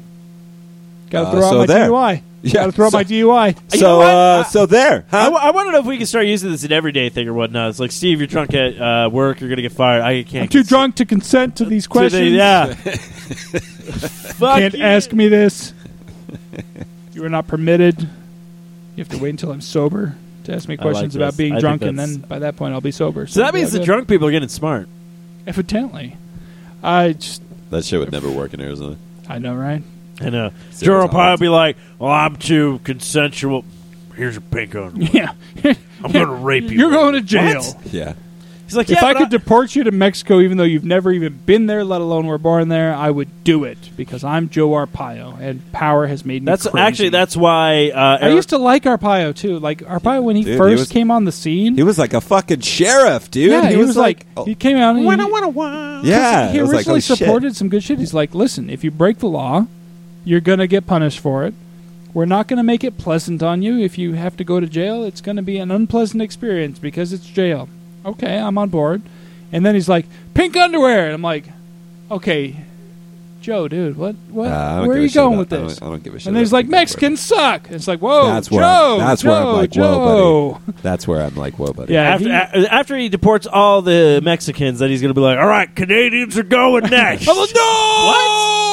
gotta 1.09 1.27
Uh, 1.27 1.31
throw 1.31 1.41
so 1.41 1.47
out 1.47 1.57
my 1.59 1.65
there. 1.65 1.89
DUI. 1.89 2.21
Yeah, 2.43 2.53
gotta 2.53 2.71
throw 2.71 2.85
out 2.85 2.91
so- 2.91 2.97
my 2.99 3.03
DUI. 3.03 3.55
You 3.73 3.79
So 3.79 3.99
know 3.99 4.01
uh, 4.01 4.43
I- 4.45 4.49
so 4.49 4.65
there, 4.67 5.05
I, 5.11 5.17
huh? 5.17 5.23
w- 5.31 5.43
I 5.43 5.51
want 5.51 5.67
to 5.67 5.71
know 5.73 5.79
if 5.79 5.85
we 5.85 5.97
can 5.97 6.05
start 6.05 6.27
using 6.27 6.51
this 6.51 6.63
an 6.63 6.71
everyday 6.71 7.09
thing 7.09 7.27
or 7.27 7.33
whatnot. 7.33 7.71
It's 7.71 7.79
like, 7.79 7.91
Steve, 7.91 8.19
you're 8.19 8.27
drunk 8.27 8.53
at 8.53 8.79
uh, 8.79 9.09
work. 9.11 9.41
You're 9.41 9.49
going 9.49 9.57
to 9.57 9.63
get 9.63 9.71
fired. 9.73 10.03
I 10.03 10.23
can't. 10.23 10.43
I'm 10.43 10.47
too 10.47 10.59
cons- 10.59 10.69
drunk 10.69 10.95
to 10.97 11.05
consent 11.05 11.55
to 11.57 11.65
these 11.65 11.83
to 11.83 11.89
the- 11.89 11.93
questions. 11.93 12.31
yeah. 12.31 12.73
Fuck 14.37 14.59
Can't 14.59 14.73
you. 14.75 14.83
ask 14.83 15.11
me 15.13 15.27
this. 15.27 15.73
you 17.13 17.23
are 17.25 17.29
not 17.29 17.47
permitted. 17.47 17.99
You 18.01 19.03
have 19.03 19.09
to 19.09 19.17
wait 19.17 19.31
until 19.31 19.51
I'm 19.51 19.61
sober 19.61 20.15
to 20.45 20.53
ask 20.53 20.67
me 20.69 20.75
I 20.77 20.83
like 20.83 20.91
questions 20.93 21.15
about 21.15 21.35
being 21.37 21.53
I 21.53 21.59
drunk, 21.59 21.81
and 21.81 21.97
then 21.97 22.17
by 22.17 22.39
that 22.39 22.55
point 22.55 22.73
I'll 22.73 22.81
be 22.81 22.91
sober. 22.91 23.27
So 23.27 23.41
that 23.41 23.53
means 23.53 23.71
the 23.71 23.79
yeah. 23.79 23.85
drunk 23.85 24.07
people 24.07 24.27
are 24.27 24.31
getting 24.31 24.47
smart. 24.49 24.87
Evidently, 25.45 26.15
I 26.83 27.13
just 27.13 27.41
that 27.71 27.83
shit 27.83 27.99
would 27.99 28.11
never 28.11 28.29
work 28.29 28.53
in 28.53 28.61
Arizona. 28.61 28.97
I 29.27 29.39
know, 29.39 29.55
right? 29.55 29.81
And 30.19 30.35
uh, 30.35 30.49
Zero 30.73 30.97
Joe 30.97 31.01
will 31.03 31.09
probably 31.09 31.45
be 31.45 31.49
like, 31.49 31.77
"Well, 31.99 32.11
I'm 32.11 32.35
too 32.37 32.79
consensual. 32.83 33.63
Here's 34.15 34.33
your 34.35 34.41
pink 34.41 34.73
underwear. 34.75 35.09
Yeah, 35.13 35.33
I'm 36.03 36.11
going 36.11 36.25
to 36.27 36.33
rape 36.33 36.63
you. 36.65 36.77
You're 36.79 36.91
going 36.91 37.13
to 37.13 37.21
jail. 37.21 37.61
What? 37.61 37.93
Yeah. 37.93 38.13
He's 38.65 38.75
like, 38.75 38.89
if 38.89 38.97
"Yeah, 38.99 39.05
I 39.05 39.13
but 39.13 39.19
could 39.19 39.29
deport 39.29 39.75
you 39.77 39.85
to 39.85 39.91
Mexico, 39.91 40.41
even 40.41 40.57
though 40.57 40.65
you've 40.65 40.83
never 40.83 41.11
even 41.13 41.37
been 41.45 41.67
there, 41.67 41.85
let 41.85 42.01
alone 42.01 42.25
were 42.27 42.37
born 42.37 42.67
there, 42.67 42.93
I 42.93 43.09
would 43.09 43.45
do 43.45 43.63
it 43.63 43.77
because 43.95 44.25
I'm 44.25 44.49
Joe 44.49 44.69
Arpaio, 44.71 45.39
and 45.39 45.71
power 45.71 46.05
has 46.07 46.25
made 46.25 46.41
me. 46.41 46.47
That's 46.47 46.67
crazy. 46.67 46.83
actually 46.85 47.09
that's 47.09 47.37
why 47.37 47.91
uh, 47.91 48.17
I 48.19 48.23
Eric- 48.23 48.35
used 48.35 48.49
to 48.49 48.57
like 48.57 48.83
Arpaio 48.83 49.33
too. 49.33 49.59
Like 49.59 49.79
Arpaio 49.83 50.21
when 50.23 50.35
he 50.35 50.43
Dude, 50.43 50.53
he 50.53 50.57
first 50.57 50.79
was- 50.79 50.89
came 50.89 51.11
on 51.11 51.23
the 51.23 51.31
scene. 51.31 51.75
He 51.77 51.83
was 51.83 51.97
like 51.97 52.13
a 52.13 52.19
fucking 52.19 52.59
sheriff, 52.59 53.31
dude. 53.31 53.51
yeah, 53.51 53.69
he, 53.69 53.77
was, 53.77 53.95
like, 53.95 54.25
oh, 54.35 54.43
he 54.43 54.53
came 54.55 54.75
out 54.75 54.89
and 54.89 54.99
he, 54.99 55.05
Wanna, 55.05 55.29
wanna, 55.29 55.47
wanna. 55.47 56.01
yeah. 56.03 56.51
he 56.51 56.57
it 56.57 56.61
was 56.61 56.71
like, 56.71 56.79
originally 56.79 56.97
oh, 56.97 56.99
shit. 57.01 57.17
supported 57.19 57.55
some 57.55 57.69
good 57.69 57.83
shit. 57.83 57.99
He's 57.99 58.13
like, 58.13 58.35
listen, 58.35 58.69
if 58.69 58.83
you 58.83 58.91
break 58.91 59.19
the 59.19 59.27
law, 59.29 59.65
you're 60.27 60.41
gonna 60.41 60.67
get 60.67 60.85
punished 60.85 61.19
for 61.19 61.45
it. 61.45 61.53
We're 62.13 62.25
not 62.25 62.47
gonna 62.47 62.63
make 62.63 62.83
it 62.83 62.97
pleasant 62.97 63.41
on 63.41 63.61
you. 63.61 63.77
If 63.79 63.97
you 63.97 64.13
have 64.13 64.35
to 64.37 64.43
go 64.43 64.59
to 64.59 64.67
jail, 64.67 65.03
it's 65.03 65.21
gonna 65.21 65.41
be 65.41 65.57
an 65.57 65.71
unpleasant 65.71 66.21
experience 66.21 66.79
because 66.79 67.13
it's 67.13 67.25
jail. 67.25 67.69
Okay, 68.05 68.37
I'm 68.37 68.57
on 68.57 68.69
board. 68.69 69.01
And 69.51 69.65
then 69.65 69.75
he's 69.75 69.87
like, 69.87 70.05
pink 70.33 70.57
underwear, 70.57 71.05
and 71.05 71.13
I'm 71.13 71.21
like, 71.21 71.45
okay, 72.11 72.57
Joe, 73.39 73.69
dude, 73.69 73.95
what, 73.95 74.15
what, 74.29 74.47
Uh, 74.51 74.83
where 74.83 74.97
are 74.97 74.99
you 74.99 75.09
going 75.09 75.35
about- 75.35 75.39
with 75.39 75.53
I 75.53 75.57
don't- 75.57 75.67
this? 75.69 75.81
I 75.81 75.85
don't 75.85 76.03
give 76.03 76.15
a 76.15 76.19
shit 76.19 76.27
And 76.27 76.35
about 76.35 76.39
there's 76.39 76.51
like 76.51 76.65
Pink 76.65 76.73
Underwear. 76.73 76.81
Mexicans 76.81 77.19
suck. 77.21 77.67
It's 77.71 77.87
like, 77.87 77.99
whoa, 77.99 78.27
That's 78.27 78.49
Joe, 78.49 78.55
where 78.57 78.65
I'm- 78.65 78.97
that's 78.99 79.21
Joe, 79.21 79.29
where 79.29 79.39
I'm 79.39 79.53
like, 79.55 79.75
whoa, 79.75 80.59
Joe. 80.65 80.73
That's 80.81 81.07
where 81.07 81.21
I'm 81.21 81.35
like, 81.35 81.57
whoa, 81.57 81.71
buddy. 81.71 81.93
Yeah, 81.93 82.01
after, 82.15 82.25
he- 82.25 82.31
a- 82.65 82.73
after 82.73 82.97
he 82.97 83.07
deports 83.07 83.47
all 83.47 83.81
the 83.81 84.19
Mexicans, 84.21 84.79
then 84.79 84.89
he's 84.89 85.01
going 85.01 85.13
to 85.13 85.19
be 85.19 85.21
like, 85.21 85.37
"All 85.39 85.47
right, 85.47 85.73
Canadians 85.73 86.37
are 86.37 86.43
going 86.43 86.83
next." 86.89 87.29
I'm 87.29 87.37
like, 87.37 87.55
no, 87.55 88.66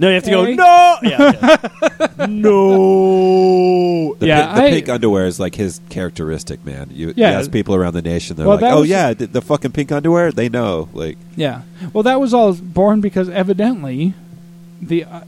no, 0.00 0.08
you 0.08 0.14
have 0.14 0.24
to 0.24 0.30
go. 0.30 0.44
No, 0.52 0.96
yeah, 1.02 1.56
okay. 2.02 2.26
no. 2.28 4.14
The, 4.18 4.26
Yeah, 4.26 4.46
pink, 4.46 4.56
the 4.56 4.62
I- 4.62 4.70
pink 4.70 4.88
underwear 4.88 5.26
is 5.26 5.38
like 5.40 5.54
his 5.54 5.80
characteristic, 5.88 6.64
man. 6.64 6.90
You, 6.92 7.12
Yeah. 7.16 7.32
you 7.32 7.38
ask 7.38 7.50
people 7.52 7.74
around 7.74 7.94
the 7.94 8.02
nation, 8.02 8.36
they're 8.36 8.46
Well, 8.46 8.56
like, 8.56 8.62
that 8.62 8.72
"Oh 8.74 8.80
was- 8.80 8.88
yeah, 8.88 9.14
the, 9.14 9.26
the 9.26 9.40
fucking 9.42 9.72
pink 9.72 9.92
underwear." 9.92 10.32
They 10.32 10.48
know, 10.48 10.88
like, 10.92 11.16
Yeah. 11.36 11.62
Well, 11.92 12.02
that 12.02 12.20
was 12.20 12.34
all 12.34 12.52
born 12.54 13.00
because 13.00 13.28
evidently 13.28 14.14
the 14.82 15.04
uh, 15.04 15.20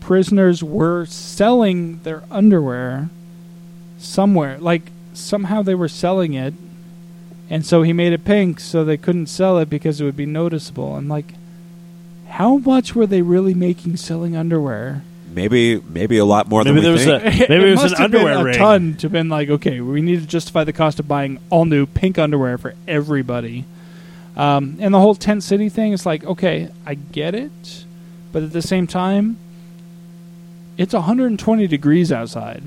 prisoners 0.00 0.62
were 0.62 1.06
selling 1.06 2.00
their 2.02 2.22
underwear 2.30 3.08
somewhere. 3.98 4.58
Like 4.58 4.90
somehow 5.12 5.62
they 5.62 5.74
were 5.74 5.88
selling 5.88 6.34
it, 6.34 6.54
and 7.48 7.64
so 7.66 7.82
he 7.82 7.92
made 7.92 8.12
it 8.12 8.24
pink 8.24 8.60
so 8.60 8.84
they 8.84 8.96
couldn't 8.96 9.26
sell 9.26 9.58
it 9.58 9.68
because 9.70 10.00
it 10.00 10.04
would 10.04 10.16
be 10.16 10.26
noticeable. 10.26 10.96
I'm 10.96 11.08
like, 11.08 11.34
how 12.30 12.58
much 12.58 12.94
were 12.94 13.06
they 13.06 13.22
really 13.22 13.54
making 13.54 13.96
selling 13.96 14.36
underwear? 14.36 15.02
maybe 15.32 15.80
maybe 15.88 16.18
a 16.18 16.24
lot 16.24 16.48
more 16.48 16.64
Maybe 16.64 16.80
than 16.80 16.82
there 16.82 16.92
we 16.92 17.20
was 17.20 17.22
think. 17.22 17.48
a 17.48 17.48
maybe 17.48 17.68
it, 17.68 17.70
was 17.70 17.82
must 17.82 17.94
an 17.94 18.00
have 18.02 18.10
been 18.10 18.20
underwear 18.22 18.40
a 18.40 18.44
ring. 18.44 18.54
ton 18.58 18.96
to 18.96 19.08
been 19.08 19.28
like, 19.28 19.48
okay, 19.48 19.80
we 19.80 20.00
need 20.00 20.20
to 20.20 20.26
justify 20.26 20.64
the 20.64 20.72
cost 20.72 20.98
of 20.98 21.06
buying 21.06 21.38
all 21.50 21.64
new 21.64 21.86
pink 21.86 22.18
underwear 22.18 22.58
for 22.58 22.74
everybody. 22.88 23.64
Um, 24.36 24.76
and 24.80 24.92
the 24.92 24.98
whole 24.98 25.14
tent 25.14 25.44
city 25.44 25.68
thing 25.68 25.92
is 25.92 26.04
like, 26.04 26.24
okay, 26.24 26.68
I 26.84 26.94
get 26.94 27.36
it, 27.36 27.84
but 28.32 28.42
at 28.42 28.52
the 28.52 28.62
same 28.62 28.88
time, 28.88 29.36
it's 30.76 30.94
120 30.94 31.66
degrees 31.68 32.10
outside. 32.10 32.62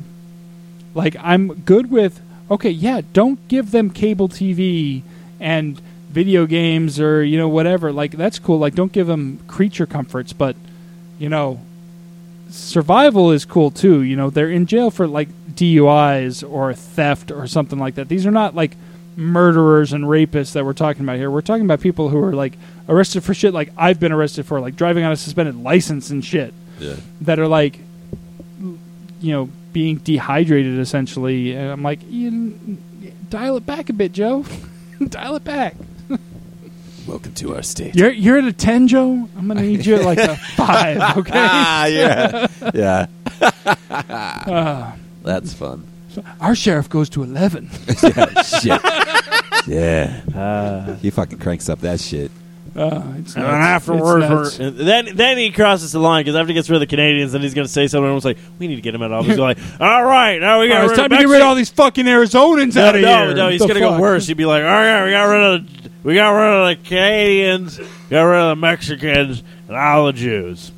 Like, 0.94 1.16
I'm 1.20 1.54
good 1.64 1.90
with, 1.90 2.22
okay, 2.52 2.70
yeah, 2.70 3.02
don't 3.12 3.46
give 3.50 3.72
them 3.72 3.90
cable 3.90 4.30
TV 4.30 5.02
and 5.40 5.82
video 6.14 6.46
games 6.46 7.00
or, 7.00 7.24
you 7.24 7.38
know, 7.38 7.50
whatever. 7.50 7.92
Like, 7.92 8.12
that's 8.12 8.40
cool. 8.40 8.60
Like, 8.60 8.76
don't 8.76 8.92
give 8.92 9.08
them 9.08 9.40
creature 9.48 9.86
comforts, 9.86 10.32
but, 10.32 10.56
you 11.18 11.28
know, 11.28 11.60
survival 12.54 13.32
is 13.32 13.46
cool 13.46 13.72
too. 13.72 14.02
You 14.02 14.16
know, 14.16 14.30
they're 14.30 14.50
in 14.50 14.68
jail 14.68 14.92
for 14.92 15.08
like 15.08 15.30
DUIs 15.56 16.48
or 16.48 16.74
theft 16.74 17.32
or 17.32 17.48
something 17.48 17.80
like 17.80 17.96
that. 17.96 18.08
These 18.08 18.26
are 18.26 18.32
not 18.32 18.56
like 18.56 18.78
murderers 19.16 19.94
and 19.94 20.06
rapists 20.06 20.54
that 20.54 20.64
we're 20.64 20.74
talking 20.74 21.04
about 21.04 21.18
here. 21.18 21.30
We're 21.32 21.42
talking 21.42 21.66
about 21.66 21.82
people 21.82 22.10
who 22.10 22.24
are 22.24 22.34
like 22.34 22.54
arrested 22.88 23.24
for 23.24 23.34
shit 23.34 23.54
like 23.54 23.72
I've 23.76 24.00
been 24.00 24.12
arrested 24.12 24.46
for, 24.46 24.60
like 24.60 24.76
driving 24.76 25.04
on 25.04 25.12
a 25.12 25.16
suspended 25.16 25.56
license 25.56 26.10
and 26.12 26.24
shit. 26.24 26.54
Yeah. 26.80 26.96
That 27.22 27.40
are 27.40 27.48
like, 27.48 27.80
you 28.60 29.32
know, 29.32 29.50
being 29.72 29.98
dehydrated 29.98 30.80
essentially. 30.80 31.54
And 31.56 31.72
I'm 31.72 31.82
like, 31.82 32.02
dial 33.30 33.58
it 33.58 33.66
back 33.66 33.90
a 33.90 33.94
bit, 33.94 34.12
Joe. 34.12 34.46
dial 35.10 35.36
it 35.36 35.44
back. 35.44 35.76
Welcome 37.08 37.34
to 37.36 37.56
our 37.56 37.64
state. 37.64 37.96
You're 37.96 38.12
you're 38.12 38.38
at 38.38 38.46
a 38.46 38.54
ten, 38.54 38.88
Joe. 38.88 39.28
I'm 39.38 39.48
gonna 39.48 39.62
need 39.62 39.86
you 39.86 39.96
at 39.96 40.06
like 40.06 40.18
a 40.20 40.36
five. 40.56 41.18
Okay. 41.18 41.32
ah, 41.36 41.86
yeah, 41.86 42.48
yeah. 42.74 43.06
Uh, 43.90 44.92
That's 45.22 45.54
fun. 45.54 45.86
our 46.40 46.56
sheriff 46.56 46.90
goes 46.90 47.10
to 47.12 47.24
eleven. 47.24 47.70
yeah, 48.04 48.42
shit. 48.42 48.82
Yeah, 49.66 50.20
Uh, 50.36 50.96
he 50.96 51.10
fucking 51.10 51.40
cranks 51.40 51.70
up 51.70 51.80
that 51.82 52.02
shit. 52.02 52.32
Uh, 52.76 53.04
it's 53.20 53.36
and 53.36 53.44
nuts. 53.44 53.54
afterwards, 53.88 54.26
It's 54.26 54.58
we're- 54.60 54.68
and 54.70 54.78
then 54.78 55.16
then 55.16 55.38
he 55.38 55.52
crosses 55.52 55.92
the 55.92 56.00
line 56.00 56.22
because 56.24 56.36
after 56.36 56.48
he 56.48 56.54
gets 56.56 56.70
rid 56.72 56.78
of 56.78 56.80
the 56.80 56.88
Canadians, 56.88 57.32
then 57.32 57.42
he's 57.42 57.54
going 57.54 57.68
to 57.68 57.72
say 57.72 57.86
something. 57.88 58.04
Everyone's 58.06 58.26
like, 58.26 58.38
"We 58.58 58.68
need 58.68 58.78
to 58.78 58.82
get 58.82 58.96
him 58.96 59.04
out 59.04 59.12
of 59.12 59.20
office." 59.20 59.28
He's 59.32 59.38
like, 59.38 59.60
"All 59.80 60.04
right, 60.04 60.40
now 60.42 60.60
we 60.60 60.68
got 60.70 60.78
All 60.78 60.80
right, 60.80 60.84
rid 60.84 60.90
it's 60.92 60.98
time 60.98 61.06
of 61.06 61.12
to 61.12 61.18
get 61.18 61.30
rid 61.32 61.42
of 61.42 61.48
all 61.48 61.56
these 61.56 61.70
fucking 61.70 62.06
Arizonans 62.06 62.74
No, 62.76 62.86
out 62.86 62.96
of 62.96 63.02
no, 63.02 63.26
here. 63.28 63.36
no, 63.36 63.50
he's 63.50 63.62
gonna 63.66 63.80
go 63.80 64.00
worse. 64.00 64.26
He'd 64.26 64.38
be 64.38 64.46
like, 64.46 64.64
"All 64.64 64.70
right, 64.70 65.06
we 65.06 65.12
got 65.12 65.24
rid 65.26 65.44
of 65.44 65.84
the, 65.84 65.90
we 66.04 66.16
got 66.16 66.32
rid 66.32 66.50
of 66.72 66.78
the 66.84 66.90
Canadians, 66.90 67.80
got 68.10 68.24
rid 68.24 68.40
of 68.40 68.50
the 68.58 68.62
Mexicans, 68.62 69.44
and 69.68 69.78
all 69.78 70.08
the 70.08 70.14
Jews." 70.14 70.72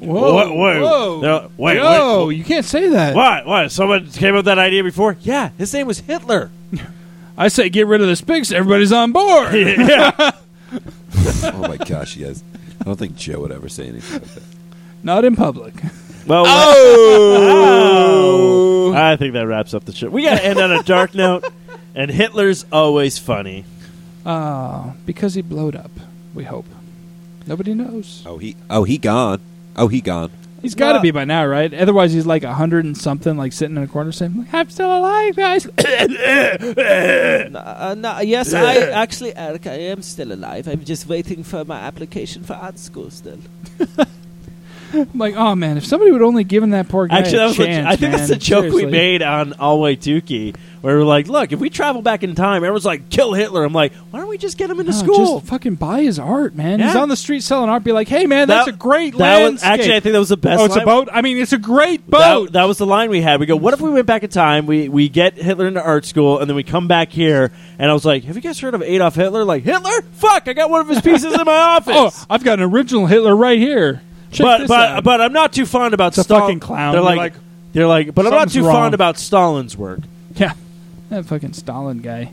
Whoa, 0.00 0.36
Wait, 0.36 0.56
wait, 0.56 0.80
whoa. 0.80 1.20
no, 1.20 1.50
wait, 1.58 1.76
Yo, 1.76 2.26
wait. 2.28 2.36
you 2.38 2.44
can't 2.44 2.64
say 2.64 2.88
that. 2.88 3.14
What? 3.14 3.44
What? 3.44 3.70
Someone 3.70 4.10
came 4.10 4.30
up 4.34 4.36
with 4.38 4.44
that 4.46 4.58
idea 4.58 4.82
before? 4.82 5.18
Yeah, 5.20 5.50
his 5.58 5.74
name 5.74 5.86
was 5.86 5.98
Hitler. 6.00 6.50
I 7.36 7.48
say 7.48 7.68
get 7.68 7.86
rid 7.86 8.00
of 8.00 8.06
the 8.06 8.14
spigs. 8.16 8.50
Everybody's 8.52 8.92
on 8.92 9.12
board. 9.12 9.52
yeah. 9.54 10.30
Oh 11.54 11.66
my 11.68 11.76
gosh, 11.76 12.16
you 12.16 12.26
guys. 12.26 12.42
I 12.80 12.84
don't 12.84 12.96
think 12.98 13.16
Joe 13.16 13.40
would 13.40 13.52
ever 13.52 13.68
say 13.68 13.88
anything 13.88 14.20
like 14.20 14.34
that. 14.34 14.42
Not 15.02 15.24
in 15.24 15.34
public. 15.36 15.74
Well, 16.26 16.44
Oh, 17.88 18.92
I 18.94 19.16
think 19.16 19.32
that 19.34 19.46
wraps 19.46 19.74
up 19.74 19.84
the 19.84 19.92
show. 19.92 20.08
We 20.08 20.22
got 20.24 20.38
to 20.38 20.44
end 20.44 20.58
on 20.58 20.72
a 20.72 20.82
dark 20.82 21.14
note, 21.14 21.44
and 21.94 22.10
Hitler's 22.10 22.64
always 22.72 23.18
funny. 23.18 23.64
Uh, 24.24 24.92
because 25.04 25.34
he 25.34 25.42
blowed 25.42 25.76
up. 25.76 25.90
We 26.34 26.44
hope. 26.44 26.66
Nobody 27.46 27.74
knows. 27.74 28.22
oh 28.26 28.38
he, 28.38 28.56
oh 28.68 28.82
he 28.84 28.98
gone. 28.98 29.40
Oh 29.76 29.86
he 29.88 30.00
gone. 30.00 30.30
He's 30.66 30.74
got 30.74 30.88
to 30.88 30.92
Well- 30.96 31.02
be 31.02 31.10
by 31.12 31.24
now, 31.24 31.46
right? 31.46 31.72
Otherwise, 31.72 32.12
he's 32.12 32.26
like 32.26 32.42
a 32.44 32.52
hundred 32.54 32.84
and 32.84 32.96
something, 32.96 33.36
like 33.36 33.52
sitting 33.52 33.76
in 33.76 33.82
a 33.82 33.86
corner 33.86 34.10
saying, 34.12 34.46
"I'm 34.52 34.68
still 34.68 34.90
alive, 34.98 35.36
guys." 35.36 35.66
Uh, 37.56 37.94
no, 37.98 38.20
yes, 38.20 38.52
I 38.54 38.76
actually, 38.90 39.36
Eric, 39.36 39.66
I 39.66 39.74
am 39.92 40.02
still 40.02 40.32
alive. 40.32 40.68
I'm 40.68 40.84
just 40.84 41.06
waiting 41.08 41.42
for 41.44 41.64
my 41.64 41.78
application 41.78 42.42
for 42.44 42.54
art 42.54 42.78
school 42.78 43.10
still. 43.10 43.38
I'm 44.92 45.08
like, 45.14 45.34
oh 45.36 45.54
man, 45.54 45.76
if 45.76 45.84
somebody 45.84 46.10
would 46.12 46.22
only 46.22 46.44
given 46.44 46.70
that 46.70 46.88
poor 46.88 47.06
guy 47.06 47.18
Actually, 47.18 47.36
a 47.36 47.38
that 47.38 47.46
was 47.46 47.58
a- 47.58 47.64
chance, 47.66 47.86
I 47.86 47.96
think 47.96 48.12
that's 48.12 48.28
man. 48.30 48.38
the 48.38 48.44
joke 48.44 48.64
we 48.64 48.70
Seriously. 48.70 48.90
made 48.92 49.22
on 49.22 49.52
All 49.54 49.78
Alway 49.78 49.96
Tukey, 49.96 50.56
where 50.82 50.96
we're 50.98 51.04
like, 51.04 51.28
"Look, 51.28 51.52
if 51.52 51.58
we 51.60 51.70
travel 51.70 52.02
back 52.02 52.22
in 52.22 52.34
time, 52.34 52.56
everyone's 52.58 52.84
like, 52.84 53.08
kill 53.10 53.32
Hitler." 53.32 53.64
I'm 53.64 53.72
like, 53.72 53.92
"Why 54.10 54.20
don't 54.20 54.28
we 54.28 54.38
just 54.38 54.56
get 54.58 54.70
him 54.70 54.78
into 54.80 54.92
No, 54.92 54.98
school?" 54.98 55.38
Just 55.40 55.46
fucking 55.50 55.74
buy 55.76 56.02
his 56.02 56.18
art, 56.18 56.54
man. 56.54 56.80
He's 56.80 56.94
Yeah. 56.94 57.00
on 57.02 57.08
the 57.08 57.16
street 57.16 57.42
selling 57.42 57.68
art. 57.70 57.84
Be 57.84 57.92
like, 57.92 58.08
hey 58.08 58.26
man, 58.26 58.48
that's 58.48 58.66
That- 58.66 58.74
a 58.74 58.76
great 58.76 59.16
that 59.18 59.40
was, 59.42 59.48
landscape. 59.62 59.70
actually, 59.70 59.96
I 59.96 60.00
think 60.00 60.12
that 60.14 60.18
was 60.18 60.28
the 60.28 60.36
best. 60.36 60.60
oh, 60.60 60.64
it's 60.66 60.74
a 60.74 60.78
line. 60.78 60.86
boat. 60.86 61.08
I 61.12 61.22
mean, 61.22 61.36
it's 61.38 61.52
a 61.52 61.58
great 61.58 62.08
boat. 62.08 62.46
That, 62.46 62.52
that 62.54 62.64
was 62.64 62.78
the 62.78 62.86
line 62.86 63.10
we 63.10 63.20
had. 63.20 63.40
We 63.40 63.46
go, 63.46 63.56
what 63.56 63.74
if 63.74 63.80
we 63.80 63.90
went 63.90 64.06
back 64.06 64.22
in 64.22 64.30
time? 64.30 64.66
We 64.66 64.88
we 64.88 65.08
get 65.08 65.34
Hitler 65.34 65.66
into 65.66 65.82
art 65.82 66.04
school, 66.04 66.38
and 66.40 66.48
then 66.48 66.56
we 66.56 66.62
come 66.62 66.88
back 66.88 67.10
here. 67.10 67.50
And 67.78 67.90
I 67.90 67.94
was 67.94 68.04
like, 68.04 68.24
have 68.24 68.36
you 68.36 68.42
guys 68.42 68.58
heard 68.60 68.74
of 68.74 68.82
Adolf 68.82 69.14
Hitler? 69.14 69.44
Like 69.44 69.62
Hitler? 69.64 70.02
Fuck! 70.12 70.48
I 70.48 70.52
got 70.52 70.70
one 70.70 70.80
of 70.80 70.88
his 70.88 71.00
pieces 71.00 71.32
in 71.32 71.44
my 71.44 71.52
office. 71.76 71.94
oh, 71.96 72.26
I've 72.30 72.44
got 72.44 72.58
an 72.58 72.64
original 72.64 73.06
Hitler 73.06 73.34
right 73.36 73.58
here. 73.58 74.00
Check 74.32 74.44
but 74.44 74.58
this 74.58 74.68
but 74.68 74.88
out. 74.90 75.04
but 75.04 75.20
I'm 75.20 75.32
not 75.32 75.52
too 75.52 75.66
fond 75.66 75.94
about 75.94 76.08
It's 76.16 76.18
a 76.18 76.24
Stal- 76.32 76.40
fucking 76.40 76.60
clown. 76.60 76.92
They're 76.92 77.00
You're 77.00 77.04
like, 77.10 77.18
like, 77.18 77.42
they're 77.72 77.86
like, 77.86 78.14
but 78.14 78.26
I'm 78.26 78.32
not 78.32 78.38
something's 78.50 78.54
too 78.54 78.64
wrong. 78.66 78.74
fond 78.74 78.94
about 78.94 79.18
Stalin's 79.18 79.76
work. 79.76 80.00
Yeah, 81.10 81.16
that 81.18 81.26
fucking 81.26 81.52
Stalin 81.52 81.98
guy. 81.98 82.32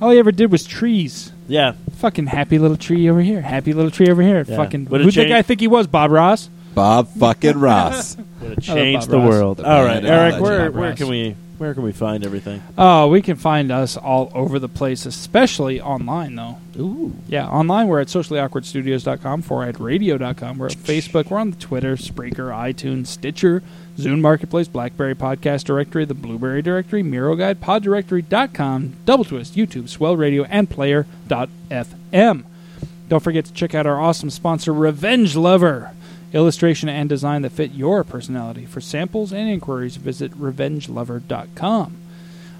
All 0.00 0.10
he 0.10 0.18
ever 0.18 0.32
did 0.32 0.50
was 0.50 0.64
trees. 0.66 1.30
Yeah, 1.46 1.72
Fucking 1.98 2.26
happy 2.26 2.58
little 2.58 2.76
tree 2.78 3.10
over 3.10 3.20
here. 3.20 3.42
Happy 3.42 3.72
little 3.74 3.90
tree 3.90 4.08
over 4.08 4.22
here. 4.22 4.44
Yeah. 4.48 4.56
Fucking. 4.56 4.86
Would've 4.86 5.04
Who'd 5.04 5.14
that 5.14 5.28
guy 5.28 5.42
think 5.42 5.60
he 5.60 5.66
was? 5.68 5.86
Bob 5.86 6.10
Ross. 6.10 6.48
Bob 6.74 7.08
fucking 7.08 7.58
Ross. 7.58 8.16
would 8.40 8.50
have 8.54 8.62
changed 8.62 9.10
the 9.10 9.18
Ross. 9.18 9.28
world. 9.28 9.56
The 9.58 9.64
All 9.68 9.84
man 9.84 9.86
right, 9.86 9.96
and 9.98 10.06
Eric, 10.06 10.40
where 10.40 10.70
where 10.70 10.94
can 10.94 11.08
we 11.08 11.34
where 11.58 11.74
can 11.74 11.82
we 11.82 11.92
find 11.92 12.24
everything? 12.24 12.62
Oh, 12.78 13.08
we 13.08 13.20
can 13.20 13.36
find 13.36 13.70
us 13.70 13.98
all 13.98 14.30
over 14.34 14.58
the 14.58 14.68
place, 14.68 15.04
especially 15.04 15.78
online, 15.82 16.34
though. 16.36 16.56
Ooh, 16.78 17.12
Yeah, 17.28 17.46
online 17.48 17.86
we're 17.88 18.00
at 18.00 18.06
sociallyawkwardstudios.com, 18.06 19.42
forward 19.42 19.78
radio.com. 19.80 20.56
We're 20.56 20.66
at 20.68 20.72
Facebook. 20.72 21.28
We're 21.30 21.38
on 21.38 21.50
the 21.50 21.56
Twitter, 21.58 21.96
Spreaker, 21.96 22.50
iTunes, 22.50 23.08
Stitcher, 23.08 23.62
Zune 24.00 24.20
Marketplace, 24.20 24.68
Blackberry 24.68 25.14
Podcast 25.14 25.64
Directory, 25.64 26.04
the 26.04 26.14
Blueberry 26.14 26.62
Directory, 26.62 27.02
Miro 27.02 27.36
Guide, 27.36 27.60
PodDirectory.com, 27.60 28.96
Double 29.04 29.24
Twist, 29.24 29.54
YouTube, 29.54 29.88
Swell 29.88 30.16
Radio, 30.16 30.44
and 30.44 30.68
Player.fm. 30.68 32.44
Don't 33.08 33.22
forget 33.22 33.44
to 33.44 33.52
check 33.52 33.74
out 33.74 33.86
our 33.86 34.00
awesome 34.00 34.30
sponsor, 34.30 34.72
Revenge 34.72 35.36
Lover. 35.36 35.92
Illustration 36.32 36.88
and 36.88 37.08
design 37.08 37.42
that 37.42 37.50
fit 37.50 37.72
your 37.72 38.04
personality. 38.04 38.64
For 38.64 38.80
samples 38.80 39.32
and 39.32 39.48
inquiries, 39.48 39.96
visit 39.96 40.32
revengelover.com. 40.32 41.96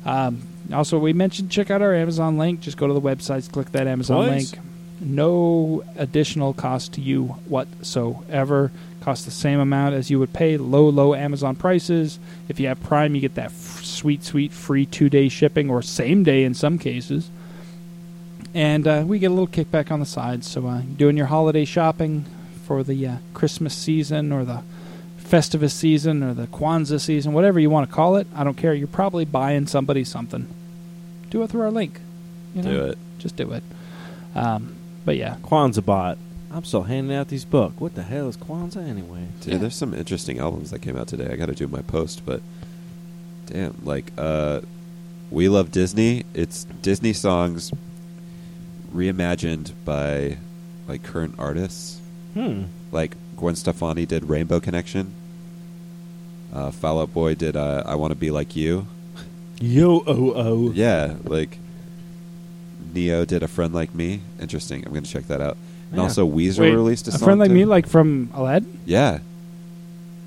Um, 0.04 0.42
also, 0.72 0.98
we 0.98 1.12
mentioned 1.12 1.50
check 1.50 1.70
out 1.70 1.82
our 1.82 1.94
Amazon 1.94 2.36
link. 2.36 2.60
Just 2.60 2.76
go 2.76 2.88
to 2.88 2.92
the 2.92 3.00
websites, 3.00 3.50
click 3.50 3.70
that 3.72 3.86
Amazon 3.86 4.26
link. 4.26 4.58
No 5.00 5.82
additional 5.96 6.52
cost 6.52 6.92
to 6.94 7.00
you 7.00 7.24
whatsoever. 7.46 8.70
Costs 9.00 9.24
the 9.24 9.30
same 9.30 9.58
amount 9.58 9.94
as 9.94 10.10
you 10.10 10.18
would 10.18 10.34
pay 10.34 10.58
low, 10.58 10.86
low 10.88 11.14
Amazon 11.14 11.56
prices. 11.56 12.18
If 12.48 12.60
you 12.60 12.68
have 12.68 12.82
Prime, 12.82 13.14
you 13.14 13.22
get 13.22 13.34
that 13.36 13.46
f- 13.46 13.82
sweet, 13.82 14.22
sweet 14.22 14.52
free 14.52 14.84
two 14.84 15.08
day 15.08 15.30
shipping 15.30 15.70
or 15.70 15.80
same 15.80 16.22
day 16.22 16.44
in 16.44 16.52
some 16.52 16.78
cases. 16.78 17.30
And 18.52 18.86
uh, 18.86 19.04
we 19.06 19.18
get 19.18 19.30
a 19.30 19.34
little 19.34 19.46
kickback 19.46 19.90
on 19.90 20.00
the 20.00 20.06
side. 20.06 20.44
So, 20.44 20.66
uh, 20.66 20.82
doing 20.96 21.16
your 21.16 21.26
holiday 21.26 21.64
shopping 21.64 22.26
for 22.66 22.82
the 22.82 23.06
uh, 23.06 23.16
Christmas 23.32 23.74
season 23.74 24.32
or 24.32 24.44
the 24.44 24.62
Festivus 25.18 25.70
season 25.70 26.22
or 26.22 26.34
the 26.34 26.48
Kwanzaa 26.48 27.00
season, 27.00 27.32
whatever 27.32 27.58
you 27.60 27.70
want 27.70 27.88
to 27.88 27.94
call 27.94 28.16
it, 28.16 28.26
I 28.34 28.44
don't 28.44 28.56
care. 28.56 28.74
You're 28.74 28.88
probably 28.88 29.24
buying 29.24 29.66
somebody 29.66 30.04
something. 30.04 30.46
Do 31.30 31.42
it 31.42 31.50
through 31.50 31.62
our 31.62 31.70
link. 31.70 32.00
You 32.54 32.62
know? 32.62 32.70
Do 32.70 32.84
it. 32.86 32.98
Just 33.18 33.36
do 33.36 33.52
it. 33.52 33.62
Um, 34.34 34.74
but 35.10 35.16
yeah, 35.16 35.38
Kwanzaa 35.42 35.84
bot. 35.84 36.18
I'm 36.52 36.62
still 36.62 36.84
handing 36.84 37.16
out 37.16 37.26
these 37.26 37.44
books. 37.44 37.80
What 37.80 37.96
the 37.96 38.04
hell 38.04 38.28
is 38.28 38.36
Kwanzaa 38.36 38.88
anyway? 38.88 39.26
Dude, 39.40 39.60
there's 39.60 39.74
some 39.74 39.92
interesting 39.92 40.38
albums 40.38 40.70
that 40.70 40.82
came 40.82 40.96
out 40.96 41.08
today. 41.08 41.32
I 41.32 41.34
got 41.34 41.46
to 41.46 41.52
do 41.52 41.66
my 41.66 41.82
post, 41.82 42.24
but 42.24 42.40
damn, 43.46 43.76
like 43.82 44.12
uh, 44.16 44.60
we 45.28 45.48
love 45.48 45.72
Disney. 45.72 46.22
It's 46.32 46.62
Disney 46.62 47.12
songs 47.12 47.72
reimagined 48.94 49.72
by 49.84 50.38
like 50.86 51.02
current 51.02 51.34
artists. 51.40 52.00
Hmm. 52.34 52.66
Like 52.92 53.16
Gwen 53.36 53.56
Stefani 53.56 54.06
did 54.06 54.28
Rainbow 54.28 54.60
Connection. 54.60 55.12
Uh, 56.52 56.70
Fall 56.70 57.00
Out 57.00 57.12
Boy 57.12 57.34
did 57.34 57.56
uh, 57.56 57.82
I 57.84 57.96
Want 57.96 58.12
to 58.12 58.14
Be 58.14 58.30
Like 58.30 58.54
You. 58.54 58.86
Yo 59.60 60.04
oh 60.06 60.32
oh. 60.36 60.70
Yeah, 60.70 61.16
like 61.24 61.58
Ne-Yo 62.94 63.24
did 63.24 63.42
A 63.42 63.48
Friend 63.48 63.72
Like 63.74 63.94
Me. 63.94 64.20
Interesting. 64.40 64.84
I'm 64.84 64.92
going 64.92 65.04
to 65.04 65.10
check 65.10 65.26
that 65.28 65.40
out. 65.40 65.56
And 65.90 65.96
Yeah. 65.98 66.02
also 66.04 66.28
Weezer 66.28 66.60
Wait, 66.60 66.70
released 66.74 67.08
a, 67.08 67.12
song. 67.12 67.16
a 67.16 67.18
song 67.18 67.26
friend 67.26 67.40
like 67.40 67.48
too. 67.48 67.54
me, 67.54 67.64
like 67.64 67.86
from 67.88 68.30
Aladdin. 68.34 68.78
yeah. 68.86 69.18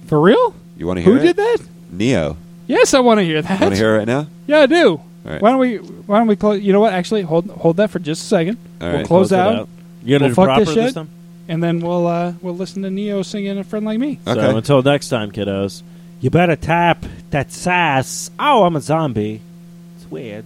For 0.08 0.20
real? 0.20 0.54
You 0.78 0.88
want 0.88 0.98
to 0.98 1.02
hear 1.04 1.14
Who 1.14 1.20
it? 1.20 1.24
did 1.24 1.36
that? 1.38 1.58
Ne-Yo. 1.92 2.38
Yes, 2.68 2.94
I 2.94 3.00
want 3.00 3.20
to 3.20 3.24
hear 3.24 3.42
that. 3.42 3.62
Want 3.62 3.74
to 3.74 3.78
hear 3.78 3.96
it 3.96 3.98
right 4.00 4.08
now? 4.08 4.28
Yeah, 4.48 4.60
I 4.60 4.66
do. 4.66 4.90
All 4.92 5.02
right. 5.26 5.42
Why 5.42 5.50
don't 5.52 5.60
we? 5.60 5.78
Why 5.78 6.18
don't 6.18 6.28
we 6.28 6.36
close? 6.36 6.62
You 6.62 6.74
know 6.74 6.80
what? 6.82 6.92
Actually, 6.94 7.22
hold 7.22 7.50
hold 7.50 7.78
that 7.78 7.90
for 7.92 8.00
just 8.00 8.24
a 8.24 8.26
second. 8.26 8.58
All 8.82 8.88
we'll 8.88 8.98
right. 8.98 9.06
close, 9.06 9.32
it 9.32 9.40
out, 9.40 9.70
You're 10.04 10.20
gonna 10.20 10.28
Well, 10.28 10.30
do 10.30 10.36
fuck 10.36 10.46
proper 10.46 10.66
this 10.66 10.76
this 10.76 10.86
shit. 10.88 10.94
time? 10.96 11.10
and 11.48 11.62
then 11.64 11.80
we'll 11.80 12.08
uh, 12.08 12.34
we'll 12.42 12.56
listen 12.56 12.84
to 12.84 12.90
Ne-Yo 12.90 13.22
singing 13.22 13.58
"A 13.58 13.64
Friend 13.64 13.86
Like 13.86 14.00
Me." 14.00 14.20
Okay. 14.28 14.40
So 14.40 14.58
until 14.58 14.82
next 14.84 15.08
time, 15.10 15.32
kiddos. 15.32 15.82
You 16.20 16.30
better 16.30 16.56
tap 16.58 17.06
that 17.32 17.52
sass. 17.52 18.32
Oh, 18.40 18.64
I'm 18.64 18.76
a 18.78 18.82
zombie. 18.82 19.40
It's 19.98 20.10
weird. 20.12 20.46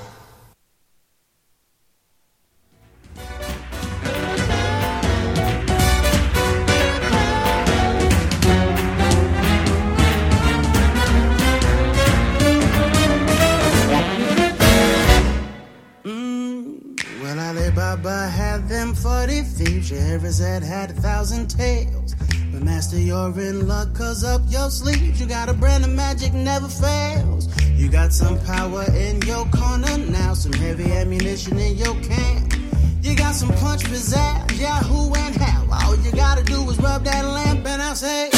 Ali 17.91 18.03
Baba 18.03 18.27
had 18.27 18.69
them 18.69 18.93
40 18.93 19.41
thieves. 19.41 19.91
Your 19.91 19.99
had 19.99 20.91
a 20.91 20.93
thousand 20.93 21.47
tales. 21.49 22.15
But 22.51 22.63
Master, 22.63 22.97
you're 22.97 23.37
in 23.37 23.67
luck, 23.67 23.93
cause 23.93 24.23
up 24.23 24.41
your 24.47 24.69
sleeves, 24.69 25.19
you 25.19 25.27
got 25.27 25.49
a 25.49 25.53
brand 25.53 25.83
of 25.83 25.89
magic 25.89 26.33
never 26.33 26.69
fails. 26.69 27.49
You 27.75 27.89
got 27.89 28.13
some 28.13 28.39
power 28.45 28.85
in 28.95 29.21
your 29.23 29.45
corner 29.47 29.97
now, 29.97 30.33
some 30.33 30.53
heavy 30.53 30.91
ammunition 30.93 31.59
in 31.59 31.75
your 31.75 31.95
camp. 32.01 32.53
You 33.01 33.15
got 33.15 33.35
some 33.35 33.49
punch, 33.55 33.83
pizzazz, 33.83 34.59
Yahoo, 34.59 35.13
and 35.13 35.35
how. 35.35 35.67
All 35.71 35.97
you 35.97 36.11
gotta 36.13 36.43
do 36.43 36.69
is 36.69 36.79
rub 36.79 37.03
that 37.03 37.25
lamp, 37.25 37.65
and 37.65 37.81
I'll 37.81 37.95
say, 37.95 38.29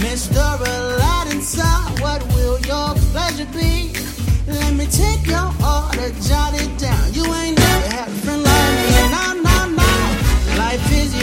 Mr. 0.00 0.40
Aladdin, 0.58 1.42
sir, 1.42 1.62
what 2.02 2.22
will 2.34 2.58
your 2.60 2.94
pleasure 3.12 3.48
be? 3.52 3.92
Let 4.46 4.72
me 4.74 4.86
take 4.86 5.26
your 5.26 5.52
order, 5.60 6.10
jotted 6.22 6.70